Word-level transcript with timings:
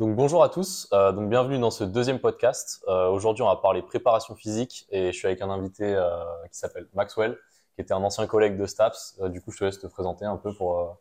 Donc 0.00 0.16
bonjour 0.16 0.42
à 0.42 0.48
tous, 0.48 0.88
euh, 0.94 1.12
donc 1.12 1.28
bienvenue 1.28 1.58
dans 1.58 1.70
ce 1.70 1.84
deuxième 1.84 2.20
podcast. 2.20 2.82
Euh, 2.88 3.10
Aujourd'hui, 3.10 3.42
on 3.42 3.48
va 3.48 3.56
parler 3.56 3.82
préparation 3.82 4.34
physique 4.34 4.86
et 4.88 5.12
je 5.12 5.18
suis 5.18 5.26
avec 5.26 5.42
un 5.42 5.50
invité 5.50 5.94
euh, 5.94 6.24
qui 6.50 6.58
s'appelle 6.58 6.88
Maxwell, 6.94 7.36
qui 7.74 7.82
était 7.82 7.92
un 7.92 8.02
ancien 8.02 8.26
collègue 8.26 8.56
de 8.56 8.64
Staps. 8.64 9.20
Du 9.28 9.42
coup, 9.42 9.50
je 9.50 9.58
te 9.58 9.64
laisse 9.64 9.78
te 9.78 9.86
présenter 9.86 10.24
un 10.24 10.38
peu 10.38 10.54
pour. 10.54 10.98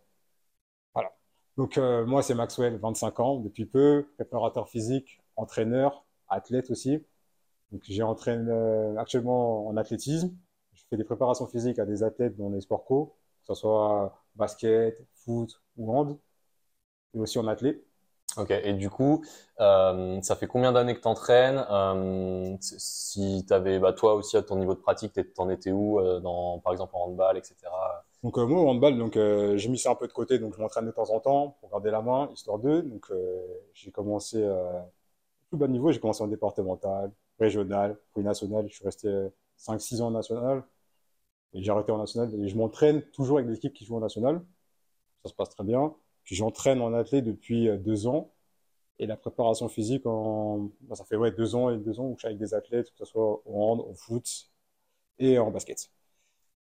Voilà. 0.94 1.14
Donc, 1.56 1.78
moi, 1.78 2.22
c'est 2.22 2.36
Maxwell, 2.36 2.76
25 2.76 3.20
ans, 3.22 3.40
depuis 3.40 3.66
peu, 3.66 4.06
préparateur 4.16 4.68
physique, 4.68 5.22
entraîneur, 5.38 6.04
athlète 6.28 6.70
aussi. 6.70 7.02
Donc, 7.72 7.84
j'ai 7.88 8.04
entraîne 8.04 8.50
actuellement 8.98 9.66
en 9.66 9.78
athlétisme. 9.78 10.36
Je 10.74 10.84
fais 10.90 10.98
des 10.98 11.06
préparations 11.06 11.48
physiques 11.48 11.80
à 11.80 11.86
des 11.86 12.04
athlètes 12.04 12.36
dans 12.36 12.50
les 12.50 12.60
sports 12.60 12.84
co, 12.84 13.16
que 13.44 13.54
ce 13.54 13.62
soit 13.62 14.22
basket, 14.36 15.00
foot 15.24 15.62
ou 15.78 15.96
hand, 15.98 16.20
et 17.14 17.20
aussi 17.20 17.40
en 17.40 17.48
athlète. 17.48 17.89
Ok. 18.38 18.52
Et 18.52 18.74
du 18.74 18.90
coup, 18.90 19.24
euh, 19.60 20.22
ça 20.22 20.36
fait 20.36 20.48
combien 20.48 20.72
d'années 20.72 20.96
que 20.96 21.02
t'entraînes 21.02 21.66
euh, 21.70 22.56
Si 22.62 23.46
t'avais, 23.48 23.80
bah 23.80 23.94
toi 23.94 24.14
aussi 24.14 24.38
à 24.38 24.44
ton 24.44 24.56
niveau 24.58 24.76
de 24.76 24.80
pratique, 24.80 25.14
t'en 25.34 25.50
étais 25.50 25.72
où 25.72 26.00
euh, 26.00 26.20
dans, 26.20 26.60
par 26.60 26.74
exemple 26.74 26.96
en 26.96 27.06
handball, 27.06 27.38
etc. 27.38 27.56
Donc, 28.24 28.38
moi, 28.38 28.62
au 28.62 28.70
handball, 28.70 28.98
donc, 28.98 29.14
j'ai 29.16 29.70
mis 29.70 29.80
ça 29.80 29.92
un 29.92 29.96
peu 29.96 30.08
de 30.08 30.12
côté, 30.14 30.40
donc 30.40 30.54
je 30.54 30.62
m'entraîne 30.62 30.86
de 30.86 30.92
temps 30.92 31.10
en 31.10 31.20
temps 31.22 31.58
pour 31.62 31.70
garder 31.70 31.90
la 31.90 32.02
main, 32.02 32.30
histoire 32.34 32.60
d'eux. 32.60 32.82
Donc, 32.82 33.10
j'ai 33.74 33.92
commencé 33.92 34.44
au 34.44 34.84
plus 35.50 35.58
bas 35.58 35.68
niveau, 35.68 35.92
j'ai 35.92 36.00
commencé 36.00 36.24
en 36.24 36.28
départemental, 36.28 37.12
régional, 37.40 37.98
puis 38.14 38.24
national. 38.24 38.68
Je 38.70 38.76
suis 38.76 38.86
resté 38.86 39.10
5-6 39.58 40.02
ans 40.02 40.08
en 40.08 40.12
national. 40.12 40.64
Et 41.54 41.64
j'ai 41.64 41.72
arrêté 41.72 41.92
en 41.92 41.98
national. 42.00 42.34
Et 42.36 42.48
je 42.50 42.58
m'entraîne 42.58 43.02
toujours 43.12 43.38
avec 43.38 43.50
des 43.50 43.56
équipes 43.58 43.74
qui 43.74 43.86
jouent 43.86 43.98
en 43.98 44.02
national. 44.02 44.42
Ça 45.24 45.30
se 45.30 45.36
passe 45.36 45.50
très 45.50 45.64
bien. 45.64 45.94
J'entraîne 46.36 46.82
en 46.82 46.94
athlète 46.94 47.26
depuis 47.26 47.70
euh, 47.70 47.78
deux 47.78 48.08
ans. 48.08 48.32
Et 49.00 49.08
la 49.08 49.16
préparation 49.16 49.70
physique, 49.70 50.06
en... 50.06 50.70
bah, 50.82 50.96
ça 50.96 51.06
fait 51.06 51.16
ouais, 51.16 51.32
deux 51.32 51.56
ans 51.56 51.70
et 51.70 51.78
deux 51.78 52.00
ans 52.00 52.06
où 52.06 52.16
je 52.16 52.20
suis 52.20 52.28
avec 52.28 52.38
des 52.38 52.54
athlètes, 52.54 52.92
que 52.92 52.98
ce 52.98 53.06
soit 53.06 53.42
au 53.46 53.64
hand, 53.64 53.80
au 53.80 53.94
foot 53.94 54.50
et 55.20 55.40
en 55.40 55.52
basket. 55.52 55.90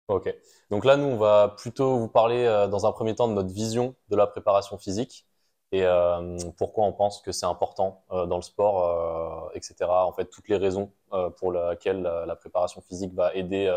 Ok. 0.08 0.34
Donc 0.70 0.84
là, 0.84 0.96
nous, 0.96 1.06
on 1.06 1.16
va 1.16 1.54
plutôt 1.58 1.98
vous 1.98 2.08
parler 2.08 2.44
euh, 2.44 2.68
dans 2.68 2.86
un 2.86 2.92
premier 2.92 3.14
temps 3.14 3.28
de 3.28 3.34
notre 3.34 3.52
vision 3.52 3.94
de 4.08 4.16
la 4.16 4.26
préparation 4.26 4.78
physique 4.78 5.26
et 5.70 5.84
euh, 5.84 6.38
pourquoi 6.56 6.84
on 6.84 6.94
pense 6.94 7.20
que 7.20 7.30
c'est 7.30 7.44
important 7.44 8.02
dans 8.08 8.36
le 8.36 8.42
sport, 8.42 9.50
etc. 9.52 9.84
En 9.90 10.12
fait, 10.12 10.24
toutes 10.30 10.48
les 10.48 10.56
raisons 10.56 10.90
pour 11.36 11.52
lesquelles 11.52 12.00
la, 12.00 12.36
préparation 12.36 12.80
physique 12.80 13.12
va 13.12 13.34
aider 13.34 13.68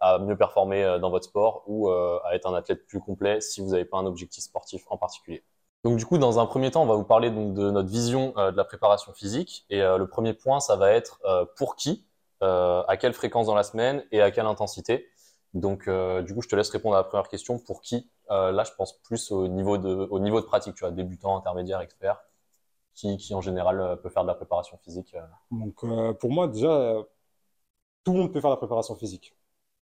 à 0.00 0.18
mieux 0.18 0.36
performer 0.36 0.84
euh, 0.84 0.98
dans 0.98 1.10
votre 1.10 1.26
sport 1.26 1.64
ou 1.66 1.88
euh, 1.88 2.18
à 2.24 2.34
être 2.34 2.46
un 2.46 2.54
athlète 2.54 2.86
plus 2.86 3.00
complet 3.00 3.40
si 3.40 3.60
vous 3.60 3.70
n'avez 3.70 3.84
pas 3.84 3.98
un 3.98 4.06
objectif 4.06 4.44
sportif 4.44 4.84
en 4.88 4.96
particulier. 4.96 5.44
Donc 5.84 5.96
du 5.96 6.06
coup, 6.06 6.18
dans 6.18 6.38
un 6.38 6.46
premier 6.46 6.70
temps, 6.70 6.82
on 6.82 6.86
va 6.86 6.96
vous 6.96 7.04
parler 7.04 7.30
de 7.30 7.70
notre 7.70 7.88
vision 7.88 8.32
euh, 8.36 8.50
de 8.50 8.56
la 8.56 8.64
préparation 8.64 9.12
physique 9.12 9.64
et 9.70 9.80
le 9.80 10.06
premier 10.06 10.34
point, 10.34 10.60
ça 10.60 10.76
va 10.76 10.90
être 10.90 11.20
pour 11.56 11.76
qui, 11.76 12.04
à 12.40 12.96
quelle 12.98 13.12
fréquence 13.12 13.46
dans 13.46 13.54
la 13.54 13.62
semaine 13.62 14.04
et 14.10 14.20
à 14.20 14.30
quelle 14.30 14.46
intensité. 14.46 15.08
Donc, 15.54 15.88
du 15.88 16.34
coup, 16.34 16.42
je 16.42 16.48
te 16.48 16.56
laisse 16.56 16.70
répondre 16.70 16.96
à 16.96 16.98
la 16.98 17.04
première 17.04 17.28
question. 17.28 17.58
Pour 17.58 17.80
qui 17.80 18.10
Là, 18.28 18.64
je 18.64 18.72
pense 18.76 18.98
plus 19.02 19.30
au 19.30 19.46
niveau 19.46 19.78
de, 19.78 19.88
au 20.10 20.18
niveau 20.18 20.40
de 20.40 20.46
pratique, 20.46 20.74
tu 20.74 20.80
vois, 20.80 20.90
débutant, 20.90 21.36
intermédiaire, 21.36 21.80
expert, 21.80 22.20
qui, 22.94 23.16
qui 23.16 23.34
en 23.34 23.40
général 23.40 23.98
peut 24.02 24.08
faire 24.08 24.24
de 24.24 24.28
la 24.28 24.34
préparation 24.34 24.76
physique. 24.78 25.16
Donc, 25.52 25.84
pour 26.18 26.30
moi, 26.30 26.48
déjà, 26.48 26.96
tout 28.04 28.12
le 28.12 28.18
monde 28.18 28.32
peut 28.32 28.40
faire 28.40 28.50
la 28.50 28.56
préparation 28.56 28.96
physique. 28.96 29.34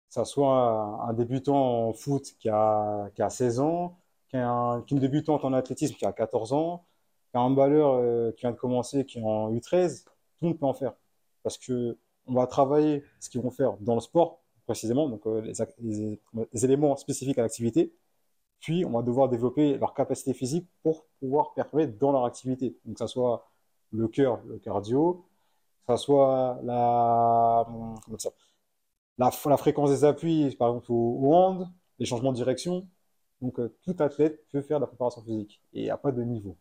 Ça 0.09 0.25
soit 0.25 1.05
un, 1.07 1.13
débutant 1.13 1.87
en 1.89 1.93
foot 1.93 2.35
qui 2.39 2.49
a, 2.49 3.09
qui 3.15 3.21
a 3.21 3.29
16 3.29 3.59
ans, 3.59 3.97
qu'un, 4.29 4.83
qu'une 4.87 4.99
débutante 4.99 5.45
en 5.45 5.53
athlétisme 5.53 5.95
qui 5.95 6.05
a 6.05 6.11
14 6.13 6.53
ans, 6.53 6.85
qu'un 7.31 7.41
handballeur 7.41 7.93
euh, 7.93 8.31
qui 8.31 8.41
vient 8.41 8.51
de 8.51 8.57
commencer 8.57 9.05
qui 9.05 9.19
est 9.19 9.23
en 9.23 9.51
U13, 9.51 10.03
tout 10.03 10.11
le 10.41 10.47
monde 10.49 10.59
peut 10.59 10.65
en 10.65 10.73
faire. 10.73 10.93
Parce 11.43 11.57
que 11.57 11.97
on 12.27 12.33
va 12.33 12.47
travailler 12.47 13.03
ce 13.19 13.29
qu'ils 13.29 13.41
vont 13.41 13.51
faire 13.51 13.77
dans 13.79 13.95
le 13.95 14.01
sport, 14.01 14.39
précisément, 14.65 15.09
donc 15.09 15.25
euh, 15.25 15.41
les, 15.41 16.65
éléments 16.65 16.95
spécifiques 16.95 17.37
à 17.39 17.41
l'activité. 17.41 17.93
Puis, 18.59 18.85
on 18.85 18.91
va 18.91 19.01
devoir 19.01 19.29
développer 19.29 19.77
leur 19.77 19.93
capacité 19.93 20.33
physique 20.33 20.67
pour 20.83 21.05
pouvoir 21.19 21.53
performer 21.53 21.87
dans 21.87 22.11
leur 22.11 22.25
activité. 22.25 22.77
Donc, 22.85 22.95
que 22.95 22.99
ça 22.99 23.07
soit 23.07 23.49
le 23.91 24.07
cœur, 24.07 24.41
le 24.45 24.59
cardio, 24.59 25.25
que 25.87 25.93
ça 25.93 25.97
soit 25.97 26.59
la, 26.63 27.65
comment 27.65 28.17
ça, 28.19 28.29
la, 29.19 29.31
la 29.47 29.57
fréquence 29.57 29.91
des 29.91 30.05
appuis, 30.05 30.55
par 30.57 30.69
exemple 30.69 30.91
au, 30.91 31.19
au 31.21 31.35
hand, 31.35 31.69
les 31.99 32.07
changements 32.07 32.31
de 32.31 32.37
direction. 32.37 32.87
Donc, 33.41 33.59
euh, 33.59 33.77
tout 33.83 33.95
athlète 33.99 34.45
peut 34.51 34.61
faire 34.63 34.79
de 34.79 34.83
la 34.83 34.87
préparation 34.87 35.23
physique. 35.23 35.63
Et 35.73 35.81
il 35.81 35.83
n'y 35.85 35.91
a 35.91 35.97
pas 35.97 36.11
de 36.13 36.23
niveau, 36.23 36.57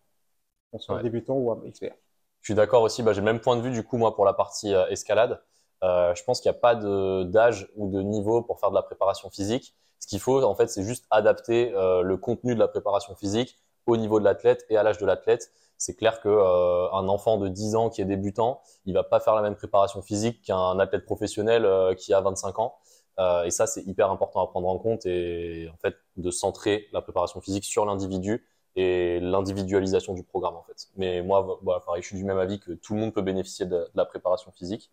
qu'on 0.72 0.78
soit 0.80 0.97
Ouais. 0.97 1.02
débutant 1.02 1.36
ou 1.36 1.64
expert. 1.66 1.97
Je 2.41 2.47
suis 2.48 2.54
d'accord 2.54 2.82
aussi. 2.82 3.02
Bah, 3.02 3.12
j'ai 3.12 3.20
le 3.20 3.24
même 3.26 3.41
point 3.41 3.56
de 3.56 3.62
vue 3.62 3.70
du 3.72 3.82
coup 3.84 3.97
moi 3.98 4.14
pour 4.14 4.24
la 4.24 4.32
partie 4.32 4.74
euh, 4.74 4.86
escalade. 4.88 5.41
Euh, 5.84 6.14
je 6.14 6.24
pense 6.24 6.41
qu'il 6.41 6.50
n'y 6.50 6.56
a 6.56 6.60
pas 6.60 6.74
d'âge 6.74 7.68
ou 7.76 7.88
de 7.91 8.02
niveau 8.02 8.42
pour 8.42 8.58
faire 8.58 8.70
de 8.70 8.74
la 8.74 8.82
préparation 8.82 9.30
physique. 9.30 9.74
Ce 10.00 10.06
qu'il 10.06 10.20
faut 10.20 10.42
en 10.42 10.54
fait, 10.54 10.68
c'est 10.68 10.84
juste 10.84 11.06
adapter 11.10 11.70
le 11.72 12.16
contenu 12.16 12.54
de 12.54 12.60
la 12.60 12.68
préparation 12.68 13.14
physique 13.16 13.58
au 13.86 13.97
niveau 13.97 14.20
de 14.20 14.24
l'athlète 14.24 14.64
et 14.70 14.76
à 14.76 14.82
l'âge 14.84 14.98
de 14.98 15.06
l'athlète. 15.06 15.50
C'est 15.78 15.94
clair 15.97 16.21
que 16.21 16.28
euh, 16.28 16.91
un 16.93 17.09
enfant 17.09 17.39
de 17.39 17.49
10 17.49 17.75
ans 17.77 17.89
qui 17.91 18.00
est 18.03 18.05
débutant, 18.05 18.61
il 18.84 18.94
va 18.94 19.05
pas 19.05 19.21
faire 19.21 19.34
la 19.34 19.43
même 19.43 19.55
préparation 19.56 20.03
physique 20.03 20.43
qu'un 20.43 20.78
athlète 20.78 21.05
professionnel 21.05 21.65
euh, 21.65 21.94
qui 21.94 22.12
a 22.12 22.21
25 22.21 22.59
ans. 22.59 22.77
Euh, 23.19 23.44
et 23.44 23.50
ça, 23.50 23.66
c'est 23.66 23.83
hyper 23.83 24.11
important 24.11 24.41
à 24.43 24.47
prendre 24.49 24.69
en 24.69 24.78
compte 24.78 25.06
et 25.06 25.69
en 25.72 25.77
fait 25.78 25.97
de 26.16 26.31
centrer 26.31 26.89
la 26.93 27.03
préparation 27.03 27.41
physique 27.41 27.65
sur 27.65 27.84
l'individu 27.84 28.47
et 28.77 29.19
l'individualisation 29.21 30.15
du 30.15 30.22
programme 30.22 30.55
en 30.56 30.62
fait. 30.65 30.89
Mais 30.97 31.22
moi, 31.22 31.59
voilà, 31.62 31.81
pareil, 31.81 32.03
je 32.03 32.09
suis 32.09 32.16
du 32.16 32.25
même 32.25 32.39
avis 32.39 32.60
que 32.60 32.72
tout 32.72 32.95
le 32.95 33.00
monde 33.00 33.12
peut 33.15 33.22
bénéficier 33.22 33.66
de, 33.66 33.77
de 33.77 33.91
la 33.95 34.05
préparation 34.05 34.53
physique. 34.53 34.91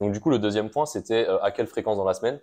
Donc 0.00 0.12
du 0.12 0.20
coup, 0.20 0.30
le 0.30 0.38
deuxième 0.38 0.70
point, 0.70 0.86
c'était 0.86 1.26
euh, 1.28 1.40
à 1.42 1.50
quelle 1.52 1.66
fréquence 1.66 1.96
dans 1.96 2.04
la 2.04 2.14
semaine? 2.14 2.40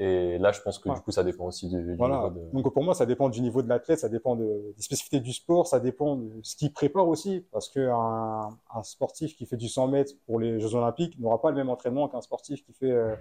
Et 0.00 0.38
là, 0.38 0.52
je 0.52 0.60
pense 0.60 0.78
que 0.78 0.88
Ouais. 0.88 0.94
du 0.94 1.00
coup, 1.00 1.10
ça 1.10 1.24
dépend 1.24 1.46
aussi 1.46 1.68
du, 1.68 1.82
du 1.82 1.94
Voilà. 1.96 2.18
niveau 2.18 2.30
de. 2.30 2.40
Donc 2.52 2.72
pour 2.72 2.84
moi, 2.84 2.94
ça 2.94 3.04
dépend 3.04 3.28
du 3.28 3.40
niveau 3.40 3.62
de 3.62 3.68
l'athlète, 3.68 3.98
ça 3.98 4.08
dépend 4.08 4.36
de- 4.36 4.72
des 4.76 4.82
spécificités 4.82 5.18
du 5.18 5.32
sport, 5.32 5.66
ça 5.66 5.80
dépend 5.80 6.14
de 6.16 6.30
ce 6.42 6.54
qu'il 6.54 6.72
prépare 6.72 7.08
aussi. 7.08 7.44
Parce 7.50 7.68
qu'un 7.68 8.48
un 8.74 8.82
sportif 8.84 9.34
qui 9.36 9.44
fait 9.44 9.56
du 9.56 9.68
100 9.68 9.88
mètres 9.88 10.12
pour 10.26 10.38
les 10.38 10.60
Jeux 10.60 10.74
Olympiques 10.76 11.18
n'aura 11.18 11.40
pas 11.42 11.50
le 11.50 11.56
même 11.56 11.68
entraînement 11.68 12.08
qu'un 12.08 12.20
sportif 12.20 12.64
qui 12.64 12.72
fait, 12.72 12.90
euh, 12.92 13.16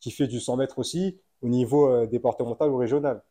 qui 0.00 0.10
fait 0.10 0.26
du 0.28 0.40
100 0.40 0.56
mètres 0.56 0.78
aussi 0.78 1.18
au 1.42 1.48
niveau 1.48 1.88
euh, 1.88 2.06
départemental 2.06 2.70
ou 2.70 2.76
régional. 2.78 3.22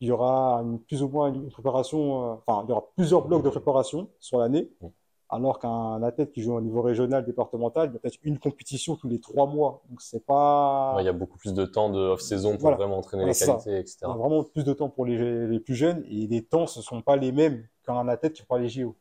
Il 0.00 0.08
y 0.08 0.10
aura 0.10 0.60
une- 0.62 0.80
plus 0.80 1.02
ou 1.04 1.08
moins 1.08 1.32
une 1.32 1.48
préparation, 1.50 2.32
euh, 2.32 2.34
enfin, 2.46 2.64
il 2.66 2.70
y 2.70 2.72
aura 2.72 2.84
plusieurs 2.96 3.24
blocs 3.26 3.44
de 3.44 3.50
préparation 3.50 4.08
sur 4.18 4.38
l'année, 4.38 4.68
Mm. 4.80 4.86
Alors 5.34 5.58
qu'un 5.58 6.02
athlète 6.02 6.32
qui 6.32 6.42
joue 6.42 6.54
au 6.54 6.60
niveau 6.60 6.80
régional, 6.82 7.24
départemental, 7.24 7.90
il 7.92 7.96
a 7.96 7.98
peut-être 7.98 8.18
une 8.22 8.38
compétition 8.38 8.96
tous 8.96 9.08
les 9.08 9.20
trois 9.20 9.46
mois. 9.46 9.82
Donc 9.90 10.00
c'est 10.00 10.24
pas. 10.24 10.94
Ouais, 10.96 11.02
il 11.02 11.06
y 11.06 11.08
a 11.08 11.12
beaucoup 11.12 11.38
plus 11.38 11.52
de 11.52 11.64
temps 11.64 11.90
de 11.90 11.98
off-saison 11.98 12.52
pour 12.52 12.60
Voilà. 12.62 12.76
vraiment 12.76 12.98
entraîner 12.98 13.24
les 13.24 13.34
ça. 13.34 13.46
qualités, 13.46 13.78
etc. 13.78 13.98
On 14.04 14.12
a 14.12 14.16
vraiment 14.16 14.44
plus 14.44 14.64
de 14.64 14.72
temps 14.72 14.88
pour 14.88 15.04
les, 15.04 15.46
les 15.46 15.60
plus 15.60 15.74
jeunes 15.74 16.04
et 16.08 16.26
les 16.26 16.44
temps 16.44 16.62
ne 16.62 16.66
sont 16.66 17.02
pas 17.02 17.16
les 17.16 17.32
mêmes 17.32 17.66
qu'un 17.84 18.06
athlète 18.08 18.32
qui 18.34 18.42
prend 18.44 18.56
les 18.56 18.68
JO. 18.68 18.94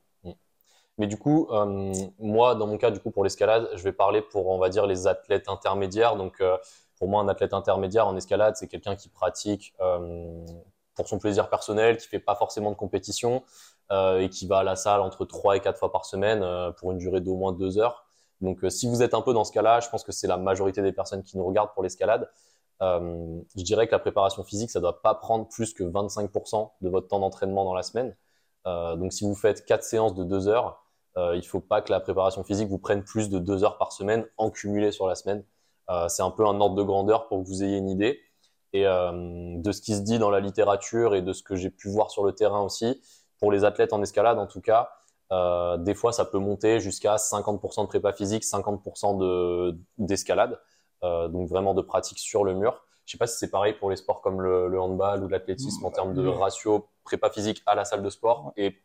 Mais 0.99 1.07
du 1.07 1.17
coup, 1.17 1.47
euh, 1.51 1.91
moi, 2.19 2.53
dans 2.53 2.67
mon 2.67 2.77
cas, 2.77 2.91
du 2.91 2.99
coup, 2.99 3.09
pour 3.09 3.23
l'escalade, 3.23 3.67
je 3.73 3.83
vais 3.83 3.93
parler 3.93 4.21
pour, 4.21 4.47
on 4.49 4.59
va 4.59 4.69
dire, 4.69 4.85
les 4.85 5.07
athlètes 5.07 5.49
intermédiaires. 5.49 6.15
Donc, 6.17 6.39
euh, 6.39 6.55
pour 6.99 7.07
moi, 7.07 7.21
un 7.23 7.27
athlète 7.27 7.53
intermédiaire 7.53 8.07
en 8.07 8.15
escalade, 8.15 8.55
c'est 8.57 8.67
quelqu'un 8.67 8.95
qui 8.95 9.09
pratique 9.09 9.73
euh, 9.81 10.45
pour 10.95 11.07
son 11.07 11.17
plaisir 11.17 11.49
personnel, 11.49 11.97
qui 11.97 12.07
fait 12.07 12.19
pas 12.19 12.35
forcément 12.35 12.69
de 12.69 12.75
compétition 12.75 13.41
et 14.19 14.29
qui 14.29 14.47
va 14.47 14.59
à 14.59 14.63
la 14.63 14.75
salle 14.75 15.01
entre 15.01 15.25
3 15.25 15.57
et 15.57 15.59
4 15.59 15.77
fois 15.77 15.91
par 15.91 16.05
semaine 16.05 16.41
euh, 16.43 16.71
pour 16.71 16.91
une 16.91 16.97
durée 16.97 17.21
d'au 17.21 17.35
moins 17.35 17.53
2 17.53 17.77
heures. 17.77 18.05
Donc, 18.41 18.63
euh, 18.63 18.69
si 18.69 18.87
vous 18.87 19.01
êtes 19.03 19.13
un 19.13 19.21
peu 19.21 19.33
dans 19.33 19.43
ce 19.43 19.51
cas-là, 19.51 19.79
je 19.79 19.89
pense 19.89 20.03
que 20.03 20.11
c'est 20.11 20.27
la 20.27 20.37
majorité 20.37 20.81
des 20.81 20.91
personnes 20.91 21.23
qui 21.23 21.37
nous 21.37 21.45
regardent 21.45 21.73
pour 21.73 21.83
l'escalade. 21.83 22.29
Euh, 22.81 23.39
je 23.55 23.63
dirais 23.63 23.87
que 23.87 23.91
la 23.91 23.99
préparation 23.99 24.43
physique, 24.43 24.71
ça 24.71 24.79
doit 24.79 25.01
pas 25.01 25.15
prendre 25.15 25.47
plus 25.47 25.73
que 25.73 25.83
25% 25.83 26.71
de 26.81 26.89
votre 26.89 27.07
temps 27.07 27.19
d'entraînement 27.19 27.65
dans 27.65 27.73
la 27.73 27.83
semaine. 27.83 28.15
Euh, 28.67 28.95
donc, 28.95 29.13
si 29.13 29.23
vous 29.23 29.35
faites 29.35 29.65
4 29.65 29.83
séances 29.83 30.15
de 30.15 30.23
2 30.23 30.47
heures, 30.47 30.83
euh, 31.17 31.35
il 31.35 31.45
faut 31.45 31.59
pas 31.59 31.81
que 31.81 31.91
la 31.91 31.99
préparation 31.99 32.43
physique 32.43 32.69
vous 32.69 32.79
prenne 32.79 33.03
plus 33.03 33.29
de 33.29 33.39
deux 33.39 33.63
heures 33.63 33.77
par 33.77 33.91
semaine 33.91 34.25
en 34.37 34.49
cumulé 34.49 34.91
sur 34.91 35.07
la 35.07 35.15
semaine. 35.15 35.43
Euh, 35.89 36.07
c'est 36.07 36.23
un 36.23 36.31
peu 36.31 36.45
un 36.45 36.59
ordre 36.59 36.75
de 36.75 36.83
grandeur 36.83 37.27
pour 37.27 37.41
que 37.41 37.47
vous 37.47 37.63
ayez 37.63 37.77
une 37.77 37.89
idée. 37.89 38.19
Et 38.73 38.87
euh, 38.87 39.11
de 39.59 39.71
ce 39.71 39.81
qui 39.81 39.95
se 39.95 40.01
dit 40.01 40.17
dans 40.17 40.31
la 40.31 40.39
littérature 40.39 41.13
et 41.13 41.21
de 41.21 41.33
ce 41.33 41.43
que 41.43 41.55
j'ai 41.55 41.69
pu 41.69 41.89
voir 41.89 42.09
sur 42.09 42.23
le 42.23 42.33
terrain 42.33 42.61
aussi, 42.61 42.99
pour 43.43 43.51
les 43.51 43.65
athlètes 43.65 43.91
en 43.91 44.01
escalade 44.01 44.39
en 44.39 44.47
tout 44.47 44.61
cas, 44.61 44.89
euh, 45.33 45.75
des 45.75 45.95
fois 45.95 46.13
ça 46.13 46.23
peut 46.23 46.37
monter 46.39 46.79
jusqu'à 46.79 47.17
50% 47.17 47.81
de 47.81 47.87
prépa 47.87 48.13
physique, 48.13 48.45
50% 48.45 49.17
de 49.17 49.77
d'escalade, 49.97 50.57
euh, 51.03 51.27
donc 51.27 51.49
vraiment 51.49 51.73
de 51.73 51.81
pratique 51.81 52.19
sur 52.19 52.45
le 52.45 52.53
mur. 52.53 52.85
Je 53.05 53.11
sais 53.11 53.17
pas 53.17 53.27
si 53.27 53.37
c'est 53.37 53.51
pareil 53.51 53.73
pour 53.73 53.89
les 53.89 53.97
sports 53.97 54.21
comme 54.21 54.39
le, 54.39 54.69
le 54.69 54.79
handball 54.79 55.25
ou 55.25 55.27
l'athlétisme 55.27 55.85
en 55.85 55.91
termes 55.91 56.13
de 56.13 56.25
Oui. 56.25 56.37
ratio 56.39 56.87
prépa 57.03 57.29
physique 57.29 57.61
à 57.65 57.75
la 57.75 57.83
salle 57.83 58.01
de 58.01 58.09
sport 58.09 58.53
et 58.55 58.75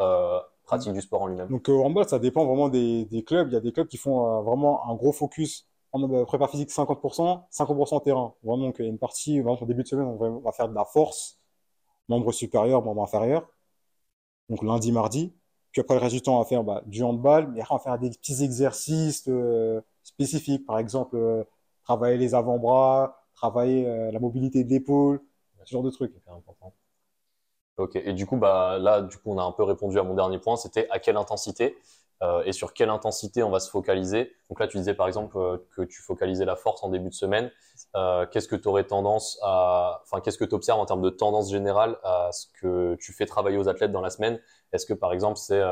euh, 0.00 0.40
pratique 0.64 0.92
du 0.92 1.00
sport 1.00 1.22
en 1.22 1.28
lui-même. 1.28 1.46
Donc 1.48 1.68
au 1.68 1.84
handball, 1.84 2.08
ça 2.08 2.18
dépend 2.18 2.44
vraiment 2.44 2.68
des, 2.68 3.04
des 3.04 3.22
clubs. 3.22 3.46
Il 3.50 3.54
y 3.54 3.56
a 3.56 3.60
des 3.60 3.70
clubs 3.70 3.86
qui 3.86 3.98
font 3.98 4.42
vraiment 4.42 4.84
un 4.90 4.96
gros 4.96 5.12
focus 5.12 5.68
en 5.92 6.24
prépa 6.24 6.48
physique 6.48 6.70
50%, 6.70 7.42
50% 7.52 8.02
terrain. 8.02 8.34
Vraiment, 8.42 8.64
donc, 8.66 8.76
il 8.80 8.84
y 8.84 8.88
a 8.88 8.90
une 8.90 8.98
partie, 8.98 9.38
vraiment, 9.40 9.62
au 9.62 9.64
début 9.66 9.84
de 9.84 9.88
semaine, 9.88 10.06
on 10.06 10.16
va, 10.16 10.26
on 10.26 10.40
va 10.40 10.50
faire 10.52 10.68
de 10.68 10.74
la 10.74 10.84
force, 10.84 11.38
membre 12.08 12.32
supérieur, 12.32 12.82
membre 12.82 13.02
inférieur. 13.04 13.46
Donc 14.48 14.62
lundi, 14.62 14.92
mardi. 14.92 15.32
Puis 15.72 15.80
après, 15.80 15.94
le 15.94 16.00
reste 16.00 16.14
du 16.14 16.22
temps, 16.22 16.36
on 16.36 16.38
va 16.38 16.44
faire 16.44 16.64
bah, 16.64 16.82
du 16.86 17.02
handball, 17.02 17.48
mais 17.52 17.60
après, 17.60 17.74
on 17.74 17.78
va 17.78 17.82
faire 17.82 17.98
des 17.98 18.10
petits 18.10 18.42
exercices 18.42 19.24
euh, 19.28 19.80
spécifiques. 20.02 20.66
Par 20.66 20.78
exemple, 20.78 21.16
euh, 21.16 21.44
travailler 21.84 22.16
les 22.16 22.34
avant-bras, 22.34 23.24
travailler 23.34 23.86
euh, 23.86 24.10
la 24.10 24.18
mobilité 24.18 24.64
de 24.64 24.70
l'épaule, 24.70 25.20
ce 25.64 25.72
genre 25.72 25.82
de 25.82 25.90
trucs. 25.90 26.14
Important. 26.26 26.72
Ok, 27.76 27.94
et 27.96 28.12
du 28.12 28.26
coup, 28.26 28.36
bah, 28.38 28.78
là, 28.80 29.02
du 29.02 29.16
coup, 29.18 29.30
on 29.30 29.38
a 29.38 29.42
un 29.42 29.52
peu 29.52 29.62
répondu 29.62 29.98
à 29.98 30.02
mon 30.02 30.14
dernier 30.14 30.38
point, 30.38 30.56
c'était 30.56 30.88
à 30.90 30.98
quelle 30.98 31.16
intensité 31.16 31.76
et 32.44 32.50
sur 32.50 32.74
quelle 32.74 32.90
intensité 32.90 33.44
on 33.44 33.50
va 33.50 33.60
se 33.60 33.70
focaliser? 33.70 34.32
Donc 34.48 34.58
là, 34.58 34.66
tu 34.66 34.76
disais 34.76 34.94
par 34.94 35.06
exemple 35.06 35.36
que 35.70 35.82
tu 35.82 36.02
focalisais 36.02 36.44
la 36.44 36.56
force 36.56 36.82
en 36.82 36.88
début 36.88 37.10
de 37.10 37.14
semaine. 37.14 37.52
Euh, 37.96 38.26
qu'est-ce 38.26 38.48
que 38.48 38.56
tu 38.56 38.68
aurais 38.68 38.84
tendance 38.84 39.38
à, 39.42 40.02
enfin, 40.04 40.20
qu'est-ce 40.20 40.38
que 40.38 40.44
tu 40.44 40.54
observes 40.54 40.78
en 40.78 40.86
termes 40.86 41.02
de 41.02 41.10
tendance 41.10 41.50
générale 41.50 41.98
à 42.04 42.30
ce 42.32 42.46
que 42.60 42.96
tu 42.96 43.12
fais 43.12 43.26
travailler 43.26 43.56
aux 43.56 43.68
athlètes 43.68 43.92
dans 43.92 44.00
la 44.00 44.10
semaine? 44.10 44.40
Est-ce 44.72 44.84
que 44.84 44.92
par 44.92 45.12
exemple 45.12 45.38
c'est 45.38 45.62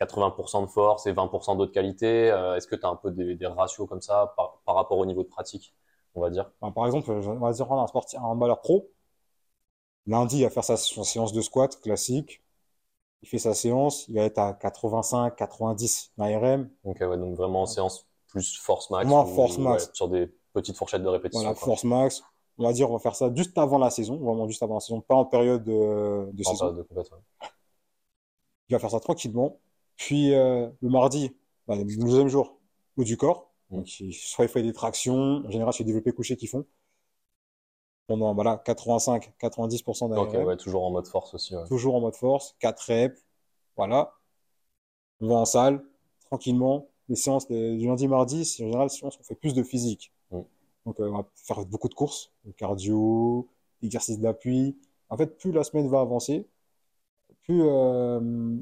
80% 0.00 0.62
de 0.62 0.66
force 0.66 1.06
et 1.06 1.12
20% 1.12 1.56
d'autres 1.56 1.72
qualités? 1.72 2.26
Est-ce 2.56 2.66
que 2.66 2.74
tu 2.74 2.84
as 2.84 2.88
un 2.88 2.96
peu 2.96 3.12
des, 3.12 3.36
des 3.36 3.46
ratios 3.46 3.88
comme 3.88 4.00
ça 4.00 4.34
par, 4.36 4.60
par, 4.66 4.74
rapport 4.74 4.98
au 4.98 5.06
niveau 5.06 5.22
de 5.22 5.28
pratique, 5.28 5.72
on 6.16 6.20
va 6.20 6.30
dire? 6.30 6.50
Par 6.74 6.86
exemple, 6.86 7.08
on 7.10 7.38
va 7.38 7.52
dire 7.52 7.70
un 7.70 7.86
sportif, 7.86 8.18
un 8.20 8.34
balleur 8.34 8.60
pro. 8.60 8.90
Lundi, 10.06 10.38
il 10.38 10.42
va 10.42 10.50
faire 10.50 10.64
sa, 10.64 10.76
sa 10.76 11.04
séance 11.04 11.32
de 11.32 11.40
squat 11.40 11.80
classique 11.80 12.42
il 13.22 13.28
fait 13.28 13.38
sa 13.38 13.54
séance, 13.54 14.06
il 14.08 14.14
va 14.14 14.22
être 14.22 14.38
à 14.38 14.54
85, 14.54 15.36
90 15.36 16.12
RM. 16.18 16.70
Ok, 16.84 16.98
ouais, 17.00 17.18
donc 17.18 17.36
vraiment 17.36 17.62
en 17.62 17.66
séance 17.66 18.06
plus 18.28 18.56
force 18.56 18.90
max. 18.90 19.06
Moins 19.06 19.26
force 19.26 19.58
max. 19.58 19.86
Ouais, 19.86 19.90
sur 19.92 20.08
des 20.08 20.32
petites 20.52 20.76
fourchettes 20.76 21.02
de 21.02 21.08
répétition. 21.08 21.42
Voilà, 21.42 21.54
force 21.54 21.84
max. 21.84 22.22
On 22.58 22.64
va 22.64 22.72
dire, 22.72 22.90
on 22.90 22.94
va 22.94 22.98
faire 22.98 23.14
ça 23.14 23.32
juste 23.34 23.56
avant 23.56 23.78
la 23.78 23.90
saison, 23.90 24.16
vraiment 24.16 24.46
juste 24.46 24.62
avant 24.62 24.74
la 24.74 24.80
saison, 24.80 25.00
pas 25.00 25.14
en 25.14 25.24
période 25.24 25.64
de, 25.64 26.30
de 26.32 26.42
saison. 26.42 26.72
De 26.72 26.82
compète, 26.82 27.10
ouais. 27.10 27.48
Il 28.68 28.72
va 28.74 28.78
faire 28.78 28.90
ça 28.90 29.00
tranquillement. 29.00 29.58
Puis 29.96 30.34
euh, 30.34 30.68
le 30.80 30.88
mardi, 30.90 31.34
bah, 31.66 31.76
le 31.76 31.84
deuxième 31.84 32.28
jour, 32.28 32.58
haut 32.96 33.04
du 33.04 33.16
corps. 33.16 33.50
Mm. 33.70 33.76
Donc, 33.76 33.88
soit 34.12 34.44
il 34.44 34.48
fait 34.48 34.62
des 34.62 34.72
tractions, 34.72 35.42
en 35.46 35.50
général, 35.50 35.72
c'est 35.72 35.84
développé 35.84 36.12
couché 36.12 36.36
qu'ils 36.36 36.48
font 36.48 36.66
pendant 38.10 38.34
voilà, 38.34 38.60
85-90% 38.66 40.10
d'ARM. 40.10 40.26
Ok, 40.26 40.34
ouais, 40.44 40.56
toujours 40.56 40.84
en 40.84 40.90
mode 40.90 41.06
force 41.06 41.32
aussi. 41.32 41.54
Ouais. 41.54 41.64
Toujours 41.68 41.94
en 41.94 42.00
mode 42.00 42.16
force, 42.16 42.56
4 42.58 42.80
reps. 42.88 43.24
Voilà. 43.76 44.12
On 45.20 45.28
va 45.28 45.36
en 45.36 45.44
salle, 45.44 45.84
tranquillement. 46.26 46.88
Les 47.08 47.14
séances 47.14 47.46
du 47.46 47.86
lundi, 47.86 48.08
mardi, 48.08 48.44
c'est 48.44 48.64
en 48.64 48.66
général 48.66 48.86
les 48.86 48.96
séances 48.96 49.16
où 49.16 49.20
on 49.20 49.22
fait 49.22 49.36
plus 49.36 49.54
de 49.54 49.62
physique. 49.62 50.12
Donc, 50.86 51.00
euh, 51.00 51.08
on 51.08 51.18
va 51.18 51.26
faire 51.34 51.64
beaucoup 51.66 51.88
de 51.88 51.94
courses, 51.94 52.32
de 52.44 52.52
cardio, 52.52 53.48
exercices 53.82 54.18
d'appui. 54.18 54.78
En 55.08 55.16
fait, 55.16 55.38
plus 55.38 55.52
la 55.52 55.64
semaine 55.64 55.88
va 55.88 56.00
avancer, 56.00 56.48
plus 57.42 57.62
euh, 57.62 58.56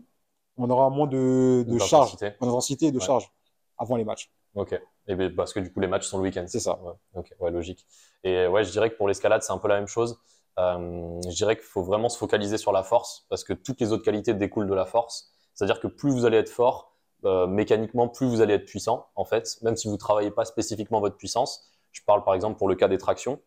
on 0.56 0.70
aura 0.70 0.90
moins 0.90 1.06
de, 1.06 1.64
de 1.66 1.78
charge, 1.78 2.16
d'intensité 2.16 2.86
et 2.86 2.92
de 2.92 2.98
ouais. 2.98 3.04
charge 3.04 3.30
avant 3.76 3.96
les 3.96 4.04
matchs. 4.04 4.30
Ok. 4.54 4.80
Et 5.06 5.14
bien, 5.14 5.30
parce 5.30 5.52
que 5.52 5.60
du 5.60 5.72
coup, 5.72 5.80
les 5.80 5.86
matchs 5.86 6.06
sont 6.06 6.18
le 6.18 6.24
week-end. 6.24 6.44
C'est 6.48 6.60
ça. 6.60 6.78
Ouais. 6.82 6.92
Ok, 7.14 7.32
ouais, 7.40 7.50
logique. 7.50 7.86
Et 8.24 8.46
ouais, 8.46 8.64
je 8.64 8.70
dirais 8.70 8.90
que 8.90 8.96
pour 8.96 9.08
l'escalade, 9.08 9.42
c'est 9.42 9.52
un 9.52 9.58
peu 9.58 9.68
la 9.68 9.76
même 9.76 9.86
chose. 9.86 10.18
Euh, 10.58 11.20
je 11.28 11.36
dirais 11.36 11.56
qu'il 11.56 11.64
faut 11.64 11.82
vraiment 11.82 12.08
se 12.08 12.18
focaliser 12.18 12.58
sur 12.58 12.72
la 12.72 12.82
force 12.82 13.26
parce 13.28 13.44
que 13.44 13.52
toutes 13.52 13.80
les 13.80 13.92
autres 13.92 14.04
qualités 14.04 14.34
découlent 14.34 14.66
de 14.66 14.74
la 14.74 14.84
force. 14.84 15.30
C'est-à-dire 15.54 15.80
que 15.80 15.86
plus 15.86 16.10
vous 16.10 16.24
allez 16.24 16.36
être 16.36 16.50
fort, 16.50 16.96
euh, 17.24 17.46
mécaniquement, 17.46 18.08
plus 18.08 18.26
vous 18.26 18.40
allez 18.40 18.54
être 18.54 18.64
puissant, 18.64 19.06
en 19.14 19.24
fait, 19.24 19.58
même 19.62 19.76
si 19.76 19.88
vous 19.88 19.96
travaillez 19.96 20.30
pas 20.30 20.44
spécifiquement 20.44 21.00
votre 21.00 21.16
puissance. 21.16 21.70
Je 21.92 22.02
parle 22.02 22.24
par 22.24 22.34
exemple 22.34 22.58
pour 22.58 22.68
le 22.68 22.74
cas 22.74 22.88
des 22.88 22.98
tractions. 22.98 23.40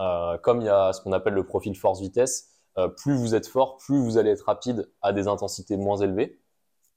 Euh, 0.00 0.38
comme 0.38 0.60
il 0.60 0.66
y 0.66 0.70
a 0.70 0.92
ce 0.92 1.00
qu'on 1.00 1.12
appelle 1.12 1.34
le 1.34 1.44
profil 1.44 1.76
force-vitesse, 1.76 2.50
euh, 2.78 2.88
plus 2.88 3.16
vous 3.16 3.34
êtes 3.34 3.46
fort, 3.46 3.76
plus 3.76 4.00
vous 4.00 4.18
allez 4.18 4.30
être 4.30 4.46
rapide 4.46 4.90
à 5.02 5.12
des 5.12 5.28
intensités 5.28 5.76
moins 5.76 5.96
élevées. 5.98 6.40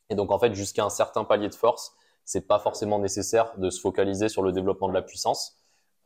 Et 0.09 0.15
donc, 0.15 0.31
en 0.31 0.39
fait, 0.39 0.53
jusqu'à 0.53 0.83
un 0.83 0.89
certain 0.89 1.23
palier 1.23 1.49
de 1.49 1.55
force, 1.55 1.95
c'est 2.25 2.47
pas 2.47 2.59
forcément 2.59 2.99
nécessaire 2.99 3.53
de 3.57 3.69
se 3.69 3.79
focaliser 3.79 4.29
sur 4.29 4.41
le 4.41 4.51
développement 4.51 4.89
de 4.89 4.93
la 4.93 5.01
puissance. 5.01 5.57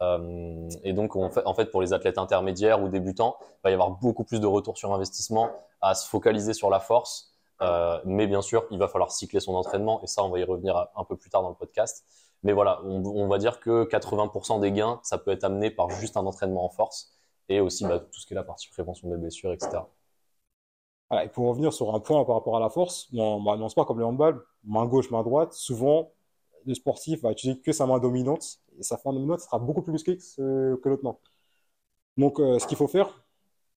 Euh, 0.02 0.68
et 0.84 0.94
donc, 0.94 1.16
en 1.16 1.54
fait, 1.54 1.66
pour 1.72 1.82
les 1.82 1.94
athlètes 1.94 2.18
intermédiaires 2.18 2.82
ou 2.82 2.90
débutants, 2.90 3.38
il 3.42 3.60
va 3.64 3.70
y 3.72 3.74
avoir 3.74 3.92
beaucoup 3.92 4.24
plus 4.24 4.40
de 4.40 4.48
retour 4.48 4.78
sur 4.78 4.94
investissement 4.94 5.52
à 5.80 5.96
se 5.96 6.10
focaliser 6.10 6.54
sur 6.54 6.70
la 6.70 6.80
force. 6.80 7.36
Mais 8.06 8.26
bien 8.26 8.42
sûr, 8.42 8.66
il 8.72 8.80
va 8.80 8.88
falloir 8.88 9.12
cycler 9.12 9.40
son 9.40 9.54
entraînement. 9.54 10.02
Et 10.02 10.08
ça, 10.08 10.24
on 10.24 10.30
va 10.30 10.40
y 10.40 10.44
revenir 10.44 10.88
un 10.96 11.04
peu 11.04 11.16
plus 11.16 11.30
tard 11.30 11.44
dans 11.44 11.50
le 11.50 11.56
podcast. 11.56 12.04
Mais 12.44 12.54
voilà, 12.54 12.82
on, 12.84 13.28
va 13.28 13.38
dire 13.38 13.60
que 13.60 13.86
80% 13.86 14.60
des 14.62 14.72
gains, 14.72 15.00
ça 15.04 15.18
peut 15.18 15.32
être 15.32 15.44
amené 15.44 15.70
par 15.70 15.90
juste 15.92 16.18
un 16.18 16.26
entraînement 16.26 16.66
en 16.66 16.70
force. 16.70 17.16
Et 17.50 17.60
aussi 17.60 17.86
bah, 17.86 18.00
tout 18.00 18.20
ce 18.20 18.26
qui 18.26 18.34
est 18.34 18.36
la 18.36 18.44
partie 18.44 18.70
prévention 18.70 19.10
des 19.10 19.18
blessures, 19.18 19.52
etc. 19.54 19.84
Voilà, 21.10 21.26
et 21.26 21.30
pour 21.30 21.48
revenir 21.48 21.74
sur 21.74 21.94
un 21.94 22.00
point 22.00 22.24
par 22.24 22.36
rapport 22.36 22.56
à 22.58 22.60
la 22.60 22.70
force, 22.70 23.14
dans, 23.14 23.40
dans 23.42 23.66
un 23.66 23.70
sport 23.70 23.86
comme 23.86 24.00
le 24.00 24.06
handball, 24.06 24.42
main 24.64 24.86
gauche, 24.86 25.12
main 25.12 25.24
droite, 25.24 25.54
souvent, 25.54 26.12
le 26.66 26.74
sportif 26.74 27.22
va 27.22 27.32
utiliser 27.32 27.60
que 27.60 27.72
sa 27.72 27.86
main 27.86 28.00
dominante, 28.00 28.60
et 28.80 28.84
sa 28.84 29.00
main 29.06 29.14
dominante 29.14 29.42
sera 29.42 29.60
beaucoup 29.60 29.82
plus 29.82 29.92
musclée 29.92 30.18
que, 30.18 30.80
l'autre 30.86 31.04
main. 31.04 31.18
Donc, 32.18 32.40
euh, 32.40 32.60
ce 32.60 32.68
qu'il 32.68 32.78
faut 32.78 32.88
faire, 32.88 33.08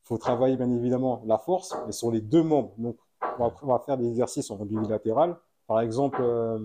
il 0.04 0.08
faut 0.08 0.18
travailler 0.18 0.56
bien 0.56 0.70
évidemment 0.70 1.22
la 1.26 1.38
force, 1.38 1.74
mais 1.86 1.92
sur 1.92 2.10
les 2.10 2.20
deux 2.20 2.42
membres. 2.42 2.74
Donc, 2.78 2.98
on 3.38 3.48
va, 3.48 3.54
on 3.62 3.66
va 3.66 3.78
faire 3.80 3.98
des 3.98 4.08
exercices 4.08 4.50
en 4.50 4.56
bilatéral. 4.64 5.36
Par 5.66 5.80
exemple, 5.80 6.20
euh, 6.22 6.58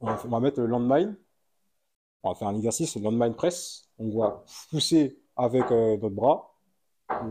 on, 0.00 0.06
va, 0.06 0.20
on, 0.24 0.28
va, 0.28 0.40
mettre 0.40 0.60
le 0.60 0.66
landmine. 0.66 1.16
On 2.22 2.30
va 2.30 2.34
faire 2.34 2.48
un 2.48 2.56
exercice, 2.56 2.96
le 2.96 3.02
landmine 3.02 3.34
press. 3.34 3.88
On 3.98 4.08
va 4.18 4.44
pousser 4.70 5.18
avec 5.36 5.70
euh, 5.70 5.96
notre 5.96 6.14
bras, 6.14 6.54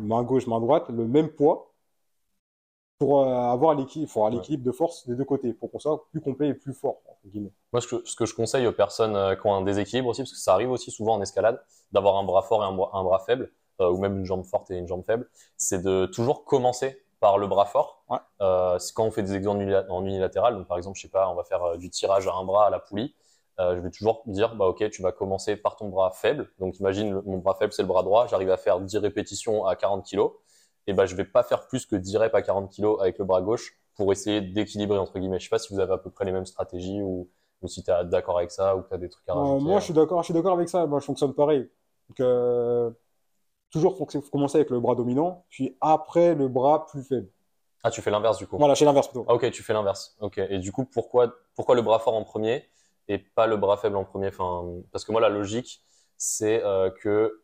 main 0.02 0.24
gauche, 0.24 0.48
main 0.48 0.60
droite, 0.60 0.90
le 0.90 1.08
même 1.08 1.30
poids, 1.30 1.70
pour 3.00 3.22
euh, 3.22 3.34
avoir 3.34 3.76
l'équilibre, 3.76 4.64
de 4.64 4.72
force 4.72 5.08
des 5.08 5.16
deux 5.16 5.24
côtés, 5.24 5.54
pour 5.54 5.72
qu'on 5.72 5.80
soit 5.80 6.06
plus 6.12 6.20
complet 6.20 6.50
et 6.50 6.54
plus 6.54 6.74
fort. 6.74 7.02
Moi, 7.72 7.82
ce 7.82 7.88
que, 7.88 8.06
ce 8.06 8.16
que 8.16 8.26
je 8.26 8.36
conseille 8.36 8.68
aux 8.68 8.74
personnes 8.74 9.16
euh, 9.16 9.36
qui 9.36 9.48
ont 9.48 9.54
un 9.56 9.62
déséquilibre 9.62 10.10
aussi, 10.10 10.22
parce 10.22 10.34
que 10.34 10.38
ça 10.38 10.54
arrive 10.54 10.70
aussi 10.70 10.92
souvent 10.92 11.16
en 11.16 11.22
escalade, 11.22 11.64
d'avoir 11.94 12.18
un 12.18 12.24
bras 12.24 12.42
fort 12.42 12.62
et 12.64 12.68
un 12.68 12.74
bras, 12.74 12.92
un 12.94 13.04
bras 13.04 13.20
faible, 13.20 13.52
euh, 13.80 13.90
ou 13.90 13.98
même 13.98 14.20
une 14.20 14.26
jambe 14.26 14.44
forte 14.44 14.70
et 14.72 14.78
une 14.78 14.88
jambe 14.88 15.06
faible, 15.06 15.30
c'est 15.56 15.82
de 15.82 16.08
toujours 16.08 16.44
commencer 16.44 17.02
par 17.20 17.38
le 17.38 17.48
bras 17.48 17.66
fort. 17.66 18.04
Ouais. 18.10 18.18
Euh, 18.42 18.78
quand 18.96 19.06
on 19.06 19.12
fait 19.12 19.24
des 19.24 19.36
exemples 19.36 19.86
en 19.90 20.06
unilatéral, 20.06 20.56
donc 20.56 20.68
par 20.68 20.78
exemple, 20.78 20.98
je 20.98 21.04
sais 21.04 21.10
pas, 21.10 21.30
on 21.30 21.36
va 21.36 21.44
faire 21.44 21.78
du 21.78 21.90
tirage 21.90 22.28
à 22.28 22.34
un 22.34 22.44
bras 22.44 22.68
à 22.68 22.70
la 22.70 22.80
poulie, 22.80 23.16
euh, 23.60 23.76
je 23.76 23.82
vais 23.82 23.92
toujours 23.92 24.24
dire, 24.26 24.56
bah 24.56 24.66
ok, 24.68 24.90
tu 24.90 25.02
vas 25.02 25.12
commencer 25.12 25.58
par 25.58 25.76
ton 25.76 25.90
bras 25.90 26.12
faible. 26.12 26.50
Donc 26.60 26.80
imagine, 26.80 27.12
le, 27.12 27.22
mon 27.24 27.40
bras 27.40 27.56
faible, 27.56 27.74
c'est 27.74 27.82
le 27.82 27.88
bras 27.90 28.04
droit, 28.04 28.26
j'arrive 28.28 28.52
à 28.52 28.58
faire 28.58 28.80
10 28.80 28.98
répétitions 28.98 29.66
à 29.66 29.76
40 29.76 30.06
kilos 30.06 30.32
et 30.88 30.94
ben 30.94 31.06
je 31.06 31.16
vais 31.16 31.26
pas 31.26 31.44
faire 31.44 31.68
plus 31.68 31.86
que 31.86 31.96
10 31.96 32.18
reps 32.18 32.34
à 32.34 32.42
40 32.42 32.74
kg 32.74 32.96
avec 33.02 33.20
le 33.20 33.26
bras 33.26 33.42
gauche 33.42 33.78
pour 33.96 34.12
essayer 34.14 34.40
d'équilibrer 34.40 34.98
entre 34.98 35.20
guillemets. 35.20 35.40
Je 35.40 35.44
sais 35.44 35.50
pas 35.50 35.60
si 35.60 35.74
vous 35.74 35.80
avez 35.82 35.92
à 35.92 35.98
peu 35.98 36.10
près 36.10 36.24
les 36.24 36.32
mêmes 36.32 36.46
stratégies 36.46 37.02
ou, 37.02 37.30
ou 37.62 37.68
si 37.68 37.84
tu 37.84 37.92
es 37.92 38.06
d'accord 38.06 38.38
avec 38.38 38.52
ça 38.52 38.78
ou 38.78 38.82
que 38.82 38.88
tu 38.88 38.94
as 38.94 38.98
des 38.98 39.10
trucs 39.10 39.28
à 39.28 39.34
rajouter. 39.34 39.58
Euh, 39.58 39.60
moi, 39.60 39.80
je 39.80 39.86
suis 39.86 39.94
d'accord, 39.94 40.22
je 40.22 40.26
suis 40.26 40.34
d'accord 40.34 40.54
avec 40.54 40.70
ça. 40.70 40.86
Moi, 40.86 41.02
je 41.02 41.06
fonctionne 41.06 41.34
pareil. 41.34 41.70
Donc, 42.08 42.22
euh, 42.22 42.90
toujours 43.72 43.98
faut, 43.98 44.06
commencer 44.06 44.58
avec 44.58 44.70
le 44.70 44.80
bras 44.80 44.96
dominant, 44.96 45.46
puis 45.50 45.78
après 45.82 46.36
le 46.36 46.48
bras 46.48 46.86
plus 46.88 47.04
faible. 47.04 47.30
Ah, 47.84 47.92
tu 47.92 48.02
fais 48.02 48.12
l'inverse 48.12 48.38
du 48.38 48.48
coup. 48.48 48.58
Voilà, 48.58 48.74
je 48.74 48.80
fais 48.80 48.86
l'inverse 48.86 49.08
plutôt. 49.08 49.26
Ah, 49.28 49.36
ok, 49.36 49.52
tu 49.52 49.64
fais 49.64 49.74
l'inverse. 49.74 50.18
Ok. 50.20 50.38
Et 50.38 50.60
du 50.60 50.72
coup, 50.72 50.86
pourquoi 50.86 51.34
pourquoi 51.56 51.76
le 51.76 51.82
bras 51.82 52.00
fort 52.00 52.14
en 52.14 52.24
premier 52.24 52.66
et 53.08 53.18
pas 53.18 53.48
le 53.48 53.58
bras 53.58 53.78
faible 53.78 53.96
en 53.96 54.04
premier? 54.04 54.28
Enfin, 54.28 54.66
parce 54.92 55.06
que 55.06 55.12
moi, 55.12 55.22
la 55.22 55.30
logique, 55.30 55.82
c'est 56.18 56.62
euh, 56.64 56.90
que 56.90 57.44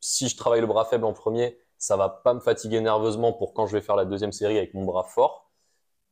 si 0.00 0.28
je 0.28 0.36
travaille 0.36 0.60
le 0.60 0.66
bras 0.66 0.84
faible 0.84 1.04
en 1.04 1.14
premier, 1.14 1.58
ça 1.78 1.96
va 1.96 2.08
pas 2.08 2.34
me 2.34 2.40
fatiguer 2.40 2.80
nerveusement 2.80 3.32
pour 3.32 3.54
quand 3.54 3.66
je 3.66 3.72
vais 3.72 3.80
faire 3.80 3.96
la 3.96 4.04
deuxième 4.04 4.32
série 4.32 4.58
avec 4.58 4.74
mon 4.74 4.84
bras 4.84 5.04
fort. 5.04 5.50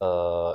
Euh, 0.03 0.55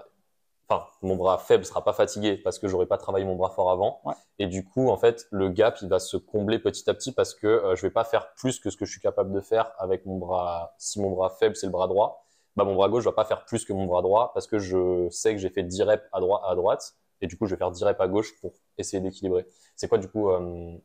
enfin, 0.68 0.86
mon 1.02 1.16
bras 1.16 1.38
faible 1.38 1.66
sera 1.66 1.84
pas 1.84 1.94
fatigué 1.94 2.38
parce 2.38 2.60
que 2.60 2.68
j'aurais 2.68 2.86
pas 2.86 2.98
travaillé 2.98 3.26
mon 3.26 3.36
bras 3.36 3.50
fort 3.50 3.70
avant. 3.70 4.02
Ouais. 4.06 4.14
Et 4.40 4.48
du 4.48 4.66
coup, 4.66 4.90
en 4.90 4.98
fait, 4.98 5.28
le 5.32 5.50
gap, 5.50 5.78
il 5.82 5.90
va 5.90 6.00
se 6.00 6.18
combler 6.18 6.60
petit 6.60 6.90
à 6.90 6.94
petit 6.94 7.12
parce 7.12 7.34
que 7.34 7.48
euh, 7.48 7.76
je 7.76 7.82
vais 7.82 7.92
pas 7.92 8.04
faire 8.04 8.34
plus 8.34 8.60
que 8.60 8.70
ce 8.70 8.78
que 8.78 8.86
je 8.86 8.92
suis 8.92 9.02
capable 9.02 9.32
de 9.32 9.42
faire 9.42 9.72
avec 9.78 10.06
mon 10.06 10.18
bras. 10.18 10.76
Si 10.78 11.00
mon 11.00 11.12
bras 11.12 11.30
faible, 11.30 11.56
c'est 11.56 11.68
le 11.68 11.72
bras 11.72 11.88
droit, 11.88 12.26
bah, 12.56 12.64
mon 12.64 12.76
bras 12.76 12.90
gauche 12.90 13.04
va 13.04 13.12
pas 13.12 13.26
faire 13.26 13.46
plus 13.46 13.66
que 13.66 13.74
mon 13.74 13.86
bras 13.86 14.02
droit 14.02 14.32
parce 14.34 14.48
que 14.48 14.60
je 14.60 15.10
sais 15.10 15.34
que 15.34 15.40
j'ai 15.40 15.50
fait 15.50 15.64
10 15.64 15.84
reps 15.84 16.04
à 16.12 16.20
droite, 16.20 16.42
à 16.46 16.56
droite. 16.56 16.96
Et 17.22 17.28
du 17.28 17.38
coup, 17.38 17.46
je 17.46 17.52
vais 17.52 17.58
faire 17.58 17.72
10 17.72 17.84
reps 17.84 18.00
à 18.00 18.08
gauche 18.08 18.40
pour 18.42 18.54
essayer 18.78 19.02
d'équilibrer. 19.02 19.46
C'est 19.76 19.88
quoi, 19.88 19.98
du 19.98 20.08
coup, 20.08 20.30
euh, 20.30 20.78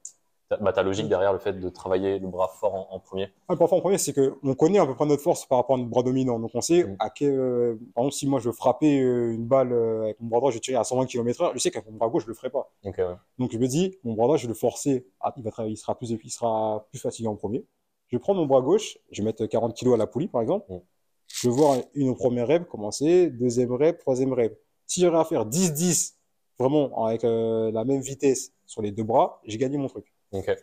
bah, 0.60 0.72
ta 0.72 0.82
logique 0.82 1.08
derrière 1.08 1.32
le 1.32 1.38
fait 1.38 1.52
de 1.52 1.68
travailler 1.68 2.18
le 2.18 2.26
bras 2.26 2.48
fort 2.48 2.74
en, 2.74 2.94
en 2.94 2.98
premier 2.98 3.32
Le 3.48 3.56
bras 3.56 3.68
fort 3.68 3.78
en 3.78 3.80
premier, 3.80 3.98
c'est 3.98 4.12
qu'on 4.12 4.54
connaît 4.54 4.78
à 4.78 4.86
peu 4.86 4.94
près 4.94 5.06
notre 5.06 5.22
force 5.22 5.46
par 5.46 5.58
rapport 5.58 5.76
à 5.76 5.78
notre 5.78 5.90
bras 5.90 6.02
dominant. 6.02 6.40
Donc 6.40 6.50
on 6.54 6.60
sait 6.60 6.84
mmh. 6.84 6.96
à 6.98 7.10
quel. 7.10 7.38
Euh, 7.38 7.74
par 7.94 8.04
exemple, 8.04 8.14
si 8.14 8.26
moi 8.26 8.40
je 8.40 8.48
veux 8.48 8.54
frapper 8.54 8.96
une 8.96 9.46
balle 9.46 9.72
avec 10.02 10.20
mon 10.20 10.28
bras 10.28 10.40
droit, 10.40 10.50
je 10.50 10.56
vais 10.56 10.60
tirer 10.60 10.76
à 10.76 10.84
120 10.84 11.06
km/h, 11.06 11.52
je 11.54 11.58
sais 11.58 11.70
qu'avec 11.70 11.88
mon 11.88 11.96
bras 11.96 12.08
gauche, 12.08 12.24
je 12.24 12.28
le 12.28 12.34
ferai 12.34 12.50
pas. 12.50 12.72
Okay, 12.84 13.02
ouais. 13.02 13.14
Donc 13.38 13.52
je 13.52 13.58
me 13.58 13.66
dis, 13.66 13.96
mon 14.04 14.14
bras 14.14 14.26
droit, 14.26 14.36
je 14.36 14.42
vais 14.42 14.48
le 14.48 14.54
forcer. 14.54 15.06
À, 15.20 15.32
il, 15.36 15.44
va 15.44 15.50
travailler, 15.50 15.74
il, 15.74 15.76
sera 15.76 15.96
plus, 15.96 16.10
il 16.10 16.30
sera 16.30 16.86
plus 16.90 16.98
fatigué 16.98 17.28
en 17.28 17.36
premier. 17.36 17.64
Je 18.08 18.16
vais 18.16 18.20
prendre 18.20 18.40
mon 18.40 18.46
bras 18.46 18.60
gauche, 18.60 18.98
je 19.12 19.22
vais 19.22 19.26
mettre 19.26 19.46
40 19.46 19.76
kg 19.76 19.94
à 19.94 19.96
la 19.96 20.06
poulie 20.06 20.28
par 20.28 20.42
exemple. 20.42 20.66
Mmh. 20.72 20.80
Je 21.28 21.48
vais 21.48 21.54
voir 21.54 21.76
une 21.94 22.14
première 22.16 22.48
rep 22.48 22.68
commencer, 22.68 23.30
deuxième 23.30 23.72
rep, 23.72 23.98
troisième 23.98 24.32
rep. 24.32 24.58
Si 24.86 25.00
j'aurais 25.00 25.20
à 25.20 25.24
faire 25.24 25.46
10-10, 25.46 26.14
vraiment 26.58 27.06
avec 27.06 27.22
euh, 27.24 27.70
la 27.70 27.84
même 27.84 28.00
vitesse 28.00 28.52
sur 28.66 28.82
les 28.82 28.90
deux 28.90 29.04
bras, 29.04 29.40
j'ai 29.44 29.56
gagné 29.56 29.78
mon 29.78 29.86
truc. 29.86 30.12
Ok. 30.32 30.56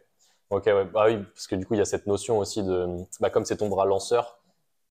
Ok, 0.50 0.64
ouais. 0.66 0.86
Bah 0.86 1.06
oui, 1.08 1.18
parce 1.34 1.48
que 1.48 1.56
du 1.56 1.66
coup, 1.66 1.74
il 1.74 1.78
y 1.78 1.82
a 1.82 1.86
cette 1.86 2.08
notion 2.08 2.38
aussi 2.38 2.64
de, 2.64 2.88
bah, 3.20 3.30
comme 3.30 3.44
c'est 3.44 3.58
ton 3.58 3.68
bras 3.68 3.86
lanceur, 3.86 4.40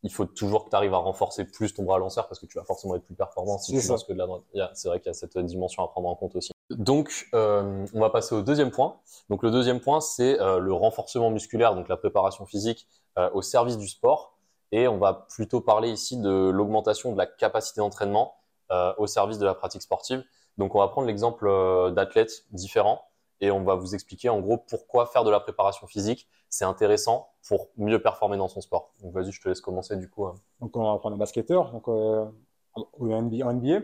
il 0.02 0.12
faut 0.12 0.26
toujours 0.26 0.64
que 0.64 0.70
tu 0.70 0.76
arrives 0.76 0.94
à 0.94 0.98
renforcer 0.98 1.44
plus 1.44 1.72
ton 1.74 1.82
bras 1.82 1.98
lanceur 1.98 2.28
parce 2.28 2.38
que 2.38 2.46
tu 2.46 2.58
vas 2.58 2.64
forcément 2.64 2.94
être 2.94 3.04
plus 3.04 3.14
performant 3.14 3.58
si 3.58 3.78
tu 3.78 3.88
lances 3.88 4.04
que 4.04 4.12
de 4.12 4.18
la 4.18 4.26
droite. 4.26 4.42
C'est 4.74 4.88
vrai 4.88 5.00
qu'il 5.00 5.08
y 5.08 5.10
a 5.10 5.14
cette 5.14 5.36
dimension 5.38 5.82
à 5.82 5.88
prendre 5.88 6.08
en 6.08 6.14
compte 6.14 6.36
aussi. 6.36 6.52
Donc, 6.70 7.28
euh, 7.34 7.86
on 7.94 8.00
va 8.00 8.10
passer 8.10 8.34
au 8.34 8.42
deuxième 8.42 8.70
point. 8.70 9.00
Donc, 9.30 9.42
le 9.42 9.50
deuxième 9.50 9.80
point, 9.80 10.00
c'est 10.00 10.40
euh, 10.40 10.58
le 10.58 10.72
renforcement 10.72 11.30
musculaire, 11.30 11.74
donc 11.74 11.88
la 11.88 11.96
préparation 11.96 12.44
physique 12.44 12.86
euh, 13.18 13.30
au 13.32 13.42
service 13.42 13.78
du 13.78 13.88
sport. 13.88 14.36
Et 14.72 14.88
on 14.88 14.98
va 14.98 15.26
plutôt 15.30 15.60
parler 15.60 15.90
ici 15.90 16.16
de 16.18 16.50
l'augmentation 16.50 17.12
de 17.12 17.18
la 17.18 17.26
capacité 17.26 17.80
d'entraînement 17.80 18.34
au 18.98 19.06
service 19.06 19.38
de 19.38 19.46
la 19.46 19.54
pratique 19.54 19.80
sportive. 19.80 20.24
Donc, 20.58 20.74
on 20.74 20.80
va 20.80 20.88
prendre 20.88 21.06
l'exemple 21.06 21.48
d'athlètes 21.92 22.46
différents 22.50 23.00
et 23.40 23.50
on 23.50 23.62
va 23.62 23.74
vous 23.74 23.94
expliquer 23.94 24.28
en 24.28 24.40
gros 24.40 24.58
pourquoi 24.58 25.06
faire 25.06 25.24
de 25.24 25.30
la 25.30 25.40
préparation 25.40 25.86
physique 25.86 26.28
c'est 26.48 26.64
intéressant 26.64 27.30
pour 27.48 27.68
mieux 27.76 28.00
performer 28.00 28.36
dans 28.36 28.48
son 28.48 28.60
sport. 28.60 28.92
Donc 29.02 29.12
vas-y, 29.12 29.32
je 29.32 29.40
te 29.40 29.48
laisse 29.48 29.60
commencer 29.60 29.96
du 29.96 30.08
coup. 30.08 30.26
Hein. 30.26 30.34
Donc 30.60 30.76
on 30.76 30.92
va 30.92 30.98
prendre 30.98 31.16
un 31.16 31.18
basketteur. 31.18 31.72
Donc 31.72 31.88
euh, 31.88 32.26
NBA, 32.98 33.80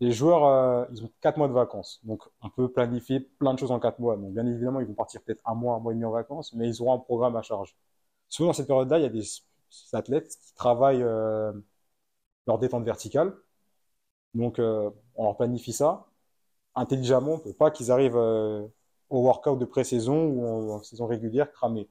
les 0.00 0.12
joueurs, 0.12 0.44
euh, 0.44 0.84
ils 0.92 1.04
ont 1.04 1.10
4 1.20 1.36
mois 1.38 1.48
de 1.48 1.52
vacances. 1.52 2.00
Donc 2.04 2.22
on 2.42 2.50
peut 2.50 2.70
planifier 2.70 3.20
plein 3.20 3.54
de 3.54 3.58
choses 3.58 3.70
en 3.70 3.80
4 3.80 3.98
mois. 3.98 4.16
Donc 4.16 4.32
bien 4.32 4.46
évidemment, 4.46 4.80
ils 4.80 4.86
vont 4.86 4.94
partir 4.94 5.22
peut-être 5.22 5.42
un 5.44 5.54
mois, 5.54 5.76
un 5.76 5.78
mois 5.80 5.92
et 5.92 5.94
demi 5.94 6.04
en 6.04 6.10
vacances, 6.10 6.52
mais 6.54 6.68
ils 6.68 6.82
auront 6.82 6.94
un 6.94 6.98
programme 6.98 7.36
à 7.36 7.42
charge. 7.42 7.76
Souvent 8.28 8.48
dans 8.48 8.54
cette 8.54 8.66
période-là, 8.66 8.98
il 8.98 9.02
y 9.02 9.06
a 9.06 9.08
des 9.08 9.24
athlètes 9.92 10.28
qui 10.28 10.54
travaillent 10.54 11.02
euh, 11.02 11.52
leur 12.46 12.58
détente 12.58 12.84
verticale. 12.84 13.34
Donc 14.34 14.58
on 14.58 15.24
leur 15.24 15.36
planifie 15.36 15.72
ça 15.72 16.06
intelligemment, 16.74 17.38
peut 17.38 17.52
pas 17.52 17.70
qu'ils 17.70 17.90
arrivent 17.90 18.16
au 19.12 19.22
workout 19.22 19.58
de 19.58 19.66
pré-saison 19.66 20.26
ou 20.28 20.72
en, 20.72 20.82
saison 20.82 21.06
régulière 21.06 21.52
cramé. 21.52 21.88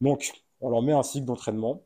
Donc, 0.00 0.32
on 0.60 0.70
leur 0.70 0.82
met 0.82 0.92
un 0.92 1.02
cycle 1.02 1.26
d'entraînement. 1.26 1.82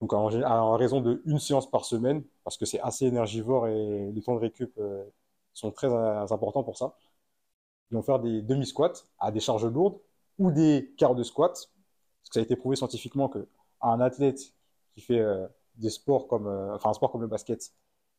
Donc, 0.00 0.12
en, 0.12 0.76
raison 0.76 1.00
de 1.00 1.22
une 1.24 1.38
séance 1.38 1.70
par 1.70 1.84
semaine, 1.84 2.22
parce 2.44 2.56
que 2.56 2.66
c'est 2.66 2.80
assez 2.80 3.06
énergivore 3.06 3.68
et 3.68 4.12
les 4.12 4.22
temps 4.22 4.34
de 4.34 4.40
récup 4.40 4.72
euh, 4.78 5.04
sont 5.54 5.70
très 5.72 5.88
euh, 5.88 6.26
importants 6.30 6.62
pour 6.64 6.76
ça. 6.76 6.96
Ils 7.90 7.96
vont 7.96 8.02
faire 8.02 8.20
des 8.20 8.42
demi-squats 8.42 8.92
à 9.18 9.32
des 9.32 9.40
charges 9.40 9.66
lourdes 9.66 9.98
ou 10.38 10.50
des 10.52 10.92
quarts 10.98 11.14
de 11.14 11.22
squat. 11.22 11.52
Parce 11.52 12.30
que 12.30 12.34
ça 12.34 12.40
a 12.40 12.42
été 12.42 12.56
prouvé 12.56 12.76
scientifiquement 12.76 13.28
que 13.28 13.48
un 13.80 14.00
athlète 14.00 14.40
qui 14.94 15.00
fait 15.00 15.20
euh, 15.20 15.46
des 15.76 15.90
sports 15.90 16.28
comme, 16.28 16.48
enfin, 16.74 16.90
un 16.90 16.94
sport 16.94 17.10
comme 17.12 17.22
le 17.22 17.28
basket, 17.28 17.72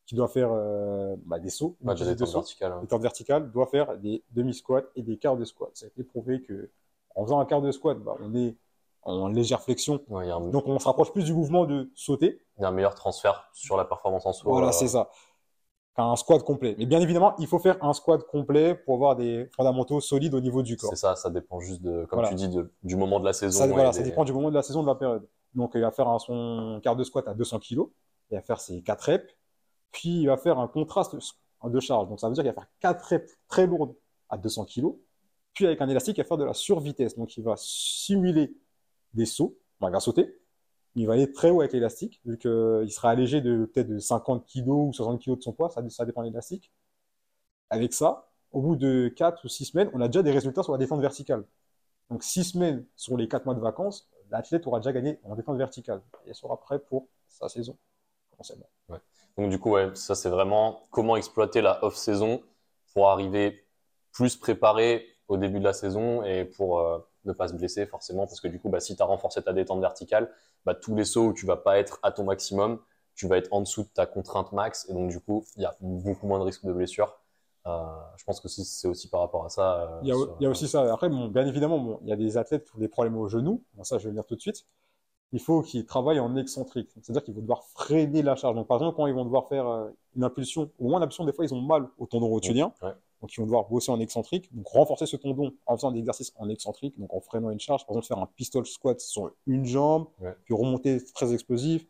qui 0.07 0.15
doit 0.15 0.29
faire 0.29 0.49
euh, 0.51 1.15
bah, 1.25 1.37
des 1.37 1.49
sauts, 1.49 1.75
des, 1.81 2.15
des, 2.15 2.25
verticales, 2.25 2.79
des 2.81 2.87
tentes 2.87 3.01
verticales, 3.01 3.51
doit 3.51 3.67
faire 3.67 3.97
des 3.97 4.23
demi-squats 4.31 4.85
et 4.95 5.03
des 5.03 5.17
quarts 5.17 5.35
de 5.35 5.43
squat. 5.43 5.69
Ça 5.73 5.85
a 5.85 5.89
été 5.89 6.01
prouvé 6.03 6.41
que 6.41 6.71
en 7.13 7.25
faisant 7.25 7.39
un 7.39 7.45
quart 7.45 7.61
de 7.61 7.71
squat, 7.71 7.99
bah, 7.99 8.15
on 8.21 8.33
est 8.33 8.55
en 9.03 9.27
légère 9.27 9.61
flexion. 9.61 9.99
Donc 10.07 10.67
on 10.67 10.79
se 10.79 10.85
rapproche 10.85 11.11
plus 11.11 11.25
du 11.25 11.33
mouvement 11.33 11.65
de 11.65 11.91
sauter. 11.93 12.41
Il 12.57 12.61
y 12.61 12.65
a 12.65 12.69
un 12.69 12.71
meilleur 12.71 12.95
transfert 12.95 13.49
sur 13.53 13.75
la 13.75 13.83
performance 13.83 14.25
en 14.25 14.31
saut. 14.31 14.49
Voilà, 14.49 14.69
euh, 14.69 14.71
c'est 14.71 14.87
ça. 14.87 15.09
Qu'un 15.95 16.15
squat 16.15 16.41
complet. 16.43 16.75
Mais 16.77 16.85
bien 16.85 17.01
évidemment, 17.01 17.35
il 17.37 17.47
faut 17.47 17.59
faire 17.59 17.77
un 17.83 17.91
squat 17.91 18.25
complet 18.25 18.75
pour 18.75 18.95
avoir 18.95 19.17
des 19.17 19.49
fondamentaux 19.55 19.99
solides 19.99 20.33
au 20.35 20.39
niveau 20.39 20.61
du 20.61 20.77
corps. 20.77 20.91
C'est 20.91 20.95
ça, 20.95 21.15
ça 21.15 21.29
dépend 21.29 21.59
juste 21.59 21.81
de, 21.81 22.05
comme 22.05 22.25
tu 22.29 22.35
dis, 22.35 22.49
du 22.83 22.95
moment 22.95 23.19
de 23.19 23.25
la 23.25 23.33
saison. 23.33 23.59
Ça, 23.59 23.67
voilà, 23.67 23.91
ça 23.91 24.03
dépend 24.03 24.23
du 24.23 24.31
moment 24.31 24.49
de 24.49 24.55
la 24.55 24.61
saison, 24.61 24.83
de 24.83 24.87
la 24.87 24.95
période. 24.95 25.27
Donc 25.53 25.71
il 25.75 25.81
va 25.81 25.91
faire 25.91 26.07
un, 26.07 26.19
son 26.19 26.79
quart 26.81 26.95
de 26.95 27.03
squat 27.03 27.27
à 27.27 27.33
200 27.33 27.59
kg, 27.59 27.81
il 28.29 28.35
va 28.35 28.41
faire 28.41 28.59
ses 28.59 28.81
4 28.81 29.01
reps, 29.03 29.36
puis 29.91 30.21
il 30.21 30.27
va 30.27 30.37
faire 30.37 30.59
un 30.59 30.67
contraste 30.67 31.15
de 31.63 31.79
charge. 31.79 32.09
Donc 32.09 32.19
ça 32.19 32.27
veut 32.27 32.33
dire 32.33 32.43
qu'il 32.43 32.51
va 32.51 32.61
faire 32.61 32.69
4 32.79 33.05
reps 33.05 33.37
très 33.47 33.67
lourdes 33.67 33.95
à 34.29 34.37
200 34.37 34.65
kg, 34.65 34.87
puis 35.53 35.65
avec 35.65 35.81
un 35.81 35.89
élastique, 35.89 36.17
il 36.17 36.21
va 36.21 36.27
faire 36.27 36.37
de 36.37 36.43
la 36.43 36.53
survitesse. 36.53 37.15
Donc 37.15 37.35
il 37.37 37.43
va 37.43 37.55
simuler 37.57 38.55
des 39.13 39.25
sauts, 39.25 39.57
il 39.81 39.89
va 39.89 39.99
sauter, 39.99 40.39
il 40.95 41.07
va 41.07 41.13
aller 41.13 41.31
très 41.31 41.49
haut 41.49 41.61
avec 41.61 41.73
l'élastique, 41.73 42.21
vu 42.25 42.37
qu'il 42.37 42.91
sera 42.91 43.09
allégé 43.09 43.41
de 43.41 43.65
peut-être 43.65 43.87
de 43.87 43.99
50 43.99 44.45
kg 44.45 44.67
ou 44.67 44.93
60 44.93 45.21
kg 45.21 45.35
de 45.37 45.41
son 45.41 45.53
poids, 45.53 45.69
ça, 45.69 45.87
ça 45.89 46.05
dépend 46.05 46.21
de 46.21 46.27
l'élastique. 46.27 46.71
Avec 47.69 47.93
ça, 47.93 48.29
au 48.51 48.61
bout 48.61 48.75
de 48.75 49.07
4 49.09 49.43
ou 49.45 49.47
6 49.47 49.65
semaines, 49.65 49.89
on 49.93 50.01
a 50.01 50.07
déjà 50.07 50.23
des 50.23 50.31
résultats 50.31 50.63
sur 50.63 50.71
la 50.71 50.77
défense 50.77 51.01
verticale. 51.01 51.43
Donc 52.09 52.23
6 52.23 52.43
semaines 52.45 52.85
sur 52.95 53.17
les 53.17 53.27
4 53.27 53.45
mois 53.45 53.55
de 53.55 53.59
vacances, 53.59 54.09
l'athlète 54.29 54.65
aura 54.67 54.79
déjà 54.79 54.93
gagné 54.93 55.19
en 55.23 55.35
défense 55.35 55.57
verticale 55.57 56.01
et 56.25 56.33
sera 56.33 56.59
prêt 56.59 56.79
pour 56.79 57.07
sa 57.27 57.49
saison, 57.49 57.77
potentiellement. 58.37 58.69
Ouais. 58.89 58.99
Donc 59.37 59.49
du 59.49 59.59
coup, 59.59 59.71
ouais, 59.71 59.91
ça 59.95 60.15
c'est 60.15 60.29
vraiment 60.29 60.83
comment 60.91 61.15
exploiter 61.15 61.61
la 61.61 61.83
off-saison 61.83 62.41
pour 62.93 63.09
arriver 63.09 63.65
plus 64.11 64.35
préparé 64.35 65.05
au 65.27 65.37
début 65.37 65.59
de 65.59 65.63
la 65.63 65.73
saison 65.73 66.23
et 66.23 66.45
pour 66.45 66.79
euh, 66.79 66.99
ne 67.25 67.33
pas 67.33 67.47
se 67.47 67.53
blesser 67.53 67.85
forcément 67.85 68.25
parce 68.25 68.39
que 68.39 68.47
du 68.47 68.59
coup, 68.59 68.69
bah, 68.69 68.79
si 68.79 68.95
tu 68.95 69.01
as 69.01 69.05
renforcé 69.05 69.41
ta 69.41 69.53
détente 69.53 69.81
verticale, 69.81 70.31
bah, 70.65 70.73
tous 70.73 70.95
les 70.95 71.05
sauts 71.05 71.27
où 71.27 71.33
tu 71.33 71.45
vas 71.45 71.57
pas 71.57 71.77
être 71.77 71.99
à 72.03 72.11
ton 72.11 72.23
maximum, 72.23 72.79
tu 73.15 73.27
vas 73.27 73.37
être 73.37 73.51
en 73.51 73.61
dessous 73.61 73.83
de 73.83 73.89
ta 73.89 74.05
contrainte 74.05 74.51
max 74.53 74.87
et 74.89 74.93
donc 74.93 75.09
du 75.09 75.19
coup, 75.19 75.45
il 75.55 75.63
y 75.63 75.65
a 75.65 75.75
beaucoup 75.81 76.27
moins 76.27 76.39
de 76.39 76.43
risques 76.43 76.65
de 76.65 76.73
blessure. 76.73 77.19
Euh, 77.65 77.85
je 78.15 78.23
pense 78.23 78.39
que 78.39 78.47
c'est 78.47 78.87
aussi 78.87 79.09
par 79.09 79.19
rapport 79.19 79.43
à 79.43 79.49
ça. 79.49 79.81
Euh, 79.81 79.99
il, 80.03 80.07
y 80.07 80.45
a, 80.45 80.49
aussi 80.49 80.69
ça. 80.69 80.91
Après, 80.93 81.09
bon, 81.09 81.27
bien 81.27 81.45
évidemment, 81.45 81.79
bon, 81.79 81.99
il 82.03 82.07
y 82.07 82.13
a 82.13 82.15
des 82.15 82.37
athlètes 82.37 82.63
qui 82.63 82.75
ont 82.75 82.79
des 82.79 82.87
problèmes 82.87 83.17
au 83.17 83.27
genou. 83.27 83.61
ça, 83.83 83.97
je 83.97 84.05
vais 84.05 84.11
venir 84.11 84.25
tout 84.25 84.35
de 84.35 84.41
suite 84.41 84.65
il 85.33 85.41
faut 85.41 85.61
qu'ils 85.61 85.85
travaillent 85.85 86.19
en 86.19 86.35
excentrique. 86.35 86.89
C'est-à-dire 87.01 87.23
qu'ils 87.23 87.33
vont 87.33 87.41
devoir 87.41 87.63
freiner 87.75 88.21
la 88.21 88.35
charge. 88.35 88.55
Donc, 88.55 88.67
par 88.67 88.77
exemple, 88.77 88.95
quand 88.95 89.07
ils 89.07 89.13
vont 89.13 89.25
devoir 89.25 89.47
faire 89.47 89.67
euh, 89.67 89.89
une 90.15 90.23
impulsion, 90.23 90.69
au 90.79 90.89
moins 90.89 90.99
l'impulsion, 90.99 91.25
des 91.25 91.33
fois, 91.33 91.45
ils 91.45 91.53
ont 91.53 91.61
mal 91.61 91.87
au 91.97 92.05
tendon 92.05 92.27
rotulien. 92.27 92.71
Donc, 93.21 93.35
ils 93.35 93.39
vont 93.39 93.45
devoir 93.45 93.67
bosser 93.67 93.91
en 93.91 93.99
excentrique. 93.99 94.53
Donc, 94.55 94.67
renforcer 94.67 95.05
ce 95.05 95.17
tendon 95.17 95.51
en 95.65 95.75
faisant 95.75 95.91
des 95.91 95.99
exercices 95.99 96.33
en 96.37 96.49
excentrique, 96.49 96.97
donc 96.99 97.13
en 97.13 97.19
freinant 97.19 97.49
une 97.49 97.59
charge. 97.59 97.85
Par 97.85 97.95
exemple, 97.95 98.07
faire 98.07 98.19
un 98.19 98.29
pistol 98.35 98.65
squat 98.65 98.99
sur 99.01 99.31
une 99.47 99.65
jambe, 99.65 100.07
puis 100.45 100.53
remonter 100.53 101.03
très 101.13 101.33
explosif. 101.33 101.85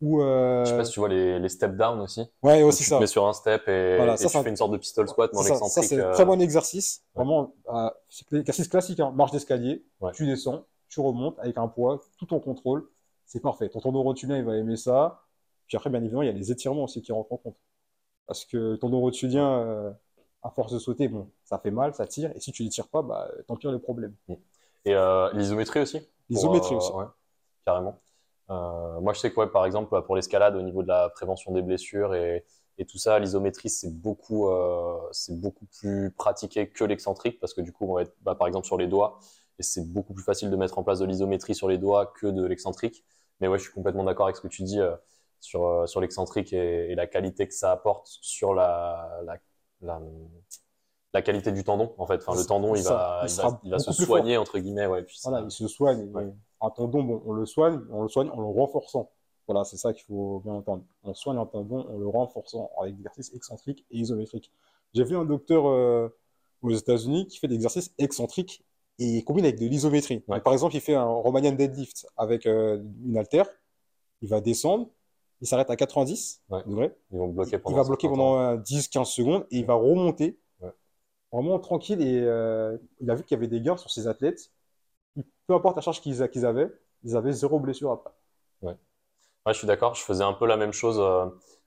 Ou 0.00 0.22
euh... 0.22 0.64
Je 0.64 0.70
sais 0.70 0.76
pas 0.76 0.84
si 0.84 0.92
tu 0.92 1.00
vois 1.00 1.10
les, 1.10 1.38
les 1.38 1.48
step 1.50 1.76
down 1.76 2.00
aussi. 2.00 2.22
Ouais, 2.42 2.62
aussi 2.62 2.84
tu 2.84 2.88
ça. 2.88 2.96
Tu 2.96 3.00
mets 3.02 3.06
sur 3.06 3.26
un 3.26 3.34
step 3.34 3.68
et, 3.68 3.98
tu 4.18 4.28
fais 4.28 4.48
une 4.48 4.56
sorte 4.56 4.72
de 4.72 4.78
pistol 4.78 5.06
squat 5.08 5.30
dans 5.32 5.42
l'excentrique. 5.42 5.70
Ça, 5.70 5.82
c'est 5.82 6.00
un 6.00 6.06
euh, 6.06 6.12
très 6.12 6.24
bon 6.24 6.40
exercice. 6.40 7.02
Vraiment, 7.14 7.52
euh, 7.68 7.90
c'est 8.08 8.30
l'exercice 8.32 8.68
classique. 8.68 9.00
Hein. 9.00 9.12
Marche 9.14 9.32
d'escalier, 9.32 9.84
tu 10.14 10.26
descends, 10.26 10.64
tu 10.90 11.00
remontes 11.00 11.38
avec 11.38 11.56
un 11.56 11.68
poids, 11.68 12.02
tout 12.18 12.34
en 12.34 12.40
contrôle 12.40 12.86
c'est 13.30 13.40
parfait. 13.40 13.68
Ton 13.68 13.78
tendon 13.80 14.02
rotulien, 14.02 14.38
il 14.38 14.44
va 14.44 14.56
aimer 14.56 14.76
ça. 14.76 15.22
Puis 15.68 15.76
après, 15.76 15.88
bien 15.88 16.00
évidemment, 16.00 16.22
il 16.22 16.26
y 16.26 16.30
a 16.30 16.32
les 16.32 16.50
étirements 16.50 16.84
aussi 16.84 17.00
qui 17.00 17.12
rentrent 17.12 17.32
en 17.32 17.36
compte. 17.36 17.56
Parce 18.26 18.44
que 18.44 18.74
ton 18.74 18.88
tendon 18.88 19.00
rotulien, 19.00 19.60
euh, 19.60 19.92
à 20.42 20.50
force 20.50 20.72
de 20.72 20.80
sauter, 20.80 21.06
bon, 21.06 21.30
ça 21.44 21.60
fait 21.60 21.70
mal, 21.70 21.94
ça 21.94 22.08
tire. 22.08 22.32
Et 22.34 22.40
si 22.40 22.50
tu 22.50 22.64
ne 22.64 22.68
tires 22.68 22.88
pas, 22.88 23.02
bah, 23.02 23.30
t'empires 23.46 23.70
le 23.70 23.78
problème. 23.78 24.16
Mm. 24.26 24.34
Et 24.86 24.94
euh, 24.96 25.32
l'isométrie 25.32 25.78
aussi? 25.78 26.00
L'isométrie 26.28 26.74
aussi. 26.74 26.90
Euh, 26.92 27.04
carrément. 27.64 28.00
moi, 28.48 29.12
je 29.12 29.20
sais 29.20 29.32
que, 29.32 29.44
par 29.44 29.64
exemple, 29.64 30.02
pour 30.02 30.16
l'escalade, 30.16 30.56
au 30.56 30.62
niveau 30.62 30.82
de 30.82 30.88
la 30.88 31.08
prévention 31.10 31.52
des 31.52 31.62
blessures 31.62 32.16
et, 32.16 32.44
tout 32.88 32.98
ça, 32.98 33.18
l'isométrie, 33.18 33.68
c'est 33.68 33.94
beaucoup, 33.94 34.50
c'est 35.12 35.38
beaucoup 35.38 35.66
plus 35.66 36.10
pratiqué 36.12 36.68
que 36.68 36.82
l'excentrique 36.82 37.38
parce 37.38 37.52
que 37.52 37.60
du 37.60 37.72
coup, 37.72 37.86
on 37.86 37.94
va 37.94 38.02
être, 38.02 38.16
bah, 38.22 38.34
par 38.34 38.48
exemple, 38.48 38.66
sur 38.66 38.78
les 38.78 38.88
doigts. 38.88 39.20
Et 39.60 39.62
c'est 39.62 39.92
beaucoup 39.92 40.14
plus 40.14 40.24
facile 40.24 40.48
de 40.48 40.56
mettre 40.56 40.78
en 40.78 40.82
place 40.82 41.00
de 41.00 41.04
l'isométrie 41.04 41.54
sur 41.54 41.68
les 41.68 41.76
doigts 41.76 42.06
que 42.06 42.26
de 42.26 42.42
l'excentrique. 42.46 43.04
Mais 43.40 43.46
ouais, 43.46 43.58
je 43.58 43.64
suis 43.64 43.72
complètement 43.74 44.04
d'accord 44.04 44.24
avec 44.24 44.36
ce 44.36 44.40
que 44.40 44.48
tu 44.48 44.62
dis 44.62 44.80
euh, 44.80 44.96
sur, 45.38 45.66
euh, 45.66 45.86
sur 45.86 46.00
l'excentrique 46.00 46.54
et, 46.54 46.94
la 46.94 47.06
qualité 47.06 47.46
que 47.46 47.52
ça 47.52 47.70
apporte 47.70 48.06
sur 48.06 48.54
la, 48.54 49.20
la, 49.82 50.00
la, 51.12 51.20
qualité 51.20 51.52
du 51.52 51.62
tendon, 51.62 51.94
en 51.98 52.06
fait. 52.06 52.22
Enfin, 52.26 52.40
le 52.40 52.46
tendon, 52.46 52.74
il, 52.74 52.82
va, 52.84 53.26
il, 53.62 53.70
va, 53.70 53.78
se 53.78 53.92
soigner, 53.92 54.38
entre 54.38 54.58
guillemets. 54.58 54.86
Ouais, 54.86 55.02
puis 55.02 55.18
voilà, 55.22 55.42
il 55.42 55.50
se 55.50 55.68
soigne. 55.68 56.10
Un 56.62 56.70
tendon, 56.70 57.02
bon, 57.02 57.22
on 57.26 57.32
le 57.32 57.44
soigne, 57.44 57.80
on 57.90 58.02
le 58.02 58.08
soigne 58.08 58.30
en 58.30 58.40
le 58.40 58.46
renforçant. 58.46 59.10
Voilà, 59.46 59.64
c'est 59.64 59.76
ça 59.76 59.92
qu'il 59.92 60.04
faut 60.04 60.40
bien 60.40 60.54
entendre. 60.54 60.84
On 61.02 61.12
soigne 61.12 61.36
un 61.36 61.44
tendon 61.44 61.86
en 61.86 61.98
le 61.98 62.08
renforçant 62.08 62.70
avec 62.80 62.94
des 62.94 63.00
exercices 63.00 63.34
excentriques 63.34 63.84
et 63.90 63.98
isométriques. 63.98 64.50
J'ai 64.94 65.04
vu 65.04 65.18
un 65.18 65.26
docteur 65.26 65.68
euh, 65.68 66.08
aux 66.62 66.70
États-Unis 66.70 67.26
qui 67.26 67.38
fait 67.38 67.48
des 67.48 67.56
exercices 67.56 67.92
excentriques 67.98 68.64
et 69.00 69.04
il 69.04 69.24
combine 69.24 69.46
avec 69.46 69.58
de 69.58 69.66
l'isométrie. 69.66 70.20
Par 70.44 70.52
exemple, 70.52 70.76
il 70.76 70.80
fait 70.80 70.94
un 70.94 71.06
Romanian 71.06 71.52
deadlift 71.52 72.06
avec 72.18 72.46
euh, 72.46 72.82
une 73.04 73.16
haltère, 73.16 73.48
il 74.20 74.28
va 74.28 74.42
descendre, 74.42 74.90
il 75.40 75.48
s'arrête 75.48 75.70
à 75.70 75.76
90 75.76 76.42
degrés. 76.66 76.94
il 77.10 77.18
va 77.18 77.26
bloquer 77.82 78.08
pendant 78.08 78.56
10-15 78.56 79.06
secondes 79.06 79.46
et 79.50 79.58
il 79.58 79.64
va 79.64 79.74
remonter 79.74 80.38
vraiment 81.32 81.58
tranquille. 81.58 82.02
Et 82.02 82.20
euh, 82.20 82.76
il 83.00 83.10
a 83.10 83.14
vu 83.14 83.24
qu'il 83.24 83.36
y 83.36 83.38
avait 83.38 83.48
des 83.48 83.62
gains 83.62 83.78
sur 83.78 83.90
ses 83.90 84.06
athlètes. 84.06 84.52
Peu 85.46 85.54
importe 85.54 85.76
la 85.76 85.82
charge 85.82 86.02
qu'ils 86.02 86.22
avaient, 86.44 86.70
ils 87.02 87.16
avaient 87.16 87.32
zéro 87.32 87.58
blessure 87.58 87.90
après. 87.90 88.10
Ouais. 88.60 88.76
je 89.46 89.54
suis 89.54 89.66
d'accord. 89.66 89.94
Je 89.94 90.02
faisais 90.02 90.24
un 90.24 90.34
peu 90.34 90.46
la 90.46 90.58
même 90.58 90.74
chose 90.74 91.00
euh, 91.00 91.24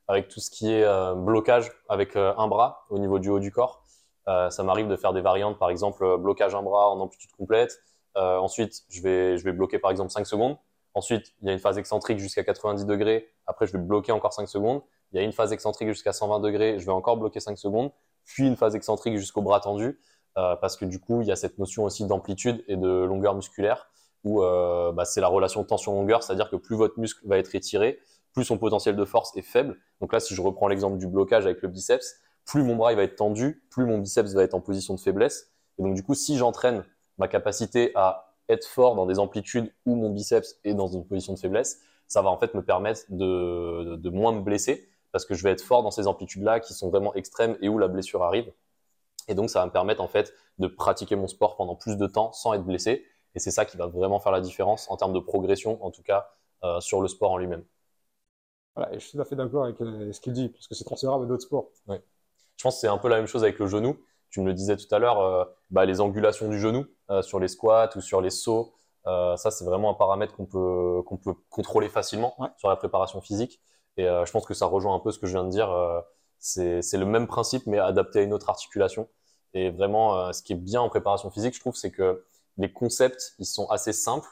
avec 0.08 0.28
tout 0.28 0.40
ce 0.40 0.52
qui 0.52 0.72
est 0.72 0.86
blocage 1.16 1.72
avec 1.90 2.16
un 2.16 2.48
bras 2.48 2.86
au 2.92 3.00
niveau 3.00 3.18
du 3.18 3.30
haut 3.30 3.40
du 3.40 3.52
corps. 3.52 3.83
Euh, 4.28 4.50
ça 4.50 4.64
m'arrive 4.64 4.88
de 4.88 4.96
faire 4.96 5.14
des 5.14 5.22
variantes, 5.22 5.60
par 5.60 5.70
exemple 5.70 6.04
euh, 6.04 6.18
blocage 6.18 6.56
un 6.56 6.62
bras 6.62 6.90
en 6.90 7.00
amplitude 7.00 7.32
complète. 7.32 7.78
Euh, 8.16 8.38
ensuite, 8.38 8.84
je 8.90 9.02
vais, 9.02 9.38
je 9.38 9.44
vais 9.44 9.52
bloquer 9.52 9.80
par 9.80 9.92
exemple 9.92 10.12
5 10.12 10.26
secondes. 10.26 10.58
Ensuite, 10.94 11.34
il 11.42 11.48
y 11.48 11.50
a 11.50 11.54
une 11.54 11.60
phase 11.60 11.78
excentrique 11.78 12.20
jusqu'à 12.20 12.44
90 12.44 12.86
degrés. 12.86 13.32
Après, 13.48 13.66
je 13.66 13.74
vais 13.74 13.80
bloquer 13.80 14.12
encore 14.12 14.34
5 14.34 14.48
secondes. 14.48 14.82
Il 15.12 15.18
y 15.18 15.20
a 15.20 15.24
une 15.24 15.34
phase 15.34 15.52
excentrique 15.52 15.90
jusqu'à 15.90 16.14
120 16.14 16.40
degrés. 16.40 16.80
Je 16.80 16.86
vais 16.86 16.92
encore 16.92 17.18
bloquer 17.18 17.40
5 17.40 17.58
secondes. 17.58 17.92
Puis 18.26 18.48
une 18.48 18.56
phase 18.56 18.76
excentrique 18.76 19.18
jusqu'au 19.18 19.42
bras 19.42 19.60
tendu. 19.60 20.00
Euh, 20.38 20.56
parce 20.56 20.78
que 20.78 20.86
du 20.86 21.00
coup, 21.00 21.22
il 21.22 21.28
y 21.28 21.32
a 21.32 21.36
cette 21.36 21.58
notion 21.58 21.84
aussi 21.84 22.06
d'amplitude 22.06 22.64
et 22.68 22.76
de 22.76 22.88
longueur 22.88 23.36
musculaire. 23.36 23.90
où 24.24 24.40
bah, 24.40 25.04
c'est 25.04 25.20
la 25.20 25.28
relation 25.28 25.64
tension-longueur, 25.66 26.24
c'est-à-dire 26.24 26.50
que 26.50 26.56
plus 26.56 26.78
votre 26.78 26.98
muscle 26.98 27.28
va 27.28 27.38
être 27.38 27.56
étiré, 27.56 28.00
plus 28.34 28.46
son 28.46 28.58
potentiel 28.58 28.96
de 28.96 29.04
force 29.04 29.36
est 29.36 29.42
faible. 29.42 29.78
Donc 30.00 30.14
là, 30.14 30.22
si 30.22 30.34
je 30.34 30.42
reprends 30.42 30.70
l'exemple 30.70 30.98
du 30.98 31.08
blocage 31.08 31.46
avec 31.46 31.62
le 31.62 31.68
biceps, 31.68 32.22
plus 32.46 32.64
mon 32.64 32.76
bras 32.76 32.94
va 32.96 33.04
être 33.04 33.16
tendu, 33.16 33.64
plus 33.70 33.86
mon 33.86 33.98
biceps 33.98 34.34
va 34.34 34.44
être 34.44 34.54
en 34.54 34.62
position 34.62 34.94
de 34.94 35.00
faiblesse. 35.00 35.52
Et 35.78 35.84
donc 35.84 35.96
du 35.96 36.04
coup, 36.04 36.14
si 36.14 36.38
j'entraîne 36.38 36.84
ma 37.18 37.28
capacité 37.28 37.92
à 37.96 38.34
être 38.50 38.68
fort 38.68 38.96
dans 38.96 39.06
des 39.06 39.20
amplitudes 39.20 39.74
où 39.86 39.96
mon 39.96 40.10
biceps 40.10 40.60
est 40.64 40.74
dans 40.74 40.88
une 40.88 41.06
position 41.06 41.34
de 41.34 41.40
faiblesse, 41.40 41.82
ça 42.08 42.22
va 42.22 42.30
en 42.30 42.38
fait 42.38 42.54
me 42.54 42.64
permettre 42.64 43.02
de, 43.10 43.96
de 43.96 44.10
moins 44.10 44.34
me 44.34 44.42
blesser 44.42 44.90
parce 45.12 45.26
que 45.26 45.36
je 45.36 45.44
vais 45.44 45.52
être 45.52 45.64
fort 45.64 45.84
dans 45.84 45.92
ces 45.92 46.08
amplitudes-là 46.08 46.60
qui 46.60 46.74
sont 46.74 46.90
vraiment 46.90 47.14
extrêmes 47.14 47.58
et 47.62 47.70
où 47.70 47.78
la 47.78 47.88
blessure 47.88 48.24
arrive. 48.24 48.52
Et 49.28 49.36
donc, 49.36 49.50
ça 49.50 49.60
va 49.60 49.68
me 49.68 49.72
permettre 49.72 50.02
en 50.02 50.08
fait 50.08 50.34
de 50.60 50.68
pratiquer 50.68 51.16
mon 51.16 51.28
sport 51.28 51.56
pendant 51.56 51.76
plus 51.76 51.98
de 51.98 52.08
temps 52.08 52.34
sans 52.34 52.54
être 52.54 52.64
blessé. 52.64 53.06
Et 53.36 53.40
c'est 53.40 53.52
ça 53.52 53.66
qui 53.66 53.78
va 53.78 53.88
vraiment 53.88 54.20
faire 54.20 54.32
la 54.32 54.42
différence 54.42 54.90
en 54.92 54.98
termes 54.98 55.14
de 55.14 55.20
progression, 55.20 55.84
en 55.84 55.92
tout 55.92 56.04
cas 56.04 56.30
euh, 56.64 56.80
sur 56.82 57.02
le 57.02 57.08
sport 57.08 57.32
en 57.32 57.38
lui-même. 57.38 57.64
Voilà, 58.76 58.92
et 58.94 59.00
je 59.00 59.06
suis 59.06 59.12
tout 59.18 59.22
à 59.22 59.26
fait 59.26 59.36
d'accord 59.36 59.66
avec 59.66 59.80
euh, 59.82 60.12
ce 60.12 60.20
qu'il 60.20 60.34
dit, 60.34 60.50
parce 60.50 60.68
que 60.68 60.76
c'est 60.76 60.84
transférable 60.84 61.26
à 61.26 61.28
d'autres 61.28 61.44
sports. 61.44 61.70
Oui. 61.88 61.98
Je 62.58 62.64
pense 62.64 62.76
que 62.76 62.82
c'est 62.82 62.88
un 62.88 62.98
peu 62.98 63.08
la 63.10 63.18
même 63.18 63.28
chose 63.28 63.44
avec 63.44 63.60
le 63.60 63.68
genou. 63.68 63.98
Tu 64.30 64.42
me 64.42 64.48
le 64.48 64.54
disais 64.54 64.78
tout 64.78 64.94
à 64.94 65.00
l'heure, 65.00 65.20
euh, 65.22 65.46
bah, 65.70 65.86
les 65.86 66.02
angulations 66.02 66.50
du 66.50 66.60
genou 66.60 66.86
sur 67.22 67.40
les 67.40 67.48
squats 67.48 67.92
ou 67.96 68.02
sur 68.02 68.22
les 68.22 68.32
sauts, 68.32 68.74
ça 69.06 69.52
c'est 69.52 69.66
vraiment 69.66 69.92
un 69.92 69.94
paramètre 69.94 70.36
qu'on 70.36 70.46
peut, 70.46 71.04
qu'on 71.06 71.18
peut 71.18 71.36
contrôler 71.50 71.90
facilement 71.90 72.36
sur 72.58 72.70
la 72.70 72.76
préparation 72.76 73.22
physique. 73.22 73.62
Et 73.98 74.06
je 74.06 74.32
pense 74.32 74.48
que 74.48 74.56
ça 74.56 74.66
rejoint 74.66 74.96
un 74.96 75.00
peu 75.00 75.12
ce 75.12 75.20
que 75.20 75.28
je 75.28 75.34
viens 75.34 75.44
de 75.44 75.52
dire 75.52 75.70
c'est 76.44 76.98
le 76.98 77.06
même 77.06 77.28
principe, 77.28 77.66
mais 77.68 77.80
adapté 77.80 78.20
à 78.20 78.22
une 78.24 78.34
autre 78.34 78.50
articulation. 78.50 79.08
Et 79.54 79.70
vraiment, 79.70 80.18
euh, 80.18 80.32
ce 80.34 80.42
qui 80.42 80.54
est 80.54 80.58
bien 80.58 80.82
en 80.82 80.90
préparation 80.90 81.30
physique, 81.32 81.56
je 81.56 81.60
trouve, 81.60 81.76
c'est 81.76 81.92
que 81.92 82.26
les 82.58 82.72
concepts, 82.72 83.34
ils 83.40 83.46
sont 83.46 83.68
assez 83.70 83.94
simples. 83.94 84.28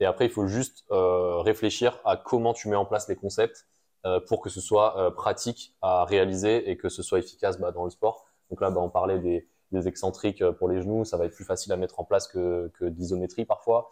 Et 0.00 0.06
après, 0.06 0.24
il 0.24 0.30
faut 0.30 0.46
juste 0.46 0.84
euh, 0.90 1.38
réfléchir 1.40 2.00
à 2.04 2.16
comment 2.16 2.54
tu 2.54 2.68
mets 2.68 2.76
en 2.76 2.86
place 2.86 3.08
les 3.08 3.16
concepts 3.16 3.66
euh, 3.66 3.79
pour 4.26 4.40
que 4.40 4.48
ce 4.48 4.60
soit 4.60 5.14
pratique 5.14 5.74
à 5.82 6.04
réaliser 6.04 6.70
et 6.70 6.76
que 6.76 6.88
ce 6.88 7.02
soit 7.02 7.18
efficace 7.18 7.58
bah, 7.58 7.70
dans 7.72 7.84
le 7.84 7.90
sport. 7.90 8.26
Donc 8.48 8.60
là, 8.60 8.70
bah, 8.70 8.80
on 8.80 8.88
parlait 8.88 9.18
des, 9.18 9.46
des, 9.72 9.88
excentriques 9.88 10.42
pour 10.52 10.68
les 10.68 10.80
genoux, 10.80 11.04
ça 11.04 11.16
va 11.16 11.26
être 11.26 11.34
plus 11.34 11.44
facile 11.44 11.72
à 11.72 11.76
mettre 11.76 12.00
en 12.00 12.04
place 12.04 12.26
que, 12.26 12.70
que 12.78 13.44
parfois. 13.44 13.90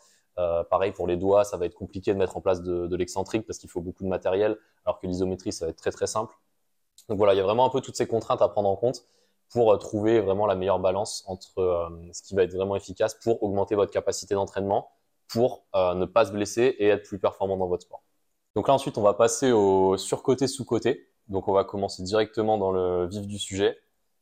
pareil 0.71 0.93
pour 0.93 1.07
les 1.07 1.17
doigts, 1.17 1.45
ça 1.45 1.57
va 1.57 1.67
être 1.67 1.75
compliqué 1.75 2.15
de 2.15 2.19
mettre 2.19 2.37
en 2.37 2.41
place 2.41 2.63
de, 2.63 2.87
de 2.87 2.97
l'excentrique 2.97 3.47
parce 3.47 3.59
qu'il 3.59 3.69
faut 3.69 3.83
beaucoup 3.83 4.05
de 4.05 4.09
matériel, 4.09 4.57
alors 4.85 4.99
que 4.99 5.07
l'isométrie, 5.07 5.53
ça 5.53 5.67
va 5.67 5.71
être 5.71 5.77
très 5.77 5.93
très 5.93 6.07
simple. 6.07 6.35
Donc 7.09 7.19
voilà, 7.19 7.35
il 7.35 7.37
y 7.37 7.41
a 7.41 7.45
vraiment 7.45 7.67
un 7.67 7.71
peu 7.71 7.81
toutes 7.81 7.97
ces 7.97 8.07
contraintes 8.07 8.43
à 8.43 8.49
prendre 8.49 8.69
en 8.69 8.77
compte 8.77 9.05
pour 9.51 9.73
euh, 9.73 9.77
trouver 9.77 10.21
vraiment 10.21 10.47
la 10.47 10.55
meilleure 10.55 10.79
balance 10.79 11.25
entre 11.27 11.59
euh, 11.59 11.89
ce 12.13 12.23
qui 12.23 12.35
va 12.35 12.43
être 12.43 12.55
vraiment 12.55 12.77
efficace 12.77 13.15
pour 13.15 13.43
augmenter 13.43 13.75
votre 13.75 13.93
capacité 13.93 14.35
d'entraînement, 14.35 14.91
pour 15.29 15.65
euh, 15.75 15.95
ne 15.95 16.05
pas 16.05 16.27
se 16.27 16.33
blesser 16.33 16.77
et 16.79 16.89
être 16.89 17.07
plus 17.07 17.19
performant 17.19 17.57
dans 17.57 17.67
votre 17.67 17.83
sport. 17.83 18.03
Donc 18.59 18.67
là 18.67 18.75
ensuite, 18.75 18.99
on 18.99 19.03
va 19.03 19.15
passer 19.15 19.53
au 19.53 19.97
surcoté 19.97 20.49
sous-côté. 20.49 21.09
Donc 21.29 21.47
on 21.47 21.53
va 21.53 21.63
commencer 21.63 22.03
directement 22.03 22.59
dans 22.59 22.73
le 22.73 23.07
vif 23.07 23.25
du 23.25 23.39
sujet. 23.39 23.79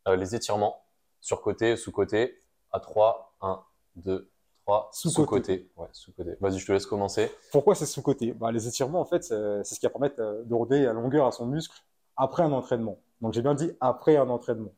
les 0.07 0.35
étirements, 0.35 0.85
surcoté, 1.23 1.75
sous-côté, 1.75 2.43
à 2.71 2.79
3, 2.79 3.35
1, 3.41 3.65
2, 3.95 4.31
3, 4.67 4.91
sous-côté. 4.93 5.71
ouais, 5.79 5.87
sous-côté. 5.93 6.37
Vas-y, 6.39 6.59
je 6.59 6.67
te 6.67 6.73
laisse 6.73 6.85
commencer. 6.85 7.33
Pourquoi 7.51 7.75
c'est 7.75 7.87
sous-côté 7.87 8.35
bah, 8.35 8.53
Les 8.53 8.69
étirements, 8.69 9.01
en 9.01 9.07
fait, 9.07 9.23
c'est 9.23 9.65
ce 9.65 9.81
qui 9.81 9.87
va 9.87 9.91
permettre 9.91 10.17
de 10.19 10.55
redonner 10.55 10.85
la 10.85 10.93
longueur 10.93 11.25
à 11.27 11.33
son 11.33 11.47
muscle 11.47 11.83
après 12.15 12.43
un 12.43 12.53
entraînement. 12.53 12.99
Donc 13.23 13.33
j'ai 13.33 13.41
bien 13.41 13.55
dit 13.55 13.71
après 13.81 14.19
un 14.19 14.29
entraînement. 14.29 14.75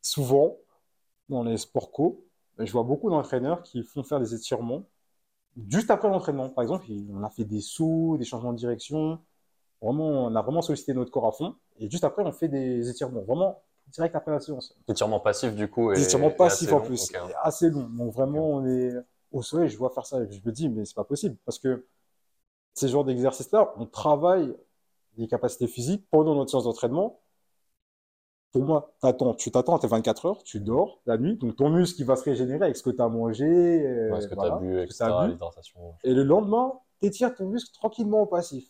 Souvent, 0.00 0.56
dans 1.28 1.42
les 1.42 1.58
sports 1.58 1.92
co, 1.92 2.24
je 2.58 2.72
vois 2.72 2.84
beaucoup 2.84 3.10
d'entraîneurs 3.10 3.62
qui 3.62 3.82
font 3.82 4.02
faire 4.02 4.20
des 4.20 4.34
étirements 4.34 4.86
juste 5.68 5.90
après 5.90 6.08
l'entraînement. 6.08 6.48
Par 6.48 6.62
exemple, 6.62 6.86
on 7.12 7.22
a 7.22 7.30
fait 7.30 7.44
des 7.44 7.60
sauts, 7.60 8.16
des 8.18 8.24
changements 8.24 8.52
de 8.52 8.58
direction. 8.58 9.18
Vraiment, 9.82 10.26
on 10.26 10.34
a 10.34 10.42
vraiment 10.42 10.62
sollicité 10.62 10.94
notre 10.94 11.10
corps 11.10 11.26
à 11.26 11.32
fond. 11.32 11.54
Et 11.78 11.90
juste 11.90 12.04
après, 12.04 12.22
on 12.22 12.32
fait 12.32 12.48
des 12.48 12.88
étirements. 12.88 13.22
Vraiment, 13.22 13.62
direct 13.88 14.14
après 14.14 14.30
la 14.30 14.40
séance. 14.40 14.76
Étirements 14.88 15.20
passifs, 15.20 15.54
du 15.54 15.68
coup. 15.68 15.92
Des 15.92 16.02
étirements 16.04 16.30
passifs 16.30 16.72
en 16.72 16.80
plus. 16.80 17.10
Assez 17.42 17.70
long. 17.70 17.88
Donc 17.88 18.12
vraiment, 18.12 18.48
on 18.48 18.66
est 18.66 18.92
au 19.32 19.42
soleil, 19.42 19.68
je 19.68 19.78
vois 19.78 19.90
faire 19.90 20.06
ça. 20.06 20.18
Je 20.28 20.40
me 20.44 20.52
dis, 20.52 20.68
mais 20.68 20.84
c'est 20.84 20.94
pas 20.94 21.04
possible. 21.04 21.36
Parce 21.44 21.58
que 21.58 21.86
ces 22.74 22.88
genres 22.88 23.04
d'exercices-là, 23.04 23.72
on 23.76 23.86
travaille 23.86 24.54
des 25.16 25.26
capacités 25.26 25.66
physiques 25.66 26.06
pendant 26.10 26.34
notre 26.34 26.50
séance 26.50 26.64
d'entraînement. 26.64 27.20
Pour 28.52 28.64
moi, 28.64 28.94
attends, 29.02 29.34
tu 29.34 29.52
t'attends 29.52 29.76
à 29.76 29.78
tes 29.78 29.86
24 29.86 30.26
heures, 30.26 30.42
tu 30.42 30.58
dors 30.58 31.00
la 31.06 31.18
nuit, 31.18 31.36
donc 31.36 31.54
ton 31.54 31.70
muscle 31.70 31.96
qui 31.96 32.04
va 32.04 32.16
se 32.16 32.24
régénérer 32.24 32.64
avec 32.64 32.76
ce 32.76 32.82
que 32.82 32.90
tu 32.90 33.00
as 33.00 33.08
mangé, 33.08 33.46
ce 34.20 34.26
que 34.26 34.34
tu 34.34 34.40
as 34.40 34.56
bu, 34.56 34.82
etc., 34.82 35.04
l'hydratation. 35.28 35.94
Et 36.02 36.12
le 36.12 36.24
lendemain, 36.24 36.72
tu 37.00 37.06
étires 37.06 37.34
ton 37.34 37.46
muscle 37.46 37.72
tranquillement 37.72 38.22
au 38.22 38.26
passif. 38.26 38.68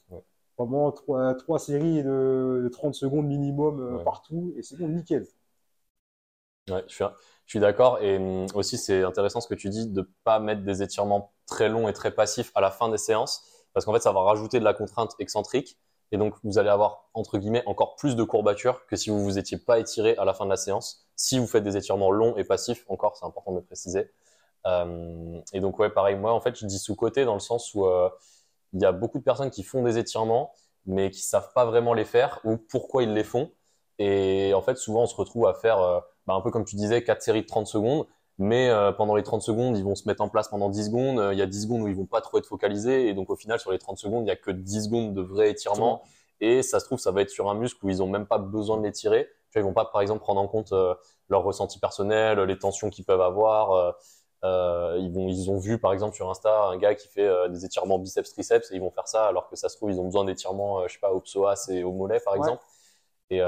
Pendant 0.56 0.92
trois, 0.92 1.58
séries 1.58 2.02
de, 2.02 2.68
30 2.70 2.94
secondes 2.94 3.26
minimum 3.26 3.80
euh, 3.80 4.04
partout, 4.04 4.52
et 4.58 4.62
c'est 4.62 4.76
bon, 4.76 4.88
nickel. 4.88 5.26
Ouais, 6.68 6.84
je 6.86 6.94
suis, 6.94 7.04
je 7.46 7.50
suis 7.50 7.60
d'accord. 7.60 7.98
Et 8.02 8.18
hum, 8.18 8.46
aussi, 8.54 8.76
c'est 8.76 9.02
intéressant 9.02 9.40
ce 9.40 9.48
que 9.48 9.54
tu 9.54 9.70
dis 9.70 9.86
de 9.86 10.02
ne 10.02 10.06
pas 10.24 10.38
mettre 10.38 10.62
des 10.62 10.82
étirements 10.82 11.32
très 11.46 11.70
longs 11.70 11.88
et 11.88 11.94
très 11.94 12.10
passifs 12.10 12.52
à 12.54 12.60
la 12.60 12.70
fin 12.70 12.90
des 12.90 12.98
séances, 12.98 13.42
parce 13.72 13.86
qu'en 13.86 13.94
fait, 13.94 14.00
ça 14.00 14.12
va 14.12 14.20
rajouter 14.20 14.58
de 14.58 14.64
la 14.64 14.74
contrainte 14.74 15.14
excentrique. 15.18 15.78
Et 16.12 16.18
donc, 16.18 16.34
vous 16.42 16.58
allez 16.58 16.68
avoir, 16.70 17.08
entre 17.14 17.38
guillemets, 17.38 17.62
encore 17.66 17.96
plus 17.96 18.16
de 18.16 18.24
courbatures 18.24 18.86
que 18.86 18.96
si 18.96 19.10
vous 19.10 19.22
vous 19.22 19.38
étiez 19.38 19.58
pas 19.58 19.78
étiré 19.78 20.16
à 20.16 20.24
la 20.24 20.34
fin 20.34 20.44
de 20.44 20.50
la 20.50 20.56
séance. 20.56 21.06
Si 21.16 21.38
vous 21.38 21.46
faites 21.46 21.62
des 21.62 21.76
étirements 21.76 22.10
longs 22.10 22.36
et 22.36 22.44
passifs, 22.44 22.84
encore, 22.88 23.16
c'est 23.16 23.26
important 23.26 23.52
de 23.52 23.58
le 23.58 23.64
préciser. 23.64 24.10
Euh, 24.66 25.40
et 25.52 25.60
donc, 25.60 25.78
ouais, 25.78 25.90
pareil, 25.90 26.16
moi, 26.16 26.32
en 26.32 26.40
fait, 26.40 26.58
je 26.58 26.66
dis 26.66 26.78
sous-côté 26.78 27.24
dans 27.24 27.34
le 27.34 27.40
sens 27.40 27.74
où 27.74 27.86
euh, 27.86 28.08
il 28.72 28.82
y 28.82 28.84
a 28.84 28.92
beaucoup 28.92 29.18
de 29.18 29.24
personnes 29.24 29.50
qui 29.50 29.62
font 29.62 29.82
des 29.82 29.98
étirements, 29.98 30.52
mais 30.86 31.10
qui 31.10 31.22
savent 31.22 31.52
pas 31.54 31.64
vraiment 31.64 31.94
les 31.94 32.04
faire 32.04 32.40
ou 32.44 32.56
pourquoi 32.56 33.02
ils 33.02 33.12
les 33.12 33.24
font. 33.24 33.52
Et 33.98 34.52
en 34.54 34.62
fait, 34.62 34.76
souvent, 34.76 35.02
on 35.02 35.06
se 35.06 35.14
retrouve 35.14 35.46
à 35.46 35.54
faire, 35.54 35.78
euh, 35.80 36.00
bah, 36.26 36.34
un 36.34 36.40
peu 36.40 36.50
comme 36.50 36.64
tu 36.64 36.76
disais, 36.76 37.04
quatre 37.04 37.22
séries 37.22 37.42
de 37.42 37.46
30 37.46 37.66
secondes. 37.66 38.06
Mais 38.40 38.70
euh, 38.70 38.90
pendant 38.90 39.16
les 39.16 39.22
30 39.22 39.42
secondes, 39.42 39.76
ils 39.76 39.84
vont 39.84 39.94
se 39.94 40.08
mettre 40.08 40.22
en 40.22 40.30
place 40.30 40.48
pendant 40.48 40.70
10 40.70 40.86
secondes. 40.86 41.20
Euh, 41.20 41.34
il 41.34 41.38
y 41.38 41.42
a 41.42 41.46
10 41.46 41.64
secondes 41.64 41.82
où 41.82 41.88
ils 41.88 41.94
vont 41.94 42.06
pas 42.06 42.22
trop 42.22 42.38
être 42.38 42.46
focalisés. 42.46 43.06
Et 43.06 43.12
donc, 43.12 43.28
au 43.28 43.36
final, 43.36 43.60
sur 43.60 43.70
les 43.70 43.78
30 43.78 43.98
secondes, 43.98 44.24
il 44.24 44.28
y 44.28 44.32
a 44.32 44.36
que 44.36 44.50
10 44.50 44.84
secondes 44.84 45.12
de 45.12 45.20
vrai 45.20 45.50
étirement. 45.50 46.02
Et 46.40 46.62
ça 46.62 46.80
se 46.80 46.86
trouve, 46.86 46.98
ça 46.98 47.10
va 47.10 47.20
être 47.20 47.28
sur 47.28 47.50
un 47.50 47.54
muscle 47.54 47.84
où 47.84 47.90
ils 47.90 48.02
ont 48.02 48.08
même 48.08 48.24
pas 48.24 48.38
besoin 48.38 48.78
de 48.78 48.82
l'étirer. 48.82 49.28
Tu 49.50 49.60
vois, 49.60 49.60
ils 49.60 49.64
vont 49.68 49.74
pas, 49.74 49.84
par 49.84 50.00
exemple, 50.00 50.20
prendre 50.22 50.40
en 50.40 50.48
compte 50.48 50.72
euh, 50.72 50.94
leur 51.28 51.42
ressenti 51.42 51.78
personnel, 51.78 52.40
les 52.40 52.58
tensions 52.58 52.88
qu'ils 52.88 53.04
peuvent 53.04 53.20
avoir. 53.20 53.94
ils, 54.42 55.12
vont, 55.12 55.28
ils 55.28 55.50
ont 55.50 55.58
vu, 55.58 55.78
par 55.78 55.92
exemple, 55.92 56.16
sur 56.16 56.30
Insta, 56.30 56.64
un 56.64 56.78
gars 56.78 56.94
qui 56.94 57.08
fait 57.08 57.28
des 57.50 57.66
étirements 57.66 57.98
biceps-triceps 57.98 58.72
et 58.72 58.76
ils 58.76 58.80
vont 58.80 58.90
faire 58.90 59.06
ça 59.06 59.26
alors 59.26 59.50
que 59.50 59.56
ça 59.56 59.68
se 59.68 59.76
trouve, 59.76 59.90
ils 59.90 60.00
ont 60.00 60.06
besoin 60.06 60.24
d'étirements, 60.24 60.88
je 60.88 60.94
sais 60.94 60.98
pas, 60.98 61.12
au 61.12 61.20
psoas 61.20 61.68
et 61.68 61.84
au 61.84 61.92
mollet, 61.92 62.20
par 62.20 62.36
exemple. 62.36 62.62
Et, 63.28 63.42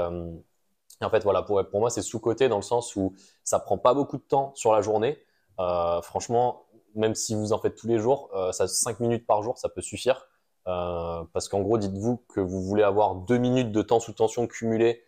en 1.01 1.09
fait, 1.09 1.23
voilà, 1.23 1.41
pour, 1.41 1.61
pour 1.69 1.79
moi, 1.79 1.89
c'est 1.89 2.01
sous-côté 2.01 2.49
dans 2.49 2.57
le 2.57 2.61
sens 2.63 2.95
où 2.95 3.13
ça 3.43 3.59
prend 3.59 3.77
pas 3.77 3.93
beaucoup 3.93 4.17
de 4.17 4.23
temps 4.23 4.51
sur 4.55 4.73
la 4.73 4.81
journée. 4.81 5.17
Euh, 5.59 6.01
franchement, 6.01 6.65
même 6.95 7.15
si 7.15 7.35
vous 7.35 7.53
en 7.53 7.59
faites 7.59 7.75
tous 7.75 7.87
les 7.87 7.99
jours, 7.99 8.29
euh, 8.35 8.51
ça 8.51 8.67
5 8.67 8.99
minutes 8.99 9.25
par 9.25 9.41
jour, 9.43 9.57
ça 9.57 9.69
peut 9.69 9.81
suffire. 9.81 10.27
Euh, 10.67 11.23
parce 11.33 11.49
qu'en 11.49 11.61
gros, 11.61 11.77
dites-vous 11.77 12.23
que 12.29 12.39
vous 12.39 12.63
voulez 12.63 12.83
avoir 12.83 13.15
2 13.15 13.37
minutes 13.37 13.71
de 13.71 13.81
temps 13.81 13.99
sous 13.99 14.13
tension 14.13 14.47
cumulé 14.47 15.03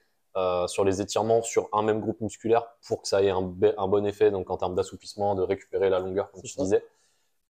sur 0.67 0.83
les 0.83 0.99
étirements 0.99 1.41
sur 1.41 1.69
un 1.71 1.81
même 1.81 2.01
groupe 2.01 2.19
musculaire 2.19 2.65
pour 2.85 3.01
que 3.01 3.07
ça 3.07 3.23
ait 3.23 3.29
un, 3.29 3.53
un 3.77 3.87
bon 3.87 4.05
effet 4.05 4.31
donc 4.31 4.49
en 4.49 4.57
termes 4.57 4.75
d'assouplissement, 4.75 5.33
de 5.33 5.41
récupérer 5.41 5.89
la 5.89 5.99
longueur, 5.99 6.29
comme 6.29 6.41
tu 6.41 6.57
disais. 6.57 6.83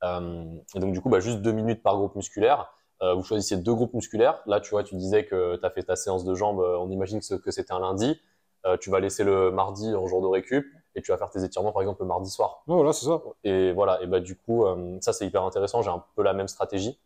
Et 0.04 0.80
donc, 0.80 0.94
du 0.94 1.02
coup, 1.02 1.10
bah, 1.10 1.20
juste 1.20 1.40
2 1.40 1.52
minutes 1.52 1.82
par 1.82 1.98
groupe 1.98 2.16
musculaire. 2.16 2.72
Vous 3.02 3.24
choisissez 3.24 3.58
deux 3.58 3.74
groupes 3.74 3.94
musculaires. 3.94 4.42
Là, 4.46 4.60
tu 4.60 4.72
vois, 4.72 4.84
tu 4.84 4.96
disais 4.96 5.26
que 5.26 5.58
tu 5.58 5.66
as 5.66 5.70
fait 5.70 5.84
ta 5.84 5.96
séance 5.96 6.24
de 6.24 6.34
jambes, 6.34 6.60
on 6.60 6.90
imagine 6.90 7.20
que, 7.20 7.52
c'était 7.52 7.74
un 7.74 7.80
lundi. 7.80 8.20
Euh, 8.66 8.78
tu 8.78 8.90
vas 8.90 9.00
laisser 9.00 9.24
le 9.24 9.52
mardi 9.52 9.94
en 9.94 10.08
jour 10.08 10.22
de 10.22 10.28
récup 10.28 10.66
et 10.96 11.02
tu 11.02 11.12
vas 11.12 11.18
faire 11.18 11.30
tes 11.30 11.44
étirements 11.44 11.72
par 11.72 11.84
exemple 11.84 12.02
le 12.02 12.08
mardi 12.08 12.30
soir. 12.32 12.64
voilà, 12.66 12.94
c'est 12.94 13.06
ça. 13.06 13.22
Et 13.44 13.72
voilà, 13.74 14.02
et 14.02 14.08
bah 14.08 14.20
du 14.20 14.36
coup, 14.36 14.66
euh, 14.66 14.98
ça 15.02 15.14
c'est 15.14 15.26
hyper 15.26 15.44
intéressant. 15.44 15.82
J'ai 15.82 15.92
un 15.92 16.04
peu 16.16 16.24
la 16.24 16.34
même 16.34 16.48
stratégie. 16.48 17.00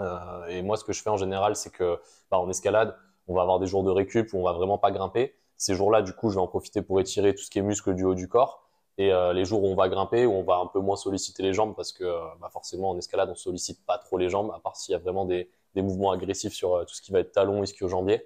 Euh, 0.00 0.46
et 0.48 0.62
moi, 0.62 0.76
ce 0.76 0.84
que 0.84 0.92
je 0.92 1.02
fais 1.02 1.10
en 1.10 1.16
général, 1.16 1.56
c'est 1.56 1.70
que 1.70 1.98
bah, 2.30 2.38
en 2.38 2.50
escalade, 2.50 2.96
on 3.28 3.34
va 3.34 3.42
avoir 3.42 3.60
des 3.60 3.66
jours 3.66 3.82
de 3.84 3.90
récup 3.90 4.32
où 4.34 4.38
on 4.38 4.44
va 4.44 4.52
vraiment 4.52 4.78
pas 4.78 4.90
grimper. 4.90 5.34
Ces 5.56 5.74
jours-là, 5.74 6.02
du 6.02 6.12
coup, 6.12 6.30
je 6.30 6.34
vais 6.34 6.40
en 6.40 6.48
profiter 6.48 6.82
pour 6.82 7.00
étirer 7.00 7.34
tout 7.34 7.44
ce 7.44 7.50
qui 7.50 7.58
est 7.58 7.62
muscle 7.62 7.94
du 7.94 8.04
haut 8.04 8.14
du 8.14 8.28
corps. 8.28 8.63
Et 8.96 9.10
les 9.32 9.44
jours 9.44 9.64
où 9.64 9.66
on 9.66 9.74
va 9.74 9.88
grimper, 9.88 10.24
où 10.24 10.32
on 10.32 10.44
va 10.44 10.58
un 10.58 10.66
peu 10.66 10.78
moins 10.78 10.94
solliciter 10.94 11.42
les 11.42 11.52
jambes, 11.52 11.74
parce 11.74 11.92
que 11.92 12.04
bah, 12.40 12.48
forcément 12.52 12.90
en 12.90 12.96
escalade, 12.96 13.28
on 13.28 13.34
sollicite 13.34 13.84
pas 13.84 13.98
trop 13.98 14.18
les 14.18 14.28
jambes, 14.28 14.52
à 14.54 14.60
part 14.60 14.76
s'il 14.76 14.92
y 14.92 14.94
a 14.94 14.98
vraiment 14.98 15.24
des, 15.24 15.50
des 15.74 15.82
mouvements 15.82 16.12
agressifs 16.12 16.52
sur 16.52 16.84
tout 16.86 16.94
ce 16.94 17.02
qui 17.02 17.10
va 17.10 17.18
être 17.18 17.32
talon, 17.32 17.62
ischio-jambier. 17.64 18.24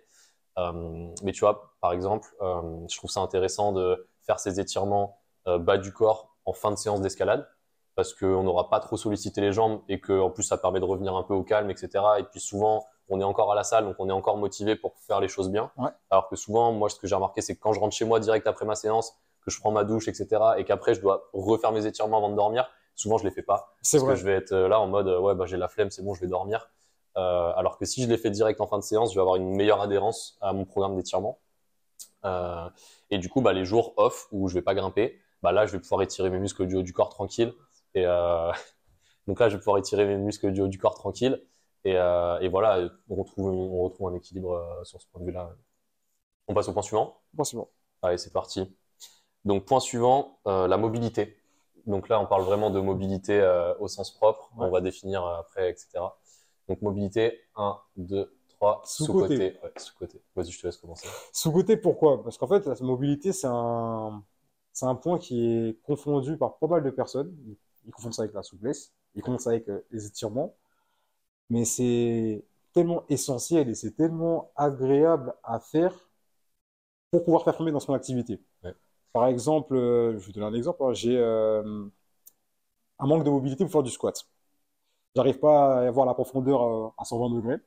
Euh, 0.59 1.09
mais 1.22 1.33
tu 1.33 1.40
vois, 1.40 1.74
par 1.81 1.92
exemple, 1.92 2.28
euh, 2.42 2.87
je 2.90 2.96
trouve 2.96 3.11
ça 3.11 3.20
intéressant 3.20 3.72
de 3.72 4.09
faire 4.22 4.40
ces 4.40 4.61
étirements 4.61 5.18
euh, 5.46 5.59
bas 5.59 5.78
du 5.78 5.92
corps 5.92 6.37
en 6.44 6.52
fin 6.52 6.70
de 6.70 6.76
séance 6.76 7.00
d'escalade 7.00 7.48
parce 7.94 8.14
qu'on 8.14 8.42
n'aura 8.42 8.68
pas 8.68 8.81
trop 8.81 8.96
sollicité 8.96 9.40
les 9.40 9.52
jambes 9.52 9.81
et 9.88 10.00
que 10.00 10.18
en 10.20 10.31
plus 10.31 10.44
ça 10.44 10.57
permet 10.57 10.78
de 10.78 10.85
revenir 10.85 11.16
un 11.16 11.22
peu 11.22 11.35
au 11.35 11.42
calme, 11.42 11.70
etc. 11.70 12.04
Et 12.18 12.22
puis 12.24 12.40
souvent, 12.40 12.87
on 13.09 13.20
est 13.20 13.24
encore 13.24 13.50
à 13.50 13.54
la 13.54 13.64
salle, 13.64 13.85
donc 13.85 13.96
on 13.98 14.09
est 14.09 14.12
encore 14.12 14.37
motivé 14.37 14.76
pour 14.76 14.94
faire 14.98 15.20
les 15.20 15.28
choses 15.28 15.50
bien. 15.50 15.72
Alors 16.11 16.28
que 16.28 16.37
souvent, 16.37 16.72
moi, 16.72 16.88
ce 16.90 16.96
que 16.96 17.07
j'ai 17.07 17.14
remarqué, 17.14 17.40
c'est 17.40 17.57
que 17.57 17.61
quand 17.61 17.72
je 17.72 17.81
rentre 17.81 17.96
chez 17.96 18.04
moi 18.04 18.20
direct 18.20 18.46
après 18.46 18.66
ma 18.66 18.76
séance, 18.76 19.16
que 19.49 19.55
je 19.55 19.61
prends 19.61 19.73
ma 19.73 19.85
douche, 19.85 20.09
etc., 20.09 20.43
et 20.57 20.65
qu'après 20.65 20.95
je 20.95 21.01
dois 21.01 21.29
refaire 21.33 21.73
mes 21.73 21.87
étirements 21.87 22.19
avant 22.19 22.31
de 22.31 22.37
dormir, 22.37 22.69
souvent 22.95 23.19
je 23.19 23.25
les 23.25 23.31
fais 23.31 23.43
pas. 23.43 23.75
C'est 23.83 23.99
vrai. 23.99 24.15
que 24.15 24.21
je 24.21 24.25
vais 24.25 24.35
être 24.35 24.55
là 24.55 24.81
en 24.81 24.87
mode, 24.87 25.09
ouais, 25.09 25.35
bah, 25.35 25.47
j'ai 25.47 25.57
la 25.57 25.69
flemme, 25.69 25.91
c'est 25.91 26.03
bon, 26.03 26.15
je 26.15 26.21
vais 26.21 26.27
dormir. 26.27 26.71
Euh, 27.17 27.53
alors 27.57 27.79
que 27.79 27.85
si 27.85 28.03
je 28.03 28.09
les 28.09 28.17
fais 28.17 28.31
direct 28.31 28.61
en 28.61 28.67
fin 28.67 28.79
de 28.79 28.85
séance, 28.85 29.11
je 29.11 29.17
vais 29.17 29.21
avoir 29.21 29.37
une 29.37 29.55
meilleure 29.55 29.81
adhérence 29.81 30.39
à 30.41 30.53
mon 30.53 30.65
programme 30.65 30.95
d'étirement. 30.95 31.39
Euh, 32.25 32.69
et 33.11 33.19
du 33.19 33.29
coup, 33.29 33.41
bah, 33.41 33.53
les 33.53 33.65
jours 33.65 33.95
off 33.97 34.29
où 34.31 34.49
je 34.49 34.55
vais 34.55 34.63
pas 34.63 34.75
grimper, 34.75 35.19
bah, 35.43 35.53
là, 35.53 35.67
je 35.67 35.73
vais 35.73 35.81
pouvoir 35.81 36.03
étirer 36.03 36.31
mes 36.31 36.39
muscles 36.39 36.67
du 36.67 36.77
haut 36.77 36.83
du 36.83 36.93
corps 36.93 37.09
tranquille. 37.09 37.55
Et 37.95 38.07
euh, 38.07 38.53
donc 39.27 39.41
là, 39.41 39.49
je 39.49 39.57
vais 39.57 39.61
pouvoir 39.61 39.79
étirer 39.79 40.07
mes 40.07 40.17
muscles 40.17 40.53
du 40.53 40.61
haut 40.61 40.69
du 40.69 40.79
corps 40.79 40.95
tranquille. 40.95 41.43
Et, 41.85 41.97
euh, 41.97 42.39
et 42.41 42.49
voilà, 42.49 42.89
on 43.09 43.15
retrouve, 43.17 43.47
on 43.47 43.83
retrouve 43.83 44.09
un 44.09 44.15
équilibre 44.15 44.53
euh, 44.53 44.85
sur 44.85 45.01
ce 45.01 45.07
point 45.07 45.21
de 45.21 45.27
vue-là. 45.27 45.55
On 46.49 46.55
passe 46.55 46.69
au 46.69 46.73
point 46.73 46.83
suivant? 46.83 47.21
C'est 47.45 47.57
bon. 47.57 47.69
Allez, 48.03 48.19
c'est 48.19 48.33
parti. 48.33 48.77
Donc, 49.49 49.65
point 49.65 49.81
suivant, 49.81 50.39
euh, 50.47 50.69
la 50.69 50.77
mobilité. 50.77 51.39
Donc 51.87 52.11
là, 52.11 52.21
on 52.21 52.27
parle 52.27 52.43
vraiment 52.43 52.69
de 52.69 52.81
mobilité 52.81 53.41
euh, 53.41 53.75
au 53.79 53.89
sens 53.89 54.11
propre. 54.11 54.51
Ouais. 54.59 54.67
On 54.67 54.71
va 54.71 54.83
définir 54.83 55.25
euh, 55.25 55.41
après, 55.41 55.71
etc. 55.71 56.05
Donc, 56.69 56.83
mobilité, 56.83 57.41
1, 57.57 57.79
2, 57.97 58.31
3, 58.51 58.83
Sous-côté. 58.85 59.37
sous-côté. 59.37 59.59
Ouais, 59.65 59.73
sous-côté. 59.79 60.21
Vas-y, 60.37 60.51
je 60.51 60.61
te 60.61 60.67
laisse 60.67 60.77
commencer. 60.77 61.09
Sous-côté, 61.33 61.79
pourquoi? 61.79 62.23
Parce 62.23 62.37
qu'en 62.37 62.47
fait, 62.47 62.67
la 62.67 62.75
mobilité, 62.83 63.33
c'est 63.33 63.47
un, 63.49 64.23
c'est 64.75 64.85
un 64.85 64.95
point 64.95 65.19
qui 65.19 65.47
est 65.47 65.83
confondu 65.83 66.37
par 66.37 66.59
pas 66.59 66.67
mal 66.67 66.83
de 66.83 66.91
personnes. 66.91 67.35
Ils, 67.47 67.57
ils 67.87 67.91
confondent 67.91 68.13
ça 68.13 68.23
avec 68.25 68.35
la 68.35 68.43
souplesse, 68.43 68.93
ils 69.15 69.23
confondent 69.23 69.41
ça 69.41 69.51
avec 69.51 69.67
euh, 69.71 69.81
les 69.91 70.05
étirements. 70.05 70.55
Mais 71.49 71.65
c'est 71.65 72.45
tellement 72.75 73.05
essentiel 73.09 73.71
et 73.71 73.75
c'est 73.75 73.93
tellement 73.93 74.53
agréable 74.57 75.33
à 75.43 75.59
faire 75.59 75.95
pour 77.11 77.25
pouvoir 77.25 77.45
performer 77.45 77.73
dans 77.73 77.81
son 77.81 77.95
activité. 77.95 78.41
Par 79.12 79.27
exemple, 79.27 79.75
euh, 79.77 80.12
je 80.12 80.18
vais 80.18 80.25
vous 80.27 80.33
donner 80.33 80.47
un 80.47 80.55
exemple. 80.55 80.83
hein. 80.85 80.92
J'ai 80.94 81.16
euh, 81.18 81.88
un 82.99 83.07
manque 83.07 83.25
de 83.25 83.31
mobilité 83.31 83.64
pour 83.64 83.73
faire 83.73 83.83
du 83.83 83.90
squat. 83.90 84.29
J'arrive 85.16 85.38
pas 85.40 85.81
à 85.85 85.88
avoir 85.88 86.07
la 86.07 86.14
profondeur 86.14 86.62
euh, 86.64 86.90
à 86.99 87.05
120 87.07 87.31
degrés. 87.35 87.59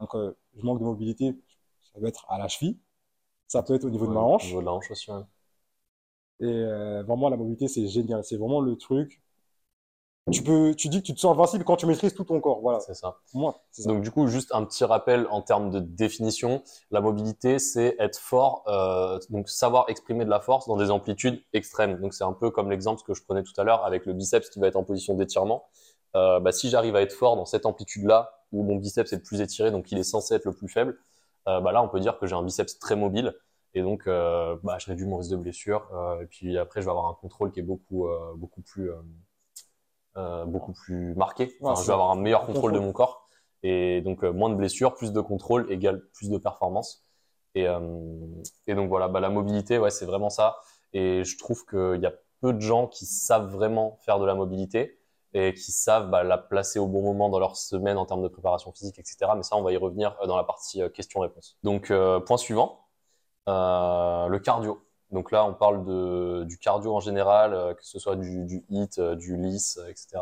Donc, 0.00 0.14
euh, 0.16 0.36
je 0.56 0.64
manque 0.64 0.80
de 0.80 0.84
mobilité. 0.84 1.34
Ça 1.82 2.00
peut 2.00 2.06
être 2.06 2.26
à 2.30 2.38
la 2.38 2.48
cheville. 2.48 2.78
Ça 3.48 3.62
peut 3.64 3.74
être 3.74 3.84
au 3.86 3.90
niveau 3.90 4.06
de 4.08 4.12
ma 4.12 4.20
Ouais, 4.20 4.26
Au 4.40 4.44
hanche. 4.44 4.46
niveau 4.46 4.60
de 4.60 4.66
la 4.66 4.72
hanche 4.72 4.90
aussi. 4.90 5.10
ouais. 5.10 5.22
Et 6.40 6.44
euh, 6.46 7.02
vraiment, 7.04 7.28
la 7.30 7.36
mobilité, 7.38 7.68
c'est 7.68 7.86
génial. 7.88 8.22
C'est 8.24 8.36
vraiment 8.36 8.60
le 8.60 8.76
truc. 8.76 9.21
Tu 10.30 10.44
peux, 10.44 10.72
tu 10.76 10.88
dis 10.88 11.00
que 11.00 11.06
tu 11.06 11.14
te 11.14 11.18
sens 11.18 11.34
invincible 11.34 11.64
quand 11.64 11.74
tu 11.74 11.86
maîtrises 11.86 12.14
tout 12.14 12.22
ton 12.22 12.40
corps. 12.40 12.60
Voilà. 12.60 12.78
C'est 12.78 12.94
ça. 12.94 13.18
Moi, 13.34 13.60
ça. 13.72 13.88
Donc, 13.88 14.02
du 14.02 14.12
coup, 14.12 14.28
juste 14.28 14.54
un 14.54 14.64
petit 14.64 14.84
rappel 14.84 15.26
en 15.30 15.42
termes 15.42 15.70
de 15.70 15.80
définition. 15.80 16.62
La 16.92 17.00
mobilité, 17.00 17.58
c'est 17.58 17.96
être 17.98 18.18
fort, 18.18 18.62
euh, 18.68 19.18
donc 19.30 19.48
savoir 19.48 19.86
exprimer 19.88 20.24
de 20.24 20.30
la 20.30 20.38
force 20.38 20.68
dans 20.68 20.76
des 20.76 20.92
amplitudes 20.92 21.42
extrêmes. 21.52 22.00
Donc, 22.00 22.14
c'est 22.14 22.22
un 22.22 22.32
peu 22.32 22.50
comme 22.50 22.70
l'exemple 22.70 23.02
que 23.02 23.14
je 23.14 23.24
prenais 23.24 23.42
tout 23.42 23.52
à 23.56 23.64
l'heure 23.64 23.84
avec 23.84 24.06
le 24.06 24.12
biceps 24.12 24.48
qui 24.48 24.60
va 24.60 24.68
être 24.68 24.76
en 24.76 24.84
position 24.84 25.14
d'étirement. 25.14 25.64
Euh, 26.14 26.38
bah, 26.38 26.52
si 26.52 26.70
j'arrive 26.70 26.94
à 26.94 27.02
être 27.02 27.12
fort 27.12 27.34
dans 27.34 27.46
cette 27.46 27.66
amplitude-là, 27.66 28.32
où 28.52 28.62
mon 28.62 28.76
biceps 28.76 29.12
est 29.12 29.16
le 29.16 29.22
plus 29.22 29.40
étiré, 29.40 29.72
donc 29.72 29.90
il 29.90 29.98
est 29.98 30.04
censé 30.04 30.34
être 30.34 30.44
le 30.44 30.52
plus 30.52 30.68
faible, 30.68 30.98
euh, 31.48 31.60
bah, 31.60 31.72
là, 31.72 31.82
on 31.82 31.88
peut 31.88 31.98
dire 31.98 32.16
que 32.20 32.26
j'ai 32.28 32.36
un 32.36 32.44
biceps 32.44 32.78
très 32.78 32.94
mobile. 32.94 33.34
Et 33.74 33.82
donc, 33.82 34.04
bah, 34.06 34.76
je 34.78 34.86
réduis 34.86 35.06
mon 35.06 35.16
risque 35.16 35.30
de 35.30 35.36
blessure. 35.36 35.88
Et 36.20 36.26
puis 36.26 36.58
après, 36.58 36.82
je 36.82 36.84
vais 36.84 36.90
avoir 36.90 37.08
un 37.08 37.14
contrôle 37.14 37.50
qui 37.50 37.60
est 37.60 37.62
beaucoup, 37.62 38.06
beaucoup 38.36 38.60
plus, 38.60 38.90
euh, 40.16 40.44
beaucoup 40.44 40.72
plus 40.72 41.14
marqué. 41.14 41.56
Enfin, 41.62 41.80
je 41.80 41.86
vais 41.86 41.92
avoir 41.92 42.10
un 42.10 42.16
meilleur 42.16 42.46
contrôle 42.46 42.72
de 42.72 42.78
mon 42.78 42.92
corps. 42.92 43.26
Et 43.62 44.00
donc, 44.00 44.24
euh, 44.24 44.32
moins 44.32 44.50
de 44.50 44.54
blessures, 44.54 44.94
plus 44.94 45.12
de 45.12 45.20
contrôle 45.20 45.70
égale 45.70 46.02
plus 46.12 46.30
de 46.30 46.38
performance. 46.38 47.04
Et, 47.54 47.68
euh, 47.68 47.80
et 48.66 48.74
donc, 48.74 48.88
voilà, 48.88 49.08
bah, 49.08 49.20
la 49.20 49.30
mobilité, 49.30 49.78
ouais, 49.78 49.90
c'est 49.90 50.06
vraiment 50.06 50.30
ça. 50.30 50.56
Et 50.92 51.24
je 51.24 51.38
trouve 51.38 51.64
qu'il 51.66 52.00
y 52.00 52.06
a 52.06 52.12
peu 52.40 52.52
de 52.52 52.60
gens 52.60 52.88
qui 52.88 53.06
savent 53.06 53.50
vraiment 53.50 53.96
faire 54.04 54.18
de 54.18 54.26
la 54.26 54.34
mobilité 54.34 54.98
et 55.34 55.54
qui 55.54 55.72
savent 55.72 56.10
bah, 56.10 56.24
la 56.24 56.38
placer 56.38 56.78
au 56.78 56.86
bon 56.86 57.02
moment 57.02 57.28
dans 57.30 57.38
leur 57.38 57.56
semaine 57.56 57.96
en 57.96 58.04
termes 58.04 58.22
de 58.22 58.28
préparation 58.28 58.72
physique, 58.72 58.98
etc. 58.98 59.30
Mais 59.36 59.42
ça, 59.42 59.56
on 59.56 59.62
va 59.62 59.72
y 59.72 59.76
revenir 59.76 60.16
dans 60.26 60.36
la 60.36 60.44
partie 60.44 60.82
questions-réponses. 60.92 61.56
Donc, 61.62 61.90
euh, 61.90 62.20
point 62.20 62.36
suivant, 62.36 62.86
euh, 63.48 64.26
le 64.28 64.38
cardio. 64.38 64.82
Donc 65.12 65.30
là, 65.30 65.44
on 65.44 65.52
parle 65.52 65.84
de, 65.84 66.44
du 66.44 66.58
cardio 66.58 66.94
en 66.94 67.00
général, 67.00 67.52
euh, 67.52 67.74
que 67.74 67.84
ce 67.84 67.98
soit 67.98 68.16
du, 68.16 68.44
du 68.46 68.64
HIIT, 68.70 68.88
euh, 68.98 69.14
du 69.14 69.36
LIS, 69.36 69.78
euh, 69.78 69.88
etc. 69.88 70.18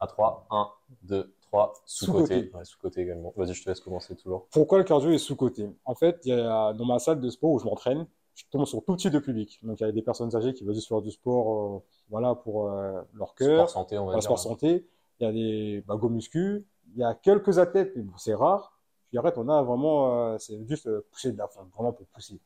À 0.00 0.06
3, 0.06 0.46
1, 0.50 0.68
2, 1.02 1.32
3, 1.42 1.72
sous-côté. 1.86 2.34
Sous-côté. 2.34 2.56
Ouais, 2.56 2.64
sous-côté 2.64 3.02
également. 3.02 3.32
Vas-y, 3.36 3.54
je 3.54 3.62
te 3.62 3.68
laisse 3.68 3.80
commencer 3.80 4.16
toujours. 4.16 4.48
Pourquoi 4.50 4.78
le 4.78 4.84
cardio 4.84 5.10
est 5.10 5.18
sous-coté? 5.18 5.70
En 5.84 5.94
fait, 5.94 6.26
y 6.26 6.32
a, 6.32 6.72
dans 6.72 6.84
ma 6.84 6.98
salle 6.98 7.20
de 7.20 7.30
sport 7.30 7.52
où 7.52 7.58
je 7.58 7.64
m'entraîne, 7.64 8.06
je 8.34 8.44
tombe 8.50 8.66
sur 8.66 8.84
tout 8.84 8.96
type 8.96 9.12
de 9.12 9.18
public. 9.18 9.58
Donc, 9.62 9.80
il 9.80 9.84
y 9.84 9.88
a 9.88 9.92
des 9.92 10.02
personnes 10.02 10.34
âgées 10.36 10.52
qui 10.52 10.64
veulent 10.64 10.74
juste 10.74 10.88
faire 10.88 11.00
du 11.00 11.10
sport, 11.10 11.76
euh, 11.76 11.82
voilà, 12.10 12.34
pour 12.34 12.70
euh, 12.70 13.00
leur 13.14 13.34
cœur, 13.34 13.68
Sport 13.68 13.70
santé, 13.70 13.98
on 13.98 14.06
va 14.06 14.12
dire. 14.12 14.22
sport 14.22 14.38
santé. 14.38 14.86
Il 15.18 15.24
y 15.24 15.28
a 15.28 15.32
des 15.32 15.84
go 15.88 16.08
muscu. 16.10 16.66
Il 16.94 17.00
y 17.00 17.04
a 17.04 17.14
quelques 17.14 17.58
athlètes, 17.58 17.92
mais 17.96 18.02
bon, 18.02 18.16
c'est 18.18 18.34
rare. 18.34 18.76
Puis 19.08 19.18
arrête, 19.18 19.38
on 19.38 19.48
a 19.48 19.62
vraiment, 19.62 20.32
euh, 20.32 20.38
c'est 20.38 20.66
juste 20.66 20.90
pousser 21.10 21.32
de 21.32 21.38
la 21.38 21.48
faim, 21.48 21.66
vraiment 21.74 21.92
pour 21.92 22.06
pousser. 22.08 22.38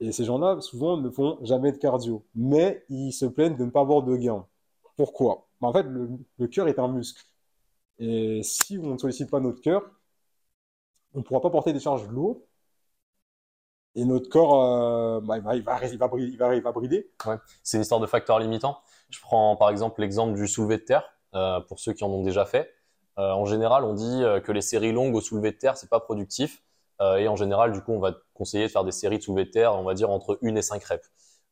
Et 0.00 0.12
ces 0.12 0.24
gens-là, 0.24 0.60
souvent, 0.60 0.96
ne 0.96 1.10
font 1.10 1.38
jamais 1.42 1.72
de 1.72 1.78
cardio. 1.78 2.24
Mais 2.34 2.84
ils 2.88 3.12
se 3.12 3.26
plaignent 3.26 3.56
de 3.56 3.64
ne 3.64 3.70
pas 3.70 3.80
avoir 3.80 4.02
de 4.02 4.16
gains. 4.16 4.46
Pourquoi? 4.96 5.48
Bah, 5.60 5.68
en 5.68 5.72
fait, 5.72 5.84
le, 5.84 6.46
cœur 6.48 6.68
est 6.68 6.78
un 6.78 6.88
muscle. 6.88 7.24
Et 7.98 8.42
si 8.42 8.78
on 8.78 8.92
ne 8.94 8.98
sollicite 8.98 9.30
pas 9.30 9.40
notre 9.40 9.60
cœur, 9.60 9.82
on 11.14 11.18
ne 11.18 11.24
pourra 11.24 11.40
pas 11.40 11.50
porter 11.50 11.72
des 11.72 11.80
charges 11.80 12.08
lourdes. 12.08 12.40
Et 13.94 14.04
notre 14.04 14.28
corps, 14.28 15.20
il 15.22 15.62
va, 15.62 16.72
brider. 16.72 17.10
C'est 17.64 17.78
une 17.78 17.82
histoire 17.82 18.00
de 18.00 18.06
facteurs 18.06 18.38
limitants. 18.38 18.78
Je 19.10 19.20
prends 19.20 19.56
par 19.56 19.70
exemple 19.70 20.00
l'exemple 20.00 20.34
du 20.38 20.46
soulevé 20.46 20.76
de 20.76 20.82
terre, 20.82 21.04
euh, 21.34 21.60
pour 21.60 21.80
ceux 21.80 21.92
qui 21.94 22.04
en 22.04 22.08
ont 22.08 22.22
déjà 22.22 22.44
fait. 22.44 22.72
Euh, 23.18 23.32
en 23.32 23.44
général, 23.46 23.84
on 23.84 23.94
dit 23.94 24.22
euh, 24.22 24.40
que 24.40 24.52
les 24.52 24.60
séries 24.60 24.92
longues 24.92 25.14
au 25.16 25.20
soulevé 25.20 25.50
de 25.50 25.56
terre, 25.56 25.76
c'est 25.76 25.90
pas 25.90 25.98
productif. 25.98 26.62
Euh, 27.00 27.16
et 27.16 27.28
en 27.28 27.36
général, 27.36 27.72
du 27.72 27.80
coup, 27.82 27.92
on 27.92 28.00
va 28.00 28.14
conseiller 28.34 28.64
de 28.66 28.70
faire 28.72 28.84
des 28.84 28.92
séries 28.92 29.18
de 29.18 29.22
soulevé 29.22 29.44
de 29.44 29.50
terre, 29.50 29.74
on 29.74 29.84
va 29.84 29.94
dire 29.94 30.10
entre 30.10 30.38
1 30.42 30.54
et 30.56 30.62
5 30.62 30.82
reps. 30.84 31.10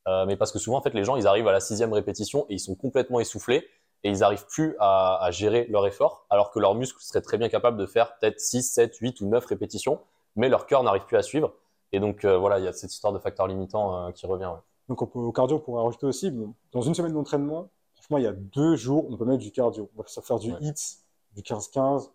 Euh, 0.09 0.25
mais 0.27 0.37
parce 0.37 0.53
que 0.53 0.59
souvent, 0.59 0.79
en 0.79 0.83
fait, 0.83 0.95
les 0.95 1.05
gens, 1.05 1.17
ils 1.17 1.27
arrivent 1.27 1.49
à 1.49 1.53
la 1.53 1.61
sixième 1.61 1.93
répétition 1.93 2.47
et 2.49 2.55
ils 2.55 2.61
sont 2.61 2.75
complètement 2.75 3.19
essoufflés 3.21 3.67
et 4.05 4.11
ils 4.11 4.19
n'arrivent 4.21 4.47
plus 4.47 4.77
à, 4.79 5.19
à 5.25 5.31
gérer 5.31 5.67
leur 5.69 5.87
effort, 5.87 6.27
alors 6.31 6.51
que 6.51 6.59
leurs 6.61 6.75
muscles 6.75 7.01
seraient 7.03 7.23
très 7.23 7.39
bien 7.39 7.49
capables 7.49 7.77
de 7.77 7.87
faire 7.87 8.17
peut-être 8.19 8.39
6, 8.41 8.63
7, 8.63 8.97
8 8.97 9.21
ou 9.21 9.27
9 9.29 9.45
répétitions, 9.47 10.01
mais 10.37 10.49
leur 10.49 10.67
cœur 10.67 10.83
n'arrive 10.83 11.05
plus 11.07 11.17
à 11.17 11.23
suivre. 11.23 11.55
Et 11.93 11.99
donc, 12.01 12.25
euh, 12.25 12.37
voilà, 12.37 12.59
il 12.59 12.65
y 12.65 12.69
a 12.69 12.73
cette 12.73 12.93
histoire 12.93 13.13
de 13.13 13.19
facteurs 13.19 13.47
limitants 13.49 14.07
euh, 14.09 14.13
qui 14.13 14.27
revient. 14.27 14.47
ouais. 14.47 14.61
Donc 14.89 15.03
on 15.03 15.07
peut- 15.07 15.19
au 15.19 15.33
cardio, 15.33 15.57
on 15.57 15.61
pourrait 15.61 15.83
rajouter 15.83 16.07
aussi, 16.07 16.31
bon, 16.31 16.55
dans 16.73 16.83
une 16.83 16.95
semaine 16.95 17.13
d'entraînement, 17.13 17.69
franchement, 17.95 18.19
il 18.19 18.25
y 18.25 18.29
a 18.29 18.33
deux 18.33 18.77
jours, 18.77 19.07
on 19.11 19.17
peut 19.17 19.25
mettre 19.25 19.43
du 19.43 19.51
cardio. 19.51 19.91
On 19.97 20.03
peut 20.03 20.09
faire 20.23 20.39
du 20.39 20.53
Ouais. 20.53 20.59
HIIT, 20.61 20.99
du 21.35 21.43
15-15. 21.43 22.11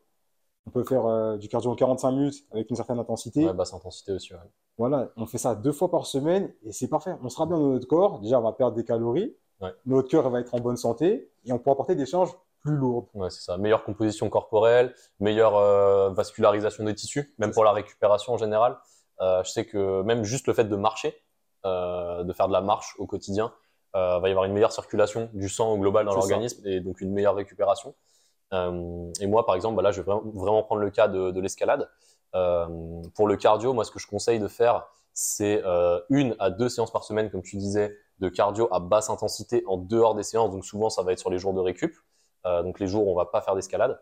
On 0.68 0.70
peut 0.72 0.84
faire 0.84 1.06
euh, 1.06 1.38
du 1.38 1.48
cardio 1.48 1.72
en 1.72 1.76
45 1.76 2.12
minutes 2.12 2.46
avec 2.52 2.70
une 2.70 2.76
certaine 2.76 3.00
intensité. 3.00 3.46
Ouais, 3.46 3.54
basse 3.54 3.74
intensité 3.74 4.14
aussi. 4.14 4.34
ouais. 4.34 4.40
Voilà, 4.78 5.10
on 5.18 5.26
fait 5.26 5.38
ça 5.38 5.56
deux 5.56 5.72
fois 5.72 5.90
par 5.90 6.06
semaine 6.06 6.54
et 6.64 6.72
c'est 6.72 6.88
parfait. 6.88 7.16
On 7.24 7.30
sera 7.30 7.46
bien 7.46 7.58
dans 7.58 7.70
notre 7.70 7.88
corps. 7.88 8.20
Déjà, 8.20 8.40
on 8.40 8.44
va 8.44 8.54
perdre 8.54 8.76
des 8.76 8.84
calories. 8.84 9.36
Ouais. 9.60 9.74
Notre 9.86 10.08
cœur 10.10 10.30
va 10.30 10.40
être 10.40 10.54
en 10.56 10.60
bonne 10.60 10.78
santé 10.78 11.32
et 11.46 11.52
on 11.52 11.60
pourra 11.60 11.76
porter 11.76 11.96
des 11.96 12.06
charges 12.06 12.32
plus 12.62 12.76
lourdes. 12.76 13.08
Ouais, 13.16 13.30
c'est 13.30 13.42
ça. 13.42 13.58
Meilleure 13.58 13.84
composition 13.84 14.30
corporelle, 14.30 14.94
meilleure 15.20 15.56
euh, 15.56 16.12
vascularisation 16.12 16.84
des 16.84 16.94
tissus, 16.96 17.34
même 17.40 17.52
pour 17.52 17.64
la 17.64 17.72
récupération 17.72 18.34
en 18.34 18.38
général. 18.38 18.78
Euh, 19.20 19.44
je 19.44 19.52
sais 19.52 19.66
que 19.66 20.02
même 20.04 20.24
juste 20.24 20.48
le 20.48 20.54
fait 20.54 20.66
de 20.66 20.76
marcher, 20.76 21.16
de 21.64 22.34
faire 22.34 22.48
de 22.48 22.54
la 22.54 22.62
marche 22.62 22.96
au 22.98 23.06
quotidien, 23.06 23.54
va 23.94 24.22
y 24.26 24.30
avoir 24.32 24.46
une 24.46 24.54
meilleure 24.54 24.72
circulation 24.72 25.30
du 25.34 25.48
sang 25.50 25.74
au 25.74 25.78
global 25.78 26.06
dans 26.06 26.16
l'organisme 26.16 26.66
et 26.66 26.80
donc 26.80 27.02
une 27.02 27.12
meilleure 27.12 27.36
récupération. 27.36 27.94
Euh, 28.54 29.12
et 29.20 29.28
moi, 29.28 29.46
par 29.46 29.56
exemple, 29.56 29.76
bah 29.76 29.82
là, 29.82 29.92
je 29.92 30.02
vais 30.02 30.06
vraiment, 30.06 30.30
vraiment 30.34 30.64
prendre 30.64 30.82
le 30.82 30.90
cas 30.90 31.08
de, 31.08 31.32
de 31.32 31.42
l'escalade. 31.42 31.90
Euh, 32.36 32.68
pour 33.16 33.28
le 33.28 33.36
cardio, 33.38 33.74
moi, 33.74 33.84
ce 33.84 33.92
que 33.92 34.00
je 34.00 34.08
conseille 34.08 34.40
de 34.40 34.48
faire, 34.48 34.88
c'est 35.14 35.62
euh, 35.66 36.00
une 36.10 36.36
à 36.40 36.50
deux 36.50 36.70
séances 36.70 36.92
par 36.92 37.04
semaine, 37.04 37.30
comme 37.30 37.42
tu 37.42 37.58
disais, 37.58 37.96
de 38.20 38.30
cardio 38.30 38.68
à 38.72 38.80
basse 38.80 39.10
intensité 39.10 39.64
en 39.68 39.78
dehors 39.78 40.16
des 40.16 40.24
séances. 40.24 40.52
Donc 40.52 40.66
souvent, 40.66 40.90
ça 40.90 41.04
va 41.04 41.12
être 41.12 41.20
sur 41.20 41.30
les 41.30 41.38
jours 41.38 41.54
de 41.54 41.60
récup. 41.60 41.96
Euh, 42.46 42.64
donc 42.64 42.80
les 42.80 42.88
jours 42.88 43.08
où 43.08 43.12
on 43.12 43.16
va 43.16 43.26
pas 43.26 43.42
faire 43.42 43.56
d'escalade. 43.56 44.00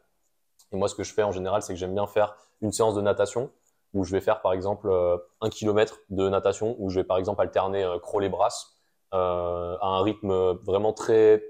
Et 0.71 0.77
moi, 0.77 0.87
ce 0.87 0.95
que 0.95 1.03
je 1.03 1.13
fais 1.13 1.23
en 1.23 1.31
général, 1.31 1.61
c'est 1.61 1.73
que 1.73 1.79
j'aime 1.79 1.93
bien 1.93 2.07
faire 2.07 2.35
une 2.61 2.71
séance 2.71 2.95
de 2.95 3.01
natation 3.01 3.51
où 3.93 4.03
je 4.03 4.11
vais 4.11 4.21
faire 4.21 4.41
par 4.41 4.53
exemple 4.53 4.87
euh, 4.89 5.17
un 5.41 5.49
kilomètre 5.49 5.97
de 6.09 6.29
natation 6.29 6.75
où 6.77 6.89
je 6.89 6.99
vais 6.99 7.03
par 7.03 7.17
exemple 7.17 7.41
alterner 7.41 7.83
euh, 7.83 7.97
crawl 7.97 8.23
et 8.23 8.29
brasse 8.29 8.75
à 9.11 9.79
un 9.81 10.03
rythme 10.03 10.51
vraiment 10.61 10.93
très 10.93 11.43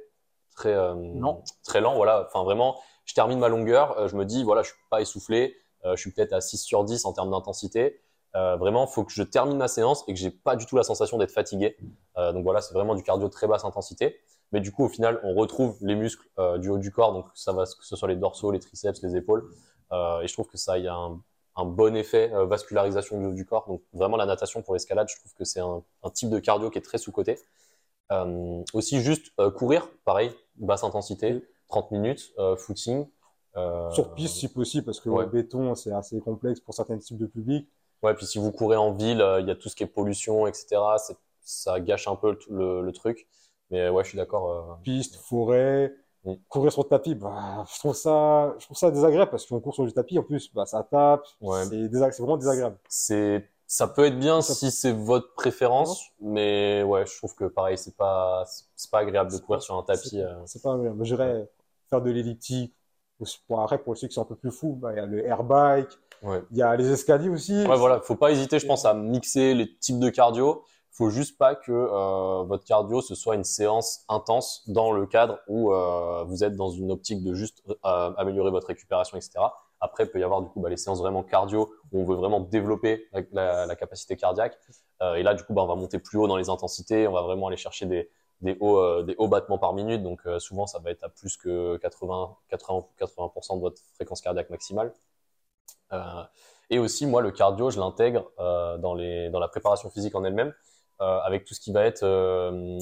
très 0.56 0.74
très 1.66 1.82
lent. 1.82 1.96
Voilà, 1.96 2.26
enfin 2.26 2.46
vraiment, 2.46 2.80
je 3.10 3.16
termine 3.16 3.40
ma 3.40 3.48
longueur, 3.48 3.98
euh, 3.98 4.08
je 4.08 4.16
me 4.16 4.24
dis 4.24 4.44
voilà, 4.44 4.62
je 4.62 4.68
suis 4.68 4.78
pas 4.92 5.02
essoufflé, 5.02 5.56
euh, 5.84 5.96
je 5.96 6.02
suis 6.02 6.12
peut-être 6.12 6.32
à 6.32 6.42
6 6.42 6.60
sur 6.60 6.84
10 6.84 7.06
en 7.06 7.14
termes 7.14 7.32
d'intensité. 7.32 8.00
Euh, 8.36 8.56
vraiment, 8.56 8.86
faut 8.86 9.04
que 9.04 9.12
je 9.12 9.24
termine 9.24 9.58
ma 9.58 9.68
séance 9.68 10.04
et 10.08 10.14
que 10.14 10.20
j'ai 10.20 10.30
pas 10.30 10.56
du 10.56 10.68
tout 10.68 10.78
la 10.78 10.84
sensation 10.84 11.18
d'être 11.18 11.32
fatigué. 11.32 11.76
Donc 12.16 12.44
voilà, 12.44 12.60
c'est 12.62 12.74
vraiment 12.74 12.96
du 12.96 13.02
cardio 13.02 13.30
très 13.30 13.48
basse 13.48 13.64
intensité. 13.64 14.20
Mais 14.52 14.60
du 14.60 14.72
coup, 14.72 14.84
au 14.84 14.90
final, 14.90 15.20
on 15.24 15.34
retrouve 15.34 15.78
les 15.82 15.96
muscles 15.96 16.28
du 16.58 16.70
haut 16.70 16.78
du 16.78 16.92
corps, 16.92 17.14
donc 17.14 17.26
ça 17.34 17.54
va 17.54 17.64
que 17.64 17.86
ce 17.86 17.96
soit 17.96 18.10
les 18.10 18.18
dorsaux, 18.18 18.52
les 18.52 18.60
triceps, 18.60 19.02
les 19.02 19.16
épaules. 19.16 19.50
Et 19.94 20.28
je 20.28 20.34
trouve 20.34 20.48
que 20.48 20.58
ça, 20.58 20.78
il 20.78 20.84
y 20.84 20.88
a 20.90 20.94
un, 20.94 21.66
bon 21.66 21.96
effet 21.96 22.30
vascularisation 22.46 23.20
du 23.20 23.26
haut 23.26 23.32
du 23.32 23.46
corps. 23.46 23.66
Donc 23.70 23.82
vraiment, 23.94 24.18
la 24.18 24.26
natation 24.26 24.62
pour 24.62 24.74
l'escalade, 24.74 25.08
je 25.10 25.16
trouve 25.16 25.34
que 25.34 25.46
c'est 25.46 25.62
un, 25.62 25.82
un 26.04 26.10
type 26.10 26.30
de 26.30 26.40
cardio 26.40 26.70
qui 26.70 26.78
est 26.78 26.82
très 26.82 26.98
sous-coté. 26.98 27.40
Aussi 28.74 29.00
juste 29.02 29.32
courir, 29.56 29.88
pareil, 30.04 30.32
basse 30.58 30.84
intensité, 30.84 31.42
30 31.70 31.92
minutes, 31.92 32.34
euh, 32.38 32.56
footing. 32.56 33.08
Sur 33.92 34.14
piste 34.14 34.36
si 34.36 34.48
possible, 34.48 34.86
parce 34.86 35.02
que 35.02 35.10
ouais. 35.10 35.26
le 35.26 35.30
béton, 35.30 35.76
c'est 35.76 35.92
assez 35.92 36.18
complexe 36.22 36.62
pour 36.62 36.74
certains 36.74 36.98
types 36.98 37.18
de 37.18 37.26
publics. 37.26 37.68
Ouais, 38.02 38.14
puis 38.14 38.26
si 38.26 38.38
vous 38.38 38.54
courez 38.54 38.78
en 38.78 38.94
ville, 38.94 39.26
il 39.42 39.48
y 39.48 39.52
a 39.52 39.56
tout 39.56 39.68
ce 39.68 39.76
qui 39.76 39.84
est 39.84 39.88
pollution, 39.88 40.48
etc. 40.48 40.78
Ça 41.42 41.80
gâche 41.82 42.08
un 42.08 42.16
peu 42.16 42.38
le, 42.50 42.82
le 42.82 42.92
truc. 42.94 43.28
Mais 43.70 43.90
ouais, 43.90 44.04
je 44.04 44.10
suis 44.10 44.18
d'accord. 44.18 44.80
Piste, 44.84 45.16
forêt, 45.16 45.94
mm. 46.26 46.34
courir 46.48 46.72
sur 46.72 46.84
le 46.84 46.90
tapis, 46.90 47.16
bah, 47.16 47.66
je 47.72 47.80
trouve 47.80 47.96
ça, 47.96 48.56
je 48.60 48.66
trouve 48.66 48.78
ça 48.78 48.92
désagréable 48.92 49.32
parce 49.32 49.46
qu'on 49.46 49.60
court 49.60 49.74
sur 49.74 49.86
du 49.86 49.94
tapis, 49.94 50.18
en 50.18 50.24
plus, 50.24 50.54
bah, 50.54 50.66
ça 50.66 50.84
tape, 50.84 51.26
ouais. 51.42 51.64
c'est 51.66 52.20
vraiment 52.20 52.38
désagréable. 52.38 52.78
C'est 52.88 53.50
ça 53.68 53.88
peut 53.88 54.06
être 54.06 54.18
bien 54.18 54.42
si 54.42 54.72
c'est 54.72 54.92
votre 54.92 55.36
préférence, 55.36 56.08
mais 56.20 56.82
ouais, 56.82 57.06
je 57.06 57.16
trouve 57.18 57.36
que 57.36 57.46
pareil, 57.46 57.78
c'est 57.78 57.96
pas, 57.96 58.44
c'est 58.76 58.90
pas 58.90 59.00
agréable 59.00 59.32
de 59.32 59.38
courir 59.38 59.62
sur 59.62 59.78
un 59.78 59.84
tapis. 59.84 60.20
C'est 60.48 60.64
pas 60.64 60.74
agréable. 60.74 61.06
J'irais 61.06 61.48
faire 61.90 62.02
de 62.02 62.10
l'elliptique. 62.10 62.76
Pour 63.48 63.60
après, 63.62 63.80
pour 63.80 63.98
ceux 63.98 64.08
qui 64.08 64.14
sont 64.14 64.22
un 64.22 64.26
peu 64.26 64.36
plus 64.36 64.52
fous, 64.52 64.78
bah, 64.82 64.94
il 64.94 64.98
y 64.98 65.00
a 65.00 65.06
le 65.06 65.26
air 65.26 65.44
bike, 65.44 65.90
ouais. 66.24 66.42
il 66.52 66.58
y 66.58 66.62
a 66.62 66.76
les 66.78 66.90
escaliers 66.90 67.28
aussi. 67.28 67.66
Ouais, 67.66 67.76
voilà, 67.76 68.00
faut 68.00 68.16
pas 68.16 68.32
hésiter, 68.32 68.60
je 68.60 68.66
pense, 68.66 68.86
à 68.86 68.94
mixer 68.94 69.54
les 69.54 69.76
types 69.78 70.00
de 70.00 70.10
cardio. 70.10 70.64
Faut 70.92 71.10
juste 71.10 71.38
pas 71.38 71.56
que 71.56 71.72
euh, 71.72 72.44
votre 72.44 72.66
cardio 72.66 73.02
ce 73.02 73.16
soit 73.16 73.36
une 73.36 73.44
séance 73.44 74.04
intense 74.10 74.64
dans 74.68 74.92
le 74.92 75.06
cadre 75.06 75.40
où 75.48 75.72
euh, 75.72 76.24
vous 76.26 76.44
êtes 76.44 76.56
dans 76.56 76.70
une 76.70 76.92
optique 76.92 77.24
de 77.24 77.34
juste 77.34 77.62
euh, 77.70 77.76
améliorer 78.18 78.52
votre 78.52 78.68
récupération, 78.68 79.18
etc. 79.18 79.40
Après, 79.82 80.06
il 80.06 80.10
peut 80.10 80.20
y 80.20 80.24
avoir 80.24 80.42
du 80.42 80.50
coup 80.50 80.60
bah, 80.60 80.70
les 80.70 80.78
séances 80.78 81.00
vraiment 81.00 81.24
cardio 81.24 81.72
où 81.92 82.02
on 82.02 82.06
veut 82.06 82.16
vraiment 82.16 82.40
développer 82.40 83.06
la, 83.14 83.22
la, 83.32 83.66
la 83.66 83.76
capacité 83.76 84.16
cardiaque. 84.18 84.58
Et 85.16 85.24
là, 85.24 85.34
du 85.34 85.44
coup, 85.44 85.54
bah, 85.54 85.62
on 85.64 85.68
va 85.68 85.76
monter 85.76 86.00
plus 86.00 86.18
haut 86.18 86.28
dans 86.28 86.36
les 86.36 86.50
intensités. 86.50 87.08
On 87.08 87.14
va 87.14 87.22
vraiment 87.22 87.48
aller 87.48 87.56
chercher 87.56 87.86
des, 87.86 88.10
des, 88.42 88.58
hauts, 88.60 88.78
euh, 88.78 89.04
des 89.04 89.16
hauts 89.18 89.28
battements 89.28 89.58
par 89.58 89.74
minute. 89.74 90.04
Donc, 90.04 90.22
euh, 90.26 90.40
souvent, 90.40 90.68
ça 90.68 90.80
va 90.80 90.92
être 90.92 91.04
à 91.04 91.10
plus 91.10 91.38
que 91.38 91.78
80, 91.78 92.36
80, 92.50 92.86
80% 93.00 93.56
de 93.56 93.62
votre 93.62 93.82
fréquence 93.94 94.22
cardiaque 94.22 94.50
maximale. 94.50 94.94
Euh, 95.92 96.24
et 96.70 96.80
aussi, 96.80 97.06
moi, 97.06 97.22
le 97.22 97.32
cardio, 97.32 97.70
je 97.72 97.80
l'intègre 97.80 98.32
dans, 98.38 98.96
dans 98.96 99.40
la 99.40 99.48
préparation 99.48 99.90
physique 99.90 100.16
en 100.16 100.24
elle-même 100.24 100.54
avec 101.00 101.46
tout 101.46 101.54
ce 101.54 101.62
qui 101.62 101.72
va 101.72 101.86
être 101.86 102.06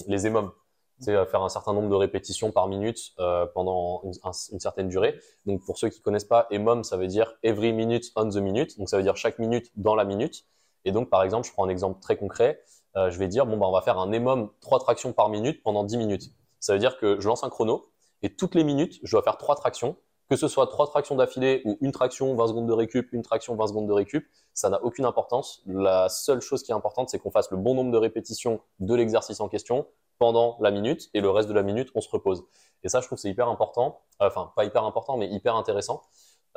les 0.07 0.25
émums 0.25 0.51
c'est 0.99 1.13
faire 1.27 1.43
un 1.43 1.49
certain 1.49 1.73
nombre 1.73 1.89
de 1.89 1.95
répétitions 1.95 2.51
par 2.51 2.67
minute 2.67 3.13
pendant 3.53 4.01
une, 4.03 4.13
un, 4.23 4.31
une, 4.51 4.59
certaine 4.59 4.89
durée. 4.89 5.19
Donc 5.45 5.63
pour 5.63 5.77
ceux 5.77 5.89
qui 5.89 6.01
connaissent 6.01 6.25
pas, 6.25 6.47
EMOM, 6.49 6.83
ça 6.83 6.97
veut 6.97 7.05
dire 7.05 7.35
every 7.43 7.71
minute 7.71 8.11
on 8.15 8.29
the 8.29 8.37
minute. 8.37 8.77
Donc 8.79 8.89
ça 8.89 8.97
veut 8.97 9.03
dire 9.03 9.15
chaque 9.15 9.37
minute 9.37 9.71
dans 9.75 9.93
la 9.93 10.05
minute. 10.05 10.45
Et 10.85 10.91
donc 10.91 11.09
par 11.11 11.23
exemple, 11.23 11.47
je 11.47 11.53
prends 11.53 11.65
un 11.65 11.69
exemple 11.69 12.01
très 12.01 12.17
concret. 12.17 12.63
Euh, 12.97 13.09
je 13.09 13.17
vais 13.19 13.27
dire 13.27 13.45
bon 13.45 13.57
bah 13.57 13.67
on 13.67 13.71
va 13.71 13.81
faire 13.81 13.99
un 13.99 14.11
EMOM 14.11 14.49
3 14.59 14.79
tractions 14.79 15.13
par 15.13 15.29
minute 15.29 15.63
pendant 15.63 15.83
10 15.83 15.97
minutes. 15.97 16.31
Ça 16.59 16.73
veut 16.73 16.79
dire 16.79 16.97
que 16.97 17.19
je 17.19 17.27
lance 17.27 17.43
un 17.43 17.49
chrono 17.49 17.89
et 18.23 18.35
toutes 18.35 18.55
les 18.55 18.63
minutes, 18.63 18.99
je 19.03 19.11
dois 19.11 19.23
faire 19.23 19.37
3 19.37 19.55
tractions. 19.55 19.95
Que 20.29 20.35
ce 20.35 20.49
soit 20.49 20.67
3 20.67 20.87
tractions 20.87 21.15
d'affilée 21.15 21.61
ou 21.63 21.77
une 21.79 21.93
traction, 21.93 22.35
20 22.35 22.47
secondes 22.47 22.67
de 22.67 22.73
récup, 22.73 23.13
une 23.13 23.21
traction, 23.21 23.55
20 23.55 23.67
secondes 23.67 23.87
de 23.87 23.93
récup, 23.93 24.27
ça 24.53 24.69
n'a 24.69 24.83
aucune 24.83 25.05
importance. 25.05 25.61
La 25.65 26.09
seule 26.09 26.41
chose 26.41 26.63
qui 26.63 26.71
est 26.71 26.75
importante, 26.75 27.09
c'est 27.09 27.17
qu'on 27.17 27.31
fasse 27.31 27.49
le 27.49 27.55
bon 27.55 27.75
nombre 27.75 27.91
de 27.91 27.97
répétitions 27.97 28.59
de 28.79 28.93
l'exercice 28.93 29.39
en 29.39 29.47
question 29.47 29.87
pendant 30.19 30.57
la 30.59 30.71
minute 30.71 31.09
et 31.13 31.21
le 31.21 31.29
reste 31.29 31.47
de 31.47 31.53
la 31.53 31.63
minute, 31.63 31.91
on 31.95 32.01
se 32.01 32.09
repose. 32.09 32.43
Et 32.83 32.89
ça, 32.89 32.99
je 32.99 33.05
trouve 33.05 33.17
c'est 33.17 33.29
hyper 33.29 33.47
important. 33.47 34.01
Enfin, 34.19 34.51
pas 34.55 34.65
hyper 34.65 34.83
important, 34.83 35.15
mais 35.15 35.29
hyper 35.29 35.55
intéressant 35.55 36.01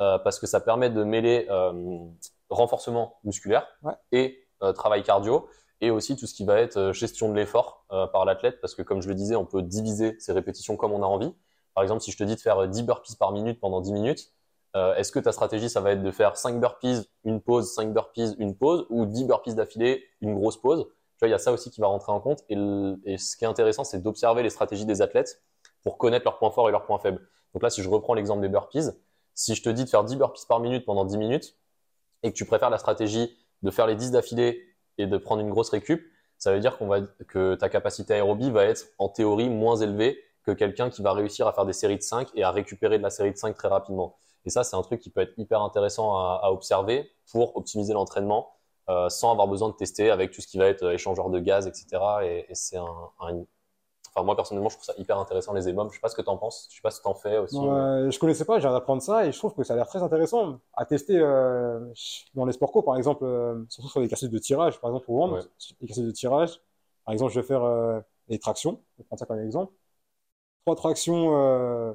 euh, 0.01 0.17
parce 0.19 0.39
que 0.39 0.47
ça 0.47 0.59
permet 0.59 0.89
de 0.89 1.03
mêler 1.03 1.47
euh, 1.49 1.99
renforcement 2.49 3.19
musculaire 3.23 3.67
ouais. 3.83 3.93
et 4.11 4.47
euh, 4.63 4.73
travail 4.73 5.03
cardio 5.03 5.47
et 5.81 5.91
aussi 5.91 6.15
tout 6.15 6.27
ce 6.27 6.33
qui 6.33 6.45
va 6.45 6.59
être 6.59 6.91
gestion 6.91 7.29
de 7.29 7.35
l'effort 7.35 7.85
par 7.89 8.25
l'athlète 8.25 8.61
parce 8.61 8.75
que 8.75 8.81
comme 8.81 9.01
je 9.01 9.09
le 9.09 9.15
disais, 9.15 9.35
on 9.35 9.45
peut 9.45 9.61
diviser 9.61 10.15
ses 10.19 10.31
répétitions 10.31 10.77
comme 10.77 10.91
on 10.91 11.03
a 11.03 11.07
envie. 11.07 11.33
Par 11.73 11.83
exemple, 11.83 12.01
si 12.01 12.11
je 12.11 12.17
te 12.17 12.23
dis 12.23 12.35
de 12.35 12.39
faire 12.39 12.67
10 12.67 12.83
burpees 12.83 13.15
par 13.17 13.31
minute 13.31 13.59
pendant 13.59 13.81
10 13.81 13.93
minutes, 13.93 14.31
euh, 14.75 14.95
est-ce 14.95 15.11
que 15.11 15.19
ta 15.19 15.31
stratégie, 15.31 15.69
ça 15.69 15.81
va 15.81 15.91
être 15.91 16.01
de 16.01 16.11
faire 16.11 16.37
5 16.37 16.59
burpees, 16.59 17.09
une 17.23 17.41
pause, 17.41 17.73
5 17.73 17.93
burpees, 17.93 18.35
une 18.39 18.55
pause, 18.55 18.85
ou 18.89 19.05
10 19.05 19.25
burpees 19.25 19.53
d'affilée, 19.53 20.03
une 20.21 20.33
grosse 20.33 20.57
pause? 20.57 20.85
Tu 20.85 21.19
vois, 21.19 21.27
il 21.27 21.31
y 21.31 21.33
a 21.33 21.37
ça 21.37 21.51
aussi 21.51 21.69
qui 21.71 21.81
va 21.81 21.87
rentrer 21.87 22.11
en 22.11 22.19
compte. 22.19 22.43
Et, 22.49 22.55
et 23.05 23.17
ce 23.17 23.35
qui 23.35 23.43
est 23.43 23.47
intéressant, 23.47 23.83
c'est 23.83 24.01
d'observer 24.01 24.43
les 24.43 24.49
stratégies 24.49 24.85
des 24.85 25.01
athlètes 25.01 25.41
pour 25.83 25.97
connaître 25.97 26.25
leurs 26.25 26.37
points 26.37 26.51
forts 26.51 26.69
et 26.69 26.71
leurs 26.71 26.85
points 26.85 26.99
faibles. 26.99 27.21
Donc 27.53 27.63
là, 27.63 27.69
si 27.69 27.83
je 27.83 27.89
reprends 27.89 28.13
l'exemple 28.13 28.41
des 28.41 28.49
burpees, 28.49 28.91
si 29.33 29.55
je 29.55 29.61
te 29.63 29.69
dis 29.69 29.83
de 29.83 29.89
faire 29.89 30.03
10 30.03 30.15
burpees 30.15 30.45
par 30.47 30.59
minute 30.59 30.85
pendant 30.85 31.05
10 31.05 31.17
minutes, 31.17 31.57
et 32.23 32.31
que 32.31 32.37
tu 32.37 32.45
préfères 32.45 32.69
la 32.69 32.77
stratégie 32.77 33.35
de 33.63 33.71
faire 33.71 33.87
les 33.87 33.95
10 33.95 34.11
d'affilée 34.11 34.63
de 35.07 35.17
prendre 35.17 35.41
une 35.41 35.49
grosse 35.49 35.69
récup, 35.69 36.01
ça 36.37 36.51
veut 36.51 36.59
dire 36.59 36.77
qu'on 36.77 36.87
va, 36.87 37.01
que 37.27 37.55
ta 37.55 37.69
capacité 37.69 38.15
aérobie 38.15 38.49
va 38.49 38.65
être 38.65 38.87
en 38.97 39.09
théorie 39.09 39.49
moins 39.49 39.75
élevée 39.75 40.19
que 40.43 40.51
quelqu'un 40.51 40.89
qui 40.89 41.01
va 41.03 41.13
réussir 41.13 41.47
à 41.47 41.53
faire 41.53 41.65
des 41.65 41.73
séries 41.73 41.97
de 41.97 42.01
5 42.01 42.29
et 42.35 42.43
à 42.43 42.51
récupérer 42.51 42.97
de 42.97 43.03
la 43.03 43.11
série 43.11 43.31
de 43.31 43.37
5 43.37 43.55
très 43.55 43.67
rapidement. 43.67 44.17
Et 44.45 44.49
ça, 44.49 44.63
c'est 44.63 44.75
un 44.75 44.81
truc 44.81 44.99
qui 44.99 45.09
peut 45.09 45.21
être 45.21 45.33
hyper 45.37 45.61
intéressant 45.61 46.15
à, 46.15 46.49
observer 46.51 47.11
pour 47.31 47.55
optimiser 47.55 47.93
l'entraînement 47.93 48.51
euh, 48.89 49.07
sans 49.09 49.31
avoir 49.31 49.47
besoin 49.47 49.69
de 49.69 49.75
tester 49.75 50.09
avec 50.09 50.31
tout 50.31 50.41
ce 50.41 50.47
qui 50.47 50.57
va 50.57 50.65
être 50.65 50.91
échangeur 50.91 51.29
de 51.29 51.39
gaz, 51.39 51.67
etc. 51.67 51.85
Et, 52.23 52.47
c'est 52.53 52.77
un, 52.77 53.45
Enfin, 54.13 54.25
moi, 54.25 54.35
personnellement, 54.35 54.69
je 54.69 54.75
trouve 54.75 54.85
ça 54.85 54.93
hyper 54.97 55.17
intéressant, 55.17 55.53
les 55.53 55.69
EMOM. 55.69 55.89
Je 55.89 55.95
sais 55.95 56.01
pas 56.01 56.09
ce 56.09 56.15
que 56.15 56.21
tu 56.21 56.29
en 56.29 56.37
penses. 56.37 56.67
Je 56.69 56.75
sais 56.75 56.81
pas 56.81 56.91
si 56.91 57.01
tu 57.01 57.07
en 57.07 57.13
fais 57.13 57.37
aussi. 57.37 57.57
Euh, 57.63 58.11
je 58.11 58.19
connaissais 58.19 58.43
pas, 58.43 58.55
j'ai 58.59 58.67
viens 58.67 58.73
d'apprendre 58.73 59.01
ça 59.01 59.25
et 59.25 59.31
je 59.31 59.37
trouve 59.37 59.53
que 59.53 59.63
ça 59.63 59.73
a 59.73 59.75
l'air 59.77 59.87
très 59.87 60.03
intéressant 60.03 60.59
à 60.73 60.85
tester 60.85 61.17
euh, 61.17 61.79
dans 62.33 62.45
les 62.45 62.51
sports 62.51 62.71
co, 62.71 62.81
par 62.81 62.97
exemple, 62.97 63.23
euh, 63.23 63.63
surtout 63.69 63.89
sur 63.89 63.99
les 64.01 64.05
exercices 64.05 64.29
de 64.29 64.37
tirage, 64.37 64.79
par 64.81 64.89
exemple, 64.89 65.05
au 65.09 65.17
ventre, 65.17 65.33
Ouais. 65.35 65.41
les 65.79 65.85
exercices 65.85 66.05
de 66.05 66.11
tirage. 66.11 66.59
Par 67.05 67.13
exemple, 67.13 67.31
je 67.31 67.39
vais 67.39 67.45
faire 67.47 67.63
euh, 67.63 67.99
les 68.27 68.37
tractions, 68.37 68.81
je 68.97 69.03
vais 69.03 69.05
prendre 69.05 69.19
ça 69.19 69.25
comme 69.25 69.39
exemple. 69.39 69.71
Trois 70.65 70.75
tractions, 70.75 71.35
euh, 71.37 71.93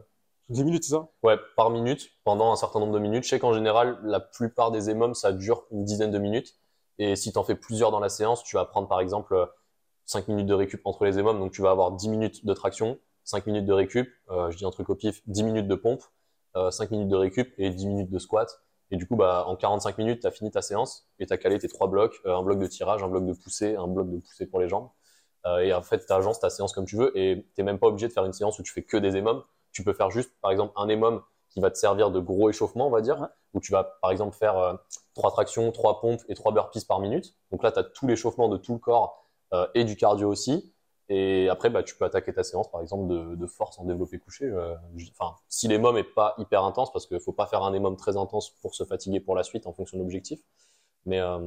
10 0.48 0.64
minutes, 0.64 0.85
c'est 0.85 0.90
ça? 0.90 1.09
Ouais, 1.22 1.37
par 1.57 1.70
minute, 1.70 2.11
pendant 2.24 2.52
un 2.52 2.57
certain 2.57 2.81
nombre 2.81 2.92
de 2.92 2.98
minutes. 2.98 3.24
Je 3.24 3.29
sais 3.29 3.38
qu'en 3.38 3.52
général, 3.52 3.98
la 4.02 4.20
plupart 4.20 4.70
des 4.70 4.90
EMOM, 4.90 5.14
ça 5.14 5.33
dure 5.33 5.64
une 5.70 5.85
dizaine 5.85 6.11
de 6.11 6.18
minutes. 6.18 6.55
Et 6.98 7.14
si 7.14 7.33
tu 7.33 7.38
en 7.38 7.44
fais 7.44 7.55
plusieurs 7.55 7.90
dans 7.90 8.00
la 8.00 8.09
séance, 8.09 8.42
tu 8.42 8.57
vas 8.57 8.64
prendre 8.64 8.88
par 8.88 9.00
exemple 9.00 9.48
5 10.07 10.29
minutes 10.29 10.47
de 10.47 10.55
récup 10.55 10.81
entre 10.85 11.05
les 11.05 11.19
EMOM. 11.19 11.38
Donc 11.38 11.53
tu 11.53 11.62
vas 11.62 11.71
avoir 11.71 11.92
10 11.92 12.09
minutes 12.09 12.47
de 12.47 12.55
traction, 12.55 12.99
5 13.25 13.47
minutes 13.47 13.66
de 13.66 13.73
récup, 13.73 14.09
euh, 14.31 14.51
je 14.51 14.57
dis 14.57 14.64
un 14.64 14.71
truc 14.71 14.88
au 14.88 14.95
pif, 14.95 15.23
10 15.27 15.42
minutes 15.42 15.69
de 15.69 15.75
pompe, 15.75 16.03
euh, 16.57 16.71
5 16.71 16.90
minutes 16.90 17.09
de 17.09 17.16
récup 17.16 17.53
et 17.59 17.71
10 17.71 17.87
minutes 17.87 18.11
de 18.11 18.19
squat. 18.19 18.62
Et 18.90 18.97
du 18.97 19.07
coup, 19.07 19.16
bah, 19.16 19.45
en 19.47 19.57
45 19.57 19.99
minutes, 19.99 20.21
tu 20.21 20.27
as 20.27 20.31
fini 20.31 20.51
ta 20.51 20.62
séance 20.62 21.09
et 21.19 21.27
tu 21.27 21.33
as 21.33 21.38
calé 21.38 21.59
tes 21.59 21.69
trois 21.69 21.88
blocs, 21.88 22.21
euh, 22.25 22.37
un 22.37 22.42
bloc 22.42 22.59
de 22.59 22.66
tirage, 22.66 23.03
un 23.03 23.09
bloc 23.09 23.27
de 23.27 23.33
poussée, 23.33 23.77
un 23.77 23.88
bloc 23.88 24.11
de 24.11 24.19
poussée 24.19 24.47
pour 24.47 24.61
les 24.61 24.69
jambes. 24.69 24.88
Euh, 25.45 25.59
et 25.59 25.75
en 25.75 25.83
fait, 25.83 26.07
tu 26.07 26.12
agences 26.12 26.40
ta 26.40 26.51
séance 26.51 26.73
comme 26.73 26.87
tu 26.87 26.97
veux 26.97 27.16
et 27.19 27.47
tu 27.55 27.62
même 27.62 27.79
pas 27.79 27.88
obligé 27.88 28.09
de 28.09 28.12
faire 28.12 28.25
une 28.25 28.33
séance 28.33 28.59
où 28.59 28.62
tu 28.62 28.73
fais 28.73 28.83
que 28.83 28.97
des 28.97 29.16
EMOM. 29.16 29.42
Tu 29.73 29.83
peux 29.85 29.92
faire 29.92 30.11
juste, 30.11 30.33
par 30.40 30.51
exemple, 30.51 30.73
un 30.77 30.88
EMOM 30.88 31.23
qui 31.51 31.61
va 31.61 31.71
te 31.71 31.79
servir 31.79 32.11
de 32.11 32.21
gros 32.21 32.49
échauffement, 32.49 32.87
on 32.87 32.90
va 32.90 33.01
dire, 33.01 33.29
où 33.55 33.61
tu 33.61 33.73
vas, 33.73 33.99
par 34.01 34.11
exemple, 34.11 34.37
faire 34.37 34.79
trois 35.14 35.31
tractions, 35.31 35.71
trois 35.73 36.01
pompes 36.01 36.23
et 36.29 36.35
trois 36.35 36.53
burpees 36.53 36.85
par 36.87 37.01
minute. 37.01 37.35
Donc 37.51 37.62
là, 37.62 37.73
tu 37.73 37.79
as 37.79 37.85
tout 37.85 38.07
l'échauffement 38.07 38.49
de 38.49 38.57
tout 38.57 38.73
le 38.73 38.79
corps 38.79 39.26
euh, 39.55 39.67
et 39.75 39.85
du 39.85 39.97
cardio 39.97 40.29
aussi. 40.29 40.73
Et 41.09 41.49
après, 41.49 41.71
bah, 41.71 41.83
tu 41.85 41.95
peux 41.97 42.05
attaquer 42.05 42.33
ta 42.33 42.43
séance, 42.43 42.71
par 42.71 42.81
exemple, 42.81 43.37
de, 43.37 43.47
force 43.47 43.79
en 43.79 43.85
développé 43.85 44.19
couché. 44.19 44.45
Euh, 44.45 44.75
Enfin, 45.13 45.37
si 45.49 45.69
l'EMOM 45.69 45.97
est 45.97 46.03
pas 46.03 46.35
hyper 46.39 46.65
intense, 46.65 46.93
parce 46.93 47.07
qu'il 47.07 47.21
faut 47.21 47.33
pas 47.33 47.47
faire 47.47 47.63
un 47.63 47.73
EMOM 47.73 47.97
très 47.97 48.17
intense 48.17 48.51
pour 48.61 48.75
se 48.75 48.85
fatiguer 48.85 49.21
pour 49.21 49.37
la 49.37 49.45
suite 49.45 49.67
en 49.67 49.73
fonction 49.73 49.99
de 49.99 50.03
l'objectif. 50.03 50.41
Mais, 51.05 51.21
euh, 51.21 51.39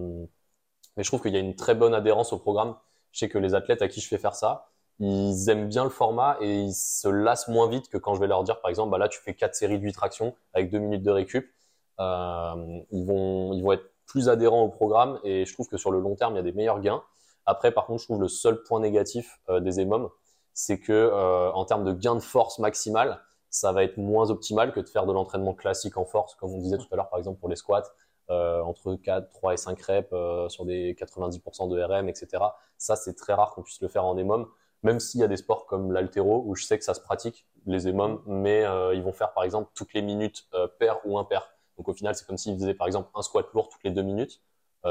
mais 0.95 1.03
je 1.03 1.09
trouve 1.09 1.21
qu'il 1.21 1.33
y 1.33 1.37
a 1.37 1.39
une 1.41 1.55
très 1.55 1.75
bonne 1.75 1.93
adhérence 1.93 2.31
au 2.33 2.39
programme. 2.39 2.75
Je 3.11 3.19
sais 3.19 3.29
que 3.29 3.37
les 3.37 3.53
athlètes 3.55 3.81
à 3.81 3.87
qui 3.89 3.99
je 4.01 4.07
fais 4.07 4.17
faire 4.17 4.35
ça, 4.35 4.69
ils 4.99 5.49
aiment 5.49 5.67
bien 5.67 5.83
le 5.83 5.89
format 5.89 6.37
et 6.41 6.61
ils 6.61 6.73
se 6.73 7.07
lassent 7.09 7.47
moins 7.47 7.69
vite 7.69 7.89
que 7.89 7.97
quand 7.97 8.15
je 8.15 8.21
vais 8.21 8.27
leur 8.27 8.43
dire, 8.43 8.61
par 8.61 8.69
exemple, 8.69 8.91
bah 8.91 8.97
là, 8.97 9.09
tu 9.09 9.19
fais 9.19 9.33
quatre 9.33 9.55
séries 9.55 9.79
de 9.79 9.83
8 9.83 9.93
tractions 9.93 10.35
avec 10.53 10.69
deux 10.71 10.79
minutes 10.79 11.03
de 11.03 11.11
récup. 11.11 11.53
Ils, 11.99 13.05
vont, 13.05 13.53
ils 13.53 13.61
vont 13.61 13.73
être 13.73 13.91
plus 14.05 14.29
adhérents 14.29 14.63
au 14.63 14.69
programme 14.69 15.19
et 15.23 15.45
je 15.45 15.53
trouve 15.53 15.67
que 15.67 15.77
sur 15.77 15.91
le 15.91 15.99
long 15.99 16.15
terme, 16.15 16.33
il 16.33 16.37
y 16.37 16.39
a 16.39 16.43
des 16.43 16.51
meilleurs 16.51 16.81
gains. 16.81 17.03
Après, 17.45 17.71
par 17.71 17.85
contre, 17.85 18.01
je 18.01 18.05
trouve 18.05 18.21
le 18.21 18.27
seul 18.27 18.61
point 18.63 18.79
négatif 18.79 19.39
euh, 19.49 19.59
des 19.59 19.79
EMOM, 19.79 20.09
c'est 20.53 20.79
que 20.79 20.93
euh, 20.93 21.51
en 21.51 21.65
termes 21.65 21.83
de 21.83 21.93
gain 21.93 22.15
de 22.15 22.19
force 22.19 22.59
maximale, 22.59 23.21
ça 23.49 23.71
va 23.71 23.83
être 23.83 23.97
moins 23.97 24.29
optimal 24.29 24.71
que 24.71 24.79
de 24.79 24.87
faire 24.87 25.05
de 25.05 25.13
l'entraînement 25.13 25.53
classique 25.53 25.97
en 25.97 26.05
force, 26.05 26.35
comme 26.35 26.53
on 26.53 26.59
disait 26.59 26.77
tout 26.77 26.87
à 26.91 26.95
l'heure, 26.95 27.09
par 27.09 27.17
exemple 27.17 27.39
pour 27.39 27.49
les 27.49 27.55
squats, 27.55 27.83
euh, 28.29 28.61
entre 28.61 28.93
4, 28.93 29.31
3 29.31 29.53
et 29.53 29.57
5 29.57 29.81
reps 29.81 30.09
sur 30.49 30.65
des 30.65 30.93
90% 30.93 31.69
de 31.69 31.81
RM, 31.81 32.07
etc. 32.09 32.43
Ça, 32.77 32.95
c'est 32.95 33.15
très 33.15 33.33
rare 33.33 33.55
qu'on 33.55 33.63
puisse 33.63 33.81
le 33.81 33.87
faire 33.87 34.05
en 34.05 34.15
EMOM, 34.15 34.47
même 34.83 34.99
s'il 34.99 35.21
y 35.21 35.23
a 35.23 35.27
des 35.27 35.37
sports 35.37 35.65
comme 35.65 35.91
l'altéro 35.91 36.43
où 36.45 36.55
je 36.55 36.65
sais 36.65 36.77
que 36.77 36.83
ça 36.83 36.93
se 36.93 37.01
pratique, 37.01 37.47
les 37.65 37.87
EMOM, 37.87 38.21
mais 38.27 38.65
ils 38.93 39.01
vont 39.01 39.13
faire 39.13 39.33
par 39.33 39.43
exemple 39.43 39.71
toutes 39.73 39.93
les 39.93 40.03
minutes 40.03 40.47
euh, 40.53 40.67
pair 40.67 40.99
ou 41.05 41.17
impair. 41.17 41.49
Donc 41.77 41.87
au 41.87 41.93
final, 41.93 42.13
c'est 42.13 42.27
comme 42.27 42.37
s'ils 42.37 42.53
faisaient 42.55 42.75
par 42.75 42.85
exemple 42.85 43.09
un 43.15 43.23
squat 43.23 43.47
lourd 43.53 43.69
toutes 43.69 43.83
les 43.83 43.91
deux 43.91 44.03
minutes 44.03 44.41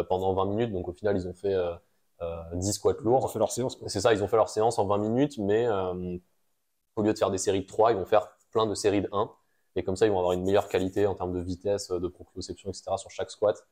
pendant 0.09 0.35
20 0.35 0.47
minutes. 0.47 0.73
Donc 0.73 0.89
au 0.89 0.93
final, 0.93 1.17
ils 1.17 1.29
ont 1.29 1.35
fait 1.35 1.55
10 2.55 2.73
squats 2.73 2.95
Ils 3.01 3.07
ont 3.07 3.11
lourds. 3.11 3.33
fait 3.33 3.39
leur 3.39 3.53
séance. 3.53 3.79
C'est 3.87 4.01
ça, 4.01 4.13
ils 4.13 4.23
ont 4.23 4.29
fait 4.29 4.37
leur 4.37 4.49
séance 4.49 4.79
en 4.79 4.87
20 4.87 4.99
minutes, 4.99 5.39
mais 5.39 5.67
euh, 5.67 6.19
au 6.97 7.03
lieu 7.03 7.13
de 7.13 7.19
faire 7.19 7.31
des 7.31 7.39
séries 7.39 7.63
de 7.63 7.67
3, 7.67 7.93
ils 7.93 7.99
vont 7.99 8.05
faire 8.07 8.29
plein 8.51 8.67
de 8.67 8.75
séries 8.75 9.03
de 9.03 9.09
1. 9.13 9.31
Et 9.77 9.85
comme 9.85 9.97
ça, 9.97 10.07
ils 10.07 10.11
vont 10.13 10.19
avoir 10.19 10.33
une 10.33 10.45
meilleure 10.45 10.69
qualité 10.69 11.07
en 11.07 11.15
termes 11.15 11.33
de 11.33 11.41
vitesse, 11.41 11.91
de 11.91 12.09
proprioception, 12.09 12.71
etc. 12.71 12.97
sur 12.99 13.11
chaque 13.11 13.31
squat. 13.31 13.67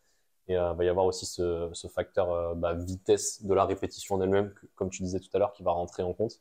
Et 0.48 0.56
euh, 0.56 0.72
va 0.74 0.84
y 0.84 0.88
avoir 0.88 1.06
aussi 1.06 1.26
ce, 1.26 1.70
ce 1.72 1.88
facteur 1.88 2.30
euh, 2.32 2.54
bah, 2.54 2.74
vitesse 2.74 3.44
de 3.44 3.54
la 3.54 3.64
répétition 3.64 4.16
en 4.16 4.20
elle-même, 4.22 4.54
comme 4.76 4.90
tu 4.90 5.02
disais 5.02 5.20
tout 5.20 5.30
à 5.34 5.38
l'heure, 5.38 5.52
qui 5.52 5.62
va 5.64 5.72
rentrer 5.72 6.02
en 6.04 6.12
compte. 6.14 6.40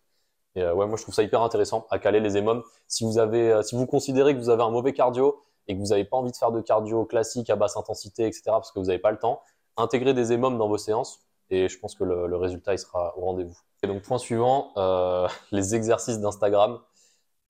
Et 0.55 0.61
euh, 0.63 0.73
ouais, 0.73 0.87
moi 0.87 0.97
je 0.97 1.03
trouve 1.03 1.15
ça 1.15 1.23
hyper 1.23 1.41
intéressant 1.41 1.87
à 1.89 1.99
caler 1.99 2.19
les 2.19 2.37
EMOM. 2.37 2.63
Si 2.87 3.03
vous 3.03 3.17
avez, 3.17 3.51
euh, 3.51 3.61
si 3.63 3.75
vous 3.75 3.85
considérez 3.85 4.33
que 4.35 4.39
vous 4.39 4.49
avez 4.49 4.63
un 4.63 4.69
mauvais 4.71 4.93
cardio 4.93 5.43
et 5.67 5.75
que 5.75 5.79
vous 5.79 5.87
n'avez 5.87 6.05
pas 6.05 6.17
envie 6.17 6.31
de 6.31 6.37
faire 6.37 6.51
de 6.51 6.61
cardio 6.61 7.05
classique 7.05 7.49
à 7.49 7.55
basse 7.55 7.75
intensité, 7.77 8.25
etc., 8.27 8.43
parce 8.47 8.71
que 8.71 8.79
vous 8.79 8.85
n'avez 8.85 8.99
pas 8.99 9.11
le 9.11 9.19
temps, 9.19 9.41
intégrez 9.77 10.13
des 10.13 10.31
EMOM 10.33 10.57
dans 10.57 10.67
vos 10.69 10.77
séances 10.77 11.24
et 11.49 11.67
je 11.69 11.79
pense 11.79 11.95
que 11.95 12.03
le, 12.03 12.27
le 12.27 12.37
résultat 12.37 12.73
il 12.73 12.79
sera 12.79 13.17
au 13.17 13.21
rendez-vous. 13.21 13.57
Et 13.83 13.87
donc 13.87 14.01
point 14.01 14.17
suivant, 14.17 14.71
euh, 14.77 15.27
les 15.51 15.75
exercices 15.75 16.19
d'Instagram. 16.19 16.79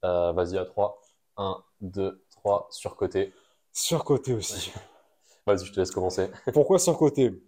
Euh, 0.04 0.32
Vas-y 0.34 0.58
à 0.58 0.66
3. 0.66 1.02
1, 1.38 1.58
2, 1.82 2.24
3, 2.32 2.68
surcoté. 2.72 3.34
Surcoté 3.74 4.34
aussi. 4.34 4.72
Vas-y, 5.48 5.66
je 5.66 5.74
te 5.74 5.80
laisse 5.80 5.92
commencer. 5.92 6.30
Pourquoi 6.54 6.80
surcoté? 6.80 7.42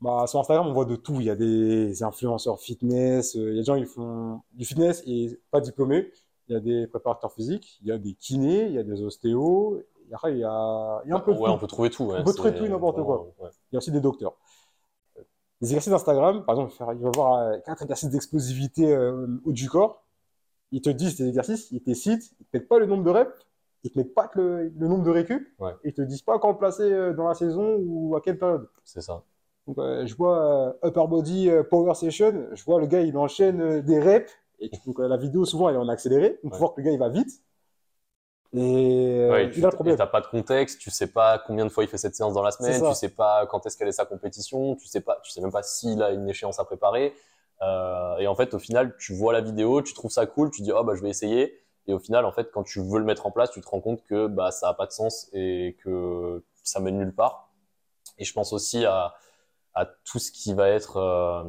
Bah, 0.00 0.26
sur 0.28 0.38
Instagram, 0.40 0.66
on 0.68 0.72
voit 0.72 0.84
de 0.84 0.96
tout. 0.96 1.16
Il 1.20 1.24
y 1.24 1.30
a 1.30 1.36
des 1.36 2.02
influenceurs 2.04 2.60
fitness, 2.60 3.36
euh, 3.36 3.50
il 3.50 3.56
y 3.56 3.58
a 3.58 3.60
des 3.62 3.64
gens 3.64 3.76
qui 3.78 3.84
font 3.86 4.40
du 4.52 4.64
fitness 4.64 5.02
et 5.06 5.40
pas 5.50 5.60
diplômés. 5.60 6.10
Il 6.48 6.54
y 6.54 6.56
a 6.56 6.60
des 6.60 6.86
préparateurs 6.86 7.32
physiques, 7.32 7.78
il 7.82 7.88
y 7.88 7.92
a 7.92 7.98
des 7.98 8.14
kinés, 8.14 8.66
il 8.66 8.72
y 8.72 8.78
a 8.78 8.82
des 8.82 9.02
ostéos. 9.02 9.82
Il 10.06 10.12
y 10.12 10.14
a, 10.14 10.30
il 10.30 10.38
y 10.38 10.44
a 11.12 11.16
un 11.16 11.20
peu 11.20 11.34
de 11.34 11.38
ouais, 11.38 11.48
tout. 11.48 11.52
on 11.52 11.58
peut 11.58 11.66
trouver 11.66 11.90
tout. 11.90 12.04
ouais, 12.04 12.16
On 12.20 12.24
peut 12.24 12.32
trouver 12.32 12.54
tout 12.54 12.64
et 12.64 12.68
n'importe 12.70 13.02
quoi. 13.02 13.26
ouais. 13.40 13.50
Il 13.70 13.74
y 13.74 13.76
a 13.76 13.78
aussi 13.78 13.90
des 13.90 14.00
docteurs. 14.00 14.32
Les 15.60 15.68
exercices 15.68 15.90
d'Instagram, 15.90 16.44
par 16.44 16.54
exemple, 16.54 16.72
il 16.78 16.84
va 16.84 16.94
y 16.94 17.06
avoir 17.06 17.38
euh, 17.38 17.58
quatre 17.66 17.82
exercices 17.82 18.10
d'explosivité 18.10 18.94
euh, 18.94 19.26
haut 19.44 19.52
du 19.52 19.68
corps. 19.68 20.04
Ils 20.70 20.82
te 20.82 20.90
disent 20.90 21.16
tes 21.16 21.26
exercices, 21.26 21.70
ils 21.72 21.82
te 21.82 21.92
citent, 21.94 22.32
ils 22.40 22.44
te 22.46 22.56
mettent 22.56 22.68
pas 22.68 22.78
le 22.78 22.86
nombre 22.86 23.02
de 23.02 23.10
reps, 23.10 23.32
ils 23.84 23.90
te 23.90 23.98
mettent 23.98 24.14
pas 24.14 24.30
le, 24.34 24.68
le 24.68 24.88
nombre 24.88 25.02
de 25.04 25.10
récup, 25.10 25.48
Ouais. 25.58 25.72
et 25.82 25.88
ils 25.88 25.94
te 25.94 26.02
disent 26.02 26.22
pas 26.22 26.38
quand 26.38 26.54
placer 26.54 26.82
euh, 26.82 27.12
dans 27.14 27.26
la 27.26 27.34
saison 27.34 27.76
ou 27.80 28.14
à 28.16 28.20
quelle 28.20 28.38
période. 28.38 28.68
C'est 28.84 29.00
ça. 29.00 29.22
Donc, 29.66 29.78
euh, 29.78 30.06
je 30.06 30.14
vois 30.14 30.72
euh, 30.82 30.88
Upper 30.88 31.06
Body 31.08 31.48
euh, 31.50 31.62
Power 31.62 31.94
Session, 31.94 32.46
je 32.52 32.64
vois 32.64 32.80
le 32.80 32.86
gars, 32.86 33.00
il 33.00 33.16
enchaîne 33.16 33.80
des 33.80 33.98
reps, 34.00 34.30
et 34.60 34.70
donc 34.86 34.98
la 34.98 35.16
vidéo, 35.16 35.44
souvent, 35.44 35.68
elle 35.68 35.76
est 35.76 35.78
en 35.78 35.88
accéléré, 35.88 36.38
donc 36.44 36.52
Ouais. 36.52 36.58
faut 36.58 36.64
voir 36.66 36.74
que 36.74 36.80
le 36.80 36.86
gars, 36.86 36.92
il 36.92 36.98
va 36.98 37.08
vite. 37.08 37.42
Et 38.54 39.18
euh, 39.20 39.30
Ouais, 39.30 39.50
tu 39.50 39.60
n'as 39.60 40.06
pas 40.06 40.20
de 40.20 40.26
contexte, 40.26 40.80
tu 40.80 40.90
sais 40.90 41.08
pas 41.08 41.38
combien 41.38 41.64
de 41.64 41.70
fois 41.70 41.84
il 41.84 41.88
fait 41.88 41.98
cette 41.98 42.14
séance 42.14 42.32
dans 42.32 42.42
la 42.42 42.50
semaine, 42.50 42.82
tu 42.82 42.94
sais 42.94 43.10
pas 43.10 43.46
quand 43.46 43.66
est-ce 43.66 43.76
qu'elle 43.76 43.88
est 43.88 43.92
sa 43.92 44.06
compétition, 44.06 44.74
tu 44.76 44.86
sais 44.86 45.02
pas, 45.02 45.20
tu 45.22 45.30
sais 45.30 45.40
même 45.40 45.52
pas 45.52 45.62
s'il 45.62 46.02
a 46.02 46.10
une 46.10 46.28
échéance 46.28 46.58
à 46.58 46.64
préparer. 46.64 47.14
Euh, 47.60 48.16
et 48.18 48.26
en 48.26 48.34
fait, 48.34 48.54
au 48.54 48.58
final, 48.58 48.96
tu 48.98 49.14
vois 49.14 49.32
la 49.32 49.40
vidéo, 49.40 49.82
tu 49.82 49.92
trouves 49.92 50.10
ça 50.10 50.26
cool, 50.26 50.50
tu 50.50 50.62
dis 50.62 50.72
oh 50.72 50.82
bah 50.84 50.94
je 50.96 51.02
vais 51.02 51.10
essayer. 51.10 51.60
Et 51.86 51.92
au 51.92 51.98
final, 51.98 52.24
en 52.24 52.32
fait, 52.32 52.50
quand 52.52 52.62
tu 52.62 52.80
veux 52.80 52.98
le 52.98 53.04
mettre 53.04 53.26
en 53.26 53.30
place, 53.30 53.50
tu 53.50 53.60
te 53.60 53.68
rends 53.68 53.80
compte 53.80 54.02
que 54.04 54.26
bah 54.26 54.50
ça 54.50 54.68
a 54.68 54.74
pas 54.74 54.86
de 54.86 54.92
sens 54.92 55.28
et 55.32 55.76
que 55.84 56.42
ça 56.62 56.80
mène 56.80 56.98
nulle 56.98 57.14
part. 57.14 57.50
Et 58.18 58.24
je 58.24 58.32
pense 58.32 58.52
aussi 58.52 58.84
à 58.84 59.14
à 59.78 59.86
tout 60.04 60.18
ce 60.18 60.32
qui 60.32 60.54
va 60.54 60.68
être 60.68 60.96
euh, 60.96 61.44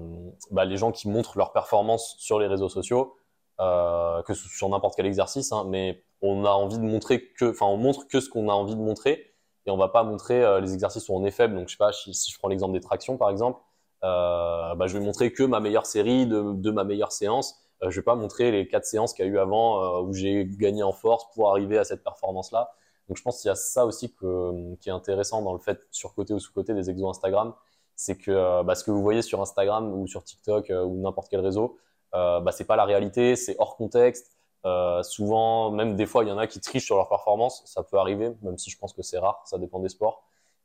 bah, 0.52 0.64
les 0.64 0.78
gens 0.78 0.92
qui 0.92 1.10
montrent 1.10 1.38
leur 1.38 1.52
performance 1.52 2.16
sur 2.20 2.40
les 2.40 2.46
réseaux 2.46 2.70
sociaux, 2.70 3.18
euh, 3.60 4.22
que 4.22 4.36
sur 4.36 4.70
n'importe 4.70 4.96
quel 4.96 5.08
exercice, 5.08 5.52
hein, 5.52 5.66
mais 5.68 6.04
on 6.22 6.46
a 6.46 6.52
envie 6.52 6.78
de 6.78 6.84
montrer 6.84 7.32
que, 7.34 7.52
enfin, 7.52 7.66
on 7.66 7.78
montre 7.78 8.08
que 8.08 8.20
ce 8.20 8.30
qu'on 8.30 8.50
a 8.50 8.54
envie 8.54 8.76
de 8.76 8.82
montrer 8.82 9.34
et 9.66 9.72
on 9.72 9.78
va 9.78 9.90
pas 9.90 10.04
montrer 10.04 10.44
euh, 10.44 10.60
les 10.60 10.74
exercices 10.74 11.10
où 11.10 11.14
on 11.14 11.26
est 11.26 11.32
faible. 11.32 11.56
Donc, 11.56 11.68
je 11.68 11.74
sais 11.74 11.78
pas, 11.78 11.92
si, 11.92 12.14
si 12.14 12.32
je 12.32 12.38
prends 12.38 12.48
l'exemple 12.50 12.74
des 12.74 12.82
tractions 12.82 13.18
par 13.18 13.30
exemple, 13.30 13.62
euh, 14.04 14.76
bah, 14.76 14.88
je 14.88 14.98
vais 14.98 15.04
montrer 15.04 15.32
que 15.34 15.44
ma 15.44 15.60
meilleure 15.60 15.86
série 15.86 16.26
de, 16.26 16.54
de 16.54 16.72
ma 16.72 16.84
meilleure 16.84 17.12
séance. 17.12 17.56
Euh, 17.84 17.90
je 17.90 18.00
vais 18.00 18.04
pas 18.04 18.16
montrer 18.16 18.52
les 18.52 18.68
quatre 18.68 18.86
séances 18.86 19.14
qu'il 19.14 19.26
y 19.26 19.28
a 19.28 19.32
eu 19.32 19.40
avant 19.40 19.84
euh, 19.84 20.02
où 20.02 20.14
j'ai 20.14 20.46
gagné 20.46 20.84
en 20.84 20.92
force 20.92 21.26
pour 21.34 21.50
arriver 21.50 21.78
à 21.78 21.84
cette 21.84 22.04
performance-là. 22.04 22.72
Donc, 23.08 23.18
je 23.18 23.24
pense 23.24 23.42
qu'il 23.42 23.50
y 23.50 23.52
a 23.52 23.56
ça 23.56 23.86
aussi 23.86 24.14
que, 24.14 24.76
qui 24.76 24.90
est 24.90 24.94
intéressant 24.94 25.42
dans 25.42 25.54
le 25.54 25.60
fait 25.60 25.80
sur 25.92 26.14
côté 26.14 26.34
ou 26.34 26.40
sous 26.40 26.54
côté 26.54 26.74
des 26.74 26.90
exos 26.90 27.10
Instagram, 27.10 27.54
c'est 27.96 28.18
que 28.18 28.32
euh, 28.32 28.64
bah, 28.64 28.76
ce 28.76 28.84
que 28.84 28.92
vous 28.92 29.02
voyez 29.02 29.22
sur 29.22 29.42
Instagram 29.42 29.94
ou 29.94 30.08
sur 30.08 30.24
TikTok 30.24 30.70
euh, 30.70 30.84
ou 30.84 31.02
n'importe 31.02 31.30
quel 31.30 31.42
réseau, 31.42 31.78
bah, 32.12 32.52
c'est 32.52 32.66
pas 32.66 32.76
la 32.76 32.86
réalité, 32.86 33.36
c'est 33.36 33.56
hors 33.60 33.76
contexte. 33.78 34.39
Euh, 34.66 35.02
souvent, 35.04 35.72
même 35.72 35.96
des 35.96 36.06
fois, 36.06 36.24
il 36.24 36.30
y 36.30 36.32
en 36.32 36.38
a 36.38 36.48
qui 36.48 36.60
trichent 36.60 36.86
sur 36.86 36.98
leur 36.98 37.08
performance, 37.08 37.62
ça 37.66 37.84
peut 37.84 37.98
arriver, 37.98 38.36
même 38.42 38.58
si 38.58 38.70
je 38.70 38.78
pense 38.78 38.94
que 38.94 39.02
c'est 39.02 39.18
rare, 39.20 39.42
ça 39.46 39.58
dépend 39.58 39.80
des 39.80 39.90
sports. 39.90 40.24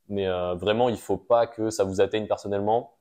Mais 0.09 0.27
euh, 0.27 0.55
vraiment, 0.55 0.89
il 0.89 0.99
faut 0.99 1.17
pas 1.17 1.47
que 1.47 1.71
ça 1.71 1.85
vous 1.85 2.01
atteigne 2.01 2.27
personnellement. 2.27 2.95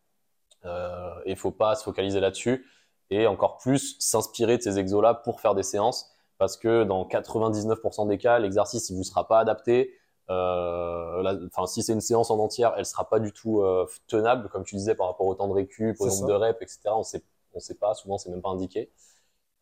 Euh, 0.65 1.13
et 1.25 1.31
il 1.31 1.37
faut 1.37 1.51
pas 1.51 1.75
se 1.75 1.83
focaliser 1.83 2.19
là-dessus. 2.19 2.65
Et 3.09 3.27
encore 3.27 3.57
plus, 3.57 3.97
s'inspirer 3.99 4.57
de 4.57 4.61
ces 4.63 4.79
exos-là 4.79 5.13
pour 5.13 5.41
faire 5.41 5.55
des 5.55 5.63
séances. 5.63 6.11
Parce 6.37 6.57
que 6.57 6.83
dans 6.83 7.05
99% 7.05 8.07
des 8.07 8.17
cas, 8.17 8.39
l'exercice, 8.39 8.89
il 8.89 8.95
vous 8.95 9.03
sera 9.03 9.27
pas 9.27 9.39
adapté. 9.39 9.93
Euh, 10.29 11.21
la- 11.21 11.35
enfin, 11.47 11.65
si 11.67 11.83
c'est 11.83 11.93
une 11.93 12.01
séance 12.01 12.31
en 12.31 12.39
entière, 12.39 12.73
elle 12.77 12.85
sera 12.85 13.09
pas 13.09 13.19
du 13.19 13.33
tout 13.33 13.61
tenable, 14.07 14.47
comme 14.49 14.63
tu 14.63 14.75
disais, 14.75 14.95
par 14.95 15.07
rapport 15.07 15.25
au 15.27 15.35
temps 15.35 15.47
de 15.47 15.53
récup, 15.53 15.99
au 15.99 16.05
nombre 16.07 16.19
ça. 16.19 16.25
de 16.27 16.33
reps, 16.33 16.61
etc. 16.61 16.79
On 16.95 17.03
sait, 17.03 17.23
on 17.53 17.59
sait 17.59 17.75
pas. 17.75 17.93
Souvent, 17.93 18.17
c'est 18.17 18.29
même 18.29 18.41
pas 18.41 18.49
indiqué. 18.49 18.89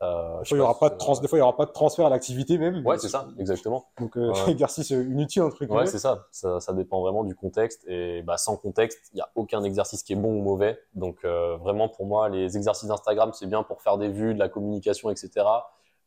Euh, 0.02 0.40
Des 0.40 0.46
je 0.46 0.50
fois, 0.50 0.58
il 0.58 0.60
y 0.60 0.64
aura 0.64 0.74
sais 0.74 0.80
pas 0.80 0.90
de 0.90 0.98
trans, 0.98 1.20
des 1.20 1.28
fois, 1.28 1.38
il 1.38 1.42
y 1.42 1.44
aura 1.44 1.56
pas 1.56 1.66
de 1.66 1.72
transfert 1.72 2.06
à 2.08 2.10
l'activité 2.10 2.58
même. 2.58 2.86
Ouais, 2.86 2.98
c'est 2.98 3.10
ça, 3.10 3.28
exactement. 3.38 3.86
Donc, 4.00 4.18
euh, 4.18 4.32
Ouais. 4.32 4.36
exercice 4.52 4.90
inutile, 4.90 5.44
entre 5.44 5.64
guillemets. 5.64 5.82
Ouais, 5.82 5.86
c'est 5.86 6.00
ça. 6.00 6.28
ça. 6.32 6.60
Ça 6.60 6.74
dépend 6.74 7.02
vraiment 7.02 7.24
du 7.24 7.36
contexte. 7.36 7.84
Et 7.88 8.24
bah, 8.24 8.38
sans 8.38 8.58
contexte, 8.58 9.00
il 9.14 9.18
n'y 9.18 9.22
a 9.22 9.30
aucun 9.36 9.64
exercice 9.64 10.02
qui 10.04 10.14
est 10.14 10.16
bon 10.16 10.34
ou 10.34 10.42
mauvais. 10.42 10.80
Donc, 10.96 11.20
euh, 11.24 11.56
vraiment, 11.58 11.88
pour 11.88 12.06
moi, 12.06 12.30
les 12.30 12.58
exercices 12.58 12.88
d'Instagram, 12.88 13.32
c'est 13.34 13.46
bien 13.48 13.62
pour 13.64 13.82
faire 13.82 13.98
des 13.98 14.10
vues, 14.10 14.34
de 14.34 14.40
la 14.40 14.50
communication, 14.50 15.10
etc. 15.12 15.46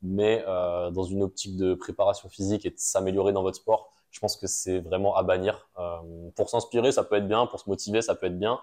Mais 0.02 0.44
euh, 0.46 0.90
dans 0.90 1.04
une 1.04 1.22
optique 1.22 1.56
de 1.56 1.74
préparation 1.74 2.28
physique 2.28 2.66
et 2.66 2.70
de 2.70 2.78
s'améliorer 2.78 3.32
dans 3.32 3.42
votre 3.42 3.56
sport, 3.56 3.90
je 4.10 4.20
pense 4.20 4.36
que 4.36 4.46
c'est 4.46 4.80
vraiment 4.80 5.16
à 5.16 5.22
bannir. 5.22 5.68
Euh, 5.78 6.30
pour 6.36 6.50
s'inspirer, 6.50 6.92
ça 6.92 7.04
peut 7.04 7.16
être 7.16 7.26
bien. 7.26 7.46
Pour 7.46 7.58
se 7.60 7.68
motiver, 7.68 8.02
ça 8.02 8.14
peut 8.14 8.26
être 8.26 8.38
bien. 8.38 8.60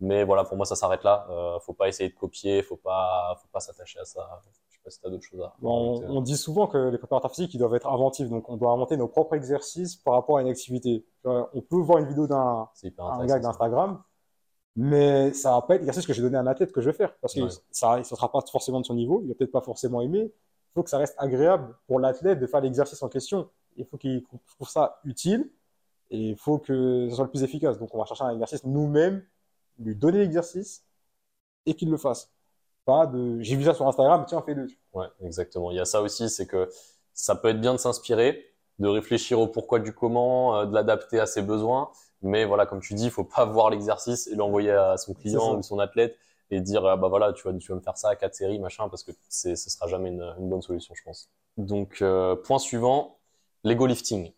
Mais 0.00 0.24
voilà, 0.24 0.44
pour 0.44 0.56
moi, 0.56 0.66
ça 0.66 0.76
s'arrête 0.76 1.04
là. 1.04 1.26
Euh, 1.30 1.58
faut 1.60 1.72
pas 1.72 1.88
essayer 1.88 2.08
de 2.10 2.14
copier. 2.14 2.62
Faut 2.62 2.76
pas, 2.76 3.36
faut 3.40 3.48
pas 3.52 3.60
s'attacher 3.60 3.98
à 3.98 4.04
ça. 4.04 4.40
Je 4.84 4.90
sais 4.90 4.96
pas 4.96 4.96
si 4.96 5.00
t'as 5.00 5.10
d'autres 5.10 5.24
choses 5.24 5.40
à 5.40 5.54
Bon, 5.60 6.02
on, 6.06 6.20
dit 6.20 6.36
souvent 6.36 6.66
que 6.66 6.90
les 6.90 6.98
préparateurs 6.98 7.30
physiques, 7.30 7.54
ils 7.54 7.58
doivent 7.58 7.74
être 7.74 7.88
inventifs. 7.88 8.28
Donc, 8.28 8.48
on 8.48 8.56
doit 8.56 8.72
inventer 8.72 8.96
nos 8.96 9.08
propres 9.08 9.34
exercices 9.34 9.96
par 9.96 10.14
rapport 10.14 10.38
à 10.38 10.42
une 10.42 10.48
activité. 10.48 11.06
On 11.24 11.62
peut 11.62 11.76
voir 11.76 11.98
une 11.98 12.06
vidéo 12.06 12.26
d'un 12.26 12.68
un 12.98 13.26
gars 13.26 13.38
d'Instagram, 13.38 14.02
mais 14.76 15.32
ça 15.32 15.52
va 15.52 15.62
pas 15.62 15.76
être 15.76 15.80
l'exercice 15.80 16.06
que 16.06 16.12
j'ai 16.12 16.22
donné 16.22 16.36
à 16.36 16.40
un 16.40 16.46
athlète 16.46 16.72
que 16.72 16.80
je 16.80 16.90
vais 16.90 16.96
faire. 16.96 17.16
Parce 17.18 17.34
que 17.34 17.40
Ouais. 17.40 17.50
ça, 17.70 17.98
il 17.98 18.04
sera 18.04 18.30
pas 18.30 18.40
forcément 18.50 18.80
de 18.80 18.86
son 18.86 18.94
niveau. 18.94 19.20
Il 19.22 19.28
va 19.28 19.34
peut-être 19.34 19.52
pas 19.52 19.60
forcément 19.62 20.00
aimer. 20.02 20.24
Il 20.24 20.72
faut 20.74 20.82
que 20.82 20.90
ça 20.90 20.98
reste 20.98 21.14
agréable 21.18 21.74
pour 21.86 22.00
l'athlète 22.00 22.40
de 22.40 22.46
faire 22.46 22.60
l'exercice 22.60 23.02
en 23.02 23.08
question. 23.08 23.48
Il 23.76 23.86
faut 23.86 23.96
qu'il 23.96 24.24
trouve 24.24 24.68
ça 24.68 25.00
utile 25.04 25.50
et 26.10 26.30
il 26.30 26.36
faut 26.36 26.58
que 26.58 27.08
ce 27.08 27.14
soit 27.14 27.24
le 27.24 27.30
plus 27.30 27.42
efficace. 27.42 27.78
Donc, 27.78 27.94
on 27.94 27.98
va 27.98 28.04
chercher 28.04 28.24
un 28.24 28.30
exercice 28.30 28.64
nous-mêmes, 28.64 29.24
lui 29.78 29.94
donner 29.94 30.18
l'exercice 30.18 30.84
et 31.66 31.74
qu'il 31.74 31.90
le 31.90 31.96
fasse. 31.96 32.33
Pas 32.84 33.06
de, 33.06 33.40
j'ai 33.40 33.56
vu 33.56 33.64
ça 33.64 33.74
sur 33.74 33.86
Instagram, 33.86 34.24
tiens, 34.28 34.42
fais-le. 34.42 34.66
Ouais, 34.92 35.06
exactement. 35.22 35.70
Il 35.70 35.76
y 35.76 35.80
a 35.80 35.84
ça 35.84 36.02
aussi, 36.02 36.28
c'est 36.28 36.46
que 36.46 36.68
ça 37.14 37.34
peut 37.34 37.48
être 37.48 37.60
bien 37.60 37.72
de 37.72 37.78
s'inspirer, 37.78 38.44
de 38.78 38.88
réfléchir 38.88 39.40
au 39.40 39.46
pourquoi 39.46 39.78
du 39.78 39.94
comment, 39.94 40.56
euh, 40.56 40.66
de 40.66 40.74
l'adapter 40.74 41.18
à 41.20 41.26
ses 41.26 41.42
besoins. 41.42 41.90
Mais 42.22 42.44
voilà, 42.44 42.66
comme 42.66 42.80
tu 42.80 42.94
dis, 42.94 43.04
il 43.04 43.10
faut 43.10 43.24
pas 43.24 43.44
voir 43.44 43.70
l'exercice 43.70 44.26
et 44.26 44.34
l'envoyer 44.34 44.70
à 44.70 44.96
son 44.96 45.14
client 45.14 45.56
ou 45.56 45.62
son 45.62 45.78
athlète 45.78 46.16
et 46.50 46.60
dire 46.60 46.84
ah 46.86 46.96
bah 46.96 47.08
voilà, 47.08 47.32
tu 47.32 47.46
vas, 47.48 47.54
tu 47.54 47.72
vas 47.72 47.76
me 47.76 47.80
faire 47.80 47.96
ça 47.96 48.10
à 48.10 48.16
quatre 48.16 48.34
séries, 48.34 48.58
machin, 48.58 48.88
parce 48.88 49.02
que 49.02 49.12
c'est, 49.28 49.56
ce 49.56 49.70
sera 49.70 49.86
jamais 49.88 50.10
une, 50.10 50.34
une 50.38 50.48
bonne 50.48 50.62
solution, 50.62 50.94
je 50.94 51.02
pense. 51.02 51.30
Donc, 51.56 51.98
euh, 52.02 52.36
point 52.36 52.58
suivant, 52.58 53.18
l'ego 53.62 53.86
lifting. 53.86 54.32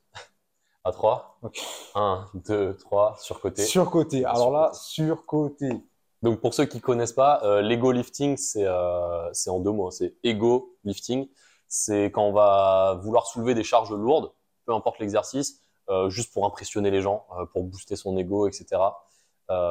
À 0.85 0.93
3. 0.93 1.39
Ok. 1.43 1.61
1, 1.97 2.27
2, 2.47 2.77
3, 2.77 3.17
surcoté. 3.19 3.65
Surcoté. 3.65 4.25
Alors 4.25 4.53
là, 4.53 4.71
surcoté. 4.73 5.83
Donc 6.27 6.41
pour 6.41 6.55
ceux 6.55 6.65
qui 6.65 6.81
connaissent 6.81 7.13
pas, 7.13 7.41
euh, 7.45 7.63
l'ego 7.63 7.93
lifting, 7.93 8.37
c'est 8.37 8.65
euh, 8.65 9.31
en 9.47 9.61
deux 9.61 9.71
mots. 9.71 9.93
C'est 9.93 10.17
ego 10.25 10.77
lifting. 10.83 11.29
C'est 11.69 12.07
quand 12.07 12.25
on 12.25 12.33
va 12.33 12.99
vouloir 13.01 13.29
soulever 13.29 13.55
des 13.55 13.63
charges 13.63 13.93
lourdes, 13.93 14.33
peu 14.65 14.75
importe 14.75 14.99
l'exercice, 14.99 15.61
euh, 15.89 16.11
juste 16.11 16.35
pour 16.35 16.45
impressionner 16.45 16.91
les 16.91 17.01
gens, 17.01 17.27
euh, 17.39 17.47
pour 17.47 17.63
booster 17.63 17.95
son 17.95 18.17
ego, 18.17 18.49
etc. 18.49 18.67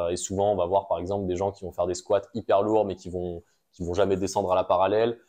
Et 0.10 0.16
souvent, 0.16 0.54
on 0.54 0.56
va 0.56 0.66
voir 0.66 0.88
par 0.88 1.00
exemple 1.00 1.28
des 1.28 1.36
gens 1.36 1.52
qui 1.52 1.66
vont 1.66 1.74
faire 1.74 1.88
des 1.88 1.94
squats 1.94 2.22
hyper 2.34 2.62
lourds, 2.62 2.86
mais 2.86 2.96
qui 2.96 3.10
vont 3.10 3.44
qui 3.74 3.84
vont 3.84 3.94
jamais 3.94 4.16
descendre 4.16 4.50
à 4.54 4.56
la 4.56 4.64
parallèle. 4.64 5.20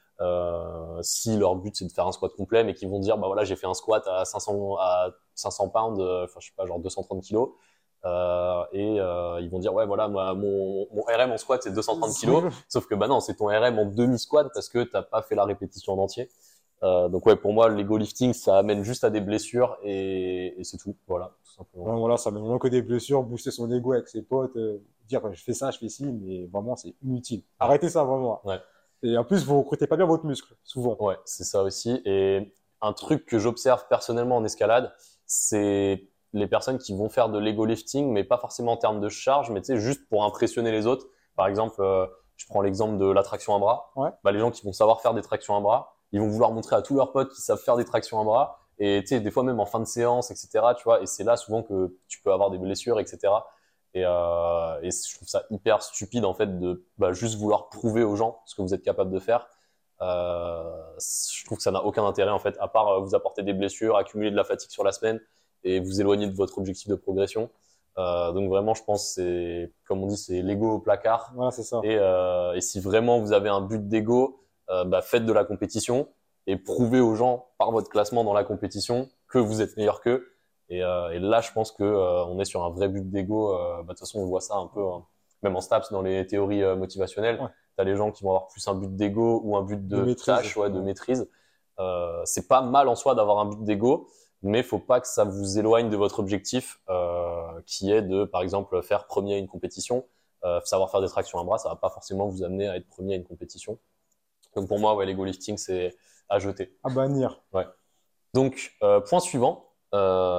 Si 1.03 1.37
leur 1.37 1.57
but 1.57 1.75
c'est 1.75 1.87
de 1.87 1.93
faire 1.93 2.07
un 2.07 2.13
squat 2.13 2.33
complet, 2.37 2.63
mais 2.63 2.73
qui 2.73 2.87
vont 2.87 3.01
dire 3.01 3.19
bah 3.19 3.27
voilà 3.27 3.43
j'ai 3.43 3.57
fait 3.57 3.67
un 3.67 3.75
squat 3.75 4.07
à 4.07 4.25
500 4.25 4.77
à 4.79 5.11
500 5.35 5.71
pounds, 5.71 6.01
enfin 6.01 6.39
je 6.39 6.47
sais 6.47 6.55
pas 6.57 6.67
genre 6.67 6.79
230 6.79 7.21
kilos. 7.25 7.51
Euh, 8.05 8.63
et 8.73 9.01
euh, 9.01 9.41
ils 9.41 9.51
vont 9.51 9.59
dire 9.59 9.75
ouais 9.75 9.87
voilà 9.87 10.07
moi 10.07 10.33
mon, 10.35 10.87
mon 10.93 11.03
RM 11.03 11.33
en 11.33 11.39
squat 11.39 11.63
c'est 11.63 11.73
230 11.73 12.13
kilos 12.15 12.45
sauf 12.69 12.87
que 12.87 12.95
bah 12.95 13.09
non 13.09 13.21
c'est 13.21 13.35
ton 13.35 13.47
RM 13.47 13.79
en 13.79 13.87
demi 13.87 14.19
squat 14.19 14.49
parce 14.55 14.69
que 14.69 14.85
t'as 14.85 15.03
pas 15.03 15.23
fait 15.23 15.35
la 15.35 15.45
répétition 15.45 15.95
en 15.95 15.99
entier 16.05 16.29
euh, 16.83 17.09
donc 17.09 17.25
ouais 17.27 17.37
pour 17.37 17.53
moi 17.53 17.69
l'ego 17.69 17.97
lifting 17.97 18.33
ça 18.33 18.59
amène 18.59 18.85
juste 18.85 19.03
à 19.03 19.11
des 19.11 19.21
blessures 19.21 19.77
et, 19.83 20.61
et 20.61 20.63
c'est 20.63 20.77
tout 20.77 20.95
voilà 21.09 21.33
tout 21.45 21.53
simplement 21.53 21.95
Ouais, 21.95 21.99
voilà, 21.99 22.17
ça 22.17 22.31
met 22.31 22.39
vraiment 22.39 22.59
que 22.59 22.69
des 22.69 22.83
blessures, 22.83 23.23
booster 23.23 23.51
son 23.51 23.73
ego 23.73 23.93
avec 23.93 24.09
ses 24.09 24.23
potes, 24.23 24.57
dire 25.09 25.23
je 25.33 25.43
fais 25.43 25.53
ça, 25.55 25.71
je 25.71 25.79
fais 25.79 25.89
ci, 25.89 26.05
mais 26.05 26.47
vraiment 26.47 26.77
c'est 26.77 26.95
inutile. 27.03 27.43
Arrêtez 27.59 27.89
ça 27.89 28.05
vraiment. 28.05 28.41
Ouais. 28.47 28.61
Et 29.03 29.17
en 29.17 29.25
plus, 29.25 29.45
vous 29.45 29.59
recrutez 29.59 29.87
pas 29.87 29.97
bien 29.97 30.07
votre 30.07 30.25
muscle, 30.25 30.55
souvent. 30.65 30.97
Ouais, 31.01 31.17
c'est 31.25 31.45
ça 31.45 31.63
aussi. 31.63 32.01
Et 32.05 32.53
un 32.81 32.93
truc 32.93 33.27
que 33.27 33.39
j'observe 33.39 33.87
personnellement 33.89 34.37
en 34.37 34.45
escalade, 34.45 34.93
c'est 35.27 36.09
les 36.37 36.47
personnes 36.47 36.79
qui 36.79 36.95
vont 36.95 37.09
faire 37.09 37.29
de 37.29 37.39
l'ego 37.39 37.65
lifting, 37.65 38.13
mais 38.13 38.25
pas 38.25 38.39
forcément 38.39 38.73
en 38.73 38.77
termes 38.77 39.01
de 39.01 39.09
charge, 39.09 39.51
mais 39.51 39.61
tu 39.61 39.75
sais, 39.75 39.81
juste 39.81 40.09
pour 40.09 40.25
impressionner 40.25 40.71
les 40.71 40.87
autres. 40.87 41.07
Par 41.35 41.47
exemple, 41.47 41.77
euh, 41.81 42.07
je 42.37 42.47
prends 42.47 42.61
l'exemple 42.61 42.99
de 42.99 43.07
la 43.07 43.23
traction 43.23 43.55
à 43.55 43.59
bras. 43.59 43.91
Ouais. 43.97 44.11
Bah, 44.23 44.33
les 44.33 44.39
gens 44.39 44.51
qui 44.51 44.65
vont 44.65 44.73
savoir 44.73 45.01
faire 45.01 45.15
des 45.15 45.23
tractions 45.23 45.57
à 45.57 45.61
bras, 45.61 45.97
ils 46.13 46.21
vont 46.21 46.29
vouloir 46.29 46.53
montrer 46.53 46.77
à 46.77 46.83
tous 46.83 46.95
leurs 46.95 47.13
potes 47.13 47.33
qui 47.33 47.41
savent 47.41 47.59
faire 47.59 47.77
des 47.77 47.85
tractions 47.85 48.21
à 48.21 48.25
bras. 48.25 48.59
Et 48.79 49.01
tu 49.03 49.09
sais, 49.09 49.21
des 49.21 49.31
fois 49.31 49.43
même 49.43 49.59
en 49.59 49.67
fin 49.67 49.81
de 49.81 49.87
séance, 49.87 50.31
etc. 50.31 50.49
Tu 50.77 50.85
vois, 50.85 51.01
et 51.01 51.07
c'est 51.07 51.25
là 51.25 51.37
souvent 51.37 51.63
que 51.63 51.97
tu 52.09 52.21
peux 52.21 52.33
avoir 52.33 52.51
des 52.51 52.59
blessures, 52.59 53.01
etc. 53.01 53.33
Et, 53.95 54.05
euh, 54.05 54.81
et 54.83 54.91
je 54.91 55.15
trouve 55.17 55.29
ça 55.29 55.45
hyper 55.51 55.83
stupide 55.83 56.27
en 56.27 56.35
fait 56.35 56.59
de 56.59 56.87
bah, 56.99 57.13
juste 57.13 57.39
vouloir 57.39 57.71
prouver 57.71 58.03
aux 58.03 58.17
gens 58.17 58.43
ce 58.45 58.55
que 58.55 58.61
vous 58.61 58.75
êtes 58.75 58.83
capable 58.83 59.11
de 59.11 59.19
faire. 59.19 59.49
Euh, 60.03 60.83
je 60.99 61.45
trouve 61.47 61.57
que 61.57 61.63
ça 61.63 61.71
n'a 61.71 61.83
aucun 61.83 62.05
intérêt 62.05 62.31
en 62.31 62.39
fait, 62.39 62.55
à 62.61 62.69
part 62.69 63.01
vous 63.01 63.15
apporter 63.15 63.43
des 63.43 63.55
blessures, 63.55 63.97
accumuler 63.97 64.31
de 64.31 64.37
la 64.37 64.45
fatigue 64.45 64.71
sur 64.71 64.85
la 64.85 64.93
semaine 64.93 65.19
et 65.65 65.81
vous 65.81 66.01
éloigner 66.01 66.27
de 66.27 66.35
votre 66.35 66.59
objectif 66.59 66.89
de 66.89 66.95
progression. 66.95 67.51
Euh, 67.99 68.33
donc 68.33 68.49
vraiment, 68.51 68.75
je 68.75 68.85
pense 68.85 69.15
c'est 69.15 69.73
comme 69.87 70.03
on 70.03 70.07
dit, 70.07 70.17
c'est 70.19 70.43
l'ego 70.43 70.73
au 70.75 70.79
placard. 70.79 71.33
Voilà, 71.35 71.51
c'est 71.51 71.63
ça. 71.63 71.81
Et, 71.83 71.97
euh, 71.99 72.53
et 72.55 72.61
si 72.61 72.79
vraiment 72.81 73.21
vous 73.21 73.33
avez 73.33 73.49
un 73.49 73.61
but 73.63 73.89
d'ego, 73.89 74.45
euh, 74.71 74.85
bah, 74.85 75.01
faites 75.03 75.25
de 75.25 75.33
la 75.33 75.45
compétition 75.45 76.09
et 76.47 76.57
prouvez 76.57 77.01
aux 77.01 77.15
gens 77.15 77.49
par 77.59 77.71
votre 77.73 77.89
classement 77.89 78.23
dans 78.23 78.35
la 78.35 78.45
compétition 78.45 79.09
que 79.29 79.39
vous 79.39 79.63
êtes 79.63 79.77
meilleur 79.77 80.01
qu'eux. 80.01 80.27
Et, 80.69 80.79
et 80.79 81.19
là, 81.21 81.41
je 81.41 81.53
pense 81.53 81.71
que 81.73 81.85
on 81.85 82.39
est 82.41 82.45
sur 82.45 82.65
un 82.65 82.71
vrai 82.71 82.89
but 82.89 83.09
d'ego. 83.09 83.53
Bah, 83.53 83.83
de 83.85 83.89
toute 83.89 84.01
façon, 84.01 84.19
on 84.21 84.27
voit 84.27 84.41
ça 84.41 84.57
un 84.57 84.67
peu, 84.67 84.85
hein, 84.85 85.05
même 85.43 85.55
en 85.57 85.61
STAPS, 85.61 85.91
dans 85.93 86.03
les 86.03 86.27
théories 86.27 86.63
motivationnelles. 86.77 87.41
Ouais. 87.41 87.49
Tu 87.77 87.81
as 87.83 87.85
les 87.85 87.95
gens 87.97 88.11
qui 88.11 88.25
vont 88.25 88.31
avoir 88.31 88.49
plus 88.49 88.67
un 88.69 88.75
but 88.75 88.95
d'ego 88.95 89.41
ou 89.45 89.57
un 89.57 89.63
but 89.63 89.87
de, 89.87 89.97
De 89.99 90.03
maîtrise. 90.03 90.25
tâche, 90.27 90.57
ouais, 90.57 90.69
de 90.71 90.79
Ouais. 90.79 90.85
maîtrise. 90.85 91.29
C'est 92.25 92.49
pas 92.49 92.63
mal 92.63 92.89
en 92.89 92.95
soi 92.97 93.15
d'avoir 93.15 93.39
un 93.39 93.47
but 93.47 93.63
d'ego, 93.65 94.09
mais 94.43 94.63
faut 94.63 94.79
pas 94.79 95.01
que 95.01 95.09
ça 95.09 95.25
vous 95.25 95.59
éloigne 95.59 95.91
de 95.91 95.97
votre 95.97 96.19
objectif, 96.21 96.81
euh, 96.89 97.61
qui 97.67 97.91
est 97.91 98.03
de, 98.03 98.25
par 98.25 98.43
exemple, 98.43 98.81
faire 98.83 99.07
premier 99.07 99.35
à 99.35 99.39
une 99.39 99.49
compétition. 99.49 100.07
Euh, 100.45 100.61
savoir 100.65 100.91
faire 100.91 101.01
des 101.01 101.09
tractions 101.09 101.41
à 101.41 101.45
bras, 101.45 101.59
ça 101.59 101.69
va 101.69 101.77
pas 101.77 101.91
forcément 101.91 102.29
vous 102.29 102.45
amener 102.45 102.69
à 102.69 102.77
être 102.77 102.87
premier 102.87 103.15
à 103.15 103.17
une 103.17 103.25
compétition. 103.25 103.79
Donc 104.55 104.69
pour 104.69 104.79
moi, 104.79 104.95
ouais, 104.95 105.07
l'ego 105.07 105.25
lifting, 105.25 105.57
c'est 105.57 105.97
à 106.29 106.39
jeter. 106.39 106.77
À 106.85 106.91
bannir. 106.91 107.43
Donc, 108.35 108.77
euh, 108.83 109.01
point 109.01 109.21
suivant, 109.21 109.73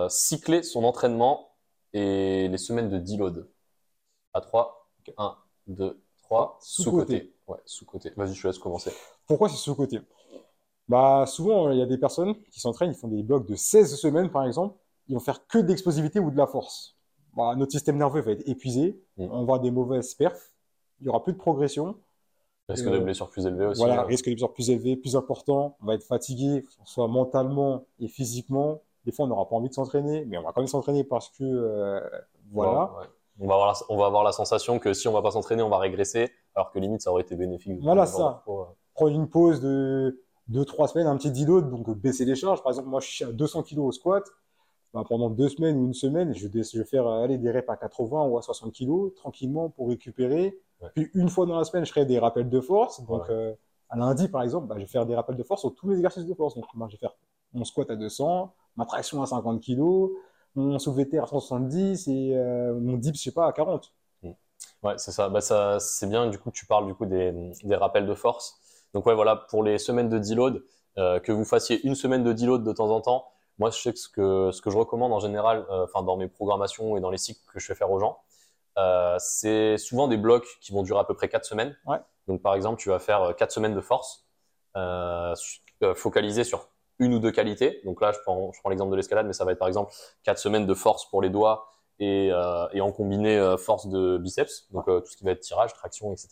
cycler 0.10 0.62
son 0.64 0.84
entraînement 0.84 1.52
et 1.94 2.48
les 2.48 2.58
semaines 2.58 2.90
de 2.90 3.00
deload. 3.00 3.50
À 4.34 4.42
3, 4.42 4.88
1, 5.18 5.36
2, 5.68 6.00
3, 6.22 6.60
Sous-côté. 6.62 6.94
sous-côté. 7.16 7.34
Ouais, 7.48 7.58
sous-côté. 7.66 8.14
Vas-y, 8.16 8.36
je 8.36 8.42
te 8.42 8.48
laisse 8.48 8.60
commencer. 8.60 8.92
Pourquoi 9.26 9.50
c'est 9.50 9.56
sous-côté? 9.58 10.00
Bah, 10.90 11.26
souvent, 11.28 11.70
il 11.72 11.78
y 11.80 11.82
a 11.82 11.86
des 11.86 11.98
personnes 11.98 12.34
qui 12.52 12.60
s'entraînent, 12.60 12.92
ils 12.92 12.96
font 12.98 13.08
des 13.10 13.24
blocs 13.24 13.46
de 13.46 13.56
16 13.56 13.96
semaines, 14.00 14.30
par 14.30 14.46
exemple, 14.46 14.76
ils 15.10 15.14
vont 15.16 15.20
faire 15.20 15.46
que 15.48 15.58
de 15.60 15.68
l'explosivité 15.68 16.20
ou 16.20 16.32
de 16.32 16.38
la 16.38 16.48
force. 16.48 16.96
Bah, 17.36 17.54
notre 17.56 17.72
système 17.72 17.98
nerveux 17.98 18.22
va 18.22 18.32
être 18.32 18.48
épuisé, 18.48 19.00
Mm. 19.18 19.24
on 19.24 19.28
va 19.28 19.40
avoir 19.40 19.60
des 19.60 19.72
mauvaises 19.72 20.14
perfs, 20.14 20.52
il 21.02 21.06
y 21.08 21.10
aura 21.10 21.24
plus 21.24 21.34
de 21.34 21.38
progression, 21.38 21.96
Risque 22.70 22.86
Euh, 22.88 22.92
de 22.92 23.00
blessure 23.00 23.30
plus 23.30 23.46
élevé 23.46 23.66
aussi. 23.68 23.80
voilà, 23.80 24.02
hein. 24.02 24.04
risque 24.04 24.26
de 24.26 24.32
blessure 24.32 24.52
plus 24.52 24.70
élevé, 24.70 24.98
plus 24.98 25.16
important, 25.16 25.78
on 25.82 25.86
va 25.86 25.94
être 25.96 26.04
fatigué, 26.04 26.66
soit 26.84 27.08
mentalement 27.08 27.86
et 28.02 28.10
physiquement. 28.10 28.82
Des 29.06 29.14
fois, 29.14 29.24
on 29.24 29.30
n'aura 29.30 29.48
pas 29.48 29.56
envie 29.56 29.70
de 29.70 29.74
s'entraîner, 29.74 30.26
mais 30.26 30.38
on 30.38 30.42
va 30.42 30.52
quand 30.52 30.60
même 30.60 30.68
s'entraîner 30.68 31.06
parce 31.06 31.30
que, 31.30 31.46
euh, 31.46 32.02
voilà. 32.52 32.92
Ouais, 32.94 33.00
ouais. 33.00 33.06
On 33.40 33.48
va, 33.48 33.54
avoir 33.54 33.68
la, 33.72 33.74
on 33.88 33.98
va 33.98 34.06
avoir 34.08 34.24
la 34.26 34.34
sensation 34.34 34.80
que 34.80 34.92
si 34.94 35.08
on 35.08 35.14
va 35.14 35.22
pas 35.22 35.32
s'entraîner, 35.32 35.62
on 35.62 35.70
va 35.70 35.78
régresser, 35.78 36.30
alors 36.56 36.72
que 36.72 36.80
limite, 36.80 37.02
ça 37.02 37.12
aurait 37.12 37.22
été 37.22 37.36
bénéfique. 37.38 37.80
Voilà 37.82 38.06
ça. 38.06 38.44
euh. 38.50 38.64
Prendre 38.96 39.12
une 39.14 39.30
pause 39.30 39.62
de 39.62 40.22
2-3 40.50 40.88
semaines, 40.88 41.08
un 41.08 41.18
petit 41.18 41.32
deload, 41.32 41.70
donc 41.70 41.90
baisser 41.98 42.26
les 42.26 42.36
charges. 42.36 42.62
Par 42.64 42.72
exemple, 42.72 42.90
moi, 42.90 43.00
je 43.02 43.08
suis 43.08 43.24
à 43.26 43.32
200 43.32 43.64
kg 43.64 43.86
au 43.88 43.92
squat. 43.92 44.24
Bah, 44.94 45.04
pendant 45.08 45.30
deux 45.30 45.50
semaines 45.50 45.78
ou 45.78 45.86
une 45.86 45.94
semaine, 45.94 46.34
je 46.34 46.48
vais, 46.48 46.64
je 46.64 46.78
vais 46.80 46.86
faire 46.86 47.06
euh, 47.08 47.24
aller 47.24 47.38
des 47.38 47.52
reps 47.52 47.70
à 47.70 47.78
80 47.78 48.26
ou 48.26 48.38
à 48.38 48.42
60 48.42 48.74
kg 48.74 49.14
tranquillement 49.16 49.70
pour 49.70 49.90
récupérer. 49.90 50.58
Ouais. 50.82 50.90
Puis 50.96 51.10
une 51.14 51.30
fois 51.30 51.46
dans 51.46 51.58
la 51.58 51.66
semaine, 51.66 51.86
je 51.86 51.92
ferai 51.92 52.06
des 52.06 52.20
rappels 52.20 52.50
de 52.50 52.62
force. 52.62 53.02
Donc 53.06 53.24
Ouais. 53.24 53.36
euh, 53.36 53.54
à 53.90 53.98
lundi, 53.98 54.28
par 54.30 54.44
exemple, 54.44 54.68
bah, 54.68 54.76
je 54.78 54.82
vais 54.82 54.88
faire 54.88 55.06
des 55.06 55.16
rappels 55.16 55.36
de 55.36 55.44
force 55.44 55.62
sur 55.62 55.76
tous 55.76 55.90
les 55.90 55.96
exercices 55.98 56.26
de 56.26 56.34
force. 56.34 56.56
Donc 56.56 56.66
moi, 56.74 56.88
je 56.90 56.96
vais 56.96 57.00
faire 57.00 57.16
mon 57.54 57.64
squat 57.66 57.90
à 57.92 57.96
200, 57.96 58.54
ma 58.78 58.86
traction 58.86 59.22
à 59.22 59.26
50 59.26 59.62
kg, 59.62 60.10
mon 60.56 60.80
soulevé 60.80 61.08
terre 61.10 61.24
à 61.24 61.28
170 61.28 62.08
et 62.08 62.36
euh, 62.36 62.74
mon 62.80 62.98
dips, 62.98 63.18
je 63.18 63.24
sais 63.24 63.32
pas, 63.32 63.48
à 63.48 63.54
40. 63.54 63.94
Ouais, 64.84 64.94
c'est 64.98 65.12
ça. 65.12 65.30
Bah, 65.30 65.42
ça, 65.42 65.80
c'est 65.80 66.08
bien 66.08 66.30
du 66.30 66.38
coup 66.40 66.52
tu 66.52 66.66
parles 66.66 66.88
du 66.88 66.94
coup 66.94 67.06
des, 67.06 67.32
des 67.64 67.76
rappels 67.76 68.06
de 68.08 68.14
force. 68.16 68.60
Donc 68.94 69.06
ouais, 69.06 69.16
voilà, 69.16 69.36
pour 69.36 69.64
les 69.64 69.78
semaines 69.78 70.10
de 70.10 70.18
deload, 70.20 70.64
euh, 70.98 71.20
que 71.20 71.32
vous 71.32 71.46
fassiez 71.46 71.86
une 71.86 71.96
semaine 71.96 72.24
de 72.24 72.34
deload 72.34 72.64
de 72.64 72.72
temps 72.74 72.90
en 72.90 73.02
temps, 73.02 73.28
moi 73.60 73.70
je 73.70 73.80
sais 73.80 73.94
que 73.94 74.00
ce 74.00 74.10
que, 74.10 74.52
ce 74.52 74.62
que 74.62 74.70
je 74.70 74.78
recommande 74.78 75.14
en 75.14 75.20
général, 75.20 75.66
euh, 75.70 75.84
enfin 75.86 76.04
dans 76.04 76.18
mes 76.18 76.28
programmations 76.28 76.98
et 76.98 77.00
dans 77.02 77.10
les 77.10 77.18
cycles 77.18 77.42
que 77.54 77.60
je 77.60 77.66
fais 77.66 77.76
faire 77.76 77.92
aux 77.92 78.00
gens, 78.00 78.20
euh, 78.78 79.16
c'est 79.20 79.78
souvent 79.78 80.08
des 80.08 80.18
blocs 80.18 80.48
qui 80.62 80.72
vont 80.72 80.84
durer 80.84 81.00
à 81.00 81.04
peu 81.04 81.14
près 81.16 81.30
4 81.30 81.46
semaines. 81.46 81.76
Ouais. 81.86 81.98
Donc 82.28 82.42
par 82.42 82.54
exemple, 82.56 82.80
tu 82.82 82.90
vas 82.90 83.00
faire 83.00 83.36
4 83.36 83.52
semaines 83.52 83.74
de 83.76 83.82
force, 83.82 84.26
euh, 84.76 85.34
su- 85.36 85.62
euh, 85.84 85.96
focalisé 85.96 86.44
sur 86.44 86.70
une 87.00 87.14
ou 87.14 87.20
deux 87.20 87.32
qualités. 87.32 87.82
Donc 87.86 88.02
là, 88.02 88.12
je 88.12 88.20
prends, 88.20 88.52
je 88.54 88.60
prends 88.60 88.70
l'exemple 88.70 88.92
de 88.92 88.96
l'escalade, 88.96 89.26
mais 89.28 89.34
ça 89.34 89.46
va 89.46 89.52
être 89.52 89.60
par 89.60 89.68
exemple 89.68 89.92
4 90.24 90.38
semaines 90.40 90.66
de 90.66 90.74
force 90.74 91.08
pour 91.10 91.22
les 91.22 91.30
doigts 91.30 91.68
et, 92.00 92.28
et 92.74 92.82
en 92.82 92.92
combiné 92.92 93.56
force 93.58 93.88
de 93.88 94.18
biceps, 94.18 94.68
donc 94.72 94.86
tout 94.86 95.06
ce 95.08 95.18
qui 95.18 95.24
va 95.24 95.32
être 95.32 95.40
tirage, 95.40 95.74
traction, 95.74 96.12
etc. 96.12 96.30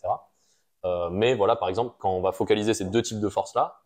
Euh, 0.86 1.10
mais 1.10 1.34
voilà, 1.34 1.56
par 1.56 1.68
exemple, 1.68 1.96
quand 1.98 2.10
on 2.10 2.20
va 2.20 2.32
focaliser 2.32 2.72
ces 2.72 2.84
deux 2.84 3.02
types 3.02 3.20
de 3.20 3.28
force-là, 3.28 3.80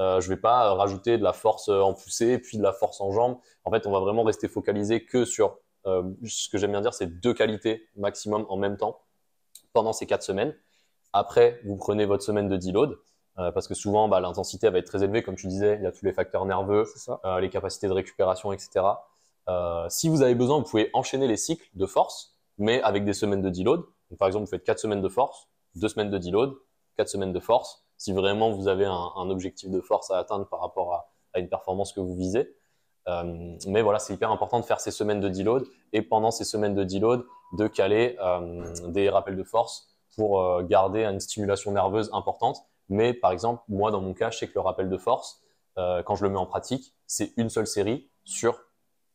euh, 0.00 0.20
je 0.20 0.28
vais 0.28 0.36
pas 0.36 0.74
rajouter 0.74 1.18
de 1.18 1.22
la 1.22 1.32
force 1.32 1.68
euh, 1.68 1.80
en 1.80 1.94
poussée 1.94 2.38
puis 2.38 2.58
de 2.58 2.62
la 2.62 2.72
force 2.72 3.00
en 3.00 3.12
jambes. 3.12 3.38
En 3.64 3.70
fait, 3.70 3.86
on 3.86 3.92
va 3.92 4.00
vraiment 4.00 4.22
rester 4.22 4.48
focalisé 4.48 5.04
que 5.04 5.24
sur 5.24 5.58
euh, 5.86 6.02
ce 6.26 6.48
que 6.48 6.58
j'aime 6.58 6.72
bien 6.72 6.80
dire, 6.80 6.94
c'est 6.94 7.06
deux 7.06 7.34
qualités 7.34 7.88
maximum 7.96 8.46
en 8.48 8.56
même 8.56 8.76
temps 8.76 9.00
pendant 9.72 9.92
ces 9.92 10.06
quatre 10.06 10.22
semaines. 10.22 10.54
Après, 11.12 11.60
vous 11.64 11.76
prenez 11.76 12.06
votre 12.06 12.22
semaine 12.22 12.48
de 12.48 12.56
deload 12.56 12.98
euh, 13.38 13.50
parce 13.52 13.68
que 13.68 13.74
souvent, 13.74 14.08
bah, 14.08 14.20
l'intensité 14.20 14.68
va 14.70 14.78
être 14.78 14.86
très 14.86 15.02
élevée, 15.02 15.22
comme 15.22 15.36
tu 15.36 15.46
disais. 15.46 15.76
Il 15.76 15.82
y 15.82 15.86
a 15.86 15.92
tous 15.92 16.04
les 16.04 16.12
facteurs 16.12 16.44
nerveux, 16.46 16.84
les 17.40 17.50
capacités 17.50 17.86
de 17.86 17.92
récupération, 17.92 18.52
etc. 18.52 18.84
Si 19.88 20.08
vous 20.08 20.22
avez 20.22 20.34
besoin, 20.34 20.58
vous 20.58 20.64
pouvez 20.64 20.90
enchaîner 20.94 21.26
les 21.26 21.36
cycles 21.36 21.68
de 21.74 21.86
force, 21.86 22.36
mais 22.58 22.82
avec 22.82 23.04
des 23.04 23.14
semaines 23.14 23.42
de 23.42 23.50
deload. 23.50 23.80
Donc, 24.10 24.18
par 24.18 24.28
exemple, 24.28 24.44
vous 24.44 24.50
faites 24.50 24.64
quatre 24.64 24.78
semaines 24.78 25.02
de 25.02 25.08
force, 25.08 25.48
deux 25.74 25.88
semaines 25.88 26.10
de 26.10 26.18
deload, 26.18 26.54
quatre 26.96 27.08
semaines 27.08 27.32
de 27.32 27.40
force. 27.40 27.84
Si 27.96 28.12
vraiment 28.12 28.50
vous 28.50 28.68
avez 28.68 28.84
un, 28.84 29.10
un 29.16 29.30
objectif 29.30 29.70
de 29.70 29.80
force 29.80 30.10
à 30.10 30.18
atteindre 30.18 30.46
par 30.48 30.60
rapport 30.60 30.92
à, 30.94 31.12
à 31.34 31.38
une 31.38 31.48
performance 31.48 31.92
que 31.92 32.00
vous 32.00 32.14
visez. 32.14 32.56
Euh, 33.08 33.56
mais 33.66 33.82
voilà, 33.82 33.98
c'est 33.98 34.14
hyper 34.14 34.30
important 34.30 34.60
de 34.60 34.64
faire 34.64 34.80
ces 34.80 34.92
semaines 34.92 35.20
de 35.20 35.28
deload 35.28 35.66
et 35.92 36.02
pendant 36.02 36.30
ces 36.30 36.44
semaines 36.44 36.74
de 36.74 36.84
deload, 36.84 37.24
de 37.58 37.66
caler 37.66 38.16
euh, 38.20 38.72
des 38.88 39.10
rappels 39.10 39.36
de 39.36 39.42
force 39.42 39.88
pour 40.14 40.40
euh, 40.40 40.62
garder 40.62 41.04
une 41.04 41.18
stimulation 41.18 41.72
nerveuse 41.72 42.10
importante. 42.12 42.58
Mais 42.88 43.12
par 43.14 43.32
exemple, 43.32 43.62
moi 43.68 43.90
dans 43.90 44.00
mon 44.00 44.14
cas, 44.14 44.30
je 44.30 44.38
sais 44.38 44.46
que 44.46 44.54
le 44.54 44.60
rappel 44.60 44.88
de 44.88 44.98
force, 44.98 45.42
quand 45.76 46.16
je 46.16 46.22
le 46.22 46.28
mets 46.28 46.38
en 46.38 46.44
pratique, 46.44 46.94
c'est 47.06 47.32
une 47.38 47.48
seule 47.48 47.66
série 47.66 48.10
sur 48.24 48.60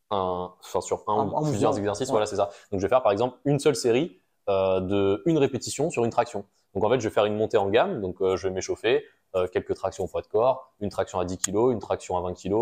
un, 0.10 0.52
enfin 0.60 0.82
sur 0.82 1.04
un, 1.08 1.28
ou 1.28 1.44
plusieurs 1.44 1.78
exercices. 1.78 2.08
Ouais. 2.08 2.14
Voilà, 2.14 2.26
c'est 2.26 2.38
ça. 2.38 2.50
Donc 2.72 2.80
je 2.80 2.86
vais 2.86 2.90
faire 2.90 3.04
par 3.04 3.12
exemple 3.12 3.38
une 3.46 3.60
seule 3.60 3.76
série 3.76 4.20
euh, 4.50 4.80
de 4.80 5.22
une 5.26 5.38
répétition 5.38 5.90
sur 5.90 6.06
une 6.06 6.10
traction. 6.10 6.46
Donc 6.74 6.86
en 6.86 6.90
fait, 6.90 7.02
je 7.02 7.08
vais 7.10 7.14
faire 7.14 7.26
une 7.26 7.36
montée 7.36 7.58
en 7.58 7.70
gamme. 7.70 8.00
Donc 8.00 8.22
euh, 8.22 8.38
je 8.38 8.48
vais 8.48 8.54
m'échauffer, 8.54 9.04
euh, 9.36 9.46
quelques 9.48 9.76
tractions 9.76 10.06
au 10.06 10.08
poids 10.08 10.22
de 10.22 10.28
corps, 10.28 10.74
une 10.80 10.90
traction 10.90 11.20
à 11.20 11.26
10 11.26 11.38
kg, 11.38 11.72
une 11.72 11.80
traction 11.80 12.18
à 12.18 12.22
20 12.22 12.34
kg, 12.34 12.54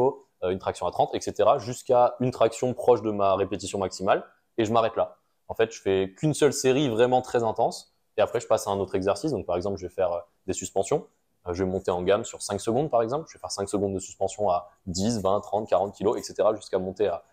une 0.49 0.57
traction 0.57 0.87
à 0.87 0.91
30, 0.91 1.13
etc. 1.13 1.47
jusqu'à 1.59 2.15
une 2.19 2.31
traction 2.31 2.73
proche 2.73 3.03
de 3.03 3.11
ma 3.11 3.35
répétition 3.35 3.77
maximale 3.77 4.23
et 4.57 4.65
je 4.65 4.73
m'arrête 4.73 4.95
là. 4.95 5.17
En 5.47 5.53
fait, 5.53 5.71
je 5.71 5.79
fais 5.79 6.13
qu'une 6.17 6.33
seule 6.33 6.53
série 6.53 6.89
vraiment 6.89 7.21
très 7.21 7.43
intense 7.43 7.95
et 8.17 8.21
après 8.21 8.39
je 8.39 8.47
passe 8.47 8.67
à 8.67 8.71
un 8.71 8.79
autre 8.79 8.95
exercice. 8.95 9.31
Donc 9.31 9.45
par 9.45 9.55
exemple, 9.55 9.77
je 9.77 9.85
vais 9.85 9.93
faire 9.93 10.23
des 10.47 10.53
suspensions. 10.53 11.05
Je 11.51 11.63
vais 11.63 11.69
monter 11.69 11.91
en 11.91 12.01
gamme 12.01 12.25
sur 12.25 12.41
5 12.41 12.59
secondes 12.59 12.89
par 12.89 13.03
exemple. 13.03 13.25
Je 13.29 13.37
vais 13.37 13.39
faire 13.39 13.51
5 13.51 13.69
secondes 13.69 13.93
de 13.93 13.99
suspension 13.99 14.49
à 14.49 14.69
10, 14.87 15.21
20, 15.21 15.39
30, 15.41 15.69
40 15.69 15.95
kg, 15.95 16.17
etc. 16.17 16.49
jusqu'à 16.55 16.79
monter 16.79 17.07
à 17.07 17.23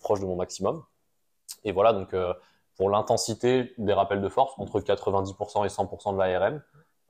proche 0.00 0.20
de 0.20 0.26
mon 0.26 0.36
maximum. 0.36 0.84
Et 1.64 1.72
voilà, 1.72 1.94
donc 1.94 2.14
pour 2.76 2.90
l'intensité 2.90 3.72
des 3.78 3.92
rappels 3.92 4.20
de 4.20 4.28
force, 4.28 4.52
entre 4.58 4.80
90% 4.80 5.64
et 5.64 5.68
100% 5.68 6.12
de 6.12 6.18
l'ARM, 6.18 6.62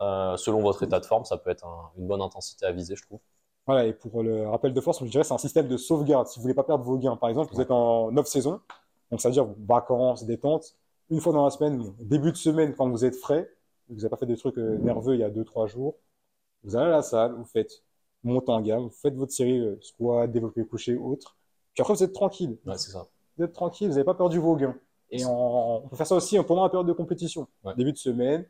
euh, 0.03 0.37
selon 0.37 0.61
votre 0.61 0.83
état 0.83 1.01
de 1.01 1.07
forme, 1.07 1.25
ça 1.25 1.37
peut 1.39 1.51
être 1.51 1.65
un- 1.67 1.91
une 1.99 2.07
bonne 2.07 2.21
intensité 2.23 2.67
à 2.67 2.73
viser, 2.73 2.97
je 2.97 3.03
trouve. 3.03 3.21
Voilà, 3.67 3.87
et 3.87 3.95
pour 3.95 4.23
le 4.23 4.47
rappel 4.49 4.75
de 4.75 4.81
force, 4.81 5.03
je 5.03 5.11
dirais 5.11 5.25
c'est 5.25 5.33
un 5.33 5.39
système 5.39 5.69
de 5.69 5.77
sauvegarde. 5.79 6.27
Si 6.27 6.39
vous 6.39 6.43
voulez 6.43 6.55
pas 6.55 6.65
perdre 6.65 6.85
vos 6.85 6.99
gains, 6.99 7.17
par 7.17 7.31
exemple, 7.31 7.55
vous 7.55 7.61
êtes 7.63 7.71
en 7.71 8.15
off-saison, 8.17 8.61
donc 9.11 9.21
ça 9.21 9.29
veut 9.29 9.33
dire 9.33 9.47
vacances, 9.67 10.25
détente, 10.25 10.77
une 11.11 11.21
fois 11.21 11.33
dans 11.33 11.45
la 11.45 11.51
semaine, 11.51 11.83
début 12.01 12.33
de 12.33 12.37
semaine, 12.37 12.75
quand 12.75 12.89
vous 12.91 13.05
êtes 13.05 13.17
frais, 13.17 13.51
vous 13.89 13.97
n'avez 13.97 14.09
pas 14.11 14.17
fait 14.19 14.27
des 14.27 14.37
trucs 14.37 14.59
euh, 14.59 14.77
nerveux 14.79 15.15
il 15.15 15.21
y 15.21 15.25
a 15.25 15.31
2-3 15.31 15.67
jours, 15.67 15.97
vous 16.65 16.77
allez 16.77 16.87
à 16.87 16.91
la 16.91 17.03
salle, 17.03 17.33
vous 17.35 17.45
faites 17.45 17.83
monter 18.23 18.53
en 18.53 18.61
gamme, 18.61 18.85
vous 18.85 18.91
faites 18.91 19.15
votre 19.15 19.33
série 19.33 19.61
euh, 19.61 19.79
squat, 19.83 20.31
développé 20.31 20.65
couché, 20.67 20.97
autre, 20.97 21.37
puis 21.75 21.83
après 21.83 21.95
vous 21.95 22.03
êtes 22.05 22.13
tranquille. 22.15 22.59
Ouais, 22.67 22.77
c'est 22.79 22.91
ça. 22.91 23.07
Vous 23.39 23.45
êtes 23.45 23.53
tranquille, 23.53 23.89
vous 23.89 23.95
n'avez 23.95 24.05
pas 24.05 24.15
perdu 24.15 24.39
vos 24.39 24.57
gains. 24.57 24.77
Et 25.17 25.25
on, 25.25 25.85
on 25.85 25.89
peut 25.89 25.97
faire 25.97 26.07
ça 26.07 26.17
aussi 26.17 26.39
pendant 26.43 26.65
la 26.65 26.71
période 26.71 26.87
de 26.89 26.93
compétition. 26.93 27.47
Ouais. 27.65 27.75
Début 27.77 27.93
de 27.93 27.99
semaine, 27.99 28.47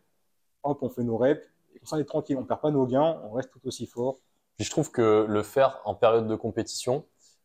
hop, 0.63 0.79
on 0.83 0.89
fait 0.89 1.03
nos 1.05 1.17
reps, 1.19 1.43
et 1.75 1.79
comme 1.79 1.87
ça 1.87 1.97
on 1.97 1.99
est 2.01 2.05
tranquille, 2.05 2.37
on 2.39 2.45
perd 2.45 2.61
pas 2.61 2.71
nos 2.71 2.87
gains, 2.87 3.21
on 3.25 3.33
reste 3.33 3.51
tout 3.51 3.61
aussi 3.67 3.87
fort. 3.87 4.19
Puis 4.57 4.65
je 4.65 4.71
trouve 4.71 4.91
que 4.91 5.27
le 5.29 5.43
faire 5.43 5.81
en 5.85 5.95
période 5.95 6.27
de 6.29 6.37
compétition, 6.37 7.05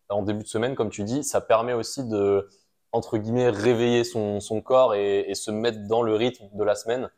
en 0.10 0.24
début 0.24 0.44
de 0.44 0.48
semaine, 0.48 0.76
comme 0.76 0.90
tu 0.90 1.04
dis, 1.04 1.24
ça 1.24 1.42
permet 1.42 1.74
aussi 1.74 2.08
de, 2.08 2.48
entre 2.92 3.18
guillemets, 3.18 3.50
réveiller 3.50 4.04
son, 4.04 4.40
son 4.40 4.62
corps 4.62 4.96
et, 4.96 5.22
et 5.30 5.36
se 5.36 5.52
mettre 5.52 5.88
dans 5.88 6.02
le 6.02 6.16
rythme 6.16 6.50
de 6.54 6.64
la 6.64 6.76
semaine. 6.76 7.10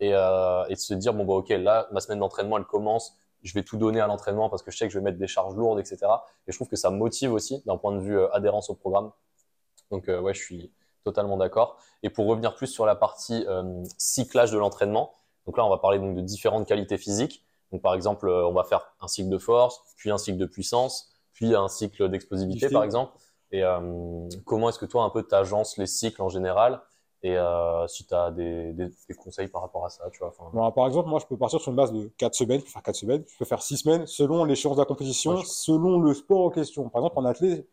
et, 0.00 0.14
euh, 0.14 0.64
et 0.68 0.74
de 0.74 0.78
se 0.80 0.94
dire 0.94 1.12
bon 1.14 1.24
bah 1.24 1.34
ok 1.34 1.50
là 1.50 1.88
ma 1.92 2.00
semaine 2.00 2.20
d'entraînement 2.20 2.56
elle 2.58 2.64
commence 2.64 3.16
je 3.42 3.52
vais 3.54 3.62
tout 3.62 3.76
donner 3.76 4.00
à 4.00 4.06
l'entraînement 4.06 4.48
parce 4.48 4.62
que 4.62 4.70
je 4.70 4.78
sais 4.78 4.86
que 4.86 4.92
je 4.92 4.98
vais 4.98 5.04
mettre 5.04 5.18
des 5.18 5.26
charges 5.26 5.54
lourdes 5.56 5.78
etc 5.78 5.98
et 6.46 6.52
je 6.52 6.56
trouve 6.56 6.68
que 6.68 6.76
ça 6.76 6.90
motive 6.90 7.32
aussi 7.32 7.62
d'un 7.66 7.76
point 7.76 7.92
de 7.94 8.00
vue 8.00 8.18
euh, 8.18 8.32
adhérence 8.34 8.70
au 8.70 8.74
programme 8.74 9.10
donc 9.90 10.08
euh, 10.08 10.20
ouais 10.20 10.32
je 10.34 10.40
suis 10.42 10.72
totalement 11.04 11.36
d'accord. 11.36 11.78
Et 12.02 12.10
pour 12.10 12.26
revenir 12.26 12.54
plus 12.54 12.66
sur 12.66 12.86
la 12.86 12.96
partie 12.96 13.44
euh, 13.48 13.82
cyclage 13.98 14.50
de 14.52 14.58
l'entraînement 14.58 15.12
donc 15.46 15.56
là 15.56 15.64
on 15.64 15.70
va 15.70 15.78
parler 15.78 15.98
donc 15.98 16.14
de 16.14 16.20
différentes 16.20 16.66
qualités 16.66 16.98
physiques. 16.98 17.44
Donc 17.72 17.82
par 17.82 17.94
exemple 17.94 18.28
euh, 18.28 18.46
on 18.46 18.52
va 18.52 18.64
faire 18.64 18.92
un 19.00 19.08
cycle 19.08 19.28
de 19.30 19.38
force 19.38 19.82
puis 19.96 20.10
un 20.10 20.18
cycle 20.18 20.38
de 20.38 20.46
puissance 20.46 21.12
puis 21.32 21.54
un 21.54 21.68
cycle 21.68 22.08
d'explosivité 22.08 22.68
par 22.70 22.84
exemple. 22.84 23.12
Et 23.52 23.64
euh, 23.64 24.28
comment 24.44 24.68
est-ce 24.68 24.78
que 24.78 24.86
toi 24.86 25.02
un 25.04 25.10
peu 25.10 25.22
t'agences 25.24 25.76
les 25.76 25.86
cycles 25.86 26.22
en 26.22 26.28
général? 26.28 26.80
Et 27.22 27.36
euh, 27.36 27.86
si 27.88 28.06
tu 28.06 28.14
as 28.14 28.30
des, 28.30 28.72
des, 28.72 28.88
des 29.08 29.14
conseils 29.14 29.48
par 29.48 29.62
rapport 29.62 29.84
à 29.84 29.90
ça, 29.90 30.08
tu 30.10 30.20
vois. 30.20 30.32
Bon, 30.54 30.72
par 30.72 30.86
exemple, 30.86 31.08
moi, 31.10 31.18
je 31.20 31.26
peux 31.26 31.36
partir 31.36 31.60
sur 31.60 31.70
une 31.70 31.76
base 31.76 31.92
de 31.92 32.10
4 32.16 32.34
semaines, 32.34 32.60
je 32.60 32.64
peux 32.64 32.70
faire 32.70 32.82
4 32.82 32.94
semaines, 32.96 33.24
je 33.28 33.36
peux 33.36 33.44
faire 33.44 33.60
6 33.60 33.76
semaines, 33.76 34.06
selon 34.06 34.44
l'échéance 34.44 34.76
de 34.76 34.80
la 34.80 34.86
compétition, 34.86 35.32
Ouais, 35.32 35.42
selon 35.44 36.00
le 36.00 36.14
sport 36.14 36.46
en 36.46 36.50
question. 36.50 36.88
Par 36.88 37.02
exemple, 37.02 37.18
en 37.18 37.26
athlète, 37.26 37.68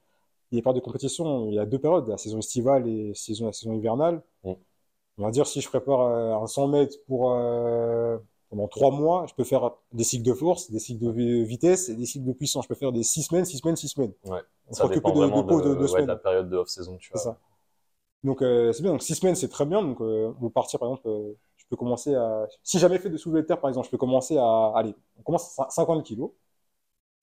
il 0.51 0.57
y 0.57 0.59
a 0.59 0.63
pas 0.63 0.73
de 0.73 0.79
compétition, 0.79 1.47
il 1.49 1.55
y 1.55 1.59
a 1.59 1.65
deux 1.65 1.79
périodes, 1.79 2.07
la 2.07 2.17
saison 2.17 2.39
estivale 2.39 2.87
et 2.87 3.13
saison, 3.13 3.47
la 3.47 3.53
saison 3.53 3.73
hivernale. 3.73 4.21
Mm. 4.43 4.53
On 5.17 5.23
va 5.23 5.31
dire, 5.31 5.47
si 5.47 5.61
je 5.61 5.67
prépare 5.67 6.01
euh, 6.01 6.35
un 6.35 6.47
100 6.47 6.67
mètres 6.67 6.95
pour, 7.07 7.31
euh, 7.33 8.17
pendant 8.49 8.67
3 8.67 8.91
mois, 8.91 9.25
je 9.27 9.33
peux 9.33 9.43
faire 9.43 9.71
des 9.91 10.03
cycles 10.03 10.23
de 10.25 10.33
force, 10.33 10.69
des 10.71 10.79
cycles 10.79 11.03
de 11.03 11.11
vi- 11.11 11.43
vitesse 11.43 11.89
et 11.89 11.95
des 11.95 12.05
cycles 12.05 12.25
de 12.25 12.33
puissance. 12.33 12.65
Je 12.65 12.69
peux 12.69 12.75
faire 12.75 12.91
des 12.91 13.03
6 13.03 13.23
semaines, 13.23 13.45
6 13.45 13.57
semaines, 13.57 13.75
6 13.75 13.89
semaines. 13.89 14.13
Ouais, 14.25 14.41
On 14.69 14.73
ça 14.73 14.87
dépend 14.87 15.11
de, 15.11 15.17
vraiment 15.17 15.43
de 15.43 15.93
ouais, 15.93 16.05
la 16.05 16.15
période 16.15 16.49
de 16.49 16.57
off-saison, 16.57 16.97
tu 16.97 17.11
vois. 17.11 17.19
ça. 17.19 17.37
Donc, 18.23 18.41
euh, 18.41 18.73
c'est 18.73 18.83
bien. 18.83 18.91
Donc, 18.91 19.03
six 19.03 19.15
semaines, 19.15 19.35
c'est 19.35 19.47
très 19.47 19.65
bien. 19.65 19.81
Donc, 19.81 20.01
euh, 20.01 20.33
on 20.39 20.47
peut 20.47 20.49
partir, 20.49 20.79
par 20.79 20.89
exemple, 20.89 21.07
euh, 21.07 21.33
je 21.57 21.65
peux 21.69 21.75
commencer 21.75 22.15
à. 22.15 22.47
Si 22.63 22.79
j'avais 22.79 22.99
fait 22.99 23.09
de 23.09 23.17
soulevé 23.17 23.41
de 23.41 23.47
terre, 23.47 23.59
par 23.59 23.69
exemple, 23.69 23.85
je 23.87 23.91
peux 23.91 23.97
commencer 23.97 24.37
à. 24.37 24.73
Allez, 24.75 24.95
on 25.19 25.23
commence 25.23 25.57
à 25.59 25.67
50 25.69 26.03
kilos. 26.03 26.31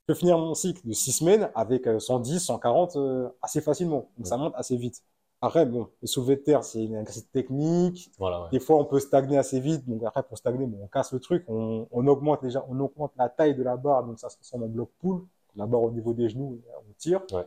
Je 0.07 0.12
peux 0.12 0.18
finir 0.18 0.36
mon 0.36 0.52
cycle 0.52 0.86
de 0.86 0.92
six 0.92 1.12
semaines 1.12 1.50
avec 1.55 1.86
euh, 1.86 1.98
110, 1.98 2.38
140 2.38 2.96
euh, 2.96 3.28
assez 3.40 3.62
facilement. 3.62 4.11
Donc, 4.18 4.26
ça 4.26 4.36
monte 4.36 4.52
assez 4.55 4.76
vite. 4.76 5.02
Après, 5.40 5.64
bon, 5.64 5.88
le 6.02 6.07
soulevé 6.07 6.36
de 6.36 6.42
terre, 6.42 6.62
c'est 6.62 6.84
une 6.84 6.94
exercice 6.94 7.30
technique. 7.30 8.11
Voilà, 8.18 8.42
ouais. 8.42 8.48
Des 8.52 8.61
fois, 8.61 8.76
on 8.76 8.84
peut 8.84 9.00
stagner 9.00 9.38
assez 9.38 9.61
vite. 9.61 9.88
Donc, 9.88 10.02
après, 10.05 10.22
pour 10.22 10.36
stagner, 10.36 10.66
bon, 10.66 10.78
on 10.82 10.88
casse 10.88 11.11
le 11.12 11.20
truc. 11.20 11.44
On, 11.48 11.86
on 11.90 12.07
augmente 12.07 12.42
déjà, 12.42 12.62
on 12.68 12.78
augmente 12.80 13.12
la 13.16 13.30
taille 13.30 13.55
de 13.55 13.62
la 13.62 13.78
barre. 13.78 14.05
Donc, 14.05 14.18
ça 14.18 14.28
se 14.28 14.36
transforme 14.36 14.64
en 14.64 14.68
bloc 14.68 14.90
pull. 15.00 15.22
La 15.57 15.64
barre 15.64 15.82
au 15.82 15.90
niveau 15.90 16.12
des 16.12 16.28
genoux, 16.28 16.61
on 16.86 16.92
tire. 16.98 17.22
Ouais. 17.32 17.46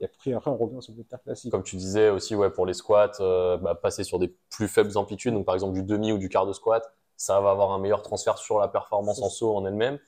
Et 0.00 0.04
après, 0.04 0.34
après, 0.34 0.50
on 0.50 0.56
revient 0.58 0.76
au 0.76 0.80
soulevé 0.82 1.04
de 1.04 1.08
terre 1.08 1.22
classique. 1.22 1.50
Comme 1.50 1.62
tu 1.62 1.76
disais 1.76 2.10
aussi, 2.10 2.34
ouais, 2.34 2.50
pour 2.50 2.66
les 2.66 2.74
squats, 2.74 3.12
euh, 3.20 3.56
bah, 3.56 3.74
passer 3.74 4.04
sur 4.04 4.18
des 4.18 4.36
plus 4.50 4.68
faibles 4.68 4.96
amplitudes, 4.98 5.32
donc 5.32 5.46
par 5.46 5.54
exemple 5.54 5.72
du 5.72 5.82
demi 5.82 6.12
ou 6.12 6.18
du 6.18 6.28
quart 6.28 6.46
de 6.46 6.52
squat, 6.52 6.84
ça 7.16 7.40
va 7.40 7.50
avoir 7.50 7.72
un 7.72 7.78
meilleur 7.78 8.02
transfert 8.02 8.36
sur 8.36 8.58
la 8.58 8.68
performance 8.68 9.22
en 9.22 9.30
saut 9.30 9.56
en 9.56 9.64
elle-même. 9.64 9.98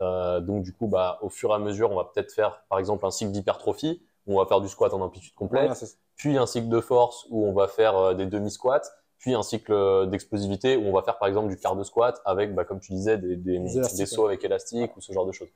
Euh, 0.00 0.40
donc 0.40 0.62
du 0.62 0.72
coup, 0.72 0.86
bah, 0.86 1.18
au 1.22 1.28
fur 1.28 1.50
et 1.50 1.54
à 1.54 1.58
mesure, 1.58 1.90
on 1.90 1.96
va 1.96 2.04
peut-être 2.04 2.32
faire 2.32 2.62
par 2.68 2.78
exemple 2.78 3.04
un 3.04 3.10
cycle 3.10 3.32
d'hypertrophie 3.32 4.02
où 4.26 4.34
on 4.36 4.38
va 4.42 4.46
faire 4.46 4.60
du 4.60 4.68
squat 4.68 4.92
en 4.92 5.00
amplitude 5.00 5.34
complète, 5.34 5.72
puis 6.16 6.36
un 6.36 6.46
cycle 6.46 6.68
de 6.68 6.80
force 6.80 7.26
où 7.30 7.46
on 7.46 7.52
va 7.52 7.66
faire 7.66 7.96
euh, 7.96 8.14
des 8.14 8.26
demi-squats, 8.26 8.82
puis 9.18 9.34
un 9.34 9.42
cycle 9.42 9.72
euh, 9.72 10.06
d'explosivité 10.06 10.76
où 10.76 10.84
on 10.86 10.92
va 10.92 11.02
faire 11.02 11.18
par 11.18 11.28
exemple 11.28 11.48
du 11.48 11.56
quart 11.56 11.74
de 11.74 11.82
squat 11.82 12.20
avec, 12.24 12.54
bah, 12.54 12.64
comme 12.64 12.78
tu 12.80 12.92
disais, 12.92 13.18
des, 13.18 13.36
des, 13.36 13.58
Des 13.58 13.76
élastiques, 13.76 13.98
des 13.98 14.06
sauts 14.06 14.26
avec 14.26 14.44
élastique 14.44 14.96
ou 14.96 15.00
ce 15.00 15.12
genre 15.12 15.26
de 15.26 15.32
choses. 15.32 15.48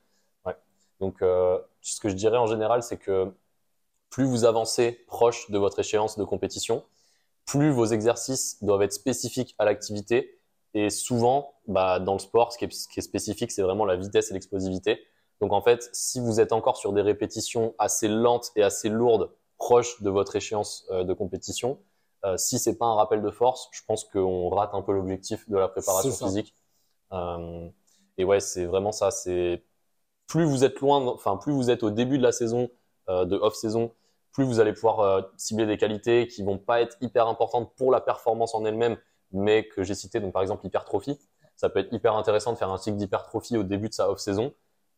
Ouais. 0.45 0.57
Donc, 1.01 1.23
euh, 1.23 1.59
ce 1.81 2.01
que 2.01 2.09
je 2.09 2.15
dirais 2.15 2.39
en 2.39 2.47
général, 2.47 2.83
c'est 2.83 2.97
que 2.97 3.33
plus 4.11 4.25
vous 4.25 4.45
avancez 4.45 4.93
proche 5.07 5.51
de 5.51 5.59
votre 5.59 5.79
échéance 5.79 6.19
de 6.19 6.25
compétition, 6.25 6.85
plus 7.47 7.71
vos 7.71 7.87
exercices 7.87 8.63
doivent 8.63 8.83
être 8.83 8.93
spécifiques 8.93 9.55
à 9.59 9.65
l'activité. 9.65 10.39
Et 10.75 10.91
souvent, 10.91 11.55
bah, 11.67 12.01
dans 12.01 12.15
le 12.15 12.19
sport, 12.19 12.53
ce 12.53 12.59
qui 12.59 12.65
est, 12.65 12.73
ce 12.73 12.89
qui 12.89 13.01
est 13.01 13.03
spécifique, 13.03 13.51
c'est 13.51 13.63
vraiment 13.63 13.85
la 13.85 13.97
vitesse 13.97 14.31
et 14.31 14.35
l'explosivité. 14.35 15.05
Donc 15.41 15.53
en 15.53 15.61
fait, 15.61 15.91
si 15.93 16.21
vous 16.21 16.41
êtes 16.41 16.53
encore 16.53 16.77
sur 16.77 16.93
des 16.93 17.03
répétitions 17.03 17.75
assez 17.79 18.09
lentes 18.09 18.53
et 18.57 18.63
assez 18.63 18.89
lourdes, 18.89 19.31
proches 19.59 20.03
de 20.03 20.11
votre 20.11 20.35
échéance 20.37 20.87
euh, 20.91 21.05
de 21.05 21.13
compétition, 21.13 21.79
euh, 22.25 22.37
si 22.37 22.59
c'est 22.59 22.77
pas 22.77 22.87
un 22.87 22.95
rappel 22.95 23.21
de 23.21 23.31
force, 23.31 23.69
je 23.73 23.81
pense 23.87 24.05
qu'on 24.05 24.49
rate 24.49 24.71
un 24.75 24.83
peu 24.83 24.93
l'objectif 24.93 25.49
de 25.49 25.57
la 25.57 25.69
préparation 25.69 26.27
physique. 26.27 26.55
Euh, 27.13 27.69
et 28.17 28.25
ouais, 28.25 28.41
c'est 28.41 28.65
vraiment 28.65 28.93
ça. 28.93 29.11
C'est 29.11 29.65
plus 30.29 30.45
vous 30.45 30.65
êtes 30.65 30.79
loin, 30.81 31.05
enfin 31.09 31.37
plus 31.37 31.53
vous 31.53 31.71
êtes 31.71 31.83
au 31.83 31.91
début 31.91 32.19
de 32.19 32.23
la 32.23 32.33
saison, 32.33 32.71
euh, 33.09 33.25
de 33.25 33.37
off-saison, 33.37 33.93
plus 34.33 34.45
vous 34.45 34.61
allez 34.61 34.73
pouvoir 34.73 35.31
cibler 35.37 35.67
des 35.67 35.77
qualités 35.77 36.27
qui 36.29 36.43
vont 36.43 36.59
pas 36.59 36.81
être 36.81 36.97
hyper 37.01 37.27
importantes 37.27 37.75
pour 37.77 37.91
la 37.91 38.01
performance 38.01 38.55
en 38.55 38.65
elle-même, 38.65 38.97
mais 39.33 39.67
que 39.69 39.83
j'ai 39.83 39.95
cité. 39.95 40.21
Donc 40.21 40.33
par 40.33 40.43
exemple 40.43 40.65
l'hypertrophie, 40.65 41.19
ça 41.57 41.69
peut 41.69 41.81
être 41.81 41.93
hyper 41.93 42.15
intéressant 42.17 42.53
de 42.53 42.59
faire 42.59 42.71
un 42.71 42.79
cycle 42.79 42.97
d'hypertrophie 42.97 43.57
au 43.57 43.63
début 43.63 43.89
de 43.89 43.95
sa 43.95 44.11
off-saison 44.11 44.53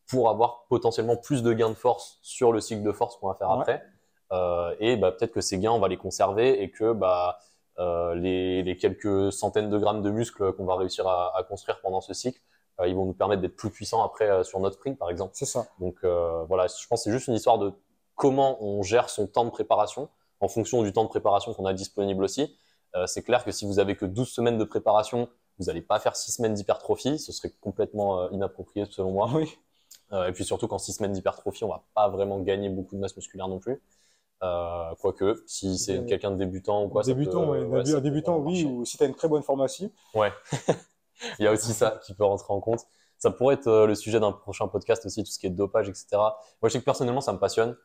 pour 0.07 0.29
avoir 0.29 0.65
potentiellement 0.69 1.17
plus 1.17 1.43
de 1.43 1.51
gains 1.53 1.69
de 1.69 1.75
force 1.75 2.19
sur 2.21 2.51
le 2.51 2.61
cycle 2.61 2.83
de 2.83 2.91
force 2.91 3.17
qu'on 3.17 3.27
va 3.27 3.35
faire 3.35 3.49
Ouais. 3.49 3.59
après. 3.61 3.83
Euh, 4.31 4.75
et 4.79 4.97
bah, 4.97 5.11
peut-être 5.11 5.31
que 5.31 5.41
ces 5.41 5.59
gains, 5.59 5.71
on 5.71 5.79
va 5.79 5.87
les 5.87 5.97
conserver 5.97 6.61
et 6.61 6.71
que 6.71 6.93
bah, 6.93 7.39
euh, 7.79 8.15
les, 8.15 8.63
les 8.63 8.77
quelques 8.77 9.31
centaines 9.31 9.69
de 9.69 9.77
grammes 9.77 10.01
de 10.01 10.09
muscles 10.09 10.53
qu'on 10.53 10.65
va 10.65 10.75
réussir 10.75 11.07
à, 11.07 11.37
à 11.37 11.43
construire 11.43 11.79
pendant 11.81 12.01
ce 12.01 12.13
cycle, 12.13 12.39
euh, 12.79 12.87
ils 12.87 12.95
vont 12.95 13.05
nous 13.05 13.13
permettre 13.13 13.41
d'être 13.41 13.55
plus 13.55 13.69
puissants 13.69 14.03
après 14.03 14.43
sur 14.43 14.59
notre 14.59 14.75
sprint, 14.75 14.97
par 14.97 15.09
exemple. 15.09 15.31
C'est 15.35 15.45
ça. 15.45 15.67
Donc 15.79 15.97
voilà, 16.03 16.67
je 16.67 16.87
pense 16.87 17.01
que 17.01 17.03
c'est 17.05 17.11
juste 17.11 17.27
une 17.27 17.35
histoire 17.35 17.57
de 17.59 17.73
comment 18.15 18.57
on 18.63 18.81
gère 18.81 19.09
son 19.09 19.27
temps 19.27 19.45
de 19.45 19.49
préparation 19.49 20.09
en 20.39 20.47
fonction 20.47 20.83
du 20.83 20.91
temps 20.93 21.03
de 21.03 21.09
préparation 21.09 21.53
qu'on 21.53 21.65
a 21.65 21.73
disponible 21.73 22.23
aussi. 22.23 22.57
Euh, 22.95 23.05
c'est 23.07 23.23
clair 23.23 23.43
que 23.43 23.51
si 23.51 23.65
vous 23.65 23.79
avez 23.79 23.95
que 23.95 24.05
12 24.05 24.29
semaines 24.29 24.57
de 24.57 24.63
préparation, 24.63 25.29
vous 25.59 25.65
n'allez 25.65 25.81
pas 25.81 25.99
faire 25.99 26.15
6 26.15 26.31
semaines 26.31 26.53
d'hypertrophie, 26.53 27.19
ce 27.19 27.31
serait 27.31 27.51
complètement 27.61 28.21
euh, 28.21 28.29
inapproprié 28.31 28.85
selon 28.89 29.11
moi. 29.11 29.29
Oui. 29.33 29.57
Euh, 30.11 30.27
et 30.27 30.33
puis 30.33 30.45
surtout 30.45 30.67
qu'en 30.67 30.77
6 30.77 30.93
semaines 30.93 31.11
d'hypertrophie, 31.13 31.63
on 31.63 31.69
va 31.69 31.83
pas 31.93 32.09
vraiment 32.09 32.39
gagner 32.39 32.69
beaucoup 32.69 32.95
de 32.95 33.01
masse 33.01 33.15
musculaire 33.15 33.47
non 33.47 33.59
plus. 33.59 33.81
Euh, 34.43 34.93
quoique, 34.99 35.43
si 35.47 35.77
c'est 35.77 36.05
quelqu'un 36.05 36.31
de 36.31 36.37
débutant 36.37 36.83
ou 36.83 36.89
quoi, 36.89 37.03
débutant, 37.03 37.45
peut- 37.45 37.65
ouais, 37.65 37.83
ouais, 37.83 38.01
débutant, 38.01 38.37
oui, 38.37 38.65
ou 38.65 38.85
si 38.85 38.97
tu 38.97 39.03
as 39.03 39.07
une 39.07 39.15
très 39.15 39.27
bonne 39.27 39.43
pharmacie. 39.43 39.91
Ouais, 40.13 40.31
il 41.39 41.45
y 41.45 41.47
a 41.47 41.51
aussi 41.51 41.73
ça 41.73 41.99
qui 42.05 42.13
peut 42.13 42.25
rentrer 42.25 42.53
en 42.53 42.59
compte. 42.59 42.81
Ça 43.17 43.31
pourrait 43.31 43.55
être 43.55 43.85
le 43.85 43.95
sujet 43.95 44.19
d'un 44.19 44.33
prochain 44.33 44.67
podcast 44.67 45.05
aussi, 45.05 45.23
tout 45.23 45.31
ce 45.31 45.39
qui 45.39 45.47
est 45.47 45.51
dopage, 45.51 45.87
etc. 45.87 46.05
Moi, 46.11 46.33
je 46.65 46.69
sais 46.69 46.79
que 46.79 46.85
personnellement, 46.85 47.21
ça 47.21 47.31
me 47.33 47.39
passionne, 47.39 47.75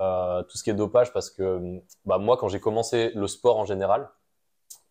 euh, 0.00 0.42
tout 0.42 0.58
ce 0.58 0.64
qui 0.64 0.70
est 0.70 0.74
dopage, 0.74 1.12
parce 1.12 1.30
que 1.30 1.80
bah, 2.04 2.18
moi, 2.18 2.36
quand 2.36 2.48
j'ai 2.48 2.60
commencé 2.60 3.12
le 3.14 3.26
sport 3.28 3.58
en 3.58 3.64
général, 3.64 4.10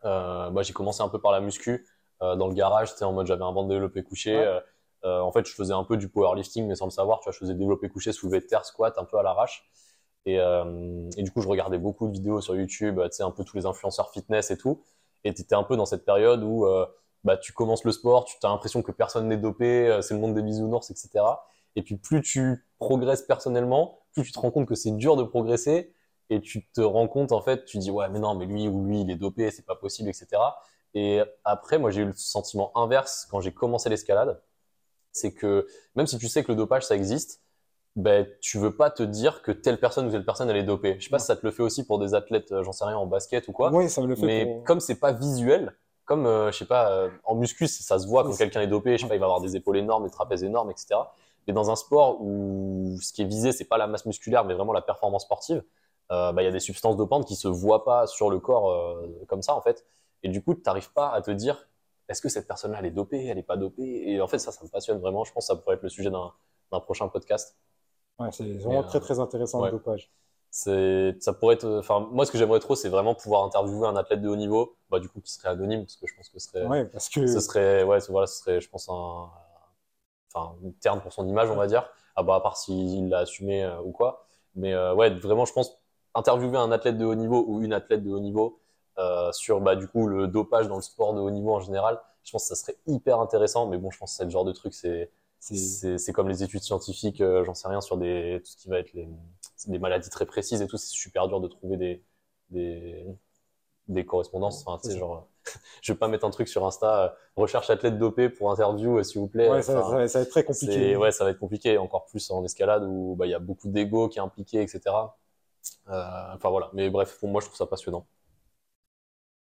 euh, 0.05 0.49
bah, 0.49 0.61
j'ai 0.61 0.73
commencé 0.73 1.01
un 1.01 1.09
peu 1.09 1.19
par 1.19 1.31
la 1.31 1.39
muscu, 1.41 1.87
euh, 2.21 2.35
dans 2.35 2.47
le 2.47 2.53
garage, 2.53 2.93
sais, 2.93 3.05
en 3.05 3.13
mode 3.13 3.27
j'avais 3.27 3.43
un 3.43 3.51
banc 3.51 3.63
de 3.63 3.69
développé 3.69 4.03
couché. 4.03 4.37
Ouais. 4.37 4.45
euh, 4.45 4.59
euh, 5.05 5.19
en 5.21 5.31
fait, 5.31 5.45
je 5.45 5.53
faisais 5.53 5.73
un 5.73 5.85
peu 5.85 5.95
du 5.95 6.09
powerlifting, 6.09 6.67
mais 6.67 6.75
sans 6.75 6.85
le 6.85 6.91
savoir, 6.91 7.19
tu 7.19 7.25
vois, 7.25 7.33
je 7.33 7.37
faisais 7.37 7.53
développé 7.53 7.87
couché, 7.87 8.11
soulevé 8.11 8.41
de 8.41 8.45
terre, 8.45 8.65
squat, 8.65 8.97
un 8.97 9.05
peu 9.05 9.17
à 9.17 9.23
l'arrache. 9.23 9.63
Et, 10.25 10.35
et 10.35 11.23
du 11.23 11.31
coup, 11.31 11.41
je 11.41 11.47
regardais 11.47 11.77
beaucoup 11.79 12.07
de 12.07 12.11
vidéos 12.11 12.41
sur 12.41 12.53
YouTube, 12.55 12.99
tu 13.03 13.09
sais, 13.11 13.23
un 13.23 13.31
peu 13.31 13.45
tous 13.45 13.55
les 13.55 13.65
influenceurs 13.65 14.11
fitness 14.11 14.51
et 14.51 14.57
tout. 14.57 14.83
Et 15.23 15.33
tu 15.33 15.41
étais 15.41 15.55
un 15.55 15.63
peu 15.63 15.77
dans 15.77 15.85
cette 15.85 16.03
période 16.03 16.43
où 16.43 16.67
bah, 17.23 17.37
tu 17.37 17.53
commences 17.53 17.85
le 17.85 17.93
sport, 17.93 18.25
tu 18.25 18.35
as 18.43 18.49
l'impression 18.49 18.83
que 18.83 18.91
personne 18.91 19.29
n'est 19.29 19.37
dopé, 19.37 19.99
c'est 20.01 20.13
le 20.13 20.19
monde 20.19 20.35
des 20.35 20.43
bisounours, 20.43 20.91
etc. 20.91 21.23
Et 21.77 21.81
puis 21.81 21.95
plus 21.95 22.21
tu 22.21 22.67
progresses 22.77 23.21
personnellement, 23.21 23.99
plus 24.13 24.23
tu 24.23 24.33
te 24.33 24.39
rends 24.39 24.51
compte 24.51 24.67
que 24.67 24.75
c'est 24.75 24.91
dur 24.91 25.15
de 25.15 25.23
progresser 25.23 25.93
et 26.29 26.41
tu 26.41 26.67
te 26.71 26.81
rends 26.81 27.07
compte 27.07 27.31
en 27.31 27.41
fait, 27.41 27.65
tu 27.65 27.77
dis 27.77 27.91
ouais 27.91 28.07
mais 28.09 28.19
non 28.19 28.35
mais 28.35 28.45
lui 28.45 28.67
ou 28.67 28.85
lui 28.85 29.01
il 29.01 29.11
est 29.11 29.15
dopé, 29.15 29.51
c'est 29.51 29.65
pas 29.65 29.75
possible, 29.75 30.09
etc. 30.09 30.27
Et 30.93 31.21
après 31.43 31.77
moi 31.79 31.91
j'ai 31.91 32.01
eu 32.01 32.05
le 32.05 32.13
sentiment 32.13 32.71
inverse 32.77 33.27
quand 33.29 33.39
j'ai 33.41 33.53
commencé 33.53 33.89
l'escalade, 33.89 34.41
c'est 35.11 35.33
que 35.33 35.67
même 35.95 36.07
si 36.07 36.17
tu 36.17 36.27
sais 36.27 36.43
que 36.43 36.51
le 36.51 36.55
dopage 36.57 36.83
ça 36.85 36.95
existe, 36.95 37.41
ben 37.95 38.27
tu 38.41 38.57
veux 38.59 38.75
pas 38.75 38.89
te 38.91 39.03
dire 39.03 39.41
que 39.41 39.51
telle 39.51 39.79
personne 39.79 40.07
ou 40.07 40.11
telle 40.11 40.23
personne 40.25 40.49
elle 40.49 40.57
est 40.57 40.63
dopée. 40.63 40.95
Je 40.99 41.05
sais 41.05 41.09
pas 41.09 41.15
Ouais. 41.15 41.19
si 41.19 41.25
ça 41.25 41.35
te 41.35 41.45
le 41.45 41.51
fait 41.51 41.63
aussi 41.63 41.85
pour 41.85 41.99
des 41.99 42.13
athlètes, 42.13 42.51
euh, 42.51 42.63
j'en 42.63 42.71
sais 42.71 42.85
rien 42.85 42.97
en 42.97 43.07
basket 43.07 43.47
ou 43.47 43.51
quoi. 43.51 43.71
Oui, 43.73 43.89
ça 43.89 44.01
me 44.01 44.07
le 44.07 44.15
fait 44.15 44.25
Mais 44.25 44.45
pour... 44.45 44.63
comme 44.63 44.79
c'est 44.79 44.99
pas 44.99 45.11
visuel, 45.11 45.75
comme 46.05 46.25
euh, 46.27 46.51
je 46.51 46.57
sais 46.59 46.65
pas, 46.65 46.91
euh, 46.91 47.09
en 47.25 47.35
muscu 47.35 47.67
ça 47.67 47.99
se 47.99 48.07
voit 48.07 48.23
quand 48.23 48.35
quelqu'un 48.37 48.61
est 48.61 48.67
dopé, 48.67 48.97
je 48.97 49.01
sais 49.03 49.07
pas, 49.09 49.15
il 49.15 49.19
va 49.19 49.25
avoir 49.25 49.41
des 49.41 49.55
épaules 49.55 49.77
énormes, 49.77 50.05
des 50.05 50.11
trapèzes 50.11 50.43
énormes, 50.43 50.69
etc. 50.71 50.87
Mais 51.47 51.53
dans 51.53 51.71
un 51.71 51.75
sport 51.75 52.21
où 52.21 52.97
ce 53.01 53.11
qui 53.11 53.23
est 53.23 53.25
visé 53.25 53.51
c'est 53.51 53.65
pas 53.65 53.77
la 53.77 53.87
masse 53.87 54.05
musculaire 54.05 54.45
mais 54.45 54.53
vraiment 54.53 54.73
la 54.73 54.81
performance 54.83 55.23
sportive, 55.23 55.63
euh, 56.11 56.31
bah, 56.31 56.41
il 56.41 56.45
y 56.45 56.47
a 56.47 56.51
des 56.51 56.59
substances 56.59 56.97
dopantes 56.97 57.25
qui 57.25 57.35
se 57.35 57.47
voient 57.47 57.83
pas 57.85 58.07
sur 58.07 58.29
le 58.29 58.39
corps 58.39 58.71
euh, 58.71 59.07
comme 59.27 59.41
ça 59.41 59.55
en 59.55 59.61
fait. 59.61 59.85
Et 60.23 60.29
du 60.29 60.43
coup 60.43 60.55
tu 60.55 60.61
n'arrives 60.65 60.91
pas 60.93 61.11
à 61.11 61.21
te 61.21 61.31
dire 61.31 61.67
est-ce 62.07 62.21
que 62.21 62.29
cette 62.29 62.47
personne-là 62.47 62.79
elle 62.79 62.87
est 62.87 62.91
dopée, 62.91 63.25
elle 63.27 63.37
est 63.37 63.43
pas 63.43 63.57
dopée? 63.57 64.03
Et 64.07 64.21
en 64.21 64.27
fait 64.27 64.39
ça 64.39 64.51
ça 64.51 64.63
me 64.63 64.69
passionne 64.69 64.99
vraiment. 64.99 65.23
Je 65.23 65.33
pense 65.33 65.47
que 65.47 65.53
ça 65.53 65.55
pourrait 65.55 65.75
être 65.75 65.83
le 65.83 65.89
sujet 65.89 66.09
d'un 66.09 66.79
prochain 66.79 67.07
podcast. 67.07 67.57
Ouais, 68.19 68.29
c'est 68.31 68.51
vraiment 68.53 68.83
très 68.83 68.97
euh, 68.97 69.01
très 69.01 69.19
intéressant 69.19 69.61
ouais. 69.61 69.71
le 69.71 69.77
dopage. 69.77 70.11
Ça 70.51 71.33
pourrait 71.39 71.55
être, 71.55 71.77
enfin, 71.79 72.07
moi, 72.11 72.25
ce 72.25 72.31
que 72.31 72.37
j'aimerais 72.37 72.59
trop, 72.59 72.75
c'est 72.75 72.89
vraiment 72.89 73.15
pouvoir 73.15 73.43
interviewer 73.43 73.87
un 73.87 73.95
athlète 73.95 74.21
de 74.21 74.27
haut 74.27 74.35
niveau, 74.35 74.75
bah, 74.89 74.99
du 74.99 75.07
coup, 75.07 75.21
qui 75.21 75.31
serait 75.31 75.49
anonyme, 75.49 75.81
parce 75.81 75.95
que 75.95 76.07
je 76.07 76.15
pense 76.15 76.29
que 76.29 76.39
ce 76.39 76.49
serait, 76.49 76.65
Ouais, 76.65 76.85
parce 76.85 77.07
que 77.07 77.27
ce 77.27 77.39
serait, 77.39 77.83
ouais, 77.83 77.99
voilà, 78.09 78.27
ce 78.27 78.39
serait, 78.39 78.59
je 78.59 78.69
pense, 78.69 78.89
un, 78.89 79.29
enfin, 80.33 80.55
une 80.63 80.73
terne 80.73 81.01
pour 81.01 81.13
son 81.13 81.27
image, 81.27 81.49
on 81.49 81.55
va 81.55 81.67
dire. 81.67 81.87
Ah 82.15 82.23
bah, 82.23 82.35
à 82.35 82.41
part 82.41 82.57
s'il 82.57 83.09
l'a 83.09 83.19
assumé 83.19 83.63
euh, 83.63 83.79
ou 83.81 83.91
quoi. 83.91 84.25
Mais 84.55 84.75
ouais, 84.75 85.11
vraiment, 85.11 85.45
je 85.45 85.53
pense, 85.53 85.78
interviewer 86.15 86.57
un 86.57 86.71
athlète 86.71 86.97
de 86.97 87.05
haut 87.05 87.15
niveau 87.15 87.45
ou 87.47 87.61
une 87.61 87.73
athlète 87.73 88.03
de 88.03 88.11
haut 88.11 88.19
niveau 88.19 88.59
euh, 88.97 89.31
sur, 89.31 89.61
bah, 89.61 89.75
du 89.75 89.87
coup, 89.87 90.07
le 90.07 90.27
dopage 90.27 90.67
dans 90.67 90.75
le 90.75 90.81
sport 90.81 91.13
de 91.13 91.19
haut 91.19 91.31
niveau 91.31 91.53
en 91.53 91.59
général, 91.61 91.99
je 92.23 92.31
pense 92.31 92.49
que 92.49 92.55
ça 92.55 92.61
serait 92.61 92.77
hyper 92.87 93.19
intéressant. 93.19 93.67
Mais 93.67 93.77
bon, 93.77 93.91
je 93.91 93.97
pense 93.97 94.11
que 94.11 94.17
c'est 94.17 94.25
le 94.25 94.29
genre 94.29 94.45
de 94.45 94.51
truc, 94.51 94.73
c'est 94.73 95.11
c'est 95.39 96.11
comme 96.11 96.27
les 96.27 96.43
études 96.43 96.61
scientifiques, 96.61 97.21
euh, 97.21 97.45
j'en 97.45 97.53
sais 97.53 97.69
rien 97.69 97.79
sur 97.79 97.97
des, 97.97 98.41
tout 98.43 98.51
ce 98.51 98.57
qui 98.57 98.67
va 98.67 98.79
être 98.79 98.91
les, 98.93 99.07
des 99.67 99.79
maladies 99.79 100.09
très 100.09 100.25
précises 100.25 100.61
et 100.61 100.67
tout. 100.67 100.77
C'est 100.77 100.91
super 100.91 101.27
dur 101.27 101.39
de 101.39 101.47
trouver 101.47 101.77
des, 101.77 102.03
des, 102.49 103.05
des 103.87 104.05
correspondances. 104.05 104.65
Enfin, 104.65 104.79
tu 104.83 104.91
sais, 104.91 104.97
genre, 104.97 105.27
je 105.81 105.93
vais 105.93 105.97
pas 105.97 106.09
mettre 106.09 106.25
un 106.25 106.29
truc 106.29 106.47
sur 106.49 106.65
Insta, 106.65 107.05
euh, 107.05 107.09
recherche 107.37 107.69
athlète 107.69 107.97
dopé 107.97 108.29
pour 108.29 108.51
interview, 108.51 109.01
s'il 109.03 109.21
vous 109.21 109.27
plaît. 109.27 109.49
Ouais, 109.49 109.61
ça, 109.61 109.81
ça, 109.81 110.07
ça, 110.07 110.19
va 110.19 110.23
être 110.23 110.29
très 110.29 110.43
compliqué. 110.43 110.97
Ouais, 110.97 111.11
ça 111.11 111.23
va 111.23 111.31
être 111.31 111.39
compliqué, 111.39 111.77
encore 111.77 112.05
plus 112.05 112.29
en 112.31 112.43
escalade 112.43 112.83
où 112.85 113.15
bah, 113.15 113.25
il 113.25 113.31
y 113.31 113.35
a 113.35 113.39
beaucoup 113.39 113.69
d'ego 113.69 114.09
qui 114.09 114.19
est 114.19 114.21
impliqué, 114.21 114.61
etc. 114.61 114.81
Euh, 115.89 116.33
enfin 116.33 116.49
voilà. 116.49 116.69
Mais 116.73 116.89
bref, 116.89 117.17
pour 117.19 117.29
moi, 117.29 117.41
je 117.41 117.47
trouve 117.47 117.57
ça 117.57 117.65
passionnant. 117.65 118.07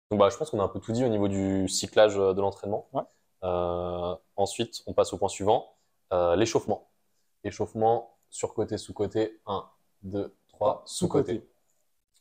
Donc 0.10 0.20
bah, 0.20 0.30
je 0.30 0.38
pense 0.38 0.50
qu'on 0.50 0.60
a 0.60 0.64
un 0.64 0.68
peu 0.68 0.80
tout 0.80 0.92
dit 0.92 1.06
au 1.06 1.10
niveau 1.10 1.28
du 1.28 1.68
cyclage 1.70 2.16
de 2.16 2.42
l'entraînement. 2.42 2.88
Ouais. 2.94 3.04
Euh, 3.44 4.16
ensuite, 4.36 4.82
on 4.88 4.94
passe 4.94 5.14
au 5.14 5.18
point 5.18 5.30
suivant, 5.30 5.74
euh, 6.14 6.36
l'échauffement. 6.36 6.90
Échauffement 7.44 8.18
sur 8.30 8.54
côté, 8.54 8.78
sous 8.78 8.94
côté, 8.94 9.40
1, 9.48 9.66
2, 10.04 10.36
3, 10.50 10.84
sous 10.86 11.08
côté. 11.08 11.48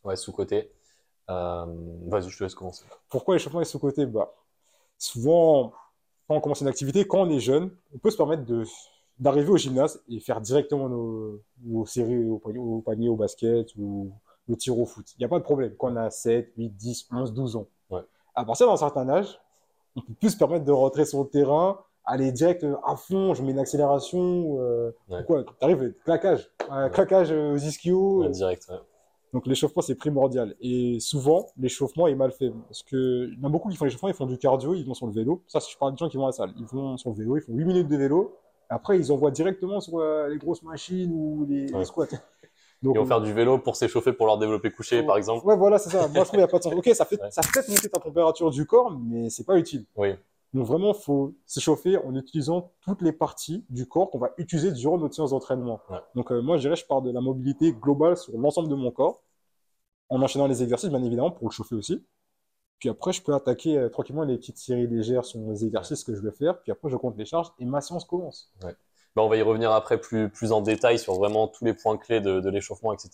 Ouais, 0.04 0.16
sous 0.16 0.32
côté. 0.32 0.72
Euh, 1.28 1.66
Vas-y, 2.06 2.30
je 2.30 2.38
te 2.38 2.44
laisse 2.44 2.54
commencer. 2.54 2.84
Pourquoi 3.08 3.34
l'échauffement 3.34 3.60
est 3.60 3.64
sous 3.64 3.78
côté? 3.78 4.06
Bah, 4.06 4.32
Souvent, 4.98 5.72
quand 6.28 6.36
on 6.36 6.40
commence 6.40 6.60
une 6.60 6.68
activité, 6.68 7.06
quand 7.06 7.20
on 7.22 7.30
est 7.30 7.40
jeune, 7.40 7.74
on 7.94 7.98
peut 7.98 8.10
se 8.10 8.16
permettre 8.16 8.44
de 8.44 8.64
d'arriver 9.20 9.50
au 9.50 9.56
gymnase 9.56 10.02
et 10.08 10.18
faire 10.18 10.40
directement 10.40 10.88
nos, 10.88 11.40
nos 11.62 11.86
séries 11.86 12.28
au 12.28 12.38
panier, 12.38 12.58
au 12.58 12.80
panier, 12.80 13.08
au 13.08 13.16
basket 13.16 13.68
ou 13.78 14.10
nos 14.48 14.56
tirs 14.56 14.78
au 14.78 14.86
foot. 14.86 15.06
Il 15.16 15.20
n'y 15.20 15.24
a 15.26 15.28
pas 15.28 15.38
de 15.38 15.44
problème. 15.44 15.74
Quand 15.78 15.92
on 15.92 15.96
a 15.96 16.10
7, 16.10 16.52
8, 16.56 16.70
10, 16.70 17.08
11, 17.12 17.32
12 17.34 17.56
ans. 17.56 17.66
Ouais. 17.90 18.00
À 18.34 18.44
partir 18.44 18.66
d'un 18.66 18.76
certain 18.76 19.08
âge, 19.08 19.38
on 19.94 20.00
peut 20.00 20.14
plus 20.18 20.30
se 20.30 20.36
permettre 20.38 20.64
de 20.64 20.72
rentrer 20.72 21.04
sur 21.04 21.20
le 21.22 21.28
terrain, 21.28 21.78
aller 22.04 22.32
direct 22.32 22.64
euh, 22.64 22.76
à 22.84 22.96
fond, 22.96 23.34
je 23.34 23.42
mets 23.42 23.50
une 23.52 23.58
accélération, 23.58 24.56
euh, 24.58 24.90
Ouais. 25.08 25.22
quoi, 25.24 25.44
t'arrives, 25.60 25.92
claquage, 26.04 26.50
euh, 26.72 26.88
claquage 26.88 27.30
euh, 27.30 27.52
aux 27.54 27.58
ischios. 27.58 28.22
Ouais, 28.22 28.30
direct, 28.30 28.66
ouais. 28.70 28.76
Donc 29.32 29.46
l'échauffement 29.46 29.82
c'est 29.82 29.94
primordial. 29.94 30.56
Et 30.60 30.98
souvent 30.98 31.46
l'échauffement 31.56 32.08
est 32.08 32.16
mal 32.16 32.32
fait 32.32 32.50
parce 32.66 32.82
que 32.82 33.28
il 33.32 33.38
y 33.38 33.44
en 33.44 33.48
a 33.48 33.50
beaucoup 33.50 33.68
qui 33.68 33.76
font 33.76 33.84
l'échauffement, 33.84 34.08
ils 34.08 34.14
font 34.14 34.26
du 34.26 34.38
cardio, 34.38 34.74
ils 34.74 34.84
vont 34.84 34.94
sur 34.94 35.06
le 35.06 35.12
vélo. 35.12 35.42
Ça, 35.46 35.60
je 35.60 35.76
parle 35.78 35.92
des 35.92 35.98
gens 35.98 36.08
qui 36.08 36.16
vont 36.16 36.24
à 36.24 36.28
la 36.28 36.32
salle, 36.32 36.52
ils 36.58 36.64
vont 36.66 36.96
sur 36.96 37.10
le 37.10 37.16
vélo, 37.16 37.36
ils 37.36 37.40
font 37.42 37.52
8 37.52 37.64
minutes 37.64 37.88
de 37.88 37.96
vélo. 37.96 38.34
Après 38.70 38.98
ils 38.98 39.12
envoient 39.12 39.30
directement 39.30 39.80
sur 39.80 39.98
euh, 39.98 40.28
les 40.28 40.38
grosses 40.38 40.62
machines 40.62 41.12
ou 41.12 41.44
les, 41.48 41.70
Ouais. 41.72 41.80
les 41.80 41.84
squats. 41.84 42.06
Donc, 42.82 42.94
Ils 42.94 42.98
vont 42.98 43.04
faire 43.06 43.20
du 43.20 43.32
vélo 43.34 43.58
pour 43.58 43.76
s'échauffer 43.76 44.12
pour 44.14 44.26
leur 44.26 44.38
développer 44.38 44.70
couché, 44.70 45.02
par 45.02 45.18
exemple. 45.18 45.44
Ouais, 45.46 45.56
voilà, 45.56 45.78
c'est 45.78 45.90
ça. 45.90 46.08
Moi, 46.08 46.08
je 46.08 46.12
trouve 46.20 46.30
qu'il 46.30 46.38
n'y 46.38 46.44
a 46.44 46.48
pas 46.48 46.58
de 46.58 46.62
sens. 46.62 46.72
Ok, 46.72 46.88
ça 46.94 47.04
fait, 47.04 47.20
Ouais. 47.20 47.30
ça 47.30 47.42
fait 47.42 47.68
monter 47.68 47.90
ta 47.90 47.98
température 48.00 48.50
du 48.50 48.64
corps, 48.64 48.90
mais 48.90 49.28
c'est 49.28 49.44
pas 49.44 49.58
utile. 49.58 49.84
Oui, 49.96 50.14
Donc 50.54 50.66
vraiment, 50.66 50.94
faut 50.94 51.34
s'échauffer 51.44 51.98
en 51.98 52.14
utilisant 52.16 52.72
toutes 52.80 53.02
les 53.02 53.12
parties 53.12 53.64
du 53.68 53.86
corps 53.86 54.10
qu'on 54.10 54.18
va 54.18 54.30
utiliser 54.38 54.72
durant 54.72 54.96
notre 54.96 55.14
séance 55.14 55.30
d'entraînement. 55.30 55.80
Ouais. 55.90 55.98
Donc 56.14 56.32
euh, 56.32 56.40
moi, 56.40 56.56
je 56.56 56.62
dirais, 56.62 56.76
je 56.76 56.86
pars 56.86 57.02
de 57.02 57.10
la 57.12 57.20
mobilité 57.20 57.72
globale 57.72 58.16
sur 58.16 58.32
l'ensemble 58.38 58.68
de 58.68 58.74
mon 58.76 58.90
corps, 58.90 59.22
en 60.08 60.22
enchaînant 60.22 60.46
les 60.46 60.62
exercices, 60.62 60.88
bien 60.90 61.02
évidemment, 61.04 61.30
pour 61.32 61.48
le 61.48 61.52
chauffer 61.52 61.74
aussi. 61.74 62.02
Puis 62.80 62.88
après, 62.88 63.12
je 63.12 63.22
peux 63.22 63.34
attaquer 63.34 63.78
euh, 63.78 63.88
tranquillement 63.90 64.24
les 64.24 64.38
petites 64.38 64.58
séries 64.58 64.86
légères 64.86 65.24
sur 65.24 65.38
les 65.38 65.64
exercices 65.64 66.02
que 66.02 66.14
je 66.14 66.22
vais 66.22 66.32
faire. 66.32 66.60
Puis 66.62 66.72
après, 66.72 66.88
je 66.88 66.96
compte 66.96 67.16
les 67.16 67.26
charges 67.26 67.52
et 67.58 67.66
ma 67.66 67.82
séance 67.82 68.06
commence. 68.06 68.50
Bah, 68.62 69.22
on 69.22 69.28
va 69.28 69.36
y 69.36 69.42
revenir 69.42 69.70
après 69.70 70.00
plus, 70.00 70.30
plus 70.30 70.50
en 70.50 70.62
détail 70.62 70.98
sur 70.98 71.14
vraiment 71.14 71.46
tous 71.46 71.64
les 71.64 71.74
points 71.74 71.98
clés 71.98 72.20
de, 72.20 72.48
l'échauffement, 72.48 72.92
etc. 72.92 73.10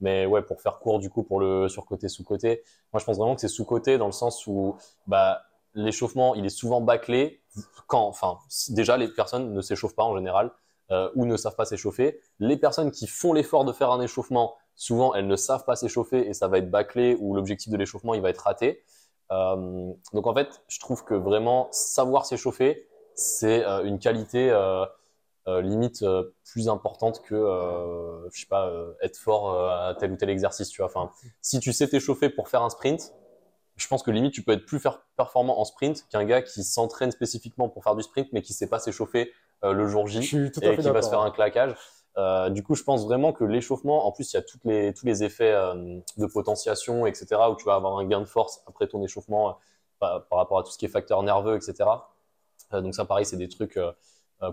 Mais 0.00 0.24
ouais, 0.24 0.42
pour 0.42 0.60
faire 0.60 0.78
court 0.78 1.00
du 1.00 1.10
coup 1.10 1.22
pour 1.22 1.40
le 1.40 1.68
sur-côté, 1.68 2.08
sous-côté, 2.08 2.62
moi 2.92 3.00
je 3.00 3.04
pense 3.04 3.16
vraiment 3.16 3.34
que 3.34 3.40
c'est 3.40 3.48
sous-côté 3.48 3.98
dans 3.98 4.06
le 4.06 4.12
sens 4.12 4.46
où 4.46 4.76
bah, 5.06 5.42
l'échauffement 5.74 6.34
il 6.34 6.44
est 6.44 6.50
souvent 6.50 6.80
bâclé 6.80 7.40
quand, 7.86 8.06
enfin, 8.06 8.38
déjà 8.70 8.96
les 8.96 9.08
personnes 9.08 9.52
ne 9.52 9.60
s'échauffent 9.62 9.94
pas 9.94 10.04
en 10.04 10.16
général 10.16 10.50
euh, 10.90 11.08
ou 11.14 11.24
ne 11.24 11.36
savent 11.36 11.56
pas 11.56 11.64
s'échauffer. 11.64 12.20
Les 12.38 12.56
personnes 12.56 12.90
qui 12.90 13.06
font 13.06 13.32
l'effort 13.32 13.64
de 13.64 13.72
faire 13.72 13.90
un 13.90 14.00
échauffement, 14.00 14.54
souvent 14.82 15.14
elles 15.14 15.28
ne 15.28 15.36
savent 15.36 15.64
pas 15.64 15.76
s'échauffer 15.76 16.28
et 16.28 16.34
ça 16.34 16.48
va 16.48 16.58
être 16.58 16.68
bâclé 16.68 17.16
ou 17.20 17.36
l'objectif 17.36 17.70
de 17.70 17.76
l'échauffement 17.76 18.14
il 18.14 18.20
va 18.20 18.30
être 18.30 18.38
raté. 18.38 18.82
Euh, 19.30 19.92
donc 20.12 20.26
en 20.26 20.34
fait, 20.34 20.60
je 20.66 20.80
trouve 20.80 21.04
que 21.04 21.14
vraiment 21.14 21.68
savoir 21.70 22.26
s'échauffer, 22.26 22.88
c'est 23.14 23.64
euh, 23.64 23.84
une 23.84 23.98
qualité. 23.98 24.50
euh, 24.50 24.84
limite 25.60 26.04
plus 26.44 26.68
importante 26.68 27.20
que 27.22 27.34
je 28.32 28.40
sais 28.40 28.46
pas 28.46 28.72
être 29.00 29.16
fort 29.16 29.50
à 29.72 29.92
tel 29.98 30.12
ou 30.12 30.16
tel 30.16 30.30
exercice 30.30 30.68
tu 30.68 30.76
vois 30.76 30.86
enfin 30.86 31.10
si 31.40 31.58
tu 31.58 31.72
sais 31.72 31.88
t'échauffer 31.88 32.28
pour 32.28 32.48
faire 32.48 32.62
un 32.62 32.70
sprint 32.70 33.12
je 33.74 33.88
pense 33.88 34.04
que 34.04 34.12
limite 34.12 34.32
tu 34.32 34.44
peux 34.44 34.52
être 34.52 34.64
plus 34.64 34.80
performant 35.16 35.58
en 35.58 35.64
sprint 35.64 36.06
qu'un 36.12 36.24
gars 36.24 36.42
qui 36.42 36.62
s'entraîne 36.62 37.10
spécifiquement 37.10 37.68
pour 37.68 37.82
faire 37.82 37.96
du 37.96 38.04
sprint 38.04 38.28
mais 38.30 38.40
qui 38.40 38.52
sait 38.52 38.68
pas 38.68 38.78
s'échauffer 38.78 39.32
le 39.64 39.84
jour 39.88 40.06
J 40.06 40.18
et 40.62 40.76
qui 40.76 40.90
va 40.90 41.02
se 41.02 41.10
faire 41.10 41.22
un 41.22 41.32
claquage 41.32 41.74
Euh, 42.18 42.50
du 42.50 42.62
coup 42.62 42.74
je 42.74 42.82
pense 42.82 43.04
vraiment 43.06 43.32
que 43.32 43.42
l'échauffement 43.44 44.06
en 44.06 44.12
plus 44.12 44.32
il 44.32 44.36
y 44.36 44.38
a 44.38 44.42
toutes 44.42 44.64
les 44.66 44.92
tous 44.92 45.06
les 45.06 45.24
effets 45.24 45.50
euh, 45.52 45.98
de 46.18 46.26
potentiation 46.26 47.06
etc 47.06 47.24
où 47.50 47.56
tu 47.56 47.64
vas 47.64 47.74
avoir 47.76 47.96
un 47.96 48.04
gain 48.04 48.20
de 48.20 48.26
force 48.26 48.62
après 48.66 48.86
ton 48.86 49.02
échauffement 49.02 49.48
euh, 49.48 49.52
par, 49.98 50.26
par 50.28 50.38
rapport 50.38 50.58
à 50.58 50.62
tout 50.62 50.70
ce 50.70 50.76
qui 50.76 50.84
est 50.84 50.90
facteur 50.90 51.22
nerveux 51.22 51.56
etc 51.56 51.88
Euh, 52.72 52.80
donc 52.80 52.94
ça 52.94 53.04
pareil 53.04 53.24
c'est 53.26 53.36
des 53.36 53.48
trucs 53.48 53.76
euh, 53.76 53.92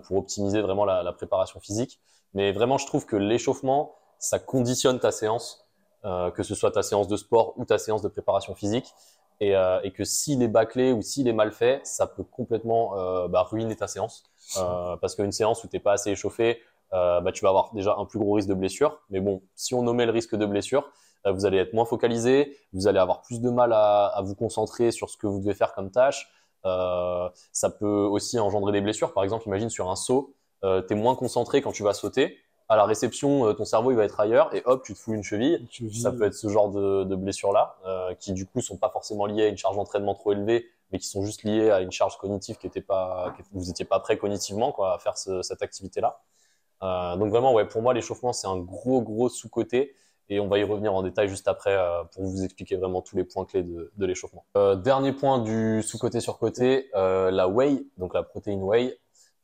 pour 0.04 0.16
optimiser 0.18 0.60
vraiment 0.60 0.84
la, 0.84 1.02
la 1.02 1.12
préparation 1.12 1.60
physique. 1.60 2.00
Mais 2.34 2.52
vraiment, 2.52 2.78
je 2.78 2.86
trouve 2.86 3.06
que 3.06 3.16
l'échauffement, 3.16 3.96
ça 4.18 4.38
conditionne 4.38 5.00
ta 5.00 5.10
séance, 5.10 5.66
que 6.04 6.42
ce 6.44 6.54
soit 6.54 6.70
ta 6.70 6.82
séance 6.82 7.08
de 7.08 7.16
sport 7.16 7.54
ou 7.56 7.64
ta 7.64 7.76
séance 7.76 8.00
de 8.02 8.08
préparation 8.08 8.54
physique. 8.54 8.94
Et, 9.40 9.52
et 9.82 9.90
que 9.92 10.04
s'il 10.04 10.40
est 10.42 10.48
bâclé 10.48 10.92
ou 10.92 11.02
s'il 11.02 11.26
est 11.26 11.32
mal 11.32 11.50
fait, 11.50 11.80
ça 11.84 12.06
peut 12.06 12.22
complètement 12.22 12.92
bah, 13.28 13.42
ruiner 13.42 13.74
ta 13.74 13.88
séance. 13.88 14.22
Parce 15.00 15.16
qu'une 15.16 15.32
séance 15.32 15.64
où 15.64 15.68
t'es 15.68 15.80
pas 15.80 15.94
assez 15.94 16.10
échauffé, 16.10 16.60
euh, 16.92 17.20
bah, 17.20 17.32
tu 17.32 17.42
vas 17.42 17.50
avoir 17.50 17.72
déjà 17.74 17.94
un 17.98 18.04
plus 18.04 18.18
gros 18.18 18.34
risque 18.34 18.48
de 18.48 18.54
blessure. 18.54 19.00
Mais 19.10 19.20
bon, 19.20 19.42
si 19.54 19.74
on 19.74 19.82
nommait 19.82 20.06
le 20.06 20.12
risque 20.12 20.34
de 20.36 20.46
blessure, 20.46 20.90
euh, 21.26 21.32
vous 21.32 21.46
allez 21.46 21.58
être 21.58 21.72
moins 21.72 21.84
focalisé, 21.84 22.56
vous 22.72 22.88
allez 22.88 22.98
avoir 22.98 23.22
plus 23.22 23.40
de 23.40 23.50
mal 23.50 23.72
à, 23.72 24.06
à 24.06 24.22
vous 24.22 24.34
concentrer 24.34 24.90
sur 24.90 25.10
ce 25.10 25.16
que 25.16 25.26
vous 25.26 25.40
devez 25.40 25.54
faire 25.54 25.72
comme 25.74 25.90
tâche. 25.90 26.28
Euh, 26.66 27.28
ça 27.52 27.70
peut 27.70 27.86
aussi 28.04 28.38
engendrer 28.38 28.72
des 28.72 28.80
blessures. 28.80 29.12
Par 29.12 29.24
exemple, 29.24 29.46
imagine 29.46 29.70
sur 29.70 29.90
un 29.90 29.96
saut, 29.96 30.34
euh, 30.64 30.82
tu 30.86 30.92
es 30.94 30.96
moins 30.96 31.14
concentré 31.14 31.62
quand 31.62 31.72
tu 31.72 31.82
vas 31.82 31.94
sauter. 31.94 32.36
À 32.68 32.76
la 32.76 32.84
réception, 32.84 33.46
euh, 33.46 33.52
ton 33.52 33.64
cerveau 33.64 33.90
il 33.90 33.96
va 33.96 34.04
être 34.04 34.20
ailleurs 34.20 34.54
et 34.54 34.62
hop, 34.64 34.84
tu 34.84 34.94
te 34.94 34.98
fous 34.98 35.12
une 35.12 35.24
cheville. 35.24 35.66
Ça 36.00 36.12
peut 36.12 36.24
être 36.24 36.34
ce 36.34 36.48
genre 36.48 36.70
de, 36.70 37.02
de 37.04 37.16
blessures-là, 37.16 37.76
euh, 37.86 38.14
qui 38.14 38.32
du 38.32 38.46
coup 38.46 38.60
sont 38.60 38.76
pas 38.76 38.90
forcément 38.90 39.26
liées 39.26 39.44
à 39.44 39.48
une 39.48 39.56
charge 39.56 39.74
d'entraînement 39.76 40.14
trop 40.14 40.32
élevée, 40.32 40.66
mais 40.92 40.98
qui 40.98 41.08
sont 41.08 41.22
juste 41.24 41.42
liées 41.42 41.70
à 41.70 41.80
une 41.80 41.90
charge 41.90 42.16
cognitive 42.18 42.58
qui 42.58 42.66
était 42.68 42.80
pas, 42.80 43.34
que 43.36 43.42
vous 43.52 43.70
étiez 43.70 43.84
pas 43.84 43.98
prêt 43.98 44.18
cognitivement 44.18 44.70
quoi, 44.70 44.94
à 44.94 44.98
faire 44.98 45.18
ce- 45.18 45.42
cette 45.42 45.62
activité-là. 45.62 46.20
Euh, 46.82 47.16
donc 47.16 47.30
vraiment, 47.30 47.52
ouais, 47.52 47.66
pour 47.66 47.82
moi, 47.82 47.92
l'échauffement 47.94 48.32
c'est 48.32 48.46
un 48.46 48.58
gros 48.58 49.02
gros 49.02 49.28
sous-côté. 49.28 49.94
Et 50.32 50.38
on 50.38 50.46
va 50.46 50.58
y 50.60 50.62
revenir 50.62 50.94
en 50.94 51.02
détail 51.02 51.28
juste 51.28 51.48
après 51.48 51.74
euh, 51.76 52.04
pour 52.04 52.22
vous 52.24 52.44
expliquer 52.44 52.76
vraiment 52.76 53.02
tous 53.02 53.16
les 53.16 53.24
points 53.24 53.44
clés 53.44 53.64
de, 53.64 53.90
de 53.96 54.06
l'échauffement. 54.06 54.44
Euh, 54.56 54.76
dernier 54.76 55.12
point 55.12 55.40
du 55.40 55.82
sous-côté 55.82 56.20
sur 56.20 56.38
côté, 56.38 56.88
la 56.94 57.48
whey, 57.48 57.84
donc 57.98 58.14
la 58.14 58.22
protéine 58.22 58.62
whey. 58.62 58.98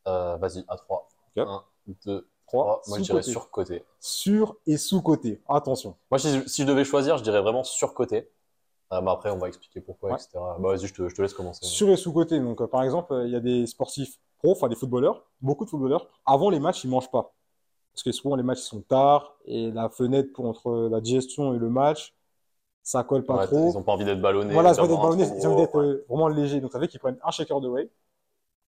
Vas-y, 0.05 0.65
à 0.69 0.77
3. 0.77 1.09
Ok. 1.37 1.45
1, 1.49 1.65
2, 2.07 2.29
Trois, 2.47 2.65
3. 2.65 2.83
Moi, 2.87 2.99
je 2.99 3.03
dirais 3.03 3.23
sous-côté. 3.23 3.85
sur 3.99 4.57
et 4.69 4.77
sous-côté. 4.77 5.43
Attention. 5.49 5.97
Moi, 6.13 6.21
si, 6.21 6.49
si 6.49 6.63
je 6.63 6.67
devais 6.69 6.85
choisir, 6.85 7.19
je 7.19 7.25
dirais 7.25 7.41
vraiment 7.43 7.65
sur 7.65 7.93
côté. 7.93 8.31
Mais 8.93 9.11
après, 9.11 9.31
on 9.31 9.39
va 9.39 9.49
expliquer 9.49 9.81
pourquoi, 9.81 10.11
Ouais. 10.11 10.15
etc. 10.17 10.31
Bah, 10.35 10.57
vas-y, 10.61 10.87
je 10.87 10.95
te, 10.95 11.09
je 11.09 11.15
te 11.17 11.21
laisse 11.21 11.35
commencer. 11.35 11.65
Sur 11.67 11.89
et 11.89 11.97
sous-côté. 11.97 12.39
Donc, 12.39 12.65
par 12.67 12.85
exemple, 12.85 13.21
il 13.25 13.33
y 13.33 13.37
a 13.37 13.41
des 13.41 13.67
sportifs 13.67 14.21
enfin 14.53 14.69
des 14.69 14.77
footballeurs, 14.77 15.25
beaucoup 15.41 15.65
de 15.65 15.71
footballeurs. 15.71 16.09
Avant 16.25 16.51
les 16.51 16.61
matchs, 16.61 16.85
ils 16.85 16.91
mangent 16.91 17.11
pas. 17.11 17.33
Parce 17.93 18.03
que 18.03 18.13
souvent, 18.13 18.37
les 18.37 18.43
matchs 18.43 18.59
sont 18.61 18.83
tard 18.83 19.37
et 19.47 19.71
la 19.71 19.89
fenêtre 19.89 20.33
pour, 20.35 20.45
entre 20.47 20.89
la 20.91 21.01
digestion 21.01 21.55
et 21.55 21.59
le 21.59 21.71
match, 21.71 22.15
ça 22.83 23.03
colle 23.05 23.25
pas 23.25 23.39
Ouais, 23.39 23.47
trop. 23.47 23.71
Ils 23.73 23.79
ont 23.79 23.83
pas 23.83 23.93
envie 23.93 24.05
d'être 24.05 24.21
ballonnés. 24.21 24.53
Voilà, 24.53 24.73
ils 24.73 24.81
ont 24.81 24.85
envie 24.85 25.17
d'être 25.17 25.35
ils 25.37 25.47
ont 25.47 25.53
envie 25.53 25.63
d'être 25.63 25.75
ouais. 25.75 25.87
euh, 25.87 26.05
vraiment 26.09 26.29
légers. 26.29 26.61
Donc, 26.61 26.73
ça 26.73 26.79
fait 26.79 26.89
qu'ils 26.89 27.01
prennent 27.01 27.19
un 27.25 27.31
shaker 27.31 27.61
de 27.61 27.69
whey 27.69 27.91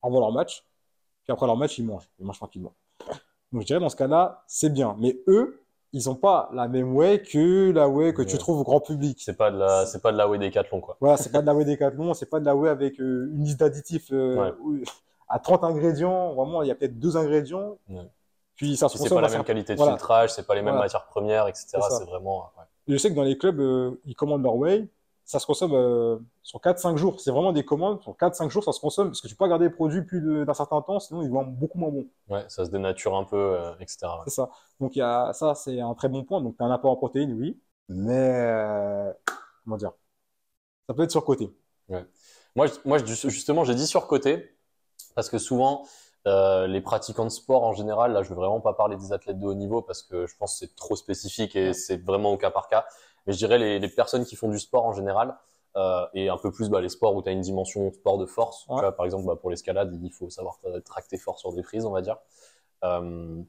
avant 0.04 0.20
leur 0.20 0.32
match. 0.32 0.64
Puis 1.24 1.34
après 1.34 1.46
leur 1.46 1.58
match, 1.58 1.78
ils 1.78 1.86
mangent. 1.86 2.10
Ils 2.20 2.26
mangent 2.26 2.38
tranquillement. 2.38 2.74
Donc, 3.52 3.62
je 3.62 3.68
dirais, 3.68 3.80
dans 3.80 3.90
ce 3.90 3.96
cas-là, 3.96 4.44
c'est 4.48 4.70
bien. 4.72 4.96
Mais 5.00 5.20
eux, 5.28 5.64
ils 5.94 6.10
ont 6.10 6.16
pas 6.16 6.50
la 6.54 6.68
même 6.68 6.96
whey 6.96 7.22
que 7.22 7.72
la 7.72 7.90
whey 7.90 8.14
que 8.14 8.22
tu 8.22 8.38
trouves 8.38 8.60
au 8.60 8.64
grand 8.64 8.82
public. 8.82 9.20
C'est 9.20 9.38
pas 9.38 9.52
de 9.52 9.58
la, 9.58 9.86
c'est 9.86 10.02
pas 10.02 10.12
de 10.12 10.18
la 10.18 10.30
whey 10.30 10.38
décathlon, 10.38 10.80
quoi. 10.80 10.98
Voilà, 11.02 11.18
c'est 11.18 11.32
pas 11.32 11.42
de 11.42 11.48
la 11.48 11.56
whey 11.56 11.66
Decathlon, 11.66 12.14
c'est 12.14 12.30
pas 12.30 12.40
de 12.40 12.46
la 12.46 12.56
whey 12.56 12.70
avec 12.70 13.00
euh, 13.00 13.32
une 13.34 13.44
liste 13.44 13.60
d'additifs 13.60 14.10
euh, 14.12 14.52
Ouais. 14.62 14.84
À 15.28 15.40
30 15.40 15.64
ingrédients. 15.64 16.34
Vraiment, 16.34 16.62
il 16.62 16.68
y 16.68 16.72
a 16.72 16.76
peut-être 16.76 17.00
deux 17.00 17.18
ingrédients. 17.18 17.78
Ouais. 17.90 18.10
Puis 18.56 18.76
ça 18.76 18.90
se 18.90 18.98
c'est 18.98 19.10
pas 19.10 19.22
la 19.22 19.30
même 19.30 19.44
qualité 19.44 19.74
de 19.74 19.78
voilà. 19.78 19.94
filtrage, 19.94 20.34
c'est 20.34 20.48
pas 20.48 20.56
les 20.56 20.62
mêmes 20.62 20.74
Voilà. 20.74 20.86
matières 20.86 21.06
premières, 21.06 21.48
etc. 21.48 21.78
C'est 21.90 22.06
vraiment, 22.06 22.52
ouais. 22.58 22.64
Je 22.88 22.98
sais 22.98 23.10
que 23.10 23.16
dans 23.16 23.24
les 23.24 23.38
clubs, 23.38 23.60
euh, 23.60 24.02
ils 24.06 24.16
commandent 24.16 24.44
leur 24.44 24.56
whey. 24.56 24.90
Ça 25.26 25.40
se 25.40 25.46
consomme 25.46 25.74
euh, 25.74 26.18
sur 26.42 26.60
4-5 26.60 26.96
jours. 26.96 27.20
C'est 27.20 27.32
vraiment 27.32 27.52
des 27.52 27.66
commandes. 27.66 28.02
Sur 28.02 28.14
4-5 28.14 28.50
jours, 28.50 28.64
ça 28.64 28.72
se 28.72 28.80
consomme. 28.80 29.10
Parce 29.10 29.22
que 29.22 29.28
tu 29.28 29.36
peux 29.36 29.44
pas 29.44 29.50
garder 29.50 29.66
les 29.66 29.72
produits 29.72 30.02
plus 30.02 30.46
d'un 30.46 30.54
certain 30.54 30.82
temps, 30.82 31.00
sinon 31.00 31.22
ils 31.22 31.30
vont 31.30 31.44
beaucoup 31.44 31.78
moins 31.78 31.90
bons. 31.90 32.08
Ouais, 32.30 32.46
ça 32.48 32.66
se 32.66 32.72
dénature 32.72 33.16
un 33.16 33.26
peu, 33.26 33.36
euh, 33.36 33.74
etc. 33.82 33.98
ouais. 34.04 34.24
C'est 34.26 34.34
ça. 34.34 34.50
Donc 34.80 34.96
y 34.96 35.02
a, 35.02 35.34
ça, 35.34 35.54
c'est 35.54 35.82
un 35.82 35.94
très 35.94 36.08
bon 36.08 36.24
point. 36.24 36.42
Donc 36.42 36.56
tu 36.58 36.64
as 36.64 36.66
un 36.66 36.72
apport 36.72 36.92
en 36.92 36.96
protéines, 36.96 37.34
oui. 37.34 37.60
Mais, 37.90 39.14
comment 39.64 39.78
dire? 39.78 39.92
Ça 40.88 40.94
peut 40.94 41.04
être 41.04 41.12
surcoté. 41.12 41.54
Moi, 41.90 42.02
Moi, 42.56 42.68
moi 42.86 42.98
justement, 43.06 43.66
j'ai 43.66 43.76
dit 43.76 43.86
surcoté 43.86 44.57
parce 45.18 45.30
que 45.32 45.40
souvent, 45.40 45.84
euh, 46.28 46.68
les 46.68 46.80
pratiquants 46.80 47.24
de 47.24 47.32
sport 47.32 47.64
en 47.64 47.74
général, 47.74 48.14
là, 48.14 48.22
je 48.22 48.30
veux 48.30 48.36
vraiment 48.36 48.62
pas 48.62 48.74
parler 48.74 48.98
des 48.98 49.14
athlètes 49.14 49.40
de 49.40 49.48
haut 49.48 49.56
niveau 49.56 49.82
parce 49.82 50.04
que 50.04 50.28
je 50.28 50.38
pense 50.38 50.54
que 50.54 50.68
c'est 50.68 50.76
trop 50.76 50.96
spécifique 50.96 51.56
et 51.56 51.74
c'est 51.74 51.98
vraiment 51.98 52.34
au 52.34 52.38
cas 52.38 52.52
par 52.52 52.68
cas. 52.68 52.86
Mais 53.26 53.34
je 53.34 53.40
dirais 53.40 53.58
les, 53.58 53.80
les 53.80 53.90
personnes 53.90 54.26
qui 54.26 54.36
font 54.36 54.48
du 54.48 54.60
sport 54.60 54.86
en 54.86 54.94
général 54.94 55.36
euh, 55.76 56.06
et 56.14 56.30
un 56.30 56.38
peu 56.38 56.52
plus 56.52 56.70
bah, 56.70 56.82
les 56.82 56.90
sports 56.90 57.16
où 57.16 57.24
tu 57.24 57.30
as 57.30 57.32
une 57.32 57.42
dimension 57.42 57.92
sport 57.94 58.20
de 58.20 58.28
force. 58.28 58.66
Tu 58.68 58.74
vois, 58.74 58.96
par 58.96 59.08
exemple, 59.08 59.26
bah, 59.26 59.36
pour 59.36 59.50
l'escalade, 59.50 60.00
il 60.04 60.14
faut 60.14 60.30
savoir 60.30 60.60
tracter 60.86 61.18
fort 61.18 61.40
sur 61.40 61.52
des 61.52 61.64
frises, 61.64 61.88
on 61.88 61.92
va 61.92 62.04
dire. 62.04 62.18
Euh, 62.84 63.42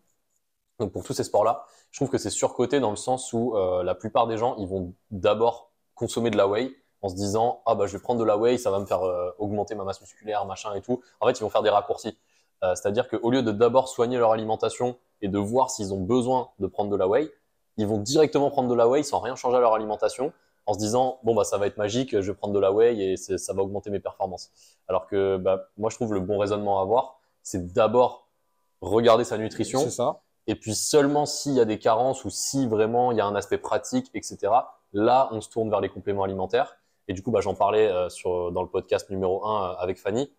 donc 0.79 0.91
pour 0.91 1.05
tous 1.05 1.13
ces 1.13 1.25
sports-là, 1.25 1.67
je 1.91 1.99
trouve 1.99 2.09
que 2.09 2.17
c'est 2.17 2.31
surcoté 2.31 2.81
dans 2.81 2.91
le 2.91 2.97
sens 2.97 3.35
où 3.35 3.55
la 3.83 3.95
plupart 3.95 4.27
des 4.27 4.39
gens, 4.39 4.57
ils 4.57 4.69
vont 4.69 4.95
d'abord 5.11 5.71
consommer 5.95 6.31
de 6.31 6.39
la 6.39 6.49
whey 6.49 6.75
en 7.03 7.09
se 7.09 7.15
disant 7.15 7.63
ah 7.67 7.75
bah 7.75 7.87
je 7.87 7.97
vais 7.97 8.03
prendre 8.03 8.21
de 8.21 8.25
la 8.25 8.37
whey, 8.37 8.59
ça 8.59 8.71
va 8.71 8.79
me 8.79 8.87
faire 8.87 9.03
euh, 9.03 9.31
augmenter 9.39 9.75
ma 9.75 9.85
masse 9.85 10.01
musculaire, 10.01 10.45
machin 10.47 10.75
et 10.75 10.81
tout. 10.81 11.01
En 11.21 11.27
fait, 11.27 11.33
ils 11.33 11.43
vont 11.43 11.51
faire 11.51 11.63
des 11.63 11.71
raccourcis. 11.71 12.19
Euh, 12.65 12.75
C'est-à-dire 12.75 13.09
qu'au 13.09 13.31
lieu 13.31 13.43
de 13.43 13.53
d'abord 13.53 13.89
soigner 13.89 14.19
leur 14.19 14.33
alimentation 14.33 14.97
et 15.23 15.29
de 15.29 15.39
voir 15.39 15.71
s'ils 15.71 15.95
ont 15.95 16.01
besoin 16.01 16.51
de 16.59 16.67
prendre 16.67 16.91
de 16.91 16.97
la 16.97 17.07
whey, 17.07 17.31
ils 17.77 17.87
vont 17.87 17.99
directement 17.99 18.51
prendre 18.51 18.69
de 18.69 18.75
la 18.75 18.89
whey 18.89 19.03
sans 19.03 19.21
rien 19.21 19.37
changer 19.37 19.57
à 19.57 19.61
leur 19.61 19.75
alimentation 19.75 20.33
en 20.67 20.75
se 20.75 20.79
disant 20.79 21.19
bon 21.23 21.35
bah 21.35 21.45
ça 21.45 21.57
va 21.57 21.67
être 21.67 21.79
magique, 21.79 22.21
je 22.21 22.31
vais 22.31 22.37
prendre 22.37 22.53
de 22.53 22.59
la 22.59 22.73
whey 22.73 22.99
et 22.99 23.17
ça 23.17 23.53
va 23.55 23.63
augmenter 23.63 23.91
mes 23.91 24.01
performances. 24.01 24.51
Alors 24.89 25.07
que 25.07 25.37
bah, 25.37 25.69
moi 25.77 25.89
je 25.91 25.97
trouve 25.97 26.13
le 26.13 26.21
bon 26.21 26.39
raisonnement 26.39 26.81
à 26.81 26.83
avoir, 26.83 27.21
c'est 27.43 27.73
d'abord 27.73 28.29
regarder 28.81 29.25
sa 29.25 29.39
nutrition. 29.39 29.81
C'est 29.81 29.91
ça. 29.91 30.21
Et 30.47 30.55
puis 30.55 30.75
seulement 30.75 31.27
s'il 31.27 31.53
y 31.53 31.61
a 31.61 31.65
des 31.65 31.79
carences 31.79 32.25
ou 32.25 32.31
si 32.31 32.67
vraiment 32.67 33.13
il 33.13 33.19
y 33.19 33.21
a 33.21 33.27
un 33.27 33.35
aspect 33.35 33.59
pratique, 33.59 34.11
etc. 34.15 34.53
Là, 34.93 35.29
on 35.33 35.41
se 35.41 35.49
tourne 35.51 35.69
vers 35.71 35.81
les 35.81 35.91
compléments 35.91 36.23
alimentaires. 36.23 36.77
Et 37.09 37.15
du 37.15 37.23
coup, 37.23 37.31
bah, 37.31 37.41
j'en 37.41 37.55
parlais 37.55 37.89
euh, 37.89 38.09
sur, 38.11 38.53
dans 38.53 38.63
le 38.63 38.69
podcast 38.69 39.09
numéro 39.11 39.45
1 39.45 39.49
euh, 39.49 39.75
avec 39.79 39.99
Fanny. 39.99 40.31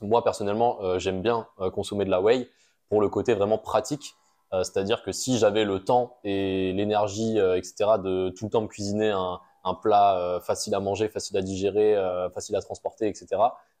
Moi, 0.00 0.22
personnellement, 0.24 0.82
euh, 0.82 0.98
j'aime 0.98 1.22
bien 1.22 1.46
consommer 1.72 2.04
de 2.04 2.10
la 2.10 2.20
whey 2.20 2.48
pour 2.88 3.00
le 3.00 3.08
côté 3.08 3.34
vraiment 3.34 3.58
pratique. 3.58 4.14
C'est-à-dire 4.50 5.02
que 5.02 5.12
si 5.12 5.38
j'avais 5.38 5.64
le 5.64 5.82
temps 5.82 6.18
et 6.24 6.74
l'énergie, 6.74 7.38
etc., 7.38 7.92
de 7.96 8.28
tout 8.36 8.44
le 8.44 8.50
temps 8.50 8.60
me 8.60 8.66
cuisiner 8.66 9.08
un, 9.08 9.40
un 9.64 9.72
plat 9.72 10.40
facile 10.42 10.74
à 10.74 10.80
manger, 10.80 11.08
facile 11.08 11.38
à 11.38 11.40
digérer, 11.40 11.96
facile 12.34 12.54
à 12.56 12.60
transporter, 12.60 13.08
etc., 13.08 13.28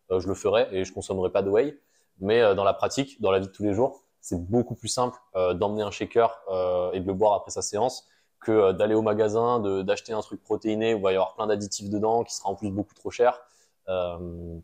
je 0.08 0.26
le 0.26 0.32
ferais 0.32 0.68
et 0.72 0.86
je 0.86 0.92
consommerais 0.94 1.28
pas 1.28 1.42
de 1.42 1.50
whey. 1.50 1.78
Mais 2.20 2.54
dans 2.54 2.64
la 2.64 2.72
pratique, 2.72 3.20
dans 3.20 3.30
la 3.30 3.38
vie 3.38 3.48
de 3.48 3.52
tous 3.52 3.64
les 3.64 3.74
jours, 3.74 4.02
c'est 4.22 4.42
beaucoup 4.42 4.74
plus 4.74 4.88
simple 4.88 5.18
d'emmener 5.56 5.82
un 5.82 5.90
shaker 5.90 6.40
et 6.94 7.00
de 7.00 7.06
le 7.06 7.12
boire 7.12 7.34
après 7.34 7.50
sa 7.50 7.60
séance 7.60 8.08
que 8.42 8.52
euh, 8.52 8.72
d'aller 8.72 8.94
au 8.94 9.02
magasin, 9.02 9.60
d'acheter 9.82 10.12
un 10.12 10.20
truc 10.20 10.42
protéiné 10.42 10.94
où 10.94 10.98
il 10.98 11.02
va 11.02 11.12
y 11.12 11.14
avoir 11.14 11.34
plein 11.34 11.46
d'additifs 11.46 11.88
dedans, 11.88 12.24
qui 12.24 12.34
sera 12.34 12.50
en 12.50 12.54
plus 12.54 12.70
beaucoup 12.70 12.94
trop 12.94 13.10
cher. 13.10 13.40
Euh, 13.88 14.58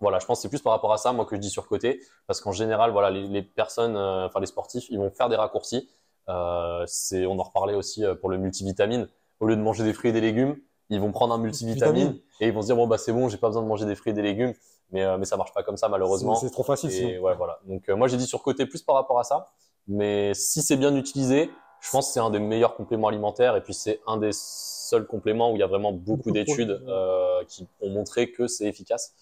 voilà, 0.00 0.18
je 0.18 0.26
pense 0.26 0.38
que 0.38 0.42
c'est 0.42 0.48
plus 0.48 0.60
par 0.60 0.72
rapport 0.72 0.92
à 0.92 0.98
ça, 0.98 1.12
moi, 1.12 1.24
que 1.24 1.36
je 1.36 1.40
dis 1.40 1.50
surcoté, 1.50 2.00
parce 2.26 2.40
qu'en 2.40 2.52
général, 2.52 2.90
voilà, 2.90 3.10
les, 3.10 3.42
personnes, 3.42 3.96
euh, 3.96 4.26
enfin 4.26 4.40
les 4.40 4.46
sportifs, 4.46 4.88
ils 4.90 4.98
vont 4.98 5.10
faire 5.10 5.28
des 5.28 5.36
raccourcis. 5.36 5.88
c'est, 6.86 7.26
on 7.26 7.38
en 7.38 7.42
reparlait 7.42 7.74
aussi 7.74 8.04
pour 8.20 8.28
le 8.28 8.38
multivitamine. 8.38 9.08
Au 9.40 9.46
lieu 9.46 9.56
de 9.56 9.62
manger 9.62 9.84
des 9.84 9.92
fruits 9.92 10.10
et 10.10 10.12
des 10.12 10.20
légumes, 10.20 10.56
ils 10.88 11.00
vont 11.00 11.12
prendre 11.12 11.34
un 11.34 11.38
multivitamine 11.38 12.18
et 12.40 12.48
ils 12.48 12.52
vont 12.52 12.62
se 12.62 12.66
dire 12.66 12.76
bon 12.76 12.86
bah 12.86 12.98
c'est 12.98 13.12
bon, 13.12 13.28
j'ai 13.28 13.38
pas 13.38 13.48
besoin 13.48 13.62
de 13.62 13.66
manger 13.66 13.86
des 13.86 13.94
fruits 13.94 14.10
et 14.10 14.14
des 14.14 14.22
légumes, 14.22 14.52
mais 14.90 15.18
mais 15.18 15.24
ça 15.24 15.36
marche 15.36 15.52
pas 15.52 15.62
comme 15.62 15.76
ça 15.76 15.88
malheureusement. 15.88 16.34
C'est 16.34 16.50
trop 16.50 16.62
facile. 16.62 16.92
Et 16.92 17.18
ouais, 17.18 17.34
voilà. 17.34 17.58
Donc 17.66 17.88
moi 17.88 18.08
j'ai 18.08 18.16
dit 18.16 18.26
surcoté 18.26 18.66
plus 18.66 18.82
par 18.82 18.96
rapport 18.96 19.18
à 19.18 19.24
ça, 19.24 19.48
mais 19.88 20.32
si 20.34 20.62
c'est 20.62 20.76
bien 20.76 20.94
utilisé, 20.94 21.50
je 21.82 21.90
pense 21.90 22.06
que 22.06 22.12
c'est 22.14 22.20
un 22.20 22.30
des 22.30 22.38
meilleurs 22.38 22.76
compléments 22.76 23.08
alimentaires 23.08 23.56
et 23.56 23.60
puis 23.60 23.74
c'est 23.74 24.00
un 24.06 24.16
des 24.16 24.30
seuls 24.32 25.06
compléments 25.06 25.50
où 25.50 25.56
il 25.56 25.58
y 25.58 25.64
a 25.64 25.66
vraiment 25.66 25.92
beaucoup 25.92 26.30
d'études 26.30 26.80
euh, 26.86 27.44
qui 27.48 27.66
ont 27.80 27.90
montré 27.90 28.30
que 28.30 28.46
c'est 28.46 28.66
efficace. 28.66 29.14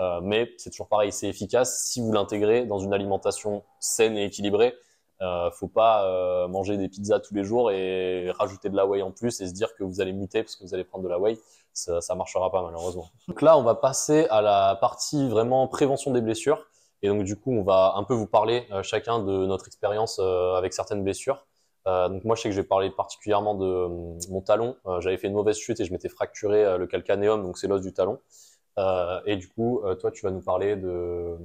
Euh, 0.00 0.20
mais 0.22 0.50
c'est 0.58 0.70
toujours 0.70 0.88
pareil, 0.88 1.12
c'est 1.12 1.28
efficace 1.28 1.84
si 1.84 2.00
vous 2.00 2.12
l'intégrez 2.12 2.66
dans 2.66 2.78
une 2.78 2.92
alimentation 2.92 3.62
saine 3.78 4.16
et 4.16 4.24
équilibrée. 4.24 4.74
Euh, 5.20 5.50
faut 5.52 5.68
pas 5.68 6.04
euh, 6.04 6.48
manger 6.48 6.76
des 6.76 6.88
pizzas 6.88 7.20
tous 7.20 7.34
les 7.34 7.44
jours 7.44 7.70
et 7.70 8.30
rajouter 8.32 8.68
de 8.68 8.76
la 8.76 8.86
whey 8.86 9.02
en 9.02 9.10
plus 9.10 9.40
et 9.40 9.48
se 9.48 9.52
dire 9.52 9.74
que 9.74 9.82
vous 9.82 10.00
allez 10.00 10.12
muter 10.12 10.42
parce 10.42 10.54
que 10.54 10.64
vous 10.64 10.74
allez 10.74 10.84
prendre 10.84 11.04
de 11.04 11.08
la 11.08 11.18
whey. 11.18 11.38
Ça, 11.72 12.00
ça 12.00 12.14
marchera 12.16 12.50
pas 12.50 12.62
malheureusement. 12.62 13.10
Donc 13.28 13.42
là, 13.42 13.56
on 13.58 13.62
va 13.62 13.74
passer 13.74 14.26
à 14.30 14.42
la 14.42 14.76
partie 14.80 15.28
vraiment 15.28 15.66
prévention 15.68 16.12
des 16.12 16.20
blessures. 16.20 16.66
Et 17.02 17.08
donc 17.08 17.22
du 17.22 17.36
coup, 17.36 17.52
on 17.52 17.62
va 17.62 17.94
un 17.96 18.02
peu 18.02 18.14
vous 18.14 18.26
parler 18.26 18.66
euh, 18.72 18.82
chacun 18.82 19.20
de 19.20 19.46
notre 19.46 19.66
expérience 19.68 20.18
avec 20.18 20.72
certaines 20.72 21.04
blessures. 21.04 21.46
Euh, 21.86 22.08
donc 22.08 22.24
moi, 22.24 22.36
je 22.36 22.42
sais 22.42 22.48
que 22.48 22.54
j'ai 22.54 22.64
parlé 22.64 22.90
particulièrement 22.90 23.54
de 23.54 23.64
euh, 23.64 23.88
mon 24.30 24.40
talon. 24.40 24.76
Euh, 24.86 25.00
j'avais 25.00 25.16
fait 25.16 25.28
une 25.28 25.34
mauvaise 25.34 25.56
chute 25.56 25.80
et 25.80 25.84
je 25.84 25.92
m'étais 25.92 26.08
fracturé 26.08 26.78
le 26.78 26.86
calcanéum, 26.86 27.42
donc 27.42 27.58
c'est 27.58 27.68
l'os 27.68 27.80
du 27.80 27.92
talon. 27.92 28.20
et 29.26 29.36
du 29.36 29.48
coup, 29.48 29.82
toi, 30.00 30.10
tu 30.10 30.24
vas 30.24 30.30
nous 30.30 30.42
parler 30.42 30.76
de... 30.76 31.36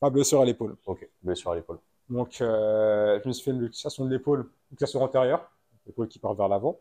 Ma 0.00 0.10
blessure 0.10 0.40
à 0.40 0.44
l'épaule. 0.44 0.76
Ok, 0.86 1.08
blessure 1.22 1.52
à 1.52 1.54
l'épaule. 1.54 1.78
Donc, 2.08 2.36
je 2.38 3.26
me 3.26 3.32
suis 3.32 3.44
fait 3.44 3.50
une 3.50 3.60
luxation 3.60 4.04
de 4.04 4.10
l'épaule, 4.10 4.50
luxation 4.70 5.02
antérieure, 5.02 5.50
l'épaule 5.86 6.08
qui 6.08 6.18
part 6.18 6.34
vers 6.34 6.48
l'avant. 6.48 6.78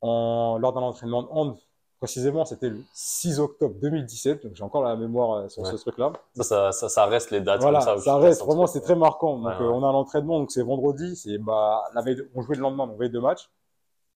En... 0.00 0.58
Lors 0.58 0.72
d'un 0.72 0.80
entraînement 0.80 1.22
de 1.22 1.28
hand, 1.30 1.56
Précisément, 1.98 2.44
c'était 2.44 2.68
le 2.68 2.82
6 2.92 3.40
octobre 3.40 3.74
2017, 3.80 4.42
donc 4.42 4.54
j'ai 4.54 4.62
encore 4.62 4.82
la 4.82 4.96
mémoire 4.96 5.38
euh, 5.38 5.48
sur 5.48 5.66
ce 5.66 5.76
truc-là. 5.76 6.12
Ça, 6.34 6.70
ça, 6.70 6.88
ça, 6.90 7.06
reste 7.06 7.30
les 7.30 7.40
dates 7.40 7.62
voilà, 7.62 7.78
comme 7.78 7.96
ça. 7.96 8.04
ça 8.04 8.16
reste, 8.18 8.44
vraiment, 8.44 8.66
c'est 8.66 8.82
très 8.82 8.96
marquant. 8.96 9.38
Donc, 9.38 9.54
euh, 9.60 9.64
on 9.64 9.82
a 9.82 9.90
l'entraînement, 9.90 10.38
donc 10.38 10.50
c'est 10.50 10.62
vendredi, 10.62 11.16
c'est 11.16 11.38
bah, 11.38 11.84
la 11.94 12.02
veille 12.02 12.20
on 12.34 12.42
jouait 12.42 12.56
le 12.56 12.60
lendemain, 12.60 12.86
donc 12.86 12.98
veille 12.98 13.10
de 13.10 13.18
match. 13.18 13.50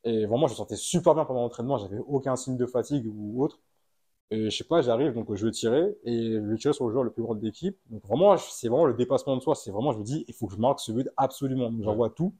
Et 0.04 0.26
vraiment, 0.26 0.46
je 0.46 0.52
me 0.52 0.56
sentais 0.56 0.76
super 0.76 1.14
bien 1.14 1.24
pendant 1.24 1.40
l'entraînement, 1.40 1.78
j'avais 1.78 1.98
aucun 2.06 2.36
signe 2.36 2.58
de 2.58 2.66
fatigue 2.66 3.06
ou 3.06 3.42
autre. 3.42 3.60
Et 4.30 4.50
je 4.50 4.56
sais 4.56 4.64
pas, 4.64 4.82
j'arrive, 4.82 5.14
donc 5.14 5.34
je 5.34 5.44
veux 5.44 5.50
tirer, 5.50 5.96
et 6.04 6.32
je 6.34 6.38
veux 6.38 6.58
tirer 6.58 6.74
sur 6.74 6.86
le 6.86 6.92
joueur 6.92 7.02
le 7.02 7.10
plus 7.10 7.22
grand 7.22 7.34
de 7.34 7.42
l'équipe. 7.42 7.78
Donc 7.88 8.04
vraiment, 8.06 8.36
c'est 8.36 8.68
vraiment 8.68 8.84
le 8.84 8.94
dépassement 8.94 9.36
de 9.36 9.40
soi, 9.40 9.54
c'est 9.54 9.70
vraiment, 9.70 9.92
je 9.92 9.98
me 9.98 10.04
dis, 10.04 10.24
il 10.28 10.34
faut 10.34 10.46
que 10.46 10.52
je 10.52 10.58
marque 10.58 10.80
ce 10.80 10.92
but 10.92 11.08
absolument. 11.16 11.70
Donc 11.70 11.82
j'envoie 11.82 12.10
tout, 12.10 12.34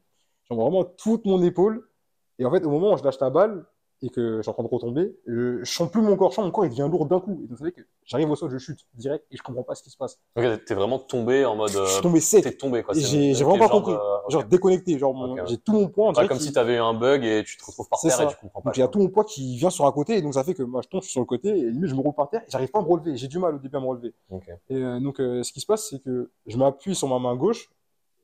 j'envoie 0.47 0.65
vraiment 0.65 0.85
toute 0.85 1.25
mon 1.25 1.41
épaule. 1.41 1.89
Et 2.37 2.45
en 2.45 2.51
fait, 2.51 2.63
au 2.63 2.69
moment 2.69 2.93
où 2.93 2.97
je 2.97 3.03
lâche 3.03 3.19
la 3.19 3.29
balle, 3.29 3.65
et 4.03 4.09
que 4.09 4.37
je 4.37 4.41
suis 4.41 4.49
en 4.49 4.53
train 4.53 4.63
de 4.63 4.67
retomber, 4.67 5.15
je, 5.27 5.63
sens 5.63 5.89
plus 5.89 6.01
mon 6.01 6.15
corps, 6.15 6.31
je 6.31 6.35
sens 6.35 6.45
mon 6.45 6.51
corps 6.51 6.65
il 6.65 6.69
devient 6.69 6.87
lourd 6.89 7.05
d'un 7.05 7.19
coup. 7.19 7.39
Et 7.43 7.47
donc, 7.47 7.51
vous 7.51 7.57
savez 7.57 7.71
que 7.71 7.81
j'arrive 8.03 8.31
au 8.31 8.35
sol, 8.35 8.49
je 8.49 8.57
chute 8.57 8.79
direct 8.95 9.25
et 9.31 9.37
je 9.37 9.43
comprends 9.43 9.63
pas 9.63 9.75
ce 9.75 9.83
qui 9.83 9.91
se 9.91 9.97
passe. 9.97 10.19
Ok, 10.35 10.43
t'es 10.65 10.73
vraiment 10.73 10.97
tombé 10.97 11.45
en 11.45 11.55
mode. 11.55 11.69
je 11.69 11.85
suis 11.85 12.01
tombé 12.01 12.19
sec. 12.19 12.43
T'es 12.43 12.53
tombé 12.53 12.81
quoi. 12.81 12.95
J'ai 12.97 13.33
vraiment 13.33 13.59
pas 13.59 13.69
compris. 13.69 13.93
Euh, 13.93 14.29
genre 14.29 14.43
déconnecté, 14.45 14.97
genre 14.97 15.37
j'ai 15.47 15.57
tout 15.57 15.73
mon 15.73 15.87
poids. 15.87 16.17
Ouais, 16.17 16.27
comme 16.27 16.39
si 16.39 16.51
t'avais 16.51 16.75
eu 16.75 16.79
un 16.79 16.93
bug 16.93 17.23
et 17.23 17.43
tu 17.43 17.57
te 17.57 17.65
retrouves 17.65 17.89
par 17.89 17.99
terre 17.99 18.21
et 18.21 18.27
tu 18.27 18.35
comprends 18.37 18.61
pas. 18.61 18.69
Donc 18.69 18.77
il 18.77 18.79
y 18.79 18.83
a 18.83 18.87
tout 18.87 18.99
mon 18.99 19.09
poids 19.09 19.23
qui 19.23 19.57
vient 19.57 19.69
sur 19.69 19.85
un 19.85 19.91
côté 19.91 20.17
et 20.17 20.21
donc 20.21 20.33
ça 20.33 20.43
fait 20.43 20.53
que 20.53 20.63
moi 20.63 20.81
je 20.83 20.89
tombe 20.89 21.03
sur 21.03 21.21
le 21.21 21.25
côté 21.25 21.49
et 21.49 21.69
limite 21.69 21.89
je 21.89 21.95
me 21.95 22.01
roule 22.01 22.13
par 22.13 22.29
terre 22.29 22.41
et 22.41 22.49
j'arrive 22.49 22.71
pas 22.71 22.79
à 22.79 22.81
me 22.81 22.87
relever. 22.87 23.17
J'ai 23.17 23.27
du 23.27 23.37
mal 23.37 23.55
au 23.55 23.59
début 23.59 23.77
à 23.77 23.79
me 23.79 23.85
relever. 23.85 24.13
Okay. 24.31 24.53
Et 24.69 24.77
euh, 24.77 24.99
donc 24.99 25.19
euh, 25.19 25.43
ce 25.43 25.51
qui 25.51 25.59
se 25.59 25.67
passe 25.67 25.89
c'est 25.89 25.99
que 25.99 26.31
je 26.47 26.57
m'appuie 26.57 26.95
sur 26.95 27.07
ma 27.07 27.19
main 27.19 27.35
gauche 27.35 27.69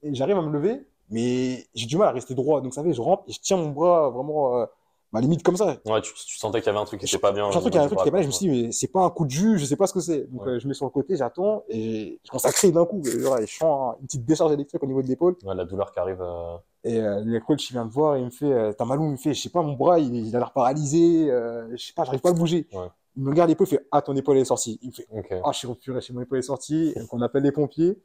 et 0.01 0.13
j'arrive 0.15 0.37
à 0.37 0.41
me 0.41 0.51
lever 0.51 0.87
mais 1.09 1.65
j'ai 1.75 1.85
du 1.85 1.97
mal 1.97 2.07
à 2.07 2.11
rester 2.11 2.33
droit. 2.33 2.61
Donc 2.61 2.73
ça 2.73 2.83
fait 2.83 2.93
je 2.93 3.01
rentre 3.01 3.23
et 3.27 3.31
je 3.31 3.39
tiens 3.39 3.57
mon 3.57 3.69
bras 3.69 4.09
vraiment 4.09 4.65
ma 5.11 5.21
limite 5.21 5.43
comme 5.43 5.57
ça. 5.57 5.77
Ouais, 5.85 6.01
tu, 6.01 6.13
tu 6.13 6.37
sentais 6.37 6.59
qu'il 6.59 6.67
y 6.67 6.69
avait 6.69 6.79
un 6.79 6.85
truc 6.85 6.99
qui 6.99 7.05
était 7.05 7.17
pas 7.17 7.31
bien. 7.31 7.49
J'ai 7.51 7.57
un 7.57 7.61
truc, 7.61 7.73
il 7.73 7.77
y 7.77 7.79
a 7.79 7.83
un 7.83 7.87
truc 7.87 7.99
qui 7.99 8.03
était 8.03 8.11
pas. 8.11 8.21
Je 8.21 8.27
me 8.27 8.31
suis 8.31 8.49
dit, 8.49 8.63
mais 8.63 8.71
c'est 8.71 8.91
pas 8.91 9.01
un 9.01 9.09
coup 9.09 9.25
de 9.25 9.31
jus, 9.31 9.57
je 9.57 9.65
sais 9.65 9.75
pas 9.75 9.87
ce 9.87 9.93
que 9.93 9.99
c'est. 9.99 10.31
Donc, 10.31 10.45
euh, 10.47 10.59
je 10.59 10.67
mets 10.67 10.73
sur 10.73 10.85
le 10.85 10.91
côté, 10.91 11.15
j'attends 11.15 11.63
et 11.69 12.19
je 12.23 12.29
commence 12.29 12.45
à 12.45 12.51
crier 12.51 12.73
d'un 12.73 12.85
coup. 12.85 13.01
Et, 13.05 13.11
je 13.11 13.57
sens 13.57 13.95
une 13.99 14.05
petite 14.05 14.25
décharge 14.25 14.51
électrique 14.53 14.83
au 14.83 14.87
niveau 14.87 15.01
de 15.01 15.07
l'épaule. 15.07 15.35
Ouais, 15.43 15.55
la 15.55 15.65
douleur 15.65 15.91
qui 15.91 15.99
arrive. 15.99 16.21
Euh... 16.21 16.57
Et 16.83 16.99
euh, 16.99 17.21
le 17.23 17.39
coach, 17.39 17.69
il 17.69 17.73
vient 17.73 17.85
me 17.85 17.89
voir 17.89 18.15
et 18.15 18.19
il 18.19 18.25
me 18.25 18.29
fait, 18.29 18.51
euh, 18.51 18.71
t'as 18.71 18.85
mal 18.85 18.99
où? 18.99 19.05
Il 19.05 19.11
me 19.11 19.17
fait, 19.17 19.33
je 19.33 19.41
sais 19.41 19.49
pas, 19.49 19.61
mon 19.61 19.73
bras, 19.73 19.99
il, 19.99 20.15
il 20.15 20.35
a 20.35 20.39
l'air 20.39 20.51
paralysé, 20.51 21.27
je 21.27 21.77
sais 21.77 21.93
pas, 21.93 22.03
j'arrive 22.03 22.21
pas 22.21 22.29
à 22.29 22.33
le 22.33 22.37
bouger. 22.37 22.67
Ouais. 22.73 22.87
Il 23.17 23.23
me 23.23 23.31
regarde 23.31 23.49
l'épaule, 23.49 23.65
il 23.67 23.71
fait, 23.71 23.87
ah, 23.91 24.01
ton 24.03 24.15
épaule 24.15 24.37
est 24.37 24.45
sortie. 24.45 24.77
Il 24.83 24.89
me 24.89 24.93
fait, 24.93 25.07
okay. 25.11 25.41
ah, 25.43 25.51
je 25.51 25.57
suis 25.57 25.67
repuré, 25.67 25.99
mon 26.13 26.21
épaule 26.21 26.37
est 26.37 26.43
sortie. 26.43 26.93
Donc, 26.95 27.11
on 27.13 27.21
appelle 27.21 27.43
les 27.43 27.51
pompiers. 27.51 27.97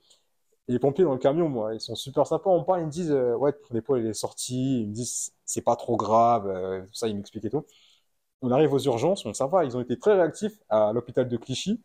Les 0.69 0.79
pompiers 0.79 1.05
dans 1.05 1.13
le 1.13 1.19
camion, 1.19 1.49
moi, 1.49 1.75
ils 1.75 1.81
sont 1.81 1.95
super 1.95 2.27
sympas. 2.27 2.51
On 2.51 2.63
parle, 2.63 2.81
ils 2.81 2.87
me 2.87 2.91
disent, 2.91 3.11
euh, 3.11 3.35
ouais, 3.35 3.53
ton 3.53 3.75
épaule 3.75 3.99
elle 4.01 4.07
est 4.07 4.15
sortie. 4.15 4.83
Ils 4.83 4.89
me 4.89 4.93
disent, 4.93 5.33
c'est 5.45 5.63
pas 5.63 5.77
trop 5.77 5.97
grave. 5.97 6.47
Euh, 6.49 6.83
tout 6.83 6.95
ça, 6.95 7.09
ils 7.09 7.17
m'expliquaient 7.17 7.51
tout. 7.51 7.65
On 8.43 8.51
arrive 8.51 8.73
aux 8.73 8.79
urgences, 8.79 9.27
on 9.27 9.35
ça 9.35 9.47
va. 9.47 9.65
Ils 9.65 9.77
ont 9.77 9.81
été 9.81 9.99
très 9.99 10.15
réactifs 10.15 10.59
à 10.69 10.93
l'hôpital 10.93 11.29
de 11.29 11.37
Clichy. 11.37 11.81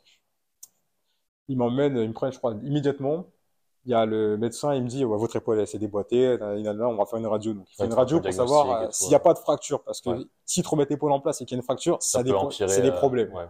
Ils 1.48 1.58
m'emmènent, 1.58 1.98
ils 1.98 2.08
me 2.08 2.14
prennent, 2.14 2.32
je 2.32 2.38
crois, 2.38 2.54
immédiatement. 2.64 3.26
Il 3.86 3.92
y 3.92 3.94
a 3.94 4.06
le 4.06 4.38
médecin, 4.38 4.76
il 4.76 4.84
me 4.84 4.88
dit, 4.90 5.06
ouais, 5.06 5.18
votre 5.18 5.38
épaule 5.38 5.60
elle 5.60 5.68
s'est 5.68 5.80
déboîtée. 5.80 6.38
on 6.42 6.96
va 6.96 7.06
faire 7.06 7.20
une 7.20 7.28
radio. 7.28 7.54
Donc, 7.54 7.68
il 7.72 7.76
fait 7.76 7.86
une 7.86 7.94
radio 7.94 8.20
pour 8.20 8.34
savoir 8.34 8.82
euh, 8.82 8.88
s'il 8.92 9.08
n'y 9.08 9.16
a 9.16 9.20
pas 9.20 9.34
de 9.34 9.40
fracture, 9.40 9.82
parce 9.84 10.02
que 10.02 10.10
ouais. 10.10 10.26
s'ils 10.46 10.64
te 10.64 10.68
remettent 10.68 10.90
l'épaule 10.90 11.14
en 11.14 11.22
place 11.22 11.42
et 11.42 11.46
qu'il 11.46 11.56
y 11.56 11.58
a 11.58 11.62
une 11.62 11.64
fracture, 11.64 11.98
ça, 12.02 12.22
ça 12.22 12.68
c'est 12.68 12.82
des 12.82 12.92
problèmes. 12.92 13.34
Ouais. 13.34 13.48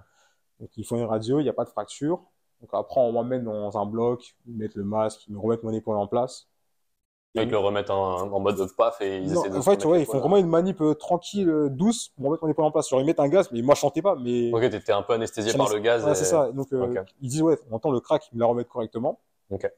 Donc, 0.60 0.70
il 0.78 0.86
faut 0.86 0.96
une 0.96 1.06
radio, 1.06 1.40
il 1.40 1.44
n'y 1.44 1.50
a 1.50 1.54
pas 1.54 1.66
de 1.66 1.70
fracture. 1.70 2.22
Donc 2.62 2.70
après, 2.74 3.00
on 3.00 3.12
m'emmène 3.12 3.44
dans 3.44 3.78
un 3.78 3.86
bloc, 3.86 4.36
ils 4.48 4.56
mettent 4.56 4.76
le 4.76 4.84
masque, 4.84 5.28
ils 5.28 5.34
me 5.34 5.40
remettent 5.40 5.64
mon 5.64 5.74
épaule 5.74 5.98
en 5.98 6.08
place. 6.08 6.48
Et 7.36 7.44
ils 7.44 7.50
le 7.50 7.58
remettent 7.58 7.92
en, 7.92 8.32
en 8.32 8.40
mode 8.40 8.58
paf 8.76 9.00
et 9.00 9.18
ils 9.18 9.32
non, 9.32 9.42
essaient 9.42 9.50
de. 9.52 9.58
En 9.58 9.62
fait, 9.62 9.86
ouais, 9.86 10.02
ils 10.02 10.06
font 10.06 10.18
vraiment 10.18 10.38
une 10.38 10.48
manip 10.48 10.82
euh, 10.82 10.96
tranquille, 10.96 11.48
euh, 11.48 11.70
douce, 11.70 12.10
pour 12.16 12.26
remettre 12.26 12.44
mon 12.44 12.50
épaule 12.50 12.66
en 12.66 12.72
place. 12.72 12.90
Genre, 12.90 13.00
ils 13.00 13.06
mettent 13.06 13.20
un 13.20 13.28
gaz, 13.28 13.52
mais 13.52 13.62
moi, 13.62 13.76
je 13.76 13.82
chantais 13.82 14.02
pas. 14.02 14.16
Mais... 14.16 14.52
Ok, 14.52 14.62
t'étais 14.72 14.92
un 14.92 15.04
peu 15.04 15.14
anesthésié 15.14 15.54
par 15.54 15.72
le 15.72 15.78
gaz. 15.80 16.04
Ouais, 16.04 16.14
et... 16.14 16.16
c'est 16.16 16.26
ça. 16.26 16.52
Donc, 16.52 16.74
euh, 16.74 16.90
okay. 16.90 17.02
ils 17.22 17.30
disent, 17.30 17.44
ouais, 17.44 17.60
on 17.70 17.76
entend 17.76 17.92
le 17.92 18.00
crack, 18.00 18.28
ils 18.32 18.36
me 18.38 18.40
la 18.40 18.48
remettent 18.48 18.70
correctement. 18.70 19.20
Ok. 19.52 19.72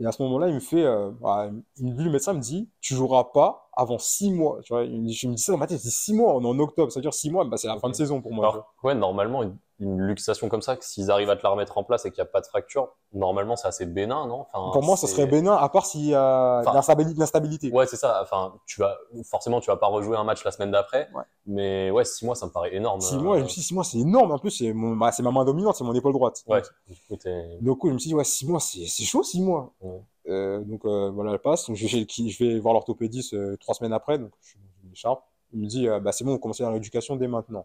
Et 0.00 0.06
à 0.06 0.12
ce 0.12 0.22
moment-là, 0.22 0.48
il 0.48 0.54
me 0.54 0.60
fait, 0.60 0.84
bah, 1.20 1.50
il, 1.76 1.96
le 1.96 2.10
médecin 2.10 2.32
me 2.32 2.40
dit, 2.40 2.68
tu 2.80 2.94
joueras 2.94 3.24
pas 3.32 3.68
avant 3.74 3.98
six 3.98 4.30
mois. 4.30 4.60
Tu 4.62 4.72
vois, 4.72 4.84
je 4.84 4.90
me 5.26 5.34
dis 5.34 5.42
ça 5.42 5.52
dans 5.52 5.58
ma 5.58 5.66
tête, 5.66 5.80
c'est 5.80 5.90
six 5.90 6.12
mois, 6.12 6.34
on 6.34 6.42
est 6.42 6.46
en 6.46 6.58
octobre, 6.58 6.92
ça 6.92 7.00
dure 7.00 7.14
six 7.14 7.30
mois, 7.30 7.44
bah, 7.44 7.56
c'est 7.56 7.66
la 7.66 7.74
okay. 7.74 7.80
fin 7.80 7.88
de 7.88 7.94
saison 7.94 8.20
pour 8.20 8.32
moi. 8.32 8.48
Alors, 8.48 8.74
ouais, 8.84 8.94
normalement, 8.94 9.42
une 9.80 10.00
luxation 10.02 10.48
comme 10.48 10.60
ça, 10.62 10.76
que 10.76 10.84
s'ils 10.84 11.10
arrivent 11.10 11.30
à 11.30 11.36
te 11.36 11.42
la 11.44 11.50
remettre 11.50 11.78
en 11.78 11.84
place 11.84 12.04
et 12.04 12.10
qu'il 12.10 12.20
n'y 12.20 12.28
a 12.28 12.30
pas 12.30 12.40
de 12.40 12.46
fracture, 12.46 12.88
normalement 13.12 13.54
c'est 13.54 13.68
assez 13.68 13.86
bénin, 13.86 14.26
non? 14.26 14.40
Enfin, 14.52 14.70
Pour 14.72 14.82
moi, 14.82 14.96
c'est- 14.96 15.06
serait 15.06 15.26
bénin, 15.26 15.54
à 15.54 15.68
part 15.68 15.86
s'il 15.86 16.06
y 16.06 16.14
a 16.14 16.62
de 16.62 16.66
l'instabili- 16.74 17.14
de 17.14 17.18
l'instabilité. 17.20 17.70
Ouais, 17.70 17.86
c'est 17.86 17.96
ça. 17.96 18.20
Enfin, 18.22 18.54
tu 18.66 18.80
vas 18.80 18.96
forcément, 19.30 19.60
tu 19.60 19.68
vas 19.70 19.76
pas 19.76 19.86
rejouer 19.86 20.16
un 20.16 20.24
match 20.24 20.44
la 20.44 20.50
semaine 20.50 20.72
d'après. 20.72 21.08
Ouais. 21.14 21.22
Mais 21.46 21.90
ouais, 21.92 22.04
six 22.04 22.24
mois, 22.24 22.34
ça 22.34 22.46
me 22.46 22.50
paraît 22.50 22.74
énorme. 22.74 23.00
Six 23.00 23.14
Euh, 23.14 23.20
mois, 23.20 23.38
je 23.38 23.44
me 23.44 23.48
suis 23.48 23.60
dit, 23.60 23.66
six 23.68 23.74
mois, 23.74 23.84
c'est 23.84 23.98
énorme. 23.98 24.32
En 24.32 24.38
plus, 24.38 24.50
c'est 24.50 24.72
mon- 24.72 24.96
bah, 24.96 25.12
c'est 25.12 25.22
ma 25.22 25.30
main 25.30 25.44
dominante, 25.44 25.76
c'est 25.76 25.84
mon 25.84 25.94
épaule 25.94 26.12
droite. 26.12 26.42
Ouais. 26.48 26.60
Du 26.88 26.96
coup, 27.08 27.16
t'es- 27.16 27.58
Donc, 27.60 27.78
je 27.84 27.90
me 27.90 27.98
suis 27.98 28.08
dit, 28.08 28.14
ouais, 28.14 28.24
six 28.24 28.46
mois, 28.48 28.58
c'est 28.60 28.84
chaud, 29.04 29.22
six 29.22 29.40
mois. 29.40 29.72
Ouais. 29.80 30.02
Euh, 30.28 30.58
donc, 30.64 30.84
euh, 30.84 31.10
voilà, 31.10 31.32
elle 31.32 31.38
passe. 31.38 31.66
Donc, 31.68 31.76
je, 31.76 31.86
vais 31.86 32.04
je 32.08 32.58
voir 32.58 32.74
l'orthopédiste 32.74 33.32
euh, 33.34 33.56
trois 33.58 33.74
semaines 33.74 33.92
après. 33.92 34.18
Donc, 34.18 34.32
je 34.42 34.48
suis 34.48 34.58
dans 34.58 34.86
une 34.88 34.92
écharpe. 34.92 35.22
Il 35.54 35.60
me 35.60 35.66
dit, 35.66 35.86
bah, 36.02 36.12
c'est 36.12 36.24
bon, 36.24 36.34
on 36.34 36.38
commence 36.38 36.60
la 36.60 36.68
rééducation 36.70 37.16
dès 37.16 37.28
maintenant. 37.28 37.64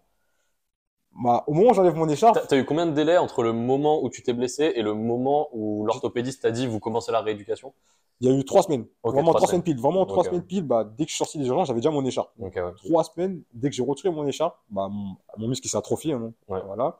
Bah, 1.15 1.43
au 1.47 1.53
moment 1.53 1.71
où 1.71 1.73
j'enlève 1.73 1.95
mon 1.95 2.09
écharpe, 2.09 2.35
T'as 2.35 2.47
t'as 2.47 2.57
eu 2.57 2.65
combien 2.65 2.85
de 2.87 2.91
délai 2.91 3.17
entre 3.17 3.43
le 3.43 3.53
moment 3.53 4.03
où 4.03 4.09
tu 4.09 4.23
t'es 4.23 4.33
blessé 4.33 4.71
et 4.75 4.81
le 4.81 4.93
moment 4.95 5.47
où 5.53 5.85
l'orthopédiste 5.85 6.41
t'a 6.41 6.51
dit 6.51 6.65
vous 6.65 6.79
commencez 6.79 7.11
la 7.11 7.21
rééducation? 7.21 7.73
Il 8.19 8.29
y 8.29 8.33
a 8.33 8.37
eu 8.37 8.43
trois 8.45 8.63
semaines. 8.63 8.85
Vraiment 9.03 9.21
trois 9.21 9.33
trois 9.35 9.47
semaines 9.47 9.61
semaines. 9.61 9.63
pile. 9.63 9.79
Vraiment 9.81 10.05
trois 10.05 10.23
Ok. 10.23 10.29
semaines 10.29 10.43
pile. 10.45 10.63
Bah, 10.63 10.83
dès 10.83 11.03
que 11.05 11.09
je 11.09 11.15
suis 11.15 11.23
sorti 11.23 11.37
des 11.37 11.45
urgences, 11.47 11.67
j'avais 11.67 11.81
déjà 11.81 11.91
mon 11.91 12.05
écharpe. 12.05 12.31
Ouais. 12.39 12.51
Trois 12.85 13.03
semaines, 13.03 13.43
dès 13.53 13.69
que 13.69 13.75
j'ai 13.75 13.83
retiré 13.83 14.13
mon 14.13 14.25
écharpe, 14.25 14.57
bah, 14.69 14.87
mon, 14.89 15.15
mon 15.37 15.47
muscle 15.49 15.67
s'est 15.67 15.77
atrophié. 15.77 16.13
hein, 16.13 16.33
Ouais. 16.47 16.61
Voilà. 16.65 16.97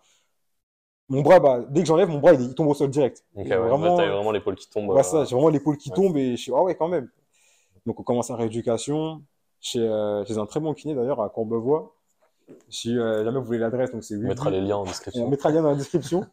Mon 1.10 1.22
bras, 1.22 1.40
bah, 1.40 1.62
dès 1.70 1.82
que 1.82 1.88
j'enlève, 1.88 2.10
mon 2.10 2.20
bras 2.20 2.34
il, 2.34 2.42
il 2.42 2.56
tombe 2.56 2.68
au 2.68 2.74
sol 2.74 2.90
direct. 2.90 3.24
Ouais. 3.36 3.44
vraiment, 3.46 3.96
T'as 3.98 4.10
vraiment 4.10 4.32
l'épaule 4.32 4.56
qui 4.56 4.70
tombe. 4.70 4.92
Euh, 4.92 5.02
ça, 5.04 5.26
j'ai 5.26 5.36
vraiment 5.36 5.50
l'épaule 5.50 5.78
qui 5.78 5.92
tombe 5.92 6.16
et 6.18 6.36
je 6.36 6.42
suis, 6.42 6.52
ah 6.56 6.62
ouais, 6.62 6.76
quand 6.76 6.88
même. 6.88 7.10
Donc, 7.86 8.00
on 8.00 8.04
commence 8.04 8.30
la 8.30 8.36
rééducation 8.36 9.22
chez, 9.60 9.80
euh, 9.80 10.24
chez 10.26 10.38
un 10.38 10.46
très 10.46 10.60
bon 10.60 10.74
kiné 10.74 10.94
d'ailleurs 10.94 11.22
à 11.22 11.30
Courbevoie. 11.30 11.96
Si 12.70 12.98
euh, 12.98 13.24
jamais 13.24 13.40
vous 13.40 13.46
voulez 13.46 13.60
l'adresse, 13.60 13.92
donc 13.92 14.04
c'est 14.04 14.16
On 14.16 14.20
mettra 14.20 14.50
les 14.50 14.62
liens 14.62 14.78
en 14.78 14.82
On 14.82 14.86
description. 14.86 15.30
mettra 15.30 15.50
le 15.50 15.56
lien 15.56 15.62
dans 15.64 15.70
la 15.70 15.76
description. 15.76 16.26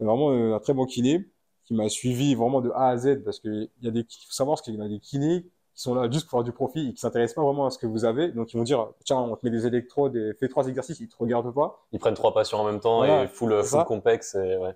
Vraiment 0.00 0.30
euh, 0.30 0.54
un 0.54 0.60
très 0.60 0.74
bon 0.74 0.86
kiné 0.86 1.28
qui 1.64 1.74
m'a 1.74 1.88
suivi 1.88 2.34
vraiment 2.34 2.60
de 2.60 2.70
A 2.70 2.88
à 2.88 2.96
Z 2.96 3.22
parce 3.24 3.40
que 3.40 3.48
il 3.48 3.84
y 3.84 3.88
a 3.88 3.90
des, 3.90 4.00
il 4.00 4.26
faut 4.26 4.32
savoir 4.32 4.60
qu'il 4.60 4.74
y 4.74 4.80
a 4.80 4.88
des 4.88 4.98
kinés 5.00 5.42
qui 5.74 5.82
sont 5.82 5.94
là 5.94 6.08
juste 6.10 6.28
pour 6.28 6.38
avoir 6.38 6.44
du 6.44 6.52
profit 6.52 6.88
et 6.88 6.92
qui 6.92 7.00
s'intéressent 7.00 7.34
pas 7.36 7.42
vraiment 7.42 7.66
à 7.66 7.70
ce 7.70 7.78
que 7.78 7.86
vous 7.86 8.04
avez. 8.04 8.30
Donc, 8.30 8.52
ils 8.52 8.56
vont 8.56 8.62
dire, 8.62 8.90
tiens, 9.04 9.18
on 9.18 9.34
te 9.34 9.44
met 9.44 9.50
des 9.50 9.66
électrodes 9.66 10.14
et 10.14 10.32
fais 10.38 10.48
trois 10.48 10.68
exercices, 10.68 11.00
ils 11.00 11.08
te 11.08 11.16
regardent 11.18 11.52
pas. 11.52 11.84
Ils 11.90 11.98
prennent 11.98 12.14
trois 12.14 12.32
patients 12.32 12.60
en 12.60 12.64
même 12.64 12.78
temps 12.80 12.98
Voilà, 12.98 13.24
et 13.24 13.28
full, 13.28 13.60
full 13.64 13.84
complexe. 13.84 14.36
Et, 14.36 14.56
ouais. 14.56 14.74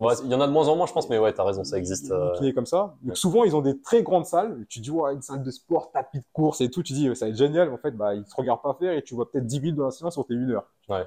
Ouais, 0.00 0.14
Il 0.24 0.30
y 0.30 0.34
en 0.34 0.40
a 0.40 0.46
de 0.46 0.52
moins 0.52 0.68
en 0.68 0.76
moins, 0.76 0.86
je 0.86 0.92
pense, 0.92 1.08
mais 1.08 1.18
ouais, 1.18 1.32
t'as 1.32 1.42
raison, 1.42 1.64
ça 1.64 1.76
existe. 1.76 2.06
Des 2.06 2.12
euh, 2.12 2.32
kinés 2.34 2.54
comme 2.54 2.66
ça. 2.66 2.94
Donc 3.02 3.10
ouais. 3.10 3.14
souvent, 3.16 3.42
ils 3.44 3.56
ont 3.56 3.60
des 3.62 3.80
très 3.80 4.02
grandes 4.04 4.26
salles. 4.26 4.64
Tu 4.68 4.78
dis, 4.78 4.90
ouais, 4.92 5.12
une 5.12 5.22
salle 5.22 5.42
de 5.42 5.50
sport, 5.50 5.90
tapis 5.90 6.18
de 6.20 6.24
course 6.32 6.60
et 6.60 6.70
tout. 6.70 6.82
Tu 6.84 6.92
dis, 6.92 7.14
ça 7.16 7.24
va 7.24 7.30
être 7.30 7.36
génial. 7.36 7.72
En 7.72 7.78
fait, 7.78 7.90
bah, 7.90 8.14
ils 8.14 8.24
te 8.24 8.34
regardent 8.36 8.62
pas 8.62 8.74
faire 8.78 8.92
et 8.92 9.02
tu 9.02 9.14
vois 9.16 9.28
peut-être 9.30 9.46
10 9.46 9.60
minutes 9.60 9.76
dans 9.76 9.86
la 9.86 9.90
séance 9.90 10.12
sur 10.14 10.24
tes 10.24 10.34
une 10.34 10.52
heure. 10.52 10.66
Ouais. 10.88 11.04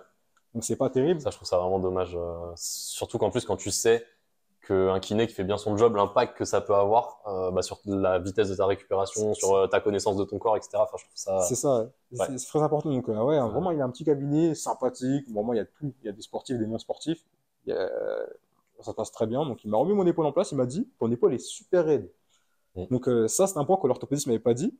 Donc 0.53 0.65
c'est 0.65 0.75
pas 0.75 0.89
terrible. 0.89 1.21
Ça, 1.21 1.29
je 1.29 1.37
trouve 1.37 1.47
ça 1.47 1.57
vraiment 1.57 1.79
dommage. 1.79 2.13
euh, 2.17 2.51
surtout 2.55 3.17
qu'en 3.17 3.29
plus, 3.29 3.45
quand 3.45 3.55
tu 3.55 3.71
sais 3.71 4.05
qu'un 4.67 4.99
kiné 4.99 5.25
qui 5.25 5.33
fait 5.33 5.45
bien 5.45 5.57
son 5.57 5.77
job, 5.77 5.95
l'impact 5.95 6.37
que 6.37 6.43
ça 6.43 6.59
peut 6.59 6.75
avoir 6.75 7.21
euh, 7.27 7.49
bah, 7.51 7.61
sur 7.61 7.79
la 7.85 8.19
vitesse 8.19 8.49
de 8.49 8.55
ta 8.55 8.65
récupération, 8.65 9.33
sur 9.33 9.53
euh, 9.55 9.67
ta 9.67 9.79
connaissance 9.79 10.17
de 10.17 10.25
ton 10.25 10.37
corps, 10.37 10.57
etc. 10.57 10.71
Enfin, 10.75 10.97
je 10.97 11.05
trouve 11.05 11.15
ça. 11.15 11.39
C'est 11.47 11.55
ça. 11.55 11.87
Ouais. 12.11 12.27
C'est 12.37 12.45
très 12.47 12.61
important. 12.61 12.91
Donc, 12.91 13.07
ouais, 13.07 13.15
vraiment, 13.15 13.71
il 13.71 13.79
a 13.79 13.85
un 13.85 13.89
petit 13.89 14.03
cabinet 14.03 14.53
sympathique. 14.53 15.31
Vraiment, 15.33 15.53
il 15.53 15.57
y 15.57 15.61
a 15.61 15.65
tout. 15.65 15.93
Il 16.03 16.07
y 16.07 16.09
a 16.09 16.11
des 16.11 16.21
sportifs, 16.21 16.57
des 16.57 16.67
non-sportifs. 16.67 17.23
Il 17.65 17.73
y 17.73 17.77
a- 17.77 17.89
Ça 18.81 18.91
se 18.91 18.95
passe 18.95 19.11
très 19.11 19.27
bien. 19.27 19.45
Donc, 19.45 19.63
il 19.63 19.69
m'a 19.69 19.77
remis 19.77 19.93
mon 19.93 20.05
épaule 20.05 20.25
en 20.25 20.31
place. 20.31 20.51
Il 20.51 20.57
m'a 20.57 20.65
dit, 20.65 20.89
ton 20.99 21.11
épaule 21.11 21.33
est 21.33 21.39
super 21.39 21.85
raide. 21.85 22.11
Donc, 22.89 23.07
euh, 23.09 23.27
ça, 23.27 23.47
c'est 23.47 23.57
un 23.57 23.65
point 23.65 23.77
que 23.77 23.87
l'orthopédiste 23.87 24.27
m'avait 24.27 24.39
pas 24.39 24.53
dit. 24.53 24.73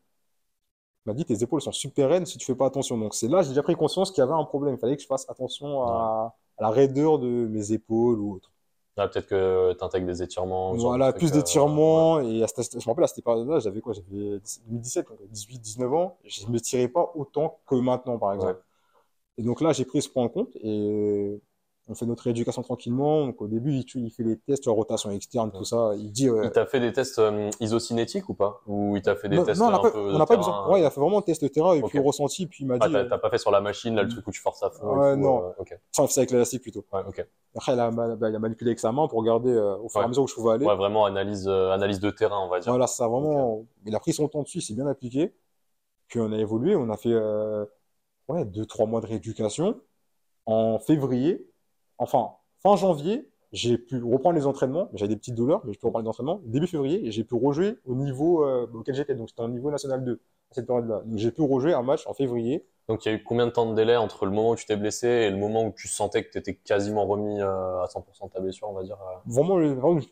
Il 1.05 1.09
m'a 1.09 1.13
dit, 1.15 1.25
tes 1.25 1.41
épaules 1.41 1.61
sont 1.61 1.71
super 1.71 2.09
raides 2.09 2.27
si 2.27 2.37
tu 2.37 2.45
fais 2.45 2.55
pas 2.55 2.67
attention. 2.67 2.97
Donc, 2.97 3.15
c'est 3.15 3.27
là, 3.27 3.41
j'ai 3.41 3.49
déjà 3.49 3.63
pris 3.63 3.75
conscience 3.75 4.11
qu'il 4.11 4.19
y 4.21 4.23
avait 4.23 4.33
un 4.33 4.43
problème. 4.43 4.75
Il 4.75 4.77
fallait 4.77 4.95
que 4.95 5.01
je 5.01 5.07
fasse 5.07 5.27
attention 5.29 5.83
à, 5.83 6.35
à 6.57 6.61
la 6.61 6.69
raideur 6.69 7.17
de 7.17 7.27
mes 7.27 7.71
épaules 7.71 8.19
ou 8.19 8.35
autre. 8.35 8.51
Ah, 8.97 9.07
Peut-être 9.07 9.27
que 9.27 9.73
tu 9.73 9.83
intègres 9.83 10.05
des 10.05 10.21
étirements. 10.21 10.75
de 10.75 10.79
Voilà, 10.79 11.11
trucs, 11.11 11.19
plus 11.21 11.31
euh, 11.31 11.35
d'étirements. 11.35 12.19
Et 12.19 12.43
à 12.43 12.47
cette- 12.47 12.73
je 12.73 12.85
me 12.85 12.91
rappelle, 12.91 13.05
à 13.05 13.07
cette 13.07 13.23
période-là, 13.23 13.59
j'avais 13.59 13.81
quoi? 13.81 13.93
J'avais 13.93 14.07
2017, 14.11 15.07
donc 15.09 15.17
18, 15.31 15.59
19 15.59 15.91
ans. 15.93 16.17
Je 16.25 16.45
ne 16.45 16.51
me 16.51 16.59
tirais 16.59 16.87
pas 16.87 17.11
autant 17.15 17.59
que 17.65 17.75
maintenant, 17.75 18.19
par 18.19 18.33
exemple. 18.33 18.53
Ouais. 18.53 18.59
Et 19.39 19.43
donc 19.43 19.61
là, 19.61 19.73
j'ai 19.73 19.85
pris 19.85 20.01
ce 20.03 20.09
point 20.09 20.25
en 20.25 20.29
compte 20.29 20.55
et 20.57 21.41
on 21.91 21.95
fait 21.95 22.05
notre 22.05 22.23
rééducation 22.23 22.61
tranquillement. 22.61 23.27
Donc 23.27 23.41
au 23.41 23.47
début, 23.47 23.73
il, 23.73 23.85
il 23.95 24.09
fait 24.11 24.23
les 24.23 24.37
tests, 24.37 24.65
la 24.65 24.71
rotation 24.71 25.11
externe, 25.11 25.51
tout 25.51 25.65
ça. 25.65 25.91
Il 25.97 26.11
dit, 26.11 26.29
euh, 26.29 26.45
Il 26.45 26.51
t'a 26.51 26.65
fait 26.65 26.79
des 26.79 26.93
tests 26.93 27.19
euh, 27.19 27.49
isocinétiques 27.59 28.29
ou 28.29 28.33
pas? 28.33 28.61
Ou 28.65 28.95
il 28.95 29.01
t'a 29.01 29.15
fait 29.15 29.27
des 29.27 29.35
non, 29.35 29.43
tests 29.43 29.59
non, 29.59 29.67
on 29.67 29.71
n'a 29.71 29.75
un 29.75 29.79
pas, 29.79 29.91
peu 29.91 29.99
on 29.99 30.17
n'a 30.17 30.25
pas 30.25 30.37
besoin. 30.37 30.71
Ouais, 30.71 30.79
il 30.79 30.85
a 30.85 30.89
fait 30.89 31.01
vraiment 31.01 31.17
le 31.17 31.23
test 31.23 31.43
de 31.43 31.49
terrain 31.49 31.75
et 31.75 31.81
Ok. 31.83 31.89
puis 31.89 31.99
le 31.99 32.05
ressenti. 32.05 32.47
Puis 32.47 32.63
il 32.63 32.67
m'a 32.67 32.77
Ah, 32.79 32.87
dit, 32.87 32.93
t'as 32.93 32.99
euh, 33.01 33.17
pas 33.17 33.29
fait 33.29 33.37
sur 33.37 33.51
la 33.51 33.59
machine, 33.59 33.93
là, 33.95 34.03
le 34.03 34.09
truc 34.09 34.25
où 34.25 34.31
tu 34.31 34.39
forces 34.39 34.63
à 34.63 34.69
fond 34.69 34.97
Ouais, 34.97 35.15
non. 35.17 35.43
euh, 35.43 35.51
ok. 35.59 35.77
ça, 35.91 36.07
c'est 36.07 36.21
avec 36.21 36.31
l'élastique 36.31 36.61
plutôt. 36.61 36.85
Ouais, 36.93 37.01
ok. 37.05 37.27
Après, 37.55 37.73
il 37.73 37.79
a, 37.79 37.91
bah, 37.91 38.29
il 38.29 38.35
a 38.35 38.39
manipulé 38.39 38.69
avec 38.69 38.79
sa 38.79 38.93
main 38.93 39.09
pour 39.09 39.19
regarder 39.19 39.51
euh, 39.51 39.75
au 39.75 39.89
fur 39.89 39.99
et 39.99 40.05
à 40.05 40.07
mesure 40.07 40.23
où 40.23 40.27
je 40.27 40.33
pouvais 40.33 40.53
aller. 40.53 40.65
Ouais, 40.65 40.75
vraiment 40.75 41.05
analyse, 41.05 41.47
analyse 41.49 41.99
de 41.99 42.09
terrain, 42.09 42.39
on 42.39 42.47
va 42.47 42.61
dire. 42.61 42.71
Voilà, 42.71 42.87
ça 42.87 43.03
a 43.05 43.07
vraiment. 43.09 43.65
Il 43.85 43.93
a 43.93 43.99
pris 43.99 44.13
son 44.13 44.29
temps 44.29 44.43
dessus, 44.43 44.59
il 44.59 44.61
s'est 44.61 44.73
bien 44.73 44.87
appliqué. 44.87 45.33
Puis 46.07 46.19
on 46.21 46.31
a 46.31 46.37
évolué, 46.37 46.75
on 46.75 46.89
a 46.89 46.97
fait 46.97 47.13
ouais, 48.29 48.45
deux, 48.45 48.65
trois 48.65 48.85
mois 48.85 49.01
de 49.01 49.07
rééducation. 49.07 49.79
En 50.45 50.79
février, 50.79 51.45
enfin, 52.01 52.31
fin 52.59 52.75
janvier, 52.75 53.29
j'ai 53.53 53.77
pu 53.77 54.01
reprendre 54.03 54.35
les 54.35 54.45
entraînements. 54.45 54.89
J'avais 54.93 55.09
des 55.09 55.17
petites 55.17 55.35
douleurs, 55.35 55.61
mais 55.65 55.73
je 55.73 55.79
peux 55.79 55.87
reprendre 55.87 56.05
les 56.05 56.09
entraînements. 56.09 56.41
Début 56.45 56.67
février, 56.67 57.11
j'ai 57.11 57.23
pu 57.23 57.35
rejouer 57.35 57.77
au 57.85 57.95
niveau 57.95 58.43
euh, 58.43 58.67
auquel 58.73 58.95
j'étais. 58.95 59.15
Donc 59.15 59.29
c'était 59.29 59.41
en 59.41 59.49
niveau 59.49 59.71
national 59.71 60.03
2 60.03 60.21
à 60.51 60.55
cette 60.55 60.67
période-là. 60.67 61.01
Donc 61.05 61.17
j'ai 61.17 61.31
pu 61.31 61.41
rejouer 61.41 61.73
un 61.73 61.83
match 61.83 62.05
en 62.07 62.13
février. 62.13 62.65
Donc, 62.91 63.05
il 63.05 63.09
y 63.09 63.11
a 63.13 63.15
eu 63.15 63.23
combien 63.23 63.45
de 63.45 63.51
temps 63.51 63.69
de 63.69 63.73
délai 63.73 63.95
entre 63.95 64.25
le 64.25 64.31
moment 64.31 64.49
où 64.49 64.55
tu 64.57 64.65
t'es 64.65 64.75
blessé 64.75 65.07
et 65.07 65.29
le 65.29 65.37
moment 65.37 65.63
où 65.63 65.71
tu 65.71 65.87
sentais 65.87 66.25
que 66.25 66.31
tu 66.31 66.37
étais 66.37 66.55
quasiment 66.55 67.05
remis 67.05 67.39
euh, 67.39 67.81
à 67.81 67.85
100% 67.85 68.27
de 68.27 68.33
ta 68.33 68.41
blessure, 68.41 68.67
on 68.69 68.73
va 68.73 68.83
dire 68.83 68.97
euh, 69.01 69.17
Vraiment, 69.27 69.55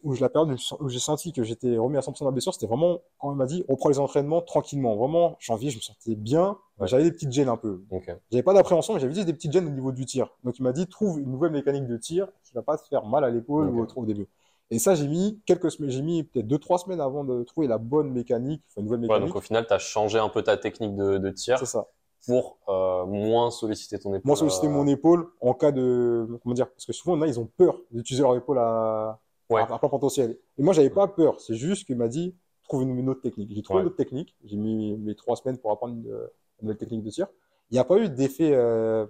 où 0.03 0.13
je 0.13 0.21
la 0.21 0.29
période 0.29 0.55
où 0.79 0.87
j'ai 0.87 0.99
senti 0.99 1.33
que 1.33 1.43
j'étais 1.43 1.77
remis 1.77 1.97
à 1.97 1.99
100% 1.99 2.21
de 2.21 2.25
la 2.25 2.31
blessure, 2.31 2.53
c'était 2.53 2.67
vraiment 2.67 2.99
quand 3.17 3.33
il 3.33 3.37
m'a 3.37 3.47
dit 3.47 3.65
reprends 3.67 3.89
les 3.89 3.99
entraînements 3.99 4.41
tranquillement. 4.41 4.95
Vraiment, 4.95 5.35
janvier, 5.39 5.71
je 5.71 5.77
me 5.77 5.81
sentais 5.81 6.15
bien. 6.15 6.57
Ouais. 6.79 6.87
J'avais 6.87 7.03
des 7.03 7.11
petites 7.11 7.33
gênes 7.33 7.49
un 7.49 7.57
peu. 7.57 7.83
Ok. 7.91 8.15
J'avais 8.31 8.43
pas 8.43 8.53
d'appréhension, 8.53 8.93
mais 8.93 9.01
j'avais 9.01 9.13
juste 9.13 9.27
des 9.27 9.33
petites 9.33 9.51
gênes 9.51 9.67
au 9.67 9.71
niveau 9.71 9.91
du 9.91 10.05
tir. 10.05 10.33
Donc 10.45 10.57
il 10.57 10.63
m'a 10.63 10.71
dit 10.71 10.87
trouve 10.87 11.19
une 11.19 11.31
nouvelle 11.31 11.51
mécanique 11.51 11.85
de 11.85 11.97
tir 11.97 12.29
qui 12.45 12.53
va 12.53 12.61
pas 12.61 12.77
te 12.77 12.87
faire 12.87 13.05
mal 13.05 13.25
à 13.25 13.29
l'épaule 13.29 13.67
ou 13.67 13.81
autre 13.81 13.97
au 13.97 14.05
début. 14.05 14.29
Et 14.71 14.77
ça, 14.79 14.93
j'ai 14.95 15.07
mis 15.07 15.41
quelques 15.45 15.71
semaines, 15.71 15.89
j'ai 15.89 16.01
mis 16.03 16.23
peut-être 16.23 16.47
deux, 16.47 16.59
trois 16.59 16.77
semaines 16.77 17.01
avant 17.01 17.23
de 17.23 17.43
trouver 17.43 17.67
la 17.67 17.77
bonne 17.79 18.11
mécanique, 18.11 18.61
enfin, 18.69 18.81
une 18.81 18.85
nouvelle 18.85 18.99
Ouais, 19.01 19.07
mécanique. 19.07 19.27
donc 19.29 19.35
au 19.35 19.41
final, 19.41 19.65
tu 19.65 19.73
as 19.73 19.79
changé 19.79 20.19
un 20.19 20.29
peu 20.29 20.43
ta 20.43 20.57
technique 20.57 20.95
de, 20.95 21.17
de 21.17 21.29
tir 21.31 21.57
c'est 21.57 21.65
ça. 21.65 21.87
pour 22.27 22.59
euh, 22.69 23.05
moins 23.07 23.49
solliciter 23.49 23.97
ton 23.97 24.13
épaule. 24.13 24.21
Moi, 24.25 24.35
solliciter 24.35 24.67
euh, 24.67 24.71
mon 24.71 24.85
épaule 24.85 25.27
en 25.41 25.53
cas 25.55 25.71
de, 25.71 26.27
comment 26.43 26.53
dire, 26.53 26.69
parce 26.69 26.85
que 26.85 26.93
souvent, 26.93 27.19
a, 27.21 27.25
ils 27.27 27.39
ont 27.39 27.47
peur 27.57 27.79
d'utiliser 27.91 28.21
leur 28.23 28.35
épaule 28.35 28.59
à, 28.59 29.19
Ouais. 29.49 29.61
à, 29.61 29.73
à 29.73 29.79
plein 29.79 29.89
potentiel. 29.89 30.37
Et 30.59 30.61
moi, 30.61 30.73
j'avais 30.75 30.91
pas 30.91 31.07
peur. 31.07 31.39
C'est 31.39 31.55
juste 31.55 31.87
qu'il 31.87 31.97
m'a 31.97 32.07
dit, 32.07 32.35
trouve 32.63 32.83
une, 32.83 32.95
une 32.99 33.09
autre 33.09 33.21
technique. 33.21 33.51
J'ai 33.51 33.63
trouvé 33.63 33.77
Ouais. 33.77 33.81
une 33.81 33.87
autre 33.87 33.95
technique. 33.97 34.35
J'ai 34.45 34.57
mis 34.57 34.95
mes 34.97 35.15
trois 35.15 35.35
semaines 35.35 35.57
pour 35.57 35.71
apprendre 35.71 35.95
une, 35.95 36.05
une 36.05 36.27
nouvelle 36.61 36.77
technique 36.77 37.01
de 37.03 37.09
tir. 37.09 37.25
Il 37.71 37.73
n'y 37.73 37.79
a 37.79 37.83
pas 37.83 37.97
eu 37.97 38.07
d'effet, 38.09 38.51
euh, 38.53 39.07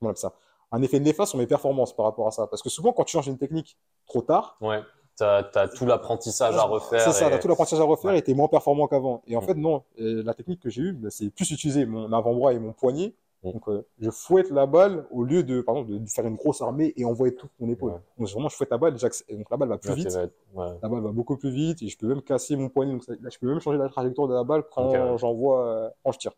comment 0.00 0.08
on 0.08 0.10
appelle 0.10 0.16
ça, 0.20 0.34
un 0.72 0.82
effet 0.82 0.98
néfaste 1.00 1.30
sur 1.30 1.38
mes 1.38 1.46
performances 1.46 1.94
par 1.94 2.06
rapport 2.06 2.26
à 2.26 2.30
ça. 2.30 2.46
Parce 2.46 2.62
que 2.62 2.68
souvent, 2.70 2.92
quand 2.92 3.04
tu 3.04 3.12
changes 3.12 3.28
une 3.28 3.38
technique 3.38 3.76
trop 4.06 4.22
tard, 4.22 4.56
Ouais. 4.60 4.80
T'as 5.18 5.44
as 5.54 5.68
tout 5.68 5.84
l'apprentissage 5.84 6.56
à 6.56 6.62
refaire. 6.62 7.00
c'est 7.02 7.12
ça, 7.12 7.28
et- 7.28 7.30
t'as 7.30 7.38
tout 7.38 7.46
l'apprentissage 7.46 7.80
à 7.80 7.84
refaire 7.84 8.12
Ouais. 8.12 8.18
et 8.18 8.22
t'es 8.22 8.32
moins 8.32 8.48
performant 8.48 8.88
qu'avant. 8.88 9.22
Et 9.26 9.36
en 9.36 9.42
Mm. 9.42 9.44
fait, 9.44 9.54
non. 9.54 9.82
Et 9.98 10.22
la 10.22 10.32
technique 10.32 10.60
que 10.60 10.70
j'ai 10.70 10.80
eue, 10.80 10.92
bah, 10.94 11.10
c'est 11.10 11.28
plus 11.28 11.50
utiliser 11.50 11.84
mon 11.84 12.10
avant-bras 12.14 12.54
et 12.54 12.58
mon 12.58 12.72
poignet. 12.72 13.12
Mm. 13.44 13.52
Donc, 13.52 13.68
euh, 13.68 13.84
je 14.00 14.08
fouette 14.08 14.50
la 14.50 14.64
balle 14.64 15.06
au 15.10 15.22
lieu 15.24 15.42
de, 15.42 15.60
par 15.60 15.76
exemple, 15.76 16.00
de 16.02 16.08
faire 16.08 16.26
une 16.26 16.36
grosse 16.36 16.62
armée 16.62 16.94
et 16.96 17.04
envoyer 17.04 17.34
tout 17.34 17.46
mon 17.60 17.68
épaule. 17.70 17.92
Ouais. 17.92 17.98
Donc, 18.18 18.28
vraiment, 18.30 18.48
je 18.48 18.56
fouette 18.56 18.70
la 18.70 18.78
balle, 18.78 18.96
et 19.28 19.36
donc 19.36 19.50
la 19.50 19.56
balle 19.58 19.68
va 19.68 19.76
plus 19.78 19.92
vite. 19.92 20.18
La 20.56 20.88
balle 20.88 21.02
va 21.02 21.12
beaucoup 21.12 21.36
plus 21.36 21.50
vite 21.50 21.82
et 21.82 21.88
je 21.88 21.98
peux 21.98 22.06
même 22.06 22.22
casser 22.22 22.56
mon 22.56 22.70
poignet. 22.70 22.92
Donc, 22.92 23.06
là, 23.06 23.28
je 23.30 23.38
peux 23.38 23.46
même 23.48 23.60
changer 23.60 23.76
la 23.78 23.90
trajectoire 23.90 24.28
de 24.28 24.34
la 24.34 24.44
balle 24.44 24.64
quand 24.72 25.18
j'envoie, 25.18 25.66
euh, 25.66 25.90
quand 26.02 26.12
je 26.12 26.18
tire. 26.20 26.32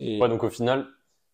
Et 0.00 0.18
Ouais, 0.20 0.28
donc 0.30 0.42
au 0.44 0.50
final, 0.50 0.86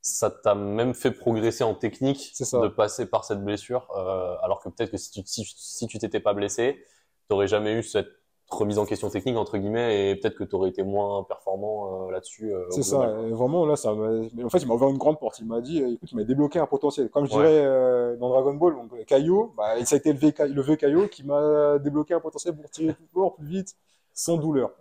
ça 0.03 0.31
t'a 0.31 0.55
même 0.55 0.95
fait 0.95 1.13
progresser 1.13 1.65
en 1.65 1.75
technique 1.75 2.33
de 2.41 2.69
passer 2.69 3.07
par 3.07 3.25
cette 3.25 3.43
blessure, 3.45 3.89
euh, 3.97 4.35
alors 4.43 4.61
que 4.61 4.69
peut-être 4.69 4.91
que 4.91 4.97
si 4.99 5.11
tu 5.13 5.23
si, 5.25 5.45
si 5.57 5.87
tu 5.87 5.99
t'étais 5.99 6.21
pas 6.21 6.35
blessé, 6.35 6.85
t'aurais 7.29 7.47
jamais 7.49 7.73
eu 7.75 7.83
cette 7.83 8.09
remise 8.51 8.79
en 8.79 8.85
question 8.85 9.09
technique 9.09 9.37
entre 9.39 9.57
guillemets 9.57 10.11
et 10.11 10.17
peut-être 10.17 10.35
que 10.37 10.45
t'aurais 10.45 10.69
été 10.69 10.83
moins 10.83 11.23
performant 11.23 12.09
euh, 12.09 12.11
là-dessus. 12.11 12.53
euh, 12.53 12.67
c'est 12.71 12.83
ça. 12.83 13.11
Et 13.27 13.31
vraiment, 13.31 13.65
là, 13.65 13.77
ça 13.77 13.93
en 13.95 14.51
fait, 14.51 14.59
il 14.59 14.67
m'a 14.69 14.75
ouvert 14.75 14.91
une 14.91 14.99
grande 14.99 15.19
porte. 15.19 15.39
Il 15.39 15.47
m'a 15.47 15.63
dit, 15.63 15.79
écoute, 15.83 16.11
il 16.13 16.17
m'a 16.17 16.25
débloqué 16.25 16.59
un 16.59 16.67
potentiel. 16.67 17.09
Comme 17.09 17.25
je 17.25 17.31
Ouais. 17.33 17.39
dirais 17.39 17.65
euh, 17.65 18.17
dans 18.17 18.29
Dragon 18.29 18.53
Ball, 18.53 18.75
donc, 18.75 18.93
Kaio, 19.07 19.55
bah, 19.57 19.83
ça 19.87 19.95
a 19.95 19.99
été 19.99 20.13
le, 20.13 20.47
le 20.49 20.63
vieux 20.63 20.77
Kaio 20.77 21.09
qui 21.09 21.25
m'a 21.25 21.79
débloqué 21.79 22.13
un 22.13 22.21
potentiel 22.21 22.55
pour 22.55 22.69
tirer 22.71 22.93
plus 22.93 23.07
fort, 23.15 23.37
plus 23.37 23.47
vite, 23.47 23.75
sans 24.13 24.37
douleur. 24.37 24.73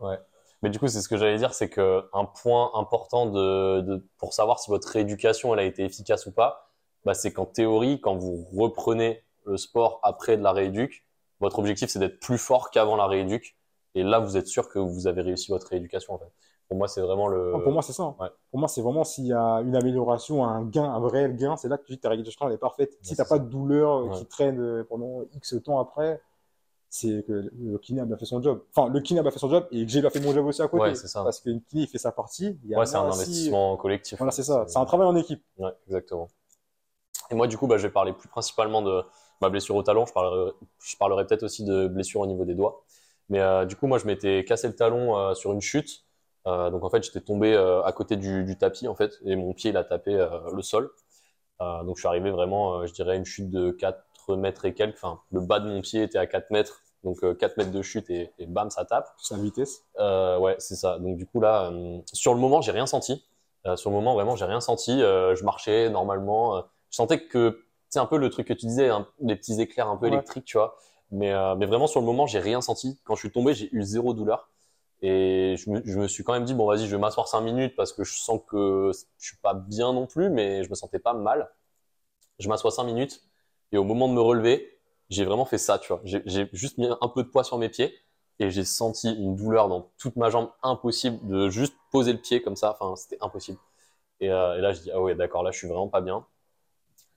Mais 0.63 0.69
du 0.69 0.77
coup, 0.79 0.87
c'est 0.87 1.01
ce 1.01 1.09
que 1.09 1.17
j'allais 1.17 1.37
dire, 1.37 1.53
c'est 1.53 1.69
que 1.69 2.03
un 2.13 2.25
point 2.25 2.71
important 2.75 3.25
de, 3.25 3.81
de 3.81 4.05
pour 4.17 4.33
savoir 4.33 4.59
si 4.59 4.69
votre 4.69 4.87
rééducation 4.89 5.53
elle 5.53 5.59
a 5.59 5.63
été 5.63 5.83
efficace 5.83 6.25
ou 6.27 6.31
pas, 6.31 6.69
bah, 7.03 7.13
c'est 7.15 7.33
qu'en 7.33 7.45
théorie, 7.47 7.99
quand 7.99 8.15
vous 8.15 8.45
reprenez 8.55 9.23
le 9.45 9.57
sport 9.57 9.99
après 10.03 10.37
de 10.37 10.43
la 10.43 10.51
rééduque, 10.51 11.03
votre 11.39 11.57
objectif 11.59 11.89
c'est 11.89 11.97
d'être 11.99 12.19
plus 12.19 12.37
fort 12.37 12.69
qu'avant 12.69 12.95
la 12.95 13.07
rééduque. 13.07 13.55
Et 13.95 14.03
là, 14.03 14.19
vous 14.19 14.37
êtes 14.37 14.47
sûr 14.47 14.69
que 14.69 14.79
vous 14.79 15.07
avez 15.07 15.21
réussi 15.21 15.51
votre 15.51 15.67
rééducation 15.67 16.13
en 16.13 16.19
fait. 16.19 16.31
Pour 16.69 16.77
moi, 16.77 16.87
c'est 16.87 17.01
vraiment 17.01 17.27
le. 17.27 17.51
pour 17.63 17.73
moi, 17.73 17.81
c'est 17.81 17.91
ça. 17.91 18.15
Ouais. 18.17 18.29
Pour 18.51 18.59
moi, 18.59 18.69
c'est 18.69 18.81
vraiment 18.81 19.03
s'il 19.03 19.25
y 19.25 19.33
a 19.33 19.55
une 19.61 19.75
amélioration, 19.75 20.45
un 20.45 20.63
gain, 20.63 20.85
un 20.85 21.05
réel 21.09 21.35
gain, 21.35 21.57
c'est 21.57 21.67
là 21.67 21.77
que 21.77 21.83
tu 21.83 21.91
dis 21.93 21.97
que 21.97 22.03
ta 22.03 22.09
régulation 22.09 22.47
elle 22.47 22.53
est 22.53 22.57
parfaite. 22.57 22.97
Si 23.01 23.13
tu 23.15 23.19
n'as 23.21 23.27
pas 23.27 23.39
de 23.39 23.49
douleur 23.49 23.91
euh, 23.91 24.03
Ouais. 24.03 24.15
qui 24.17 24.25
traîne 24.27 24.59
euh, 24.61 24.85
pendant 24.87 25.23
X 25.33 25.55
temps 25.65 25.79
après, 25.81 26.21
c'est 26.93 27.23
que 27.25 27.49
le 27.57 27.77
kiné 27.77 28.01
a 28.01 28.05
bien 28.05 28.17
fait 28.17 28.25
son 28.25 28.41
job. 28.41 28.63
Enfin, 28.75 28.91
le 28.91 28.99
kiné 28.99 29.21
a 29.21 29.23
bien 29.23 29.31
fait 29.31 29.39
son 29.39 29.49
job 29.49 29.65
et 29.71 29.85
que 29.85 29.89
j'ai 29.91 30.01
bien 30.01 30.09
fait 30.09 30.19
mon 30.19 30.33
job 30.33 30.45
aussi 30.45 30.61
à 30.61 30.67
côté. 30.67 30.83
Ouais, 30.83 30.95
c'est 30.95 31.07
ça. 31.07 31.23
Parce 31.23 31.39
que 31.39 31.49
le 31.49 31.59
kiné, 31.59 31.83
il 31.83 31.87
fait 31.87 31.97
sa 31.97 32.11
partie. 32.11 32.59
Il 32.65 32.69
y 32.69 32.75
a 32.75 32.79
Ouais, 32.79 32.85
c'est 32.85 32.97
un 32.97 33.07
aussi- 33.07 33.21
investissement 33.21 33.77
collectif. 33.77 34.17
Voilà, 34.17 34.31
c'est 34.31 34.43
ça. 34.43 34.65
C'est 34.67 34.77
un 34.77 34.83
travail 34.83 35.07
en 35.07 35.15
équipe. 35.15 35.41
Ouais, 35.57 35.71
exactement. 35.87 36.27
Et 37.29 37.35
moi, 37.35 37.47
du 37.47 37.57
coup, 37.57 37.65
bah, 37.65 37.77
je 37.77 37.83
vais 37.87 37.93
parler 37.93 38.11
plus 38.11 38.27
principalement 38.27 38.81
de 38.81 39.03
ma 39.39 39.49
blessure 39.49 39.75
au 39.77 39.83
talon. 39.83 40.05
Je 40.05 40.11
parlerai, 40.11 40.51
je 40.83 40.97
parlerai 40.97 41.25
peut-être 41.25 41.43
aussi 41.43 41.63
de 41.63 41.87
blessure 41.87 42.19
au 42.19 42.27
niveau 42.27 42.43
des 42.43 42.55
doigts. 42.55 42.83
Mais 43.29 43.39
euh, 43.39 43.63
du 43.65 43.77
coup, 43.77 43.87
moi, 43.87 43.97
je 43.97 44.05
m'étais 44.05 44.43
cassé 44.43 44.67
le 44.67 44.75
talon 44.75 45.17
euh, 45.17 45.33
sur 45.33 45.53
une 45.53 45.61
chute. 45.61 46.03
Euh, 46.45 46.71
donc, 46.71 46.83
en 46.83 46.89
fait, 46.89 47.01
j'étais 47.03 47.21
tombé 47.21 47.55
à 47.55 47.91
côté 47.93 48.17
du, 48.17 48.43
du 48.43 48.57
tapis, 48.57 48.89
en 48.89 48.95
fait, 48.95 49.13
et 49.23 49.37
mon 49.37 49.53
pied, 49.53 49.69
il 49.69 49.77
a 49.77 49.85
tapé 49.85 50.27
le 50.51 50.61
sol. 50.61 50.91
Donc, 51.61 51.95
je 51.95 52.01
suis 52.01 52.07
arrivé 52.09 52.31
vraiment, 52.31 52.85
je 52.85 52.91
dirais, 52.91 53.13
à 53.13 53.15
une 53.15 53.23
chute 53.23 53.49
de 53.49 53.71
4 53.71 54.35
mètres 54.35 54.65
et 54.65 54.73
quelques. 54.73 54.95
Enfin, 55.01 55.19
le 55.31 55.39
bas 55.41 55.59
de 55.59 55.67
mon 55.67 55.81
pied 55.81 56.03
était 56.03 56.17
à 56.17 56.25
4 56.27 56.49
mètres. 56.51 56.80
Donc, 57.03 57.23
euh, 57.23 57.33
4 57.33 57.57
mètres 57.57 57.71
de 57.71 57.81
chute 57.81 58.09
et, 58.09 58.31
et 58.37 58.45
bam, 58.45 58.69
ça 58.69 58.85
tape. 58.85 59.09
C'est 59.17 59.35
la 59.35 59.41
vitesse. 59.41 59.83
Euh, 59.99 60.37
ouais, 60.37 60.55
c'est 60.59 60.75
ça. 60.75 60.99
Donc 60.99 61.17
du 61.17 61.25
coup 61.25 61.39
là, 61.41 61.71
euh, 61.71 61.99
sur 62.13 62.33
le 62.33 62.39
moment, 62.39 62.61
j'ai 62.61 62.71
rien 62.71 62.85
senti. 62.85 63.23
Euh, 63.65 63.75
sur 63.75 63.89
le 63.89 63.95
moment, 63.95 64.13
vraiment, 64.13 64.35
j'ai 64.35 64.45
rien 64.45 64.61
senti. 64.61 64.99
Je 64.99 65.43
marchais 65.43 65.89
normalement. 65.89 66.63
Je 66.89 66.95
sentais 66.95 67.23
que 67.25 67.63
c'est 67.89 67.99
un 67.99 68.05
peu 68.05 68.17
le 68.17 68.29
truc 68.29 68.47
que 68.47 68.53
tu 68.53 68.65
disais, 68.67 68.89
hein, 68.89 69.07
les 69.19 69.35
petits 69.35 69.59
éclairs 69.61 69.87
un 69.87 69.97
peu 69.97 70.05
Ouais. 70.07 70.13
électriques, 70.13 70.45
tu 70.45 70.57
vois. 70.57 70.75
Mais, 71.11 71.33
mais 71.57 71.65
vraiment 71.65 71.87
sur 71.87 71.99
le 71.99 72.05
moment, 72.05 72.25
j'ai 72.27 72.39
rien 72.39 72.61
senti. 72.61 72.99
Quand 73.03 73.15
je 73.15 73.19
suis 73.21 73.31
tombé, 73.31 73.53
j'ai 73.53 73.69
eu 73.73 73.83
zéro 73.83 74.13
douleur. 74.13 74.49
Et 75.01 75.55
je 75.57 75.69
me, 75.71 75.81
je 75.83 75.97
me 75.99 76.07
suis 76.07 76.23
quand 76.23 76.33
même 76.33 76.45
dit 76.45 76.53
bon 76.53 76.67
vas-y, 76.67 76.85
je 76.85 76.95
vais 76.95 77.01
m'asseoir 77.01 77.27
cinq 77.27 77.41
minutes 77.41 77.75
parce 77.75 77.91
que 77.91 78.03
je 78.03 78.13
sens 78.19 78.39
que 78.47 78.91
je 79.17 79.27
suis 79.27 79.37
pas 79.37 79.55
bien 79.55 79.93
non 79.93 80.05
plus, 80.05 80.29
mais 80.29 80.63
je 80.63 80.69
me 80.69 80.75
sentais 80.75 80.99
pas 80.99 81.13
mal. 81.13 81.49
Je 82.39 82.47
m'assois 82.47 82.69
cinq 82.71 82.83
minutes 82.83 83.21
et 83.71 83.77
au 83.79 83.83
moment 83.83 84.07
de 84.07 84.13
me 84.13 84.21
relever, 84.21 84.79
j'ai 85.11 85.25
vraiment 85.25 85.45
fait 85.45 85.57
ça, 85.57 85.77
tu 85.77 85.89
vois. 85.89 86.01
J'ai 86.05 86.49
juste 86.53 86.77
mis 86.77 86.87
un 86.89 87.07
peu 87.09 87.23
de 87.23 87.27
poids 87.27 87.43
sur 87.43 87.57
mes 87.57 87.69
pieds 87.69 87.93
et 88.39 88.49
j'ai 88.49 88.63
senti 88.63 89.13
une 89.13 89.35
douleur 89.35 89.67
dans 89.67 89.91
toute 89.97 90.15
ma 90.15 90.29
jambe 90.29 90.49
impossible 90.63 91.19
de 91.27 91.49
juste 91.49 91.75
poser 91.91 92.13
le 92.13 92.19
pied 92.19 92.41
comme 92.41 92.55
ça. 92.55 92.77
Enfin, 92.79 92.95
c'était 92.95 93.17
impossible. 93.21 93.59
Et, 94.21 94.31
euh, 94.31 94.57
là, 94.57 94.71
je 94.71 94.79
dis 94.81 94.91
ah 94.91 95.01
ouais, 95.01 95.13
d'accord, 95.13 95.43
là, 95.43 95.51
je 95.51 95.57
suis 95.57 95.67
vraiment 95.67 95.89
pas 95.89 95.99
bien. 95.99 96.25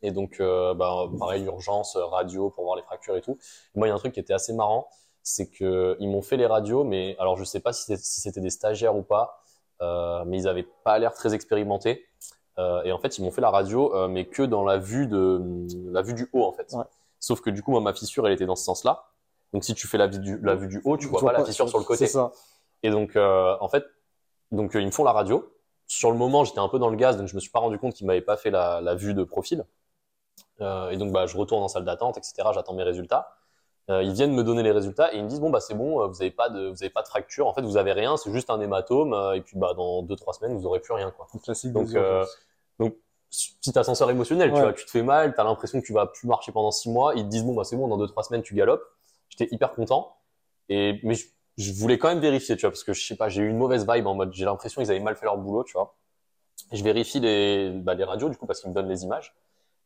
Et 0.03 0.11
donc, 0.11 0.41
euh, 0.41 0.75
bah, 0.75 1.09
pareil, 1.19 1.45
urgence, 1.45 1.95
euh, 1.97 2.05
radio 2.05 2.51
pour 2.51 2.65
voir 2.65 2.77
les 2.77 2.83
fractures 2.83 3.17
et 3.17 3.23
tout. 3.23 3.39
Moi, 3.77 3.87
il 3.87 3.91
y 3.91 3.93
a 3.93 3.95
un 3.95 3.99
truc 3.99 4.13
qui 4.13 4.21
était 4.21 4.35
assez 4.35 4.53
marrant, 4.53 4.89
c'est 5.23 5.49
que 5.49 5.97
ils 6.01 6.09
m'ont 6.09 6.21
fait 6.21 6.37
les 6.37 6.47
radios, 6.47 6.83
mais 6.83 7.17
alors 7.21 7.37
je 7.39 7.45
sais 7.45 7.61
pas 7.61 7.73
si 7.73 7.97
c'était 7.97 8.41
des 8.41 8.51
stagiaires 8.51 8.97
ou 8.97 9.03
pas, 9.03 9.41
mais 10.27 10.39
ils 10.39 10.49
avaient 10.49 10.67
pas 10.85 10.99
l'air 10.99 11.15
très 11.15 11.33
expérimentés. 11.33 12.07
Et 12.59 12.93
en 12.93 12.99
fait, 12.99 13.19
ils 13.19 13.25
m'ont 13.25 13.31
fait 13.31 13.41
la 13.41 13.51
radio, 13.51 14.09
mais 14.09 14.27
que 14.27 14.43
dans 14.43 14.65
la 14.65 14.79
vue 14.79 15.07
de 15.07 15.41
la 15.91 16.03
vue 16.03 16.15
du 16.15 16.29
haut, 16.33 16.45
en 16.45 16.53
fait. 16.53 16.73
Ouais. 16.73 16.85
Sauf 17.25 17.41
que 17.41 17.49
du 17.49 17.63
coup, 17.63 17.71
moi, 17.71 17.81
ma 17.81 17.95
fissure, 17.95 18.27
elle 18.27 18.35
était 18.35 18.45
dans 18.45 18.55
ce 18.55 18.65
sens-là. 18.65 19.07
Donc, 19.55 19.65
si 19.65 19.75
tu 19.75 19.87
fais 19.87 19.97
la 19.97 20.09
vue 20.09 20.19
du, 20.19 20.39
la 20.43 20.55
vue 20.57 20.69
du 20.69 20.83
haut, 20.85 20.99
tu 20.99 21.07
vois 21.07 21.23
pas 21.23 21.33
la 21.33 21.43
fissure 21.43 21.71
sur 21.71 21.79
le 21.79 21.85
côté. 21.85 22.07
Ça. 22.07 22.33
Et 22.83 22.91
donc, 22.91 23.17
euh, 23.17 23.57
en 23.61 23.69
fait, 23.71 23.87
donc 24.51 24.77
euh, 24.77 24.83
ils 24.83 24.87
me 24.87 24.91
font 24.91 25.05
la 25.05 25.13
radio. 25.13 25.51
Sur 25.87 26.11
le 26.11 26.19
moment, 26.19 26.45
j'étais 26.45 26.59
un 26.59 26.69
peu 26.69 26.79
dans 26.79 26.91
le 26.91 26.97
gaz, 26.97 27.17
donc 27.17 27.29
je 27.29 27.35
me 27.35 27.41
suis 27.41 27.51
pas 27.51 27.61
rendu 27.61 27.79
compte 27.79 27.95
qu'ils 27.95 28.07
m'avaient 28.07 28.21
pas 28.21 28.37
fait 28.37 28.51
la, 28.51 28.83
la 28.83 28.95
vue 28.95 29.15
de 29.15 29.25
profil. 29.25 29.65
Euh, 30.61 30.91
et 30.91 30.99
donc, 30.99 31.13
bah, 31.13 31.25
je 31.25 31.35
retourne 31.39 31.63
en 31.63 31.69
salle 31.69 31.87
d'attente, 31.87 32.19
etc. 32.19 32.35
J'attends 32.53 32.75
mes 32.75 32.83
résultats. 32.83 33.31
Ils 33.89 34.13
viennent 34.13 34.35
me 34.35 34.45
donner 34.45 34.63
les 34.63 34.73
résultats 34.73 35.13
et 35.15 35.19
ils 35.19 35.25
me 35.25 35.29
disent 35.29 35.41
bon 35.41 35.51
bah 35.51 35.61
c'est 35.61 35.75
bon, 35.75 36.09
vous 36.09 36.23
avez 36.23 36.31
pas 36.31 36.49
de, 36.49 36.69
vous 36.69 36.83
avez 36.83 36.89
pas 36.89 37.03
de 37.03 37.07
fracture. 37.07 37.47
En 37.47 37.53
fait, 37.53 37.61
vous 37.61 37.77
avez 37.77 37.93
rien, 37.93 38.17
c'est 38.17 38.33
juste 38.33 38.49
un 38.49 38.59
hématome. 38.59 39.15
et 39.35 39.43
puis 39.43 39.59
bah 39.59 39.75
dans 39.75 40.03
deux 40.03 40.17
trois 40.17 40.33
semaines, 40.33 40.57
vous 40.57 40.65
aurez 40.65 40.81
plus 40.81 40.95
rien 40.95 41.11
quoi. 41.11 41.27
Classique 41.43 41.71
Donc, 41.71 41.91
urgences. 41.91 43.04
Petit 43.61 43.79
ascenseur 43.79 44.11
émotionnel, 44.11 44.53
tu 44.53 44.61
vois, 44.61 44.73
tu 44.73 44.85
te 44.85 44.91
fais 44.91 45.03
mal, 45.03 45.35
t'as 45.35 45.45
l'impression 45.45 45.81
que 45.81 45.87
tu 45.87 45.93
vas 45.93 46.07
plus 46.07 46.29
marcher 46.29 46.53
pendant 46.53 46.71
six 46.71 46.91
mois. 46.91 47.15
Ils 47.17 47.25
te 47.25 47.29
disent 47.29 47.45
bon 47.45 47.55
bah 47.55 47.65
c'est 47.65 47.77
bon, 47.77 47.89
dans 47.89 47.97
deux 47.97 48.07
trois 48.07 48.23
semaines 48.23 48.43
tu 48.43 48.55
galopes. 48.55 48.85
J'étais 49.29 49.53
hyper 49.53 49.73
content. 49.73 50.17
Et 50.69 51.01
mais 51.03 51.15
je, 51.15 51.27
je 51.57 51.73
voulais 51.73 51.99
quand 51.99 52.09
même 52.09 52.21
vérifier, 52.21 52.57
tu 52.57 52.63
vois, 52.63 52.71
parce 52.71 52.85
que 52.85 52.93
je 52.93 53.05
sais 53.05 53.17
pas, 53.17 53.29
j'ai 53.29 53.43
eu 53.43 53.49
une 53.49 53.59
mauvaise 53.59 53.87
vibe 53.89 54.07
en 54.07 54.15
mode 54.15 54.33
j'ai 54.33 54.45
l'impression 54.45 54.83
qu'ils 54.83 54.91
avaient 54.91 55.01
mal 55.01 55.17
fait 55.17 55.27
leur 55.27 55.37
boulot, 55.37 55.65
tu 55.65 55.73
vois. 55.73 55.97
Et 56.73 56.77
je 56.77 56.85
vérifie 56.85 57.21
les, 57.21 57.71
bah, 57.71 57.95
les 57.95 58.05
radios 58.05 58.29
du 58.29 58.37
coup 58.37 58.47
parce 58.47 58.61
qu'ils 58.61 58.71
me 58.71 58.75
donnent 58.75 58.89
les 58.89 59.03
images. 59.03 59.35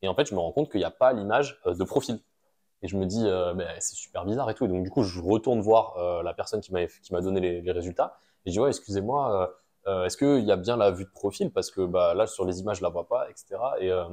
Et 0.03 0.09
en 0.09 0.15
fait, 0.15 0.27
je 0.27 0.35
me 0.35 0.41
rends 0.41 0.53
compte 0.53 0.71
qu'il 0.71 0.81
n'y 0.81 0.85
a 0.85 0.91
pas 0.91 1.13
l'image 1.13 1.61
euh, 1.67 1.75
de 1.75 1.85
profil. 1.85 2.21
Et 2.83 2.89
je 2.89 2.97
me 2.97 3.07
dis, 3.07 3.25
euh, 3.27 3.55
mais 3.55 3.67
c'est 3.81 3.97
super 3.97 4.25
bizarre 4.25 4.49
et 4.51 4.55
tout. 4.55 4.65
Et 4.65 4.69
donc, 4.69 4.85
du 4.85 4.91
coup, 4.91 5.03
je 5.03 5.21
retourne 5.21 5.61
voir 5.61 5.97
euh, 5.97 6.23
la 6.23 6.35
personne 6.35 6.61
qui 6.61 6.73
m'a 6.73 6.87
qui 6.87 7.13
m'a 7.13 7.21
donné 7.21 7.41
les, 7.41 7.61
les 7.61 7.73
résultats. 7.73 8.19
Et 8.47 8.51
je 8.51 8.53
dis, 8.53 8.61
ouais, 8.61 8.69
excusez-moi, 8.69 9.53
euh, 9.89 10.05
est-ce 10.05 10.17
qu'il 10.17 10.45
y 10.45 10.53
a 10.53 10.57
bien 10.57 10.77
la 10.77 10.91
vue 10.91 11.05
de 11.05 11.11
profil? 11.11 11.51
Parce 11.51 11.71
que 11.71 11.81
bah, 11.81 12.15
là, 12.15 12.27
sur 12.27 12.45
les 12.45 12.61
images, 12.61 12.79
je 12.79 12.83
la 12.83 12.91
vois 12.91 13.09
pas, 13.09 13.29
etc. 13.31 13.57
Et, 13.81 13.91
euh, 13.91 14.05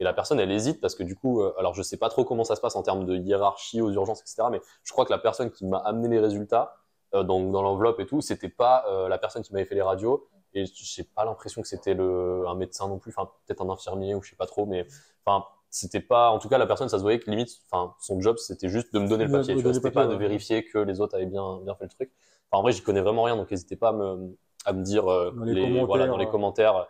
et 0.00 0.04
la 0.04 0.12
personne, 0.12 0.40
elle 0.40 0.50
hésite 0.50 0.80
parce 0.80 0.94
que 0.94 1.04
du 1.04 1.14
coup, 1.14 1.42
euh, 1.42 1.54
alors 1.58 1.74
je 1.74 1.82
sais 1.82 1.96
pas 1.96 2.08
trop 2.08 2.24
comment 2.24 2.44
ça 2.44 2.56
se 2.56 2.60
passe 2.60 2.76
en 2.76 2.82
termes 2.82 3.06
de 3.06 3.16
hiérarchie 3.16 3.80
aux 3.80 3.90
urgences, 3.90 4.20
etc. 4.20 4.48
Mais 4.50 4.60
je 4.82 4.92
crois 4.92 5.06
que 5.06 5.12
la 5.12 5.18
personne 5.18 5.50
qui 5.50 5.64
m'a 5.64 5.78
amené 5.78 6.08
les 6.08 6.18
résultats 6.18 6.76
euh, 7.14 7.22
dans, 7.22 7.40
l'enveloppe 7.40 8.00
et 8.00 8.06
tout, 8.06 8.20
c'était 8.20 8.48
pas 8.48 8.84
la 9.08 9.18
personne 9.18 9.42
qui 9.42 9.52
m'avait 9.52 9.64
fait 9.64 9.76
les 9.76 9.82
radios. 9.82 10.26
Et 10.54 10.64
j'ai 10.74 11.04
pas 11.04 11.24
l'impression 11.24 11.60
que 11.60 11.68
c'était 11.68 11.92
le 11.94 12.44
un 12.48 12.54
médecin 12.54 12.88
non 12.88 12.98
plus, 12.98 13.12
enfin 13.14 13.30
peut-être 13.46 13.60
un 13.62 13.68
infirmier 13.68 14.14
ou 14.14 14.22
je 14.22 14.30
sais 14.30 14.36
pas 14.36 14.46
trop, 14.46 14.64
mais 14.64 14.86
enfin 15.24 15.46
c'était 15.68 16.00
pas, 16.00 16.30
en 16.30 16.38
tout 16.38 16.48
cas 16.48 16.56
la 16.56 16.66
personne, 16.66 16.88
ça 16.88 16.96
se 16.96 17.02
voyait 17.02 17.18
que 17.18 17.28
limite, 17.30 17.50
enfin 17.70 17.94
son 18.00 18.18
job 18.22 18.38
c'était 18.38 18.70
juste 18.70 18.94
de 18.94 18.98
me 18.98 19.06
donner 19.06 19.26
le 19.26 19.32
papier, 19.32 19.54
tu 19.54 19.62
vois, 19.62 19.74
c'était 19.74 19.90
pas 19.90 20.06
de 20.06 20.14
vérifier 20.14 20.64
que 20.64 20.78
les 20.78 21.02
autres 21.02 21.14
avaient 21.14 21.26
bien 21.26 21.60
bien 21.62 21.74
fait 21.74 21.84
le 21.84 21.90
truc. 21.90 22.10
Enfin, 22.50 22.60
en 22.60 22.62
vrai, 22.62 22.72
j'y 22.72 22.82
connais 22.82 23.02
vraiment 23.02 23.24
rien, 23.24 23.36
donc 23.36 23.50
n'hésitez 23.50 23.76
pas 23.76 23.90
à 23.90 23.92
me 23.92 24.34
à 24.66 24.74
me 24.74 24.82
dire 24.84 25.10
euh, 25.10 25.32
Dans 25.36 25.44
les 25.44 25.54
les- 25.54 25.84
voilà 25.84 26.06
dans 26.08 26.18
les 26.18 26.26
euh. 26.26 26.30
commentaires. 26.30 26.88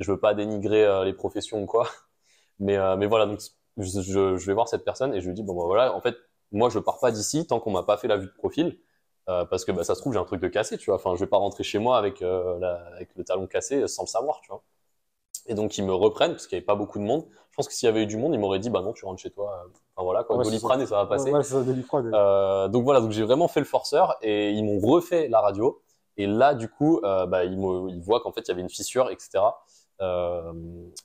Je 0.00 0.10
veux 0.12 0.20
pas 0.20 0.34
dénigrer 0.34 0.84
euh, 0.84 1.04
les 1.04 1.14
professions 1.14 1.62
ou 1.62 1.66
quoi, 1.66 1.88
mais 2.60 2.76
euh, 2.76 2.96
mais 2.96 3.06
voilà 3.06 3.26
donc 3.26 3.40
je, 3.78 3.84
je, 4.02 4.36
je 4.36 4.46
vais 4.46 4.54
voir 4.54 4.68
cette 4.68 4.84
personne 4.84 5.14
et 5.14 5.20
je 5.20 5.28
lui 5.28 5.34
dis 5.34 5.42
bon 5.44 5.54
bah, 5.56 5.64
voilà 5.66 5.94
en 5.94 6.00
fait 6.00 6.16
moi 6.52 6.70
je 6.70 6.78
pars 6.80 7.00
pas 7.00 7.10
d'ici 7.12 7.46
tant 7.46 7.60
qu'on 7.60 7.70
m'a 7.72 7.84
pas 7.84 7.96
fait 7.98 8.08
la 8.08 8.16
vue 8.18 8.26
de 8.26 8.32
profil 8.32 8.78
euh, 9.28 9.44
parce 9.46 9.64
que 9.64 9.72
bah, 9.72 9.84
ça 9.84 9.94
se 9.96 10.00
trouve 10.00 10.12
j'ai 10.14 10.18
un 10.20 10.24
truc 10.24 10.40
de 10.42 10.48
cassé 10.48 10.78
tu 10.78 10.86
vois 10.86 10.96
enfin 10.96 11.14
je 11.16 11.20
vais 11.20 11.26
pas 11.28 11.36
rentrer 11.38 11.64
chez 11.64 11.78
moi 11.78 11.98
avec 11.98 12.22
euh, 12.22 12.58
la- 12.60 12.86
avec 12.96 13.10
le 13.16 13.24
talon 13.24 13.46
cassé 13.46 13.86
sans 13.88 14.04
le 14.04 14.08
savoir 14.08 14.40
tu 14.42 14.48
vois 14.50 14.62
et 15.46 15.54
donc 15.54 15.78
ils 15.78 15.84
me 15.84 15.94
reprennent 15.94 16.32
parce 16.32 16.46
qu'il 16.46 16.56
y 16.56 16.58
avait 16.58 16.66
pas 16.66 16.74
beaucoup 16.76 16.98
de 16.98 17.04
monde 17.04 17.26
je 17.50 17.56
pense 17.56 17.68
que 17.68 17.74
s'il 17.74 17.86
y 17.86 17.90
avait 17.90 18.02
eu 18.04 18.06
du 18.06 18.16
monde 18.16 18.34
ils 18.34 18.40
m'auraient 18.40 18.58
dit 18.60 18.70
bah 18.70 18.82
non 18.82 18.92
tu 18.92 19.04
rentres 19.04 19.20
chez 19.22 19.30
toi 19.30 19.66
enfin 19.96 20.04
voilà 20.04 20.24
quoi 20.24 20.36
Ouais, 20.36 20.44
doliprane 20.44 20.80
ça. 20.80 20.84
et 20.84 20.86
ça 20.86 20.96
va 20.96 21.06
passer 21.06 21.30
Ouais, 21.30 21.38
ouais, 21.38 21.42
ça, 21.44 21.62
euh, 22.14 22.68
donc 22.68 22.84
voilà, 22.84 23.00
donc 23.00 23.10
j'ai 23.12 23.22
vraiment 23.24 23.48
fait 23.48 23.60
le 23.60 23.66
forceur 23.66 24.16
et 24.22 24.52
ils 24.52 24.64
m'ont 24.64 24.80
refait 24.80 25.28
la 25.28 25.40
radio. 25.40 25.80
Et 26.18 26.26
là, 26.26 26.54
du 26.54 26.68
coup, 26.68 27.00
euh, 27.04 27.26
bah, 27.26 27.44
ils 27.44 28.00
voient 28.02 28.20
qu'en 28.20 28.32
fait 28.32 28.42
il 28.42 28.48
y 28.48 28.50
avait 28.50 28.60
une 28.60 28.68
fissure, 28.68 29.08
etc. 29.10 29.38
Euh, 30.00 30.52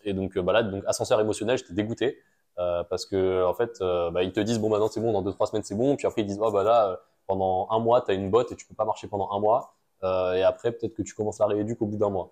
et 0.03 0.14
donc, 0.14 0.36
euh, 0.38 0.41
bah, 0.41 0.53
là, 0.53 0.64
donc 0.64 0.84
ascenseur 0.88 1.20
émotionnel, 1.22 1.57
j'étais 1.57 1.74
dégoûté 1.74 2.20
euh, 2.59 2.84
parce 2.84 3.05
que 3.05 3.45
en 3.45 3.53
fait, 3.53 3.80
bah, 3.80 4.24
ils 4.24 4.34
te 4.34 4.39
disent 4.39 4.59
bon 4.59 4.70
maintenant 4.70 4.88
c'est 4.88 4.99
bon, 4.99 5.14
dans 5.14 5.22
deux 5.22 5.32
trois 5.32 5.47
semaines 5.47 5.64
c'est 5.64 5.76
bon. 5.76 5.95
Puis 5.95 6.07
après 6.07 6.22
ils 6.22 6.28
disent 6.28 6.39
oh 6.41 6.51
bah 6.51 6.64
là 6.64 6.99
pendant 7.28 7.68
un 7.72 7.80
mois 7.80 8.01
t'as 8.01 8.14
une 8.14 8.30
botte 8.30 8.51
et 8.51 8.55
tu 8.55 8.66
peux 8.66 8.76
pas 8.76 8.86
marcher 8.86 9.07
pendant 9.07 9.32
un 9.32 9.39
mois. 9.39 9.76
Et 10.03 10.43
après 10.43 10.72
peut-être 10.72 10.95
que 10.95 11.03
tu 11.03 11.14
commences 11.14 11.39
la 11.39 11.45
rééduque 11.47 11.82
au 11.82 11.86
bout 11.86 11.97
d'un 11.97 12.09
mois. 12.09 12.32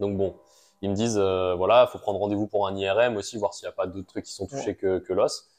Donc 0.00 0.16
bon, 0.16 0.34
ils 0.82 0.90
me 0.90 0.94
disent 0.94 1.18
voilà, 1.18 1.86
faut 1.86 1.98
prendre 1.98 2.18
rendez-vous 2.18 2.46
pour 2.46 2.66
un 2.66 2.76
IRM 2.76 3.16
aussi, 3.16 3.38
voir 3.38 3.54
s'il 3.54 3.66
n'y 3.66 3.70
a 3.70 3.72
pas 3.72 3.86
d'autres 3.86 4.08
trucs 4.08 4.24
qui 4.24 4.32
sont 4.32 4.46
touchés 4.46 4.76
que, 4.76 4.98
que 4.98 5.12
l'os. 5.12 5.50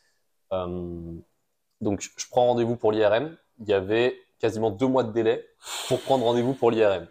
Donc 0.52 2.02
je 2.02 2.30
prends 2.30 2.48
rendez-vous 2.48 2.76
pour 2.76 2.92
l'IRM. 2.92 3.38
Il 3.60 3.68
y 3.68 3.74
avait 3.74 4.16
quasiment 4.44 4.72
deux 4.72 4.88
mois 4.88 5.04
de 5.04 5.12
délai 5.14 5.46
pour 5.88 6.02
prendre 6.02 6.26
rendez-vous 6.26 6.54
pour 6.54 6.70
l'IRM. 6.70 7.08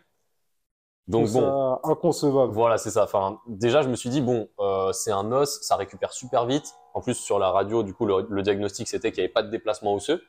Donc 1.09 1.31
bon, 1.31 1.41
ça, 1.43 1.81
inconcevable. 1.85 2.53
voilà, 2.53 2.79
c'est 2.79 2.91
ça. 2.91 3.05
Enfin, 3.05 3.41
déjà, 3.47 3.83
je 3.83 3.89
me 3.89 3.97
suis 3.97 4.09
dit, 4.11 4.21
bon, 4.21 4.49
euh, 4.61 4.93
c'est 4.93 5.11
un 5.11 5.33
os, 5.33 5.61
ça 5.63 5.77
récupère 5.77 6.13
super 6.13 6.47
vite. 6.47 6.75
En 6.95 7.01
plus, 7.01 7.15
sur 7.15 7.39
la 7.39 7.51
radio, 7.51 7.83
du 7.83 7.95
coup, 7.95 8.07
le, 8.07 8.27
le 8.29 8.43
diagnostic, 8.43 8.87
c'était 8.89 9.11
qu'il 9.11 9.23
n'y 9.23 9.25
avait 9.27 9.33
pas 9.33 9.43
de 9.43 9.51
déplacement 9.51 9.95
osseux. 9.95 10.23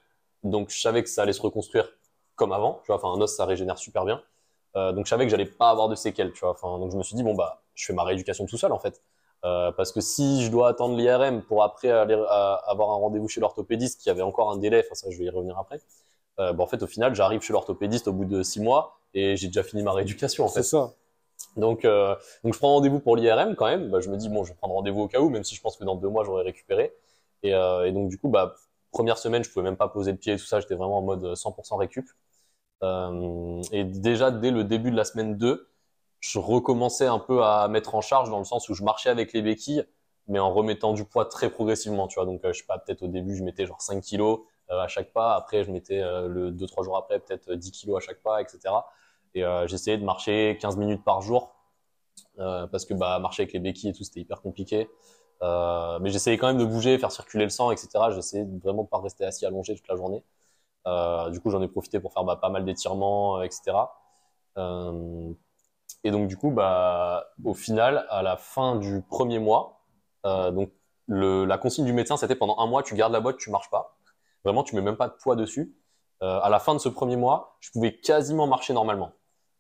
Donc, 0.44 0.70
je 0.70 0.80
savais 0.82 1.04
que 1.04 1.10
ça 1.10 1.24
allait 1.24 1.34
se 1.34 1.42
reconstruire 1.42 1.90
comme 2.36 2.54
avant. 2.54 2.82
Tu 2.84 2.88
vois, 2.88 2.96
enfin, 2.98 3.10
un 3.10 3.22
os, 3.22 3.36
ça 3.36 3.46
régénère 3.46 3.78
super 3.78 4.06
bien. 4.06 4.22
Euh, 4.76 4.92
donc, 4.94 5.06
je 5.06 5.10
savais 5.10 5.26
que 5.26 5.32
j'allais 5.32 5.46
pas 5.46 5.70
avoir 5.70 5.90
de 5.90 5.96
séquelles, 5.96 6.34
tu 6.34 6.40
vois. 6.42 6.52
Enfin, 6.52 6.80
donc, 6.80 6.92
je 6.92 6.98
me 6.98 7.04
suis 7.04 7.16
dit, 7.16 7.24
bon, 7.24 7.36
bah, 7.36 7.64
je 7.76 7.86
fais 7.86 7.94
ma 7.94 8.04
rééducation 8.04 8.46
tout 8.48 8.58
seul, 8.58 8.72
en 8.72 8.80
fait. 8.80 9.02
Euh, 9.46 9.72
parce 9.74 9.92
que 9.92 10.02
si 10.02 10.44
je 10.44 10.50
dois 10.52 10.70
attendre 10.70 10.98
l'IRM 10.98 11.44
pour 11.44 11.64
après 11.64 11.92
aller 11.92 12.16
à- 12.30 12.56
avoir 12.68 12.92
un 12.92 12.96
rendez-vous 12.96 13.28
chez 13.28 13.42
l'orthopédiste, 13.42 14.02
qui 14.02 14.10
avait 14.10 14.22
encore 14.24 14.52
un 14.52 14.58
délai, 14.58 14.82
enfin, 14.86 14.96
ça, 14.96 15.12
je 15.12 15.18
vais 15.20 15.26
y 15.26 15.30
revenir 15.30 15.58
après. 15.60 15.80
Euh, 16.40 16.54
bah, 16.54 16.64
en 16.64 16.68
fait, 16.68 16.82
au 16.84 16.88
final, 16.88 17.16
j'arrive 17.16 17.42
chez 17.42 17.54
l'orthopédiste 17.54 18.08
au 18.08 18.14
bout 18.14 18.26
de 18.26 18.44
six 18.44 18.62
mois 18.62 19.00
et 19.14 19.36
j'ai 19.38 19.48
déjà 19.48 19.64
fini 19.64 19.84
ma 19.84 19.94
rééducation, 19.94 20.46
en 20.46 20.48
fait. 20.48 20.64
C'est 20.64 20.70
ça. 20.70 20.94
Donc, 21.58 21.86
euh, 21.86 22.16
donc 22.44 22.54
je 22.54 22.60
prends 22.60 22.74
rendez-vous 22.74 23.00
pour 23.00 23.16
l'IRM 23.16 23.56
quand 23.56 23.66
même. 23.66 23.90
Bah, 23.92 24.00
je 24.00 24.10
me 24.10 24.18
dis 24.18 24.30
bon, 24.30 24.44
je 24.44 24.52
vais 24.52 24.56
prendre 24.56 24.74
rendez-vous 24.74 25.02
au 25.02 25.08
cas 25.08 25.20
où, 25.20 25.30
même 25.30 25.44
si 25.44 25.56
je 25.56 25.62
pense 25.62 25.78
que 25.78 25.84
dans 25.84 25.96
deux 25.96 26.10
mois 26.10 26.24
j'aurai 26.24 26.44
récupéré. 26.44 26.94
Et, 27.44 27.54
euh, 27.54 27.86
et 27.86 27.92
donc 27.92 28.10
du 28.10 28.18
coup, 28.18 28.30
bah, 28.30 28.56
première 28.92 29.18
semaine, 29.18 29.44
je 29.44 29.50
pouvais 29.52 29.64
même 29.64 29.78
pas 29.78 29.88
poser 29.90 30.12
le 30.12 30.18
pied 30.18 30.34
et 30.34 30.38
tout 30.38 30.46
ça. 30.46 30.60
J'étais 30.60 30.76
vraiment 30.76 31.00
en 31.00 31.02
mode 31.02 31.36
100% 31.36 31.78
récup. 31.78 32.06
Et 33.72 33.84
déjà 33.86 34.32
dès 34.32 34.52
le 34.52 34.64
début 34.64 34.92
de 34.92 34.98
la 34.98 35.06
semaine 35.06 35.38
2, 35.38 35.70
je 36.20 36.40
recommençais 36.40 37.06
un 37.06 37.20
peu 37.20 37.44
à 37.44 37.68
mettre 37.68 37.96
en 37.96 38.02
charge 38.02 38.30
dans 38.30 38.40
le 38.40 38.46
sens 38.46 38.70
où 38.70 38.74
je 38.74 38.84
marchais 38.84 39.10
avec 39.10 39.34
les 39.34 39.42
béquilles, 39.42 39.86
mais 40.28 40.40
en 40.40 40.54
remettant 40.54 40.94
du 40.94 41.06
poids 41.06 41.26
très 41.26 41.50
progressivement. 41.50 42.08
Tu 42.08 42.16
vois, 42.16 42.26
donc 42.26 42.42
je 42.44 42.52
sais 42.52 42.66
pas, 42.66 42.78
peut-être 42.78 43.04
au 43.04 43.08
début 43.08 43.36
je 43.36 43.44
mettais 43.44 43.66
genre 43.66 43.82
5 43.82 44.02
kilos 44.02 44.42
à 44.80 44.88
chaque 44.88 45.12
pas. 45.14 45.36
Après 45.36 45.64
je 45.64 45.72
mettais 45.72 46.02
euh, 46.02 46.28
le 46.28 46.52
2-3 46.52 46.84
jours 46.84 46.98
après 46.98 47.20
peut-être 47.20 47.54
10 47.54 47.72
kilos 47.72 47.98
à 47.98 48.06
chaque 48.06 48.22
pas, 48.22 48.42
etc. 48.42 48.60
Et 49.36 49.44
j'essayais 49.66 49.98
de 49.98 50.04
marcher 50.04 50.60
15 50.62 50.78
minutes 50.78 51.04
par 51.04 51.22
jour 51.22 51.56
parce 52.38 52.86
que 52.86 52.94
bah, 52.94 53.18
marcher 53.18 53.44
avec 53.44 53.54
les 53.54 53.60
béquilles 53.60 53.90
et 53.90 53.94
tout, 53.94 54.04
c'était 54.04 54.20
hyper 54.20 54.42
compliqué. 54.42 54.90
mais 55.42 56.10
j'essayais 56.12 56.38
quand 56.38 56.48
même 56.48 56.60
de 56.60 56.66
bouger, 56.66 57.00
faire 57.00 57.12
circuler 57.12 57.46
le 57.46 57.50
sang, 57.50 57.72
etc. 57.72 57.90
J'essayais 58.12 58.46
vraiment 58.64 58.84
de 58.84 58.90
pas 58.90 59.00
rester 59.02 59.26
assis 59.26 59.46
allongé 59.48 59.76
toute 59.76 59.88
la 59.88 59.96
journée. 59.96 60.24
du 61.32 61.40
coup, 61.40 61.50
j'en 61.50 61.64
ai 61.64 61.68
profité 61.68 62.00
pour 62.00 62.14
faire 62.14 62.24
bah, 62.26 62.36
pas 62.36 62.50
mal 62.50 62.64
d'étirements, 62.64 63.42
etc. 63.42 63.76
et 66.04 66.12
donc, 66.12 66.28
du 66.28 66.38
coup, 66.38 66.52
bah, 66.52 67.26
au 67.44 67.56
final, 67.56 68.06
à 68.12 68.22
la 68.22 68.38
fin 68.38 68.76
du 68.76 69.02
premier 69.02 69.40
mois, 69.40 69.80
donc 70.26 70.70
la 71.08 71.58
consigne 71.58 71.86
du 71.86 71.94
médecin, 71.94 72.18
c'était 72.18 72.36
pendant 72.36 72.58
un 72.60 72.68
mois, 72.68 72.84
tu 72.84 72.96
gardes 72.96 73.14
la 73.14 73.20
boîte, 73.20 73.38
tu 73.38 73.50
marches 73.50 73.70
pas. 73.70 73.96
Vraiment, 74.44 74.64
tu 74.64 74.76
mets 74.76 74.82
même 74.82 74.98
pas 74.98 75.08
de 75.08 75.14
poids 75.14 75.36
dessus. 75.36 75.76
Euh, 76.22 76.40
à 76.42 76.50
la 76.50 76.60
fin 76.60 76.74
de 76.74 76.80
ce 76.80 76.90
premier 76.90 77.16
mois, 77.16 77.58
je 77.60 77.72
pouvais 77.72 77.96
quasiment 78.00 78.48
marcher 78.48 78.74
normalement. 78.74 79.14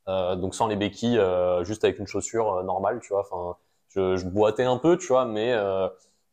Euh, 0.09 0.35
donc 0.35 0.53
sans 0.53 0.67
les 0.67 0.75
béquilles, 0.75 1.17
euh, 1.17 1.63
juste 1.63 1.83
avec 1.83 1.99
une 1.99 2.07
chaussure 2.07 2.53
euh, 2.53 2.63
normale, 2.63 2.99
tu 3.01 3.09
vois. 3.13 3.21
Enfin, 3.21 3.57
je, 3.89 4.17
je, 4.17 4.25
boitais 4.27 4.63
un 4.63 4.77
peu, 4.77 4.97
tu 4.97 5.07
vois, 5.07 5.25
mais 5.25 5.53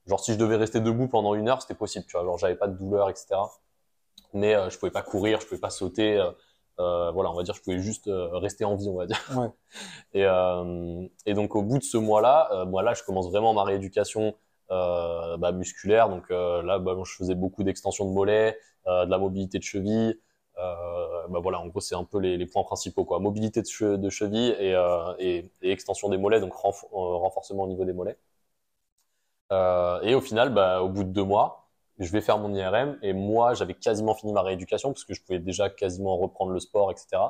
genre 0.06 0.20
si 0.20 0.32
je 0.32 0.38
devais 0.38 0.56
rester 0.56 0.80
debout 0.80 1.08
pendant 1.08 1.34
une 1.34 1.48
heure, 1.48 1.62
c'était 1.62 1.74
possible, 1.74 2.04
tu 2.06 2.12
vois. 2.16 2.24
Genre 2.24 2.38
j'avais 2.38 2.56
pas 2.56 2.68
de 2.68 2.76
douleur, 2.76 3.10
etc. 3.10 3.28
Mais 4.32 4.54
je 4.70 4.78
pouvais 4.78 4.90
pas 4.90 5.02
courir, 5.02 5.40
je 5.40 5.46
pouvais 5.46 5.60
pas 5.60 5.70
sauter. 5.70 6.16
voilà, 6.78 7.30
on 7.30 7.34
va 7.34 7.42
dire, 7.42 7.54
je 7.54 7.62
pouvais 7.62 7.78
juste 7.78 8.10
rester 8.32 8.64
en 8.64 8.76
vie, 8.76 8.88
on 8.88 8.96
va 8.96 9.06
dire. 9.06 9.20
Ouais. 9.36 9.50
et, 10.14 10.26
et 11.26 11.34
donc 11.34 11.54
au 11.54 11.62
bout 11.62 11.78
de 11.78 11.84
ce 11.84 11.98
mois-là, 11.98 12.64
moi 12.66 12.82
là, 12.82 12.94
je 12.94 13.02
commence 13.02 13.28
vraiment 13.28 13.52
ma 13.52 13.64
rééducation 13.64 14.34
euh, 14.70 15.36
bah, 15.36 15.52
musculaire. 15.52 16.08
Donc 16.08 16.30
euh, 16.30 16.62
là, 16.62 16.78
bah, 16.78 16.94
je 17.04 17.14
faisais 17.14 17.34
beaucoup 17.34 17.64
d'extensions 17.64 18.04
de 18.08 18.12
mollets, 18.12 18.58
euh, 18.86 19.04
de 19.04 19.10
la 19.10 19.18
mobilité 19.18 19.58
de 19.58 19.64
cheville. 19.64 20.18
bah 20.56 21.38
voilà, 21.42 21.60
en 21.60 21.66
gros, 21.68 21.80
c'est 21.80 21.94
un 21.94 22.04
peu 22.04 22.18
les, 22.18 22.46
points 22.46 22.64
principaux, 22.64 23.04
quoi. 23.04 23.18
Mobilité 23.20 23.62
de, 23.62 24.10
cheville 24.10 24.56
et, 25.18 25.50
extension 25.62 26.08
des 26.08 26.18
mollets, 26.18 26.40
donc 26.40 26.52
renforcement 26.54 27.64
au 27.64 27.68
niveau 27.68 27.84
des 27.84 27.92
mollets. 27.92 28.18
et 30.02 30.14
au 30.14 30.20
final, 30.20 30.56
au 30.82 30.88
bout 30.88 31.04
de 31.04 31.10
deux 31.10 31.24
mois, 31.24 31.68
je 31.98 32.10
vais 32.12 32.20
faire 32.20 32.38
mon 32.38 32.54
IRM 32.54 32.98
et 33.02 33.12
moi 33.12 33.54
j'avais 33.54 33.74
quasiment 33.74 34.14
fini 34.14 34.32
ma 34.32 34.42
rééducation 34.42 34.90
parce 34.92 35.04
que 35.04 35.14
je 35.14 35.22
pouvais 35.22 35.38
déjà 35.38 35.68
quasiment 35.68 36.16
reprendre 36.16 36.52
le 36.52 36.60
sport 36.60 36.90
etc 36.90 37.22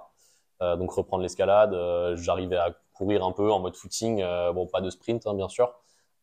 donc 0.60 0.92
reprendre 0.92 1.22
l'escalade 1.22 1.74
j'arrivais 2.16 2.56
à 2.56 2.70
courir 2.92 3.24
un 3.24 3.32
peu 3.32 3.50
en 3.50 3.58
mode 3.58 3.74
footing 3.74 4.22
bon 4.54 4.68
pas 4.68 4.80
de 4.80 4.90
sprint 4.90 5.26
hein, 5.26 5.34
bien 5.34 5.48
sûr 5.48 5.74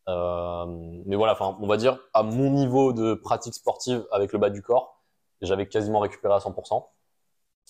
mais 0.07 1.15
voilà, 1.15 1.33
enfin, 1.33 1.57
on 1.59 1.67
va 1.67 1.77
dire 1.77 1.99
à 2.13 2.23
mon 2.23 2.51
niveau 2.51 2.93
de 2.93 3.13
pratique 3.13 3.53
sportive 3.53 4.05
avec 4.11 4.33
le 4.33 4.39
bas 4.39 4.49
du 4.49 4.61
corps, 4.61 5.03
j'avais 5.41 5.67
quasiment 5.67 5.99
récupéré 5.99 6.33
à 6.33 6.39
100%. 6.39 6.85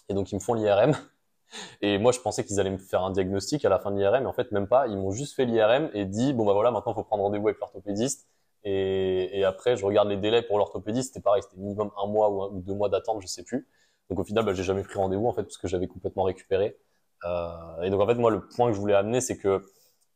Et 0.09 0.13
donc 0.13 0.31
ils 0.31 0.35
me 0.35 0.39
font 0.39 0.53
l'IRM. 0.53 0.93
Et 1.81 1.97
moi, 1.97 2.11
je 2.11 2.19
pensais 2.19 2.43
qu'ils 2.43 2.59
allaient 2.59 2.69
me 2.69 2.77
faire 2.77 3.03
un 3.03 3.11
diagnostic 3.11 3.63
à 3.65 3.69
la 3.69 3.79
fin 3.79 3.91
de 3.91 3.97
l'IRM, 3.97 4.21
mais 4.21 4.25
en 4.25 4.33
fait, 4.33 4.51
même 4.51 4.67
pas. 4.67 4.87
Ils 4.87 4.97
m'ont 4.97 5.11
juste 5.11 5.33
fait 5.35 5.45
l'IRM 5.45 5.89
et 5.93 6.05
dit, 6.05 6.33
bon, 6.33 6.45
bah 6.45 6.53
voilà, 6.53 6.71
maintenant, 6.71 6.91
il 6.91 6.95
faut 6.95 7.03
prendre 7.03 7.23
rendez-vous 7.23 7.47
avec 7.47 7.59
l'orthopédiste. 7.59 8.27
Et, 8.63 9.45
après, 9.45 9.77
je 9.77 9.85
regarde 9.85 10.09
les 10.09 10.17
délais 10.17 10.41
pour 10.41 10.57
l'orthopédiste. 10.57 11.13
C'était 11.13 11.23
pareil, 11.23 11.41
c'était 11.41 11.57
minimum 11.57 11.91
un 12.01 12.07
mois 12.07 12.51
ou 12.51 12.59
deux 12.59 12.73
mois 12.73 12.89
d'attente, 12.89 13.21
je 13.21 13.27
sais 13.27 13.43
plus. 13.43 13.67
Donc 14.09 14.19
au 14.19 14.23
final, 14.25 14.43
bah, 14.43 14.53
j'ai 14.53 14.63
jamais 14.63 14.83
pris 14.83 14.97
rendez-vous, 14.97 15.27
en 15.27 15.33
fait, 15.33 15.43
parce 15.43 15.57
que 15.57 15.67
j'avais 15.69 15.87
complètement 15.87 16.23
récupéré. 16.23 16.77
Euh, 17.23 17.81
et 17.83 17.89
donc, 17.89 18.01
en 18.01 18.07
fait, 18.07 18.15
moi, 18.15 18.29
le 18.29 18.45
point 18.45 18.67
que 18.67 18.73
je 18.73 18.79
voulais 18.79 18.93
amener, 18.93 19.21
c'est 19.21 19.37
que 19.37 19.65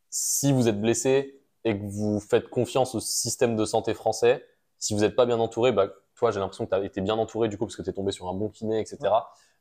si 0.09 0.51
vous 0.51 0.67
êtes 0.67 0.81
blessé, 0.81 1.40
et 1.63 1.77
que 1.77 1.83
vous 1.83 2.19
faites 2.19 2.49
confiance 2.49 2.95
au 2.95 2.99
système 2.99 3.55
de 3.55 3.65
santé 3.65 3.93
français, 3.93 4.45
si 4.77 4.93
vous 4.93 5.01
n'êtes 5.01 5.15
pas 5.15 5.25
bien 5.25 5.39
entouré, 5.39 5.71
bah, 5.71 5.87
toi, 6.15 6.31
j'ai 6.31 6.39
l'impression 6.39 6.65
que 6.65 6.75
tu 6.75 6.85
été 6.85 7.01
bien 7.01 7.17
entouré 7.17 7.49
du 7.49 7.57
coup 7.57 7.65
parce 7.65 7.75
que 7.75 7.83
tu 7.83 7.93
tombé 7.93 8.11
sur 8.11 8.27
un 8.27 8.33
bon 8.33 8.49
kiné, 8.49 8.79
etc. 8.79 8.97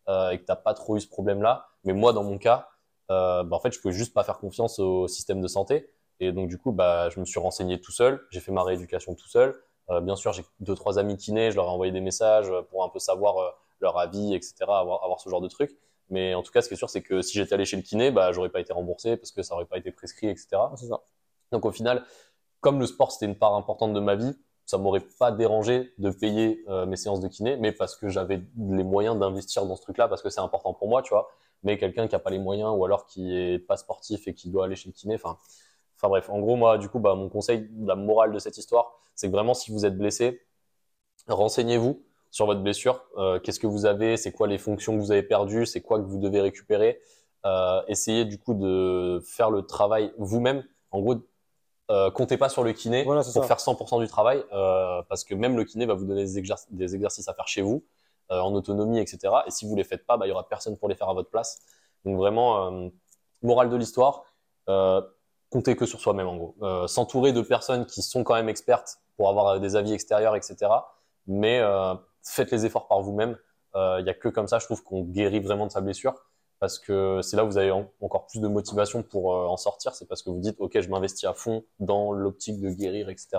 Euh, 0.09 0.31
et 0.31 0.39
que 0.39 0.45
tu 0.45 0.53
pas 0.65 0.75
trop 0.75 0.97
eu 0.97 1.01
ce 1.01 1.09
problème-là. 1.09 1.69
Mais 1.85 1.93
moi, 1.93 2.13
dans 2.13 2.25
mon 2.25 2.39
cas, 2.39 2.69
euh, 3.11 3.43
bah, 3.45 3.57
en 3.57 3.61
fait, 3.61 3.73
je 3.73 3.81
pouvais 3.81 3.95
juste 3.95 4.15
pas 4.15 4.25
faire 4.25 4.39
confiance 4.39 4.79
au 4.79 5.09
système 5.09 5.41
de 5.41 5.49
santé. 5.49 5.91
Et 6.21 6.33
donc, 6.33 6.49
du 6.49 6.59
coup, 6.59 6.73
bah, 6.73 7.09
je 7.11 7.21
me 7.21 7.25
suis 7.25 7.41
renseigné 7.41 7.81
tout 7.81 7.93
seul. 7.93 8.21
J'ai 8.31 8.41
fait 8.41 8.53
ma 8.53 8.63
rééducation 8.63 9.15
tout 9.15 9.29
seul. 9.29 9.55
Euh, 9.91 10.01
bien 10.01 10.17
sûr, 10.17 10.33
j'ai 10.33 10.45
deux, 10.61 10.75
trois 10.75 10.99
amis 10.99 11.17
kinés. 11.17 11.51
Je 11.51 11.57
leur 11.57 11.67
ai 11.67 11.71
envoyé 11.71 11.93
des 11.93 12.01
messages 12.01 12.51
pour 12.71 12.85
un 12.85 12.89
peu 12.89 12.99
savoir 12.99 13.39
euh, 13.39 13.51
leur 13.81 13.99
avis, 13.99 14.35
etc. 14.35 14.55
Avoir, 14.69 15.03
avoir 15.03 15.21
ce 15.21 15.29
genre 15.29 15.41
de 15.41 15.49
trucs. 15.49 15.77
Mais 16.09 16.35
en 16.35 16.43
tout 16.43 16.53
cas, 16.53 16.61
ce 16.63 16.69
qui 16.69 16.75
est 16.75 16.77
sûr, 16.77 16.91
c'est 16.91 17.03
que 17.03 17.23
si 17.23 17.35
j'étais 17.35 17.55
allé 17.55 17.65
chez 17.65 17.77
le 17.77 17.83
kiné, 17.83 18.11
bah, 18.11 18.33
j'aurais 18.33 18.51
pas 18.51 18.61
été 18.61 18.73
remboursé 18.73 19.17
parce 19.17 19.33
que 19.33 19.43
ça 19.43 19.55
aurait 19.55 19.65
pas 19.65 19.79
été 19.79 19.91
prescrit, 19.93 20.29
etc. 20.29 20.49
C'est 20.77 20.87
ça. 20.87 21.01
Donc 21.53 21.65
au 21.65 21.73
final, 21.73 22.05
comme 22.61 22.79
le 22.81 22.87
sport 22.87 23.13
c'était 23.13 23.27
une 23.27 23.39
part 23.39 23.55
importante 23.55 23.93
de 23.95 24.01
ma 24.01 24.17
vie, 24.17 24.35
ça 24.67 24.79
m'aurait 24.79 25.05
pas 25.19 25.33
dérangé 25.33 25.93
de 25.99 26.11
payer 26.11 26.63
euh, 26.69 26.87
mes 26.87 26.97
séances 26.97 27.21
de 27.21 27.27
kiné, 27.29 27.57
mais 27.57 27.73
parce 27.73 27.97
que 27.97 28.09
j'avais 28.09 28.41
les 28.57 28.85
moyens 28.85 29.19
d'investir 29.19 29.67
dans 29.67 29.75
ce 29.75 29.83
truc-là, 29.83 30.07
parce 30.07 30.23
que 30.23 30.31
c'est 30.31 30.41
important 30.41 30.75
pour 30.75 30.89
moi, 30.89 31.03
tu 31.03 31.11
vois. 31.11 31.29
Mais 31.65 31.77
quelqu'un 31.77 32.07
qui 32.07 32.15
a 32.15 32.21
pas 32.21 32.31
les 32.31 32.39
moyens, 32.39 32.73
ou 32.77 32.85
alors 32.85 33.07
qui 33.07 33.37
est 33.37 33.59
pas 33.59 33.77
sportif 33.77 34.29
et 34.29 34.35
qui 34.35 34.49
doit 34.49 34.67
aller 34.67 34.77
chez 34.77 34.89
le 34.89 34.93
kiné, 34.93 35.17
enfin, 35.17 35.37
enfin 35.97 36.09
bref. 36.09 36.31
En 36.31 36.39
gros, 36.39 36.57
moi, 36.57 36.79
du 36.79 36.89
coup, 36.89 37.01
bah, 37.01 37.15
mon 37.17 37.29
conseil, 37.29 37.69
la 37.81 37.97
morale 37.97 38.33
de 38.33 38.39
cette 38.39 38.57
histoire, 38.59 38.93
c'est 39.17 39.27
que 39.27 39.33
vraiment, 39.33 39.55
si 39.55 39.73
vous 39.73 39.85
êtes 39.85 39.99
blessé, 39.99 40.41
renseignez-vous 41.29 42.03
sur 42.31 42.47
votre 42.47 42.61
blessure. 42.63 43.05
Euh, 43.19 43.41
Qu'est-ce 43.41 43.59
que 43.61 43.67
vous 43.67 43.87
avez? 43.87 44.17
C'est 44.17 44.33
quoi 44.33 44.47
les 44.47 44.59
fonctions 44.59 44.95
que 44.97 45.01
vous 45.01 45.13
avez 45.13 45.23
perdues? 45.25 45.67
C'est 45.67 45.81
quoi 45.81 45.99
que 45.99 46.05
vous 46.07 46.19
devez 46.19 46.41
récupérer? 46.41 47.01
Euh, 47.45 47.83
Essayez 47.89 48.25
du 48.25 48.39
coup 48.39 48.55
de 48.55 49.21
faire 49.27 49.51
le 49.51 49.63
travail 49.63 50.13
vous-même. 50.19 50.65
En 50.93 51.01
gros, 51.01 51.17
euh, 51.91 52.11
comptez 52.11 52.37
pas 52.37 52.49
sur 52.49 52.63
le 52.63 52.73
kiné 52.73 53.03
voilà, 53.03 53.23
pour 53.23 53.33
ça. 53.33 53.43
faire 53.43 53.59
100% 53.59 54.01
du 54.01 54.07
travail, 54.07 54.45
euh, 54.53 55.03
parce 55.09 55.25
que 55.25 55.35
même 55.35 55.57
le 55.57 55.65
kiné 55.65 55.87
va 55.87 55.95
vous 55.95 56.05
donner 56.05 56.23
des, 56.23 56.39
exerc 56.39 56.61
des 56.71 56.95
exercices 56.95 57.29
à 57.29 57.35
faire 57.35 57.49
chez 57.49 57.63
vous, 57.63 57.85
euh, 58.31 58.39
en 58.39 58.55
autonomie, 58.55 59.01
etc. 59.01 59.35
Et 59.47 59.51
si 59.51 59.67
vous 59.67 59.75
les 59.75 59.83
faites 59.83 60.07
pas, 60.07 60.17
bah, 60.17 60.27
il 60.27 60.29
y 60.29 60.33
aura 60.33 60.49
personne 60.49 60.77
pour 60.77 60.89
les 60.89 60.95
faire 60.95 61.09
à 61.09 61.15
votre 61.15 61.31
place. 61.31 61.59
Donc 62.05 62.17
vraiment, 62.17 62.91
morale 63.43 63.69
de 63.69 63.77
l'histoire, 63.77 64.23
comptez 65.51 65.77
que 65.77 65.85
sur 65.85 66.01
soi-même 66.01 66.29
en 66.29 66.37
gros. 66.37 66.89
S'entourer 66.89 67.35
de 67.35 67.43
personnes 67.43 67.85
qui 67.85 68.01
sont 68.01 68.25
quand 68.25 68.35
même 68.35 68.49
expertes 68.49 69.01
pour 69.19 69.29
avoir 69.29 69.61
des 69.61 69.77
avis 69.77 69.93
extérieurs, 69.93 70.35
etc. 70.35 70.73
Mais 71.27 71.61
faites 72.23 72.51
les 72.53 72.65
efforts 72.65 72.89
par 72.89 73.03
vous-même. 73.03 73.37
Il 73.75 74.05
y 74.07 74.09
a 74.09 74.15
que 74.15 74.31
comme 74.31 74.49
ça, 74.49 74.59
je 74.59 74.65
trouve 74.65 74.83
qu'on 74.83 75.03
guérit 75.03 75.41
vraiment 75.41 75.67
de 75.67 75.73
sa 75.73 75.83
blessure 75.83 76.15
parce 76.61 76.79
que 76.79 77.21
c'est 77.23 77.37
là 77.37 77.45
où 77.45 77.49
vous 77.49 77.59
avez 77.59 77.71
en, 77.71 77.91
encore 78.03 78.27
plus 78.27 78.41
de 78.41 78.47
motivation 78.47 79.03
pour 79.03 79.35
euh, 79.35 79.47
en 79.47 79.57
sortir. 79.57 79.95
C'est 79.95 80.07
parce 80.07 80.23
que 80.23 80.29
vous 80.31 80.41
dites, 80.41 80.57
OK, 80.61 80.79
je 80.79 80.89
m'investis 80.91 81.25
à 81.25 81.33
fond 81.33 81.65
dans 81.81 82.13
l'optique 82.13 82.61
de 82.61 82.71
guérir, 82.71 83.09
etc. 83.09 83.39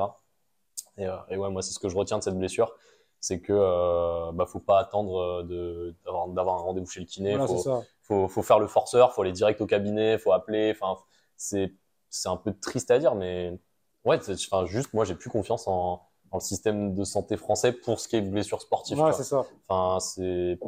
Et, 0.97 1.05
euh, 1.05 1.15
et, 1.29 1.37
ouais, 1.37 1.49
moi, 1.51 1.61
c'est 1.61 1.71
ce 1.71 1.79
que 1.79 1.87
je 1.87 1.95
retiens 1.95 2.17
de 2.17 2.23
cette 2.23 2.37
blessure. 2.37 2.73
C'est 3.19 3.39
que 3.39 3.53
euh, 3.53 4.31
bah, 4.33 4.47
faut 4.47 4.59
pas 4.59 4.79
attendre 4.79 5.43
d'avoir 5.43 6.55
un 6.55 6.61
rendez-vous 6.63 6.89
chez 6.89 6.99
le 6.99 7.05
kiné. 7.05 7.37
Voilà, 7.37 7.45
faut, 7.45 7.83
faut, 8.01 8.27
faut, 8.27 8.41
faire 8.41 8.57
le 8.57 8.65
forceur, 8.65 9.13
faut 9.13 9.21
aller 9.21 9.31
direct 9.31 9.61
au 9.61 9.67
cabinet, 9.67 10.17
faut 10.17 10.31
appeler. 10.31 10.75
Enfin, 10.75 10.99
c'est 11.37 11.75
c'est 12.09 12.27
un 12.27 12.37
peu 12.37 12.53
triste 12.59 12.89
à 12.89 12.97
dire, 12.97 13.13
mais 13.15 13.57
ouais, 14.03 14.17
enfin, 14.17 14.65
juste 14.65 14.93
moi, 14.93 15.05
j'ai 15.05 15.15
plus 15.15 15.29
confiance 15.29 15.67
en, 15.67 16.01
en, 16.31 16.37
le 16.37 16.41
système 16.41 16.95
de 16.95 17.03
santé 17.03 17.37
français 17.37 17.71
pour 17.71 17.99
ce 17.99 18.07
qui 18.07 18.15
est 18.15 18.21
blessure 18.21 18.61
sportive. 18.61 18.99
Ouais, 18.99 19.13
c'est 19.13 19.23
ça. 19.23 19.45
Enfin, 19.67 19.99
c'est 19.99 20.59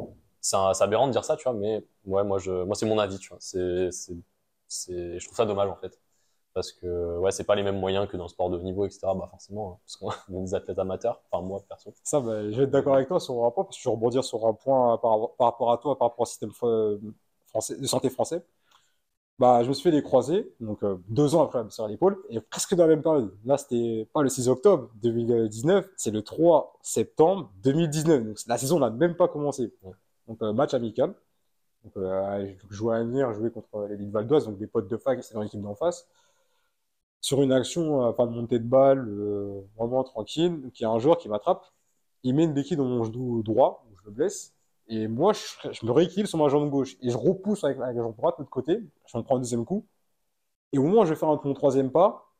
c'est 0.44 0.82
aberrant 0.82 1.06
de 1.06 1.12
dire 1.12 1.24
ça, 1.24 1.36
tu 1.36 1.44
vois, 1.44 1.54
mais 1.54 1.84
ouais, 2.06 2.24
moi, 2.24 2.38
je, 2.38 2.64
moi, 2.64 2.74
c'est 2.74 2.86
mon 2.86 2.98
avis, 2.98 3.18
tu 3.18 3.30
vois. 3.30 3.38
C'est, 3.40 3.90
je 3.90 5.24
trouve 5.24 5.36
ça 5.36 5.46
dommage, 5.46 5.70
en 5.70 5.76
fait. 5.76 5.98
Parce 6.54 6.72
que, 6.72 7.18
ouais, 7.18 7.32
c'est 7.32 7.44
pas 7.44 7.56
les 7.56 7.62
mêmes 7.64 7.80
moyens 7.80 8.08
que 8.08 8.16
dans 8.16 8.24
le 8.24 8.28
sport 8.28 8.50
de 8.50 8.58
haut 8.58 8.62
niveau, 8.62 8.86
etc. 8.86 9.14
Bah, 9.14 9.28
forcément, 9.30 9.74
hein, 9.74 9.78
parce 9.84 9.96
qu'on 9.96 10.10
est 10.40 10.44
des 10.44 10.54
athlètes 10.54 10.78
amateurs. 10.78 11.22
Enfin, 11.30 11.44
moi, 11.44 11.62
perso. 11.68 11.92
Ça, 12.04 12.20
bah, 12.20 12.50
je 12.50 12.56
vais 12.56 12.64
être 12.64 12.70
d'accord 12.70 12.94
avec 12.94 13.08
toi 13.08 13.20
sur 13.20 13.44
un 13.44 13.50
point, 13.50 13.64
parce 13.64 13.76
que 13.76 13.82
je 13.82 13.88
vais 13.88 13.94
rebondir 13.94 14.24
sur 14.24 14.46
un 14.46 14.54
point 14.54 14.98
par, 14.98 15.34
par 15.36 15.48
rapport 15.48 15.72
à 15.72 15.78
toi, 15.78 15.98
par 15.98 16.08
rapport 16.10 16.22
au 16.22 16.26
système 16.26 16.52
français, 16.52 17.76
de 17.78 17.86
santé 17.86 18.10
français. 18.10 18.44
Bah, 19.38 19.62
je 19.64 19.68
me 19.68 19.74
suis 19.74 19.82
fait 19.82 19.90
des 19.90 20.02
croisés, 20.02 20.54
donc 20.60 20.84
euh, 20.84 20.96
deux 21.08 21.34
ans 21.34 21.42
après 21.42 21.58
la 21.58 21.64
blessure 21.64 21.84
à 21.84 21.88
l'épaule, 21.88 22.16
et 22.30 22.40
presque 22.40 22.74
dans 22.76 22.84
la 22.84 22.90
même 22.90 23.02
période. 23.02 23.36
Là, 23.44 23.58
c'était 23.58 24.08
pas 24.12 24.22
le 24.22 24.28
6 24.28 24.48
octobre 24.48 24.90
2019, 25.02 25.88
c'est 25.96 26.12
le 26.12 26.22
3 26.22 26.78
septembre 26.82 27.50
2019. 27.64 28.22
Donc 28.24 28.38
la 28.46 28.58
saison 28.58 28.78
n'a 28.78 28.90
même 28.90 29.16
pas 29.16 29.26
commencé. 29.26 29.72
Ouais. 29.82 29.92
Donc, 30.28 30.42
euh, 30.42 30.52
match 30.52 30.74
amical. 30.74 31.14
Donc, 31.84 31.96
euh, 31.96 32.54
jouais 32.70 32.96
à 32.96 33.00
venir, 33.04 33.32
jouer 33.34 33.50
contre 33.50 33.86
l'élite 33.88 34.10
valdoise, 34.10 34.46
donc 34.46 34.58
des 34.58 34.66
potes 34.66 34.88
de 34.88 34.96
fac, 34.96 35.22
c'est 35.22 35.34
dans 35.34 35.42
l'équipe 35.42 35.60
d'en 35.60 35.74
face. 35.74 36.06
Sur 37.20 37.42
une 37.42 37.52
action, 37.52 38.02
enfin, 38.02 38.26
de 38.26 38.32
montée 38.32 38.58
de 38.58 38.66
balle, 38.66 39.08
euh, 39.08 39.62
vraiment 39.76 40.04
tranquille, 40.04 40.60
donc, 40.60 40.78
il 40.78 40.82
y 40.82 40.86
a 40.86 40.90
un 40.90 40.98
joueur 40.98 41.18
qui 41.18 41.28
m'attrape. 41.28 41.64
Il 42.22 42.34
met 42.34 42.44
une 42.44 42.54
béquille 42.54 42.76
dans 42.76 42.84
mon 42.84 43.04
genou 43.04 43.42
droit, 43.42 43.84
où 43.90 43.96
je 43.96 44.04
le 44.06 44.10
blesse. 44.12 44.54
Et 44.88 45.08
moi, 45.08 45.32
je, 45.32 45.86
me 45.86 45.92
rééquilibre 45.92 46.28
sur 46.28 46.38
ma 46.38 46.48
jambe 46.48 46.70
gauche. 46.70 46.96
Et 47.02 47.10
je 47.10 47.16
repousse 47.16 47.64
avec, 47.64 47.78
avec 47.78 47.96
la 47.96 48.02
jambe 48.02 48.16
droite 48.16 48.36
de 48.38 48.42
l'autre 48.42 48.50
côté. 48.50 48.82
Je 49.06 49.18
me 49.18 49.22
prends 49.22 49.36
un 49.36 49.38
deuxième 49.40 49.64
coup. 49.64 49.86
Et 50.72 50.78
au 50.78 50.82
moment 50.84 51.02
où 51.02 51.04
je 51.06 51.10
vais 51.10 51.16
faire 51.16 51.28
mon 51.28 51.54
troisième 51.54 51.90
pas, 51.90 52.34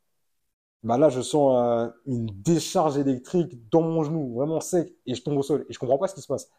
bah 0.84 0.98
là, 0.98 1.08
je 1.08 1.22
sens 1.22 1.56
euh, 1.56 1.90
une 2.06 2.26
décharge 2.26 2.98
électrique 2.98 3.58
dans 3.70 3.80
mon 3.80 4.04
genou, 4.04 4.34
vraiment 4.34 4.60
sec, 4.60 4.94
et 5.06 5.14
je 5.14 5.22
tombe 5.22 5.38
au 5.38 5.42
sol. 5.42 5.64
Et 5.68 5.72
je 5.72 5.78
comprends 5.78 5.98
pas 5.98 6.08
ce 6.08 6.14
qui 6.14 6.20
se 6.20 6.26
passe. 6.26 6.50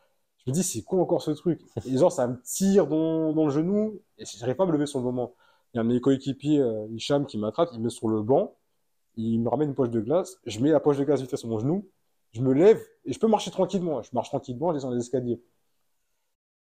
Je 0.46 0.52
me 0.52 0.56
dis, 0.56 0.64
c'est 0.64 0.84
quoi 0.84 1.00
encore 1.02 1.22
ce 1.22 1.32
truc 1.32 1.62
Et 1.86 1.98
genre, 1.98 2.12
ça 2.12 2.28
me 2.28 2.40
tire 2.42 2.88
dans, 2.88 3.34
le 3.34 3.50
genou, 3.50 4.00
et 4.18 4.26
j'arrive 4.26 4.56
pas 4.56 4.64
à 4.64 4.68
me 4.68 4.72
lever 4.72 4.86
sur 4.86 5.00
le 5.00 5.06
moment. 5.06 5.34
Il 5.74 5.78
y 5.78 5.80
a 5.80 5.84
mes 5.84 6.00
coéquipiers, 6.00 6.60
euh, 6.60 6.88
Hicham, 6.92 7.26
qui 7.26 7.38
m'attrape, 7.38 7.70
il 7.74 7.80
me 7.80 7.86
met 7.86 7.90
sur 7.90 8.08
le 8.08 8.22
banc, 8.22 8.56
il 9.16 9.42
me 9.42 9.50
ramène 9.50 9.70
une 9.70 9.76
poche 9.76 9.90
de 9.90 10.00
glace, 10.02 10.38
je 10.46 10.60
mets 10.60 10.70
la 10.72 10.80
poche 10.80 10.98
de 10.98 11.04
glace 11.04 11.22
vite 11.22 11.32
fait 11.32 11.38
sur 11.38 11.50
mon 11.50 11.60
genou, 11.60 11.90
je 12.32 12.42
me 12.42 12.54
lève, 12.54 12.82
et 13.06 13.14
je 13.14 13.20
peux 13.20 13.28
marcher 13.28 13.52
tranquillement. 13.52 14.02
Je 14.04 14.10
marche 14.14 14.30
tranquillement, 14.30 14.70
je 14.72 14.76
descends 14.76 14.92
les 14.92 15.00
escaliers. 15.00 15.42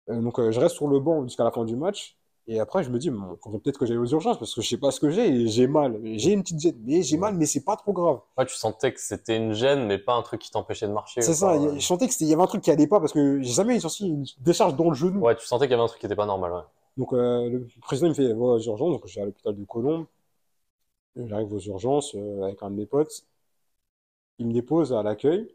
Euh, 0.09 0.21
donc, 0.21 0.39
euh, 0.39 0.51
je 0.51 0.61
reste 0.61 0.77
sur 0.77 0.89
le 0.89 1.01
banc 1.01 1.23
jusqu'à 1.25 1.45
la 1.45 1.51
fin 1.51 1.65
du 1.65 1.77
match, 1.77 2.19
Et 2.53 2.59
après, 2.59 2.83
je 2.83 2.91
me 2.91 2.99
dis, 2.99 3.11
bon, 3.11 3.39
faudrait 3.41 3.61
peut-être 3.61 3.79
que 3.79 3.87
j'aille 3.87 3.97
aux 3.97 4.07
urgences 4.07 4.37
parce 4.37 4.53
que 4.57 4.61
je 4.61 4.69
sais 4.69 4.77
pas 4.77 4.91
ce 4.91 4.99
que 4.99 5.09
j'ai 5.09 5.29
et 5.29 5.47
j'ai 5.47 5.69
mal. 5.69 6.01
J'ai 6.17 6.33
une 6.33 6.43
petite 6.43 6.59
gêne, 6.59 6.75
mais 6.85 7.01
j'ai 7.01 7.17
mal, 7.17 7.37
mais 7.37 7.47
c'est 7.47 7.63
pas 7.65 7.77
trop 7.77 7.93
grave. 7.93 8.19
Ouais, 8.37 8.45
tu 8.45 8.57
sentais 8.57 8.93
que 8.93 8.99
c'était 9.01 9.37
une 9.37 9.53
gêne, 9.53 9.87
mais 9.87 9.99
pas 9.99 10.15
un 10.15 10.23
truc 10.23 10.41
qui 10.41 10.51
t'empêchait 10.51 10.89
de 10.89 10.93
marcher. 10.93 11.21
C'est 11.23 11.35
ça, 11.35 11.47
pas, 11.47 11.57
ouais. 11.57 11.79
je 11.79 11.87
sentais 11.87 12.09
que 12.09 12.13
c'était- 12.13 12.25
il 12.25 12.31
y 12.31 12.35
avait 12.35 12.43
un 12.43 12.49
truc 12.49 12.63
qui 12.63 12.73
allait 12.73 12.89
pas 12.89 12.99
parce 12.99 13.13
que 13.13 13.41
j'ai 13.41 13.53
jamais 13.53 13.79
senti 13.79 14.09
une 14.09 14.25
décharge 14.41 14.75
dans 14.75 14.89
le 14.89 14.97
genou. 14.97 15.21
Ouais, 15.21 15.37
tu 15.37 15.47
sentais 15.47 15.67
qu'il 15.67 15.71
y 15.71 15.75
avait 15.75 15.85
un 15.85 15.87
truc 15.87 16.01
qui 16.01 16.07
était 16.07 16.17
pas 16.17 16.27
normal, 16.27 16.53
ouais. 16.53 16.63
Donc, 16.97 17.13
euh, 17.13 17.49
le 17.51 17.69
président, 17.83 18.09
il 18.09 18.11
me 18.11 18.15
fait, 18.15 18.33
va 18.33 18.41
aux 18.41 18.59
urgences. 18.59 18.95
Donc, 18.95 19.07
je 19.07 19.15
vais 19.15 19.23
à 19.23 19.25
l'hôpital 19.27 19.55
de 19.55 19.65
Colombes. 19.65 20.07
Et 21.15 21.29
J'arrive 21.29 21.53
aux 21.53 21.61
urgences 21.61 22.17
euh, 22.17 22.43
avec 22.43 22.61
un 22.65 22.71
de 22.71 22.75
mes 22.75 22.87
potes. 22.87 23.25
Il 24.41 24.49
me 24.49 24.53
dépose 24.53 24.93
à 24.93 25.05
l'accueil. 25.05 25.49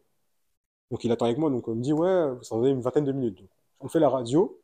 Donc, 0.92 1.04
il 1.04 1.12
attend 1.12 1.26
avec 1.26 1.38
moi. 1.38 1.50
Donc, 1.50 1.68
on 1.68 1.76
me 1.76 1.82
dit, 1.82 1.94
ouais, 1.94 2.32
ça 2.42 2.56
va 2.56 2.62
donner 2.62 2.74
une 2.74 2.82
vingtaine 2.82 3.06
de 3.06 3.12
minutes. 3.12 3.40
Donc, 3.40 3.50
on 3.82 3.88
fait 3.90 4.00
la 4.00 4.10
radio. 4.10 4.58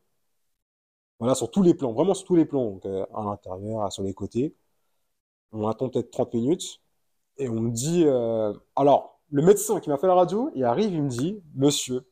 Voilà, 1.22 1.36
sur 1.36 1.52
tous 1.52 1.62
les 1.62 1.76
plans, 1.76 1.94
vraiment 1.94 2.16
sur 2.16 2.26
tous 2.26 2.36
les 2.36 2.46
plans. 2.46 2.66
Donc, 2.66 2.86
euh, 2.88 3.06
à 3.14 3.22
l'intérieur, 3.24 3.92
sur 3.94 4.02
les 4.02 4.16
côtés. 4.16 4.56
On 5.52 5.68
attend 5.68 5.88
peut-être 5.88 6.10
30 6.10 6.34
minutes. 6.34 6.82
Et 7.38 7.48
on 7.48 7.62
me 7.62 7.70
dit, 7.70 8.06
euh, 8.08 8.52
alors, 8.76 9.22
le 9.30 9.44
médecin 9.44 9.80
qui 9.80 9.92
m'a 9.92 10.00
fait 10.00 10.08
la 10.08 10.16
radio, 10.16 10.50
il 10.56 10.64
arrive, 10.64 10.92
il 10.92 11.04
me 11.04 11.10
dit, 11.10 11.40
monsieur, 11.54 12.10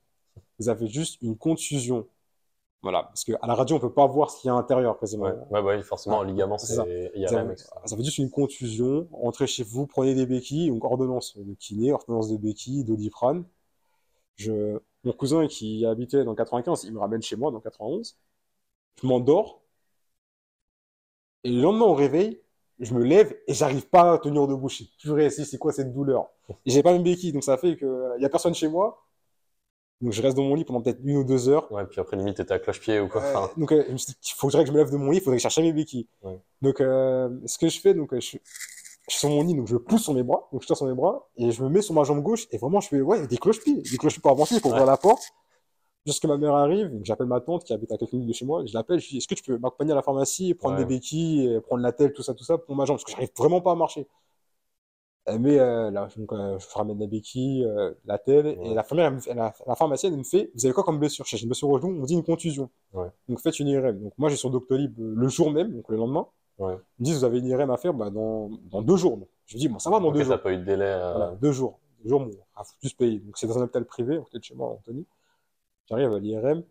vous 0.60 0.70
avez 0.70 0.86
juste 0.86 1.20
une 1.24 1.36
contusion. 1.36 2.08
Voilà, 2.84 3.02
parce 3.06 3.24
qu'à 3.24 3.40
la 3.42 3.56
radio, 3.56 3.78
on 3.78 3.80
peut 3.80 3.92
pas 3.92 4.06
voir 4.06 4.30
ce 4.30 4.42
qu'il 4.42 4.48
y 4.48 4.52
a 4.52 4.54
à 4.54 4.58
l'intérieur, 4.58 5.00
quasiment. 5.00 5.26
Ouais, 5.26 5.34
ouais, 5.50 5.62
ouais, 5.62 5.82
forcément, 5.82 6.20
Ah, 6.20 6.24
un 6.24 6.28
ligament, 6.28 6.60
c'est 6.60 6.76
ça. 6.76 6.86
Ça, 7.86 7.98
fait 7.98 8.04
juste 8.04 8.20
une 8.20 8.30
contusion. 8.30 9.08
Rentrez 9.12 9.48
chez 9.48 9.64
vous, 9.64 9.88
prenez 9.88 10.14
des 10.14 10.28
béquilles, 10.28 10.70
donc 10.70 10.84
ordonnance 10.84 11.36
de 11.36 11.56
kiné, 11.56 11.92
ordonnance 11.94 12.30
de 12.30 12.38
béquilles, 12.38 12.84
doliprane. 12.84 13.44
Je, 14.36 14.78
mon 15.04 15.14
cousin 15.14 15.48
qui 15.48 15.84
habitait 15.84 16.24
dans 16.24 16.32
le 16.32 16.38
95, 16.38 16.84
il 16.84 16.94
me 16.94 17.00
ramène 17.00 17.24
chez 17.24 17.36
moi 17.36 17.50
dans 17.50 17.58
le 17.58 17.64
91. 17.64 18.16
Je 19.02 19.08
m'endors. 19.08 19.62
Et 21.44 21.52
le 21.52 21.62
lendemain 21.62 21.86
au 21.86 21.94
réveil, 21.94 22.42
je 22.80 22.94
me 22.94 23.04
lève 23.04 23.36
et 23.48 23.54
j'arrive 23.54 23.88
pas 23.88 24.14
à 24.14 24.18
tenir 24.20 24.48
debout. 24.48 24.70
Je 24.70 24.78
sais 24.80 24.84
purée, 25.00 25.30
si, 25.30 25.46
c'est 25.46 25.58
quoi 25.58 25.72
cette 25.72 25.94
douleur? 25.94 26.28
Et 26.66 26.72
j'ai 26.72 26.84
pas 26.84 26.94
mes 26.94 27.00
béquilles, 27.00 27.32
donc 27.34 27.44
ça 27.44 27.58
fait 27.58 27.78
que 27.78 27.86
euh, 27.86 28.18
y 28.20 28.26
a 28.26 28.30
personne 28.30 28.54
chez 28.54 28.68
moi. 28.68 29.06
Donc 30.02 30.14
je 30.14 30.22
reste 30.22 30.38
dans 30.38 30.44
mon 30.44 30.56
lit 30.56 30.64
pendant 30.64 30.82
peut-être 30.82 31.00
une 31.04 31.18
ou 31.18 31.24
deux 31.26 31.50
heures. 31.50 31.70
Ouais, 31.72 31.86
puis 31.86 32.00
après, 32.00 32.16
limite, 32.16 32.38
t'étais 32.38 32.54
à 32.54 32.60
cloche-pied 32.60 33.02
ou 33.02 33.10
quoi. 33.10 33.22
Euh, 33.22 33.36
Enfin, 33.36 33.52
donc, 33.58 33.72
euh, 33.74 33.84
je 33.88 33.92
me 33.94 33.98
suis 33.98 34.14
dit 34.14 34.18
qu'il 34.22 34.36
faudrait 34.36 34.64
que 34.64 34.68
je 34.70 34.74
me 34.74 34.78
lève 34.78 34.92
de 34.92 34.96
mon 34.98 35.12
lit, 35.12 35.18
il 35.18 35.22
faudrait 35.22 35.36
que 35.36 35.40
je 35.40 35.44
cherche 35.50 35.60
mes 35.60 35.74
béquilles. 35.74 36.08
Ouais. 36.22 36.40
Donc, 36.62 36.80
euh, 36.80 37.30
ce 37.46 37.58
que 37.58 37.68
je 37.68 37.80
fais, 37.82 37.94
donc, 37.94 38.14
euh, 38.14 38.20
je, 38.22 38.26
suis- 38.26 38.42
je 38.46 39.12
suis 39.12 39.20
sur 39.20 39.30
mon 39.30 39.44
lit, 39.44 39.56
donc 39.56 39.68
je 39.68 39.76
pousse 39.76 40.04
sur 40.04 40.14
mes 40.14 40.24
bras, 40.24 40.48
donc 40.54 40.62
je 40.62 40.68
tire 40.68 40.78
sur 40.78 40.86
mes 40.86 40.94
bras, 40.94 41.28
et 41.36 41.52
je 41.52 41.62
me 41.62 41.68
mets 41.70 41.82
sur 41.82 41.94
ma 41.94 42.04
jambe 42.06 42.22
gauche, 42.24 42.48
et 42.52 42.58
vraiment, 42.58 42.80
je 42.80 42.88
fais, 42.88 43.02
ouais, 43.02 43.28
des 43.28 43.38
cloches-pieds, 43.38 43.82
des 43.82 43.98
cloches-pieds 43.98 44.22
pour 44.22 44.32
avancer, 44.32 44.62
pour 44.62 44.72
Ouais. 44.72 44.78
ouvrir 44.78 44.90
la 44.90 44.98
porte. 44.98 45.24
Jusqu'à 46.10 46.28
ma 46.28 46.38
mère 46.38 46.54
arrive, 46.56 46.90
donc 46.92 47.06
j'appelle 47.06 47.28
ma 47.28 47.40
tante 47.40 47.64
qui 47.66 47.74
habite 47.74 47.92
à 47.92 47.98
quelques 47.98 48.14
minutes 48.14 48.30
de 48.30 48.34
chez 48.34 48.46
moi, 48.46 48.66
je 48.66 48.74
l'appelle, 48.74 49.00
je 49.00 49.06
lui 49.06 49.12
dis, 49.12 49.18
est-ce 49.18 49.28
que 49.28 49.36
tu 49.36 49.44
peux 49.44 49.58
m'accompagner 49.60 49.92
à 49.92 49.96
la 49.96 50.02
pharmacie, 50.02 50.54
prendre 50.56 50.76
Ouais. 50.76 50.84
des 50.86 50.96
béquilles, 50.96 51.60
prendre 51.68 51.84
la 51.84 51.92
telle, 51.92 52.14
tout 52.14 52.24
ça, 52.24 52.34
tout 52.34 52.44
ça, 52.44 52.58
pour 52.58 52.76
ma 52.76 52.86
jambe, 52.86 52.98
parce 52.98 53.04
que 53.06 53.12
j'arrive 53.12 53.30
vraiment 53.38 53.62
pas 53.62 53.72
à 53.74 53.76
marcher. 53.76 54.08
Elle 55.26 55.40
met, 55.40 55.60
euh, 55.60 55.92
là, 55.92 56.08
donc, 56.18 56.34
euh, 56.34 56.58
je 56.58 56.66
ramène 56.74 57.00
la 57.00 57.06
béquille, 57.06 57.64
euh, 57.64 57.94
la 58.06 58.18
telle, 58.18 58.48
Ouais. 58.48 58.58
et 58.70 58.74
la, 58.74 58.82
infirmière, 58.82 59.08
elle 59.08 59.14
me 59.16 59.20
fait- 59.20 59.34
la, 59.36 59.54
la 59.68 59.76
pharmacienne, 59.76 60.14
elle 60.14 60.20
me 60.20 60.24
fait, 60.24 60.50
vous 60.56 60.66
avez 60.66 60.74
quoi 60.74 60.84
comme 60.84 60.98
blessure? 60.98 61.26
J'ai 61.26 61.40
une 61.40 61.48
blessure 61.50 61.70
au 61.70 61.80
genou, 61.80 62.02
on 62.02 62.06
dit 62.06 62.16
une 62.16 62.24
contusion. 62.24 62.70
Ouais. 62.94 63.08
Donc 63.28 63.40
faites 63.42 63.60
une 63.60 63.68
IRM. 63.68 64.00
Donc 64.00 64.14
moi, 64.18 64.30
j'ai 64.30 64.38
sur 64.38 64.50
Doctolib 64.50 65.00
euh, 65.00 65.14
le 65.16 65.28
jour 65.28 65.52
même, 65.52 65.72
donc 65.74 65.88
le 65.90 65.98
lendemain. 65.98 66.26
Ouais. 66.58 66.74
Ils 66.98 67.02
me 67.02 67.06
disent, 67.06 67.18
vous 67.20 67.24
avez 67.26 67.38
une 67.40 67.46
IRM 67.46 67.70
à 67.70 67.78
faire 67.78 67.94
bah, 67.94 68.10
dans, 68.10 68.50
dans 68.72 68.82
deux 68.82 68.96
jours. 68.98 69.18
Donc, 69.18 69.28
je 69.46 69.58
dis, 69.58 69.68
bon, 69.68 69.78
ça 69.78 69.92
va 69.92 70.00
dans 70.00 70.12
deux 70.12 70.24
jours. 70.24 70.42
pas 70.42 70.52
eu 70.52 70.58
de 70.58 70.64
délai. 70.64 70.86
euh, 70.86 71.12
Voilà, 71.16 71.36
deux 71.40 71.52
jours. 71.52 71.80
Deux 72.04 72.10
jours, 72.10 72.22
bon, 72.22 72.32
on 72.56 72.60
va 72.60 72.66
plus 72.80 72.94
payer. 72.94 73.20
Donc 73.20 73.38
c'est 73.38 73.46
dans 73.46 73.58
un 73.60 73.64
hôpital 73.64 73.86
privé, 73.86 74.16
à 74.16 74.20
côté 74.22 74.40
de 74.40 74.44
chez 74.44 74.56
moi, 74.56 74.70
Anthony. 74.70 75.06
J'arrive 75.90 76.14
à 76.14 76.20
l'IRM, 76.20 76.64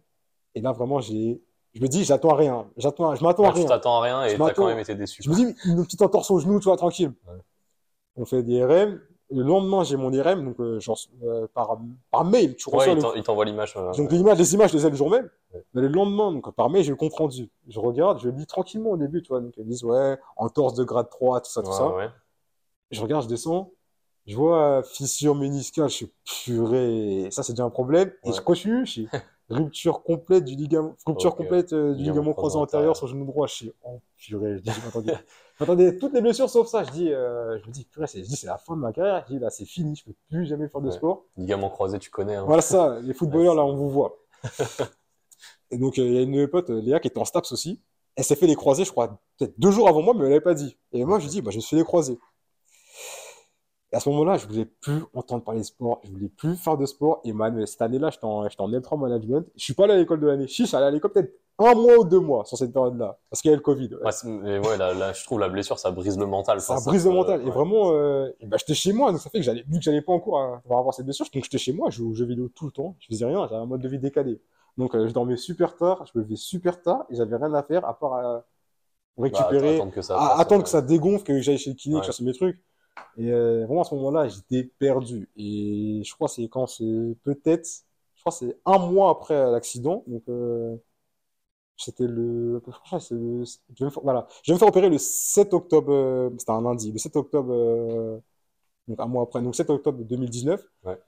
et 0.54 0.60
là, 0.60 0.72
vraiment, 0.72 1.00
j'ai, 1.00 1.42
je 1.74 1.80
me 1.82 1.88
dis, 1.88 2.04
j'attends 2.04 2.30
à 2.30 2.36
rien. 2.36 2.70
J'attends, 2.76 3.14
je 3.14 3.22
m'attends 3.24 3.44
à 3.44 3.48
ouais, 3.48 3.52
tu 3.54 3.58
rien. 3.60 3.68
t'attends 3.68 3.98
à 3.98 4.02
rien 4.02 4.24
et 4.24 4.38
t'as 4.38 4.54
quand 4.54 4.66
même 4.66 4.78
été 4.78 4.94
déçu. 4.94 5.22
Je 5.22 5.30
me 5.30 5.34
dis, 5.34 5.54
une 5.64 5.84
petite 5.84 6.02
entorse 6.02 6.30
au 6.30 6.38
genou, 6.38 6.60
tu 6.60 6.64
vois, 6.64 6.76
tranquille. 6.76 7.12
Ouais. 7.26 7.34
On 8.16 8.24
fait 8.24 8.42
des. 8.42 8.60
Le 9.30 9.42
lendemain, 9.42 9.84
j'ai 9.84 9.98
mon 9.98 10.10
IRM, 10.10 10.42
donc 10.42 10.58
euh, 10.58 10.80
genre, 10.80 10.98
euh, 11.22 11.46
par, 11.52 11.78
par 12.10 12.24
mail, 12.24 12.56
tu 12.56 12.70
Ouais, 12.70 12.76
reçois 12.78 13.12
il 13.12 13.18
le 13.18 13.22
t'envoie 13.22 13.44
l'image. 13.44 13.74
euh, 13.76 13.92
donc 13.92 14.10
les 14.10 14.18
images, 14.20 14.38
les 14.38 14.54
images, 14.54 14.70
je 14.72 14.78
les 14.78 14.86
ai 14.86 14.90
le 14.90 14.96
jour 14.96 15.10
même. 15.10 15.28
Mais 15.74 15.82
le 15.82 15.88
lendemain, 15.88 16.32
donc 16.32 16.50
par 16.54 16.70
mail, 16.70 16.82
j'ai 16.82 16.88
le 16.90 16.96
compte 16.96 17.12
rendu. 17.12 17.50
Je 17.68 17.78
regarde, 17.78 18.20
je 18.20 18.30
lis 18.30 18.46
tranquillement 18.46 18.92
au 18.92 18.96
début, 18.96 19.20
tu 19.20 19.28
vois. 19.28 19.40
Donc 19.42 19.52
ils 19.58 19.66
disent, 19.66 19.84
ouais, 19.84 20.18
entorse 20.36 20.72
de 20.74 20.84
grade 20.84 21.10
3, 21.10 21.42
tout 21.42 21.50
ça, 21.50 21.62
tout 21.62 21.72
ça. 21.72 21.94
Je 22.90 23.02
regarde, 23.02 23.24
je 23.24 23.28
descends. 23.28 23.70
Je 24.28 24.36
vois 24.36 24.82
fissure 24.82 25.34
méniscale, 25.34 25.88
je 25.88 25.94
suis 25.94 26.12
purée. 26.44 27.28
Ça, 27.32 27.42
c'est 27.42 27.54
déjà 27.54 27.64
un 27.64 27.70
problème. 27.70 28.12
Et 28.24 28.28
Ouais. 28.28 28.34
je 28.36 28.40
continue, 28.42 28.84
je 28.84 28.90
suis 28.90 29.08
rupture 29.48 30.02
complète 30.02 30.44
du 30.44 30.54
ligament, 30.54 30.94
rupture 31.06 31.34
complète 31.34 31.72
euh, 31.72 31.94
du 31.94 32.02
Ligament 32.04 32.34
croisé 32.34 32.58
antérieur 32.58 32.94
sur 32.94 33.06
le 33.06 33.12
genou 33.12 33.24
droit. 33.24 33.46
Je 33.46 33.54
suis, 33.54 33.72
oh 33.84 34.02
purée. 34.18 34.58
Je 34.58 34.62
dis, 34.62 34.70
m'attendais. 34.84 35.96
toutes 35.98 36.12
les 36.12 36.20
blessures 36.20 36.50
sauf 36.50 36.68
ça. 36.68 36.84
Je 36.84 36.90
dis, 36.90 37.10
euh, 37.10 37.58
je 37.58 37.66
me 37.66 37.72
dis, 37.72 37.84
purée, 37.86 38.06
c'est, 38.06 38.22
je 38.22 38.28
dis, 38.28 38.36
c'est 38.36 38.46
la 38.46 38.58
fin 38.58 38.76
de 38.76 38.82
ma 38.82 38.92
carrière. 38.92 39.24
Je 39.28 39.32
dis, 39.34 39.38
là, 39.40 39.48
c'est 39.48 39.64
fini. 39.64 39.96
Je 39.96 40.04
peux 40.04 40.14
plus 40.28 40.44
jamais 40.46 40.68
faire 40.68 40.82
de 40.82 40.88
Ouais. 40.88 40.92
sport. 40.94 41.24
Ligament 41.38 41.70
croisé, 41.70 41.98
tu 41.98 42.10
connais. 42.10 42.34
hein. 42.34 42.44
Voilà 42.44 42.60
ça, 42.60 43.00
les 43.00 43.14
footballeurs, 43.14 43.54
là, 43.54 43.64
on 43.64 43.74
vous 43.76 43.88
voit. 43.88 44.18
Et 45.70 45.78
donc, 45.78 45.98
euh, 45.98 46.02
il 46.06 46.12
y 46.12 46.18
a 46.18 46.22
une 46.22 46.36
euh, 46.36 46.80
Léa, 46.82 47.00
qui 47.00 47.08
était 47.08 47.18
en 47.18 47.24
STAPS 47.24 47.52
aussi. 47.52 47.80
Elle 48.16 48.24
s'est 48.24 48.36
fait 48.36 48.46
les 48.46 48.56
croisés, 48.56 48.84
je 48.84 48.90
crois, 48.90 49.20
peut-être 49.38 49.58
deux 49.58 49.70
jours 49.70 49.88
avant 49.88 50.02
moi, 50.02 50.12
mais 50.12 50.24
elle 50.24 50.30
l'avait 50.30 50.40
pas 50.42 50.54
dit. 50.54 50.76
Et 50.92 51.04
moi, 51.04 51.18
je 51.18 51.24
lui 51.24 51.30
dis, 51.30 51.40
bah, 51.40 51.50
je 51.50 51.56
me 51.56 51.60
suis 51.62 51.70
fait 51.70 51.76
les 51.76 51.84
croisés. 51.84 52.18
Et 53.92 53.96
à 53.96 54.00
ce 54.00 54.08
moment-là, 54.10 54.36
je 54.36 54.46
voulais 54.46 54.66
plus 54.66 55.02
entendre 55.14 55.42
parler 55.44 55.60
de 55.60 55.66
sport, 55.66 56.00
je 56.04 56.10
voulais 56.10 56.28
plus 56.28 56.56
faire 56.56 56.76
de 56.76 56.84
sport. 56.84 57.20
Et 57.24 57.32
man, 57.32 57.64
cette 57.66 57.80
année-là, 57.80 58.10
j'étais 58.10 58.24
en, 58.26 58.46
j'étais 58.48 58.60
en 58.60 58.68
L3 58.70 58.98
management. 59.00 59.46
Je 59.56 59.64
suis 59.64 59.72
pas 59.74 59.84
allé 59.84 59.94
à 59.94 59.96
l'école 59.96 60.20
de 60.20 60.26
l'année. 60.26 60.46
Suis 60.46 60.74
allé 60.76 60.84
à 60.86 60.90
l'école 60.90 61.12
peut-être 61.12 61.32
un 61.58 61.74
mois 61.74 61.96
ou 61.98 62.04
deux 62.04 62.20
mois 62.20 62.44
sur 62.44 62.56
cette 62.58 62.72
période-là. 62.72 63.18
Parce 63.30 63.40
qu'il 63.40 63.50
y 63.50 63.54
a 63.54 63.56
le 63.56 63.62
Covid. 63.62 63.94
ouais. 63.94 64.00
Ouais, 64.60 64.76
là, 64.76 64.92
là, 64.94 65.12
je 65.14 65.24
trouve 65.24 65.40
la 65.40 65.48
blessure, 65.48 65.78
ça 65.78 65.90
brise 65.90 66.18
le 66.18 66.26
mental. 66.26 66.60
Ça 66.60 66.76
brise 66.84 67.06
le 67.06 67.12
mental. 67.12 67.40
Et 67.40 67.44
ouais. 67.46 67.50
vraiment, 67.50 67.92
euh, 67.94 68.30
et 68.40 68.46
bah, 68.46 68.58
j'étais 68.58 68.74
chez 68.74 68.92
moi, 68.92 69.10
donc 69.10 69.20
ça 69.20 69.30
fait 69.30 69.38
que 69.38 69.44
j'allais, 69.44 69.64
vu 69.66 69.78
que 69.78 69.82
j'allais 69.82 70.02
pas 70.02 70.12
en 70.12 70.20
cours 70.20 70.38
à, 70.38 70.60
pour 70.66 70.78
avoir 70.78 70.92
cette 70.94 71.06
blessure, 71.06 71.26
donc 71.32 71.42
j'étais 71.42 71.58
chez 71.58 71.72
moi, 71.72 71.88
je 71.90 71.96
jouais 71.96 72.10
aux 72.10 72.14
jeux 72.14 72.26
vidéo 72.26 72.48
tout 72.54 72.66
le 72.66 72.72
temps, 72.72 72.94
je 73.00 73.06
faisais 73.08 73.24
rien, 73.24 73.48
j'avais 73.48 73.60
un 73.62 73.66
mode 73.66 73.80
de 73.80 73.88
vie 73.88 73.98
décalé. 73.98 74.40
Donc 74.76 74.94
euh, 74.94 75.08
je 75.08 75.12
dormais 75.12 75.36
super 75.36 75.74
tard, 75.76 76.04
je 76.06 76.16
me 76.18 76.22
levais 76.24 76.36
super 76.36 76.80
tard, 76.80 77.06
et 77.10 77.16
j'avais 77.16 77.34
rien 77.36 77.52
à 77.54 77.62
faire 77.64 77.84
à 77.84 77.98
part 77.98 78.14
euh, 78.14 78.38
Bah, 78.38 78.44
récupérer, 79.24 79.76
attendre 79.76 79.92
que 79.92 80.02
ça 80.02 80.14
à- 80.16 80.28
passe, 80.28 80.40
attendre 80.40 80.62
que 80.62 80.68
ça 80.68 80.82
dégonfle, 80.82 81.24
que 81.24 81.40
j'aille 81.40 81.58
chez 81.58 81.70
le 81.70 81.76
kiné, 81.76 81.96
que 81.96 82.02
je 82.02 82.06
fasse 82.06 82.20
mes 82.20 82.34
trucs. 82.34 82.62
Et 83.16 83.32
euh, 83.32 83.66
vraiment 83.66 83.82
à 83.82 83.84
ce 83.84 83.94
moment-là, 83.96 84.28
j'étais 84.28 84.64
perdu. 84.64 85.28
Et 85.36 86.02
je 86.04 86.14
crois 86.14 86.28
que 86.28 86.34
c'est 86.34 86.48
quand 86.48 86.66
c'est 86.66 87.16
peut-être, 87.24 87.68
je 88.14 88.20
crois 88.22 88.32
que 88.32 88.38
c'est 88.38 88.58
un 88.64 88.78
mois 88.78 89.10
après 89.10 89.34
l'accident, 89.50 90.04
donc 90.06 90.22
euh, 90.28 90.76
c'était 91.76 92.06
le, 92.06 92.60
je 92.66 93.14
vais 93.14 93.86
me 93.86 93.90
voilà, 94.02 94.26
je 94.42 94.50
vais 94.52 94.54
me 94.54 94.58
faire 94.58 94.68
opérer 94.68 94.88
le 94.90 94.98
7 94.98 95.54
octobre, 95.54 95.92
euh, 95.92 96.30
c'était 96.38 96.50
un 96.50 96.62
lundi, 96.62 96.90
le 96.92 96.98
7 96.98 97.16
octobre, 97.16 97.52
euh, 97.52 98.18
donc 98.88 99.00
un 99.00 99.06
mois 99.06 99.24
après, 99.24 99.42
donc 99.42 99.54
7 99.56 99.70
octobre 99.70 100.02
2019. 100.04 100.62
Ouais. 100.84 100.98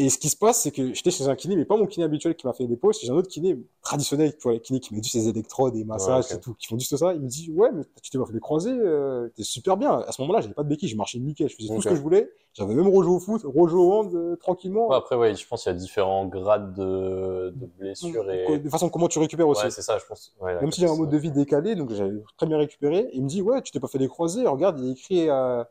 Et 0.00 0.08
ce 0.08 0.16
qui 0.16 0.30
se 0.30 0.36
passe, 0.36 0.62
c'est 0.62 0.70
que 0.70 0.94
j'étais 0.94 1.10
chez 1.10 1.28
un 1.28 1.36
kiné, 1.36 1.56
mais 1.56 1.66
pas 1.66 1.76
mon 1.76 1.84
kiné 1.84 2.06
habituel 2.06 2.34
qui 2.34 2.46
m'a 2.46 2.54
fait 2.54 2.66
des 2.66 2.78
pauses, 2.78 2.98
c'est 2.98 3.10
un 3.10 3.14
autre 3.14 3.28
kiné 3.28 3.58
traditionnel, 3.82 4.32
tu 4.34 4.44
vois, 4.44 4.54
les 4.54 4.60
kinés 4.60 4.80
qui 4.80 4.94
met 4.94 5.02
juste 5.02 5.12
ses 5.12 5.28
électrodes, 5.28 5.74
des 5.74 5.84
massages, 5.84 6.32
et 6.32 6.40
tout, 6.40 6.54
qui 6.54 6.68
font 6.68 6.78
juste 6.78 6.96
ça. 6.96 7.12
Il 7.12 7.20
me 7.20 7.28
dit, 7.28 7.50
ouais, 7.50 7.68
mais 7.70 7.82
tu 8.02 8.08
t'es 8.08 8.16
pas 8.16 8.24
fait 8.24 8.32
les 8.32 8.40
croisés, 8.40 8.72
euh, 8.72 9.28
t'es 9.36 9.42
super 9.42 9.76
bien. 9.76 9.98
À 9.98 10.10
ce 10.12 10.22
moment-là, 10.22 10.40
j'avais 10.40 10.54
pas 10.54 10.62
de 10.62 10.70
béquilles, 10.70 10.88
je 10.88 10.96
marchais 10.96 11.18
nickel, 11.18 11.50
je 11.50 11.56
faisais 11.56 11.68
tout 11.68 11.82
ce 11.82 11.88
que 11.90 11.94
je 11.94 12.00
voulais. 12.00 12.30
J'avais 12.54 12.74
même 12.74 12.88
rejoué 12.88 13.14
au 13.14 13.20
foot, 13.20 13.42
rejoué 13.44 13.78
au 13.78 13.92
hand, 13.92 14.14
euh, 14.14 14.36
tranquillement. 14.36 14.88
Ouais, 14.88 14.96
après, 14.96 15.16
ouais, 15.16 15.34
je 15.34 15.46
pense 15.46 15.64
qu'il 15.64 15.72
y 15.72 15.74
a 15.74 15.78
différents 15.78 16.26
grades 16.26 16.72
de, 16.74 17.52
de 17.54 17.66
blessures 17.78 18.30
et. 18.30 18.58
De 18.58 18.70
façon, 18.70 18.88
comment 18.88 19.08
tu 19.08 19.18
récupères 19.18 19.48
aussi. 19.48 19.64
Ouais, 19.64 19.70
c'est 19.70 19.82
ça, 19.82 19.98
je 19.98 20.06
pense. 20.06 20.34
Ouais, 20.40 20.58
Même 20.62 20.72
si 20.72 20.80
j'ai 20.80 20.88
un 20.88 20.96
mode 20.96 21.10
de 21.10 21.18
vie 21.18 21.30
décalé, 21.30 21.74
donc 21.74 21.92
j'avais 21.92 22.22
très 22.38 22.46
bien 22.46 22.56
récupéré. 22.56 23.10
Il 23.12 23.22
me 23.22 23.28
dit, 23.28 23.42
ouais, 23.42 23.60
tu 23.60 23.70
t'es 23.70 23.80
pas 23.80 23.88
fait 23.88 23.98
les 23.98 24.08
croisés. 24.08 24.46
Regarde, 24.46 24.80
il 24.80 24.88
est 24.88 24.92
écrit 24.92 25.28
euh, 25.28 25.62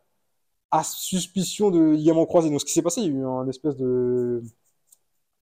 à 0.72 0.84
suspicion 0.84 1.72
de 1.72 1.80
ligament 1.92 2.26
croisé. 2.26 2.50
Donc, 2.50 2.60
ce 2.62 2.66
qui 2.66 2.74
s'est 2.74 2.82
passé, 2.82 3.02
il 3.02 3.08
y 3.08 3.10
a 3.10 3.20
eu 3.20 3.26
un 3.26 3.48
espèce 3.48 3.76
de, 3.76 4.42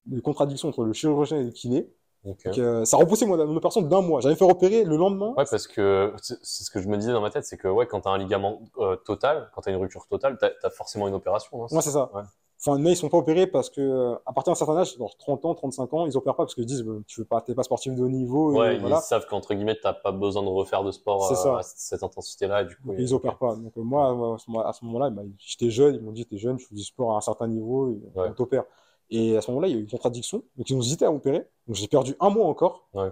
de 0.05 0.19
contradiction 0.21 0.69
entre 0.69 0.83
le 0.83 0.93
chirurgien 0.93 1.39
et 1.39 1.43
le 1.43 1.51
kiné. 1.51 1.89
Ok. 2.25 2.45
Donc, 2.45 2.57
euh, 2.57 2.83
ça 2.85 2.97
a 2.97 2.99
repoussé 2.99 3.25
moi, 3.25 3.37
mon 3.45 3.55
opération 3.55 3.81
d'un 3.81 4.01
mois. 4.01 4.21
J'avais 4.21 4.35
fait 4.35 4.45
repérer 4.45 4.83
le 4.83 4.97
lendemain. 4.97 5.33
Ouais, 5.37 5.45
parce 5.49 5.67
que 5.67 6.13
c'est 6.19 6.63
ce 6.63 6.71
que 6.71 6.81
je 6.81 6.87
me 6.87 6.97
disais 6.97 7.11
dans 7.11 7.21
ma 7.21 7.29
tête, 7.29 7.45
c'est 7.45 7.57
que 7.57 7.67
ouais, 7.67 7.87
quand 7.87 8.01
t'as 8.01 8.09
un 8.09 8.17
ligament 8.17 8.61
euh, 8.79 8.95
total, 8.95 9.49
quand 9.53 9.61
t'as 9.61 9.71
une 9.71 9.77
rupture 9.77 10.07
totale, 10.07 10.37
t'as 10.39 10.49
as 10.63 10.69
forcément 10.69 11.07
une 11.07 11.13
opération. 11.13 11.63
hein. 11.63 11.67
Ouais, 11.71 11.81
c'est 11.81 11.91
ça. 11.91 12.09
Ouais. 12.13 12.23
Enfin, 12.59 12.79
mais 12.79 12.93
ils 12.93 12.95
sont 12.95 13.07
pas 13.09 13.17
opérés 13.19 13.45
parce 13.45 13.69
que, 13.69 13.81
euh, 13.81 14.15
à 14.25 14.33
partir 14.33 14.51
d'un 14.51 14.55
certain 14.55 14.77
âge, 14.77 14.97
genre 14.97 15.15
30 15.17 15.45
ans, 15.45 15.53
35 15.53 15.93
ans, 15.93 16.05
ils 16.07 16.17
opèrent 16.17 16.35
pas 16.35 16.43
parce 16.43 16.55
qu'ils 16.55 16.65
disent, 16.65 16.81
euh, 16.87 17.03
tu 17.07 17.21
veux 17.21 17.25
pas, 17.25 17.39
t'es 17.41 17.53
pas 17.53 17.61
sportif 17.63 17.93
de 17.93 18.01
haut 18.03 18.09
niveau. 18.09 18.51
et 18.53 18.57
Ouais, 18.57 18.77
voilà. 18.79 18.97
ils 18.97 19.01
savent 19.07 19.27
qu'entre 19.27 19.53
guillemets, 19.53 19.77
t'as 19.81 19.93
pas 19.93 20.11
besoin 20.11 20.41
de 20.41 20.47
refaire 20.49 20.83
de 20.83 20.89
sport 20.91 21.31
euh, 21.31 21.55
à 21.57 21.61
cette 21.63 22.01
intensité-là, 22.01 22.63
du 22.63 22.75
coup. 22.77 22.87
Donc, 22.87 22.95
il- 22.97 23.03
ils 23.03 23.13
opèrent 23.13 23.37
pas. 23.37 23.55
Donc, 23.55 23.73
euh, 23.77 23.81
moi, 23.83 24.35
à 24.65 24.73
ce 24.73 24.85
moment-là, 24.85 25.09
bah, 25.11 25.21
j'étais 25.37 25.69
jeune, 25.69 25.95
ils 25.95 26.01
m'ont 26.01 26.11
dit, 26.11 26.25
t'es 26.25 26.37
jeune, 26.37 26.57
tu 26.57 26.65
fais 26.65 26.75
du 26.75 26.83
sport 26.83 27.13
à 27.13 27.17
un 27.17 27.21
certain 27.21 27.47
niveau, 27.47 27.89
et 27.89 28.01
Ouais. 28.19 28.29
on 28.29 28.33
t'opère. 28.33 28.63
Et 29.11 29.37
à 29.37 29.41
ce 29.41 29.51
moment-là, 29.51 29.67
il 29.67 29.71
y 29.73 29.75
a 29.75 29.77
eu 29.77 29.81
une 29.83 29.89
contradiction. 29.89 30.43
Donc, 30.57 30.69
ils 30.69 30.75
ont 30.75 30.81
hésité 30.81 31.05
à 31.05 31.11
m'opérer. 31.11 31.47
Donc, 31.67 31.75
j'ai 31.75 31.87
perdu 31.87 32.15
un 32.19 32.29
mois 32.31 32.47
encore. 32.47 32.87
Ouais. 32.93 33.09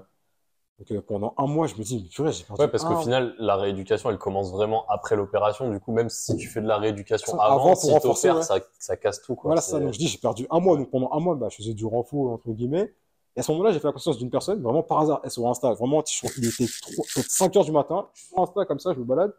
Donc, 0.77 0.91
euh, 0.91 1.01
pendant 1.01 1.33
un 1.37 1.47
mois, 1.47 1.67
je 1.67 1.75
me 1.75 1.83
dis, 1.83 2.01
mais 2.01 2.09
purée, 2.09 2.33
j'ai 2.33 2.43
perdu 2.43 2.61
Ouais, 2.61 2.67
parce 2.67 2.83
qu'au 2.83 2.97
final, 2.97 3.33
la 3.39 3.55
rééducation, 3.55 4.09
elle 4.09 4.17
commence 4.17 4.51
vraiment 4.51 4.85
après 4.89 5.15
l'opération. 5.15 5.69
Du 5.69 5.79
coup, 5.79 5.93
même 5.93 6.09
si 6.09 6.35
tu 6.35 6.47
fais 6.49 6.61
de 6.61 6.67
la 6.67 6.77
rééducation 6.77 7.39
avant, 7.39 7.75
si 7.75 7.91
renforcer, 7.91 8.31
ouais. 8.31 8.41
ça, 8.41 8.59
ça 8.77 8.97
casse 8.97 9.21
tout, 9.21 9.35
quoi. 9.35 9.49
Voilà, 9.49 9.61
ça. 9.61 9.79
Donc, 9.79 9.93
je 9.93 9.99
dis, 9.99 10.07
j'ai 10.07 10.17
perdu 10.17 10.45
un 10.49 10.59
mois. 10.59 10.75
Donc, 10.75 10.91
pendant 10.91 11.11
un 11.13 11.19
mois, 11.19 11.35
bah, 11.35 11.47
je 11.49 11.55
faisais 11.57 11.73
du 11.73 11.85
renfort, 11.85 12.31
entre 12.31 12.49
guillemets. 12.51 12.93
Et 13.35 13.39
à 13.39 13.43
ce 13.43 13.51
moment-là, 13.51 13.71
j'ai 13.71 13.79
fait 13.79 13.87
la 13.87 13.91
connaissance 13.91 14.17
d'une 14.17 14.29
personne, 14.29 14.61
vraiment 14.61 14.83
par 14.83 14.99
hasard, 14.99 15.21
elle 15.23 15.31
sur 15.31 15.47
Insta. 15.47 15.73
Vraiment, 15.73 16.03
il 16.37 16.45
était 16.45 16.65
peut-être 16.65 17.29
5 17.29 17.55
heures 17.55 17.65
du 17.65 17.71
matin. 17.71 18.07
Je 18.13 18.21
suis 18.21 18.29
sur 18.29 18.41
Insta 18.41 18.65
comme 18.65 18.79
ça, 18.79 18.93
je 18.93 18.99
me 18.99 19.03
balade. 19.03 19.33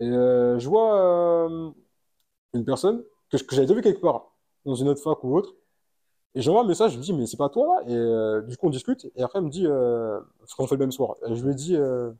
Et 0.00 0.06
euh, 0.06 0.58
je 0.58 0.68
vois 0.68 0.96
euh, 0.96 1.70
une 2.54 2.64
personne 2.64 3.02
que, 3.30 3.36
que 3.36 3.54
j'avais 3.54 3.66
déjà 3.66 3.74
vu 3.74 3.82
quelque 3.82 4.00
part, 4.00 4.32
dans 4.64 4.74
une 4.74 4.88
autre 4.88 5.02
fac 5.02 5.22
ou 5.24 5.36
autre. 5.36 5.54
Et 6.34 6.40
j'envoie 6.40 6.62
un 6.62 6.66
message, 6.66 6.92
je 6.92 6.98
me 6.98 7.02
dis, 7.02 7.12
mais 7.12 7.26
c'est 7.26 7.36
pas 7.36 7.50
toi 7.50 7.66
là 7.66 7.90
Et 7.90 7.94
euh, 7.94 8.40
du 8.42 8.56
coup, 8.56 8.66
on 8.66 8.70
discute. 8.70 9.10
Et 9.16 9.22
après, 9.22 9.38
elle 9.38 9.44
me 9.44 9.50
dit, 9.50 9.66
euh, 9.66 10.18
parce 10.38 10.54
qu'on 10.54 10.66
fait 10.66 10.76
le 10.76 10.80
même 10.80 10.92
soir. 10.92 11.16
Et 11.26 11.34
je 11.34 11.44
lui 11.44 11.52
ai 11.52 11.54
dit, 11.54 11.76
euh, 11.76 12.10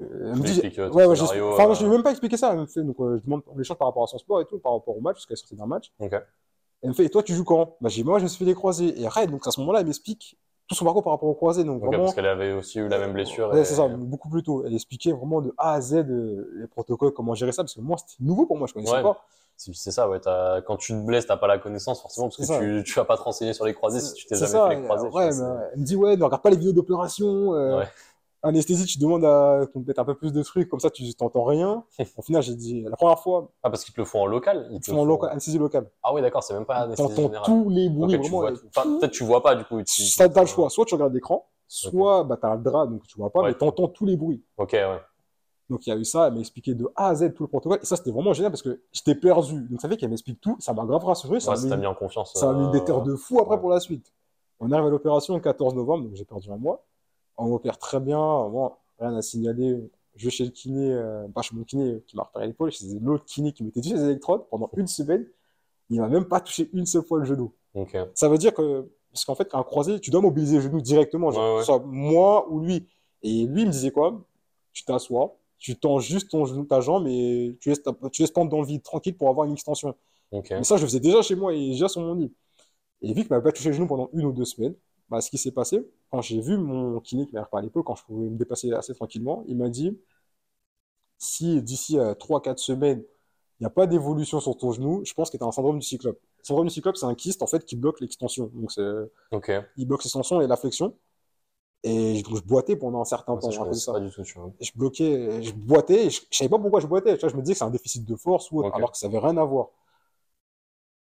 elle 0.00 0.36
me 0.36 0.42
dit, 0.42 0.60
ouais, 0.78 1.06
ouais, 1.06 1.20
enfin, 1.52 1.74
je 1.74 1.80
lui 1.84 1.90
ai 1.90 1.94
même 1.94 2.02
pas 2.02 2.10
expliqué 2.10 2.36
ça. 2.36 2.52
Elle 2.52 2.60
me 2.60 2.66
fait, 2.66 2.82
donc, 2.82 2.96
je 2.98 3.24
demande, 3.24 3.42
on 3.48 3.58
échange 3.58 3.78
par 3.78 3.88
rapport 3.88 4.04
à 4.04 4.06
son 4.06 4.18
sport 4.18 4.40
et 4.40 4.44
tout, 4.44 4.58
par 4.58 4.72
rapport 4.72 4.96
au 4.96 5.00
match, 5.00 5.16
parce 5.16 5.26
qu'elle 5.26 5.36
sortie 5.36 5.56
d'un 5.56 5.66
match. 5.66 5.92
Okay. 5.98 6.20
Elle 6.82 6.90
me 6.90 6.94
fait, 6.94 7.04
et 7.04 7.10
toi, 7.10 7.22
tu 7.22 7.34
joues 7.34 7.44
quand? 7.44 7.76
Bah, 7.80 7.88
j'ai 7.88 8.04
moi, 8.04 8.18
je 8.18 8.24
me 8.24 8.28
suis 8.28 8.38
fait 8.38 8.44
des 8.44 8.54
croisés. 8.54 9.00
Et 9.00 9.06
après, 9.06 9.26
donc, 9.26 9.46
à 9.46 9.50
ce 9.50 9.60
moment-là, 9.60 9.80
elle 9.80 9.86
m'explique 9.86 10.38
tout 10.68 10.76
son 10.76 10.84
parcours 10.84 11.02
par 11.02 11.12
rapport 11.12 11.28
aux 11.28 11.34
croisés. 11.34 11.64
Donc, 11.64 11.82
okay, 11.82 11.96
parce 11.96 12.14
qu'elle 12.14 12.26
avait 12.26 12.52
aussi 12.52 12.78
eu 12.78 12.88
la 12.88 12.98
même 12.98 13.12
blessure. 13.12 13.50
Ouais, 13.50 13.64
c'est 13.64 13.74
ça, 13.74 13.88
beaucoup 13.88 14.28
plus 14.28 14.44
tôt. 14.44 14.64
Elle 14.64 14.74
expliquait 14.74 15.12
vraiment 15.12 15.40
de 15.40 15.52
A 15.58 15.74
à 15.74 15.80
Z 15.80 16.06
les 16.06 16.68
protocoles, 16.68 17.12
comment 17.12 17.34
gérer 17.34 17.52
ça, 17.52 17.64
parce 17.64 17.74
que 17.74 17.80
moi, 17.80 17.96
c'était 17.98 18.22
nouveau 18.22 18.46
pour 18.46 18.56
moi, 18.56 18.68
je 18.68 18.74
connaissais 18.74 19.02
pas. 19.02 19.24
C'est 19.72 19.90
ça, 19.90 20.08
ouais. 20.08 20.20
Quand 20.66 20.76
tu 20.76 20.92
te 20.92 20.98
blesses, 20.98 21.26
t'as 21.26 21.36
pas 21.36 21.46
la 21.46 21.58
connaissance 21.58 22.00
forcément 22.02 22.28
parce 22.28 22.36
que 22.36 22.58
tu, 22.58 22.84
tu 22.84 22.94
vas 22.94 23.04
pas 23.04 23.16
te 23.16 23.22
renseigner 23.22 23.52
sur 23.52 23.64
les 23.64 23.74
croisés 23.74 24.00
si 24.00 24.14
tu 24.14 24.26
t'es 24.26 24.36
jamais 24.36 24.50
ça, 24.50 24.68
fait 24.68 24.76
les 24.76 24.82
croisés. 24.82 25.08
Ouais, 25.08 25.28
elle 25.72 25.80
me 25.80 25.84
dit 25.84 25.96
ouais, 25.96 26.16
ne 26.16 26.24
regarde 26.24 26.42
pas 26.42 26.50
les 26.50 26.56
vidéos 26.56 26.72
d'opération. 26.72 27.54
Euh, 27.54 27.78
ouais. 27.78 27.88
Anesthésie, 28.44 28.86
tu 28.86 28.98
demandes 28.98 29.24
à 29.24 29.60
mettre 29.86 30.00
un 30.00 30.04
peu 30.04 30.16
plus 30.16 30.32
de 30.32 30.42
trucs, 30.42 30.68
comme 30.68 30.80
ça 30.80 30.90
tu 30.90 31.14
t'entends 31.14 31.44
rien. 31.44 31.84
Au 32.16 32.22
final, 32.22 32.42
j'ai 32.42 32.56
dit 32.56 32.82
la 32.82 32.96
première 32.96 33.20
fois. 33.20 33.52
Ah, 33.62 33.70
parce 33.70 33.84
qu'ils 33.84 33.94
te 33.94 34.00
le 34.00 34.04
font 34.04 34.22
en 34.22 34.26
local 34.26 34.66
Ils 34.72 34.80
te 34.80 34.90
le 34.90 34.96
font 34.96 35.02
en 35.02 35.04
local, 35.04 35.30
anesthésie 35.30 35.58
locale. 35.58 35.88
Ah, 36.02 36.12
oui, 36.12 36.22
d'accord, 36.22 36.42
c'est 36.42 36.54
même 36.54 36.66
pas 36.66 36.76
anesthésie 36.76 37.14
générale. 37.14 37.46
tous 37.46 37.68
les 37.70 37.88
bruits, 37.88 38.16
okay, 38.16 38.28
vraiment. 38.28 38.98
Peut-être 38.98 39.12
tu 39.12 39.24
vois 39.24 39.42
pas 39.42 39.54
du 39.54 39.64
coup. 39.64 39.80
Tu 39.82 40.02
as 40.22 40.40
le 40.40 40.46
choix, 40.46 40.70
soit 40.70 40.84
tu 40.84 40.94
regardes 40.94 41.14
l'écran, 41.14 41.48
soit 41.68 42.20
okay. 42.20 42.28
bah, 42.28 42.38
tu 42.40 42.46
as 42.46 42.56
le 42.56 42.62
drap, 42.62 42.86
donc 42.88 43.06
tu 43.06 43.16
vois 43.16 43.30
pas, 43.30 43.40
ouais. 43.40 43.48
mais 43.50 43.54
tu 43.54 43.64
entends 43.64 43.88
tous 43.88 44.06
les 44.06 44.16
bruits. 44.16 44.42
Ok, 44.56 44.72
ouais. 44.72 45.00
Donc 45.70 45.86
il 45.86 45.90
y 45.90 45.92
a 45.92 45.96
eu 45.96 46.04
ça, 46.04 46.26
elle 46.26 46.34
m'a 46.34 46.40
expliqué 46.40 46.74
de 46.74 46.88
A 46.96 47.08
à 47.08 47.14
Z 47.14 47.34
tout 47.34 47.44
le 47.44 47.48
protocole. 47.48 47.78
Et 47.82 47.86
ça, 47.86 47.96
c'était 47.96 48.10
vraiment 48.10 48.32
génial 48.32 48.50
parce 48.50 48.62
que 48.62 48.80
j'étais 48.92 49.14
perdu. 49.14 49.66
Donc 49.68 49.80
ça 49.80 49.88
fait 49.88 49.96
qu'elle 49.96 50.10
m'explique 50.10 50.40
tout. 50.40 50.56
Ça 50.58 50.72
m'a 50.72 50.84
grave 50.84 51.04
rassuré. 51.04 51.40
Ça 51.40 51.52
ouais, 51.52 51.68
m'a 51.68 51.76
mis, 51.76 51.82
mis 51.82 51.86
en 51.86 51.94
confiance. 51.94 52.32
Ça 52.34 52.52
m'a 52.52 52.58
mis 52.58 52.70
des 52.72 52.84
terres 52.84 53.02
de 53.02 53.14
fou 53.14 53.40
après 53.40 53.54
ouais. 53.54 53.60
pour 53.60 53.70
la 53.70 53.80
suite. 53.80 54.12
On 54.60 54.70
arrive 54.70 54.86
à 54.86 54.90
l'opération 54.90 55.34
le 55.34 55.40
14 55.40 55.74
novembre, 55.74 56.04
donc 56.04 56.14
j'ai 56.14 56.24
perdu 56.24 56.50
un 56.50 56.56
mois. 56.56 56.84
On 57.36 57.48
m'opère 57.48 57.78
très 57.78 58.00
bien. 58.00 58.18
Bon, 58.18 58.72
rien 58.98 59.16
à 59.16 59.22
signaler. 59.22 59.90
Je 60.14 60.24
vais 60.24 60.30
chez 60.30 60.44
le 60.44 60.50
kiné, 60.50 60.92
euh, 60.92 61.26
pas 61.28 61.42
chez 61.42 61.56
mon 61.56 61.64
kiné 61.64 62.02
qui 62.06 62.16
m'a 62.16 62.24
repéré 62.24 62.46
l'épaule, 62.46 62.70
chez 62.70 62.86
l'autre 63.00 63.24
kiné 63.24 63.52
qui 63.52 63.64
m'était 63.64 63.80
dit 63.80 63.94
les 63.94 64.02
électrodes 64.04 64.46
pendant 64.50 64.70
une 64.76 64.86
semaine. 64.86 65.26
Il 65.88 66.00
m'a 66.00 66.08
même 66.08 66.26
pas 66.26 66.40
touché 66.40 66.70
une 66.72 66.86
seule 66.86 67.02
fois 67.02 67.18
le 67.18 67.24
genou. 67.24 67.52
Okay. 67.74 68.04
Ça 68.14 68.28
veut 68.28 68.38
dire 68.38 68.52
que, 68.52 68.88
parce 69.10 69.24
qu'en 69.24 69.34
fait, 69.34 69.46
quand 69.46 69.58
un 69.58 69.64
croisé, 69.64 70.00
tu 70.00 70.10
dois 70.10 70.20
mobiliser 70.20 70.56
le 70.56 70.62
genou 70.62 70.80
directement, 70.80 71.30
genre, 71.30 71.62
soit 71.62 71.82
moi 71.84 72.46
ou 72.50 72.60
lui. 72.60 72.86
Et 73.22 73.46
lui, 73.46 73.62
il 73.62 73.66
me 73.66 73.72
disait 73.72 73.90
quoi? 73.90 74.22
Tu 74.72 74.84
t'assois, 74.84 75.36
tu 75.62 75.76
tends 75.76 76.00
juste 76.00 76.28
ton 76.28 76.44
genou, 76.44 76.64
ta 76.64 76.80
jambe 76.80 77.06
et 77.06 77.56
tu 77.60 77.68
laisses, 77.68 77.82
ta, 77.82 77.92
tu 78.10 78.22
laisses 78.22 78.32
pendre 78.32 78.50
dans 78.50 78.60
le 78.60 78.66
vide 78.66 78.82
tranquille 78.82 79.16
pour 79.16 79.28
avoir 79.28 79.46
une 79.46 79.52
extension. 79.52 79.94
Okay. 80.32 80.56
Mais 80.56 80.64
ça, 80.64 80.76
je 80.76 80.82
le 80.82 80.88
faisais 80.88 81.00
déjà 81.00 81.22
chez 81.22 81.36
moi 81.36 81.54
et 81.54 81.70
déjà 81.70 81.88
sur 81.88 82.00
mon 82.00 82.14
lit. 82.14 82.34
Et 83.00 83.14
vu 83.14 83.22
qu'il 83.22 83.30
m'avait 83.30 83.44
pas 83.44 83.52
touché 83.52 83.68
le 83.68 83.74
genou 83.74 83.86
pendant 83.86 84.10
une 84.12 84.26
ou 84.26 84.32
deux 84.32 84.44
semaines, 84.44 84.74
bah, 85.08 85.20
ce 85.20 85.30
qui 85.30 85.38
s'est 85.38 85.52
passé, 85.52 85.88
quand 86.10 86.20
j'ai 86.20 86.40
vu 86.40 86.56
mon 86.56 86.98
kiné 86.98 87.26
qui 87.26 87.34
m'a 87.34 87.44
reparlé 87.44 87.70
peu, 87.70 87.84
quand 87.84 87.94
je 87.94 88.04
pouvais 88.04 88.28
me 88.28 88.36
dépasser 88.36 88.72
assez 88.72 88.92
tranquillement, 88.92 89.44
il 89.46 89.56
m'a 89.56 89.68
dit 89.68 89.96
si 91.18 91.62
d'ici 91.62 91.96
euh, 91.96 92.14
3-4 92.14 92.56
semaines, 92.56 93.04
il 93.60 93.62
n'y 93.62 93.66
a 93.66 93.70
pas 93.70 93.86
d'évolution 93.86 94.40
sur 94.40 94.56
ton 94.56 94.72
genou, 94.72 95.02
je 95.04 95.14
pense 95.14 95.30
que 95.30 95.36
tu 95.36 95.44
as 95.44 95.46
un 95.46 95.52
syndrome 95.52 95.78
du 95.78 95.86
cyclope. 95.86 96.18
Le 96.38 96.44
syndrome 96.44 96.66
du 96.66 96.74
cyclope, 96.74 96.96
c'est 96.96 97.06
un 97.06 97.14
kyste 97.14 97.42
en 97.42 97.46
fait 97.46 97.64
qui 97.64 97.76
bloque 97.76 98.00
l'extension. 98.00 98.50
Donc, 98.52 98.72
okay. 99.30 99.60
il 99.76 99.86
bloque 99.86 100.02
l'extension 100.02 100.40
et 100.40 100.48
la 100.48 100.56
flexion. 100.56 100.96
Et 101.84 102.22
donc, 102.22 102.36
je 102.36 102.42
boitais 102.42 102.76
pendant 102.76 103.00
un 103.00 103.04
certain 103.04 103.34
Ouais, 103.34 103.40
temps. 103.40 103.50
ça, 103.50 103.64
je 103.72 103.72
ça. 103.78 103.92
pas 103.92 104.00
du 104.00 104.10
tout, 104.10 104.22
tu 104.22 104.38
vois. 104.38 104.52
Et 104.60 104.64
je 104.64 104.72
bloquais, 104.76 105.42
je 105.42 105.52
boitais, 105.52 106.10
je, 106.10 106.20
je 106.30 106.36
savais 106.36 106.48
pas 106.48 106.58
pourquoi 106.58 106.80
je 106.80 106.86
boitais. 106.86 107.14
Tu 107.14 107.20
vois, 107.20 107.28
je 107.28 107.36
me 107.36 107.42
disais 107.42 107.54
que 107.54 107.58
c'est 107.58 107.64
un 107.64 107.70
déficit 107.70 108.04
de 108.04 108.14
force 108.16 108.50
ou 108.52 108.58
autre, 108.60 108.74
alors 108.74 108.92
que 108.92 108.98
ça 108.98 109.06
avait 109.06 109.18
rien 109.18 109.36
à 109.36 109.44
voir. 109.44 109.68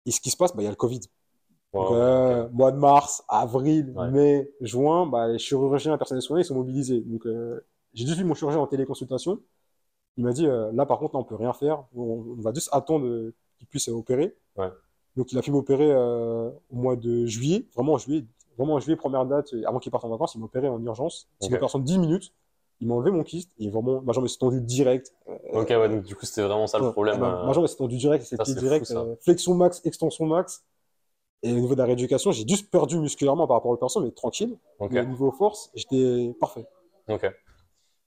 Et 0.07 0.11
ce 0.13 0.21
qui 0.21 0.31
se 0.31 0.37
passe, 0.37 0.55
bah, 0.55 0.63
il 0.63 0.65
y 0.65 0.69
a 0.69 0.71
le 0.71 0.77
Covid. 0.77 1.01
Donc, 1.73 1.91
euh, 1.93 2.49
mois 2.51 2.73
de 2.73 2.79
mars, 2.79 3.23
avril, 3.29 3.93
Ouais. 3.97 4.11
mai, 4.11 4.51
juin, 4.61 5.07
bah, 5.07 5.29
les 5.29 5.39
chirurgiens, 5.39 5.97
personnels 5.99 6.23
soignants, 6.23 6.41
ils 6.43 6.45
sont 6.45 6.55
mobilisés. 6.55 7.01
Donc, 7.01 7.27
euh, 7.27 7.65
j'ai 7.95 8.07
juste 8.07 8.19
vu 8.19 8.25
mon 8.25 8.35
chirurgien 8.35 8.61
en 8.61 8.67
téléconsultation. 8.67 9.41
Il 10.17 10.25
m'a 10.25 10.33
dit, 10.33 10.47
euh, 10.47 10.73
là, 10.73 10.87
par 10.87 10.99
contre, 10.99 11.15
là, 11.15 11.21
on 11.21 11.25
peut 11.25 11.37
rien 11.37 11.53
faire. 11.53 11.85
On, 11.95 12.25
on 12.39 12.41
va 12.43 12.53
juste 12.53 12.71
attendre 12.73 13.31
qu'il 13.59 13.67
puisse 13.69 13.89
opérer. 13.89 14.37
Ouais. 14.57 14.71
Donc, 15.17 15.33
il 15.33 15.39
a 15.39 15.43
pu 15.43 15.53
m'opérer 15.53 15.95
au 15.95 16.55
mois 16.77 16.97
de 16.97 17.27
juillet, 17.27 17.67
vraiment 17.75 17.95
en 17.95 17.99
juillet, 17.99 18.27
vraiment 18.61 18.75
en 18.75 18.81
juillet, 18.81 18.97
première 18.97 19.25
date, 19.27 19.55
avant 19.67 19.79
qu'il 19.79 19.91
parte 19.91 20.05
en 20.05 20.09
vacances, 20.11 20.35
il 20.35 20.39
m'a 20.39 20.45
opéré 20.45 20.69
en 20.69 20.83
urgence. 20.85 21.29
C'est 21.41 21.49
une 21.49 21.55
Ok. 21.55 21.59
opération 21.59 21.79
de 21.79 21.85
10 21.85 21.99
minutes. 21.99 22.33
Il 22.83 22.89
m'a 22.89 22.95
enlevé 22.95 23.11
mon 23.11 23.23
kyste 23.23 23.51
et 23.59 23.69
vraiment, 23.69 24.01
ma 24.03 24.13
jambe 24.13 24.27
s'est 24.27 24.39
tendue 24.39 24.61
direct. 24.61 25.13
Euh, 25.29 25.37
Ok, 25.53 25.69
ouais, 25.69 25.89
donc 25.89 26.05
du 26.05 26.15
coup, 26.15 26.25
c'était 26.25 26.43
vraiment 26.43 26.67
ça 26.67 26.79
le 26.79 26.93
problème. 26.93 27.21
ma, 27.21 27.43
euh, 27.43 27.47
ma 27.47 27.53
jambe 27.53 27.67
s'est 27.67 27.77
tendue 27.77 27.97
direct, 27.99 28.25
c'était 28.25 28.55
direct. 28.55 28.87
fou, 28.87 28.97
euh, 28.99 29.17
flexion 29.23 29.55
max, 29.55 29.83
extension 29.85 30.25
max. 30.27 30.65
Et 31.43 31.53
au 31.53 31.57
niveau 31.57 31.75
de 31.75 31.79
la 31.79 31.87
rééducation, 31.87 32.33
j'ai 32.33 32.47
juste 32.47 32.71
perdu 32.71 32.99
musculairement 32.99 33.47
par 33.47 33.57
rapport 33.57 33.71
à 33.71 33.75
l'opération, 33.75 34.01
mais 34.01 34.11
tranquille. 34.11 34.57
Mais 34.91 35.01
au 35.01 35.05
niveau 35.05 35.31
force, 35.31 35.71
j'étais 35.75 36.35
parfait. 36.39 36.67
Ok. 37.09 37.27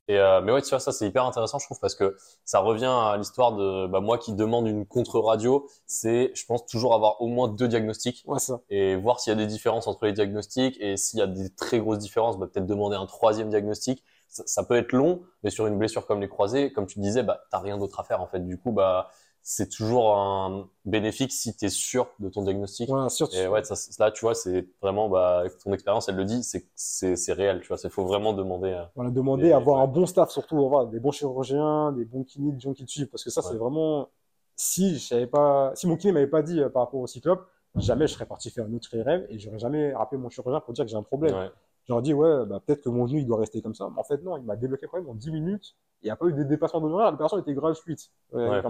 Et 0.10 0.18
euh, 0.20 0.42
mais 0.42 0.52
ouais, 0.52 0.62
tu 0.62 0.70
vois, 0.70 0.80
ça 0.82 0.92
c'est 0.92 1.08
hyper 1.08 1.26
intéressant, 1.26 1.60
je 1.60 1.66
trouve, 1.66 1.80
parce 1.80 1.96
que 1.96 2.18
ça 2.44 2.60
revient 2.60 2.86
à 2.86 3.16
l'histoire 3.18 3.54
de 3.56 3.88
bah, 3.88 4.02
moi 4.02 4.18
qui 4.18 4.34
demande 4.34 4.68
une 4.68 4.86
contre-radio. 4.86 5.66
C'est, 5.86 6.32
je 6.36 6.46
pense, 6.46 6.66
toujours 6.66 6.94
avoir 6.94 7.22
au 7.22 7.28
moins 7.28 7.48
deux 7.48 7.70
diagnostics 7.70 8.22
Ouais, 8.28 8.40
ça. 8.40 8.60
et 8.70 8.96
voir 8.98 9.20
s'il 9.22 9.32
y 9.32 9.34
a 9.34 9.38
des 9.38 9.48
différences 9.48 9.88
entre 9.88 10.06
les 10.06 10.12
diagnostics 10.12 10.78
et 10.82 10.98
s'il 10.98 11.20
y 11.20 11.22
a 11.22 11.28
des 11.28 11.50
très 11.56 11.80
grosses 11.80 12.00
différences, 12.00 12.38
bah, 12.38 12.48
peut-être 12.52 12.66
demander 12.68 12.98
un 12.98 13.06
troisième 13.06 13.50
diagnostic. 13.50 14.04
Ça, 14.28 14.44
ça 14.46 14.64
peut 14.64 14.76
être 14.76 14.92
long, 14.92 15.22
mais 15.44 15.52
sur 15.52 15.68
une 15.68 15.78
blessure 15.78 16.06
comme 16.06 16.20
les 16.20 16.28
croisés, 16.28 16.74
comme 16.74 16.86
tu 16.88 17.00
disais, 17.00 17.24
bah, 17.24 17.42
t'as 17.52 17.60
rien 17.60 17.78
d'autre 17.78 18.00
à 18.00 18.04
faire 18.04 18.20
en 18.22 18.28
fait. 18.28 18.40
Du 18.46 18.58
coup, 18.58 18.72
bah, 18.74 19.10
c'est 19.46 19.70
toujours 19.70 20.18
un 20.18 20.70
bénéfique 20.86 21.32
si 21.34 21.54
tu 21.56 21.66
es 21.66 21.70
sûr 21.70 22.08
de 22.20 22.30
ton 22.30 22.44
diagnostic. 22.44 22.88
Voilà, 22.90 23.10
surtout. 23.10 23.36
Et 23.36 23.46
ouais, 23.48 23.62
ça, 23.64 23.76
là, 24.00 24.10
tu 24.10 24.22
vois, 24.22 24.34
c'est 24.36 24.68
vraiment, 24.82 25.10
bah, 25.10 25.44
ton 25.64 25.74
expérience, 25.74 26.08
elle 26.08 26.16
le 26.16 26.24
dit, 26.26 26.44
c'est 26.76 27.34
réel, 27.34 27.60
tu 27.62 27.68
vois. 27.68 27.78
Il 27.84 27.90
faut 27.90 28.06
vraiment 28.06 28.32
demander. 28.34 28.70
euh, 28.72 28.84
Voilà, 28.96 29.12
demander 29.12 29.48
Et- 29.48 29.54
avoir 29.54 29.78
ouais. 29.78 29.84
un 29.84 29.88
bon 29.88 30.06
staff, 30.06 30.30
surtout, 30.32 30.64
avoir 30.66 30.88
des 30.88 31.00
bons 31.00 31.12
chirurgiens, 31.12 31.92
des 31.92 32.06
bons 32.06 32.24
kinés, 32.24 32.54
des 32.54 32.60
gens 32.60 32.74
qui 32.74 32.86
te 32.86 32.92
suivent. 32.92 33.10
Parce 33.10 33.24
que 33.24 33.30
ça, 33.30 33.42
Ouais. 33.42 33.48
c'est 33.52 33.58
vraiment. 33.58 34.10
Si 34.56 34.98
je 35.00 35.26
pas, 35.26 35.72
si 35.76 35.88
mon 35.88 35.98
kiné 35.98 36.14
m'avait 36.14 36.28
pas 36.28 36.42
dit 36.44 36.62
euh, 36.62 36.70
par 36.70 36.84
rapport 36.84 37.00
au 37.02 37.08
cyclope, 37.08 37.46
jamais 37.76 38.08
je 38.08 38.14
serais 38.14 38.28
parti 38.28 38.50
faire 38.52 38.66
un 38.66 38.74
autre 38.74 38.94
IRM 38.96 39.26
et 39.30 39.40
j'aurais 39.40 39.58
jamais 39.60 39.94
rappelé 39.94 40.22
mon 40.22 40.30
chirurgien 40.30 40.62
pour 40.62 40.74
dire 40.74 40.86
que 40.86 40.92
j'ai 40.92 40.96
un 40.98 41.04
problème. 41.04 41.34
ouais. 41.36 41.50
J'aurais 41.86 42.02
dit, 42.04 42.14
ouais, 42.14 42.46
bah, 42.46 42.62
peut-être 42.66 42.82
que 42.82 42.88
mon 42.90 43.08
genou, 43.08 43.20
il 43.20 43.26
doit 43.28 43.40
rester 43.40 43.62
comme 43.62 43.74
ça. 43.76 43.90
Mais 43.94 44.00
en 44.00 44.04
fait, 44.06 44.24
non, 44.24 44.38
il 44.38 44.44
m'a 44.44 44.56
débloqué 44.56 44.84
le 44.84 44.88
problème 44.88 45.10
en 45.10 45.16
10 45.16 45.32
minutes. 45.32 45.76
Il 46.02 46.06
n'y 46.06 46.12
a 46.12 46.16
pas 46.16 46.28
eu 46.28 46.34
de 46.34 46.44
dépassement 46.44 46.80
d'honoraire. 46.80 47.12
L'opération 47.12 47.40
était 47.40 47.54
gratuite. 47.54 48.10
Ouais, 48.32 48.48
Ouais. 48.48 48.62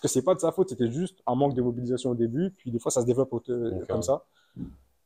Parce 0.00 0.12
que 0.14 0.18
c'est 0.18 0.22
pas 0.24 0.34
de 0.34 0.40
sa 0.40 0.50
faute, 0.50 0.70
c'était 0.70 0.90
juste 0.90 1.18
un 1.26 1.34
manque 1.34 1.54
de 1.54 1.60
mobilisation 1.60 2.10
au 2.10 2.14
début. 2.14 2.52
Puis 2.56 2.70
des 2.70 2.78
fois, 2.78 2.90
ça 2.90 3.02
se 3.02 3.06
développe 3.06 3.32
Ok. 3.34 3.50
comme 3.88 4.02
ça. 4.02 4.24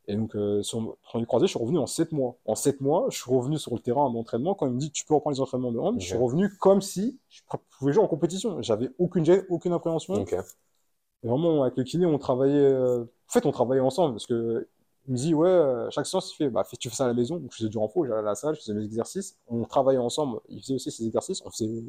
Et 0.07 0.15
donc, 0.15 0.37
euh, 0.37 0.63
sur 0.63 0.97
premier 1.03 1.25
croisé, 1.27 1.47
je 1.47 1.51
suis 1.53 1.59
revenu 1.59 1.79
en 1.79 1.87
7 1.87 2.13
mois. 2.13 2.37
En 2.45 2.55
7 2.55 2.81
mois, 2.81 3.07
je 3.11 3.17
suis 3.17 3.31
revenu 3.31 3.59
sur 3.59 3.73
le 3.75 3.81
terrain 3.81 4.09
d'entraînement. 4.11 4.55
Quand 4.55 4.67
il 4.67 4.73
me 4.75 4.79
dit, 4.79 4.91
tu 4.93 5.05
peux 5.07 5.15
reprendre 5.15 5.35
les 5.35 5.41
entraînements 5.41 5.73
de 5.73 5.79
hand, 5.79 5.99
je 5.99 6.07
suis 6.07 6.17
revenu 6.17 6.51
comme 6.61 6.81
si 6.83 7.19
je 7.31 7.41
pouvais 7.79 7.93
jouer 7.93 8.05
en 8.05 8.07
compétition. 8.07 8.61
J'avais 8.63 8.91
aucune 8.99 9.25
gêne, 9.25 9.45
aucune 9.49 9.73
appréhension. 9.73 10.15
Ok. 10.15 10.35
Et 10.35 11.27
vraiment, 11.27 11.63
avec 11.63 11.77
le 11.79 11.85
kiné, 11.85 12.05
on 12.07 12.19
travaillait. 12.19 12.55
euh, 12.55 13.03
En 13.03 13.33
fait, 13.33 13.47
on 13.47 13.51
travaillait 13.51 13.81
ensemble 13.81 14.13
parce 14.15 14.27
que 14.27 14.69
il 15.09 15.13
me 15.13 15.17
dit, 15.17 15.35
ouais, 15.35 15.49
euh, 15.49 15.91
chaque 15.91 16.07
séance, 16.07 16.33
il 16.33 16.37
fait, 16.37 16.51
bah, 16.51 16.65
tu 16.79 16.89
fais 16.89 16.95
ça 16.97 17.05
à 17.05 17.09
la 17.09 17.15
maison. 17.15 17.37
Donc, 17.39 17.51
je 17.53 17.57
faisais 17.59 17.69
du 17.71 17.79
renfort, 17.79 18.05
j'allais 18.07 18.19
à 18.21 18.23
la 18.23 18.35
salle, 18.35 18.55
je 18.55 18.61
faisais 18.61 18.75
mes 18.75 18.85
exercices. 18.85 19.37
On 19.49 19.65
travaillait 19.65 19.99
ensemble. 19.99 20.39
Il 20.51 20.61
faisait 20.61 20.75
aussi 20.75 20.91
ses 20.91 21.07
exercices. 21.07 21.43
On 21.47 21.51
faisait 21.51 21.83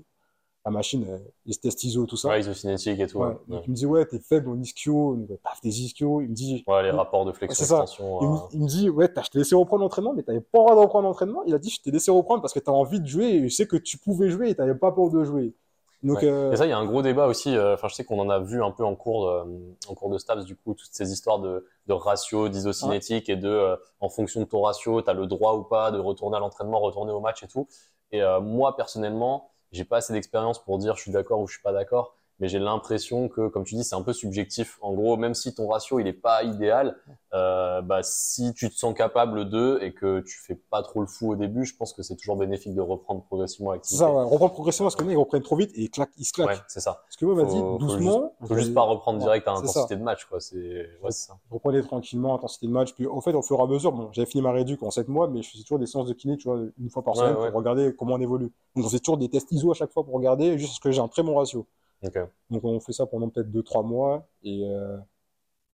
la 0.66 0.72
machine, 0.72 1.06
euh, 1.08 1.20
les 1.46 1.56
tests 1.56 1.84
ISO, 1.84 2.06
tout 2.08 2.18
ça. 2.18 2.30
Ouais, 2.30 2.40
isocinétique 2.40 3.00
et 3.00 3.06
tout. 3.08 3.20
Ouais. 3.20 3.38
Donc, 3.48 3.64
il 3.66 3.70
me 3.72 3.76
dit, 3.76 3.86
ouais, 3.86 4.04
t'es 4.06 4.20
faible 4.20 4.50
en 4.50 4.60
ischio. 4.60 5.16
Paf, 5.44 5.62
des 5.62 5.82
ischios. 5.82 6.22
Il 6.22 6.30
me 6.30 6.34
dit, 6.34 6.64
Ouais, 6.68 6.82
les 6.84 6.90
rapports 6.90 7.24
de 7.26 7.32
il, 7.40 7.48
me- 7.48 8.36
euh, 8.36 8.38
il 8.52 8.62
me 8.62 8.68
dit, 8.68 8.90
ouais, 8.90 9.08
t'as- 9.08 9.22
je 9.22 9.30
t'ai 9.30 9.38
laissé 9.38 9.54
reprendre 9.54 9.84
l'entraînement, 9.84 10.14
mais 10.14 10.24
t'avais 10.24 10.42
pas 10.42 10.58
le 10.60 10.64
droit 10.64 10.76
de 10.76 10.80
reprendre 10.80 11.08
l'entraînement. 11.08 11.44
Il 11.46 11.54
a 11.54 11.60
dit, 11.60 11.70
je 11.70 11.82
t'ai 11.82 11.92
laissé 11.92 12.10
reprendre 12.10 12.42
parce 12.42 12.54
que 12.54 12.60
t'as 12.60 12.72
envie 12.72 13.00
de 13.00 13.06
jouer 13.06 13.26
et 13.26 13.48
je 13.48 13.54
sais 13.56 13.68
que 13.68 13.78
tu 13.78 14.00
pouvais 14.00 14.30
jouer 14.30 14.50
et 14.50 14.56
t'avais 14.56 14.74
pas 14.76 14.92
peur 14.92 15.10
de 15.12 15.24
jouer. 15.24 15.54
Donc, 16.02 16.18
Ouais. 16.18 16.28
euh, 16.30 16.52
Et 16.52 16.56
ça, 16.56 16.66
il 16.66 16.70
y 16.70 16.74
a 16.74 16.78
un 16.78 16.86
gros 16.86 17.02
débat 17.04 17.28
aussi. 17.28 17.56
euh, 17.56 17.76
Enfin, 17.76 17.88
je 17.88 17.96
sais 17.96 18.04
qu'on 18.04 18.20
en 18.20 18.30
a 18.30 18.40
vu 18.40 18.64
un 18.64 18.72
peu 18.72 18.84
en 18.84 18.96
cours, 18.96 19.26
de, 19.28 19.76
en 19.88 19.94
cours 19.94 20.10
de 20.10 20.18
STAPS, 20.18 20.46
du 20.46 20.56
coup, 20.56 20.74
toutes 20.74 20.90
ces 20.92 21.12
histoires 21.12 21.40
de, 21.40 21.66
de 21.88 21.94
ratio, 21.94 22.50
d'isocinétique 22.50 23.30
et 23.30 23.36
de, 23.36 23.48
euh, 23.50 23.76
en 24.00 24.10
fonction 24.10 24.40
de 24.42 24.46
ton 24.46 24.62
ratio, 24.62 25.02
tu 25.04 25.10
as 25.10 25.14
le 25.14 25.28
droit 25.28 25.54
ou 25.56 25.64
pas 25.64 25.92
de 25.92 26.00
retourner 26.00 26.38
à 26.38 26.40
l'entraînement, 26.40 26.80
retourner 26.80 27.12
au 27.12 27.20
match 27.22 27.44
et 27.44 27.48
tout. 27.48 27.68
Et 28.12 28.22
euh, 28.24 28.40
moi, 28.40 28.76
personnellement, 28.76 29.50
j'ai 29.76 29.86
pas 29.86 29.98
assez 29.98 30.14
d'expérience 30.14 30.64
pour 30.64 30.78
dire 30.80 30.96
je 30.96 31.02
suis 31.02 31.12
d'accord 31.12 31.40
ou 31.42 31.48
je 31.48 31.54
suis 31.54 31.62
pas 31.62 31.74
d'accord. 31.74 32.18
Mais 32.40 32.48
j'ai 32.50 32.60
l'impression 32.60 33.30
que, 33.30 33.48
comme 33.48 33.64
tu 33.64 33.76
dis, 33.76 33.84
c'est 33.84 33.96
un 33.96 34.02
peu 34.02 34.12
subjectif. 34.14 34.78
En 34.82 34.94
gros, 34.94 35.16
même 35.18 35.34
si 35.34 35.54
ton 35.56 35.68
ratio 35.68 36.00
il 36.00 36.08
est 36.08 36.14
pas 36.14 36.44
idéal, 36.44 36.98
euh, 37.34 37.82
bah, 37.82 38.02
si 38.04 38.54
tu 38.54 38.70
te 38.70 38.76
sens 38.76 38.94
capable 38.94 39.50
de 39.50 39.80
et 39.82 39.94
que 39.94 40.20
tu 40.22 40.38
fais 40.40 40.56
pas 40.56 40.82
trop 40.84 41.02
le 41.02 41.08
fou 41.08 41.32
au 41.32 41.36
début, 41.36 41.66
je 41.66 41.76
pense 41.76 41.94
que 41.94 42.04
c'est 42.04 42.16
toujours 42.16 42.36
bénéfique 42.36 42.76
de 42.76 42.82
reprendre 42.82 43.24
progressivement 43.24 43.72
C'est 43.72 43.76
l'activité. 43.78 44.00
ça, 44.04 44.12
ouais. 44.12 44.24
reprendre 44.24 44.52
progressivement 44.54 44.88
parce 44.88 44.96
que 44.96 45.04
les 45.06 45.14
ils 45.14 45.18
reprennent 45.18 45.42
trop 45.44 45.56
vite 45.56 45.72
et 45.76 45.84
ils, 45.84 45.90
claquent, 45.90 46.12
ils 46.18 46.26
se 46.26 46.34
claquent. 46.34 46.50
Ouais, 46.50 46.58
c'est 46.68 46.82
ça. 46.82 47.04
Parce 47.06 47.16
que 47.16 47.26
moi, 47.26 47.36
m'a 47.36 47.44
dit, 47.46 47.56
Faut- 47.58 47.72
faut 47.74 47.78
doucement. 47.78 48.34
Faut 48.46 48.56
juste 48.56 48.74
pas 48.74 48.82
reprendre 48.82 49.20
direct 49.20 49.48
à 49.48 49.52
intensité 49.52 49.96
de 49.96 50.04
match, 50.04 50.26
quoi. 50.26 50.40
C'est, 50.42 50.58
ouais, 50.58 51.12
c'est 51.12 51.28
ça. 51.28 51.38
Je 51.50 51.54
reprenais 51.54 51.82
tranquillement, 51.84 52.36
intensité 52.36 52.68
de 52.68 52.72
match. 52.72 52.94
Puis, 52.94 53.06
au 53.06 53.22
fait, 53.22 53.34
au 53.34 53.42
fur 53.42 53.58
et 53.60 53.64
à 53.64 53.66
mesure, 53.68 53.94
bon, 53.94 54.10
j'avais 54.12 54.26
fini 54.26 54.42
ma 54.42 54.52
réduc 54.52 54.84
en 54.84 54.92
7 54.92 55.08
mois, 55.08 55.28
mais 55.30 55.42
je 55.42 55.52
faisais 55.52 55.64
toujours 55.64 55.80
des 55.80 55.88
séances 55.88 56.08
de 56.08 56.14
kiné, 56.14 56.36
tu 56.38 56.50
vois, 56.50 56.60
une 56.80 56.90
fois 56.90 57.02
par 57.04 57.16
semaine 57.16 57.36
pour 57.36 57.54
regarder 57.54 57.96
comment 57.98 58.16
on 58.16 58.22
évolue. 58.22 58.52
Donc, 58.76 58.84
on 58.84 58.88
faisait 58.90 59.00
toujours 59.00 59.18
des 59.18 59.30
tests 59.30 59.52
ISO 59.54 59.72
à 59.72 59.74
chaque 59.74 59.92
fois 59.94 60.04
pour 60.04 60.14
regarder, 60.16 60.58
juste 60.58 60.72
parce 60.74 60.80
que 60.80 60.92
j'ai 60.92 61.02
un 61.02 61.08
très 61.08 61.24
bon 61.24 61.36
ratio. 61.38 61.66
Ok. 62.04 62.18
Donc, 62.50 62.64
on 62.64 62.80
fait 62.80 62.94
ça 62.94 63.06
pendant 63.06 63.30
peut-être 63.30 63.52
2-3 63.52 63.84
mois. 63.84 64.28
Et 64.44 64.64
euh, 64.70 64.98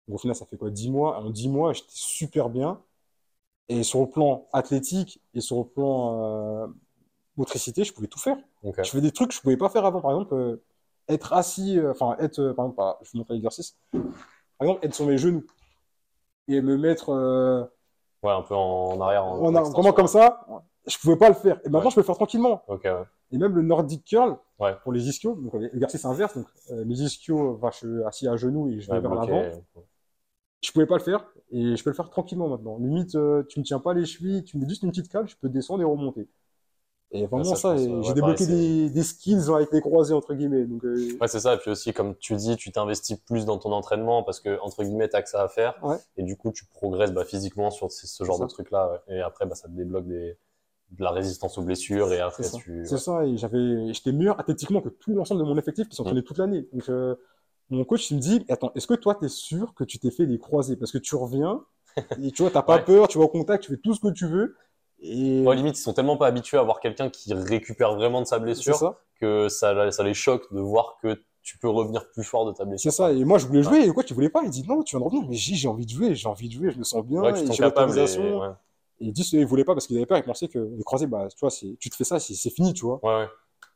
au 0.09 0.17
final, 0.17 0.35
ça 0.35 0.45
fait 0.45 0.57
quoi 0.57 0.69
10 0.69 0.89
mois? 0.91 1.19
En 1.19 1.29
10 1.29 1.49
mois, 1.49 1.73
j'étais 1.73 1.87
super 1.91 2.49
bien. 2.49 2.81
Et 3.69 3.83
sur 3.83 4.01
le 4.01 4.09
plan 4.09 4.47
athlétique 4.53 5.21
et 5.33 5.41
sur 5.41 5.59
le 5.59 5.65
plan 5.65 6.63
euh, 6.65 6.67
motricité, 7.37 7.83
je 7.83 7.93
pouvais 7.93 8.07
tout 8.07 8.19
faire. 8.19 8.37
Ok. 8.63 8.79
Je 8.83 8.89
fais 8.91 9.01
des 9.01 9.11
trucs 9.11 9.29
que 9.29 9.35
je 9.35 9.41
pouvais 9.41 9.57
pas 9.57 9.69
faire 9.69 9.85
avant. 9.85 10.01
Par 10.01 10.11
exemple, 10.11 10.35
euh, 10.35 10.63
être 11.09 11.33
assis, 11.33 11.79
euh, 11.79 11.91
enfin, 11.91 12.17
être, 12.19 12.39
euh, 12.39 12.53
par 12.53 12.65
exemple, 12.67 12.83
je 13.03 13.11
vous 13.11 13.19
montre 13.19 13.33
l'exercice. 13.33 13.77
Par 13.91 14.67
exemple, 14.67 14.85
être 14.85 14.95
sur 14.95 15.05
mes 15.07 15.17
genoux 15.17 15.45
et 16.47 16.61
me 16.61 16.77
mettre 16.77 17.09
euh, 17.09 17.63
Ouais, 18.23 18.31
un 18.31 18.41
peu 18.41 18.55
en 18.55 18.99
arrière. 19.01 19.25
En, 19.25 19.39
en- 19.39 19.55
en 19.55 19.69
vraiment 19.71 19.93
comme 19.93 20.07
ça, 20.07 20.45
je 20.85 20.97
pouvais 20.97 21.17
pas 21.17 21.29
le 21.29 21.35
faire. 21.35 21.59
Et 21.65 21.69
maintenant, 21.69 21.85
Ouais. 21.85 21.89
je 21.89 21.95
peux 21.95 22.01
le 22.01 22.05
faire 22.05 22.15
tranquillement. 22.15 22.63
Ok, 22.67 22.83
ouais. 22.83 23.03
Et 23.31 23.37
même 23.37 23.55
le 23.55 23.61
Nordic 23.61 24.03
curl, 24.05 24.37
Ouais. 24.59 24.75
pour 24.83 24.91
les 24.91 25.07
ischios, 25.09 25.35
donc 25.35 25.55
euh, 25.55 25.59
l'exercice 25.73 26.05
inverse, 26.05 26.35
donc 26.37 26.45
euh, 26.71 26.85
mes 26.85 26.99
ischios, 27.01 27.59
je 27.71 27.77
suis 27.77 28.03
assis 28.03 28.27
à 28.27 28.35
genoux 28.35 28.69
et 28.69 28.79
je 28.79 28.87
vais 28.87 28.93
Ouais, 28.95 28.99
vers 29.01 29.15
l'avant. 29.15 29.43
Je 30.63 30.71
pouvais 30.71 30.85
pas 30.85 30.97
le 30.97 31.03
faire 31.03 31.25
et 31.51 31.75
je 31.75 31.83
peux 31.83 31.89
le 31.89 31.95
faire 31.95 32.09
tranquillement 32.11 32.47
maintenant. 32.47 32.77
Limite, 32.77 33.15
euh, 33.15 33.43
tu 33.49 33.59
me 33.59 33.65
tiens 33.65 33.79
pas 33.79 33.93
les 33.95 34.05
chevilles, 34.05 34.43
tu 34.43 34.57
me 34.57 34.61
mets 34.61 34.69
juste 34.69 34.83
une 34.83 34.89
petite 34.91 35.09
cale, 35.09 35.27
je 35.27 35.35
peux 35.35 35.49
descendre 35.49 35.81
et 35.81 35.85
remonter. 35.85 36.27
Et 37.13 37.25
vraiment 37.25 37.55
ça, 37.55 37.71
euh, 37.71 37.97
ouais, 37.97 38.03
j'ai 38.03 38.13
débloqué 38.13 38.45
des, 38.45 38.89
des 38.89 39.03
skills 39.03 39.49
avec 39.53 39.71
les 39.73 39.81
croisés 39.81 40.13
entre 40.13 40.33
guillemets. 40.33 40.65
Donc 40.65 40.85
euh, 40.85 41.17
Ouais, 41.19 41.27
c'est 41.27 41.39
ça. 41.41 41.55
Et 41.55 41.57
puis 41.57 41.71
aussi, 41.71 41.91
comme 41.93 42.15
tu 42.15 42.35
dis, 42.35 42.55
tu 42.55 42.71
t'investis 42.71 43.17
plus 43.17 43.43
dans 43.45 43.57
ton 43.57 43.71
entraînement 43.73 44.23
parce 44.23 44.39
que, 44.39 44.59
entre 44.61 44.83
guillemets, 44.83 45.09
t'as 45.09 45.21
que 45.21 45.29
ça 45.29 45.41
à 45.43 45.49
faire. 45.49 45.77
Ouais. 45.83 45.97
Et 46.15 46.23
du 46.23 46.37
coup, 46.37 46.51
tu 46.51 46.65
progresses 46.65 47.11
bah, 47.11 47.25
physiquement 47.25 47.69
sur 47.71 47.91
ce, 47.91 48.07
ce 48.07 48.23
genre 48.23 48.39
de 48.39 48.45
trucs-là. 48.45 48.91
ouais. 49.07 49.17
Et 49.17 49.21
après, 49.21 49.45
bah, 49.45 49.55
ça 49.55 49.67
te 49.67 49.73
débloque 49.73 50.07
des, 50.07 50.37
de 50.91 51.03
la 51.03 51.11
résistance 51.11 51.57
aux 51.57 51.63
blessures. 51.63 52.11
Et 52.13 52.19
après, 52.19 52.43
C'est 52.43 52.49
ça. 52.49 52.57
tu. 52.57 52.83
C'est 52.85 52.97
ça, 52.97 53.25
et 53.25 53.37
j'avais, 53.37 53.93
j'étais 53.93 54.11
meilleur 54.11 54.39
athlétiquement 54.39 54.81
que 54.81 54.89
tout 54.89 55.13
l'ensemble 55.13 55.41
de 55.41 55.45
mon 55.45 55.57
effectif 55.57 55.87
qui 55.89 55.95
s'entraînait 55.95 56.23
toute 56.23 56.37
l'année. 56.37 56.67
Donc, 56.73 56.89
euh, 56.89 57.15
mon 57.69 57.85
coach, 57.85 58.11
il 58.11 58.17
me 58.17 58.21
dit, 58.21 58.45
attends, 58.49 58.71
est-ce 58.75 58.87
que 58.87 58.93
toi, 58.95 59.15
t'es 59.15 59.29
sûr 59.29 59.73
que 59.75 59.83
tu 59.83 59.99
t'es 59.99 60.11
fait 60.11 60.25
des 60.27 60.37
croisés? 60.39 60.75
Parce 60.75 60.91
que 60.91 60.97
tu 60.97 61.15
reviens, 61.15 61.63
et 62.21 62.31
tu 62.31 62.41
vois, 62.41 62.51
t'as 62.51 62.63
pas 62.63 62.77
Ouais. 62.77 62.83
peur, 62.85 63.07
tu 63.07 63.17
vas 63.17 63.25
au 63.25 63.29
contact, 63.29 63.63
tu 63.63 63.71
fais 63.71 63.77
tout 63.77 63.93
ce 63.93 63.99
que 64.01 64.11
tu 64.11 64.27
veux, 64.27 64.55
et 64.99 65.43
Ouais, 65.45 65.55
limite, 65.55 65.77
ils 65.77 65.81
sont 65.81 65.93
tellement 65.93 66.17
pas 66.17 66.27
habitués 66.27 66.57
à 66.57 66.63
voir 66.63 66.79
quelqu'un 66.79 67.09
qui 67.09 67.33
récupère 67.33 67.95
vraiment 67.95 68.21
de 68.21 68.25
sa 68.27 68.37
c'est 68.37 68.43
blessure 68.43 68.73
ça, 68.73 68.99
que 69.19 69.49
ça, 69.49 69.91
ça 69.91 70.03
les 70.03 70.13
choque 70.13 70.51
de 70.53 70.59
voir 70.59 70.97
que 71.01 71.23
tu 71.41 71.57
peux 71.57 71.69
revenir 71.69 72.09
plus 72.11 72.23
fort 72.23 72.45
de 72.45 72.51
ta 72.51 72.65
c'est 72.65 72.69
blessure. 72.69 72.91
ça. 72.91 73.11
Et 73.13 73.23
moi, 73.25 73.37
je 73.37 73.45
voulais 73.47 73.63
jouer, 73.63 73.83
et 73.85 73.89
coach, 73.93 74.07
il 74.09 74.13
voulait 74.13 74.29
pas, 74.29 74.41
il 74.43 74.49
dit, 74.49 74.63
non, 74.67 74.81
tu 74.83 74.95
viens 74.95 74.99
de 74.99 75.05
revenir, 75.05 75.29
mais 75.29 75.35
j'ai, 75.35 75.55
j'ai 75.55 75.67
envie 75.67 75.85
de 75.85 75.91
jouer, 75.91 76.15
j'ai 76.15 76.27
envie 76.27 76.47
de 76.47 76.53
jouer, 76.53 76.71
je 76.71 76.79
me 76.79 76.83
sens 76.83 77.03
bien, 77.05 77.21
Ouais, 77.21 77.33
tu 77.33 77.39
et 77.39 77.45
capable. 77.57 77.63
L'autorisation. 77.63 78.39
ouais. 78.39 78.49
Et 79.01 79.05
il 79.05 79.13
dit, 79.13 79.27
il 79.33 79.45
voulait 79.45 79.63
pas 79.63 79.73
parce 79.73 79.87
qu'il 79.87 79.97
avait 79.97 80.05
peur, 80.05 80.17
il 80.17 80.23
pensait 80.23 80.47
que 80.47 80.59
les 80.59 80.83
croisés, 80.83 81.07
bah, 81.07 81.27
tu 81.29 81.39
vois, 81.39 81.49
tu 81.51 81.89
te 81.89 81.95
fais 81.95 82.03
ça, 82.03 82.19
c'est, 82.19 82.49
fini, 82.49 82.73
tu 82.73 82.85
vois. 82.85 82.99
Ouais, 83.03 83.23
ouais. 83.23 83.29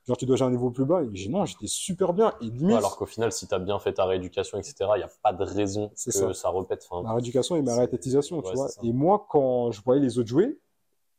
Genre, 0.07 0.15
tu 0.15 0.27
dois 0.27 0.35
jouer 0.35 0.45
à 0.45 0.47
un 0.49 0.51
niveau 0.51 0.69
plus 0.69 0.85
bas, 0.85 1.01
et 1.01 1.09
j'ai, 1.13 1.29
non, 1.29 1.45
j'étais 1.45 1.65
super 1.65 2.13
bien, 2.13 2.33
et 2.39 2.45
limite, 2.45 2.61
Ouais, 2.61 2.75
alors 2.75 2.95
qu'au 2.95 3.07
final, 3.07 3.31
si 3.31 3.47
tu 3.47 3.55
as 3.55 3.59
bien 3.59 3.79
fait 3.79 3.93
ta 3.93 4.05
rééducation, 4.05 4.59
etc., 4.59 4.75
il 4.95 4.97
n'y 4.99 5.03
a 5.03 5.09
pas 5.23 5.33
de 5.33 5.43
raison 5.43 5.89
que 5.89 6.11
ça. 6.11 6.31
ça. 6.33 6.49
repète. 6.49 6.85
Enfin, 6.89 7.01
ma 7.01 7.13
rééducation 7.13 7.55
et 7.55 7.63
ma 7.63 7.75
réathlétisation, 7.75 8.41
tu 8.43 8.53
vois. 8.53 8.67
Et 8.83 8.93
moi, 8.93 9.25
quand 9.29 9.71
je 9.71 9.81
voyais 9.81 10.01
les 10.01 10.19
autres 10.19 10.29
jouer, 10.29 10.59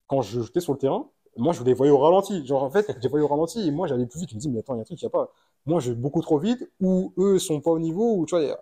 quand 0.07 0.23
je 0.23 0.41
j'étais 0.41 0.61
sur 0.61 0.73
le 0.73 0.79
terrain, 0.79 1.11
moi, 1.37 1.53
je 1.53 1.65
les 1.65 1.75
voyais 1.75 1.93
au 1.93 1.99
ralenti. 1.99 2.47
Genre, 2.47 2.63
en 2.63 2.71
fait, 2.71 2.87
je 2.89 3.03
les 3.03 3.09
voyais 3.09 3.25
au 3.25 3.29
ralenti 3.29 3.67
et 3.67 3.71
moi, 3.73 3.89
j'allais 3.89 4.07
plus 4.07 4.21
vite. 4.21 4.31
Je 4.31 4.37
me 4.37 4.41
dis, 4.41 4.49
mais 4.49 4.61
attends, 4.61 4.75
il 4.75 4.79
y 4.79 4.81
a 4.81 4.83
un 4.83 4.85
truc, 4.85 5.03
il 5.03 5.05
n'y 5.05 5.09
a 5.09 5.11
pas. 5.11 5.31
Moi, 5.67 5.81
je 5.81 5.91
vais 5.91 5.97
beaucoup 5.97 6.23
trop 6.23 6.39
vite 6.39 6.71
ou 6.81 7.13
eux 7.19 7.39
sont 7.39 7.61
pas 7.61 7.73
au 7.73 7.79
niveau 7.81 8.17
ou 8.17 8.25
tu 8.25 8.37
vois, 8.37 8.57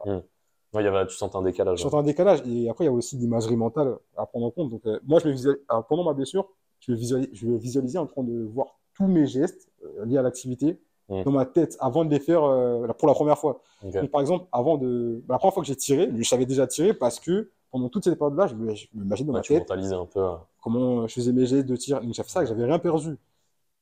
ouais, 0.75 0.83
il 0.83 0.85
y 0.85 0.89
avait, 0.89 1.07
tu 1.07 1.17
sentais 1.17 1.37
un 1.37 1.43
décalage. 1.43 1.79
je 1.79 1.83
sentais 1.83 1.97
un 1.97 2.03
décalage. 2.03 2.43
Et 2.47 2.69
après, 2.69 2.85
il 2.85 2.89
y 2.89 2.91
a 2.91 2.93
aussi 2.93 3.17
l'imagerie 3.17 3.57
mentale 3.57 3.97
à 4.17 4.27
prendre 4.27 4.47
en 4.47 4.51
compte. 4.51 4.71
Donc, 4.71 4.83
euh, 4.87 4.99
moi, 5.07 5.21
je 5.23 5.29
me 5.29 5.83
pendant 5.89 6.05
ma 6.05 6.13
blessure, 6.13 6.49
je 6.81 6.93
me 6.93 6.97
je 7.33 7.47
me 7.47 7.57
visualisais 7.57 7.99
en 7.99 8.07
train 8.07 8.23
de 8.23 8.43
voir 8.45 8.79
tous 8.95 9.07
mes 9.07 9.27
gestes 9.27 9.71
euh, 9.85 10.05
liés 10.05 10.19
à 10.19 10.23
l'activité 10.23 10.79
Mm. 11.09 11.23
dans 11.23 11.33
ma 11.33 11.45
tête 11.45 11.77
avant 11.81 12.05
de 12.05 12.11
les 12.11 12.19
faire 12.21 12.45
euh, 12.45 12.87
pour 12.99 13.09
la 13.09 13.15
première 13.15 13.39
fois. 13.39 13.61
Donc, 13.83 14.11
par 14.11 14.21
exemple, 14.23 14.47
avant 14.53 14.79
de, 14.79 15.23
bah, 15.27 15.35
la 15.35 15.39
première 15.39 15.53
fois 15.53 15.63
que 15.63 15.67
j'ai 15.67 15.77
tiré, 15.77 16.11
je 16.17 16.23
savais 16.27 16.47
déjà 16.47 16.67
tirer 16.67 16.95
parce 16.95 17.21
que 17.21 17.51
pendant 17.71 17.89
toute 17.91 18.05
cette 18.05 18.19
période-là, 18.19 18.47
je 18.47 18.55
m'imagine 18.95 19.27
dans 19.27 19.35
Ouais, 19.35 19.41
ma 19.41 19.43
tête 19.43 19.71
un 19.71 20.07
peu. 20.07 20.27
comment 20.63 21.07
je 21.07 21.15
faisais 21.15 21.33
mes 21.33 21.45
gestes 21.45 21.67
de 21.67 21.77
tir. 21.77 22.01
Donc, 22.01 22.15
j'ai 22.15 22.23
fait 22.23 22.31
ça, 22.31 22.41
que 22.41 22.47
j'avais 22.47 22.65
rien 22.65 22.79
perdu. 22.79 23.19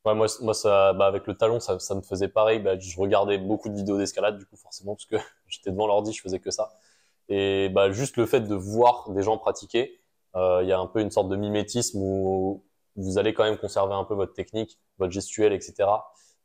Ouais, 0.04 0.16
moi, 0.16 0.26
moi 0.40 0.52
ça, 0.54 0.92
bah, 0.94 1.06
avec 1.06 1.26
le 1.28 1.34
talon, 1.36 1.60
ça, 1.60 1.78
ça 1.78 1.94
me 1.94 2.00
faisait 2.00 2.26
pareil. 2.26 2.58
Bah, 2.58 2.76
je 2.76 2.98
regardais 2.98 3.38
beaucoup 3.38 3.68
de 3.68 3.74
vidéos 3.74 3.98
d'escalade, 3.98 4.38
du 4.38 4.44
coup, 4.46 4.56
forcément, 4.56 4.96
parce 4.96 5.06
que 5.06 5.14
j'étais 5.52 5.70
devant 5.70 5.86
l'ordi, 5.86 6.12
je 6.12 6.20
faisais 6.22 6.40
que 6.40 6.50
ça. 6.50 6.72
Et 7.28 7.68
bah, 7.70 7.90
juste 7.92 8.16
le 8.16 8.26
fait 8.26 8.40
de 8.40 8.54
voir 8.54 9.10
des 9.10 9.22
gens 9.22 9.38
pratiquer, 9.38 10.00
euh, 10.36 10.60
il 10.62 10.68
y 10.68 10.72
a 10.72 10.78
un 10.78 10.86
peu 10.86 11.00
une 11.00 11.10
sorte 11.10 11.28
de 11.28 11.36
mimétisme 11.36 11.98
où 12.02 12.64
vous 12.96 13.18
allez 13.18 13.32
quand 13.34 13.44
même 13.44 13.58
conserver 13.58 13.94
un 13.94 14.04
peu 14.04 14.14
votre 14.14 14.34
technique, 14.34 14.78
votre 14.98 15.12
gestuelle, 15.12 15.52
etc. 15.52 15.88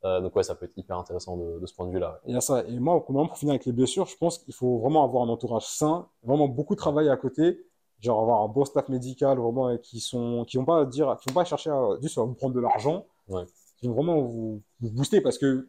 Euh, 0.06 0.22
donc 0.22 0.36
ouais, 0.36 0.44
ça 0.44 0.56
peut 0.56 0.66
être 0.66 0.78
hyper 0.78 0.98
intéressant 0.98 1.38
de, 1.38 1.60
de 1.60 1.66
ce 1.66 1.74
point 1.74 1.88
de 1.88 1.92
vue-là. 1.92 2.22
il 2.28 2.34
y 2.34 2.38
a 2.38 2.42
ça. 2.42 2.64
Et 2.68 2.80
moi, 2.80 3.04
pour 3.04 3.16
pour 3.28 3.38
finir 3.38 3.54
avec 3.54 3.66
les 3.66 3.72
blessures, 3.72 4.06
je 4.06 4.16
pense 4.16 4.38
qu'il 4.38 4.54
faut 4.54 4.78
vraiment 4.80 5.04
avoir 5.04 5.24
un 5.24 5.30
entourage 5.30 5.66
sain, 5.66 6.08
vraiment 6.24 6.48
beaucoup 6.48 6.76
travailler 6.76 7.10
à 7.10 7.18
côté, 7.18 7.66
genre 8.00 8.22
avoir 8.22 8.42
un 8.44 8.48
bon 8.48 8.64
staff 8.64 8.88
médical, 8.90 9.40
vraiment, 9.40 9.76
qui 9.78 10.00
sont, 10.00 10.46
qui 10.48 10.58
vont 10.58 10.66
pas 10.66 10.86
dire, 10.86 11.18
qui 11.20 11.30
vont 11.30 11.34
pas 11.36 11.46
chercher 11.46 11.72
à, 11.72 11.98
juste 12.02 12.18
à 12.20 12.22
vous 12.22 12.36
prendre 12.36 12.54
de 12.54 12.60
l'argent, 12.62 13.06
Ouais. 13.28 13.44
qui 13.78 13.88
vont 13.88 13.96
vraiment 13.96 14.22
vous, 14.22 14.62
vous 14.80 14.92
booster 14.92 15.20
parce 15.20 15.38
que 15.40 15.68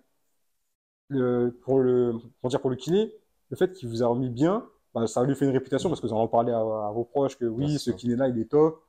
le, 1.09 1.59
pour 1.65 1.79
le, 1.81 2.15
pour 2.41 2.51
dire 2.51 2.61
pour 2.61 2.71
le 2.71 2.77
kiné, 2.77 3.13
le 3.51 3.57
fait 3.57 3.73
qu'il 3.73 3.89
vous 3.89 4.03
a 4.03 4.07
remis 4.07 4.31
bien, 4.31 4.67
bah, 4.95 5.07
ça 5.07 5.23
lui 5.25 5.35
fait 5.35 5.45
une 5.45 5.53
réputation 5.53 5.89
parce 5.89 6.01
que 6.01 6.07
vous 6.07 6.13
en 6.13 6.29
parlez 6.29 6.53
à, 6.53 6.59
à 6.59 6.93
vos 6.93 7.05
proches 7.05 7.37
que 7.39 7.45
oui, 7.45 7.79
ce 7.79 7.91
ça. 7.91 7.97
kiné-là, 7.97 8.29
il 8.29 8.39
est 8.39 8.51
top. 8.51 8.83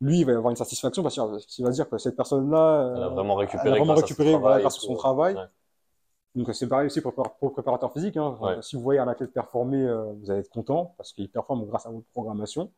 Lui, 0.00 0.20
il 0.20 0.26
va 0.26 0.32
avoir 0.32 0.50
une 0.50 0.56
satisfaction 0.56 1.02
parce 1.02 1.14
qu'il 1.46 1.64
va 1.64 1.70
dire 1.70 1.88
que 1.88 1.98
cette 1.98 2.16
personne-là, 2.16 2.92
Elle 2.96 3.02
a 3.02 3.06
euh, 3.06 3.08
vraiment 3.10 3.36
récupéré, 3.36 3.68
a 3.68 3.72
vraiment 3.72 3.94
grâce 3.94 3.98
à 3.98 4.00
son 4.00 4.06
récupéré 4.06 4.36
voilà, 4.36 4.60
grâce 4.60 4.76
à 4.76 4.80
tout, 4.80 4.86
son 4.86 4.94
travail. 4.96 5.34
Ouais. 5.36 5.44
Donc 6.34 6.54
c'est 6.54 6.68
pareil 6.68 6.86
aussi 6.86 7.00
pour, 7.00 7.14
pour 7.14 7.48
le 7.48 7.52
préparateur 7.52 7.92
physique. 7.92 8.16
Hein. 8.16 8.36
Ouais. 8.40 8.60
Si 8.60 8.76
vous 8.76 8.82
voyez 8.82 8.98
un 9.00 9.08
athlète 9.08 9.32
performer, 9.32 9.82
euh, 9.86 10.12
vous 10.20 10.30
allez 10.30 10.40
être 10.40 10.50
content 10.50 10.94
parce 10.96 11.12
qu'il 11.12 11.30
performe 11.30 11.64
grâce 11.66 11.86
à 11.86 11.90
votre 11.90 12.06
programmation. 12.08 12.72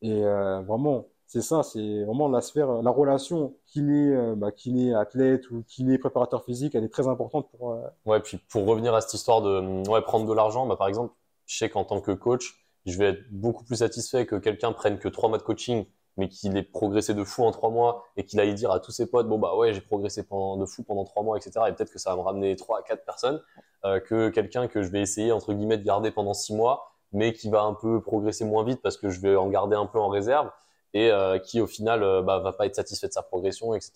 Et 0.00 0.24
euh, 0.24 0.60
vraiment, 0.62 1.06
c'est 1.28 1.42
ça, 1.42 1.62
c'est 1.62 2.04
vraiment 2.04 2.28
la 2.28 2.40
sphère, 2.40 2.82
la 2.82 2.90
relation 2.90 3.54
kiné, 3.66 4.14
euh, 4.16 4.34
bah, 4.34 4.50
kiné 4.50 4.94
athlète 4.94 5.50
ou 5.50 5.62
kiné 5.68 5.98
préparateur 5.98 6.42
physique, 6.44 6.74
elle 6.74 6.84
est 6.84 6.88
très 6.88 7.06
importante 7.06 7.48
pour. 7.50 7.72
euh, 7.72 7.82
Ouais, 8.06 8.18
puis 8.20 8.38
pour 8.48 8.64
revenir 8.66 8.94
à 8.94 9.02
cette 9.02 9.12
histoire 9.14 9.42
de 9.42 9.88
ouais, 9.90 10.00
prendre 10.02 10.26
de 10.26 10.32
l'argent, 10.32 10.66
bah, 10.66 10.76
par 10.76 10.88
exemple, 10.88 11.12
je 11.46 11.56
sais 11.58 11.68
qu'en 11.68 11.84
tant 11.84 12.00
que 12.00 12.12
coach, 12.12 12.64
je 12.86 12.96
vais 12.96 13.10
être 13.10 13.20
beaucoup 13.30 13.62
plus 13.64 13.76
satisfait 13.76 14.24
que 14.24 14.36
quelqu'un 14.36 14.72
prenne 14.72 14.98
que 14.98 15.08
trois 15.08 15.28
mois 15.28 15.36
de 15.38 15.42
coaching, 15.42 15.84
mais 16.16 16.28
qu'il 16.30 16.56
ait 16.56 16.62
progressé 16.62 17.12
de 17.14 17.22
fou 17.24 17.44
en 17.44 17.50
trois 17.52 17.70
mois 17.70 18.04
et 18.16 18.24
qu'il 18.24 18.40
aille 18.40 18.54
dire 18.54 18.70
à 18.72 18.80
tous 18.80 18.90
ses 18.90 19.06
potes, 19.06 19.28
bon 19.28 19.38
bah 19.38 19.54
ouais, 19.54 19.72
j'ai 19.74 19.80
progressé 19.82 20.22
de 20.22 20.64
fou 20.66 20.82
pendant 20.82 21.04
trois 21.04 21.22
mois, 21.22 21.36
etc. 21.36 21.66
Et 21.68 21.72
peut-être 21.74 21.92
que 21.92 21.98
ça 21.98 22.10
va 22.10 22.16
me 22.16 22.22
ramener 22.22 22.56
trois 22.56 22.78
à 22.80 22.82
quatre 22.82 23.04
personnes, 23.04 23.40
euh, 23.84 24.00
que 24.00 24.30
quelqu'un 24.30 24.66
que 24.66 24.82
je 24.82 24.88
vais 24.90 25.00
essayer, 25.02 25.30
entre 25.30 25.52
guillemets, 25.52 25.78
de 25.78 25.84
garder 25.84 26.10
pendant 26.10 26.34
six 26.34 26.54
mois, 26.54 26.90
mais 27.12 27.34
qui 27.34 27.50
va 27.50 27.62
un 27.62 27.74
peu 27.74 28.00
progresser 28.00 28.44
moins 28.44 28.64
vite 28.64 28.80
parce 28.82 28.96
que 28.96 29.10
je 29.10 29.20
vais 29.20 29.36
en 29.36 29.48
garder 29.48 29.76
un 29.76 29.86
peu 29.86 29.98
en 30.00 30.08
réserve 30.08 30.50
et 30.94 31.10
euh, 31.10 31.38
qui 31.38 31.60
au 31.60 31.66
final 31.66 32.02
euh, 32.02 32.22
bah, 32.22 32.38
va 32.38 32.52
pas 32.52 32.66
être 32.66 32.74
satisfait 32.76 33.08
de 33.08 33.12
sa 33.12 33.22
progression, 33.22 33.74
etc. 33.74 33.92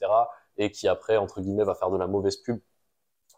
Et 0.58 0.70
qui 0.70 0.88
après, 0.88 1.16
entre 1.16 1.40
guillemets, 1.40 1.64
va 1.64 1.74
faire 1.74 1.90
de 1.90 1.96
la 1.96 2.06
mauvaise 2.06 2.36
pub. 2.36 2.60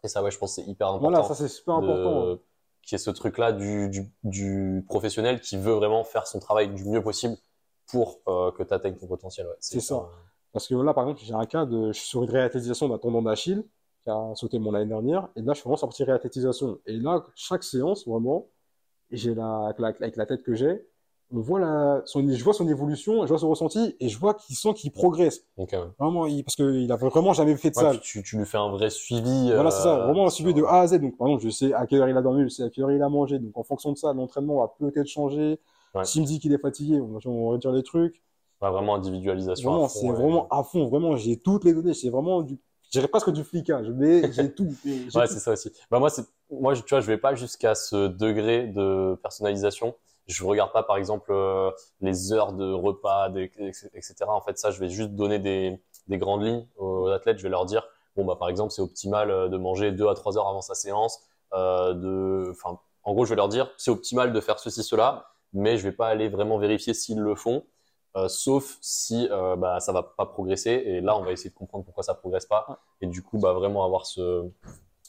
Et 0.03 0.07
ça, 0.07 0.21
ouais, 0.21 0.31
je 0.31 0.37
pense 0.37 0.55
que 0.55 0.61
c'est 0.61 0.69
hyper 0.69 0.87
important 0.87 1.09
Voilà, 1.09 1.23
ça 1.23 1.35
c'est 1.35 1.47
super 1.47 1.75
important. 1.75 2.37
qui 2.83 2.95
est 2.95 2.99
ce 2.99 3.09
truc-là 3.09 3.51
du, 3.51 3.89
du, 3.89 4.11
du 4.23 4.85
professionnel 4.87 5.41
qui 5.41 5.57
veut 5.57 5.73
vraiment 5.73 6.03
faire 6.03 6.27
son 6.27 6.39
travail 6.39 6.69
du 6.69 6.85
mieux 6.85 7.01
possible 7.01 7.37
pour 7.87 8.19
euh, 8.27 8.51
que 8.51 8.63
tu 8.63 8.73
atteignes 8.73 8.95
ton 8.95 9.07
potentiel. 9.07 9.47
Ouais. 9.47 9.53
C'est 9.59 9.79
ça. 9.79 10.07
Parce 10.51 10.67
que 10.67 10.75
là, 10.75 10.93
par 10.93 11.03
exemple, 11.03 11.21
j'ai 11.23 11.33
un 11.33 11.45
cas 11.45 11.65
de, 11.65 11.91
je 11.91 11.99
suis 11.99 12.07
sur 12.07 12.23
une 12.23 12.29
réathlétisation 12.29 12.87
d'un 12.87 12.97
tendon 12.97 13.21
d'Achille 13.21 13.63
qui 14.03 14.09
a 14.09 14.33
sauté 14.35 14.59
mon 14.59 14.71
l'année 14.71 14.85
dernière, 14.85 15.27
et 15.35 15.41
là, 15.41 15.53
je 15.53 15.59
suis 15.59 15.63
vraiment 15.63 15.77
sorti 15.77 16.03
réathlétisation. 16.03 16.79
Et 16.85 16.93
là, 16.93 17.23
chaque 17.35 17.63
séance, 17.63 18.07
vraiment, 18.07 18.47
j'ai 19.11 19.33
la, 19.33 19.65
avec 19.65 19.79
la, 19.79 19.87
avec 19.87 20.15
la 20.15 20.25
tête 20.27 20.43
que 20.43 20.53
j'ai, 20.53 20.87
on 21.31 21.39
voit 21.39 21.59
la, 21.59 22.01
son, 22.05 22.27
je 22.31 22.43
vois 22.43 22.53
son 22.53 22.67
évolution, 22.67 23.23
je 23.23 23.29
vois 23.29 23.39
son 23.39 23.49
ressenti, 23.49 23.95
et 23.99 24.09
je 24.09 24.17
vois 24.17 24.33
qu'il 24.35 24.55
sent 24.55 24.73
qu'il 24.75 24.91
progresse. 24.91 25.41
Donc, 25.57 25.73
euh, 25.73 25.85
Vraiment, 25.99 26.25
il, 26.27 26.43
parce 26.43 26.55
qu'il 26.55 26.91
a 26.91 26.95
vraiment 26.95 27.33
jamais 27.33 27.55
fait 27.57 27.71
de 27.71 27.77
ouais, 27.77 27.93
ça. 27.93 27.97
tu, 27.97 28.21
tu 28.23 28.37
lui 28.37 28.45
fais 28.45 28.57
un 28.57 28.69
vrai 28.69 28.89
suivi. 28.89 29.51
Voilà, 29.53 29.71
c'est 29.71 29.83
ça, 29.83 29.95
euh, 30.01 30.05
vraiment 30.05 30.27
un 30.27 30.29
suivi 30.29 30.53
de 30.53 30.59
sur- 30.59 30.69
A 30.69 30.81
à 30.81 30.87
Z. 30.87 30.99
Donc, 30.99 31.17
par 31.17 31.27
exemple, 31.27 31.43
je 31.43 31.49
sais 31.49 31.73
à 31.73 31.87
quelle 31.87 32.01
heure 32.01 32.09
il 32.09 32.17
a 32.17 32.21
dormi, 32.21 32.43
je 32.43 32.49
sais 32.49 32.63
à 32.63 32.69
quelle 32.69 32.83
heure 32.83 32.91
il 32.91 33.01
a 33.01 33.09
mangé. 33.09 33.39
Donc, 33.39 33.57
en 33.57 33.63
fonction 33.63 33.91
de 33.91 33.97
ça, 33.97 34.13
l'entraînement 34.13 34.59
va 34.61 34.73
peut-être 34.79 35.07
changer. 35.07 35.59
Ouais. 35.93 36.05
S'il 36.05 36.21
me 36.21 36.27
dit 36.27 36.39
qu'il 36.39 36.53
est 36.53 36.59
fatigué, 36.59 36.99
on 37.01 37.07
va, 37.07 37.19
on 37.25 37.47
va 37.47 37.51
réduire 37.53 37.73
les 37.73 37.83
trucs. 37.83 38.21
ouais, 38.61 38.69
vraiment 38.69 38.95
individualisation. 38.95 39.71
Vraiment, 39.71 39.87
c'est 39.87 40.07
ouais. 40.07 40.13
vraiment 40.13 40.47
à 40.49 40.63
fond. 40.63 40.87
Vraiment, 40.87 41.15
j'ai 41.15 41.37
toutes 41.37 41.63
les 41.63 41.73
données. 41.73 41.93
C'est 41.93 42.09
vraiment 42.09 42.41
du, 42.41 42.59
je 42.83 42.91
dirais 42.91 43.07
presque 43.07 43.31
du 43.31 43.43
flicage, 43.43 43.89
mais 43.89 44.31
j'ai 44.31 44.53
tout. 44.53 44.67
Ouais, 44.85 45.27
c'est 45.27 45.39
ça 45.39 45.53
aussi. 45.53 45.71
Bah, 45.89 45.99
moi, 45.99 46.09
moi, 46.51 46.75
tu 46.75 46.83
vois, 46.89 46.99
je 47.01 47.07
vais 47.07 47.17
pas 47.17 47.33
jusqu'à 47.33 47.73
ce 47.75 48.07
degré 48.07 48.67
de 48.67 49.15
personnalisation. 49.23 49.95
Je 50.27 50.43
regarde 50.43 50.71
pas, 50.71 50.83
par 50.83 50.97
exemple, 50.97 51.31
euh, 51.31 51.71
les 52.01 52.33
heures 52.33 52.53
de 52.53 52.71
repas, 52.71 53.29
etc. 53.29 54.15
En 54.27 54.41
fait, 54.41 54.57
ça, 54.57 54.71
je 54.71 54.79
vais 54.79 54.89
juste 54.89 55.11
donner 55.11 55.39
des, 55.39 55.79
des 56.07 56.17
grandes 56.17 56.43
lignes 56.43 56.67
aux 56.77 57.07
athlètes. 57.07 57.37
Je 57.37 57.43
vais 57.43 57.49
leur 57.49 57.65
dire, 57.65 57.87
bon, 58.15 58.25
bah, 58.25 58.35
par 58.35 58.49
exemple, 58.49 58.71
c'est 58.71 58.81
optimal 58.81 59.29
euh, 59.29 59.47
de 59.49 59.57
manger 59.57 59.91
deux 59.91 60.07
à 60.07 60.15
trois 60.15 60.37
heures 60.37 60.47
avant 60.47 60.61
sa 60.61 60.75
séance. 60.75 61.21
Euh, 61.53 61.93
de, 61.93 62.51
enfin, 62.51 62.79
en 63.03 63.13
gros, 63.13 63.25
je 63.25 63.29
vais 63.29 63.35
leur 63.35 63.49
dire, 63.49 63.71
c'est 63.77 63.91
optimal 63.91 64.33
de 64.33 64.41
faire 64.41 64.59
ceci, 64.59 64.83
cela, 64.83 65.27
mais 65.53 65.77
je 65.77 65.83
vais 65.83 65.91
pas 65.91 66.07
aller 66.07 66.27
vraiment 66.27 66.57
vérifier 66.57 66.93
s'ils 66.93 67.19
le 67.19 67.35
font. 67.35 67.63
Euh, 68.17 68.29
sauf 68.29 68.77
si 68.79 69.27
euh, 69.29 69.57
bah, 69.57 69.79
ça 69.81 69.91
va 69.91 70.03
pas 70.03 70.25
progresser. 70.25 70.71
Et 70.71 71.01
là, 71.01 71.17
on 71.17 71.23
va 71.23 71.31
essayer 71.31 71.49
de 71.49 71.55
comprendre 71.55 71.83
pourquoi 71.83 72.03
ça 72.03 72.13
progresse 72.13 72.45
pas. 72.45 72.79
Et 73.01 73.07
du 73.07 73.21
coup, 73.21 73.37
bah, 73.37 73.53
vraiment 73.53 73.83
avoir 73.83 74.05
ce, 74.05 74.49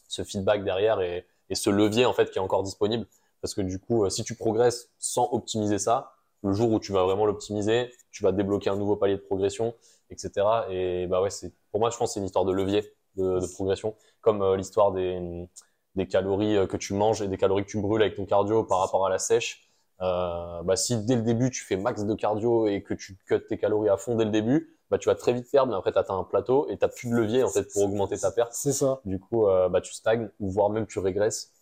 ce 0.08 0.24
feedback 0.24 0.64
derrière 0.64 1.00
et, 1.00 1.24
et, 1.48 1.54
ce 1.54 1.70
levier 1.70 2.04
en 2.04 2.12
fait 2.12 2.30
qui 2.30 2.38
est 2.38 2.42
encore 2.42 2.64
disponible. 2.64 3.06
Parce 3.40 3.54
que 3.54 3.60
du 3.60 3.78
coup, 3.78 4.04
euh, 4.04 4.10
si 4.10 4.24
tu 4.24 4.34
progresses 4.34 4.90
sans 4.98 5.28
optimiser 5.32 5.78
ça, 5.78 6.12
le 6.42 6.52
jour 6.52 6.70
où 6.72 6.80
tu 6.80 6.92
vas 6.92 7.04
vraiment 7.04 7.26
l'optimiser, 7.26 7.90
tu 8.10 8.22
vas 8.22 8.32
débloquer 8.32 8.70
un 8.70 8.76
nouveau 8.76 8.96
palier 8.96 9.16
de 9.16 9.20
progression, 9.20 9.74
etc. 10.10 10.66
Et 10.70 11.06
bah 11.06 11.20
ouais, 11.22 11.30
c'est 11.30 11.52
pour 11.70 11.80
moi, 11.80 11.90
je 11.90 11.96
pense, 11.96 12.14
c'est 12.14 12.20
une 12.20 12.26
histoire 12.26 12.44
de 12.44 12.52
levier 12.52 12.82
de, 13.16 13.40
de 13.40 13.46
progression, 13.46 13.94
comme 14.20 14.42
euh, 14.42 14.56
l'histoire 14.56 14.92
des, 14.92 15.48
des 15.94 16.06
calories 16.06 16.56
euh, 16.56 16.66
que 16.66 16.76
tu 16.76 16.94
manges 16.94 17.22
et 17.22 17.28
des 17.28 17.36
calories 17.36 17.64
que 17.64 17.70
tu 17.70 17.80
brûles 17.80 18.02
avec 18.02 18.14
ton 18.16 18.26
cardio 18.26 18.64
par 18.64 18.80
rapport 18.80 19.06
à 19.06 19.10
la 19.10 19.18
sèche. 19.18 19.70
Euh, 20.02 20.62
bah, 20.62 20.76
si 20.76 21.04
dès 21.04 21.16
le 21.16 21.22
début 21.22 21.50
tu 21.50 21.64
fais 21.64 21.76
max 21.76 22.04
de 22.04 22.14
cardio 22.14 22.66
et 22.66 22.82
que 22.82 22.92
tu 22.92 23.16
cut 23.26 23.40
tes 23.48 23.56
calories 23.56 23.88
à 23.88 23.96
fond 23.96 24.14
dès 24.14 24.24
le 24.26 24.30
début, 24.30 24.78
bah, 24.90 24.98
tu 24.98 25.08
vas 25.08 25.14
très 25.14 25.32
vite 25.32 25.50
perdre, 25.50 25.72
mais 25.72 25.78
après 25.78 25.92
tu 25.92 25.98
atteins 25.98 26.18
un 26.18 26.24
plateau 26.24 26.68
et 26.68 26.76
tu 26.78 26.86
plus 26.88 27.10
de 27.10 27.14
levier 27.16 27.42
en 27.42 27.48
fait 27.48 27.64
pour 27.72 27.84
augmenter 27.84 28.18
ta 28.18 28.30
perte. 28.30 28.52
C'est 28.52 28.72
ça. 28.72 29.00
Du 29.04 29.18
coup, 29.18 29.46
bah, 29.46 29.80
tu 29.80 29.92
stagnes 29.94 30.28
ou 30.38 30.50
voire 30.50 30.70
même 30.70 30.86
tu 30.86 30.98
régresses. 30.98 31.52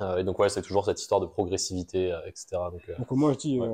Euh, 0.00 0.16
et 0.18 0.24
donc 0.24 0.38
ouais, 0.38 0.48
c'est 0.48 0.62
toujours 0.62 0.84
cette 0.84 1.00
histoire 1.00 1.20
de 1.20 1.26
progressivité, 1.26 2.12
euh, 2.12 2.18
etc. 2.26 2.46
Donc, 2.72 2.80
euh, 2.88 2.94
Donc 2.98 3.10
moi 3.12 3.32
je 3.32 3.38
dis, 3.38 3.60
Ouais. 3.60 3.68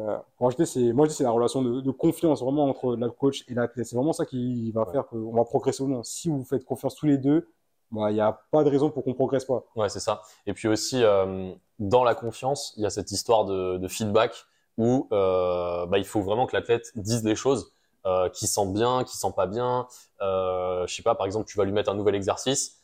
c'est 0.67 0.93
moi 0.93 1.07
je 1.07 1.11
dis 1.11 1.17
c'est 1.17 1.25
la 1.25 1.31
relation 1.31 1.63
de, 1.63 1.81
de 1.81 1.91
confiance 1.91 2.43
vraiment 2.43 2.65
entre 2.69 2.97
le 2.97 3.11
coach 3.11 3.45
et 3.49 3.55
l'athlète. 3.55 3.87
C'est 3.87 3.97
vraiment 3.97 4.13
ça 4.13 4.27
qui 4.27 4.71
va 4.73 4.83
Ouais. 4.87 4.93
faire 4.93 5.07
qu'on 5.07 5.33
va 5.33 5.45
progresser 5.45 5.83
ou 5.83 5.89
non. 5.89 6.03
Si 6.03 6.29
vous 6.29 6.45
faites 6.45 6.65
confiance 6.65 6.97
tous 6.97 7.07
les 7.07 7.17
deux, 7.19 7.49
bah 7.91 8.11
il 8.11 8.15
n'y 8.15 8.21
a 8.21 8.39
pas 8.51 8.65
de 8.65 8.69
raison 8.69 8.91
pour 8.91 9.05
qu'on 9.05 9.15
progresse 9.15 9.47
pas. 9.47 9.65
Ouais, 9.77 9.89
c'est 9.89 10.01
ça. 10.01 10.21
Et 10.47 10.53
puis 10.53 10.69
aussi, 10.69 11.03
euh, 11.03 11.53
dans 11.79 12.05
la 12.05 12.15
confiance, 12.15 12.75
il 12.77 12.83
y 12.83 12.87
a 12.87 12.91
cette 12.91 13.11
histoire 13.13 13.47
de, 13.47 13.79
de 13.79 13.89
feedback 13.89 14.33
où 14.77 15.09
euh, 15.13 15.87
bah, 15.87 15.99
il 15.99 16.05
faut 16.05 16.21
vraiment 16.21 16.47
que 16.47 16.55
l'athlète 16.55 16.93
dise 16.97 17.25
les 17.25 17.35
choses, 17.37 17.73
euh, 18.07 18.29
qui 18.29 18.47
sent 18.47 18.67
bien, 18.73 19.05
qui 19.05 19.17
sent 19.17 19.33
pas 19.35 19.47
bien. 19.47 19.87
Je 20.21 20.85
sais 20.89 21.03
pas, 21.03 21.15
par 21.15 21.25
exemple, 21.27 21.47
tu 21.47 21.57
vas 21.57 21.65
lui 21.65 21.73
mettre 21.73 21.91
un 21.91 21.95
nouvel 21.95 22.15
exercice 22.15 22.78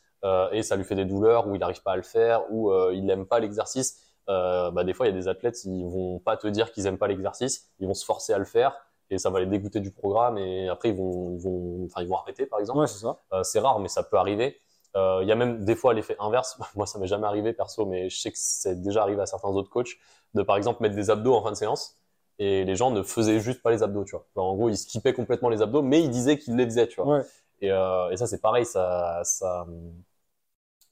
et 0.52 0.62
ça 0.62 0.76
lui 0.76 0.84
fait 0.84 0.94
des 0.94 1.04
douleurs 1.04 1.46
ou 1.46 1.54
il 1.54 1.58
n'arrive 1.58 1.82
pas 1.82 1.92
à 1.92 1.96
le 1.96 2.02
faire 2.02 2.42
ou 2.50 2.70
euh, 2.72 2.92
il 2.94 3.04
n'aime 3.04 3.26
pas 3.26 3.40
l'exercice. 3.40 4.00
Euh, 4.28 4.70
bah, 4.70 4.84
des 4.84 4.94
fois, 4.94 5.06
il 5.06 5.10
y 5.10 5.12
a 5.12 5.18
des 5.18 5.28
athlètes, 5.28 5.64
ils 5.64 5.84
vont 5.84 6.18
pas 6.18 6.36
te 6.36 6.46
dire 6.46 6.72
qu'ils 6.72 6.86
aiment 6.86 6.98
pas 6.98 7.08
l'exercice, 7.08 7.70
ils 7.78 7.86
vont 7.86 7.94
se 7.94 8.04
forcer 8.04 8.32
à 8.32 8.38
le 8.38 8.44
faire 8.44 8.74
et 9.10 9.18
ça 9.18 9.30
va 9.30 9.40
les 9.40 9.46
dégoûter 9.46 9.80
du 9.80 9.90
programme 9.90 10.38
et 10.38 10.68
après 10.68 10.88
ils 10.88 10.96
vont, 10.96 11.34
ils 11.34 11.42
vont, 11.42 11.84
enfin, 11.84 12.02
ils 12.02 12.08
vont 12.08 12.16
arrêter, 12.16 12.46
par 12.46 12.58
exemple. 12.60 12.80
Ouais, 12.80 12.86
c'est 12.86 13.00
ça. 13.00 13.18
Euh, 13.32 13.42
c'est 13.42 13.60
rare, 13.60 13.78
mais 13.80 13.88
ça 13.88 14.02
peut 14.02 14.16
arriver. 14.16 14.60
Euh, 14.96 15.20
Il 15.22 15.28
y 15.28 15.32
a 15.32 15.34
même 15.34 15.64
des 15.64 15.76
fois 15.76 15.92
l'effet 15.92 16.16
inverse. 16.18 16.58
Moi, 16.76 16.86
ça 16.86 16.98
m'est 16.98 17.06
jamais 17.06 17.26
arrivé 17.26 17.52
perso, 17.52 17.84
mais 17.84 18.08
je 18.08 18.18
sais 18.18 18.30
que 18.30 18.38
c'est 18.38 18.80
déjà 18.80 19.02
arrivé 19.02 19.20
à 19.20 19.26
certains 19.26 19.48
autres 19.48 19.70
coachs 19.70 19.96
de 20.34 20.42
par 20.42 20.56
exemple 20.56 20.82
mettre 20.82 20.96
des 20.96 21.10
abdos 21.10 21.34
en 21.34 21.42
fin 21.42 21.50
de 21.50 21.56
séance 21.56 21.98
et 22.38 22.64
les 22.64 22.74
gens 22.76 22.90
ne 22.90 23.02
faisaient 23.02 23.38
juste 23.40 23.62
pas 23.62 23.70
les 23.70 23.82
abdos, 23.82 24.04
tu 24.04 24.16
vois. 24.16 24.26
En 24.36 24.54
gros, 24.56 24.68
ils 24.68 24.76
skippaient 24.76 25.12
complètement 25.12 25.48
les 25.50 25.62
abdos, 25.62 25.82
mais 25.82 26.02
ils 26.02 26.10
disaient 26.10 26.38
qu'ils 26.38 26.56
les 26.56 26.64
faisaient, 26.64 26.88
tu 26.88 27.00
vois. 27.00 27.18
Ouais. 27.18 27.24
Et, 27.60 27.70
euh, 27.70 28.10
et 28.10 28.16
ça, 28.16 28.26
c'est 28.26 28.40
pareil, 28.40 28.66
ça, 28.66 29.20
ça, 29.22 29.66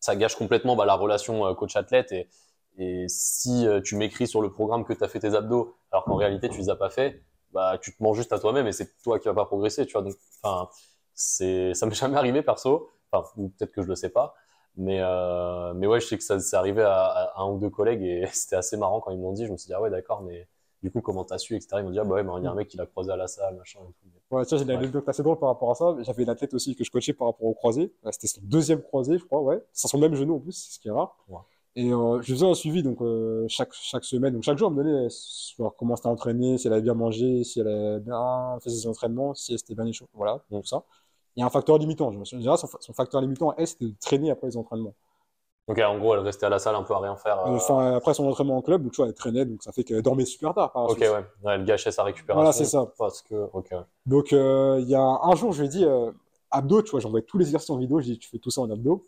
ça 0.03 0.17
gâche 0.17 0.35
complètement 0.35 0.77
bah, 0.77 0.85
la 0.85 0.95
relation 0.95 1.47
euh, 1.47 1.55
coach-athlète. 1.55 2.13
Et, 2.13 2.29
et 2.77 3.07
si 3.09 3.67
euh, 3.67 3.81
tu 3.81 3.97
m'écris 3.97 4.27
sur 4.27 4.43
le 4.43 4.51
programme 4.51 4.85
que 4.85 4.93
tu 4.93 5.03
as 5.03 5.09
fait 5.09 5.21
tes 5.21 5.35
abdos, 5.35 5.75
alors 5.93 6.05
qu'en 6.05 6.17
réalité, 6.17 6.49
tu 6.49 6.59
les 6.59 6.69
as 6.71 6.77
pas 6.77 6.91
fait, 6.91 7.23
bah, 7.53 7.79
tu 7.81 7.97
te 7.97 8.03
mens 8.03 8.13
juste 8.13 8.33
à 8.33 8.39
toi-même 8.39 8.67
et 8.67 8.73
c'est 8.73 9.01
toi 9.03 9.19
qui 9.19 9.29
vas 9.29 9.35
pas 9.35 9.47
progresser, 9.47 9.87
tu 9.87 9.93
vois. 9.93 10.03
Donc, 10.03 10.15
enfin, 10.43 10.69
c'est, 11.15 11.73
ça 11.75 11.87
m'est 11.87 11.95
jamais 11.95 12.17
arrivé 12.17 12.43
perso. 12.43 12.91
Enfin, 13.13 13.29
peut-être 13.37 13.73
que 13.73 13.83
je 13.83 13.89
le 13.89 13.95
sais 13.95 14.11
pas. 14.11 14.35
Mais, 14.77 14.99
euh, 15.01 15.73
mais 15.75 15.87
ouais, 15.87 16.01
je 16.01 16.07
sais 16.07 16.17
que 16.17 16.25
ça 16.25 16.41
c'est 16.41 16.57
arrivé 16.57 16.83
à, 16.83 17.33
un 17.37 17.47
ou 17.47 17.59
deux 17.59 17.71
collègues 17.71 18.03
et 18.03 18.27
c'était 18.33 18.57
assez 18.57 18.77
marrant 18.77 19.01
quand 19.01 19.13
ils 19.13 19.19
me 19.19 19.23
l'ont 19.23 19.33
dit. 19.33 19.47
Je 19.47 19.53
me 19.53 19.57
suis 19.57 19.69
dit, 19.69 19.75
ah 19.75 19.81
ouais, 19.81 19.91
d'accord, 19.91 20.23
mais 20.23 20.49
du 20.83 20.91
coup, 20.91 21.01
comment 21.01 21.25
t'as 21.25 21.39
su, 21.39 21.55
etc. 21.55 21.77
Ils 21.79 21.85
m'ont 21.85 21.91
dit, 21.91 21.99
ah 21.99 22.05
bah 22.05 22.15
ouais, 22.17 22.23
mais 22.23 22.33
il 22.39 22.45
y 22.45 22.47
a 22.47 22.51
un 22.51 22.55
mec 22.55 22.69
qui 22.69 22.77
l'a 22.77 22.87
croisé 22.87 23.11
à 23.13 23.17
la 23.17 23.27
salle, 23.29 23.57
machin 23.57 23.79
et 23.89 23.93
tout. 23.93 24.35
Ouais, 24.35 24.45
tiens, 24.47 24.57
j'ai 24.59 24.65
une 24.65 24.71
Ouais. 24.71 24.77
anecdote 24.77 25.09
assez 25.09 25.23
drôle 25.23 25.39
par 25.39 25.49
rapport 25.51 25.71
à 25.71 25.75
ça. 25.75 25.97
J'avais 26.03 26.23
une 26.23 26.29
athlète 26.31 26.55
aussi 26.55 26.75
que 26.75 26.85
je 26.85 26.91
coachais 26.91 27.13
par 27.13 27.29
rapport 27.29 27.47
au 27.47 27.55
croisé. 27.55 27.93
C'était 28.11 28.27
son 28.27 28.41
deuxième 28.43 28.83
croisé, 28.83 29.19
je 29.19 29.25
crois, 29.25 29.41
ouais. 29.43 29.63
C'est 29.73 29.89
son 29.89 29.99
même 29.99 30.15
genou 30.15 30.37
en 30.37 30.41
plus, 30.41 30.53
c'est 30.53 30.75
ce 30.75 30.79
qui 30.81 30.89
est 30.89 30.93
rare. 30.93 31.17
Ouais. 31.29 31.39
Et 31.75 31.91
euh, 31.93 32.21
je 32.21 32.33
faisais 32.35 32.47
un 32.47 32.53
suivi 32.55 32.83
donc 32.83 33.01
euh, 33.01 33.47
chaque 33.49 33.73
chaque 33.73 34.05
semaine, 34.05 34.35
donc 34.35 34.43
chaque 34.43 34.59
jour, 34.59 34.69
elle 34.71 34.77
me 34.77 34.83
donnait 34.85 35.09
genre, 35.59 35.75
comment 35.77 35.97
c'était 35.97 36.09
entraîné, 36.09 36.59
si 36.59 36.67
elle 36.67 36.75
avait 36.75 36.83
bien 36.83 36.93
mangé, 36.95 37.45
si 37.45 37.61
elle 37.61 37.69
avait 37.69 38.01
bien 38.01 38.59
fait 38.61 38.69
ses 38.71 38.87
entraînements, 38.87 39.35
si 39.35 39.53
elle 39.53 39.59
s'était 39.59 39.75
bien 39.75 39.87
échauffée, 39.87 40.11
voilà, 40.15 40.43
Mm. 40.51 40.61
tout 40.61 40.67
ça. 40.67 40.85
Il 41.37 41.41
y 41.41 41.43
a 41.43 41.47
un 41.47 41.51
facteur 41.51 41.79
limitant. 41.79 42.13
Je 42.13 42.19
me 42.19 42.25
souviens, 42.27 42.57
son, 42.59 42.69
son 42.79 42.93
facteur 42.93 43.23
limitant, 43.23 43.55
elle, 43.57 43.67
c'était 43.67 43.87
de 43.87 43.95
traîner 43.99 44.31
après 44.31 44.49
les 44.49 44.57
entraînements. 44.59 44.95
Donc, 45.69 45.79
en 45.79 45.99
gros, 45.99 46.15
elle 46.15 46.21
restait 46.21 46.47
à 46.47 46.49
la 46.49 46.59
salle 46.59 46.75
un 46.75 46.83
peu 46.83 46.93
à 46.93 46.99
rien 46.99 47.17
faire. 47.17 47.39
euh, 47.47 47.51
Enfin, 47.57 47.95
après 47.95 48.15
son 48.15 48.27
entraînement 48.27 48.57
en 48.57 48.63
club, 48.63 48.83
donc, 48.83 48.93
tu 48.93 48.97
vois, 48.97 49.07
elle 49.07 49.15
traînait, 49.15 49.45
donc 49.45 49.63
ça 49.63 49.71
fait 49.73 49.85
qu'elle 49.85 50.03
dormait 50.03 50.25
super 50.25 50.53
tard 50.55 50.73
par 50.73 50.85
Ok, 50.85 50.99
suite. 50.99 51.03
ouais. 51.11 51.25
Elle 51.53 51.65
gâchait 51.65 51.93
sa 51.93 52.03
récupération. 52.03 52.41
Voilà, 52.41 52.53
c'est 52.53 52.65
ça. 52.65 52.85
Parce 52.99 53.23
que, 53.23 53.49
ok. 53.53 53.73
Donc, 54.05 54.33
euh, 54.33 54.79
il 54.81 54.89
y 54.89 54.95
a 54.97 55.01
un 55.01 55.35
jour, 55.37 55.53
je 55.53 55.61
lui 55.61 55.67
ai 55.67 55.71
dit, 55.71 55.85
euh, 55.85 56.11
abdos, 56.51 56.83
tu 56.83 56.91
vois, 56.91 57.01
j'envoie 57.01 57.23
tous 57.23 57.39
les 57.39 57.45
exercices 57.47 57.71
en 57.71 57.77
vidéo, 57.79 58.01
je 58.01 58.07
dis, 58.07 58.19
tu 58.19 58.29
fais 58.29 58.39
tout 58.39 58.51
ça 58.51 58.61
en 58.61 58.71
abdos. 58.71 59.05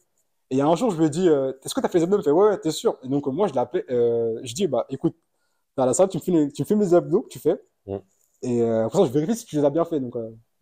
Et 0.50 0.54
il 0.54 0.58
y 0.58 0.60
a 0.60 0.66
un 0.66 0.76
jour, 0.76 0.90
je 0.92 0.98
lui 0.98 1.06
ai 1.06 1.10
dit, 1.10 1.28
euh, 1.28 1.52
est-ce 1.64 1.74
que 1.74 1.80
tu 1.80 1.86
as 1.86 1.88
fait 1.88 1.98
les 1.98 2.04
abdos? 2.04 2.16
Il 2.16 2.18
me 2.18 2.22
fait, 2.22 2.30
ouais, 2.30 2.48
ouais, 2.50 2.58
t'es 2.58 2.70
sûr. 2.70 2.96
Et 3.02 3.08
donc, 3.08 3.26
moi, 3.26 3.48
je 3.48 3.52
l'ai 3.52 3.58
appelé, 3.58 3.84
euh, 3.90 4.38
je 4.44 4.54
dis, 4.54 4.68
bah, 4.68 4.86
écoute, 4.90 5.16
t'es 5.74 5.82
à 5.82 5.86
la 5.86 5.92
salle, 5.94 6.08
tu 6.08 6.18
me 6.18 6.22
filmes 6.22 6.52
tu 6.52 6.62
me 6.62 6.66
filmes 6.66 6.80
les 6.80 6.94
abdos 6.94 7.22
que 7.22 7.28
tu 7.28 7.40
fais. 7.40 7.60
Mm. 7.86 7.96
Et 8.42 8.60
pour 8.90 9.00
ça, 9.00 9.06
je 9.06 9.10
vérifie 9.10 9.34
si 9.34 9.46
tu 9.46 9.56
les 9.56 9.64
as 9.64 9.70
bien 9.70 9.84
fait. 9.84 9.98
Donc, 9.98 10.14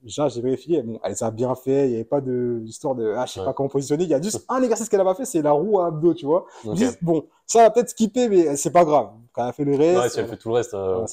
déjà, 0.03 0.29
j'ai 0.29 0.41
vérifié. 0.41 0.83
Bon, 0.83 0.99
elle 1.03 1.13
les 1.13 1.23
a 1.23 1.31
bien 1.31 1.55
fait. 1.55 1.87
Il 1.87 1.91
n'y 1.91 1.95
avait 1.97 2.05
pas 2.05 2.21
de 2.21 2.61
histoire 2.65 2.95
de, 2.95 3.15
ah, 3.17 3.27
je 3.27 3.33
sais 3.33 3.41
Ouais. 3.41 3.47
pas 3.47 3.53
comment 3.53 3.69
positionner. 3.69 4.05
Il 4.05 4.11
y 4.11 4.15
a 4.15 4.21
juste 4.21 4.45
un 4.49 4.63
exercice 4.63 4.89
qu'elle 4.89 5.01
a 5.01 5.05
pas 5.05 5.15
fait, 5.15 5.25
c'est 5.25 5.43
la 5.43 5.53
roue 5.53 5.81
à 5.81 5.87
abdos, 5.87 6.15
tu 6.15 6.27
vois. 6.27 6.47
Dis, 6.75 6.87
bon, 7.01 7.27
ça 7.47 7.63
va 7.63 7.71
peut-être 7.71 7.91
skipper, 7.91 8.29
mais 8.29 8.57
c'est 8.57 8.73
pas 8.73 8.85
grave. 8.85 9.11
Quand 9.33 9.43
elle 9.45 9.49
a 9.49 9.53
fait 9.53 9.65
le 9.65 9.77
reste. 9.77 10.01
Ouais, 10.01 10.09
si 10.09 10.21
elle 10.21 10.29
fait 10.29 10.37
tout 10.37 10.49
le 10.49 10.55
reste. 10.55 10.75
euh, 10.75 11.01
Ouais. 11.01 11.07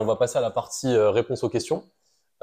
On 0.00 0.04
va 0.04 0.16
passer 0.16 0.36
à 0.38 0.40
la 0.42 0.50
partie 0.50 0.94
euh, 0.94 1.10
réponse 1.10 1.42
aux 1.42 1.48
questions. 1.48 1.82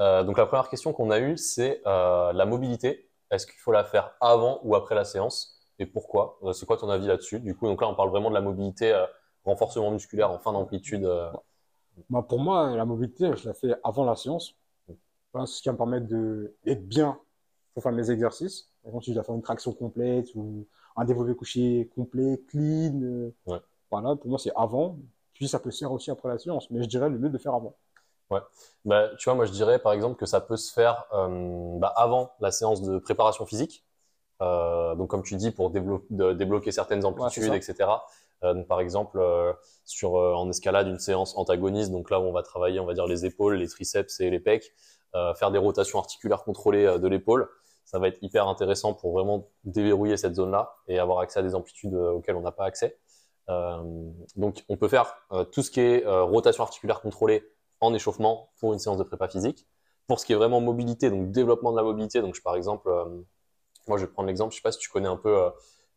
Euh, 0.00 0.24
donc 0.24 0.38
la 0.38 0.46
première 0.46 0.68
question 0.68 0.92
qu'on 0.92 1.10
a 1.10 1.20
eue, 1.20 1.36
c'est 1.36 1.80
la 1.84 2.44
mobilité. 2.46 3.08
Est-ce 3.30 3.46
qu'il 3.46 3.58
faut 3.60 3.72
la 3.72 3.84
faire 3.84 4.12
avant 4.20 4.60
ou 4.64 4.74
après 4.76 4.94
la 4.94 5.04
séance? 5.04 5.60
Et 5.80 5.86
pourquoi? 5.86 6.38
C'est 6.52 6.66
quoi 6.66 6.76
ton 6.76 6.88
avis 6.88 7.06
là-dessus? 7.06 7.40
Du 7.40 7.56
coup, 7.56 7.66
donc 7.66 7.80
là, 7.80 7.88
on 7.88 7.94
parle 7.94 8.10
vraiment 8.10 8.28
de 8.28 8.34
la 8.34 8.40
mobilité, 8.40 8.92
renforcement 9.44 9.90
musculaire 9.90 10.30
en 10.30 10.38
fin 10.38 10.52
d'amplitude. 10.52 11.08
Bah, 12.10 12.24
pour 12.28 12.38
moi, 12.40 12.74
la 12.76 12.84
mobilité, 12.84 13.30
je 13.36 13.48
la 13.48 13.54
fais 13.54 13.74
avant 13.84 14.04
la 14.04 14.14
séance. 14.16 14.54
Voilà, 15.34 15.46
ce 15.46 15.60
qui 15.60 15.68
va 15.68 15.72
me 15.72 15.76
permettre 15.78 16.06
de- 16.06 16.54
d'être 16.64 16.86
bien 16.88 17.18
pour 17.74 17.82
faire 17.82 17.92
mes 17.92 18.08
exercices. 18.10 18.70
Par 18.82 18.90
exemple, 18.90 19.04
si 19.04 19.10
je 19.10 19.14
dois 19.16 19.24
faire 19.24 19.34
une 19.34 19.42
traction 19.42 19.72
complète 19.72 20.28
ou 20.36 20.64
un 20.96 21.04
développé 21.04 21.34
couché 21.34 21.90
complet, 21.94 22.40
clean. 22.48 23.00
euh, 23.02 23.34
Ouais. 23.46 23.58
Voilà, 23.90 24.14
pour 24.16 24.28
moi, 24.28 24.38
c'est 24.38 24.52
avant. 24.56 24.96
Puis 25.34 25.48
ça 25.48 25.58
peut 25.58 25.70
se 25.72 25.80
faire 25.80 25.90
aussi 25.92 26.10
après 26.10 26.28
la 26.28 26.38
séance. 26.38 26.70
Mais 26.70 26.82
je 26.82 26.88
dirais 26.88 27.08
le 27.10 27.18
mieux 27.18 27.28
de 27.28 27.32
le 27.32 27.38
faire 27.40 27.54
avant. 27.54 27.74
Bah, 28.84 29.10
tu 29.18 29.24
vois, 29.28 29.34
moi 29.34 29.44
je 29.44 29.52
dirais 29.52 29.78
par 29.78 29.92
exemple 29.92 30.16
que 30.16 30.26
ça 30.26 30.40
peut 30.40 30.56
se 30.56 30.72
faire 30.72 31.04
euh, 31.12 31.78
bah, 31.78 31.92
avant 31.96 32.32
la 32.40 32.50
séance 32.50 32.82
de 32.82 32.98
préparation 32.98 33.46
physique. 33.46 33.84
Euh, 34.42 34.94
donc 34.96 35.08
comme 35.10 35.22
tu 35.22 35.36
dis, 35.36 35.50
pour 35.52 35.70
déblo- 35.70 36.04
de- 36.10 36.32
débloquer 36.32 36.72
certaines 36.72 37.04
amplitudes, 37.04 37.44
etc. 37.56 38.04
Euh, 38.42 38.54
donc, 38.54 38.66
par 38.66 38.80
exemple, 38.80 39.18
sur 39.84 40.14
en 40.14 40.48
escalade, 40.50 40.88
une 40.88 40.98
séance 40.98 41.36
antagoniste, 41.36 41.92
donc 41.92 42.10
là 42.10 42.18
où 42.20 42.24
on 42.24 42.32
va 42.32 42.42
travailler, 42.42 42.80
on 42.80 42.86
va 42.86 42.94
dire 42.94 43.06
les 43.06 43.24
épaules, 43.24 43.54
les 43.54 43.68
triceps 43.68 44.18
et 44.20 44.30
les 44.30 44.40
pecs, 44.40 44.72
faire 45.34 45.50
des 45.50 45.58
rotations 45.58 45.98
articulaires 45.98 46.42
contrôlées 46.44 46.86
euh, 46.86 46.98
de 46.98 47.08
l'épaule, 47.08 47.48
ça 47.84 47.98
va 47.98 48.08
être 48.08 48.18
hyper 48.22 48.48
intéressant 48.48 48.94
pour 48.94 49.12
vraiment 49.12 49.48
déverrouiller 49.64 50.16
cette 50.16 50.34
zone-là 50.34 50.74
et 50.88 50.98
avoir 50.98 51.20
accès 51.20 51.40
à 51.40 51.42
des 51.42 51.54
amplitudes 51.54 51.94
euh, 51.94 52.12
auxquelles 52.12 52.36
on 52.36 52.40
n'a 52.40 52.52
pas 52.52 52.64
accès. 52.64 52.98
Euh, 53.50 53.82
donc 54.36 54.64
on 54.70 54.76
peut 54.76 54.88
faire 54.88 55.14
euh, 55.32 55.44
tout 55.44 55.62
ce 55.62 55.70
qui 55.70 55.80
est 55.80 56.04
euh, 56.06 56.22
rotation 56.22 56.62
articulaire 56.64 57.00
contrôlée 57.02 57.44
en 57.80 57.92
échauffement 57.92 58.50
pour 58.58 58.72
une 58.72 58.78
séance 58.78 58.96
de 58.98 59.02
prépa 59.04 59.28
physique. 59.28 59.66
Pour 60.06 60.18
ce 60.18 60.26
qui 60.26 60.32
est 60.32 60.36
vraiment 60.36 60.60
mobilité, 60.60 61.10
donc 61.10 61.30
développement 61.30 61.70
de 61.72 61.76
la 61.76 61.82
mobilité, 61.82 62.20
donc 62.22 62.34
je, 62.34 62.42
par 62.42 62.56
exemple, 62.56 62.88
euh, 62.88 63.04
moi 63.86 63.98
je 63.98 64.04
vais 64.06 64.10
prendre 64.10 64.26
l'exemple, 64.28 64.52
je 64.52 64.56
sais 64.56 64.62
pas 64.62 64.72
si 64.72 64.78
tu 64.78 64.90
connais 64.90 65.08
un 65.08 65.16
peu 65.16 65.36
euh, 65.36 65.50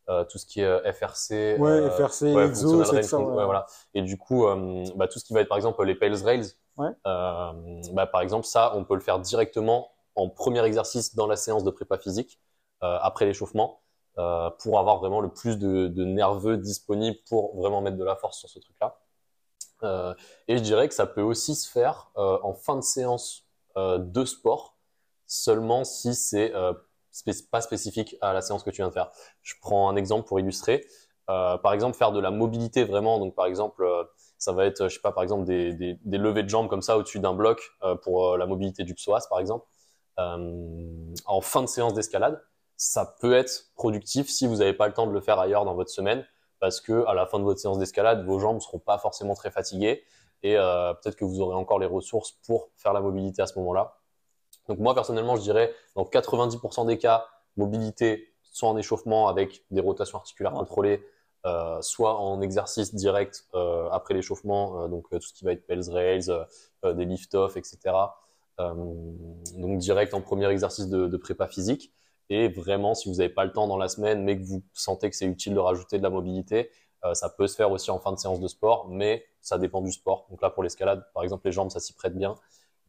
euh, 0.10 0.24
tout 0.26 0.38
ce 0.38 0.46
qui 0.46 0.62
est 0.62 0.66
euh, 0.66 0.80
FRC, 0.94 1.58
Ouais, 1.60 1.70
euh, 1.72 1.90
FRC, 1.90 2.34
ouais, 2.34 2.46
exo, 2.48 2.84
ça. 2.84 2.94
ouais. 3.20 3.26
ouais, 3.26 3.46
voilà. 3.46 3.66
Et 3.94 4.02
du 4.02 4.18
coup, 4.18 4.46
euh, 4.48 4.86
bah, 4.96 5.08
tout 5.08 5.20
ce 5.20 5.26
qui 5.26 5.34
va 5.34 5.42
être 5.42 5.50
par 5.50 5.58
exemple 5.58 5.84
les 5.84 5.96
Pales 5.96 6.16
Rails, 6.24 6.46
Euh, 6.80 7.82
bah, 7.94 8.08
par 8.08 8.22
exemple, 8.22 8.46
ça, 8.46 8.74
on 8.76 8.84
peut 8.84 8.96
le 8.96 9.02
faire 9.02 9.20
directement 9.20 9.92
en 10.16 10.30
premier 10.30 10.64
exercice 10.64 11.16
dans 11.16 11.28
la 11.28 11.36
séance 11.36 11.64
de 11.64 11.72
prépa 11.72 11.98
physique, 11.98 12.40
euh, 12.84 12.98
après 13.02 13.26
l'échauffement, 13.26 13.82
euh, 14.18 14.50
pour 14.62 14.80
avoir 14.80 14.98
vraiment 14.98 15.22
le 15.22 15.30
plus 15.30 15.58
de, 15.58 16.04
nerveux 16.04 16.58
disponible 16.58 17.18
pour 17.28 17.56
vraiment 17.56 17.82
mettre 17.82 17.98
de 17.98 18.04
la 18.04 18.16
force 18.16 18.40
sur 18.40 18.50
ce 18.50 18.60
truc-là. 18.60 19.00
Et 20.48 20.58
je 20.58 20.64
dirais 20.64 20.88
que 20.88 20.96
ça 20.96 21.06
peut 21.06 21.22
aussi 21.22 21.54
se 21.54 21.70
faire 21.70 22.10
en 22.16 22.54
fin 22.56 22.76
de 22.76 22.82
séance 22.82 23.46
de 23.76 24.26
sport, 24.26 24.76
seulement 25.28 25.84
si 25.84 26.16
c'est 26.16 26.52
euh, 26.56 26.74
pas 27.52 27.62
spécifique 27.62 28.16
à 28.22 28.34
la 28.34 28.42
séance 28.42 28.64
que 28.64 28.72
tu 28.72 28.78
viens 28.78 28.88
de 28.88 28.94
faire. 28.94 29.12
Je 29.44 29.54
prends 29.62 29.88
un 29.88 29.96
exemple 29.96 30.28
pour 30.28 30.40
illustrer. 30.40 30.84
par 31.28 31.74
exemple, 31.74 31.96
faire 31.96 32.12
de 32.12 32.20
la 32.20 32.32
mobilité 32.32 32.86
vraiment. 32.86 33.20
Donc, 33.20 33.36
par 33.36 33.46
exemple, 33.46 33.86
ça 34.38 34.52
va 34.54 34.66
être, 34.66 34.88
je 34.88 34.96
sais 34.96 35.02
pas, 35.02 35.12
par 35.12 35.24
exemple, 35.24 35.46
des, 35.46 35.74
des, 35.74 36.00
des 36.04 36.18
levées 36.18 36.44
de 36.44 36.50
jambes 36.50 36.70
comme 36.70 36.82
ça 36.82 36.98
au-dessus 36.98 37.20
d'un 37.20 37.34
bloc 37.34 37.72
pour 38.04 38.38
la 38.38 38.46
mobilité 38.46 38.84
du 38.84 38.94
psoas, 38.94 39.28
par 39.30 39.40
exemple, 39.40 39.66
en 40.18 41.42
fin 41.42 41.62
de 41.62 41.68
séance 41.68 41.94
d'escalade. 41.94 42.42
Ça 42.76 43.16
peut 43.20 43.34
être 43.34 43.72
productif 43.76 44.30
si 44.30 44.46
vous 44.46 44.58
n'avez 44.58 44.74
pas 44.74 44.88
le 44.88 44.94
temps 44.94 45.08
de 45.08 45.12
le 45.12 45.22
faire 45.22 45.40
ailleurs 45.40 45.66
dans 45.66 45.74
votre 45.74 45.90
semaine, 45.90 46.26
parce 46.60 46.82
que 46.82 47.06
à 47.08 47.14
la 47.14 47.26
fin 47.26 47.40
de 47.40 47.44
votre 47.44 47.60
séance 47.60 47.80
d'escalade, 47.80 48.26
vos 48.26 48.40
jambes 48.40 48.56
ne 48.56 48.62
seront 48.62 48.80
pas 48.80 48.98
forcément 48.98 49.34
très 49.34 49.52
fatiguées 49.52 50.04
et 50.44 50.58
euh, 50.58 50.94
peut-être 50.94 51.16
que 51.16 51.26
vous 51.26 51.42
aurez 51.42 51.56
encore 51.56 51.80
les 51.80 51.88
ressources 51.88 52.32
pour 52.46 52.70
faire 52.78 52.94
la 52.94 53.02
mobilité 53.02 53.42
à 53.42 53.48
ce 53.48 53.58
moment-là. 53.60 53.98
Donc 54.68 54.80
moi 54.80 54.94
personnellement, 54.94 55.36
je 55.36 55.42
dirais 55.42 55.74
dans 55.96 56.04
90% 56.04 56.86
des 56.86 56.98
cas, 56.98 57.26
mobilité 57.56 58.34
soit 58.44 58.70
en 58.70 58.78
échauffement 58.78 59.28
avec 59.28 59.64
des 59.72 59.82
rotations 59.82 60.18
articulaires 60.18 60.54
contrôlées, 60.54 61.04
euh, 61.48 61.82
soit 61.82 62.20
en 62.20 62.42
exercice 62.42 62.94
direct 62.94 63.48
euh, 63.54 63.90
après 63.92 64.14
l'échauffement, 64.14 64.84
euh, 64.84 64.88
donc 64.88 65.10
tout 65.10 65.20
ce 65.22 65.34
qui 65.34 65.46
va 65.46 65.54
être 65.54 65.66
Pels 65.66 65.90
Rails, 65.90 66.32
des 66.84 67.06
lift-off, 67.06 67.58
etc. 67.58 67.96
donc 68.60 69.78
direct 69.78 70.14
en 70.14 70.22
premier 70.22 70.50
exercice 70.50 70.88
de, 70.88 71.08
de, 71.08 71.18
prépa 71.18 71.48
physique. 71.48 71.92
Et 72.30 72.50
vraiment, 72.50 72.94
si 72.94 73.10
vous 73.10 73.16
n'avez 73.16 73.30
pas 73.30 73.46
le 73.46 73.52
temps 73.52 73.68
dans 73.68 73.78
la 73.78 73.88
semaine, 73.88 74.24
mais 74.24 74.38
que 74.38 74.44
vous 74.44 74.62
sentez 74.74 75.10
que 75.10 75.16
c'est 75.16 75.26
utile 75.26 75.54
de 75.54 75.60
rajouter 75.60 75.98
de 75.98 76.04
la 76.04 76.10
mobilité, 76.10 76.70
ça 77.14 77.30
peut 77.30 77.48
se 77.48 77.56
faire 77.56 77.72
aussi 77.72 77.90
en 77.90 78.00
fin 78.00 78.12
de 78.12 78.18
séance 78.18 78.40
de 78.40 78.48
sport, 78.48 78.88
mais 78.90 79.26
ça 79.40 79.58
dépend 79.58 79.82
du 79.82 79.92
sport. 79.92 80.28
Donc 80.30 80.42
là, 80.42 80.50
pour 80.50 80.64
l'escalade, 80.64 81.06
par 81.14 81.24
exemple, 81.24 81.46
les 81.46 81.52
jambes, 81.52 81.72
ça 81.72 81.80
s'y 81.80 81.94
prête 81.94 82.16
bien. 82.16 82.36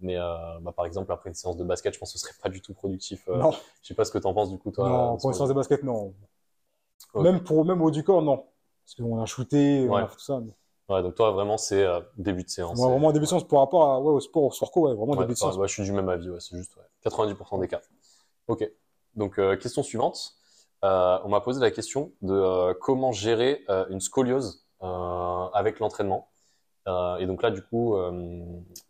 Mais 0.00 0.16
euh, 0.16 0.58
bah, 0.60 0.72
par 0.72 0.86
exemple, 0.86 1.12
après 1.12 1.28
une 1.28 1.34
séance 1.34 1.56
de 1.56 1.64
basket, 1.64 1.94
je 1.94 1.98
pense 1.98 2.12
que 2.12 2.18
ce 2.18 2.24
serait 2.24 2.38
pas 2.40 2.48
du 2.48 2.60
tout 2.60 2.72
productif. 2.72 3.28
Euh, 3.28 3.36
non. 3.36 3.50
Je 3.82 3.88
sais 3.88 3.94
pas 3.94 4.04
ce 4.04 4.12
que 4.12 4.18
tu 4.18 4.26
en 4.26 4.34
penses 4.34 4.50
du 4.50 4.58
coup, 4.58 4.70
toi. 4.70 4.88
Non, 4.88 5.16
pour 5.16 5.30
une 5.30 5.34
séance 5.34 5.48
de 5.48 5.54
basket, 5.54 5.82
non. 5.82 6.14
Même 7.14 7.42
pour 7.42 7.64
même 7.64 7.82
haut 7.82 7.90
du 7.90 8.04
corps, 8.04 8.22
non. 8.22 8.44
Parce 8.84 8.94
qu'on 8.96 9.20
a 9.20 9.26
shooté, 9.26 9.86
on 9.88 9.96
a 9.96 10.06
fait 10.06 10.14
tout 10.16 10.22
ça. 10.22 10.40
Ouais, 10.88 11.02
donc 11.02 11.14
toi, 11.14 11.32
vraiment, 11.32 11.58
c'est 11.58 11.86
début 12.16 12.44
de 12.44 12.48
séance. 12.48 12.78
Vraiment 12.78 13.12
début 13.12 13.24
de 13.24 13.28
séance 13.28 13.46
par 13.46 13.60
rapport 13.60 13.90
à, 13.90 14.00
ouais, 14.00 14.12
au 14.12 14.20
sport, 14.20 14.44
au 14.44 14.80
ouais, 14.80 14.94
vraiment 14.94 15.16
début 15.16 15.32
de 15.32 15.38
séance. 15.38 15.58
je 15.60 15.66
suis 15.66 15.82
du 15.82 15.92
même 15.92 16.08
avis, 16.08 16.30
ouais, 16.30 16.40
c'est 16.40 16.56
juste 16.56 16.74
90% 17.04 17.60
des 17.60 17.68
cas. 17.68 17.80
Ok. 18.46 18.70
Donc, 19.14 19.40
question 19.58 19.82
suivante. 19.82 20.38
Euh, 20.84 21.18
on 21.24 21.28
m'a 21.28 21.40
posé 21.40 21.60
la 21.60 21.70
question 21.70 22.12
de 22.22 22.34
euh, 22.34 22.74
comment 22.80 23.10
gérer 23.10 23.64
euh, 23.68 23.84
une 23.90 24.00
scoliose 24.00 24.64
avec 24.80 25.80
l'entraînement. 25.80 26.28
et 26.86 27.26
donc 27.26 27.42
là, 27.42 27.50
du 27.50 27.62
coup, 27.62 27.96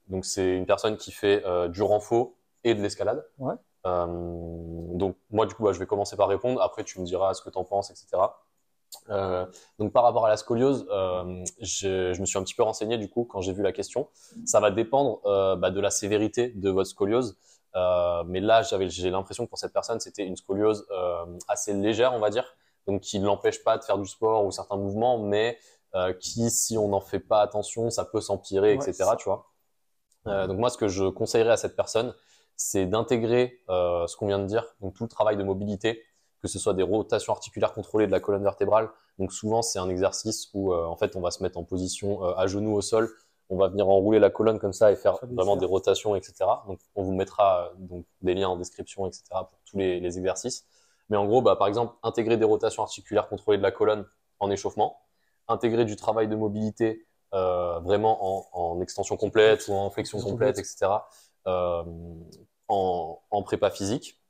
donc 0.09 0.27
c'est 0.27 0.55
une 0.55 0.67
personne 0.67 0.99
qui 0.99 1.13
fait 1.13 1.43
du 1.71 1.81
renfort 1.81 2.33
et 2.63 2.75
de 2.75 2.83
l'escalade. 2.83 3.25
Ouais. 3.85 3.91
donc 4.99 5.17
moi, 5.31 5.47
du 5.47 5.55
coup, 5.55 5.63
bah, 5.63 5.73
je 5.73 5.79
vais 5.79 5.87
commencer 5.87 6.17
par 6.17 6.29
répondre. 6.29 6.61
Après, 6.61 6.85
tu 6.85 7.01
me 7.01 7.05
diras 7.05 7.35
ce 7.35 7.43
que 7.43 7.51
tu 7.51 7.59
en 7.59 7.65
penses, 7.65 7.91
etc. 7.91 8.23
donc 9.79 9.93
par 9.93 10.03
rapport 10.03 10.25
à 10.25 10.29
la 10.31 10.37
scoliose, 10.39 10.87
je, 11.61 12.13
je, 12.13 12.21
me 12.21 12.27
suis 12.27 12.39
un 12.39 12.43
petit 12.43 12.55
peu 12.55 12.63
renseigné 12.63 12.97
du 12.97 13.11
coup 13.11 13.25
quand 13.25 13.43
j'ai 13.43 13.53
vu 13.53 13.63
la 13.63 13.73
question. 13.73 14.09
Ça 14.47 14.61
va 14.61 14.71
dépendre 14.71 15.21
bah, 15.59 15.71
de 15.71 15.81
la 15.81 15.91
sévérité 15.91 16.49
de 16.49 16.71
votre 16.71 16.89
scoliose. 16.89 17.37
Euh, 17.77 18.25
mais 18.27 18.41
là, 18.41 18.63
j'avais, 18.63 18.89
j'ai 18.89 19.11
l'impression 19.11 19.45
que 19.45 19.51
pour 19.51 19.59
cette 19.59 19.73
personne, 19.73 20.01
c'était 20.01 20.25
une 20.25 20.37
scoliose 20.37 20.87
euh, 20.91 21.27
assez 21.49 21.73
légère, 21.73 22.13
on 22.15 22.19
va 22.19 22.31
dire, 22.31 22.57
donc 22.87 23.03
qui 23.03 23.21
ne 23.21 23.27
l'empêche 23.27 23.63
pas 23.63 23.79
de 23.79 23.85
faire 23.85 23.99
du 23.99 24.09
sport 24.09 24.45
ou 24.45 24.51
certains 24.51 24.77
mouvements, 24.77 25.19
mais 25.19 25.59
euh, 25.95 26.13
qui, 26.13 26.51
si 26.51 26.79
on 26.79 26.89
n'en 26.89 27.01
fait 27.01 27.21
pas 27.21 27.41
attention, 27.41 27.91
ça 27.91 28.05
peut 28.05 28.21
s'empirer, 28.21 28.75
etc. 28.75 29.11
Tu 29.19 29.29
vois. 29.29 29.47
donc 30.47 30.59
moi, 30.59 30.71
ce 30.71 30.79
que 30.79 30.89
je 30.89 31.05
conseillerais 31.05 31.53
à 31.53 31.57
cette 31.57 31.77
personne, 31.77 32.15
c'est 32.59 32.85
d'intégrer 32.85 33.63
ce 33.69 34.15
qu'on 34.17 34.27
vient 34.27 34.39
de 34.39 34.47
dire, 34.47 34.67
donc 34.83 34.95
tout 34.95 35.05
le 35.05 35.09
travail 35.09 35.39
de 35.39 35.43
mobilité, 35.43 36.03
que 36.43 36.49
ce 36.49 36.59
soit 36.59 36.75
des 36.75 36.83
rotations 36.83 37.33
articulaires 37.33 37.73
contrôlées 37.73 38.07
de 38.07 38.13
la 38.13 38.21
colonne 38.21 38.43
vertébrale. 38.43 38.91
Donc 39.19 39.33
souvent, 39.33 39.63
c'est 39.63 39.79
un 39.79 39.89
exercice 39.89 40.51
où 40.53 40.75
en 40.75 40.97
fait, 40.97 41.17
on 41.17 41.21
va 41.21 41.31
se 41.31 41.43
mettre 41.43 41.59
en 41.59 41.65
position 41.65 42.23
à 42.23 42.47
genoux 42.47 42.75
au 42.75 42.83
sol 42.83 43.11
on 43.51 43.57
va 43.57 43.69
venir 43.69 43.89
enrouler 43.89 44.19
la 44.19 44.31
colonne 44.31 44.59
comme 44.59 44.73
ça 44.73 44.93
et 44.93 44.97
faire 44.97 45.19
vraiment 45.23 45.57
des 45.57 45.67
rotations, 45.67 46.15
etc. 46.15 46.35
Donc, 46.67 46.81
on 46.95 47.03
vous 47.03 47.15
mettra 47.15 47.73
donc 47.79 48.05
des 48.21 48.35
liens 48.35 48.49
en 48.49 48.57
description, 48.57 49.07
etc. 49.07 49.23
pour 49.31 49.59
tous 49.65 49.79
les, 49.79 50.19
exercices. 50.19 50.67
Mais 51.09 51.17
en 51.17 51.27
gros, 51.27 51.41
bah, 51.41 51.57
par 51.57 51.67
exemple, 51.67 51.95
intégrer 52.03 52.37
des 52.37 52.45
rotations 52.45 52.83
articulaires 52.83 53.29
contrôlées 53.29 53.59
de 53.59 53.63
la 53.63 53.71
colonne 53.71 54.05
en 54.39 54.51
échauffement, 54.51 54.99
intégrer 55.49 55.87
du 55.87 55.97
travail 55.97 56.29
de 56.29 56.37
mobilité 56.37 57.07
euh, 57.35 57.79
vraiment 57.81 58.53
en, 58.53 58.81
extension 58.83 59.17
complète 59.17 59.69
ou 59.69 59.73
en 59.73 59.91
flexion 59.91 60.21
complète, 60.21 60.59
etc. 60.59 60.87
Euh, 61.47 61.83
en, 62.69 63.43
prépa 63.45 63.71
physique, 63.71 64.21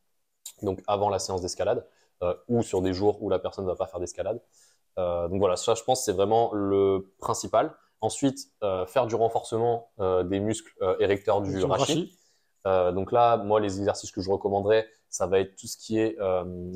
donc 0.63 0.83
avant 0.87 1.11
la 1.11 1.19
séance 1.19 1.43
d'escalade, 1.43 1.87
euh, 2.23 2.35
ou 2.49 2.63
sur 2.63 2.83
des 2.83 2.93
jours 2.93 3.23
où 3.23 3.31
la 3.31 3.39
personne 3.39 3.65
ne 3.65 3.71
va 3.71 3.77
pas 3.77 3.87
faire 3.87 4.01
d'escalade. 4.01 4.41
donc 4.97 5.39
voilà, 5.39 5.57
ça 5.57 5.75
je 5.75 5.83
pense 5.83 6.05
c'est 6.05 6.13
vraiment 6.13 6.53
le 6.53 7.15
principal. 7.19 7.77
Ensuite, 8.01 8.53
euh, 8.63 8.87
faire 8.87 9.07
du 9.07 9.17
renforcement 9.17 9.91
euh, 9.99 10.23
des 10.23 10.39
muscles 10.39 10.73
euh, 10.83 10.97
érecteurs 11.01 11.41
du, 11.41 11.65
rachis. 11.65 12.17
donc 12.65 13.11
là, 13.11 13.39
moi, 13.39 13.61
les 13.61 13.79
exercices 13.79 14.13
que 14.13 14.21
je 14.21 14.31
recommanderais, 14.31 14.87
ça 15.09 15.27
va 15.27 15.41
être 15.41 15.57
tout 15.57 15.67
ce 15.67 15.77
qui 15.77 15.99
est 15.99 16.17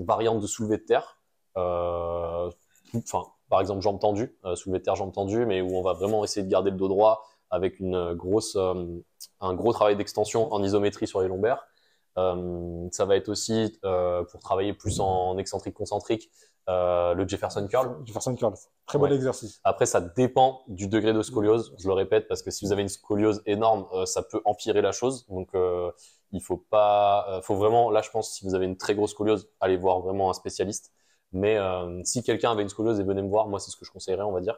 variante 0.04 0.40
de 0.40 0.46
soulevé 0.46 0.78
de 0.78 0.82
terre. 0.82 1.20
Enfin, 1.54 3.26
par 3.50 3.60
exemple, 3.60 3.82
jambes 3.82 4.00
tendues, 4.00 4.36
soulevé 4.54 4.78
de 4.78 4.84
terre, 4.84 4.96
jambes 4.96 5.12
tendues, 5.12 5.44
mais 5.44 5.60
où 5.60 5.76
on 5.76 5.82
va 5.82 5.92
vraiment 5.92 6.24
essayer 6.24 6.44
de 6.44 6.50
garder 6.50 6.70
le 6.70 6.76
dos 6.76 6.88
droit 6.88 7.26
avec 7.52 7.78
une 7.78 8.14
grosse, 8.14 8.56
un 8.56 9.54
gros 9.54 9.72
travail 9.72 9.96
d'extension 9.96 10.52
en 10.52 10.62
isométrie 10.62 11.06
sur 11.06 11.20
les 11.20 11.28
lombaires. 11.28 11.66
ça 12.16 13.04
va 13.04 13.16
être 13.16 13.28
aussi 13.28 13.78
pour 13.82 14.40
travailler 14.40 14.72
plus 14.72 14.98
en 15.00 15.38
excentrique 15.38 15.74
concentrique, 15.74 16.30
euh, 16.68 17.14
le 17.14 17.26
Jefferson 17.26 17.66
Curl. 17.66 17.96
Jefferson 18.04 18.34
Curl, 18.36 18.54
très 18.86 18.98
bon 18.98 19.12
exercice. 19.12 19.60
Après, 19.64 19.86
ça 19.86 20.00
dépend 20.00 20.62
du 20.68 20.86
degré 20.86 21.12
de 21.12 21.22
scoliose. 21.22 21.74
Je 21.78 21.88
le 21.88 21.94
répète 21.94 22.28
parce 22.28 22.42
que 22.42 22.50
si 22.50 22.64
vous 22.64 22.72
avez 22.72 22.82
une 22.82 22.88
scoliose 22.88 23.42
énorme, 23.46 23.86
euh, 23.92 24.06
ça 24.06 24.22
peut 24.22 24.40
empirer 24.44 24.80
la 24.80 24.92
chose. 24.92 25.26
Donc, 25.28 25.48
euh, 25.54 25.90
il 26.30 26.40
faut 26.40 26.56
pas, 26.56 27.26
euh, 27.28 27.42
faut 27.42 27.56
vraiment, 27.56 27.90
là, 27.90 28.00
je 28.00 28.10
pense, 28.10 28.32
si 28.32 28.44
vous 28.44 28.54
avez 28.54 28.66
une 28.66 28.76
très 28.76 28.94
grosse 28.94 29.10
scoliose, 29.10 29.48
allez 29.60 29.76
voir 29.76 30.00
vraiment 30.00 30.30
un 30.30 30.34
spécialiste. 30.34 30.92
Mais 31.32 31.56
si 32.04 32.22
quelqu'un 32.22 32.50
avait 32.52 32.60
une 32.60 32.68
scoliose 32.68 33.00
et 33.00 33.04
venez 33.04 33.22
me 33.22 33.28
voir, 33.28 33.48
moi, 33.48 33.58
c'est 33.58 33.70
ce 33.70 33.76
que 33.78 33.86
je 33.86 33.90
conseillerais, 33.90 34.22
on 34.22 34.32
va 34.32 34.42
dire. 34.42 34.54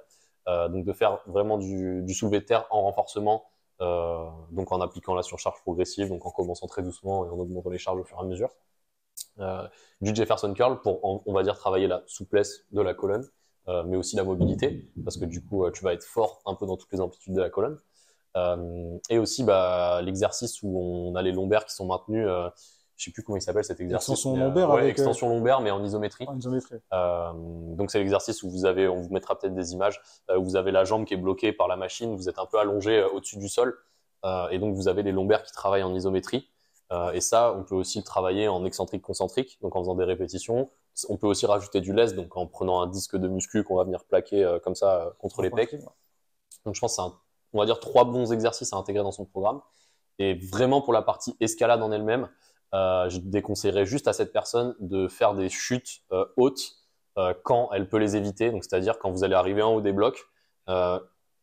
Donc, 0.46 0.84
de 0.84 0.92
faire 0.92 1.20
vraiment 1.26 1.58
du, 1.58 2.04
soulevé 2.14 2.40
de 2.40 2.44
terre 2.44 2.66
en 2.70 2.82
renforcement, 2.82 3.44
donc 3.80 4.72
en 4.72 4.80
appliquant 4.80 5.14
la 5.14 5.22
surcharge 5.22 5.60
progressive, 5.62 6.08
donc 6.08 6.24
en 6.26 6.30
commençant 6.30 6.66
très 6.66 6.82
doucement 6.82 7.24
et 7.26 7.28
en 7.28 7.38
augmentant 7.38 7.70
les 7.70 7.78
charges 7.78 8.00
au 8.00 8.04
fur 8.04 8.18
et 8.18 8.20
à 8.20 8.24
mesure. 8.24 8.50
Euh, 9.40 9.66
du 10.00 10.14
Jefferson 10.14 10.52
curl 10.54 10.80
pour, 10.80 11.00
on, 11.26 11.32
va 11.32 11.42
dire, 11.42 11.56
travailler 11.56 11.86
la 11.86 12.02
souplesse 12.06 12.64
de 12.72 12.80
la 12.80 12.94
colonne, 12.94 13.26
euh, 13.68 13.82
mais 13.84 13.96
aussi 13.96 14.16
la 14.16 14.24
mobilité, 14.24 14.90
parce 15.02 15.16
que 15.16 15.24
du 15.24 15.42
coup, 15.42 15.64
euh, 15.64 15.70
tu 15.70 15.82
vas 15.82 15.92
être 15.92 16.04
fort 16.04 16.42
un 16.46 16.54
peu 16.54 16.66
dans 16.66 16.76
toutes 16.76 16.92
les 16.92 17.00
amplitudes 17.00 17.34
de 17.34 17.40
la 17.40 17.50
colonne. 17.50 17.78
et 19.10 19.18
aussi 19.18 19.44
bah, 19.44 20.02
l'exercice 20.02 20.62
où 20.62 20.78
on 20.78 21.14
a 21.14 21.22
les 21.22 21.32
lombaires 21.32 21.64
qui 21.64 21.74
sont 21.74 21.86
maintenus 21.86 22.28
je 22.96 23.04
sais 23.04 23.10
plus 23.10 23.22
comment 23.22 23.36
il 23.36 23.42
s'appelle 23.42 23.64
cet 23.64 23.80
exercice. 23.80 24.08
Extension 24.08 24.36
lombaire 24.36 24.70
avec 24.70 24.90
extension 24.90 25.28
lombaire 25.28 25.60
mais 25.60 25.70
en 25.70 25.82
isométrie. 25.82 26.26
En 26.28 26.38
isométrie. 26.38 26.76
Euh, 26.92 27.32
donc 27.34 27.90
c'est 27.90 27.98
l'exercice 27.98 28.42
où 28.42 28.50
vous 28.50 28.66
avez, 28.66 28.88
on 28.88 29.00
vous 29.00 29.12
mettra 29.12 29.38
peut-être 29.38 29.54
des 29.54 29.72
images, 29.72 30.00
où 30.36 30.42
vous 30.44 30.56
avez 30.56 30.70
la 30.70 30.84
jambe 30.84 31.04
qui 31.04 31.14
est 31.14 31.18
bloquée 31.18 31.52
par 31.52 31.68
la 31.68 31.76
machine, 31.76 32.14
vous 32.14 32.28
êtes 32.28 32.38
un 32.38 32.46
peu 32.46 32.58
allongé 32.58 33.02
au-dessus 33.02 33.38
du 33.38 33.48
sol, 33.48 33.76
et 34.50 34.58
donc 34.58 34.74
vous 34.74 34.88
avez 34.88 35.02
les 35.02 35.12
lombaires 35.12 35.42
qui 35.42 35.52
travaillent 35.52 35.82
en 35.82 35.94
isométrie. 35.94 36.48
Euh, 36.92 37.12
et 37.12 37.20
ça, 37.20 37.54
on 37.56 37.64
peut 37.64 37.74
aussi 37.74 37.98
le 37.98 38.04
travailler 38.04 38.48
en 38.48 38.64
excentrique 38.64 39.02
concentrique, 39.02 39.58
donc 39.62 39.74
en 39.76 39.80
faisant 39.80 39.94
des 39.94 40.04
répétitions. 40.04 40.70
On 41.08 41.16
peut 41.16 41.26
aussi 41.26 41.46
rajouter 41.46 41.80
du 41.80 41.92
lest, 41.92 42.14
donc 42.14 42.36
en 42.36 42.46
prenant 42.46 42.80
un 42.80 42.86
disque 42.86 43.16
de 43.16 43.26
muscu 43.26 43.64
qu'on 43.64 43.76
va 43.76 43.84
venir 43.84 44.04
plaquer 44.04 44.44
euh, 44.44 44.58
comme 44.60 44.74
ça 44.74 45.00
euh, 45.00 45.10
contre 45.18 45.42
les 45.42 45.50
pecs. 45.50 45.74
Donc 46.64 46.74
je 46.74 46.80
pense 46.80 46.96
que 46.96 47.02
c'est, 47.02 47.08
on 47.52 47.58
va 47.58 47.66
dire, 47.66 47.80
trois 47.80 48.04
bons 48.04 48.32
exercices 48.32 48.72
à 48.72 48.76
intégrer 48.76 49.02
dans 49.02 49.12
son 49.12 49.24
programme. 49.24 49.60
Et 50.18 50.34
vraiment 50.34 50.80
pour 50.82 50.92
la 50.92 51.02
partie 51.02 51.36
escalade 51.40 51.82
en 51.82 51.90
elle-même, 51.90 52.28
je 52.74 53.18
déconseillerais 53.18 53.86
juste 53.86 54.08
à 54.08 54.12
cette 54.12 54.32
personne 54.32 54.74
de 54.80 55.08
faire 55.08 55.34
des 55.34 55.48
chutes 55.48 56.02
hautes 56.36 56.76
quand 57.44 57.70
elle 57.72 57.88
peut 57.88 57.98
les 57.98 58.16
éviter. 58.16 58.50
Donc 58.50 58.64
c'est-à-dire 58.64 58.98
quand 58.98 59.10
vous 59.10 59.24
allez 59.24 59.34
arriver 59.34 59.62
en 59.62 59.74
haut 59.74 59.80
des 59.80 59.92
blocs, 59.92 60.26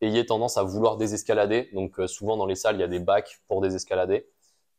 ayez 0.00 0.26
tendance 0.26 0.58
à 0.58 0.62
vouloir 0.62 0.96
désescalader. 0.98 1.70
Donc 1.72 1.98
souvent 2.06 2.36
dans 2.36 2.46
les 2.46 2.56
salles, 2.56 2.76
il 2.76 2.80
y 2.80 2.84
a 2.84 2.88
des 2.88 3.00
bacs 3.00 3.40
pour 3.48 3.60
désescalader. 3.60 4.26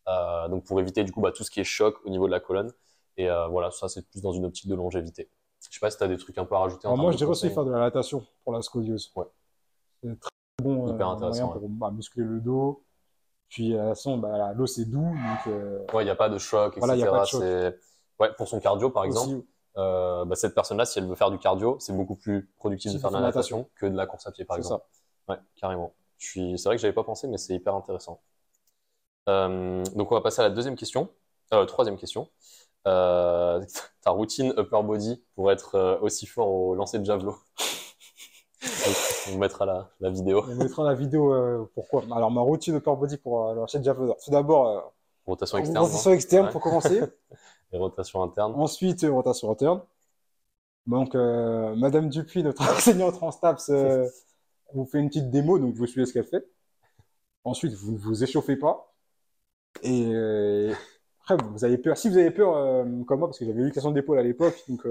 Euh, 0.07 0.47
donc 0.49 0.65
pour 0.65 0.79
éviter 0.79 1.03
du 1.03 1.11
coup 1.11 1.21
bah, 1.21 1.31
tout 1.31 1.43
ce 1.43 1.51
qui 1.51 1.59
est 1.59 1.65
choc 1.65 1.95
au 2.05 2.09
niveau 2.09 2.27
de 2.27 2.31
la 2.31 2.39
colonne. 2.39 2.71
Et 3.17 3.29
euh, 3.29 3.47
voilà, 3.47 3.71
ça 3.71 3.87
c'est 3.87 4.07
plus 4.07 4.21
dans 4.21 4.33
une 4.33 4.45
optique 4.45 4.67
de 4.67 4.75
longévité. 4.75 5.29
Je 5.69 5.73
sais 5.73 5.79
pas 5.79 5.89
si 5.89 5.97
tu 5.97 6.03
as 6.03 6.07
des 6.07 6.17
trucs 6.17 6.37
un 6.37 6.45
peu 6.45 6.55
à 6.55 6.59
rajouter. 6.59 6.87
moi, 6.89 7.11
je 7.11 7.17
dirais 7.17 7.29
aussi 7.29 7.49
faire 7.49 7.63
de 7.63 7.71
la 7.71 7.79
natation 7.79 8.25
pour 8.43 8.53
la 8.53 8.61
scoliose. 8.61 9.11
Ouais. 9.15 9.25
C'est 10.01 10.19
très 10.19 10.29
bon 10.61 10.93
Hyper 10.93 11.07
euh, 11.07 11.13
intéressant, 11.13 11.49
pour 11.49 11.69
bah, 11.69 11.91
muscler 11.91 12.23
le 12.23 12.41
dos. 12.41 12.83
Puis 13.53 13.69
la 13.69 13.89
façon, 13.89 14.17
bah, 14.17 14.53
l'eau 14.53 14.67
c'est 14.67 14.85
doux. 14.85 15.13
Donc, 15.45 15.55
Ouais, 15.93 16.03
il 16.03 16.05
n'y 16.05 16.11
a 16.11 16.15
pas 16.15 16.29
de 16.29 16.37
choc, 16.37 16.77
etc. 16.77 16.95
y 16.97 17.03
a 17.03 17.11
pas 17.11 17.21
de 17.21 17.25
choc. 17.25 17.43
Ouais, 18.19 18.31
pour 18.35 18.47
son 18.47 18.59
cardio 18.59 18.89
par 18.89 19.05
exemple. 19.05 19.43
Euh, 19.77 20.23
bah, 20.25 20.35
cette 20.35 20.53
personne-là, 20.53 20.85
si 20.85 20.99
elle 20.99 21.07
veut 21.07 21.15
faire 21.15 21.31
du 21.31 21.39
cardio, 21.39 21.77
c'est 21.79 21.93
beaucoup 21.93 22.15
plus 22.15 22.49
productif 22.57 22.93
de 22.93 22.97
faire 22.99 23.09
de 23.09 23.15
la 23.15 23.21
natation, 23.21 23.67
que 23.75 23.85
de 23.85 23.95
la 23.95 24.05
course 24.05 24.27
à 24.27 24.31
pied, 24.31 24.45
par 24.45 24.57
exemple. 24.57 24.85
Ça. 25.27 25.33
Ouais, 25.33 25.39
carrément. 25.55 25.93
Je 26.17 26.27
suis... 26.27 26.59
C'est 26.59 26.69
vrai 26.69 26.75
que 26.75 26.81
j'avais 26.81 26.93
pas 26.93 27.03
pensé, 27.03 27.27
mais 27.27 27.37
c'est 27.37 27.55
hyper 27.55 27.73
intéressant. 27.75 28.21
Euh, 29.29 29.83
donc 29.95 30.11
on 30.11 30.15
va 30.15 30.21
passer 30.21 30.41
à 30.41 30.43
la 30.43 30.49
deuxième 30.49 30.75
question, 30.75 31.09
euh, 31.53 31.65
troisième 31.65 31.97
question. 31.97 32.29
euh, 32.87 33.63
ta 34.01 34.11
routine 34.11 34.53
upper 34.57 34.83
body 34.83 35.23
pour 35.35 35.51
être 35.51 35.99
aussi 36.01 36.25
fort 36.25 36.49
au 36.49 36.75
lancer 36.75 36.99
de 36.99 37.05
javelot? 37.05 37.37
On 39.31 39.37
mettra 39.37 39.65
la, 39.65 39.89
la 39.99 40.09
vidéo. 40.09 40.43
On 40.49 40.55
mettra 40.55 40.83
la 40.83 40.93
vidéo. 40.93 41.33
euh, 41.33 41.69
pourquoi? 41.75 42.03
Alors, 42.11 42.31
ma 42.31 42.41
routine 42.41 42.75
upper 42.75 42.95
body 42.95 43.17
pour 43.17 43.47
euh, 43.49 43.65
de 43.73 43.83
javelot. 43.83 44.15
Tout 44.23 44.31
d'abord, 44.31 44.67
euh, 44.67 44.81
Rotation 45.25 45.57
externe. 45.57 45.85
rotation 45.85 46.11
hein. 46.11 46.13
externe 46.13 46.45
Ouais. 46.47 46.51
pour 46.51 46.61
commencer. 46.61 47.01
Et 47.71 47.77
rotation 47.77 48.21
interne. 48.21 48.53
Ensuite, 48.55 49.03
euh, 49.03 49.11
rotation 49.11 49.51
interne. 49.51 49.81
Donc, 50.85 51.13
Madame 51.15 52.09
Dupuis, 52.09 52.43
notre 52.43 52.61
enseignante 52.77 53.21
en 53.23 53.31
STAPS, 53.31 53.71
vous 54.73 54.85
fait 54.85 54.99
une 54.99 55.07
petite 55.07 55.31
démo, 55.31 55.57
donc 55.57 55.75
vous 55.75 55.85
suivez 55.87 56.05
ce 56.05 56.13
qu'elle 56.13 56.25
fait. 56.25 56.45
Ensuite, 57.45 57.73
vous 57.73 57.93
ne 57.93 57.97
vous 57.97 58.23
échauffez 58.23 58.57
pas. 58.57 58.93
Et 59.81 60.71
après, 61.21 61.37
vous 61.51 61.63
avez 61.63 61.77
peur. 61.77 61.97
Si 61.97 62.09
vous 62.09 62.17
avez 62.17 62.31
peur, 62.31 62.53
comme 63.07 63.19
moi, 63.19 63.27
parce 63.29 63.39
que 63.39 63.45
j'avais 63.45 63.61
eu 63.61 63.71
question 63.71 63.91
d'épaule 63.91 64.19
à 64.19 64.23
l'époque, 64.23 64.61
donc 64.67 64.85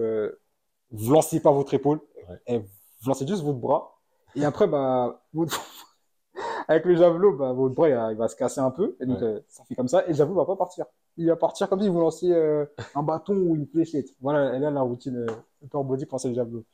vous 0.91 1.13
lancez 1.13 1.41
pas 1.41 1.51
votre 1.53 1.75
épaule, 1.75 2.01
Ouais. 2.29 2.37
et 2.47 2.59
vous 2.59 3.09
lancez 3.09 3.27
juste 3.27 3.43
votre 3.43 3.59
bras. 3.59 3.92
Et 4.35 4.45
après, 4.45 4.67
bah, 4.67 5.23
avec 6.69 6.85
le 6.85 6.95
javelot, 6.97 7.37
bah, 7.37 7.53
votre 7.53 7.75
bras 7.75 7.89
il 7.89 8.17
va, 8.17 8.29
se 8.29 8.37
casser 8.37 8.61
un 8.61 8.71
peu. 8.71 8.97
Et 9.01 9.07
donc, 9.07 9.19
Ouais. 9.19 9.25
euh, 9.25 9.41
ça 9.49 9.65
fait 9.65 9.75
comme 9.75 9.89
ça. 9.89 10.05
Et 10.07 10.09
le 10.09 10.15
javelot 10.15 10.35
va 10.37 10.45
pas 10.47 10.57
partir. 10.57 10.87
Il 11.17 11.27
va 11.29 11.37
partir 11.37 11.69
comme 11.69 11.81
si 11.83 11.89
vous 11.89 12.01
lanciez 12.01 12.33
euh, 12.35 12.65
un 12.95 13.03
bâton 13.03 13.35
ou 13.35 13.55
une 13.55 13.67
fléchette. 13.67 14.09
Voilà, 14.21 14.55
elle 14.55 14.65
a 14.65 14.71
la 14.71 14.81
routine 14.81 15.17
euh, 15.17 15.27
upper 15.63 15.83
body 15.85 16.07
pour 16.07 16.15
lancer 16.17 16.29
le 16.29 16.35
javelot. 16.35 16.65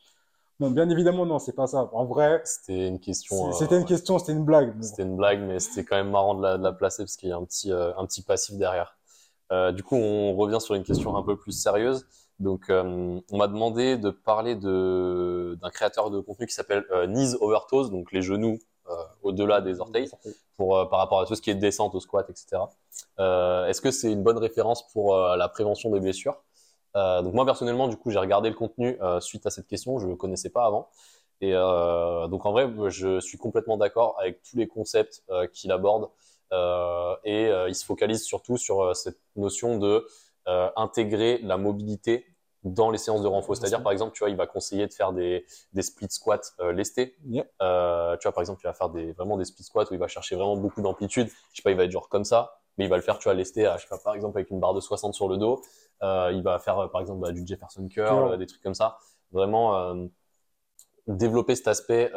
Bon, 0.60 0.70
bien 0.70 0.88
évidemment, 0.90 1.24
non, 1.24 1.38
c'est 1.38 1.52
pas 1.54 1.66
ça. 1.68 1.88
En 1.92 2.04
vrai, 2.04 2.40
C'était 2.44 2.88
une 2.88 2.98
question. 2.98 3.48
euh, 3.48 3.52
c'était 3.52 3.78
une 3.78 3.84
question, 3.84 4.18
c'était 4.18 4.32
une 4.32 4.44
blague. 4.44 4.74
C'était 4.82 5.02
une 5.04 5.16
blague, 5.16 5.40
mais 5.40 5.60
c'était 5.60 5.84
quand 5.84 5.96
même 5.96 6.10
marrant 6.10 6.34
de 6.34 6.42
la, 6.42 6.58
de 6.58 6.62
la 6.62 6.72
placer 6.72 7.02
parce 7.04 7.16
qu'il 7.16 7.28
y 7.28 7.32
a 7.32 7.36
un 7.36 7.44
petit, 7.44 7.70
un 7.72 8.04
petit 8.06 8.22
passif 8.22 8.56
derrière. 8.56 8.96
Du 9.72 9.82
coup, 9.82 9.96
on 9.96 10.34
revient 10.36 10.60
sur 10.60 10.74
une 10.74 10.82
question 10.82 11.16
un 11.16 11.22
peu 11.22 11.36
plus 11.36 11.52
sérieuse. 11.52 12.06
Donc, 12.40 12.70
euh, 12.70 13.20
on 13.30 13.36
m'a 13.36 13.48
demandé 13.48 13.96
de 13.96 14.10
parler 14.10 14.54
de 14.54 15.58
d'un 15.60 15.70
créateur 15.70 16.10
de 16.10 16.20
contenu 16.20 16.46
qui 16.46 16.54
s'appelle 16.54 16.84
euh, 16.92 17.06
Knees 17.06 17.34
Over 17.40 17.58
Toes, 17.68 17.88
donc 17.88 18.12
les 18.12 18.22
genoux 18.22 18.58
euh, 18.88 18.94
au-delà 19.22 19.60
des 19.60 19.80
orteils, 19.80 20.08
pour, 20.56 20.78
euh, 20.78 20.84
par 20.86 21.00
rapport 21.00 21.20
à 21.20 21.26
tout 21.26 21.34
ce 21.34 21.42
qui 21.42 21.50
est 21.50 21.56
descente 21.56 21.94
au 21.94 22.00
squat, 22.00 22.30
etc. 22.30 22.62
Est-ce 23.18 23.80
que 23.80 23.90
c'est 23.90 24.12
une 24.12 24.22
bonne 24.22 24.38
référence 24.38 24.88
pour 24.92 25.16
la 25.16 25.48
prévention 25.48 25.90
des 25.90 26.00
blessures? 26.00 26.42
Donc 26.94 27.32
moi 27.32 27.44
personnellement, 27.44 27.86
du 27.86 27.96
coup, 27.96 28.10
j'ai 28.10 28.18
regardé 28.18 28.48
le 28.48 28.56
contenu 28.56 28.98
suite 29.20 29.46
à 29.46 29.50
cette 29.50 29.68
question, 29.68 29.98
je 29.98 30.06
ne 30.06 30.10
le 30.10 30.16
connaissais 30.16 30.50
pas 30.50 30.64
avant. 30.64 30.88
Et 31.40 31.52
donc 31.52 32.44
en 32.44 32.50
vrai, 32.50 32.68
je 32.88 33.20
suis 33.20 33.38
complètement 33.38 33.76
d'accord 33.76 34.16
avec 34.18 34.42
tous 34.42 34.56
les 34.56 34.66
concepts 34.66 35.22
qu'il 35.52 35.70
aborde 35.70 36.08
et 37.24 37.52
il 37.68 37.74
se 37.74 37.84
focalise 37.84 38.24
surtout 38.24 38.56
sur 38.56 38.96
cette 38.96 39.20
notion 39.36 39.78
de 39.78 40.08
euh, 40.48 40.70
intégrer 40.76 41.38
la 41.42 41.56
mobilité 41.56 42.26
dans 42.64 42.90
les 42.90 42.98
séances 42.98 43.22
de 43.22 43.26
renfort. 43.26 43.56
C'est-à-dire 43.56 43.82
par 43.82 43.92
exemple, 43.92 44.12
tu 44.12 44.20
vois, 44.20 44.30
il 44.30 44.36
va 44.36 44.46
conseiller 44.46 44.86
de 44.86 44.92
faire 44.92 45.12
des, 45.12 45.44
des 45.72 45.82
split 45.82 46.10
squats 46.10 46.40
euh, 46.60 46.72
lestés. 46.72 47.16
Yeah. 47.26 47.44
Euh, 47.62 48.16
tu 48.16 48.24
vois, 48.24 48.32
par 48.32 48.42
exemple, 48.42 48.60
il 48.62 48.66
va 48.66 48.74
faire 48.74 48.90
des, 48.90 49.12
vraiment 49.12 49.36
des 49.36 49.44
split 49.44 49.64
squats 49.64 49.84
où 49.90 49.94
il 49.94 49.98
va 50.00 50.08
chercher 50.08 50.36
vraiment 50.36 50.56
beaucoup 50.56 50.82
d'amplitude. 50.82 51.28
Je 51.52 51.56
sais 51.56 51.62
pas, 51.62 51.70
il 51.70 51.76
va 51.76 51.84
être 51.84 51.90
genre 51.90 52.08
comme 52.08 52.24
ça, 52.24 52.60
mais 52.76 52.84
il 52.84 52.90
va 52.90 52.96
le 52.96 53.02
faire, 53.02 53.18
tu 53.18 53.24
vois, 53.24 53.34
lesté, 53.34 53.66
à, 53.66 53.76
je 53.76 53.82
sais 53.82 53.88
pas, 53.88 53.98
par 53.98 54.14
exemple, 54.14 54.38
avec 54.38 54.50
une 54.50 54.60
barre 54.60 54.74
de 54.74 54.80
60 54.80 55.14
sur 55.14 55.28
le 55.28 55.36
dos. 55.36 55.62
Euh, 56.02 56.30
il 56.32 56.42
va 56.42 56.58
faire, 56.58 56.90
par 56.90 57.00
exemple, 57.00 57.20
bah, 57.20 57.32
du 57.32 57.46
Jefferson 57.46 57.86
curl, 57.88 58.36
des 58.38 58.46
trucs 58.46 58.62
comme 58.62 58.74
ça. 58.74 58.98
Vraiment 59.32 59.94
développer 61.06 61.54
cet 61.54 61.68
aspect 61.68 62.10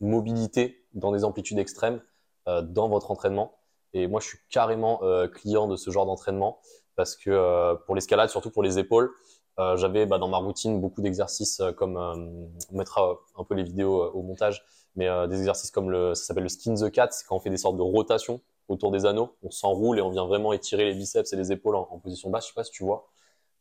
mobilité 0.00 0.86
dans 0.94 1.12
des 1.12 1.24
amplitudes 1.24 1.58
extrêmes 1.58 2.00
dans 2.46 2.88
votre 2.88 3.10
entraînement. 3.10 3.58
Et 3.92 4.06
moi, 4.06 4.20
je 4.20 4.28
suis 4.28 4.38
carrément 4.50 5.00
client 5.34 5.68
de 5.68 5.76
ce 5.76 5.90
genre 5.90 6.06
d'entraînement 6.06 6.58
parce 6.96 7.16
que 7.16 7.30
euh, 7.30 7.74
pour 7.86 7.94
l'escalade, 7.94 8.30
surtout 8.30 8.50
pour 8.50 8.62
les 8.62 8.78
épaules, 8.78 9.10
euh, 9.58 9.76
j'avais 9.76 10.06
bah, 10.06 10.18
dans 10.18 10.28
ma 10.28 10.38
routine 10.38 10.80
beaucoup 10.80 11.02
d'exercices 11.02 11.60
euh, 11.60 11.72
comme 11.72 11.96
on 11.96 12.76
mettra 12.76 13.18
un 13.36 13.44
peu 13.44 13.54
les 13.54 13.62
vidéos 13.62 14.10
au 14.12 14.22
montage, 14.22 14.64
mais 14.96 15.08
des 15.28 15.38
exercices 15.38 15.70
comme 15.70 15.90
le, 15.90 16.14
ça 16.14 16.24
s'appelle 16.24 16.42
le 16.42 16.48
skin 16.48 16.74
the 16.74 16.90
cat, 16.90 17.08
c'est 17.10 17.26
quand 17.26 17.36
on 17.36 17.40
fait 17.40 17.50
des 17.50 17.56
sortes 17.56 17.76
de 17.76 17.82
rotations 17.82 18.40
autour 18.68 18.90
des 18.90 19.06
anneaux, 19.06 19.36
on 19.42 19.50
s'enroule 19.50 19.98
et 19.98 20.02
on 20.02 20.10
vient 20.10 20.26
vraiment 20.26 20.52
étirer 20.52 20.84
les 20.84 20.94
biceps 20.94 21.32
et 21.32 21.36
les 21.36 21.50
épaules 21.52 21.76
en, 21.76 21.88
en 21.90 21.98
position 21.98 22.30
basse. 22.30 22.44
Je 22.44 22.48
sais 22.48 22.54
pas 22.54 22.64
si 22.64 22.72
tu 22.72 22.84
vois. 22.84 23.08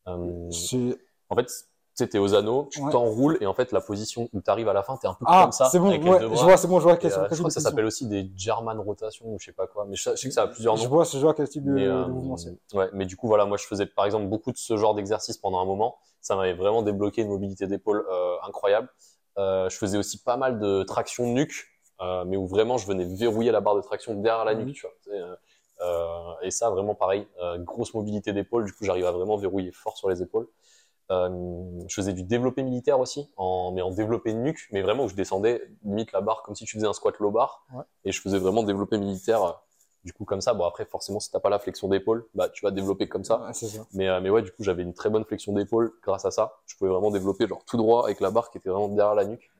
En 0.05 1.35
fait, 1.35 1.49
sais, 2.03 2.09
t'es 2.09 2.19
aux 2.19 2.33
anneaux, 2.35 2.67
tu 2.71 2.81
Ouais. 2.81 2.91
t'enroules 2.91 3.37
et 3.41 3.45
en 3.45 3.53
fait 3.53 3.71
la 3.71 3.81
position 3.81 4.29
où 4.33 4.41
tu 4.41 4.49
arrives 4.49 4.67
à 4.69 4.73
la 4.73 4.83
fin, 4.83 4.97
t'es 4.97 5.07
un 5.07 5.13
peu 5.13 5.25
Ah, 5.27 5.43
comme 5.43 5.51
ça 5.51 5.69
c'est 5.69 5.79
bon, 5.79 5.89
avec 5.89 6.03
les 6.03 6.09
deux 6.11 6.19
je 6.19 6.25
bras. 6.33 6.43
vois, 6.45 6.57
c'est 6.57 6.67
bon, 6.67 6.79
je 6.79 6.83
vois 6.83 6.95
Et, 6.95 6.99
quel, 6.99 7.11
euh, 7.13 7.27
je 7.29 7.35
crois 7.35 7.47
que 7.49 7.53
ça 7.53 7.59
s'appelle 7.61 7.85
aussi 7.85 8.07
des 8.07 8.29
German 8.35 8.79
rotation 8.79 9.25
ou 9.27 9.39
je 9.39 9.45
sais 9.45 9.51
pas 9.53 9.67
quoi, 9.67 9.85
mais 9.87 9.95
je, 9.95 10.09
je 10.11 10.15
sais 10.15 10.27
que 10.27 10.33
ça 10.33 10.43
a 10.43 10.47
plusieurs 10.47 10.75
Je 10.77 10.83
noms. 10.83 10.89
vois, 10.89 11.03
je 11.03 11.17
vois 11.17 11.33
quel 11.33 11.47
type 11.49 11.63
de, 11.65 11.71
Mais, 11.71 11.85
de 11.85 11.89
euh, 11.91 12.07
mouvement 12.07 12.37
c'est. 12.37 12.55
ouais, 12.73 12.89
mais 12.93 13.05
du 13.05 13.15
coup, 13.17 13.27
voilà, 13.27 13.45
moi 13.45 13.57
je 13.57 13.65
faisais 13.65 13.85
par 13.85 14.05
exemple 14.05 14.27
beaucoup 14.27 14.51
de 14.51 14.57
ce 14.57 14.77
genre 14.77 14.93
d'exercice 14.95 15.37
pendant 15.37 15.59
un 15.59 15.65
moment. 15.65 15.97
Ça 16.21 16.35
m'avait 16.35 16.53
vraiment 16.53 16.81
débloqué 16.83 17.21
une 17.21 17.29
mobilité 17.29 17.65
d'épaule 17.67 18.05
euh, 18.11 18.35
incroyable. 18.47 18.89
Euh, 19.37 19.69
je 19.69 19.77
faisais 19.77 19.97
aussi 19.97 20.21
pas 20.21 20.37
mal 20.37 20.59
de 20.59 20.83
traction 20.83 21.25
nuque, 21.33 21.67
mais 22.25 22.35
où 22.37 22.47
vraiment 22.47 22.77
je 22.77 22.87
venais 22.87 23.05
verrouiller 23.05 23.51
la 23.51 23.61
barre 23.61 23.75
de 23.75 23.81
traction 23.81 24.15
derrière 24.15 24.43
la 24.45 24.53
Mhm. 24.55 24.65
nuque, 24.65 24.75
tu 24.75 24.85
vois. 24.87 25.37
et 26.43 26.51
ça, 26.51 26.69
vraiment 26.69 26.95
pareil, 26.95 27.27
grosse 27.59 27.93
mobilité 27.93 28.33
d'épaule. 28.33 28.65
Du 28.65 28.73
coup, 28.73 28.83
j'arrive 28.85 29.05
à 29.05 29.11
vraiment 29.11 29.37
verrouiller 29.37 29.71
fort 29.71 29.97
sur 29.97 30.09
les 30.09 30.21
épaules. 30.21 30.47
Euh, 31.11 31.29
je 31.87 31.93
faisais 31.93 32.13
du 32.13 32.23
développé 32.23 32.63
militaire 32.63 32.99
aussi, 32.99 33.29
en, 33.35 33.73
mais 33.73 33.81
en 33.81 33.91
développé 33.91 34.33
nuque, 34.33 34.69
mais 34.71 34.81
vraiment 34.81 35.03
où 35.03 35.09
je 35.09 35.15
descendais 35.15 35.61
limite 35.83 36.13
la 36.13 36.21
barre 36.21 36.41
comme 36.41 36.55
si 36.55 36.63
tu 36.63 36.77
faisais 36.77 36.87
un 36.87 36.93
squat 36.93 37.19
low 37.19 37.31
bar. 37.31 37.65
Ouais. 37.73 37.83
Et 38.05 38.13
je 38.13 38.21
faisais 38.21 38.39
vraiment 38.39 38.63
développé 38.63 38.97
militaire, 38.97 39.43
euh, 39.43 39.51
du 40.05 40.13
coup 40.13 40.23
comme 40.23 40.39
ça. 40.39 40.53
Bon 40.53 40.63
après 40.63 40.85
forcément 40.85 41.19
si 41.19 41.29
t'as 41.29 41.41
pas 41.41 41.49
la 41.49 41.59
flexion 41.59 41.89
d'épaule, 41.89 42.27
bah 42.33 42.47
tu 42.47 42.63
vas 42.65 42.71
développer 42.71 43.09
comme 43.09 43.25
ça. 43.25 43.41
Ouais, 43.41 43.53
c'est 43.53 43.67
ça. 43.67 43.85
Mais, 43.93 44.07
euh, 44.07 44.21
mais 44.21 44.29
ouais 44.29 44.41
du 44.41 44.51
coup 44.51 44.63
j'avais 44.63 44.83
une 44.83 44.93
très 44.93 45.09
bonne 45.09 45.25
flexion 45.25 45.51
d'épaule 45.51 45.91
grâce 46.01 46.23
à 46.23 46.31
ça. 46.31 46.53
Je 46.65 46.77
pouvais 46.77 46.89
vraiment 46.89 47.11
développer 47.11 47.45
genre 47.45 47.65
tout 47.65 47.77
droit 47.77 48.05
avec 48.05 48.21
la 48.21 48.31
barre 48.31 48.49
qui 48.49 48.57
était 48.59 48.69
vraiment 48.69 48.87
derrière 48.87 49.15
la 49.15 49.25
nuque. 49.25 49.51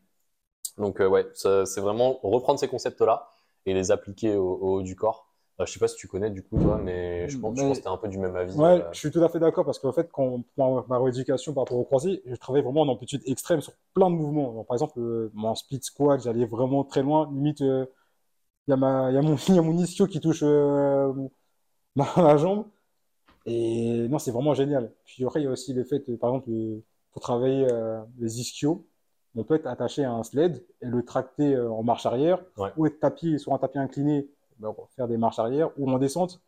Donc 0.77 1.01
euh, 1.01 1.07
ouais, 1.07 1.27
c'est 1.33 1.81
vraiment 1.81 2.19
reprendre 2.23 2.59
ces 2.59 2.69
concepts 2.69 3.01
là 3.01 3.27
et 3.65 3.73
les 3.73 3.91
appliquer 3.91 4.35
au, 4.35 4.47
au 4.53 4.73
haut 4.75 4.81
du 4.83 4.95
corps. 4.95 5.27
Euh, 5.59 5.65
je 5.65 5.73
sais 5.73 5.79
pas 5.79 5.87
si 5.87 5.95
tu 5.95 6.07
connais 6.07 6.29
du 6.29 6.43
coup 6.43 6.57
toi, 6.57 6.79
mais 6.83 7.27
je 7.29 7.37
pense, 7.37 7.57
je 7.57 7.61
Mais- 7.61 7.67
pense 7.69 7.77
que 7.79 7.83
t'es 7.83 7.89
un 7.89 7.97
peu 7.97 8.07
du 8.07 8.17
même 8.17 8.35
avis. 8.35 8.57
Ouais, 8.57 8.81
euh, 8.81 8.89
je 8.93 8.99
suis 8.99 9.11
tout 9.11 9.23
à 9.23 9.29
fait 9.29 9.39
d'accord 9.39 9.65
parce 9.65 9.79
qu'en 9.79 9.91
fait, 9.91 10.09
quand 10.11 10.43
pour 10.55 10.85
ma, 10.87 10.97
rééducation 10.97 11.53
par 11.53 11.63
rapport 11.63 11.77
au 11.77 11.83
croisé, 11.83 12.21
je 12.25 12.35
travaillais 12.35 12.63
vraiment 12.63 12.81
en 12.81 12.87
amplitude 12.87 13.21
extrême 13.25 13.61
sur 13.61 13.73
plein 13.93 14.09
de 14.09 14.15
mouvements. 14.15 14.53
Donc, 14.53 14.67
par 14.67 14.75
exemple, 14.75 14.99
euh, 14.99 15.29
mon 15.33 15.53
split 15.55 15.81
squat, 15.81 16.21
j'allais 16.23 16.45
vraiment 16.45 16.83
très 16.83 17.03
loin. 17.03 17.29
Limite, 17.31 17.61
euh, 17.61 17.85
il 18.67 18.71
y 18.71 18.73
a 18.73 18.77
ma, 18.77 19.11
il 19.11 19.15
y 19.55 19.59
a 19.59 19.61
mon, 19.61 19.77
ischio 19.77 20.07
qui 20.07 20.19
touche 20.21 20.41
euh, 20.43 21.13
ma, 21.95 22.37
jambe. 22.37 22.65
Et 23.45 24.07
non, 24.09 24.19
c'est 24.19 24.31
vraiment 24.31 24.53
génial. 24.53 24.91
Puis 25.05 25.25
après, 25.25 25.41
il 25.41 25.45
y 25.45 25.47
a 25.47 25.51
aussi 25.51 25.73
le 25.73 25.83
fait, 25.83 26.07
euh, 26.09 26.17
par 26.17 26.31
exemple, 26.31 26.49
euh, 26.51 26.83
pour 27.11 27.21
travailler 27.21 27.67
euh, 27.71 28.01
les 28.19 28.39
ischios, 28.39 28.85
on 29.35 29.43
peut 29.43 29.55
être 29.55 29.67
attaché 29.67 30.03
à 30.03 30.11
un 30.11 30.23
sled 30.23 30.63
et 30.81 30.85
le 30.87 31.03
tracter 31.03 31.55
euh, 31.55 31.71
en 31.71 31.83
marche 31.83 32.05
arrière, 32.05 32.39
Ouais. 32.57 32.69
ou 32.77 32.85
être 32.85 32.99
tapis 32.99 33.39
sur 33.39 33.53
un 33.53 33.57
tapis 33.57 33.79
incliné, 33.79 34.27
ben, 34.61 34.73
faire 34.95 35.07
des 35.07 35.17
marches 35.17 35.39
arrière, 35.39 35.69
ou 35.77 35.89
en 35.89 35.97
descente. 35.97 36.41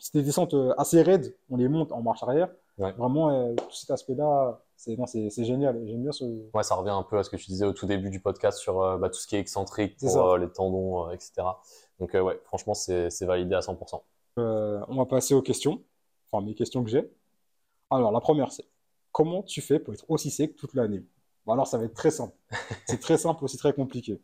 C'est 0.00 0.14
des 0.14 0.22
descentes 0.22 0.54
euh, 0.54 0.74
assez 0.78 1.02
raides, 1.02 1.34
on 1.50 1.56
les 1.56 1.68
monte 1.68 1.92
en 1.92 2.02
marche 2.02 2.22
arrière. 2.22 2.48
Ouais. 2.78 2.92
Vraiment, 2.92 3.30
euh, 3.30 3.54
tout 3.56 3.72
cet 3.72 3.90
aspect-là, 3.90 4.60
c'est 4.76 5.44
génial. 5.44 5.82
J'aime 5.86 6.02
bien 6.02 6.12
ce. 6.12 6.24
Ouais, 6.54 6.62
ça 6.62 6.76
revient 6.76 6.90
un 6.90 7.02
peu 7.02 7.18
à 7.18 7.24
ce 7.24 7.30
que 7.30 7.36
tu 7.36 7.46
disais 7.46 7.64
au 7.64 7.72
tout 7.72 7.86
début 7.86 8.10
du 8.10 8.20
podcast 8.20 8.58
sur 8.58 8.80
euh, 8.80 8.96
bah, 8.96 9.10
tout 9.10 9.18
ce 9.18 9.26
qui 9.26 9.34
est 9.34 9.40
excentrique 9.40 9.96
pour 9.98 10.16
euh, 10.16 10.38
les 10.38 10.48
tendons, 10.48 11.10
etc. 11.10 11.42
Donc 11.98 12.14
ouais, 12.14 12.40
franchement, 12.44 12.74
c'est 12.74 13.24
validé 13.24 13.56
à 13.56 13.60
100%. 13.60 14.00
Euh, 14.38 14.80
on 14.86 14.96
va 14.96 15.06
passer 15.06 15.34
aux 15.34 15.42
questions, 15.42 15.82
enfin 16.30 16.44
mes 16.44 16.54
questions 16.54 16.84
que 16.84 16.90
j'ai. 16.90 17.10
Alors, 17.90 18.12
la 18.12 18.20
première, 18.20 18.52
c'est 18.52 18.66
comment 19.10 19.42
tu 19.42 19.60
fais 19.60 19.80
pour 19.80 19.94
être 19.94 20.04
aussi 20.08 20.30
sec 20.30 20.54
toute 20.54 20.74
l'année? 20.74 21.02
Bon, 21.44 21.54
alors, 21.54 21.66
ça 21.66 21.76
va 21.76 21.84
être 21.84 21.94
très 21.94 22.10
simple. 22.10 22.36
C'est 22.86 23.00
très 23.00 23.16
simple, 23.16 23.42
aussi 23.42 23.56
très 23.56 23.72
compliqué. 23.72 24.20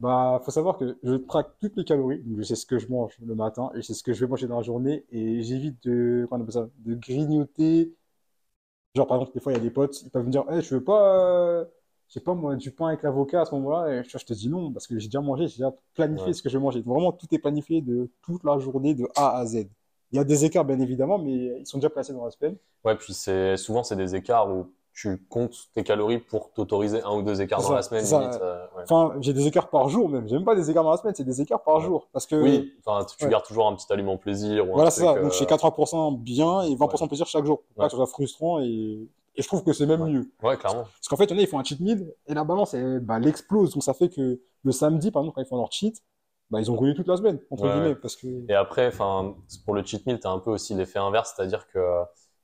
Bah, 0.00 0.40
faut 0.44 0.52
savoir 0.52 0.78
que 0.78 0.96
je 1.02 1.14
traque 1.14 1.58
toutes 1.60 1.76
les 1.76 1.84
calories, 1.84 2.20
donc 2.22 2.38
je 2.38 2.42
sais 2.44 2.54
ce 2.56 2.66
que 2.66 2.78
je 2.78 2.86
mange 2.88 3.18
le 3.20 3.34
matin 3.34 3.70
et 3.74 3.78
je 3.78 3.82
sais 3.82 3.94
ce 3.94 4.02
que 4.04 4.12
je 4.12 4.20
vais 4.24 4.28
manger 4.30 4.46
dans 4.46 4.56
la 4.58 4.62
journée 4.62 5.04
et 5.10 5.42
j'évite 5.42 5.82
de, 5.82 6.24
comment 6.30 6.40
on 6.40 6.44
appelle 6.44 6.54
ça, 6.54 6.68
de 6.78 6.94
grignoter. 6.94 7.92
Genre, 8.94 9.06
par 9.06 9.18
exemple, 9.18 9.34
des 9.34 9.40
fois, 9.40 9.52
il 9.52 9.56
y 9.56 9.58
a 9.58 9.62
des 9.62 9.70
potes, 9.70 10.02
ils 10.02 10.10
peuvent 10.10 10.24
me 10.26 10.30
dire, 10.30 10.44
hey, 10.50 10.62
je 10.62 10.74
veux 10.74 10.82
pas, 10.84 11.60
euh, 11.60 11.64
je 12.08 12.14
sais 12.14 12.20
pas 12.20 12.34
moi, 12.34 12.56
du 12.56 12.70
pain 12.72 12.88
avec 12.88 13.02
l'avocat 13.02 13.42
à 13.42 13.44
ce 13.44 13.54
moment-là. 13.54 14.00
Et 14.00 14.04
je, 14.04 14.18
je 14.18 14.24
te 14.24 14.32
dis 14.34 14.48
non, 14.48 14.72
parce 14.72 14.86
que 14.86 14.98
j'ai 14.98 15.08
déjà 15.08 15.20
mangé, 15.20 15.46
j'ai 15.48 15.58
déjà 15.58 15.74
planifié 15.94 16.32
Ouais. 16.32 16.32
ce 16.32 16.42
que 16.42 16.48
je 16.48 16.58
vais 16.58 16.62
manger. 16.62 16.80
Vraiment, 16.82 17.12
tout 17.12 17.26
est 17.32 17.38
planifié 17.38 17.80
de 17.82 18.10
toute 18.22 18.44
la 18.44 18.58
journée, 18.58 18.94
de 18.94 19.06
A 19.14 19.38
à 19.38 19.46
Z. 19.46 19.68
Il 20.12 20.16
y 20.16 20.18
a 20.18 20.24
des 20.24 20.44
écarts, 20.44 20.64
bien 20.64 20.80
évidemment, 20.80 21.18
mais 21.18 21.60
ils 21.60 21.66
sont 21.66 21.78
déjà 21.78 21.90
placés 21.90 22.12
dans 22.12 22.24
la 22.24 22.30
semaine. 22.30 22.56
Ouais, 22.84 22.96
puis 22.96 23.12
c'est 23.12 23.56
souvent 23.56 23.82
c'est 23.82 23.96
des 23.96 24.14
écarts 24.14 24.48
où 24.50 24.72
tu 25.00 25.16
comptes 25.28 25.68
tes 25.74 25.84
calories 25.84 26.18
pour 26.18 26.52
t'autoriser 26.52 27.02
un 27.02 27.12
ou 27.14 27.22
deux 27.22 27.40
écarts 27.40 27.62
dans 27.62 27.72
la 27.72 27.82
semaine, 27.82 28.04
limite. 28.04 28.40
euh, 28.42 28.64
ouais. 28.76 28.82
Enfin, 28.82 29.14
j'ai 29.20 29.32
des 29.32 29.46
écarts 29.46 29.70
par 29.70 29.88
jour 29.88 30.08
même. 30.08 30.26
J'ai 30.26 30.34
même 30.34 30.44
pas 30.44 30.56
des 30.56 30.70
écarts 30.70 30.82
dans 30.82 30.90
la 30.90 30.96
semaine, 30.96 31.14
c'est 31.14 31.24
des 31.24 31.40
écarts 31.40 31.62
par 31.62 31.76
Ouais. 31.76 31.82
jour. 31.82 32.08
Parce 32.12 32.26
que, 32.26 32.34
Oui, 32.34 32.72
enfin, 32.84 33.04
tu, 33.04 33.16
tu 33.16 33.24
ouais. 33.24 33.30
gardes 33.30 33.44
toujours 33.44 33.68
un 33.68 33.74
petit 33.76 33.86
aliment 33.92 34.16
plaisir 34.16 34.68
ou 34.68 34.72
voilà, 34.72 34.90
c'est 34.90 35.02
ça. 35.02 35.14
Donc, 35.14 35.24
euh, 35.26 35.30
je 35.30 35.36
fais 35.38 35.44
80% 35.46 36.10
bien 36.18 36.62
et 36.62 36.74
20% 36.74 37.06
plaisir 37.06 37.26
chaque 37.26 37.44
jour. 37.44 37.62
Pour 37.62 37.76
pas 37.76 37.84
que 37.86 37.90
ce 37.92 37.96
soit 37.96 38.06
frustrant 38.06 38.60
et, 38.60 39.08
et 39.36 39.42
je 39.42 39.46
trouve 39.46 39.62
que 39.62 39.72
c'est 39.72 39.86
même 39.86 40.04
mieux. 40.04 40.30
Ouais, 40.42 40.56
clairement. 40.56 40.82
Parce 40.82 41.08
qu'en 41.08 41.16
fait, 41.16 41.26
il 41.26 41.30
y 41.30 41.34
en 41.34 41.38
a, 41.38 41.42
ils 41.42 41.46
font 41.46 41.60
un 41.60 41.64
cheat 41.64 41.78
meal 41.80 42.12
et 42.26 42.34
la 42.34 42.42
balance, 42.42 42.74
elle, 42.74 42.98
bah, 43.00 43.18
elle 43.18 43.28
explose. 43.28 43.72
Donc, 43.74 43.84
ça 43.84 43.94
fait 43.94 44.08
que 44.08 44.40
le 44.64 44.72
samedi, 44.72 45.12
par 45.12 45.22
exemple, 45.22 45.36
quand 45.36 45.42
ils 45.42 45.48
font 45.48 45.58
leur 45.58 45.70
cheat, 45.70 46.02
bah, 46.50 46.60
ils 46.60 46.70
ont 46.72 46.76
roulé 46.76 46.94
toute 46.94 47.06
la 47.06 47.16
semaine, 47.16 47.38
entre 47.50 47.68
guillemets. 47.68 47.94
Parce 47.94 48.16
que, 48.16 48.26
Et 48.50 48.54
après, 48.54 48.90
pour 49.64 49.74
le 49.74 49.84
cheat 49.84 50.04
meal, 50.06 50.18
tu 50.18 50.26
as 50.26 50.30
un 50.30 50.38
peu 50.40 50.50
aussi 50.50 50.74
l'effet 50.74 50.98
inverse, 50.98 51.34
c'est-à-dire 51.36 51.68
que 51.68 51.78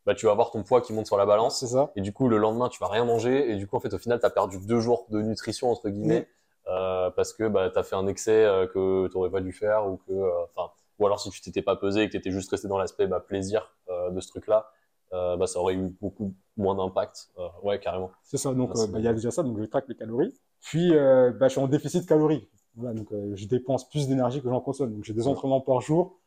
bah, 0.07 0.15
tu 0.15 0.27
vas 0.27 0.33
avoir 0.33 0.51
ton 0.51 0.63
poids 0.63 0.81
qui 0.81 0.93
monte 0.93 1.07
sur 1.07 1.17
la 1.17 1.27
balance, 1.27 1.59
c'est 1.61 1.67
ça. 1.69 1.91
et 1.97 2.01
du 2.01 2.13
coup, 2.13 2.29
le 2.29 2.37
lendemain, 2.37 2.69
tu 2.69 2.79
vas 2.81 2.89
rien 2.89 3.05
manger, 3.05 3.51
et 3.51 3.57
du 3.57 3.67
coup, 3.67 3.77
en 3.77 3.81
fait, 3.81 3.95
au 3.95 3.99
final, 3.99 4.21
tu 4.21 4.27
as 4.27 4.31
perdu 4.31 4.59
deux 4.59 4.81
jours 4.81 5.07
de 5.11 5.21
nutrition, 5.21 5.71
entre 5.71 5.89
guillemets, 5.89 6.29
euh, 6.69 7.11
parce 7.11 7.33
que 7.33 7.49
bah, 7.49 7.71
tu 7.71 7.79
as 7.79 7.83
fait 7.83 7.97
un 7.97 8.07
excès 8.07 8.45
euh, 8.45 8.67
que 8.67 9.09
tu 9.09 9.31
pas 9.31 9.41
dû 9.41 9.53
faire, 9.53 9.87
ou 9.89 9.97
que, 10.07 10.13
euh, 10.13 10.45
enfin, 10.55 10.71
ou 10.99 11.07
alors 11.07 11.21
si 11.21 11.31
tu 11.31 11.41
t'étais 11.41 11.63
pas 11.63 11.77
pesé 11.77 12.03
et 12.03 12.07
que 12.07 12.13
tu 12.13 12.19
étais 12.19 12.31
juste 12.31 12.51
resté 12.51 12.69
dans 12.69 12.79
l'aspect 12.79 13.07
bah, 13.07 13.21
plaisir 13.21 13.75
euh, 13.89 14.11
de 14.11 14.21
ce 14.21 14.29
truc-là, 14.29 14.71
euh, 15.13 15.37
bah, 15.37 15.47
ça 15.47 15.61
aurait 15.61 15.75
eu 15.75 15.95
beaucoup 16.01 16.35
moins 16.57 16.75
d'impact. 16.75 17.29
Euh, 17.39 17.49
ouais, 17.63 17.79
carrément. 17.79 18.11
C'est 18.23 18.37
ça. 18.37 18.53
Donc, 18.53 18.75
bah, 18.75 18.99
il 18.99 19.05
y 19.05 19.09
a 19.09 19.13
déjà 19.13 19.31
ça. 19.31 19.43
Donc, 19.43 19.59
je 19.59 19.65
traque 19.65 19.89
les 19.89 19.95
calories. 19.95 20.35
Puis, 20.61 20.95
euh, 20.95 21.31
bah, 21.33 21.49
je 21.49 21.53
suis 21.53 21.61
en 21.61 21.69
déficit 21.69 22.07
calorique. 22.07 22.51
Voilà, 22.77 22.95
donc, 22.95 23.13
euh, 23.13 23.33
je 23.37 23.47
dépense 23.47 23.89
plus 23.89 24.09
d'énergie 24.09 24.43
que 24.43 24.49
j'en 24.49 24.61
consomme. 24.61 24.93
Donc, 24.93 25.05
j'ai 25.05 25.13
des 25.13 25.29
entraînements 25.29 25.61
par 25.61 25.81
jour, 25.81 26.19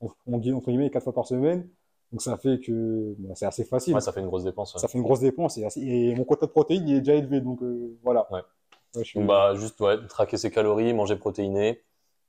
entre 0.00 0.70
guillemets, 0.70 0.90
quatre 0.90 1.04
fois 1.04 1.14
par 1.14 1.26
semaine. 1.26 1.68
Donc, 2.14 2.22
ça 2.22 2.36
fait 2.36 2.60
que 2.60 3.16
bah, 3.18 3.34
c'est 3.34 3.44
assez 3.44 3.64
facile. 3.64 3.92
Ouais, 3.92 4.00
ça 4.00 4.12
fait 4.12 4.20
une 4.20 4.28
grosse 4.28 4.44
dépense. 4.44 4.72
ouais. 4.72 4.78
Ça 4.80 4.86
fait 4.86 4.98
une 4.98 5.02
grosse 5.02 5.18
dépense. 5.18 5.58
Et, 5.58 5.64
assez- 5.64 5.80
et 5.80 6.14
mon 6.14 6.22
quota 6.22 6.46
de 6.46 6.52
protéines 6.52 6.86
il 6.88 6.94
est 6.94 7.00
déjà 7.00 7.14
élevé. 7.14 7.40
Donc, 7.40 7.60
euh, 7.60 7.98
voilà. 8.04 8.28
Ouais. 8.32 8.40
Je 8.96 9.02
suis- 9.02 9.20
bah, 9.24 9.54
juste 9.56 9.80
ouais, 9.80 9.96
traquer 10.06 10.36
ses 10.36 10.52
calories, 10.52 10.94
manger 10.94 11.16
protéiné, 11.16 11.82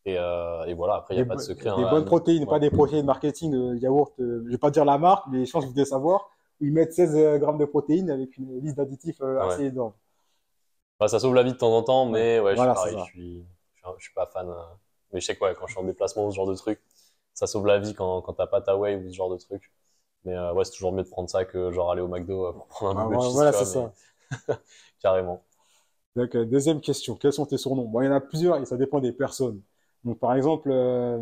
et, 0.05 0.17
euh, 0.17 0.63
et 0.65 0.73
voilà, 0.73 0.95
après, 0.95 1.13
il 1.13 1.17
n'y 1.17 1.21
a 1.21 1.25
des, 1.25 1.29
pas 1.29 1.35
de 1.35 1.41
secret. 1.41 1.69
des 1.77 1.83
hein. 1.83 1.89
bonnes 1.91 2.05
protéines, 2.05 2.41
Ouais. 2.45 2.49
pas 2.49 2.57
des 2.57 2.71
protéines 2.71 3.05
marketing 3.05 3.51
de 3.51 3.75
yaourt. 3.75 4.19
euh, 4.19 4.41
je 4.47 4.51
vais 4.51 4.57
pas 4.57 4.71
dire 4.71 4.85
la 4.85 4.97
marque, 4.97 5.27
mais 5.29 5.45
je 5.45 5.51
pense 5.51 5.63
que 5.63 5.67
vous 5.69 5.75
devez 5.75 5.85
savoir. 5.85 6.31
Ils 6.61 6.71
mettent 6.73 6.93
16 6.93 7.39
grammes 7.39 7.59
de 7.59 7.65
protéines 7.65 8.09
avec 8.09 8.35
une 8.37 8.59
liste 8.61 8.77
d'additifs 8.77 9.21
euh, 9.21 9.37
Ouais. 9.45 9.53
assez 9.53 9.65
énorme. 9.65 9.93
Bah, 10.99 11.07
ça 11.07 11.19
sauve 11.19 11.35
la 11.35 11.43
vie 11.43 11.51
de 11.53 11.57
temps 11.57 11.77
en 11.77 11.83
temps, 11.83 12.05
mais 12.07 12.39
ouais, 12.39 12.55
Voilà, 12.55 12.73
je 12.73 12.79
suis 12.79 12.91
pareil, 12.95 13.05
je 13.05 13.11
suis, 13.11 13.45
je 13.73 13.77
suis, 13.77 13.85
un- 13.87 13.93
je 13.99 14.03
suis 14.05 14.13
pas 14.15 14.25
fan. 14.25 14.49
euh, 14.49 14.53
Mais 15.13 15.19
je 15.21 15.25
sais 15.27 15.35
quoi, 15.35 15.53
quand 15.53 15.67
je 15.67 15.73
suis 15.73 15.79
en 15.81 15.85
déplacement 15.85 16.29
ce 16.31 16.35
genre 16.35 16.47
de 16.47 16.55
truc, 16.55 16.81
ça 17.35 17.47
sauve 17.47 17.67
la 17.67 17.79
vie 17.79 17.93
quand, 17.93 18.21
quand 18.23 18.33
t'as 18.33 18.47
pas 18.47 18.61
ta 18.61 18.77
whey 18.77 18.95
ou 18.97 19.09
ce 19.11 19.15
genre 19.15 19.29
de 19.31 19.37
truc. 19.37 19.71
Mais 20.25 20.35
euh, 20.35 20.53
ouais, 20.53 20.65
c'est 20.65 20.71
toujours 20.73 20.93
mieux 20.93 21.03
de 21.03 21.09
prendre 21.09 21.29
ça 21.29 21.45
que 21.45 21.71
genre 21.71 21.91
aller 21.91 22.01
au 22.01 22.07
McDo 22.09 22.47
euh, 22.47 22.53
pour 22.53 22.67
prendre 22.67 22.99
un 23.01 23.03
Ah, 23.03 23.29
voilà, 23.31 23.53
c'est 23.53 23.79
mais- 23.79 24.55
Carrément. 25.01 25.43
Donc, 26.15 26.35
deuxième 26.37 26.79
question, 26.81 27.15
quels 27.15 27.33
sont 27.33 27.45
tes 27.45 27.57
surnoms? 27.57 27.85
Bon, 27.85 28.01
il 28.01 28.05
y 28.05 28.07
en 28.07 28.13
a 28.13 28.21
plusieurs 28.21 28.57
et 28.57 28.65
ça 28.65 28.77
dépend 28.77 28.99
des 29.01 29.11
personnes. 29.11 29.61
Donc, 30.03 30.19
par 30.19 30.33
exemple, 30.33 30.69
euh, 30.71 31.19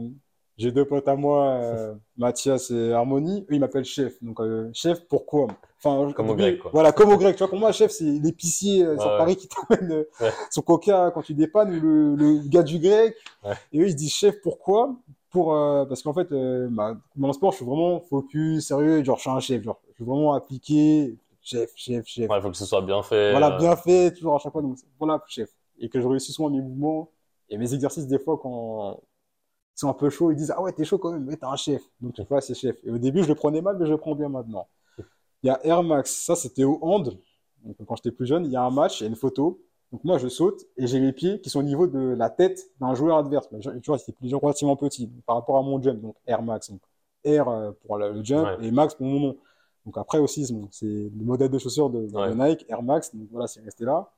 j'ai 0.57 0.71
deux 0.71 0.85
potes 0.85 1.07
à 1.07 1.15
moi, 1.15 1.49
euh, 1.53 1.95
Mathias 2.17 2.69
et 2.69 2.91
Harmonie. 2.93 3.45
Eux, 3.49 3.55
ils 3.55 3.59
m'appellent 3.59 3.85
chef. 3.85 4.21
Donc, 4.23 4.39
chef, 4.73 4.99
pourquoi? 5.07 5.47
Enfin, 5.83 6.11
Comme 6.13 6.29
au 6.29 6.35
grec, 6.35 6.59
quoi. 6.59 6.71
Voilà, 6.73 6.91
comme 6.91 7.11
au 7.11 7.17
grec. 7.17 7.35
Tu 7.35 7.39
vois, 7.39 7.49
pour 7.49 7.59
moi, 7.59 7.71
chef, 7.71 7.91
c'est 7.91 8.03
l'épicier 8.05 8.85
Ouais, 8.87 8.99
sur 8.99 9.09
ouais. 9.09 9.17
Paris 9.17 9.35
qui 9.35 9.47
t'amène 9.47 10.05
Ouais. 10.19 10.31
son 10.51 10.61
coca 10.61 11.11
quand 11.13 11.23
tu 11.23 11.33
dépannes 11.33 11.75
ou 11.75 11.81
le, 11.81 12.15
le 12.15 12.47
gars 12.47 12.63
du 12.63 12.77
grec. 12.79 13.15
Ouais. 13.43 13.57
Et 13.71 13.79
eux, 13.79 13.87
ils 13.87 13.91
se 13.91 13.95
disent 13.97 14.13
chef, 14.13 14.41
pourquoi? 14.41 14.95
Pour, 15.33 15.55
euh, 15.55 15.83
parce 15.85 16.03
qu'en 16.03 16.13
fait, 16.13 16.31
euh, 16.31 16.67
bah, 16.69 16.95
dans 17.15 17.25
le 17.25 17.33
sport, 17.33 17.51
je 17.51 17.57
suis 17.57 17.65
vraiment 17.65 17.99
focus, 17.99 18.67
sérieux, 18.67 19.03
genre, 19.03 19.17
je 19.17 19.21
suis 19.21 19.29
un 19.31 19.39
chef. 19.39 19.63
Genre, 19.63 19.79
je 19.89 19.95
suis 19.95 20.05
vraiment 20.05 20.33
appliqué, 20.33 21.17
chef, 21.41 21.71
chef, 21.75 22.05
chef. 22.05 22.29
Ouais, 22.29 22.37
il 22.37 22.41
faut 22.43 22.51
que 22.51 22.55
ce 22.57 22.67
soit 22.67 22.83
bien 22.83 23.01
fait. 23.01 23.31
Voilà, 23.31 23.55
euh, 23.55 23.57
bien 23.57 23.75
fait, 23.75 24.13
toujours 24.13 24.35
à 24.35 24.37
chaque 24.37 24.51
fois. 24.51 24.61
Donc, 24.61 24.77
voilà, 24.99 25.23
chef. 25.27 25.49
Et 25.79 25.89
que 25.89 25.99
je 25.99 26.07
réussis 26.07 26.31
souvent 26.31 26.51
mes 26.51 26.61
mouvements 26.61 27.09
et 27.49 27.57
mes 27.57 27.73
exercices, 27.73 28.05
des 28.05 28.19
fois, 28.19 28.37
quand 28.37 29.01
ils 29.75 29.79
sont 29.79 29.89
un 29.89 29.95
peu 29.95 30.11
chauds, 30.11 30.29
ils 30.29 30.37
disent 30.37 30.53
Ah 30.55 30.61
ouais, 30.61 30.71
t'es 30.71 30.85
chaud 30.85 30.99
quand 30.99 31.11
même, 31.11 31.25
mais 31.25 31.35
t'es 31.35 31.47
un 31.47 31.55
chef. 31.55 31.81
Donc, 31.99 32.13
tu 32.13 32.21
vois, 32.29 32.39
c'est 32.39 32.53
chef. 32.53 32.77
Et 32.83 32.91
au 32.91 32.99
début, 32.99 33.23
je 33.23 33.27
le 33.27 33.33
prenais 33.33 33.61
mal, 33.61 33.75
mais 33.79 33.87
je 33.87 33.91
le 33.91 33.97
prends 33.97 34.13
bien 34.13 34.29
maintenant. 34.29 34.67
Il 35.41 35.47
y 35.47 35.49
a 35.49 35.59
Air 35.65 35.81
Max, 35.81 36.11
ça, 36.11 36.35
c'était 36.35 36.63
au 36.63 36.77
hand. 36.83 37.17
Donc, 37.63 37.75
quand 37.87 37.95
j'étais 37.95 38.11
plus 38.11 38.27
jeune, 38.27 38.45
il 38.45 38.51
y 38.51 38.55
a 38.55 38.61
un 38.61 38.69
match, 38.69 39.01
il 39.01 39.05
y 39.05 39.07
a 39.07 39.09
une 39.09 39.15
photo. 39.15 39.59
Donc, 39.93 40.03
moi, 40.03 40.17
je 40.17 40.27
saute 40.27 40.65
et 40.75 40.87
j'ai 40.87 40.99
les 40.99 41.13
pieds 41.13 41.39
qui 41.39 41.49
sont 41.51 41.59
au 41.59 41.63
niveau 41.63 41.87
de 41.87 41.99
la 41.99 42.29
tête 42.31 42.71
d'un 42.81 42.95
joueur 42.95 43.17
adverse. 43.19 43.47
Mais, 43.51 43.59
tu 43.61 43.69
vois, 43.87 43.99
c'était 43.99 44.11
plus 44.13 44.33
relativement 44.33 44.75
petit 44.75 45.07
donc, 45.07 45.23
par 45.23 45.35
rapport 45.37 45.57
à 45.57 45.61
mon 45.61 45.81
jump. 45.81 46.01
Donc, 46.01 46.15
Air 46.27 46.41
Max. 46.41 46.71
Donc, 46.71 46.81
Air 47.23 47.47
euh, 47.47 47.71
pour 47.85 47.97
le 47.97 48.23
jump 48.23 48.45
Ouais. 48.59 48.67
et 48.67 48.71
Max 48.71 48.95
pour 48.95 49.05
mon 49.05 49.19
nom. 49.19 49.37
Donc, 49.85 49.97
après 49.97 50.17
aussi, 50.19 50.45
c'est 50.47 50.55
c'est 50.71 50.85
le 50.87 51.23
modèle 51.23 51.51
de 51.51 51.59
chaussures 51.59 51.89
de, 51.91 52.07
de 52.07 52.13
Ouais. 52.15 52.33
Nike, 52.35 52.65
Air 52.69 52.83
Max. 52.83 53.15
Donc, 53.15 53.27
voilà, 53.31 53.47
c'est 53.47 53.61
resté 53.61 53.85
là. 53.85 54.11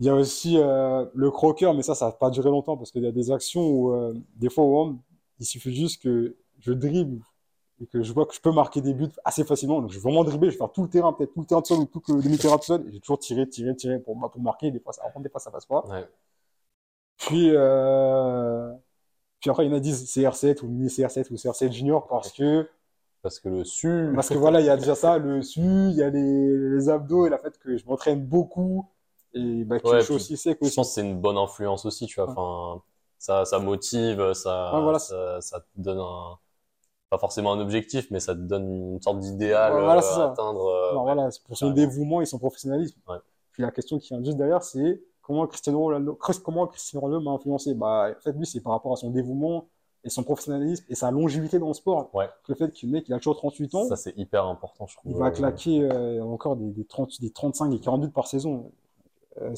Il 0.00 0.06
y 0.06 0.08
a 0.10 0.14
aussi 0.14 0.58
euh, 0.58 1.06
le 1.14 1.30
croqueur, 1.30 1.72
mais 1.72 1.82
ça, 1.82 1.94
ça 1.94 2.06
n'a 2.06 2.12
pas 2.12 2.30
duré 2.30 2.50
longtemps 2.50 2.76
parce 2.76 2.90
qu'il 2.92 3.02
y 3.02 3.06
a 3.06 3.12
des 3.12 3.30
actions 3.30 3.66
où, 3.66 3.92
euh, 3.94 4.12
des 4.36 4.50
fois, 4.50 4.64
au 4.64 4.76
hand, 4.78 4.98
il 5.40 5.46
suffit 5.46 5.74
juste 5.74 6.02
que 6.02 6.36
je 6.58 6.72
dribble 6.72 7.20
et 7.84 7.86
que 7.86 8.02
je 8.02 8.12
vois 8.12 8.24
que 8.24 8.34
je 8.34 8.40
peux 8.40 8.50
marquer 8.52 8.80
des 8.80 8.94
buts 8.94 9.10
assez 9.24 9.44
facilement. 9.44 9.80
Donc, 9.82 9.90
je 9.90 9.96
vais 9.96 10.02
vraiment 10.02 10.24
dribbler, 10.24 10.48
je 10.48 10.54
vais 10.54 10.58
faire 10.58 10.72
tout 10.72 10.82
le 10.82 10.88
terrain, 10.88 11.12
peut-être 11.12 11.34
tout 11.34 11.40
le 11.40 11.46
terrain 11.46 11.60
de 11.60 11.66
sol 11.66 11.78
ou 11.80 11.84
tout 11.84 12.02
le 12.08 12.22
demi-terrain 12.22 12.56
de 12.56 12.62
sol. 12.62 12.84
J'ai 12.90 13.00
toujours 13.00 13.18
tiré, 13.18 13.46
tiré, 13.48 13.76
tiré 13.76 13.98
pour, 13.98 14.18
pour 14.30 14.40
marquer. 14.40 14.70
Des 14.70 14.80
fois, 14.80 14.92
ça 14.94 15.02
rentre, 15.02 15.20
des 15.20 15.28
fois, 15.28 15.40
ça 15.40 15.50
passe 15.50 15.66
pas. 15.66 15.84
Ouais. 15.86 16.08
Puis, 17.18 17.50
euh, 17.52 18.72
puis 19.40 19.50
après, 19.50 19.66
il 19.66 19.70
y 19.70 19.72
en 19.72 19.76
a 19.76 19.80
qui 19.80 19.82
disent 19.82 20.04
CR7 20.04 20.62
ou 20.64 20.68
mini 20.68 20.88
CR7 20.88 21.30
ou 21.30 21.36
CR7 21.36 21.72
junior 21.72 22.06
parce 22.06 22.32
que, 22.32 22.68
Parce 23.22 23.38
que 23.40 23.48
le 23.48 23.64
su. 23.64 24.12
parce 24.14 24.28
que 24.28 24.38
voilà, 24.38 24.60
il 24.60 24.66
y 24.66 24.70
a 24.70 24.76
déjà 24.76 24.94
ça, 24.94 25.18
le 25.18 25.42
su, 25.42 25.60
il 25.60 25.96
y 25.96 26.02
a 26.02 26.10
les, 26.10 26.56
les 26.56 26.88
abdos 26.88 27.26
et 27.26 27.30
le 27.30 27.38
fait 27.38 27.58
que 27.58 27.76
je 27.76 27.84
m'entraîne 27.86 28.24
beaucoup 28.24 28.86
et 29.34 29.64
bah, 29.64 29.80
que 29.80 29.88
Ouais, 29.88 30.00
je 30.00 30.04
suis 30.04 30.14
puis 30.14 30.14
aussi 30.14 30.36
sec 30.36 30.58
Je 30.62 30.74
pense 30.74 30.88
que 30.88 30.94
c'est 30.94 31.00
une 31.02 31.20
bonne 31.20 31.36
influence 31.38 31.84
aussi, 31.86 32.06
tu 32.06 32.20
vois. 32.20 32.30
Enfin, 32.30 32.82
ça, 33.18 33.44
ça 33.44 33.58
motive, 33.58 34.32
ça, 34.34 34.70
voilà. 34.82 34.98
ça, 34.98 35.40
ça 35.40 35.60
te 35.60 35.66
donne 35.76 35.98
un, 35.98 36.38
pas 37.14 37.18
forcément 37.18 37.52
un 37.52 37.60
objectif, 37.60 38.10
mais 38.10 38.18
ça 38.18 38.34
te 38.34 38.40
donne 38.40 38.94
une 38.94 39.02
sorte 39.02 39.20
d'idéal 39.20 39.72
voilà, 39.72 40.02
euh, 40.02 40.20
à 40.20 40.30
atteindre. 40.32 40.66
euh, 40.66 40.90
Alors 40.90 41.04
ouais. 41.04 41.14
voilà, 41.14 41.30
c'est 41.30 41.42
pour 41.44 41.56
son 41.56 41.70
dévouement 41.70 42.20
et 42.20 42.26
son 42.26 42.38
professionnalisme. 42.38 42.98
Ouais. 43.08 43.18
Puis 43.52 43.62
la 43.62 43.70
question 43.70 43.98
qui 44.00 44.08
vient 44.08 44.22
juste 44.24 44.36
derrière, 44.36 44.64
c'est 44.64 45.00
comment 45.22 45.46
Cristiano 45.46 45.78
Ronaldo, 45.80 46.18
comment 46.44 46.66
Cristiano 46.66 47.02
Ronaldo 47.06 47.24
m'a 47.24 47.30
influencé? 47.32 47.74
Bah, 47.74 48.10
en 48.16 48.20
fait, 48.20 48.32
lui, 48.32 48.46
c'est 48.46 48.60
par 48.60 48.72
rapport 48.72 48.92
à 48.92 48.96
son 48.96 49.10
dévouement 49.10 49.68
et 50.02 50.10
son 50.10 50.22
professionnalisme 50.24 50.84
et 50.88 50.94
sa 50.96 51.10
longévité 51.12 51.58
dans 51.60 51.68
le 51.68 51.74
sport. 51.74 52.10
Ouais. 52.14 52.28
Le 52.48 52.54
fait 52.56 52.70
que 52.72 52.84
le 52.84 52.92
mec, 52.92 53.04
il 53.08 53.14
a 53.14 53.18
toujours 53.18 53.36
38 53.36 53.74
ans, 53.76 53.84
Ça, 53.88 53.96
c'est 53.96 54.12
hyper 54.18 54.44
important, 54.46 54.86
je 54.86 54.96
trouve. 54.96 55.12
il 55.12 55.16
va 55.16 55.30
claquer 55.30 55.82
euh, 55.82 56.22
encore 56.24 56.56
des, 56.56 56.70
des, 56.72 56.84
30, 56.84 57.20
des 57.20 57.30
35 57.30 57.72
et 57.72 57.78
40 57.80 58.00
buts 58.02 58.10
par 58.10 58.26
saison. 58.26 58.72
Euh, 59.40 59.50
Ouais. 59.50 59.54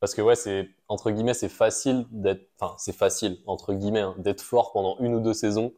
Parce 0.00 0.14
que 0.14 0.20
ouais, 0.22 0.34
c'est 0.34 0.68
entre 0.88 1.12
guillemets, 1.12 1.32
c'est 1.34 1.48
facile 1.48 2.06
d'être, 2.10 2.48
enfin, 2.58 2.74
c'est 2.76 2.92
facile 2.92 3.38
entre 3.46 3.72
guillemets 3.72 4.00
hein, 4.00 4.16
d'être 4.18 4.40
fort 4.40 4.72
pendant 4.72 4.96
une 4.98 5.14
ou 5.14 5.20
deux 5.20 5.32
saisons 5.32 5.72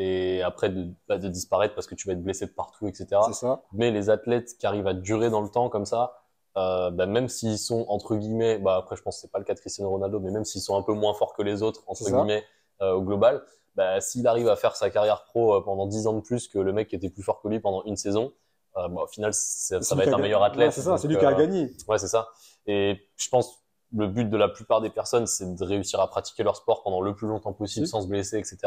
et 0.00 0.42
après 0.42 0.70
de, 0.70 0.88
bah, 1.08 1.18
de 1.18 1.28
disparaître 1.28 1.74
parce 1.74 1.86
que 1.86 1.94
tu 1.94 2.06
vas 2.06 2.14
être 2.14 2.22
blessé 2.22 2.46
de 2.46 2.52
partout, 2.52 2.88
etc. 2.88 3.20
ça. 3.32 3.62
Mais 3.72 3.90
les 3.90 4.08
athlètes 4.08 4.56
qui 4.58 4.66
arrivent 4.66 4.86
à 4.86 4.94
durer 4.94 5.28
dans 5.28 5.42
le 5.42 5.50
temps 5.50 5.68
comme 5.68 5.84
ça, 5.84 6.14
euh, 6.56 6.90
bah, 6.90 7.04
même 7.04 7.28
s'ils 7.28 7.58
sont 7.58 7.84
entre 7.88 8.16
guillemets, 8.16 8.58
bah 8.58 8.76
après 8.76 8.96
je 8.96 9.02
pense 9.02 9.16
que 9.16 9.20
c'est 9.20 9.30
pas 9.30 9.38
le 9.38 9.44
cas 9.44 9.52
de 9.52 9.60
Cristiano 9.60 9.90
Ronaldo, 9.90 10.18
mais 10.18 10.30
même 10.30 10.46
s'ils 10.46 10.62
sont 10.62 10.74
un 10.74 10.82
peu 10.82 10.94
moins 10.94 11.12
forts 11.12 11.34
que 11.34 11.42
les 11.42 11.62
autres 11.62 11.82
entre 11.86 12.04
guillemets 12.04 12.44
euh, 12.80 12.94
au 12.94 13.02
global, 13.02 13.42
bah, 13.74 14.00
s'il 14.00 14.26
arrive 14.26 14.48
à 14.48 14.56
faire 14.56 14.74
sa 14.74 14.88
carrière 14.88 15.24
pro 15.24 15.54
euh, 15.54 15.60
pendant 15.60 15.86
10 15.86 16.06
ans 16.06 16.14
de 16.14 16.20
plus 16.20 16.48
que 16.48 16.58
le 16.58 16.72
mec 16.72 16.88
qui 16.88 16.96
était 16.96 17.10
plus 17.10 17.22
fort 17.22 17.42
que 17.42 17.48
lui 17.48 17.60
pendant 17.60 17.84
une 17.84 17.96
saison, 17.96 18.32
euh, 18.78 18.88
bah, 18.88 19.02
au 19.02 19.06
final 19.06 19.34
ça 19.34 19.78
va 19.94 20.04
être 20.04 20.14
un 20.14 20.18
meilleur 20.18 20.42
athlète. 20.42 20.68
Ouais, 20.68 20.72
c'est 20.72 20.80
ça, 20.80 20.96
c'est 20.96 21.08
lui 21.08 21.18
qui 21.18 21.26
a 21.26 21.34
gagné. 21.34 21.72
Ouais, 21.88 21.98
c'est 21.98 22.08
ça. 22.08 22.30
Et 22.66 23.06
je 23.16 23.28
pense 23.28 23.58
le 23.92 24.06
but 24.06 24.30
de 24.30 24.36
la 24.38 24.48
plupart 24.48 24.80
des 24.80 24.88
personnes, 24.88 25.26
c'est 25.26 25.54
de 25.54 25.64
réussir 25.64 26.00
à 26.00 26.08
pratiquer 26.08 26.42
leur 26.42 26.56
sport 26.56 26.82
pendant 26.82 27.02
le 27.02 27.14
plus 27.14 27.28
longtemps 27.28 27.52
possible 27.52 27.86
Si. 27.86 27.90
sans 27.90 28.00
se 28.00 28.06
blesser, 28.06 28.38
etc. 28.38 28.58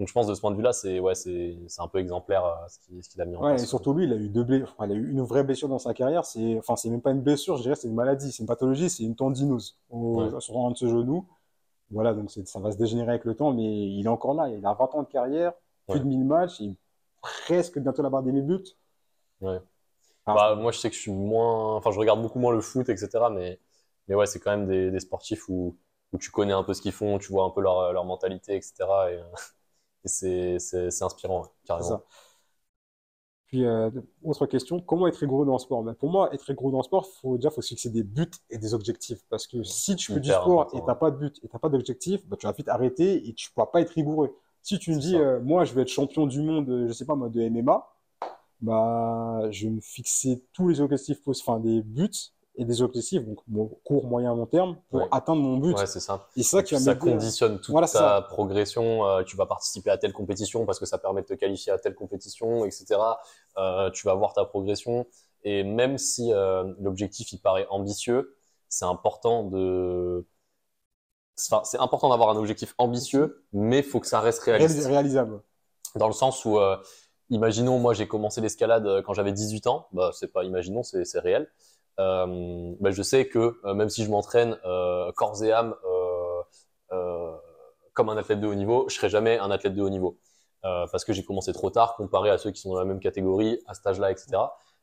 Donc 0.00 0.08
je 0.08 0.12
pense 0.14 0.26
de 0.26 0.34
ce 0.34 0.40
point 0.40 0.50
de 0.50 0.56
vue-là, 0.56 0.72
c'est 0.72 0.98
ouais, 0.98 1.14
c'est 1.14 1.58
un 1.78 1.86
peu 1.86 1.98
exemplaire 1.98 2.42
euh, 2.42 2.54
ce 2.68 2.78
qu'il 2.80 3.02
qu'il 3.02 3.20
a 3.20 3.26
mis 3.26 3.36
en 3.36 3.42
Ouais, 3.42 3.50
place. 3.50 3.64
et 3.64 3.66
surtout 3.66 3.92
lui, 3.92 4.04
il 4.04 4.12
a 4.14 4.16
eu 4.16 4.30
deux 4.30 4.42
blessures. 4.44 4.74
Enfin, 4.76 4.86
il 4.90 4.92
a 4.92 4.94
eu 4.94 5.10
une 5.10 5.20
vraie 5.20 5.44
blessure 5.44 5.68
dans 5.68 5.78
sa 5.78 5.92
carrière. 5.92 6.24
C'est, 6.24 6.56
enfin, 6.58 6.74
c'est 6.74 6.88
même 6.88 7.02
pas 7.02 7.10
une 7.10 7.20
blessure, 7.20 7.58
je 7.58 7.62
dirais, 7.62 7.74
c'est 7.74 7.86
une 7.86 7.94
maladie, 7.94 8.32
c'est 8.32 8.42
une 8.42 8.46
pathologie, 8.46 8.88
c'est 8.88 9.02
une 9.04 9.14
tendinose 9.14 9.76
au, 9.90 10.22
Ouais. 10.22 10.40
sur 10.40 10.56
un 10.58 10.70
de 10.70 10.76
ses 10.76 10.88
genoux. 10.88 11.26
Voilà, 11.90 12.14
donc 12.14 12.30
ça 12.30 12.60
va 12.60 12.72
se 12.72 12.78
dégénérer 12.78 13.10
avec 13.10 13.24
le 13.26 13.34
temps, 13.34 13.52
mais 13.52 13.62
il 13.90 14.02
est 14.06 14.08
encore 14.08 14.32
là. 14.32 14.48
Il 14.48 14.64
a 14.64 14.72
20 14.72 14.94
ans 14.94 15.02
de 15.02 15.08
carrière, 15.08 15.52
plus 15.86 15.98
Ouais. 15.98 16.00
de 16.00 16.08
1000 16.08 16.24
matchs, 16.24 16.60
il 16.60 16.76
presque 17.20 17.78
bientôt 17.78 18.02
la 18.02 18.08
barre 18.08 18.22
des 18.22 18.32
1000 18.32 18.46
buts. 18.46 18.64
Ouais. 19.42 19.60
Ah. 20.24 20.34
Bah, 20.34 20.54
moi, 20.54 20.72
je 20.72 20.78
sais 20.78 20.88
que 20.88 20.96
je 20.96 21.00
suis 21.00 21.12
moins, 21.12 21.76
enfin, 21.76 21.90
je 21.90 21.98
regarde 21.98 22.22
beaucoup 22.22 22.38
moins 22.38 22.52
le 22.52 22.62
foot, 22.62 22.88
etc. 22.88 23.08
Mais, 23.30 23.58
mais 24.08 24.14
ouais, 24.14 24.24
c'est 24.24 24.38
quand 24.40 24.50
même 24.56 24.66
des, 24.66 24.90
des 24.90 25.00
sportifs 25.00 25.48
où, 25.50 25.76
où 26.14 26.18
tu 26.18 26.30
connais 26.30 26.54
un 26.54 26.62
peu 26.62 26.72
ce 26.72 26.80
qu'ils 26.80 26.92
font, 26.92 27.18
tu 27.18 27.30
vois 27.32 27.44
un 27.44 27.50
peu 27.50 27.60
leur, 27.60 27.92
leur 27.92 28.06
mentalité, 28.06 28.54
etc. 28.56 28.72
Et, 29.10 29.20
et 30.04 30.58
c'est, 30.58 31.02
inspirant, 31.02 31.46
carrément. 31.64 32.02
Puis, 33.46 33.64
euh, 33.64 33.90
autre 34.22 34.46
question, 34.46 34.80
comment 34.80 35.08
être 35.08 35.16
rigoureux 35.16 35.44
dans 35.44 35.54
le 35.54 35.58
sport? 35.58 35.82
Ben, 35.82 35.94
pour 35.94 36.08
moi, 36.08 36.32
être 36.32 36.42
rigoureux 36.42 36.70
dans 36.70 36.78
le 36.78 36.84
sport, 36.84 37.04
faut, 37.20 37.36
déjà, 37.36 37.50
faut 37.50 37.60
se 37.60 37.68
fixer 37.68 37.90
des 37.90 38.04
buts 38.04 38.30
et 38.48 38.58
des 38.58 38.74
objectifs. 38.74 39.18
Parce 39.28 39.48
que 39.48 39.64
si 39.64 39.96
tu 39.96 40.12
fais 40.12 40.20
du 40.20 40.30
sport 40.30 40.70
et 40.72 40.78
t'as 40.86 40.94
pas 40.94 41.10
de 41.10 41.16
but 41.16 41.40
et 41.42 41.48
t'as 41.48 41.58
pas 41.58 41.68
d'objectif, 41.68 42.24
ben, 42.28 42.36
tu 42.36 42.46
vas 42.46 42.52
vite 42.52 42.68
arrêter 42.68 43.28
et 43.28 43.34
tu 43.34 43.50
pourras 43.50 43.66
pas 43.66 43.80
être 43.80 43.90
rigoureux. 43.90 44.36
Si 44.62 44.78
tu 44.78 44.92
me 44.92 45.00
dis, 45.00 45.16
euh, 45.16 45.40
moi, 45.40 45.64
je 45.64 45.74
vais 45.74 45.82
être 45.82 45.88
champion 45.88 46.26
du 46.26 46.42
monde, 46.42 46.86
je 46.86 46.92
sais 46.92 47.04
pas, 47.04 47.16
moi, 47.16 47.28
de 47.28 47.40
MMA, 47.40 47.88
bah, 48.60 49.50
je 49.50 49.64
vais 49.64 49.70
me 49.72 49.80
fixer 49.80 50.44
tous 50.52 50.68
les 50.68 50.80
objectifs, 50.80 51.18
enfin, 51.26 51.58
des 51.58 51.82
buts 51.82 52.32
et 52.60 52.64
des 52.66 52.82
objectifs, 52.82 53.22
donc, 53.48 53.82
court, 53.84 54.06
moyen, 54.06 54.34
long 54.34 54.46
terme, 54.46 54.76
pour 54.90 55.00
Ouais. 55.00 55.08
atteindre 55.10 55.40
mon 55.42 55.56
but. 55.56 55.74
Ouais, 55.76 55.86
c'est 55.86 55.98
ça. 55.98 56.28
Et 56.36 56.42
c'est 56.42 56.50
ça 56.50 56.60
Et 56.60 56.64
qui 56.64 56.74
va 56.74 56.80
ça 56.80 56.94
m'aider. 56.94 57.10
conditionne 57.10 57.56
toute 57.58 57.70
Voilà, 57.70 57.88
ta 57.88 58.20
progression. 58.20 59.04
Euh, 59.06 59.22
tu 59.24 59.36
vas 59.36 59.46
participer 59.46 59.90
à 59.90 59.96
telle 59.96 60.12
compétition 60.12 60.66
parce 60.66 60.78
que 60.78 60.84
ça 60.86 60.98
permet 60.98 61.22
de 61.22 61.26
te 61.26 61.34
qualifier 61.34 61.72
à 61.72 61.78
telle 61.78 61.94
compétition, 61.94 62.66
etc. 62.66 63.00
Euh, 63.56 63.90
tu 63.90 64.06
vas 64.06 64.14
voir 64.14 64.34
ta 64.34 64.44
progression. 64.44 65.06
Et 65.42 65.64
même 65.64 65.96
si 65.96 66.32
euh, 66.34 66.74
l'objectif 66.80 67.32
il 67.32 67.38
paraît 67.38 67.66
ambitieux, 67.70 68.36
c'est 68.68 68.84
important 68.84 69.44
de 69.44 70.26
c'est 71.36 71.80
important 71.80 72.10
d'avoir 72.10 72.28
un 72.28 72.36
objectif 72.36 72.74
ambitieux, 72.76 73.42
mais 73.54 73.78
il 73.78 73.84
faut 73.84 73.98
que 74.00 74.06
ça 74.06 74.20
reste 74.20 74.42
réaliste. 74.42 74.84
réalisable. 74.86 75.40
Dans 75.96 76.06
le 76.06 76.12
sens 76.12 76.44
où, 76.44 76.58
euh, 76.58 76.76
imaginons, 77.30 77.78
moi 77.78 77.94
j'ai 77.94 78.06
commencé 78.06 78.42
l'escalade 78.42 79.02
quand 79.06 79.14
j'avais 79.14 79.32
18 79.32 79.66
ans, 79.66 79.86
bah, 79.92 80.10
c'est 80.12 80.28
pas 80.30 80.44
imaginons, 80.44 80.82
c'est 80.82 81.18
réel. 81.18 81.48
Euh, 82.00 82.74
bah, 82.80 82.90
je 82.90 83.02
sais 83.02 83.28
que 83.28 83.60
même 83.74 83.88
si 83.88 84.04
je 84.04 84.10
m'entraîne 84.10 84.56
corps 85.16 85.42
et 85.44 85.52
âme 85.52 85.74
comme 87.92 88.08
un 88.08 88.16
athlète 88.16 88.40
de 88.40 88.46
haut 88.46 88.54
niveau, 88.54 88.88
je 88.88 88.94
serai 88.96 89.08
jamais 89.08 89.38
un 89.38 89.50
athlète 89.50 89.74
de 89.74 89.82
haut 89.82 89.90
niveau. 89.90 90.18
parce 90.62 91.04
que 91.04 91.12
j'ai 91.12 91.24
commencé 91.24 91.52
trop 91.52 91.70
tard 91.70 91.94
comparé 91.96 92.30
à 92.30 92.38
ceux 92.38 92.50
qui 92.50 92.60
sont 92.60 92.70
dans 92.70 92.78
la 92.78 92.84
même 92.84 93.00
catégorie, 93.00 93.60
à 93.66 93.74
cet 93.74 93.86
âge-là, 93.86 94.10
etc. 94.10 94.28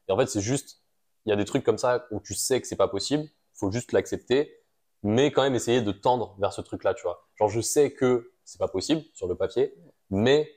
Et 0.08 0.12
en 0.12 0.18
fait, 0.18 0.28
c'est 0.28 0.42
juste, 0.42 0.84
il 1.26 1.30
y 1.32 1.34
a 1.34 1.36
des 1.36 1.46
trucs 1.46 1.64
comme 1.64 1.78
ça 1.78 2.06
où 2.12 2.22
tu 2.22 2.34
sais 2.34 2.62
que 2.62 2.68
c'est 2.68 2.78
pas 2.78 2.88
possible, 2.88 3.26
faut 3.54 3.72
juste 3.72 3.92
l'accepter 3.92 4.58
mais 5.04 5.32
quand 5.32 5.44
même 5.44 5.56
essayer 5.56 5.82
de 5.82 5.92
tendre 5.92 6.36
vers 6.40 6.54
ce 6.54 6.62
truc-là, 6.62 6.94
tu 6.94 7.04
vois. 7.04 7.28
Genre, 7.36 7.50
je 7.50 7.62
sais 7.62 7.94
que 7.94 8.34
c'est 8.44 8.60
pas 8.60 8.68
possible 8.68 9.04
sur 9.14 9.28
le 9.28 9.36
papier, 9.36 9.74
mais 10.10 10.50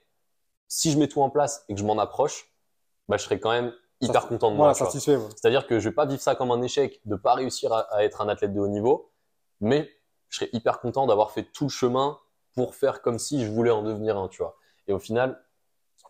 si 0.68 0.92
je 0.92 0.98
mets 0.98 1.08
tout 1.08 1.22
en 1.22 1.30
place 1.30 1.64
et 1.68 1.74
que 1.74 1.80
je 1.80 1.84
m'en 1.84 1.98
approche, 1.98 2.52
bah, 3.08 3.16
je 3.16 3.24
serai 3.24 3.40
quand 3.40 3.50
même 3.50 3.72
hyper 4.01 4.28
content 4.28 4.51
de 4.51 4.56
moi. 4.56 4.74
satisfait. 4.74 5.18
C'est-à-dire 5.36 5.66
que 5.66 5.78
je 5.78 5.89
vais 5.89 5.94
pas 5.94 6.06
vivre 6.06 6.20
ça 6.20 6.35
comme 6.35 6.51
un 6.51 6.62
échec 6.62 7.01
de 7.05 7.16
pas 7.16 7.35
réussir 7.35 7.72
à, 7.72 8.05
être 8.05 8.20
un 8.20 8.28
athlète 8.28 8.52
de 8.52 8.60
haut 8.60 8.68
niveau, 8.68 9.10
mais 9.60 9.90
je 10.28 10.39
serais 10.39 10.51
hyper 10.52 10.81
content 10.81 11.06
d'avoir 11.06 11.31
fait 11.31 11.44
tout 11.44 11.64
le 11.64 11.70
chemin 11.70 12.18
pour 12.55 12.74
faire 12.74 13.02
comme 13.02 13.18
si 13.18 13.44
je 13.44 13.51
voulais 13.51 13.70
en 13.70 13.82
devenir 13.82 14.16
un, 14.16 14.28
tu 14.28 14.43
vois. 14.43 14.56
Et 14.86 14.93
au 14.93 14.98
final, 14.98 15.43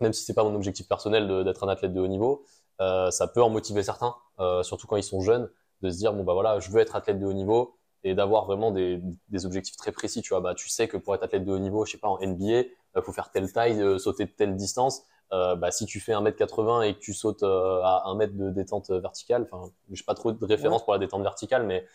même 0.01 0.12
si 0.12 0.25
c'est 0.25 0.35
pas 0.35 0.45
mon 0.45 0.55
objectif 0.55 0.89
personnel 0.89 1.45
d'être 1.45 1.65
un 1.65 1.69
athlète 1.69 1.93
de 1.93 2.01
haut 2.01 2.09
niveau, 2.09 2.45
euh, 2.81 3.11
ça 3.11 3.27
peut 3.29 3.43
en 3.43 3.51
motiver 3.51 3.83
certains, 3.83 4.15
euh, 4.39 4.62
surtout 4.62 4.87
quand 4.87 4.97
ils 4.97 5.03
sont 5.03 5.21
jeunes, 5.21 5.51
de 5.83 5.91
se 5.91 5.97
dire 5.97 6.12
bon 6.12 6.25
bah 6.25 6.33
voilà, 6.33 6.61
je 6.61 6.71
veux 6.71 6.81
être 6.81 6.97
athlète 6.97 7.19
de 7.19 7.27
haut 7.27 7.33
niveau, 7.33 7.79
et 8.05 8.15
d'avoir 8.15 8.47
vraiment 8.47 8.71
des, 8.71 9.01
des, 9.29 9.47
objectifs 9.47 9.77
très 9.77 9.93
précis. 9.93 10.23
Tu 10.23 10.31
vois, 10.31 10.41
bah, 10.41 10.55
tu 10.55 10.69
sais 10.69 10.89
que 10.89 10.97
pour 10.97 11.15
être 11.15 11.23
athlète 11.23 11.45
de 11.45 11.53
haut 11.53 11.59
niveau, 11.59 11.85
je 11.85 11.93
sais 11.93 11.99
pas, 11.99 12.09
en 12.09 12.19
NBA, 12.19 12.45
il 12.45 12.67
euh, 12.97 13.03
faut 13.03 13.12
faire 13.12 13.31
telle 13.31 13.53
taille, 13.53 13.81
euh, 13.81 13.99
sauter 13.99 14.25
de 14.25 14.31
telle 14.31 14.57
distance. 14.57 15.03
Euh, 15.32 15.55
bah, 15.55 15.70
si 15.70 15.86
tu 15.86 16.01
fais 16.01 16.12
1m80 16.12 16.82
et 16.82 16.94
que 16.94 16.98
tu 16.98 17.15
sautes 17.15 17.44
euh, 17.44 17.81
à 17.82 18.02
1 18.07 18.16
mètre 18.16 18.35
de 18.35 18.51
détente 18.51 18.90
verticale, 18.90 19.47
enfin, 19.51 19.70
j'ai 19.93 20.02
pas 20.02 20.15
trop 20.15 20.32
de 20.32 20.44
référence 20.44 20.82
pour 20.82 20.93
la 20.93 20.98
détente 20.98 21.23
verticale, 21.23 21.66
mais 21.66 21.86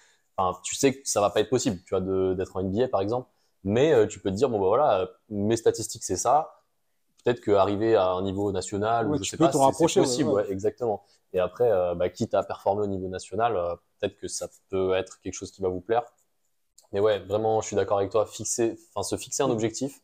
tu 0.64 0.76
sais 0.76 0.94
que 0.94 1.08
ça 1.08 1.22
va 1.22 1.30
pas 1.30 1.42
être 1.42 1.50
possible, 1.50 1.82
tu 1.86 1.96
vois, 1.96 2.02
d'être 2.36 2.56
en 2.56 2.64
NBA 2.64 2.88
par 2.90 3.02
exemple. 3.02 3.30
Mais 3.64 4.08
tu 4.08 4.20
peux 4.20 4.30
te 4.30 4.36
dire, 4.36 4.50
bon, 4.50 4.60
bah 4.60 4.68
voilà, 4.68 5.10
mes 5.30 5.58
statistiques 5.58 6.04
c'est 6.04 6.18
ça. 6.18 6.62
Peut-être 7.24 7.42
qu'arriver 7.42 7.96
à 7.96 8.12
un 8.12 8.22
niveau 8.22 8.52
national, 8.52 9.10
ou 9.10 9.18
je 9.18 9.30
sais 9.30 9.38
pas, 9.38 9.52
c'est 9.52 10.00
possible, 10.00 10.30
ouais, 10.30 10.50
exactement. 10.52 11.04
Et 11.34 11.40
après, 11.40 11.70
bah, 11.96 12.10
quitte 12.10 12.34
à 12.36 12.44
performer 12.44 12.84
au 12.84 12.88
niveau 12.88 13.08
national, 13.08 13.58
peut-être 14.00 14.18
que 14.18 14.28
ça 14.28 14.48
peut 14.70 14.94
être 14.94 15.20
quelque 15.22 15.34
chose 15.34 15.52
qui 15.52 15.62
va 15.62 15.70
vous 15.70 15.82
plaire. 15.82 16.04
Mais 16.92 17.00
ouais, 17.00 17.20
vraiment, 17.20 17.62
je 17.62 17.68
suis 17.68 17.76
d'accord 17.76 17.98
avec 17.98 18.12
toi. 18.12 18.26
Fixer, 18.26 18.78
se 19.02 19.18
fixer 19.18 19.44
un 19.44 19.50
objectif, 19.50 20.02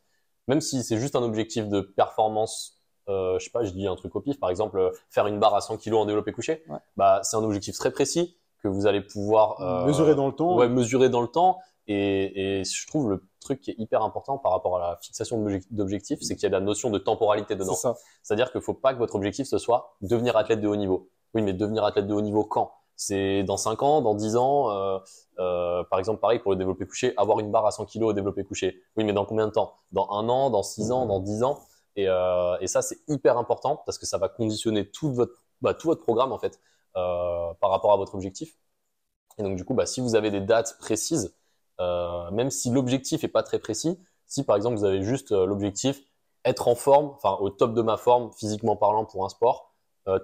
même 0.48 0.60
si 0.60 0.82
c'est 0.82 0.98
juste 0.98 1.16
un 1.16 1.22
objectif 1.22 1.68
de 1.68 1.80
performance, 1.80 2.71
euh, 3.08 3.38
je 3.38 3.44
sais 3.44 3.50
pas, 3.50 3.64
je 3.64 3.70
dis 3.70 3.86
un 3.86 3.96
truc 3.96 4.14
au 4.16 4.20
pif, 4.20 4.38
par 4.38 4.50
exemple, 4.50 4.78
euh, 4.78 4.90
faire 5.10 5.26
une 5.26 5.38
barre 5.38 5.54
à 5.54 5.60
100 5.60 5.78
kg 5.78 5.94
en 5.94 6.04
développé 6.04 6.32
couché, 6.32 6.64
bah, 6.96 7.20
c'est 7.22 7.36
un 7.36 7.44
objectif 7.44 7.76
très 7.76 7.90
précis 7.90 8.36
que 8.62 8.68
vous 8.68 8.86
allez 8.86 9.00
pouvoir 9.00 9.60
euh, 9.60 9.86
mesurer 9.86 10.14
dans 10.14 10.26
le 10.26 10.32
temps. 10.32 10.56
Ouais, 10.56 10.68
mesurer 10.68 11.08
dans 11.08 11.20
le 11.20 11.28
temps. 11.28 11.58
Et, 11.88 12.60
et, 12.60 12.64
je 12.64 12.86
trouve 12.86 13.10
le 13.10 13.24
truc 13.40 13.60
qui 13.60 13.72
est 13.72 13.76
hyper 13.78 14.02
important 14.02 14.38
par 14.38 14.52
rapport 14.52 14.76
à 14.76 14.80
la 14.90 14.98
fixation 15.02 15.44
d'objectifs, 15.72 16.20
c'est 16.22 16.36
qu'il 16.36 16.44
y 16.44 16.46
a 16.46 16.50
la 16.50 16.60
notion 16.60 16.90
de 16.90 16.98
temporalité 16.98 17.56
dedans. 17.56 17.74
C'est-à-dire 18.22 18.52
qu'il 18.52 18.60
ne 18.60 18.64
faut 18.64 18.74
pas 18.74 18.94
que 18.94 18.98
votre 18.98 19.16
objectif 19.16 19.48
ce 19.48 19.58
soit 19.58 19.96
devenir 20.00 20.36
athlète 20.36 20.60
de 20.60 20.68
haut 20.68 20.76
niveau. 20.76 21.08
Oui, 21.34 21.42
mais 21.42 21.52
devenir 21.52 21.84
athlète 21.84 22.06
de 22.06 22.14
haut 22.14 22.20
niveau 22.20 22.44
quand? 22.44 22.72
C'est 22.94 23.42
dans 23.42 23.56
5 23.56 23.82
ans, 23.82 24.00
dans 24.00 24.14
10 24.14 24.36
ans, 24.36 24.70
euh, 24.70 24.98
euh, 25.40 25.82
par 25.90 25.98
exemple, 25.98 26.20
pareil 26.20 26.38
pour 26.38 26.52
le 26.52 26.56
développé 26.56 26.86
couché, 26.86 27.14
avoir 27.16 27.40
une 27.40 27.50
barre 27.50 27.66
à 27.66 27.72
100 27.72 27.86
kg 27.86 28.02
au 28.04 28.12
développé 28.12 28.44
couché. 28.44 28.80
Oui, 28.96 29.02
mais 29.02 29.12
dans 29.12 29.24
combien 29.24 29.46
de 29.46 29.52
temps? 29.52 29.74
Dans 29.90 30.08
un 30.10 30.28
an, 30.28 30.50
dans 30.50 30.62
6 30.62 30.92
ans, 30.92 31.06
dans 31.06 31.18
10 31.18 31.42
ans? 31.42 31.58
Et, 31.96 32.08
euh, 32.08 32.56
et 32.60 32.66
ça, 32.66 32.82
c'est 32.82 32.98
hyper 33.08 33.38
important 33.38 33.82
parce 33.84 33.98
que 33.98 34.06
ça 34.06 34.18
va 34.18 34.28
conditionner 34.28 34.90
tout 34.90 35.12
votre, 35.12 35.44
bah, 35.60 35.74
tout 35.74 35.88
votre 35.88 36.02
programme 36.02 36.32
en 36.32 36.38
fait 36.38 36.60
euh, 36.96 37.52
par 37.60 37.70
rapport 37.70 37.92
à 37.92 37.96
votre 37.96 38.14
objectif. 38.14 38.56
Et 39.38 39.42
donc, 39.42 39.56
du 39.56 39.64
coup, 39.64 39.74
bah, 39.74 39.86
si 39.86 40.00
vous 40.00 40.14
avez 40.14 40.30
des 40.30 40.40
dates 40.40 40.78
précises, 40.78 41.34
euh, 41.80 42.30
même 42.30 42.50
si 42.50 42.70
l'objectif 42.70 43.24
est 43.24 43.28
pas 43.28 43.42
très 43.42 43.58
précis, 43.58 43.98
si 44.26 44.44
par 44.44 44.56
exemple 44.56 44.76
vous 44.76 44.84
avez 44.84 45.02
juste 45.02 45.30
l'objectif 45.30 46.02
être 46.44 46.68
en 46.68 46.74
forme, 46.74 47.10
enfin 47.16 47.36
au 47.40 47.50
top 47.50 47.74
de 47.74 47.82
ma 47.82 47.96
forme 47.96 48.32
physiquement 48.32 48.76
parlant 48.76 49.04
pour 49.04 49.24
un 49.24 49.28
sport, 49.28 49.74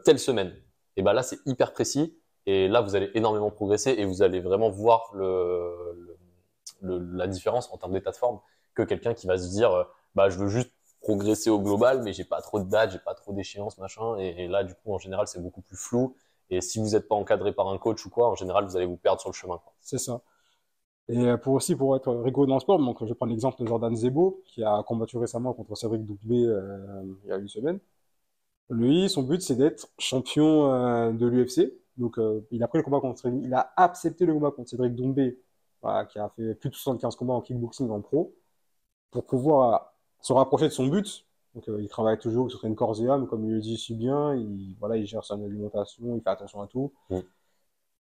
telle 0.04 0.18
semaine, 0.18 0.54
et 0.96 1.02
ben 1.02 1.12
là 1.12 1.22
c'est 1.22 1.38
hyper 1.46 1.72
précis 1.72 2.18
et 2.48 2.66
là, 2.66 2.80
vous 2.80 2.96
allez 2.96 3.10
énormément 3.12 3.50
progresser 3.50 3.90
et 3.90 4.06
vous 4.06 4.22
allez 4.22 4.40
vraiment 4.40 4.70
voir 4.70 5.12
la 6.80 7.26
différence 7.26 7.70
en 7.74 7.76
termes 7.76 7.92
d'état 7.92 8.10
de 8.10 8.16
forme 8.16 8.40
que 8.74 8.82
quelqu'un 8.82 9.12
qui 9.12 9.26
va 9.26 9.36
se 9.36 9.50
dire, 9.50 9.86
bah, 10.14 10.30
je 10.30 10.38
veux 10.38 10.48
juste 10.48 10.72
progresser 11.00 11.50
au 11.50 11.60
global, 11.60 12.02
mais 12.02 12.12
j'ai 12.12 12.24
pas 12.24 12.40
trop 12.40 12.60
de 12.60 12.68
date, 12.68 12.92
j'ai 12.92 12.98
pas 12.98 13.14
trop 13.14 13.32
d'échéance, 13.32 13.78
machin. 13.78 14.16
Et, 14.18 14.48
là, 14.48 14.64
du 14.64 14.74
coup, 14.74 14.92
en 14.94 14.98
général, 14.98 15.26
c'est 15.28 15.40
beaucoup 15.40 15.62
plus 15.62 15.76
flou. 15.76 16.14
Et 16.50 16.60
si 16.60 16.78
vous 16.78 16.90
n'êtes 16.90 17.08
pas 17.08 17.14
encadré 17.14 17.52
par 17.52 17.68
un 17.68 17.78
coach 17.78 18.04
ou 18.06 18.10
quoi, 18.10 18.30
en 18.30 18.34
général, 18.34 18.64
vous 18.64 18.76
allez 18.76 18.86
vous 18.86 18.96
perdre 18.96 19.20
sur 19.20 19.30
le 19.30 19.34
chemin. 19.34 19.60
C'est 19.80 19.98
ça. 19.98 20.20
Et 21.08 21.18
euh, 21.18 21.36
pour 21.36 21.54
aussi, 21.54 21.74
pour 21.76 21.96
être 21.96 22.12
rigolo 22.12 22.46
dans 22.46 22.54
le 22.54 22.60
sport, 22.60 22.78
donc, 22.78 23.04
je 23.04 23.12
prendre 23.14 23.32
l'exemple 23.32 23.60
de 23.62 23.66
Jordan 23.66 23.94
Zebo, 23.94 24.42
qui 24.46 24.62
a 24.62 24.82
combattu 24.86 25.16
récemment 25.18 25.54
contre 25.54 25.74
Cédric 25.74 26.04
Doumbé 26.04 26.44
euh, 26.44 27.02
il 27.24 27.30
y 27.30 27.32
a 27.32 27.36
une 27.36 27.48
semaine. 27.48 27.78
Lui, 28.70 29.08
son 29.08 29.22
but, 29.22 29.40
c'est 29.42 29.56
d'être 29.56 29.88
champion 29.98 31.12
de 31.12 31.26
l'UFC. 31.26 31.72
Donc, 31.98 32.18
euh, 32.18 32.46
il 32.50 32.62
a 32.62 32.68
pris 32.68 32.78
le 32.78 32.84
combat 32.84 33.00
contre, 33.00 33.26
il 33.26 33.52
a 33.54 33.72
accepté 33.76 34.24
le 34.24 34.32
combat 34.34 34.50
contre 34.52 34.70
Cédric 34.70 34.94
Doumbé, 34.94 35.38
qui 36.10 36.18
a 36.18 36.28
fait 36.36 36.54
plus 36.54 36.70
de 36.70 36.74
75 36.74 37.16
combats 37.16 37.34
en 37.34 37.40
kickboxing 37.42 37.90
en 37.90 38.00
pro, 38.00 38.34
pour 39.10 39.26
pouvoir 39.26 39.74
euh, 39.74 39.78
se 40.20 40.32
rapprocher 40.32 40.64
de 40.66 40.72
son 40.72 40.86
but. 40.86 41.24
Donc, 41.54 41.68
euh, 41.68 41.80
il 41.80 41.88
travaille 41.88 42.18
toujours 42.18 42.50
sur 42.50 42.64
une 42.64 42.76
corps 42.76 43.00
et 43.00 43.08
âme, 43.08 43.26
comme 43.26 43.44
il 43.44 43.54
le 43.54 43.60
dit 43.60 43.78
si 43.78 43.94
bien. 43.94 44.34
Il, 44.34 44.76
voilà, 44.78 44.96
il 44.96 45.06
gère 45.06 45.24
son 45.24 45.42
alimentation, 45.44 46.14
il 46.16 46.22
fait 46.22 46.30
attention 46.30 46.60
à 46.60 46.66
tout. 46.66 46.92
Mm. 47.10 47.18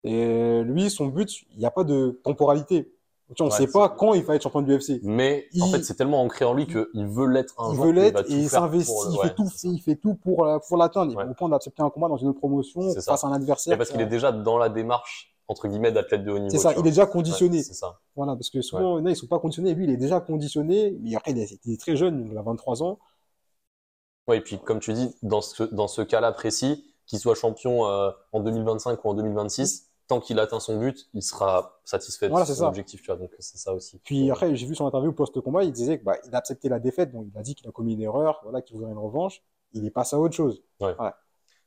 Et 0.04 0.62
lui, 0.62 0.90
son 0.90 1.06
but, 1.06 1.42
il 1.52 1.58
n'y 1.58 1.66
a 1.66 1.70
pas 1.70 1.84
de 1.84 2.20
temporalité 2.22 2.94
on 3.40 3.46
ne 3.46 3.50
sait 3.50 3.66
pas 3.66 3.88
quand 3.88 4.14
il 4.14 4.22
va 4.22 4.34
être 4.34 4.42
champion 4.42 4.62
du 4.62 4.76
UFC. 4.76 5.00
Mais 5.02 5.48
en 5.60 5.68
fait, 5.68 5.82
c'est 5.82 5.94
tellement 5.94 6.22
ancré 6.22 6.44
en 6.44 6.54
lui 6.54 6.66
qu'il 6.66 7.06
veut 7.06 7.26
l'être 7.26 7.54
un 7.58 7.70
il 7.70 7.76
jour. 7.76 7.86
Il 7.86 7.88
veut 7.88 8.00
l'être 8.00 8.30
et 8.30 8.34
il 8.34 8.48
s'investit, 8.48 8.92
il, 9.10 9.18
fait 9.20 9.34
tout, 9.34 9.48
il 9.64 9.80
fait 9.80 9.96
tout 9.96 10.14
pour, 10.14 10.46
euh, 10.46 10.58
pour 10.66 10.76
l'atteindre. 10.76 11.28
Au 11.28 11.34
point 11.34 11.48
d'accepter 11.48 11.82
un 11.82 11.90
combat 11.90 12.08
dans 12.08 12.16
une 12.16 12.28
autre 12.28 12.38
promotion 12.38 12.92
face 12.94 13.24
à 13.24 13.26
un 13.26 13.32
adversaire. 13.32 13.76
parce 13.78 13.90
qu'il 13.90 14.00
est 14.00 14.06
déjà 14.06 14.32
dans 14.32 14.58
la 14.58 14.68
démarche, 14.68 15.33
entre 15.48 15.68
guillemets, 15.68 15.92
d'athlète 15.92 16.24
de 16.24 16.30
haut 16.30 16.38
niveau. 16.38 16.50
C'est 16.50 16.58
ça, 16.58 16.72
il 16.72 16.78
est 16.78 16.82
déjà 16.82 17.06
conditionné. 17.06 17.62
c'est 17.62 17.74
ça. 17.74 18.00
Voilà, 18.16 18.34
parce 18.34 18.50
que 18.50 18.62
souvent, 18.62 18.98
il 18.98 19.08
ils 19.08 19.16
sont 19.16 19.26
pas 19.26 19.38
conditionnés. 19.38 19.74
Lui, 19.74 19.84
il 19.84 19.90
est 19.90 19.96
déjà 19.96 20.20
conditionné. 20.20 20.96
Mais 21.00 21.14
après, 21.14 21.32
il 21.32 21.38
est, 21.72 21.80
très 21.80 21.96
jeune, 21.96 22.28
il 22.30 22.38
a 22.38 22.42
23 22.42 22.82
ans. 22.82 22.98
Ouais, 24.26 24.38
et 24.38 24.40
puis, 24.40 24.58
comme 24.58 24.80
tu 24.80 24.92
dis, 24.94 25.14
dans 25.22 25.42
ce, 25.42 25.62
dans 25.64 25.88
ce 25.88 26.00
cas-là 26.00 26.32
précis, 26.32 26.84
qu'il 27.06 27.18
soit 27.18 27.34
champion 27.34 27.86
euh, 27.86 28.10
en 28.32 28.40
2025 28.40 29.04
ou 29.04 29.08
en 29.08 29.14
2026, 29.14 29.90
tant 30.06 30.20
qu'il 30.20 30.38
atteint 30.38 30.60
son 30.60 30.78
but, 30.78 31.08
il 31.12 31.22
sera 31.22 31.78
satisfait 31.84 32.28
de 32.28 32.34
son 32.34 32.64
objectif, 32.64 33.02
tu 33.02 33.06
vois. 33.06 33.16
Donc 33.16 33.30
c'est 33.38 33.58
ça 33.58 33.74
aussi. 33.74 34.00
Puis 34.04 34.30
après, 34.30 34.54
j'ai 34.54 34.66
vu 34.66 34.74
son 34.74 34.86
interview 34.86 35.12
post-combat, 35.12 35.64
il 35.64 35.72
disait 35.72 35.98
qu'il 35.98 36.04
bah, 36.04 36.16
a 36.32 36.36
accepté 36.36 36.68
la 36.68 36.78
défaite, 36.78 37.12
donc 37.12 37.26
il 37.32 37.38
a 37.38 37.42
dit 37.42 37.54
qu'il 37.54 37.68
a 37.68 37.72
commis 37.72 37.94
une 37.94 38.02
erreur, 38.02 38.40
voilà, 38.42 38.62
qu'il 38.62 38.76
voudrait 38.76 38.92
une 38.92 38.98
revanche. 38.98 39.42
Il 39.72 39.84
est 39.84 39.90
passé 39.90 40.16
à 40.16 40.18
autre 40.20 40.34
chose. 40.34 40.62
Ouais. 40.80 40.94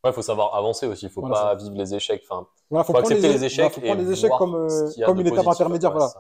Ouais. 0.03 0.13
faut 0.13 0.21
savoir 0.21 0.55
avancer 0.55 0.87
aussi. 0.87 1.05
Il 1.05 1.11
faut 1.11 1.21
pas 1.21 1.55
vivre 1.55 1.75
les 1.75 1.95
échecs. 1.95 2.23
Enfin, 2.29 2.47
faut, 2.83 2.97
accepter 2.97 3.29
les, 3.29 3.43
échecs. 3.45 3.71
faut 3.71 3.81
prendre 3.81 4.01
les 4.01 4.11
échecs 4.11 4.31
comme, 4.37 4.55
euh, 4.55 4.89
comme 5.05 5.19
une 5.19 5.27
étape 5.27 5.47
intermédiaire. 5.47 5.91
voilà. 5.91 6.11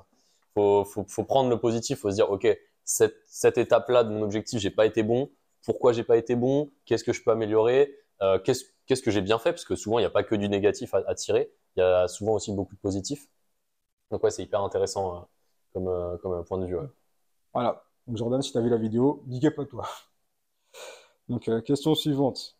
Faut, 0.53 0.83
faut, 0.85 1.05
faut, 1.07 1.23
prendre 1.23 1.49
le 1.49 1.59
positif. 1.59 1.99
Faut 1.99 2.09
se 2.09 2.15
dire, 2.15 2.29
ok, 2.31 2.47
cette, 2.83 3.17
cette 3.27 3.57
étape-là 3.57 4.03
de 4.03 4.09
mon 4.09 4.23
objectif, 4.23 4.59
j'ai 4.59 4.71
pas 4.71 4.85
été 4.85 5.03
bon. 5.03 5.29
Pourquoi 5.63 5.93
j'ai 5.93 6.03
pas 6.03 6.17
été 6.17 6.35
bon? 6.35 6.71
Qu'est-ce 6.85 7.03
que 7.03 7.13
je 7.13 7.23
peux 7.23 7.31
améliorer? 7.31 7.93
Euh, 8.21 8.39
Qu'est-ce 8.39 9.01
que 9.01 9.11
j'ai 9.11 9.21
bien 9.21 9.37
fait? 9.37 9.51
Parce 9.51 9.65
que 9.65 9.75
souvent, 9.75 9.99
il 9.99 10.01
n'y 10.01 10.07
a 10.07 10.11
pas 10.11 10.23
que 10.23 10.35
du 10.35 10.49
négatif 10.49 10.93
à, 10.93 11.03
à 11.07 11.13
tirer 11.13 11.51
il 11.77 11.81
y 11.81 11.83
a 11.83 12.07
souvent 12.07 12.33
aussi 12.33 12.51
beaucoup 12.53 12.75
de 12.75 12.79
positifs. 12.79 13.29
Donc 14.09 14.23
ouais, 14.23 14.31
c'est 14.31 14.43
hyper 14.43 14.61
intéressant 14.63 15.15
euh, 15.15 15.19
comme, 15.73 15.87
euh, 15.87 16.17
comme 16.17 16.43
point 16.43 16.57
de 16.57 16.65
vue. 16.65 16.77
Voilà. 17.53 17.83
Donc 18.07 18.17
Jordan, 18.17 18.41
si 18.41 18.51
tu 18.51 18.57
as 18.57 18.61
vu 18.61 18.69
la 18.69 18.77
vidéo, 18.77 19.21
big 19.25 19.45
up 19.45 19.59
à 19.59 19.65
toi. 19.65 19.87
Donc 21.29 21.49
question 21.63 21.93
suivante. 21.93 22.56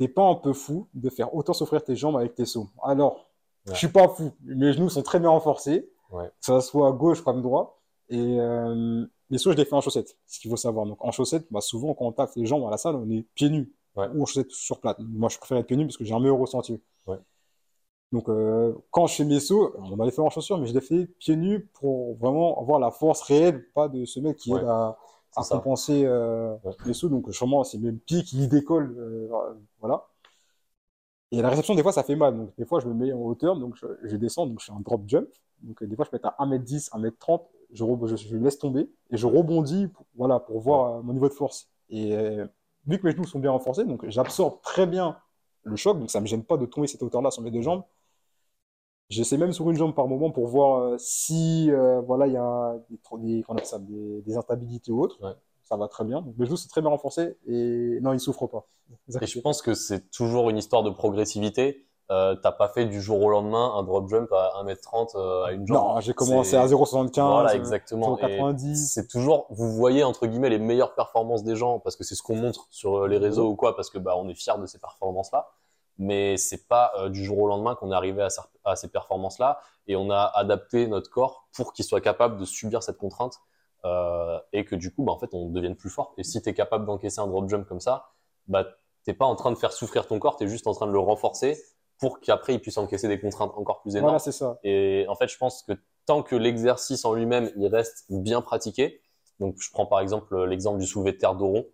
T'es 0.00 0.08
pas 0.08 0.26
un 0.26 0.34
peu 0.34 0.54
fou 0.54 0.88
de 0.94 1.10
faire 1.10 1.34
autant 1.34 1.52
souffrir 1.52 1.84
tes 1.84 1.94
jambes 1.94 2.16
avec 2.16 2.34
tes 2.34 2.46
sauts 2.46 2.68
Alors, 2.82 3.28
je 3.66 3.74
suis 3.74 3.88
pas 3.88 4.08
fou. 4.08 4.32
Mes 4.40 4.72
genoux 4.72 4.88
sont 4.88 5.02
très 5.02 5.20
bien 5.20 5.28
renforcés, 5.28 5.92
que 6.10 6.16
ça 6.40 6.62
soit 6.62 6.88
à 6.88 6.92
gauche 6.92 7.20
comme 7.20 7.42
droit. 7.42 7.82
Et 8.08 8.38
les 9.28 9.36
sauts, 9.36 9.52
je 9.52 9.58
les 9.58 9.66
fais 9.66 9.74
en 9.74 9.82
chaussettes, 9.82 10.16
ce 10.26 10.40
qu'il 10.40 10.50
faut 10.50 10.56
savoir. 10.56 10.86
Donc 10.86 11.04
en 11.04 11.10
chaussettes, 11.10 11.46
bah, 11.50 11.60
souvent 11.60 11.92
quand 11.92 12.06
on 12.06 12.12
tape 12.12 12.30
les 12.36 12.46
jambes 12.46 12.66
à 12.66 12.70
la 12.70 12.78
salle, 12.78 12.96
on 12.96 13.10
est 13.10 13.26
pieds 13.34 13.50
nus 13.50 13.74
ou 13.94 14.22
en 14.22 14.24
chaussettes 14.24 14.52
sur 14.52 14.80
plate. 14.80 14.96
Moi, 15.00 15.28
je 15.28 15.36
préfère 15.36 15.58
être 15.58 15.66
pieds 15.66 15.76
nus 15.76 15.84
parce 15.84 15.98
que 15.98 16.04
j'ai 16.04 16.14
un 16.14 16.20
meilleur 16.20 16.38
ressenti. 16.38 16.80
Donc, 18.10 18.30
euh, 18.30 18.72
quand 18.90 19.06
je 19.06 19.16
fais 19.16 19.24
mes 19.24 19.38
sauts, 19.38 19.74
on 19.78 19.96
va 19.96 20.06
les 20.06 20.12
faire 20.12 20.24
en 20.24 20.30
chaussures, 20.30 20.56
mais 20.56 20.66
je 20.66 20.72
les 20.72 20.80
fais 20.80 21.06
pieds 21.18 21.36
nus 21.36 21.66
pour 21.74 22.16
vraiment 22.16 22.58
avoir 22.58 22.80
la 22.80 22.90
force 22.90 23.20
réelle, 23.20 23.70
pas 23.74 23.88
de 23.88 24.06
ce 24.06 24.18
mec 24.18 24.38
qui 24.38 24.50
aide 24.50 24.66
à, 25.36 25.40
à 25.40 25.44
compenser 25.44 26.04
euh, 26.04 26.56
les 26.86 26.94
sauts. 26.94 27.08
Donc, 27.08 27.32
sûrement, 27.34 27.64
c'est 27.64 27.78
mes 27.78 27.92
pieds 27.92 28.22
qui 28.24 28.48
décollent. 28.48 28.94
Euh, 28.98 29.28
voilà. 29.80 30.06
Et 31.32 31.42
la 31.42 31.48
réception, 31.48 31.74
des 31.74 31.82
fois, 31.82 31.92
ça 31.92 32.02
fait 32.02 32.16
mal. 32.16 32.36
Donc, 32.36 32.50
des 32.58 32.64
fois, 32.64 32.80
je 32.80 32.88
me 32.88 32.94
mets 32.94 33.12
en 33.12 33.20
hauteur, 33.20 33.56
donc 33.56 33.76
je, 34.02 34.16
descends, 34.16 34.46
donc 34.46 34.60
je 34.60 34.66
fais 34.66 34.72
un 34.72 34.80
drop 34.80 35.02
jump. 35.06 35.28
Donc, 35.62 35.82
des 35.84 35.94
fois, 35.94 36.04
je 36.04 36.10
peux 36.10 36.16
être 36.16 36.26
à 36.26 36.36
1m10, 36.44 36.90
1m30. 36.90 37.42
je, 37.72 37.84
je, 38.06 38.16
je 38.16 38.36
laisse 38.36 38.58
tomber 38.58 38.90
et 39.10 39.16
je 39.16 39.26
rebondis 39.26 39.88
pour, 39.88 40.06
voilà, 40.16 40.40
pour 40.40 40.60
voir 40.60 40.98
euh, 40.98 41.02
mon 41.02 41.12
niveau 41.12 41.28
de 41.28 41.34
force. 41.34 41.70
Et 41.88 42.16
euh, 42.16 42.46
vu 42.86 42.98
que 42.98 43.06
mes 43.06 43.12
genoux 43.12 43.24
sont 43.24 43.38
bien 43.38 43.50
renforcés, 43.50 43.84
donc 43.84 44.08
j'absorbe 44.08 44.60
très 44.62 44.86
bien 44.86 45.16
le 45.64 45.76
choc, 45.76 45.98
donc 45.98 46.10
ça 46.10 46.18
ne 46.18 46.22
me 46.22 46.26
gêne 46.28 46.42
pas 46.42 46.56
de 46.56 46.66
tomber 46.66 46.86
cette 46.86 47.02
hauteur-là 47.02 47.30
sur 47.30 47.42
mes 47.42 47.50
deux 47.50 47.62
jambes. 47.62 47.84
J'essaie 49.10 49.36
même 49.36 49.52
sur 49.52 49.68
une 49.70 49.76
jambe 49.76 49.94
par 49.94 50.06
moment 50.06 50.30
pour 50.30 50.46
voir 50.46 50.80
euh, 50.80 50.96
si 50.98 51.70
voilà, 52.06 52.26
il 52.26 52.32
y 52.32 52.36
a 52.36 52.76
des, 52.88 53.44
des, 53.44 54.22
des, 54.22 54.36
instabilités 54.36 54.92
ou 54.92 55.02
autres. 55.02 55.18
Ça 55.64 55.76
va 55.76 55.86
très 55.86 56.04
bien. 56.04 56.24
Mes 56.38 56.46
genoux 56.46 56.56
sont 56.56 56.68
très 56.68 56.80
bien 56.80 56.90
renforcés 56.90 57.36
et 57.46 57.98
non, 58.00 58.12
ils 58.12 58.16
ne 58.16 58.18
souffrent 58.18 58.48
pas. 58.48 58.66
Et 59.20 59.26
je 59.26 59.40
pense 59.40 59.62
que 59.62 59.74
c'est 59.74 60.10
toujours 60.10 60.50
une 60.50 60.58
histoire 60.58 60.82
de 60.82 60.90
progressivité 60.90 61.86
euh, 62.10 62.34
t'as 62.34 62.50
pas 62.50 62.66
fait 62.66 62.86
du 62.86 63.00
jour 63.00 63.22
au 63.22 63.30
lendemain 63.30 63.74
un 63.76 63.84
drop 63.84 64.08
jump 64.08 64.32
à 64.32 64.64
1m30 64.64 65.16
euh, 65.16 65.44
à 65.44 65.52
une 65.52 65.64
jambe. 65.64 65.94
Non, 65.94 66.00
j'ai 66.00 66.12
commencé 66.12 66.56
à 66.56 66.66
0,75. 66.66 67.20
Voilà, 67.20 67.54
exactement. 67.54 68.16
90. 68.16 68.92
C'est 68.92 69.06
toujours, 69.06 69.46
vous 69.50 69.70
voyez 69.70 70.02
entre 70.02 70.26
guillemets 70.26 70.48
les 70.48 70.58
meilleures 70.58 70.96
performances 70.96 71.44
des 71.44 71.54
gens 71.54 71.78
parce 71.78 71.94
que 71.94 72.02
c'est 72.02 72.16
ce 72.16 72.22
qu'on 72.22 72.34
montre 72.34 72.66
sur 72.70 73.04
euh, 73.04 73.08
les 73.08 73.18
réseaux 73.18 73.48
ou 73.48 73.54
quoi, 73.54 73.76
parce 73.76 73.90
que 73.90 73.98
bah 73.98 74.14
on 74.16 74.28
est 74.28 74.34
fier 74.34 74.58
de 74.58 74.66
ces 74.66 74.80
performances-là. 74.80 75.50
Mais 76.00 76.36
c'est 76.36 76.66
pas 76.66 76.92
euh, 76.98 77.08
du 77.08 77.24
jour 77.24 77.38
au 77.38 77.46
lendemain 77.46 77.76
qu'on 77.76 77.92
est 77.92 77.94
arrivé 77.94 78.22
à, 78.22 78.28
à 78.64 78.74
ces 78.74 78.88
performances-là 78.88 79.60
et 79.86 79.94
on 79.94 80.10
a 80.10 80.22
adapté 80.34 80.88
notre 80.88 81.10
corps 81.10 81.46
pour 81.54 81.72
qu'il 81.72 81.84
soit 81.84 82.00
capable 82.00 82.38
de 82.38 82.44
subir 82.44 82.82
cette 82.82 82.98
contrainte 82.98 83.38
et 84.52 84.66
que 84.66 84.76
du 84.76 84.92
coup, 84.92 85.04
bah, 85.04 85.12
en 85.12 85.18
fait, 85.18 85.32
on 85.32 85.48
devienne 85.48 85.74
plus 85.74 85.88
fort. 85.88 86.12
Et 86.18 86.22
si 86.22 86.42
tu 86.42 86.48
es 86.50 86.54
capable 86.54 86.84
d'encaisser 86.84 87.20
un 87.20 87.26
drop 87.26 87.48
jump 87.48 87.66
comme 87.66 87.80
ça, 87.80 88.10
bah 88.46 88.66
t'es 89.04 89.14
pas 89.14 89.24
en 89.24 89.36
train 89.36 89.50
de 89.50 89.56
faire 89.56 89.72
souffrir 89.72 90.06
ton 90.06 90.18
corps, 90.18 90.36
tu 90.36 90.44
es 90.44 90.48
juste 90.48 90.66
en 90.66 90.72
train 90.72 90.86
de 90.86 90.92
le 90.92 90.98
renforcer 90.98 91.58
pour 91.98 92.20
qu'après 92.20 92.54
il 92.54 92.60
puisse 92.60 92.78
encaisser 92.78 93.08
des 93.08 93.20
contraintes 93.20 93.52
encore 93.56 93.80
plus 93.80 93.92
énormes. 93.92 94.10
Voilà, 94.10 94.18
c'est 94.18 94.32
ça. 94.32 94.58
Et 94.64 95.06
en 95.08 95.14
fait, 95.14 95.28
je 95.28 95.38
pense 95.38 95.62
que 95.62 95.72
tant 96.06 96.22
que 96.22 96.34
l'exercice 96.34 97.04
en 97.04 97.14
lui-même, 97.14 97.50
il 97.56 97.66
reste 97.68 98.06
bien 98.10 98.40
pratiqué, 98.42 99.00
donc 99.38 99.56
je 99.58 99.70
prends 99.70 99.86
par 99.86 100.00
exemple 100.00 100.44
l'exemple 100.44 100.78
du 100.78 100.86
soulevé 100.86 101.12
de 101.12 101.18
terre 101.18 101.34
dos 101.34 101.46
rond, 101.46 101.66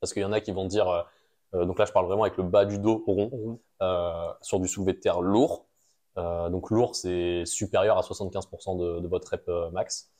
parce 0.00 0.12
qu'il 0.12 0.22
y 0.22 0.24
en 0.24 0.32
a 0.32 0.40
qui 0.40 0.52
vont 0.52 0.66
dire, 0.66 0.88
euh, 0.88 1.00
euh, 1.00 1.04
donc 1.52 1.78
là 1.78 1.84
je 1.84 1.92
parle 1.92 2.06
vraiment 2.06 2.22
avec 2.22 2.36
le 2.36 2.44
bas 2.44 2.64
du 2.64 2.78
dos 2.78 3.02
rond, 3.06 3.58
euh, 3.82 4.32
sur 4.42 4.60
du 4.60 4.68
soulevé 4.68 4.92
de 4.92 4.98
terre 4.98 5.20
lourd. 5.20 5.66
Euh, 6.18 6.48
donc 6.50 6.70
lourd, 6.70 6.94
c'est 6.94 7.44
supérieur 7.46 7.98
à 7.98 8.02
75% 8.02 8.78
de, 8.78 9.00
de, 9.00 9.08
votre 9.08 9.30
rep 9.30 9.44
euh, 9.48 9.70
max. 9.70 10.10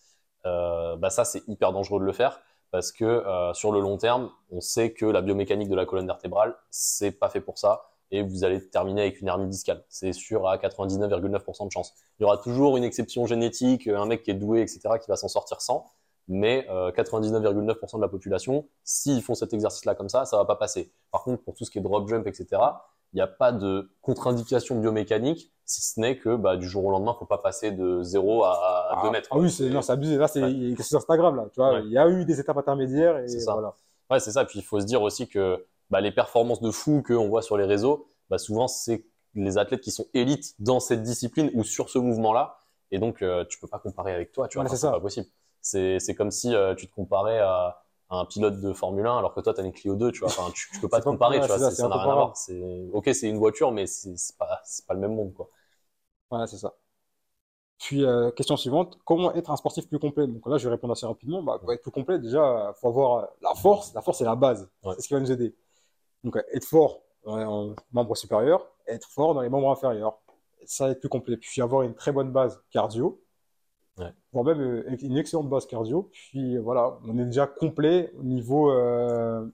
bah 0.45 1.11
ça, 1.11 1.25
c'est 1.25 1.47
hyper 1.49 1.73
dangereux 1.73 2.01
de 2.01 2.05
le 2.05 2.13
faire 2.13 2.41
parce 2.71 2.91
que 2.91 3.23
sur 3.53 3.71
le 3.71 3.81
long 3.81 3.99
terme, 3.99 4.31
on 4.51 4.61
sait 4.61 4.93
que 4.93 5.05
la 5.05 5.21
biomécanique 5.21 5.69
de 5.69 5.77
la 5.77 5.85
colonne 5.85 6.07
vertébrale, 6.07 6.57
c'est 6.71 7.13
pas 7.13 7.29
fait 7.29 7.43
pour 7.43 7.59
ça 7.59 7.83
et 8.11 8.23
vous 8.23 8.45
allez 8.45 8.67
terminer 8.69 9.03
avec 9.03 9.21
une 9.21 9.29
hernie 9.29 9.47
discale. 9.49 9.85
C'est 9.89 10.13
sûr 10.13 10.49
à 10.49 10.57
99,9% 10.57 11.67
de 11.67 11.73
chance. 11.73 11.95
Il 12.19 12.23
y 12.23 12.25
aura 12.25 12.39
toujours 12.39 12.77
une 12.77 12.85
exception 12.85 13.27
génétique, 13.27 13.89
un 13.89 14.07
mec 14.07 14.23
qui 14.23 14.31
est 14.31 14.35
doué, 14.35 14.61
etc., 14.61 14.81
qui 15.03 15.09
va 15.09 15.17
s'en 15.17 15.29
sortir 15.29 15.61
sans. 15.61 15.87
Mais 16.29 16.67
99,9% 16.71 17.95
euh, 17.95 17.97
de 17.97 18.03
la 18.03 18.09
population, 18.09 18.69
s'ils 18.85 19.23
font 19.23 19.35
cet 19.35 19.53
exercice-là 19.53 19.95
comme 19.95 20.09
ça, 20.09 20.25
ça 20.25 20.37
va 20.37 20.45
pas 20.45 20.57
passer. 20.57 20.93
Par 21.11 21.25
contre, 21.25 21.43
pour 21.43 21.55
tout 21.55 21.65
ce 21.65 21.71
qui 21.71 21.79
est 21.79 21.83
drop 21.83 22.09
jump, 22.09 22.27
etc., 22.27 22.47
il 23.13 23.17
n'y 23.17 23.21
a 23.21 23.27
pas 23.27 23.53
de 23.53 23.91
contre-indication 24.01 24.81
biomécanique, 24.81 25.53
si 25.65 25.83
ce 25.83 26.01
n'est 26.01 26.17
que 26.17 26.35
bah, 26.35 26.57
du 26.57 26.69
jour 26.69 26.85
au 26.85 26.91
lendemain, 26.91 27.13
il 27.13 27.15
ne 27.15 27.19
faut 27.19 27.27
pas 27.27 27.39
passer 27.39 27.71
de 27.71 28.03
0 28.03 28.45
à, 28.45 28.99
2 29.03 29.09
ah, 29.09 29.11
mètres. 29.11 29.29
Ah 29.31 29.39
oui, 29.39 29.51
c'est 29.51 29.91
abusé. 29.91 30.17
Là, 30.17 30.29
c'est 30.29 30.83
sur 30.83 30.99
Instagram. 30.99 31.37
Là, 31.37 31.47
tu 31.53 31.61
vois, 31.61 31.81
Il 31.81 31.91
y 31.91 31.99
a 31.99 32.09
eu 32.09 32.25
des 32.25 32.41
étapes 32.41 32.57
intermédiaires. 32.57 33.19
Et 33.19 33.29
ça. 33.29 33.53
Voilà. 33.53 33.75
Ouais, 34.11 34.21
c'est 34.21 34.33
ça. 34.33 34.45
Puis 34.45 34.59
il 34.59 34.63
faut 34.63 34.81
se 34.81 34.87
dire 34.87 35.03
aussi 35.03 35.29
que 35.29 35.65
bah, 35.91 36.01
les 36.01 36.13
performances 36.13 36.61
de 36.61 36.71
fou 36.71 37.03
qu'on 37.07 37.29
voit 37.29 37.43
sur 37.43 37.57
les 37.57 37.65
réseaux, 37.65 38.09
bah, 38.31 38.39
souvent 38.39 38.69
c'est 38.69 39.05
les 39.35 39.59
athlètes 39.59 39.81
qui 39.81 39.91
sont 39.91 40.07
élites 40.15 40.55
dans 40.59 40.81
cette 40.81 41.03
discipline 41.03 41.51
ou 41.55 41.65
sur 41.65 41.89
ce 41.89 41.99
mouvement-là. 41.99 42.59
Et 42.91 42.99
donc, 42.99 43.23
euh, 43.23 43.45
tu 43.49 43.59
peux 43.59 43.67
pas 43.67 43.79
comparer 43.79 44.13
avec 44.13 44.33
toi, 44.33 44.49
tu 44.49 44.59
vois, 44.59 44.69
c'est 44.69 44.91
pas 44.91 45.01
possible. 45.01 45.27
C'est, 45.63 46.15
comme 46.17 46.31
si 46.31 46.55
euh, 46.55 46.75
tu 46.75 46.89
te 46.89 46.95
comparais 46.95 47.39
à, 47.39 47.79
un 48.11 48.27
pilote 48.27 48.61
de 48.61 48.75
Formule 48.75 49.07
1 49.07 49.19
alors 49.19 49.33
que 49.33 49.41
toi, 49.41 49.55
tu 49.55 49.61
as 49.61 49.65
une 49.65 49.73
Clio 49.73 49.95
2, 49.95 50.13
tu 50.13 50.21
vois. 50.21 50.29
Enfin, 50.29 50.51
tu, 50.55 50.69
peux 50.81 50.89
pas 50.89 51.01
te 51.01 51.05
comparer, 51.05 51.41
tu 51.41 51.47
vois, 51.47 51.59
ça 51.59 51.89
n'a 51.89 51.97
rien 51.97 52.01
à 52.01 52.05
voir. 52.05 52.35
Ok, 52.93 53.11
c'est 53.15 53.29
une 53.29 53.39
voiture, 53.39 53.73
mais 53.73 53.87
c'est, 53.87 54.37
pas, 54.37 54.61
pas 54.87 54.95
le 54.95 55.01
même 55.01 55.15
monde, 55.15 55.33
quoi. 55.33 55.49
Voilà, 56.29 56.47
c'est 56.47 56.59
ça. 56.59 56.75
Puis, 57.79 58.05
euh, 58.05 58.31
question 58.31 58.57
suivante, 58.57 58.99
comment 59.05 59.35
être 59.35 59.51
un 59.51 59.57
sportif 59.57 59.89
plus 59.89 59.99
complet? 59.99 60.27
Donc 60.27 60.47
là, 60.47 60.57
je 60.59 60.69
vais 60.69 60.75
répondre 60.75 60.93
assez 60.93 61.07
rapidement. 61.07 61.43
Bah, 61.43 61.59
pour 61.59 61.73
être 61.73 61.83
plus 61.83 61.91
complet, 61.91 62.19
déjà, 62.19 62.73
il 62.75 62.79
faut 62.79 62.89
avoir 62.89 63.29
la 63.41 63.55
force. 63.55 63.95
La 63.95 64.03
force, 64.03 64.19
c'est 64.19 64.25
la 64.25 64.37
base. 64.37 64.71
C'est 64.85 65.01
ce 65.01 65.09
qui 65.09 65.15
va 65.15 65.21
nous 65.21 65.33
aider. 65.33 65.55
Donc, 66.23 66.37
être 66.53 66.65
fort 66.65 67.01
en 67.25 67.75
membre 67.93 68.17
supérieur, 68.17 68.67
être 68.87 69.09
fort 69.09 69.35
dans 69.35 69.41
les 69.41 69.49
membres 69.49 69.71
inférieurs. 69.71 70.19
Ça 70.67 70.87
va 70.87 70.93
être 70.93 71.01
plus 71.01 71.09
complet. 71.09 71.37
Puis 71.37 71.63
avoir 71.63 71.83
une 71.83 71.95
très 71.95 72.13
bonne 72.13 72.31
base 72.31 72.63
cardio, 72.71 73.22
ouais. 73.99 74.13
voire 74.33 74.45
même 74.45 74.61
euh, 74.61 74.97
une 75.01 75.17
excellente 75.17 75.49
base 75.49 75.67
cardio. 75.67 76.09
Puis 76.13 76.59
voilà, 76.59 76.99
on 77.05 77.19
est 77.19 77.25
déjà 77.25 77.47
complet 77.47 78.13
au 78.19 78.23
niveau 78.23 78.71
euh, 78.71 79.47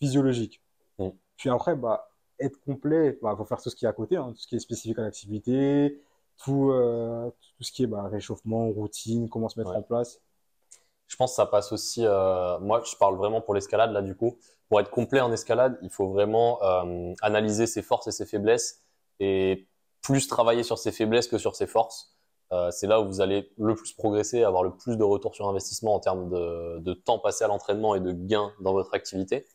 physiologique. 0.00 0.62
Mm. 0.98 1.08
Puis 1.36 1.50
après, 1.50 1.76
bah, 1.76 2.10
être 2.40 2.60
complet, 2.64 3.16
il 3.16 3.22
bah, 3.22 3.34
faut 3.36 3.44
faire 3.44 3.60
tout 3.60 3.70
ce 3.70 3.76
qui 3.76 3.84
est 3.84 3.88
à 3.88 3.92
côté, 3.92 4.16
hein, 4.16 4.32
tout 4.32 4.40
ce 4.40 4.46
qui 4.46 4.56
est 4.56 4.60
spécifique 4.60 4.98
à 4.98 5.02
l'activité, 5.02 6.00
tout, 6.42 6.70
euh, 6.70 7.30
tout 7.56 7.64
ce 7.64 7.72
qui 7.72 7.84
est 7.84 7.86
bah, 7.86 8.08
réchauffement, 8.10 8.68
routine, 8.68 9.28
comment 9.28 9.48
se 9.48 9.58
mettre 9.58 9.74
en 9.74 9.82
place. 9.82 10.20
Je 11.06 11.16
pense 11.16 11.32
que 11.32 11.36
ça 11.36 11.46
passe 11.46 11.72
aussi. 11.72 12.04
Euh, 12.04 12.58
moi, 12.60 12.82
je 12.84 12.96
parle 12.96 13.16
vraiment 13.16 13.40
pour 13.40 13.54
l'escalade 13.54 13.92
là, 13.92 14.02
du 14.02 14.16
coup. 14.16 14.38
Pour 14.68 14.80
être 14.80 14.90
complet 14.90 15.20
en 15.20 15.30
escalade, 15.30 15.78
il 15.82 15.90
faut 15.90 16.08
vraiment 16.08 16.62
euh, 16.62 17.12
analyser 17.22 17.66
ses 17.66 17.82
forces 17.82 18.06
et 18.08 18.12
ses 18.12 18.26
faiblesses 18.26 18.82
et 19.20 19.68
plus 20.02 20.26
travailler 20.26 20.62
sur 20.62 20.78
ses 20.78 20.90
faiblesses 20.90 21.28
que 21.28 21.38
sur 21.38 21.54
ses 21.54 21.66
forces. 21.66 22.13
Euh, 22.52 22.70
c'est 22.70 22.86
là 22.86 23.00
où 23.00 23.06
vous 23.06 23.20
allez 23.20 23.50
le 23.58 23.74
plus 23.74 23.92
progresser, 23.92 24.44
avoir 24.44 24.62
le 24.62 24.76
plus 24.76 24.96
de 24.96 25.02
retour 25.02 25.34
sur 25.34 25.48
investissement 25.48 25.94
en 25.94 26.00
termes 26.00 26.28
de, 26.30 26.78
de 26.80 26.92
temps 26.92 27.18
passé 27.18 27.44
à 27.44 27.48
l'entraînement 27.48 27.94
et 27.94 28.00
de 28.00 28.12
gains 28.12 28.52
dans 28.60 28.72
votre 28.72 28.94
activité. 28.94 29.46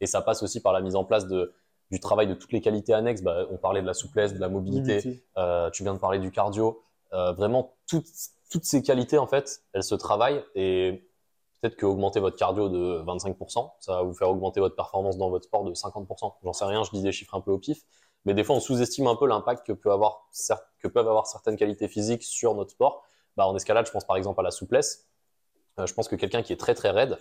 Et 0.00 0.06
ça 0.06 0.20
passe 0.20 0.42
aussi 0.42 0.60
par 0.60 0.72
la 0.72 0.80
mise 0.80 0.96
en 0.96 1.04
place 1.04 1.26
de, 1.26 1.54
du 1.90 2.00
travail 2.00 2.26
de 2.26 2.34
toutes 2.34 2.52
les 2.52 2.60
qualités 2.60 2.92
annexes. 2.92 3.22
Bah, 3.22 3.46
on 3.50 3.56
parlait 3.56 3.80
de 3.80 3.86
la 3.86 3.94
souplesse, 3.94 4.34
de 4.34 4.38
la 4.38 4.48
mobilité. 4.48 5.22
Euh, 5.38 5.70
tu 5.70 5.82
viens 5.82 5.94
de 5.94 5.98
parler 5.98 6.18
du 6.18 6.30
cardio. 6.30 6.82
Euh, 7.12 7.32
vraiment, 7.32 7.74
toutes 7.88 8.06
toutes 8.50 8.64
ces 8.64 8.82
qualités, 8.82 9.18
en 9.18 9.26
fait, 9.26 9.62
elles 9.72 9.82
se 9.82 9.94
travaillent 9.94 10.44
et 10.54 11.08
peut-être 11.60 11.76
qu'augmenter 11.76 12.20
votre 12.20 12.36
cardio 12.36 12.68
de 12.68 13.02
25%, 13.04 13.72
ça 13.80 13.94
va 13.94 14.02
vous 14.02 14.14
faire 14.14 14.30
augmenter 14.30 14.60
votre 14.60 14.76
performance 14.76 15.16
dans 15.18 15.30
votre 15.30 15.44
sport 15.44 15.64
de 15.64 15.72
50%. 15.72 16.34
J'en 16.44 16.52
sais 16.52 16.64
rien, 16.64 16.84
je 16.84 16.90
dis 16.90 17.02
des 17.02 17.12
chiffres 17.12 17.34
un 17.34 17.40
peu 17.40 17.50
au 17.50 17.58
pif. 17.58 17.82
Mais 18.26 18.34
des 18.34 18.44
fois, 18.44 18.56
on 18.56 18.60
sous-estime 18.60 19.06
un 19.06 19.16
peu 19.16 19.26
l'impact 19.26 19.66
que, 19.66 19.72
peuvent 19.72 19.92
avoir 19.92 21.26
certaines 21.26 21.56
qualités 21.56 21.88
physiques 21.88 22.24
sur 22.24 22.54
notre 22.54 22.72
sport. 22.72 23.04
Bah, 23.36 23.46
en 23.46 23.54
escalade, 23.56 23.86
je 23.86 23.92
pense 23.92 24.04
par 24.04 24.16
exemple 24.16 24.40
à 24.40 24.42
la 24.42 24.50
souplesse. 24.50 25.08
Euh, 25.78 25.86
je 25.86 25.94
pense 25.94 26.08
que 26.08 26.16
quelqu'un 26.16 26.42
qui 26.42 26.52
est 26.52 26.56
très 26.56 26.74
très 26.74 26.90
raide, 26.90 27.18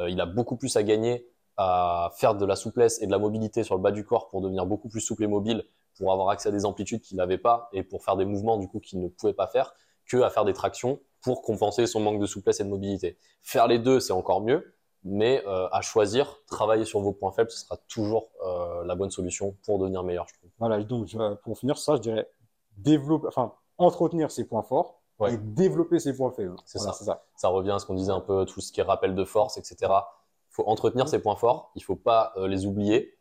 euh, 0.00 0.10
il 0.10 0.20
a 0.20 0.26
beaucoup 0.26 0.56
plus 0.56 0.76
à 0.76 0.82
gagner 0.82 1.28
à 1.56 2.12
faire 2.16 2.34
de 2.34 2.44
la 2.44 2.56
souplesse 2.56 3.00
et 3.02 3.06
de 3.06 3.10
la 3.10 3.18
mobilité 3.18 3.64
sur 3.64 3.74
le 3.74 3.80
bas 3.82 3.90
du 3.90 4.04
corps 4.04 4.28
pour 4.28 4.40
devenir 4.40 4.66
beaucoup 4.66 4.88
plus 4.88 5.00
souple 5.00 5.24
et 5.24 5.26
mobile, 5.26 5.64
pour 5.96 6.12
avoir 6.12 6.30
accès 6.30 6.48
à 6.48 6.52
des 6.52 6.64
amplitudes 6.64 7.00
qu'il 7.00 7.16
n'avait 7.16 7.38
pas 7.38 7.68
et 7.72 7.82
pour 7.82 8.04
faire 8.04 8.16
des 8.16 8.24
mouvements 8.24 8.58
du 8.58 8.68
coup 8.68 8.78
qu'il 8.78 9.00
ne 9.00 9.08
pouvait 9.08 9.32
pas 9.32 9.48
faire, 9.48 9.74
que 10.06 10.18
à 10.18 10.30
faire 10.30 10.44
des 10.44 10.52
tractions 10.52 11.00
pour 11.20 11.42
compenser 11.42 11.86
son 11.86 12.00
manque 12.00 12.20
de 12.20 12.26
souplesse 12.26 12.60
et 12.60 12.64
de 12.64 12.68
mobilité. 12.68 13.18
Faire 13.42 13.66
les 13.66 13.80
deux, 13.80 13.98
c'est 13.98 14.12
encore 14.12 14.40
mieux, 14.40 14.72
mais 15.04 15.42
euh, 15.46 15.68
à 15.70 15.80
choisir, 15.80 16.38
travailler 16.46 16.84
sur 16.84 17.00
vos 17.00 17.12
points 17.12 17.32
faibles, 17.32 17.50
ce 17.50 17.60
sera 17.60 17.76
toujours 17.88 18.30
euh, 18.44 18.84
la 18.84 18.94
bonne 18.94 19.10
solution 19.10 19.56
pour 19.64 19.78
devenir 19.78 20.02
meilleur, 20.02 20.26
je 20.28 20.34
trouve. 20.34 20.50
Voilà, 20.58 20.82
donc 20.82 21.08
pour 21.42 21.58
finir 21.58 21.78
ça, 21.78 21.96
je 21.96 22.00
dirais 22.00 22.28
développer, 22.76 23.26
enfin 23.28 23.52
entretenir 23.76 24.30
ses 24.30 24.46
points 24.46 24.62
forts 24.62 25.00
et 25.26 25.36
développer 25.36 25.98
ses 25.98 26.16
points 26.16 26.30
faibles. 26.30 26.56
C'est 26.64 26.78
ça. 26.78 26.92
ça. 26.92 27.24
Ça 27.36 27.48
revient 27.48 27.72
à 27.72 27.78
ce 27.78 27.86
qu'on 27.86 27.94
disait 27.94 28.12
un 28.12 28.20
peu, 28.20 28.44
tout 28.44 28.60
ce 28.60 28.72
qui 28.72 28.80
est 28.80 28.84
rappel 28.84 29.14
de 29.14 29.24
force, 29.24 29.56
etc. 29.56 29.76
Il 29.82 30.54
faut 30.54 30.68
entretenir 30.68 31.08
ses 31.08 31.20
points 31.20 31.36
forts, 31.36 31.72
il 31.74 31.82
faut 31.82 31.96
pas 31.96 32.32
euh, 32.36 32.46
les 32.46 32.66
oublier, 32.66 33.14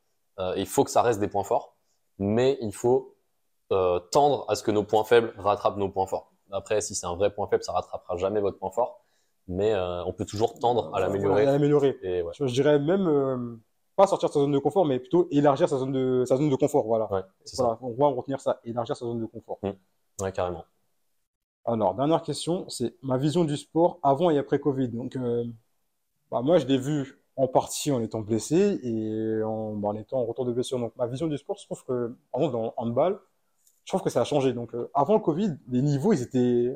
il 0.56 0.68
faut 0.68 0.84
que 0.84 0.92
ça 0.92 1.02
reste 1.02 1.20
des 1.20 1.28
points 1.28 1.44
forts, 1.44 1.76
mais 2.20 2.60
il 2.62 2.72
faut 2.72 3.16
tendre 4.12 4.46
à 4.48 4.56
ce 4.56 4.62
que 4.62 4.70
nos 4.70 4.84
points 4.84 5.04
faibles 5.04 5.34
rattrapent 5.38 5.78
nos 5.78 5.90
points 5.90 6.06
forts. 6.06 6.32
Après, 6.52 6.80
si 6.82 6.96
c'est 6.96 7.08
un 7.08 7.16
vrai 7.16 7.34
point 7.34 7.48
faible, 7.48 7.64
ça 7.64 7.72
rattrapera 7.72 8.18
jamais 8.18 8.40
votre 8.40 8.58
point 8.60 8.72
fort. 8.72 9.04
Mais 9.48 9.74
euh, 9.74 10.04
on 10.06 10.14
peut 10.14 10.26
toujours 10.26 10.60
tendre 10.60 10.94
à 10.94 11.00
l'améliorer. 11.00 11.44
À 11.44 11.52
l'améliorer. 11.54 11.98
je, 12.02 12.46
dirais 12.46 12.80
même 12.80 13.08
euh, 13.08 13.56
pas 13.96 14.08
sortir 14.08 14.30
de 14.30 14.34
sa 14.34 14.40
zone 14.42 14.52
de 14.52 14.60
confort, 14.60 14.86
mais 14.86 15.00
plutôt 15.00 15.28
élargir 15.32 15.70
sa 15.70 15.78
zone 15.78 15.92
de, 15.92 16.24
sa 16.26 16.36
zone 16.38 16.50
de 16.50 16.56
confort. 16.56 16.86
Voilà. 16.86 17.12
Ouais, 17.12 17.22
voilà. 17.58 17.78
On 17.82 17.94
va 17.94 18.08
retenir 18.08 18.42
ça, 18.42 18.60
élargir 18.64 18.96
sa 18.96 19.06
zone 19.06 19.20
de 19.20 19.26
confort. 19.26 19.60
Mmh. 19.64 19.72
Ouais, 20.22 20.32
carrément. 20.32 20.66
Alors, 21.68 21.94
dernière 21.96 22.22
question, 22.22 22.68
c'est 22.70 22.96
ma 23.02 23.18
vision 23.18 23.44
du 23.44 23.58
sport 23.58 24.00
avant 24.02 24.30
et 24.30 24.38
après 24.38 24.58
Covid. 24.58 24.88
Donc, 24.88 25.18
euh, 25.18 25.44
bah, 26.32 26.42
moi, 26.42 26.60
je 26.60 26.66
l'ai 26.66 26.78
vu 26.78 27.22
en 27.36 27.48
partie 27.48 27.92
en 27.92 28.02
étant 28.02 28.22
blessé 28.22 28.80
et 28.84 29.44
en, 29.44 29.74
bah, 29.74 29.90
en 29.90 29.96
étant 29.96 30.20
en 30.20 30.26
retour 30.26 30.46
de 30.46 30.54
blessure. 30.54 30.80
Donc, 30.80 30.96
ma 30.96 31.08
vision 31.08 31.28
du 31.28 31.38
sport, 31.38 31.58
je 31.60 31.66
trouve 31.66 31.84
que, 31.84 32.16
par 32.32 32.42
exemple, 32.42 32.54
dans 32.54 32.74
handball, 32.78 33.20
je 33.84 33.92
trouve 33.92 34.02
que 34.02 34.10
ça 34.10 34.22
a 34.22 34.24
changé. 34.24 34.54
Donc, 34.54 34.74
euh, 34.76 34.90
avant 34.94 35.16
le 35.16 35.20
Covid, 35.20 35.58
les 35.68 35.82
niveaux, 35.82 36.14
ils 36.14 36.22
étaient. 36.22 36.74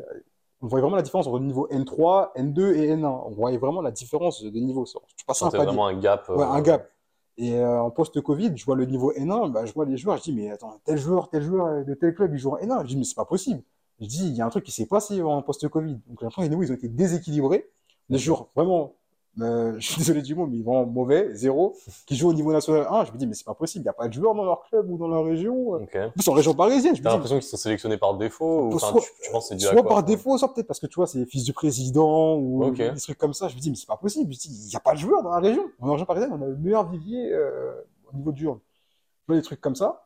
On 0.61 0.67
voyait 0.67 0.81
vraiment 0.81 0.95
la 0.95 1.01
différence 1.01 1.27
entre 1.27 1.39
le 1.39 1.45
niveau 1.45 1.67
N3, 1.71 2.33
N2 2.35 2.75
et 2.75 2.95
N1. 2.95 3.05
On 3.05 3.31
voyait 3.31 3.57
vraiment 3.57 3.81
la 3.81 3.91
différence 3.91 4.43
de 4.43 4.59
niveau. 4.59 4.85
Tu 5.15 5.25
passes 5.25 5.41
un 5.41 5.49
vraiment 5.49 5.88
un 5.88 5.99
gap. 5.99 6.29
Ouais, 6.29 6.43
un 6.43 6.59
euh, 6.59 6.61
gap. 6.61 6.89
Et 7.38 7.55
euh, 7.55 7.81
en 7.81 7.89
post-Covid, 7.89 8.55
je 8.55 8.65
vois 8.65 8.75
le 8.75 8.85
niveau 8.85 9.11
N1, 9.13 9.51
bah, 9.51 9.65
je 9.65 9.73
vois 9.73 9.85
les 9.85 9.97
joueurs, 9.97 10.17
je 10.17 10.23
dis, 10.23 10.33
mais 10.33 10.51
attends, 10.51 10.79
tel 10.85 10.97
joueur, 10.97 11.29
tel 11.29 11.41
joueur 11.41 11.83
de 11.83 11.93
tel 11.95 12.13
club, 12.13 12.33
il 12.33 12.38
joue 12.38 12.51
en 12.51 12.57
N1. 12.57 12.83
Je 12.83 12.88
dis, 12.88 12.97
mais 12.97 13.03
c'est 13.03 13.15
pas 13.15 13.25
possible. 13.25 13.63
Je 13.99 14.05
dis, 14.05 14.27
il 14.27 14.35
y 14.35 14.41
a 14.41 14.45
un 14.45 14.49
truc 14.49 14.63
qui 14.63 14.71
s'est 14.71 14.85
passé 14.85 15.21
en 15.21 15.41
post-Covid. 15.41 15.93
Donc, 16.07 16.19
j'ai 16.19 16.25
l'impression 16.25 16.61
ils 16.61 16.71
ont 16.71 16.75
été 16.75 16.89
déséquilibrés. 16.89 17.69
Les 18.09 18.19
joueurs, 18.19 18.49
vraiment, 18.55 18.93
euh, 19.39 19.75
je 19.79 19.87
suis 19.87 19.97
désolé 19.97 20.21
du 20.21 20.35
mot, 20.35 20.45
mais 20.45 20.61
vraiment 20.61 20.85
mauvais, 20.85 21.33
zéro, 21.33 21.75
qui 22.05 22.15
jouent 22.15 22.29
au 22.29 22.33
niveau 22.33 22.51
national 22.51 22.85
1. 22.89 23.05
Je 23.05 23.11
me 23.13 23.17
dis, 23.17 23.27
mais 23.27 23.33
c'est 23.33 23.45
pas 23.45 23.53
possible, 23.53 23.83
il 23.83 23.85
n'y 23.85 23.89
a 23.89 23.93
pas 23.93 24.07
de 24.07 24.13
joueurs 24.13 24.35
dans 24.35 24.43
leur 24.43 24.63
club 24.63 24.89
ou 24.89 24.97
dans 24.97 25.07
leur 25.07 25.23
région. 25.23 25.69
Ok. 25.73 25.95
En 25.95 26.09
plus, 26.09 26.27
en 26.27 26.33
région 26.33 26.53
parisienne, 26.53 26.95
je 26.95 26.99
me 26.99 27.03
T'as 27.05 27.11
l'impression 27.13 27.37
qu'ils 27.39 27.47
sont 27.47 27.57
sélectionnés 27.57 27.97
par 27.97 28.15
défaut 28.17 28.69
ou 28.71 28.79
Soit- 28.79 28.99
tu, 28.99 29.07
tu 29.23 29.31
penses 29.31 29.47
c'est 29.49 29.55
dû 29.55 29.65
à 29.67 29.71
quoi 29.71 29.83
par 29.83 30.03
défaut, 30.03 30.37
soit 30.37 30.53
peut-être 30.53 30.67
parce 30.67 30.79
que 30.79 30.87
tu 30.87 30.95
vois, 30.95 31.07
c'est 31.07 31.19
les 31.19 31.25
fils 31.25 31.43
du 31.43 31.53
président 31.53 32.35
ou 32.37 32.71
des 32.71 32.93
trucs 32.99 33.17
comme 33.17 33.33
ça. 33.33 33.47
Je 33.47 33.55
me 33.55 33.59
dis, 33.61 33.69
mais 33.69 33.75
c'est 33.77 33.87
pas 33.87 33.97
possible. 33.97 34.33
Il 34.33 34.67
n'y 34.67 34.75
a 34.75 34.79
pas 34.79 34.93
de 34.93 34.99
joueurs 34.99 35.23
dans 35.23 35.31
la 35.31 35.39
région. 35.39 35.63
En 35.79 35.91
région 35.91 36.05
parisienne, 36.05 36.31
on 36.33 36.41
a 36.41 36.47
le 36.47 36.57
meilleur 36.57 36.89
vivier 36.89 37.31
euh, 37.31 37.73
au 38.11 38.17
niveau 38.17 38.31
du 38.31 38.47
hand. 38.47 38.59
Tu 38.59 39.25
vois, 39.27 39.35
des 39.37 39.41
trucs 39.43 39.61
comme 39.61 39.75
ça. 39.75 40.03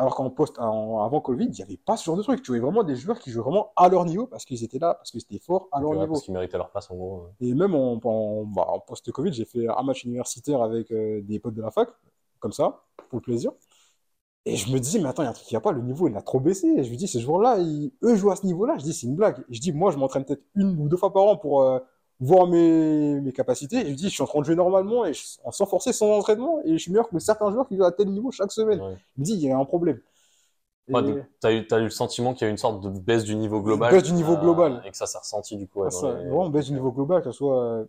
Alors 0.00 0.14
qu'en 0.14 0.30
post, 0.30 0.58
en- 0.58 1.04
avant 1.04 1.20
Covid, 1.20 1.44
il 1.44 1.50
n'y 1.50 1.62
avait 1.62 1.76
pas 1.76 1.96
ce 1.96 2.04
genre 2.06 2.16
de 2.16 2.22
truc. 2.22 2.40
Tu 2.42 2.52
voyais 2.52 2.62
vraiment 2.62 2.84
des 2.84 2.96
joueurs 2.96 3.18
qui 3.18 3.30
jouaient 3.30 3.42
vraiment 3.42 3.70
à 3.76 3.88
leur 3.90 4.06
niveau 4.06 4.26
parce 4.26 4.46
qu'ils 4.46 4.64
étaient 4.64 4.78
là, 4.78 4.94
parce 4.94 5.10
qu'ils 5.10 5.20
étaient 5.20 5.38
forts 5.38 5.68
à 5.72 5.80
leur 5.80 5.90
ouais, 5.90 5.98
niveau. 5.98 6.12
parce 6.14 6.22
qu'ils 6.22 6.32
méritaient 6.32 6.56
leur 6.56 6.70
place 6.70 6.90
en 6.90 6.96
gros. 6.96 7.26
Et 7.40 7.52
même 7.52 7.74
en, 7.74 8.00
en, 8.02 8.44
bah, 8.46 8.64
en 8.68 8.80
post-Covid, 8.80 9.32
j'ai 9.32 9.44
fait 9.44 9.68
un 9.68 9.82
match 9.82 10.04
universitaire 10.04 10.62
avec 10.62 10.90
euh, 10.90 11.20
des 11.22 11.38
potes 11.38 11.54
de 11.54 11.60
la 11.62 11.70
fac, 11.70 11.90
comme 12.38 12.52
ça, 12.52 12.82
pour 13.10 13.18
le 13.18 13.22
plaisir. 13.22 13.52
Et 14.46 14.56
je 14.56 14.72
me 14.72 14.78
disais, 14.80 14.98
mais 15.00 15.08
attends, 15.08 15.22
il 15.22 15.26
y 15.26 15.28
a 15.28 15.30
un 15.30 15.34
truc 15.34 15.46
qui 15.46 15.54
va 15.54 15.60
pas, 15.60 15.72
le 15.72 15.82
niveau, 15.82 16.08
il 16.08 16.16
a 16.16 16.22
trop 16.22 16.40
baissé. 16.40 16.66
Et 16.68 16.84
je 16.84 16.90
me 16.90 16.96
dis, 16.96 17.06
ces 17.06 17.20
joueurs-là, 17.20 17.58
ils- 17.58 17.92
eux 18.02 18.16
jouent 18.16 18.30
à 18.30 18.36
ce 18.36 18.46
niveau-là. 18.46 18.76
Je 18.78 18.84
dis, 18.84 18.94
c'est 18.94 19.06
une 19.06 19.16
blague. 19.16 19.44
Et 19.50 19.54
je 19.54 19.60
dis, 19.60 19.72
moi, 19.72 19.90
je 19.92 19.98
m'entraîne 19.98 20.24
peut-être 20.24 20.44
une 20.54 20.78
ou 20.80 20.88
deux 20.88 20.96
fois 20.96 21.12
par 21.12 21.24
an 21.24 21.36
pour 21.36 21.62
euh, 21.62 21.78
voir 22.20 22.46
mes, 22.46 23.20
mes 23.20 23.32
capacités. 23.32 23.78
Et 23.78 23.90
je 23.90 23.94
dis, 23.94 24.04
je 24.04 24.14
suis 24.14 24.22
en 24.22 24.26
train 24.26 24.40
de 24.40 24.44
jouer 24.44 24.54
normalement, 24.56 25.04
et 25.06 25.14
je- 25.14 25.24
sans 25.50 25.66
forcer, 25.66 25.92
sans 25.92 26.10
entraînement. 26.10 26.60
Et 26.64 26.72
je 26.72 26.78
suis 26.78 26.92
meilleur 26.92 27.08
que 27.08 27.18
certains 27.18 27.50
joueurs 27.50 27.66
qui 27.66 27.76
jouent 27.76 27.84
à 27.84 27.92
tel 27.92 28.08
niveau 28.08 28.30
chaque 28.30 28.52
semaine. 28.52 28.80
Ouais. 28.80 28.96
Je 29.16 29.20
me 29.20 29.24
dis, 29.24 29.32
il 29.34 29.40
y 29.40 29.50
a 29.50 29.58
un 29.58 29.64
problème. 29.64 30.00
Et- 30.88 30.94
Ouais, 30.94 31.02
donc, 31.02 31.18
t'as 31.40 31.52
eu, 31.52 31.66
t'as 31.66 31.78
eu 31.78 31.84
le 31.84 31.90
sentiment 31.90 32.34
qu'il 32.34 32.46
y 32.46 32.48
a 32.48 32.50
une 32.50 32.58
sorte 32.58 32.80
de 32.82 32.88
baisse 32.90 33.24
du 33.24 33.36
niveau 33.36 33.62
global. 33.62 33.92
baisse 33.92 34.02
du 34.02 34.12
niveau 34.12 34.32
euh, 34.34 34.40
global. 34.40 34.82
Et 34.84 34.90
que 34.90 34.96
ça 34.96 35.06
s'est 35.06 35.18
ressenti 35.18 35.56
du 35.56 35.66
coup. 35.68 35.80
ouais, 35.80 35.86
Ah, 35.88 35.90
ça, 35.90 36.08
les- 36.08 36.24
Vraiment, 36.28 36.48
baisse 36.50 36.66
du 36.66 36.72
niveau 36.72 36.90
global, 36.92 37.22
que 37.22 37.30
ce 37.30 37.38
soit 37.38 37.84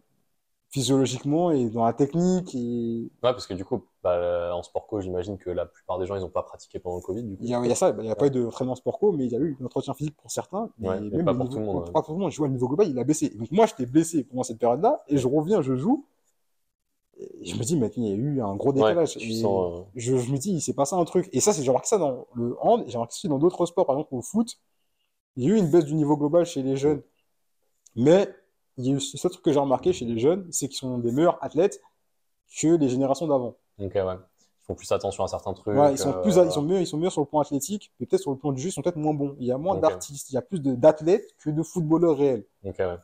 physiologiquement 0.71 1.51
et 1.51 1.69
dans 1.69 1.85
la 1.85 1.93
technique. 1.93 2.55
Et... 2.55 3.03
Ouais, 3.21 3.33
parce 3.33 3.45
que 3.45 3.53
du 3.53 3.65
coup, 3.65 3.83
bah, 4.03 4.13
euh, 4.13 4.51
en 4.51 4.63
sport 4.63 4.87
co, 4.87 5.01
j'imagine 5.01 5.37
que 5.37 5.49
la 5.49 5.65
plupart 5.65 5.99
des 5.99 6.05
gens, 6.05 6.15
ils 6.15 6.21
n'ont 6.21 6.29
pas 6.29 6.43
pratiqué 6.43 6.79
pendant 6.79 6.95
le 6.95 7.01
Covid. 7.01 7.23
Du 7.23 7.35
coup. 7.35 7.43
Il 7.43 7.49
y 7.49 7.53
a, 7.53 7.59
il 7.61 7.67
y 7.67 7.71
a 7.71 7.75
ça, 7.75 7.93
il 7.97 8.03
n'y 8.03 8.09
a 8.09 8.15
pas 8.15 8.27
eu 8.27 8.31
d'entraînement 8.31 8.75
sport 8.75 8.97
co, 8.97 9.11
mais 9.11 9.25
il 9.25 9.31
y 9.31 9.35
a 9.35 9.39
eu 9.39 9.57
un 9.61 9.65
entretien 9.65 9.93
physique 9.93 10.15
pour 10.15 10.31
certains. 10.31 10.69
Mais 10.79 10.87
Ouais, 10.87 10.99
même 11.01 11.25
pas 11.25 11.33
pour 11.33 11.43
niveau- 11.43 11.53
tout 11.55 11.59
le 11.59 11.65
monde, 11.65 11.83
ouais. 11.83 11.91
Pas 11.91 12.01
pour 12.01 12.05
tout 12.07 12.13
le 12.13 12.19
monde. 12.19 12.31
Je 12.31 12.37
vois 12.37 12.47
le 12.47 12.53
niveau 12.53 12.67
global, 12.67 12.87
il 12.87 12.97
a 12.97 13.03
baissé. 13.03 13.29
Donc 13.29 13.51
moi, 13.51 13.65
j'étais 13.65 13.85
blessé 13.85 14.23
pendant 14.23 14.43
cette 14.43 14.59
période-là, 14.59 15.03
et 15.07 15.17
je 15.17 15.27
reviens, 15.27 15.61
je 15.61 15.75
joue. 15.75 16.05
Et 17.19 17.45
je 17.45 17.55
me 17.55 17.63
dis, 17.63 17.77
mais 17.77 17.91
il 17.97 18.07
y 18.07 18.11
a 18.11 18.15
eu 18.15 18.41
un 18.41 18.55
gros 18.55 18.71
décalage. 18.73 19.17
tu 19.17 19.29
Et 19.29 19.41
sens, 19.41 19.73
euh, 19.73 19.83
je, 19.95 20.15
je 20.17 20.31
me 20.31 20.37
dis, 20.37 20.53
il 20.53 20.61
s'est 20.61 20.73
passé 20.73 20.95
un 20.95 21.03
truc. 21.05 21.29
Et 21.33 21.39
ça, 21.41 21.53
c'est 21.53 21.61
j'ai 21.63 21.69
remarqué 21.69 21.87
ça 21.89 21.97
dans 21.97 22.25
le 22.33 22.55
hand, 22.61 22.83
j'ai 22.87 22.97
remarqué 22.97 23.15
ça 23.15 23.27
dans 23.27 23.37
d'autres 23.37 23.65
sports, 23.65 23.85
par 23.85 23.95
exemple 23.95 24.15
au 24.15 24.21
foot. 24.21 24.57
Il 25.35 25.43
y 25.43 25.51
a 25.51 25.53
eu 25.53 25.57
une 25.57 25.69
baisse 25.69 25.85
du 25.85 25.93
niveau 25.95 26.17
global 26.17 26.45
chez 26.45 26.63
les 26.63 26.77
jeunes. 26.77 27.01
Mais 27.95 28.33
il 28.77 28.85
y 28.85 28.89
a 28.91 28.95
eu 28.95 28.99
ce 28.99 29.27
truc 29.27 29.41
que 29.41 29.51
j'ai 29.51 29.59
remarqué 29.59 29.93
chez 29.93 30.05
les 30.05 30.17
jeunes, 30.19 30.47
c'est 30.51 30.67
qu'ils 30.67 30.77
sont 30.77 30.97
des 30.97 31.11
meilleurs 31.11 31.43
athlètes 31.43 31.81
que 32.59 32.75
les 32.75 32.89
générations 32.89 33.27
d'avant. 33.27 33.55
Ok, 33.79 33.93
ouais. 33.95 34.01
Ils 34.03 34.65
font 34.65 34.75
plus 34.75 34.91
attention 34.91 35.23
à 35.23 35.27
certains 35.27 35.53
trucs. 35.53 35.75
Ils 35.91 35.97
sont 35.97 36.09
euh, 36.09 36.21
plus, 36.21 36.37
ils 36.37 36.51
sont 36.51 36.61
mieux, 36.61 36.79
ils 36.79 36.87
sont 36.87 36.97
meilleurs 36.97 37.11
sur 37.11 37.21
le 37.21 37.27
plan 37.27 37.39
athlétique, 37.39 37.91
mais 37.99 38.05
peut-être 38.05 38.21
sur 38.21 38.31
le 38.31 38.37
plan 38.37 38.51
du 38.51 38.61
jeu, 38.61 38.69
ils 38.69 38.71
sont 38.71 38.81
peut-être 38.81 38.97
moins 38.97 39.13
bons. 39.13 39.35
Il 39.39 39.47
y 39.47 39.51
a 39.51 39.57
moins 39.57 39.77
d'artistes, 39.77 40.29
il 40.31 40.35
y 40.35 40.37
a 40.37 40.41
plus 40.41 40.59
d'athlètes 40.61 41.35
que 41.43 41.49
de 41.49 41.63
footballeurs 41.63 42.17
réels. 42.17 42.45
Ok, 42.63 42.75
ouais. 42.79 42.97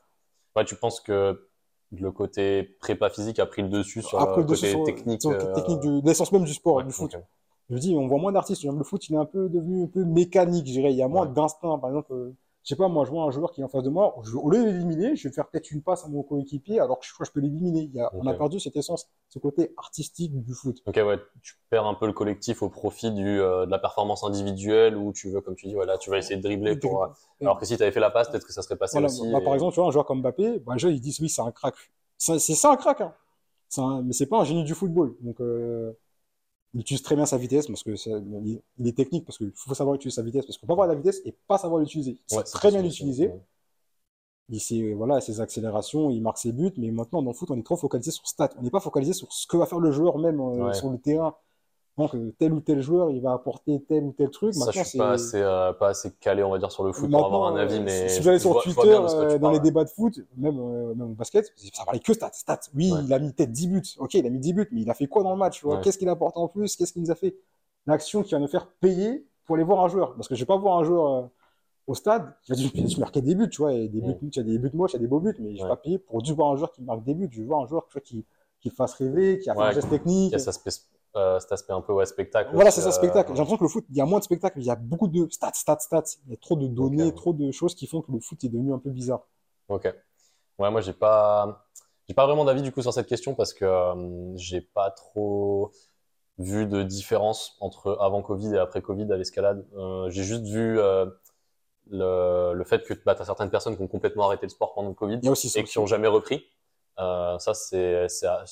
Ouais, 0.56 0.66
tu 0.66 0.76
penses 0.76 1.00
que 1.00 1.48
le 1.92 2.12
côté 2.12 2.64
prépa 2.64 3.10
physique 3.10 3.40
a 3.40 3.46
pris 3.46 3.62
le 3.62 3.70
dessus 3.70 4.02
sur 4.02 4.20
Après, 4.20 4.42
le 4.42 4.48
dessus 4.48 4.74
côté 4.74 4.96
technique. 4.96 5.22
sur 5.22 5.32
euh, 5.32 5.54
technique 5.54 5.80
de 5.82 6.02
l'essence 6.06 6.32
même 6.32 6.44
du 6.44 6.54
sport, 6.54 6.76
ouais, 6.76 6.84
du 6.84 6.92
foot. 6.92 7.16
ok. 7.16 7.22
Je 7.70 7.78
dis, 7.78 7.96
on 7.98 8.08
voit 8.08 8.18
moins 8.18 8.32
d'artistes. 8.32 8.64
Le 8.64 8.84
foot, 8.84 9.10
il 9.10 9.16
est 9.16 9.18
un 9.18 9.26
peu 9.26 9.50
devenu 9.50 9.84
un 9.84 9.88
peu 9.88 10.06
mécanique, 10.06 10.68
je 10.68 10.72
dirais. 10.72 10.92
Il 10.92 10.98
y 10.98 11.04
a 11.04 11.08
moins 11.10 11.26
d'instinct. 11.26 11.78
Par 11.80 11.90
exemple, 11.90 12.14
euh, 12.14 12.34
je 12.68 12.74
sais 12.74 12.76
pas, 12.76 12.90
moi, 12.90 13.06
je 13.06 13.12
vois 13.12 13.24
un 13.24 13.32
joueur 13.32 13.54
qui 13.54 13.62
est 13.62 13.64
en 13.64 13.70
face 13.70 13.84
de 13.84 13.90
moi. 13.90 14.14
je- 14.26 14.36
au 14.36 14.50
lieu 14.50 14.60
de 14.60 14.66
l'éliminer, 14.66 15.16
je 15.16 15.30
vais 15.30 15.34
faire 15.34 15.48
peut-être 15.48 15.72
une 15.72 15.82
passe 15.82 16.04
à 16.04 16.10
mon 16.10 16.22
coéquipier, 16.22 16.82
alors 16.82 17.00
que 17.00 17.06
je 17.06 17.14
crois 17.14 17.24
que 17.24 17.30
je 17.30 17.34
peux 17.34 17.40
l'éliminer. 17.40 17.84
Il 17.84 17.94
y 17.96 18.02
a- 18.02 18.12
On 18.14 18.28
a 18.28 18.34
perdu 18.34 18.60
cette 18.60 18.76
essence, 18.76 19.08
ce 19.30 19.40
côté 19.40 19.74
artistique 19.78 20.44
du 20.44 20.54
foot. 20.54 20.84
Ok, 20.86 20.98
ouais, 20.98 21.18
tu 21.42 21.54
perds 21.70 21.86
un 21.86 21.94
peu 21.94 22.08
le 22.08 22.12
collectif 22.12 22.62
au 22.62 22.68
profit 22.70 23.12
du, 23.12 23.40
euh, 23.40 23.66
de 23.66 23.72
la 23.72 23.80
performance 23.80 24.26
individuelle 24.26 24.98
où 24.98 25.14
tu 25.14 25.30
veux, 25.32 25.40
comme 25.40 25.56
tu 25.56 25.68
dis, 25.68 25.76
voilà, 25.76 25.98
tu 25.98 26.10
vas 26.10 26.18
essayer 26.18 26.36
de 26.36 26.42
dribbler 26.42 26.76
pour. 26.76 27.04
euh, 27.06 27.08
Alors 27.40 27.58
que 27.58 27.66
si 27.66 27.78
tu 27.78 27.84
avais 27.84 27.94
fait 27.94 28.02
la 28.02 28.12
passe, 28.12 28.30
peut-être 28.30 28.46
que 28.46 28.52
ça 28.52 28.62
serait 28.62 28.76
passé 28.76 28.96
Voilà, 28.96 29.06
aussi. 29.08 29.32
bah, 29.32 29.40
et- 29.40 29.44
Par 29.46 29.54
exemple, 29.54 29.74
tu 29.74 29.80
vois, 29.80 29.88
un 29.88 29.92
joueur 29.92 30.06
comme 30.06 30.20
Mbappé, 30.20 30.60
bah, 30.60 30.74
déjà, 30.74 30.90
ils 30.90 31.00
disent 31.00 31.22
oui, 31.22 31.30
c'est 31.30 31.42
un 31.42 31.52
crack. 31.54 31.76
C'est 32.18 32.38
ça 32.40 32.72
un 32.72 32.76
crack, 32.76 33.00
hein. 33.00 33.14
Un- 33.78 34.02
mais 34.02 34.12
c'est 34.12 34.26
pas 34.26 34.40
un 34.40 34.44
génie 34.44 34.66
du 34.66 34.74
football. 34.74 35.16
Donc, 35.22 35.40
euh, 35.40 35.94
il 36.78 36.82
utilise 36.82 37.02
très 37.02 37.16
bien 37.16 37.26
sa 37.26 37.38
vitesse 37.38 37.66
parce 37.68 37.82
que 37.84 37.96
c'est- 37.96 38.12
il, 38.78 38.88
est 38.88 38.96
technique 38.96 39.26
parce 39.26 39.38
qu'il 39.40 39.52
faut 39.56 39.74
savoir 39.74 39.96
utiliser 39.96 40.16
sa 40.16 40.22
vitesse 40.22 40.46
parce 40.46 40.58
qu'on 40.60 40.68
peut 40.68 40.74
avoir 40.74 40.88
la 40.88 40.94
vitesse 40.96 41.22
et 41.26 41.32
pas 41.48 41.58
savoir 41.58 41.82
l'utiliser. 41.82 42.20
Il 42.32 42.38
Ouais, 42.38 42.46
sait 42.46 42.52
très 42.52 42.70
bien 42.70 42.82
l'utiliser. 42.84 43.32
Il 44.50 44.62
sait, 44.62 44.94
voilà, 44.94 45.20
ses 45.20 45.42
accélérations, 45.42 46.10
il 46.10 46.22
marque 46.22 46.38
ses 46.38 46.54
buts, 46.54 46.72
mais 46.78 46.90
maintenant, 46.92 47.22
dans 47.22 47.32
le 47.32 47.36
foot, 47.36 47.52
on 47.52 47.58
est 47.58 47.64
trop 47.66 47.76
focalisé 47.76 48.12
sur 48.12 48.26
stats. 48.28 48.52
On 48.58 48.62
n'est 48.62 48.70
pas 48.70 48.80
focalisé 48.80 49.12
sur 49.14 49.34
ce 49.34 49.46
que 49.48 49.58
va 49.58 49.66
faire 49.66 49.80
le 49.80 49.92
joueur 49.92 50.20
même 50.20 50.40
euh, 50.40 50.68
Ouais. 50.68 50.74
sur 50.74 50.90
le 50.90 50.98
terrain. 51.00 51.36
Donc, 51.98 52.12
tel 52.38 52.54
ou 52.54 52.60
tel 52.60 52.80
joueur, 52.82 53.10
il 53.10 53.22
va 53.22 53.34
apporter 53.34 53.82
tel 53.88 54.04
ou 54.04 54.12
tel 54.12 54.30
truc. 54.30 54.54
Ça, 54.54 54.60
je 54.60 54.66
Maintenant, 54.68 54.84
suis 54.84 54.98
pas 55.00 55.12
assez, 55.14 55.42
euh, 55.42 55.74
pas 55.74 55.88
assez 55.90 56.12
calé, 56.20 56.44
on 56.44 56.52
va 56.52 56.60
dire, 56.60 56.72
sur 56.72 56.84
le 56.84 56.94
foot 56.94 57.10
pour 57.10 57.26
avoir 57.26 57.48
un 57.48 57.54
Maintenant, 57.56 57.64
avis, 57.76 57.78
euh, 57.80 57.84
mais. 57.84 58.10
si 58.10 58.20
vous 58.22 58.28
allez 58.28 58.38
je 58.38 58.42
sur 58.44 58.52
vois- 58.52 58.62
je 58.66 58.72
Twitter, 58.72 58.90
euh, 58.94 59.34
dans 59.34 59.40
parles, 59.40 59.54
les 59.56 59.60
débats 59.60 59.84
de 59.84 59.90
foot, 59.90 60.20
même, 60.38 60.60
euh, 60.60 60.94
même 60.94 61.12
au 61.12 61.16
basket, 61.16 61.52
ça 61.74 61.86
parlait 61.86 62.00
que 62.00 62.14
stats, 62.14 62.30
stats. 62.34 62.60
Oui, 62.76 62.92
Ouais. 62.92 63.00
il 63.04 63.12
a 63.14 63.18
mis 63.20 63.34
peut-être 63.34 63.52
10 63.52 63.68
buts. 63.68 63.82
Ok, 63.98 64.14
il 64.14 64.26
a 64.28 64.30
mis 64.30 64.38
10 64.38 64.54
buts, 64.54 64.68
mais 64.72 64.82
il 64.82 64.90
a 64.92 64.94
fait 64.94 65.08
quoi 65.08 65.24
dans 65.24 65.32
le 65.32 65.38
match 65.38 65.64
Ouais. 65.64 65.82
Qu'est-ce 65.82 65.98
qu'il 65.98 66.08
a 66.08 66.12
apporté 66.12 66.40
en 66.40 66.48
plus? 66.48 66.76
Qu'est-ce 66.76 66.94
qu'il 66.94 67.02
nous 67.02 67.10
a 67.12 67.16
fait? 67.16 67.36
L'action 67.88 68.22
qui 68.22 68.34
va 68.36 68.40
nous 68.40 68.48
faire 68.48 68.68
payer 68.68 69.26
pour 69.46 69.56
aller 69.56 69.64
voir 69.64 69.84
un 69.84 69.88
joueur. 69.88 70.14
Parce 70.16 70.28
que 70.28 70.36
je 70.36 70.42
vais 70.42 70.46
pas 70.46 70.58
voir 70.58 70.78
un 70.78 70.84
joueur 70.84 71.12
euh, 71.24 71.28
au 71.88 71.96
stade 71.96 72.32
qui 72.44 72.52
va 72.52 72.58
dire, 72.58 72.70
je 72.76 73.00
marquais 73.00 73.22
des 73.24 73.34
buts, 73.34 73.50
tu 73.50 73.58
vois, 73.62 73.74
et 73.74 73.88
des 73.88 74.02
buts, 74.02 74.14
il 74.22 74.36
y 74.36 74.40
a 74.40 74.44
des 74.44 74.60
buts 74.60 74.70
moches, 74.76 74.92
il 74.92 74.98
y 74.98 74.98
a 74.98 75.00
des 75.00 75.08
beaux 75.08 75.20
buts, 75.20 75.34
mais 75.40 75.56
je 75.56 75.64
vais 75.64 75.70
pas 75.70 75.78
payer 75.78 75.98
pour 75.98 76.24
juste 76.24 76.36
voir 76.38 76.52
un 76.52 76.58
joueur 76.58 76.72
qui 76.72 76.84
marque 76.84 77.04
des 77.04 77.16
buts. 77.16 77.28
Je 77.32 77.40
veux 77.42 77.48
voir 77.48 77.62
un 77.62 77.66
joueur 77.66 77.88
tu 77.88 77.94
vois, 77.94 78.02
qui, 78.02 78.24
qui 78.60 78.70
fasse 78.70 78.94
rêver, 78.94 79.40
qui 79.40 79.50
a 79.50 79.56
Ouais, 79.56 79.64
un 79.64 79.72
geste 79.72 79.88
Il 79.88 79.92
technique. 79.92 80.32
y 80.34 80.36
a 80.36 80.40
cet 80.40 80.50
aspect, 80.50 80.70
euh, 81.16 81.40
cet 81.40 81.52
aspect 81.52 81.74
un 81.74 81.82
peu 81.82 81.94
ouais, 81.94 82.06
spectacle. 82.06 82.52
Voilà, 82.54 82.72
c'est 82.72 82.82
ça, 82.82 82.90
euh, 82.90 82.92
spectacle. 82.92 83.32
J'ai 83.32 83.38
l'impression 83.38 83.58
que 83.58 83.64
le 83.64 83.70
foot, 83.70 83.86
il 83.90 83.96
y 83.96 84.02
a 84.02 84.06
moins 84.06 84.20
de 84.20 84.24
spectacles, 84.24 84.60
il 84.60 84.66
y 84.66 84.70
a 84.70 84.76
beaucoup 84.76 85.08
de 85.08 85.28
stats, 85.30 85.54
stats, 85.54 85.80
stats. 85.80 86.04
Il 86.26 86.32
y 86.32 86.34
a 86.34 86.38
trop 86.38 86.56
de 86.56 86.68
données, 86.68 87.14
trop 87.14 87.34
de 87.34 87.52
choses 87.52 87.76
qui 87.76 87.88
font 87.88 88.02
que 88.02 88.12
le 88.12 88.20
foot 88.20 88.44
est 88.44 88.50
devenu 88.50 88.74
un 88.74 88.80
peu 88.80 88.90
bizarre. 88.90 89.22
Ok. 89.70 89.86
Ouais, 90.60 90.72
moi, 90.72 90.82
j'ai 90.82 90.94
pas, 90.94 91.68
j'ai 92.08 92.14
pas 92.14 92.26
vraiment 92.26 92.46
d'avis 92.46 92.62
du 92.62 92.72
coup 92.72 92.82
sur 92.82 92.94
cette 92.94 93.08
question 93.08 93.36
parce 93.36 93.54
que 93.54 93.66
euh, 93.66 94.36
j'ai 94.36 94.62
pas 94.62 94.92
trop 94.92 95.72
vu 96.40 96.68
de 96.68 96.84
différence 96.84 97.58
entre 97.62 97.98
avant 98.00 98.22
Covid 98.22 98.54
et 98.54 98.60
après 98.60 98.82
Covid 98.82 99.12
à 99.12 99.18
l'escalade. 99.18 99.66
Euh, 99.76 100.10
j'ai 100.10 100.24
juste 100.24 100.44
vu 100.44 100.80
euh, 100.80 101.06
le, 101.90 102.54
le 102.54 102.64
fait 102.64 102.84
que 102.84 102.94
bah, 103.06 103.16
tu 103.16 103.22
as 103.22 103.26
certaines 103.26 103.50
personnes 103.50 103.76
qui 103.76 103.82
ont 103.82 103.88
complètement 103.88 104.26
arrêté 104.26 104.46
le 104.46 104.50
sport 104.50 104.74
pendant 104.74 104.90
le 104.90 104.96
Covid 104.96 105.28
aussi 105.30 105.52
et 105.58 105.64
qui 105.64 105.80
ont 105.80 105.88
jamais 105.88 106.08
repris. 106.08 106.46
Euh, 107.00 107.38
ça, 107.38 107.54
c'est, 107.54 108.08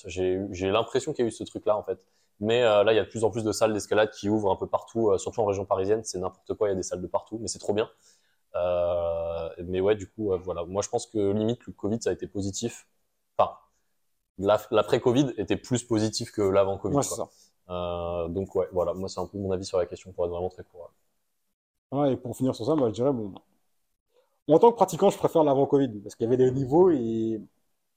j'ai 0.07 0.71
l'impression 0.71 1.13
qu'il 1.13 1.25
y 1.25 1.27
a 1.27 1.29
eu 1.29 1.31
ce 1.31 1.43
truc-là 1.43 1.77
en 1.77 1.83
fait. 1.83 1.99
Mais 2.39 2.63
euh, 2.63 2.83
là, 2.83 2.93
il 2.93 2.95
y 2.95 2.99
a 2.99 3.03
de 3.05 3.09
plus 3.09 3.23
en 3.23 3.31
plus 3.31 3.43
de 3.43 3.51
salles 3.51 3.73
d'escalade 3.73 4.11
qui 4.11 4.29
ouvrent 4.29 4.51
un 4.51 4.55
peu 4.57 4.67
partout, 4.67 5.11
euh, 5.11 5.17
surtout 5.17 5.41
en 5.41 5.45
région 5.45 5.65
parisienne. 5.65 6.03
C'est 6.03 6.19
n'importe 6.19 6.53
quoi, 6.55 6.67
il 6.67 6.71
y 6.71 6.73
a 6.73 6.75
des 6.75 6.83
salles 6.83 7.01
de 7.01 7.07
partout, 7.07 7.37
mais 7.41 7.47
c'est 7.47 7.59
trop 7.59 7.73
bien. 7.73 7.89
Euh, 8.55 9.49
mais 9.65 9.81
ouais, 9.81 9.95
du 9.95 10.07
coup, 10.09 10.31
voilà. 10.43 10.65
Moi, 10.65 10.81
je 10.83 10.89
pense 10.89 11.07
que 11.07 11.31
limite, 11.33 11.65
le 11.67 11.73
Covid, 11.73 11.99
ça 12.01 12.11
a 12.11 12.13
été 12.13 12.27
positif. 12.27 12.87
Enfin, 13.37 13.53
la- 14.39 14.61
l'après-Covid 14.71 15.33
était 15.37 15.57
plus 15.57 15.83
positif 15.83 16.31
que 16.31 16.41
l'avant-Covid. 16.43 16.99
Ouais, 16.99 17.05
donc 18.29 18.55
ouais, 18.55 18.67
voilà. 18.71 18.93
Moi, 18.93 19.09
c'est 19.09 19.19
un 19.19 19.27
peu 19.27 19.37
mon 19.37 19.51
avis 19.51 19.65
sur 19.65 19.77
la 19.77 19.85
question 19.85 20.11
pour 20.13 20.25
être 20.25 20.31
vraiment 20.31 20.49
très 20.49 20.63
court. 20.63 20.91
Ouais, 21.91 22.13
et 22.13 22.17
pour 22.17 22.37
finir 22.37 22.53
sur 22.55 22.65
ça, 22.67 22.75
moi, 22.75 22.89
je 22.89 22.93
dirais, 22.93 23.11
bon, 23.11 23.33
en 24.47 24.59
tant 24.59 24.71
que 24.71 24.75
pratiquant, 24.75 25.09
je 25.09 25.17
préfère 25.17 25.43
l'avant-Covid 25.43 25.89
parce 26.01 26.15
qu'il 26.15 26.25
y 26.25 26.27
avait 26.27 26.37
des 26.37 26.51
niveaux 26.51 26.89
et, 26.91 27.41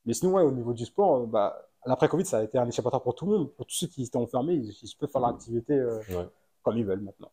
mais 0.06 0.15
sinon, 0.15 0.35
ouais, 0.35 0.43
au 0.44 0.52
niveau 0.52 0.74
du 0.74 0.86
sport, 0.86 1.27
bah, 1.27 1.68
l'après-Covid, 1.89 2.24
ça 2.24 2.39
a 2.39 2.43
été 2.44 2.59
un 2.59 2.69
échappatoire 2.69 3.02
pour 3.02 3.15
tout 3.15 3.27
le 3.27 3.39
monde. 3.39 3.51
Pour 3.55 3.66
tous 3.66 3.74
ceux 3.74 3.86
qui 3.89 4.05
étaient 4.05 4.16
enfermés, 4.16 4.55
ils, 4.55 4.70
ils 4.70 4.94
peuvent 4.98 5.10
faire 5.10 5.20
l'activité 5.20 5.73
euh, 5.74 5.98
Ouais. 6.10 6.28
comme 6.62 6.77
ils 6.78 6.85
veulent 6.85 7.01
maintenant. 7.01 7.31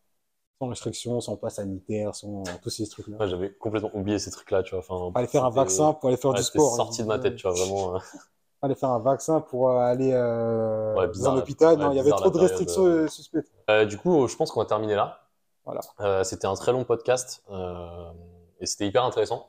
Sans 0.58 0.68
restriction, 0.68 1.20
sans 1.20 1.36
passe 1.36 1.56
sanitaire, 1.56 2.14
sans 2.14 2.42
tous 2.62 2.70
ces 2.70 2.88
trucs-là. 2.88 3.18
Ouais, 3.18 3.28
j'avais 3.28 3.52
complètement 3.52 3.90
oublié 3.94 4.18
ces 4.18 4.30
trucs-là, 4.30 4.62
tu 4.62 4.74
vois. 4.74 4.78
Enfin, 4.88 5.12
Aller 5.14 5.26
faire 5.28 5.44
un 5.44 5.50
vaccin 5.50 5.92
pour 5.92 6.08
aller 6.08 6.16
faire 6.16 6.30
ouais, 6.32 6.38
du 6.38 6.42
sport. 6.42 6.74
sorti 6.76 7.02
de 7.02 7.06
ma 7.06 7.18
tête, 7.18 7.36
tu 7.36 7.46
vois, 7.46 7.54
vraiment. 7.56 7.96
euh. 7.96 7.98
Aller 8.62 8.74
faire 8.74 8.88
un 8.88 8.98
vaccin 9.00 9.42
pour 9.42 9.68
euh, 9.70 9.76
aller 9.80 10.10
euh, 10.14 10.94
Ouais, 10.94 11.06
dans 11.06 11.12
bizarre, 11.12 11.32
un 11.34 11.36
la- 11.36 11.42
hôpital. 11.42 11.78
ouais, 11.78 11.84
non, 11.84 11.92
il 11.92 11.96
y 11.96 12.00
avait 12.00 12.10
trop 12.10 12.30
de 12.30 12.38
restrictions 12.38 12.86
euh. 12.86 13.04
euh, 13.04 13.08
suspectes. 13.08 13.52
Euh, 13.68 13.84
du 13.84 13.98
coup, 13.98 14.26
je 14.26 14.34
pense 14.34 14.50
qu'on 14.50 14.60
va 14.60 14.66
terminer 14.66 14.94
là. 14.94 15.20
Voilà. 15.66 15.80
Euh, 16.00 16.24
c'était 16.24 16.46
un 16.46 16.54
très 16.54 16.72
long 16.72 16.84
podcast 16.84 17.44
euh, 17.50 18.10
et 18.58 18.64
c'était 18.66 18.86
hyper 18.86 19.04
intéressant. 19.04 19.46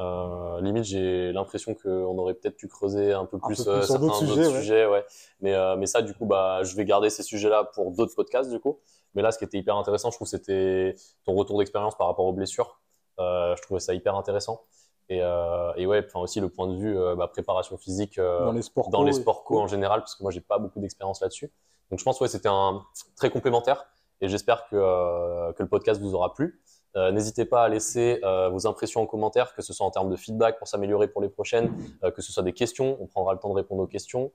Euh, 0.00 0.60
limite, 0.60 0.84
j'ai 0.84 1.32
l'impression 1.32 1.74
qu'on 1.74 2.18
aurait 2.18 2.34
peut-être 2.34 2.56
pu 2.56 2.66
creuser 2.66 3.12
un 3.12 3.26
peu 3.26 3.38
peu 3.38 3.46
plus, 3.46 3.62
plus 3.62 3.68
euh, 3.68 3.82
sur 3.82 3.92
certains 3.92 4.06
d'autres 4.06 4.18
sujets, 4.18 4.44
sujets. 4.44 4.86
ouais. 4.86 5.04
Mais, 5.40 5.54
euh, 5.54 5.76
mais 5.76 5.86
ça, 5.86 6.02
du 6.02 6.14
coup, 6.14 6.26
bah, 6.26 6.62
je 6.64 6.74
vais 6.76 6.84
garder 6.84 7.10
ces 7.10 7.22
sujets-là 7.22 7.64
pour 7.74 7.92
d'autres 7.92 8.14
podcasts, 8.14 8.50
du 8.50 8.58
coup. 8.58 8.80
Mais 9.14 9.22
là, 9.22 9.30
ce 9.30 9.38
qui 9.38 9.44
était 9.44 9.58
hyper 9.58 9.76
intéressant, 9.76 10.10
je 10.10 10.16
trouve, 10.16 10.26
c'était 10.26 10.96
ton 11.24 11.34
retour 11.34 11.58
d'expérience 11.58 11.96
par 11.96 12.08
rapport 12.08 12.24
aux 12.24 12.32
blessures. 12.32 12.80
Euh, 13.20 13.54
je 13.56 13.62
trouvais 13.62 13.80
ça 13.80 13.94
hyper 13.94 14.16
intéressant. 14.16 14.64
Et, 15.08 15.20
euh, 15.22 15.72
et 15.76 15.86
ouais, 15.86 16.02
enfin 16.04 16.20
aussi 16.20 16.40
le 16.40 16.48
point 16.48 16.66
de 16.66 16.76
vue 16.76 16.98
euh, 16.98 17.14
bah, 17.14 17.28
préparation 17.28 17.76
physique 17.76 18.18
euh, 18.18 18.46
Dans 18.46 18.52
les 18.52 18.62
sports 18.62 18.88
dans 18.88 19.00
co 19.00 19.04
les 19.04 19.12
sports 19.12 19.44
co 19.44 19.60
en 19.60 19.66
général, 19.66 20.00
parce 20.00 20.14
que 20.14 20.22
moi 20.22 20.32
j'ai 20.32 20.40
pas 20.40 20.58
beaucoup 20.58 20.80
d'expérience 20.80 21.20
là-dessus. 21.20 21.52
Donc 21.90 21.98
je 21.98 22.04
pense 22.04 22.18
ouais 22.22 22.28
c'était 22.28 22.48
un 22.48 22.82
très 23.14 23.28
complémentaire 23.28 23.84
et 24.22 24.28
j'espère 24.28 24.66
que, 24.66 24.76
euh, 24.76 25.52
que 25.52 25.62
le 25.62 25.68
podcast 25.68 26.00
vous 26.00 26.14
aura 26.14 26.32
plu. 26.32 26.62
Euh, 26.96 27.10
N'hésitez 27.10 27.44
pas 27.44 27.64
à 27.64 27.68
laisser 27.68 28.20
euh, 28.22 28.48
vos 28.50 28.66
impressions 28.66 29.00
en 29.00 29.06
commentaire, 29.06 29.54
que 29.54 29.62
ce 29.62 29.72
soit 29.72 29.86
en 29.86 29.90
termes 29.90 30.10
de 30.10 30.16
feedback 30.16 30.58
pour 30.58 30.68
s'améliorer 30.68 31.08
pour 31.08 31.22
les 31.22 31.28
prochaines, 31.28 31.76
euh, 32.04 32.10
que 32.10 32.22
ce 32.22 32.32
soit 32.32 32.42
des 32.42 32.52
questions, 32.52 32.96
on 33.00 33.06
prendra 33.06 33.32
le 33.32 33.40
temps 33.40 33.50
de 33.50 33.54
répondre 33.54 33.82
aux 33.82 33.86
questions. 33.86 34.32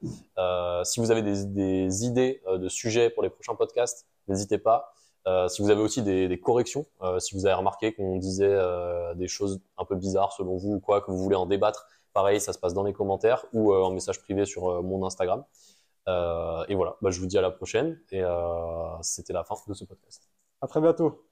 Si 0.84 1.00
vous 1.00 1.12
avez 1.12 1.22
des, 1.22 2.06
idées 2.06 2.42
de 2.48 2.70
sujets 2.70 3.10
pour 3.10 3.24
les 3.24 3.30
prochains 3.30 3.56
podcasts, 3.56 4.08
n'hésitez 4.28 4.58
pas. 4.58 4.94
Si 5.50 5.62
vous 5.62 5.70
avez 5.70 5.82
aussi 5.82 6.02
des, 6.02 6.40
corrections, 6.40 6.86
si 7.20 7.36
vous 7.36 7.46
avez 7.46 7.56
remarqué 7.56 7.94
qu'on 7.94 8.18
disait 8.18 8.58
des 9.16 9.28
choses 9.28 9.60
un 9.78 9.86
peu 9.86 9.96
bizarres 9.96 10.34
selon 10.34 10.56
vous 10.58 10.76
ou 10.76 10.80
quoi, 10.80 11.02
que 11.02 11.12
vous 11.12 11.18
voulez 11.18 11.36
en 11.36 11.46
débattre, 11.46 11.88
pareil, 12.14 12.40
ça 12.40 12.54
se 12.54 12.60
passe 12.60 12.74
dans 12.74 12.84
les 12.84 12.94
commentaires 12.94 13.46
ou 13.54 13.74
en 13.74 13.92
message 13.92 14.22
privé 14.22 14.46
sur 14.46 14.82
mon 14.82 15.06
Instagram. 15.06 15.44
Et 16.08 16.76
voilà, 16.76 16.96
bah, 17.02 17.12
je 17.12 17.20
vous 17.20 17.28
dis 17.28 17.38
à 17.38 17.42
la 17.42 17.52
prochaine 17.52 18.00
et 18.12 18.24
c'était 19.02 19.34
la 19.34 19.44
fin 19.44 19.56
de 19.68 19.74
ce 19.74 19.84
podcast. 19.86 20.30
À 20.62 20.68
très 20.68 20.82
bientôt. 20.82 21.29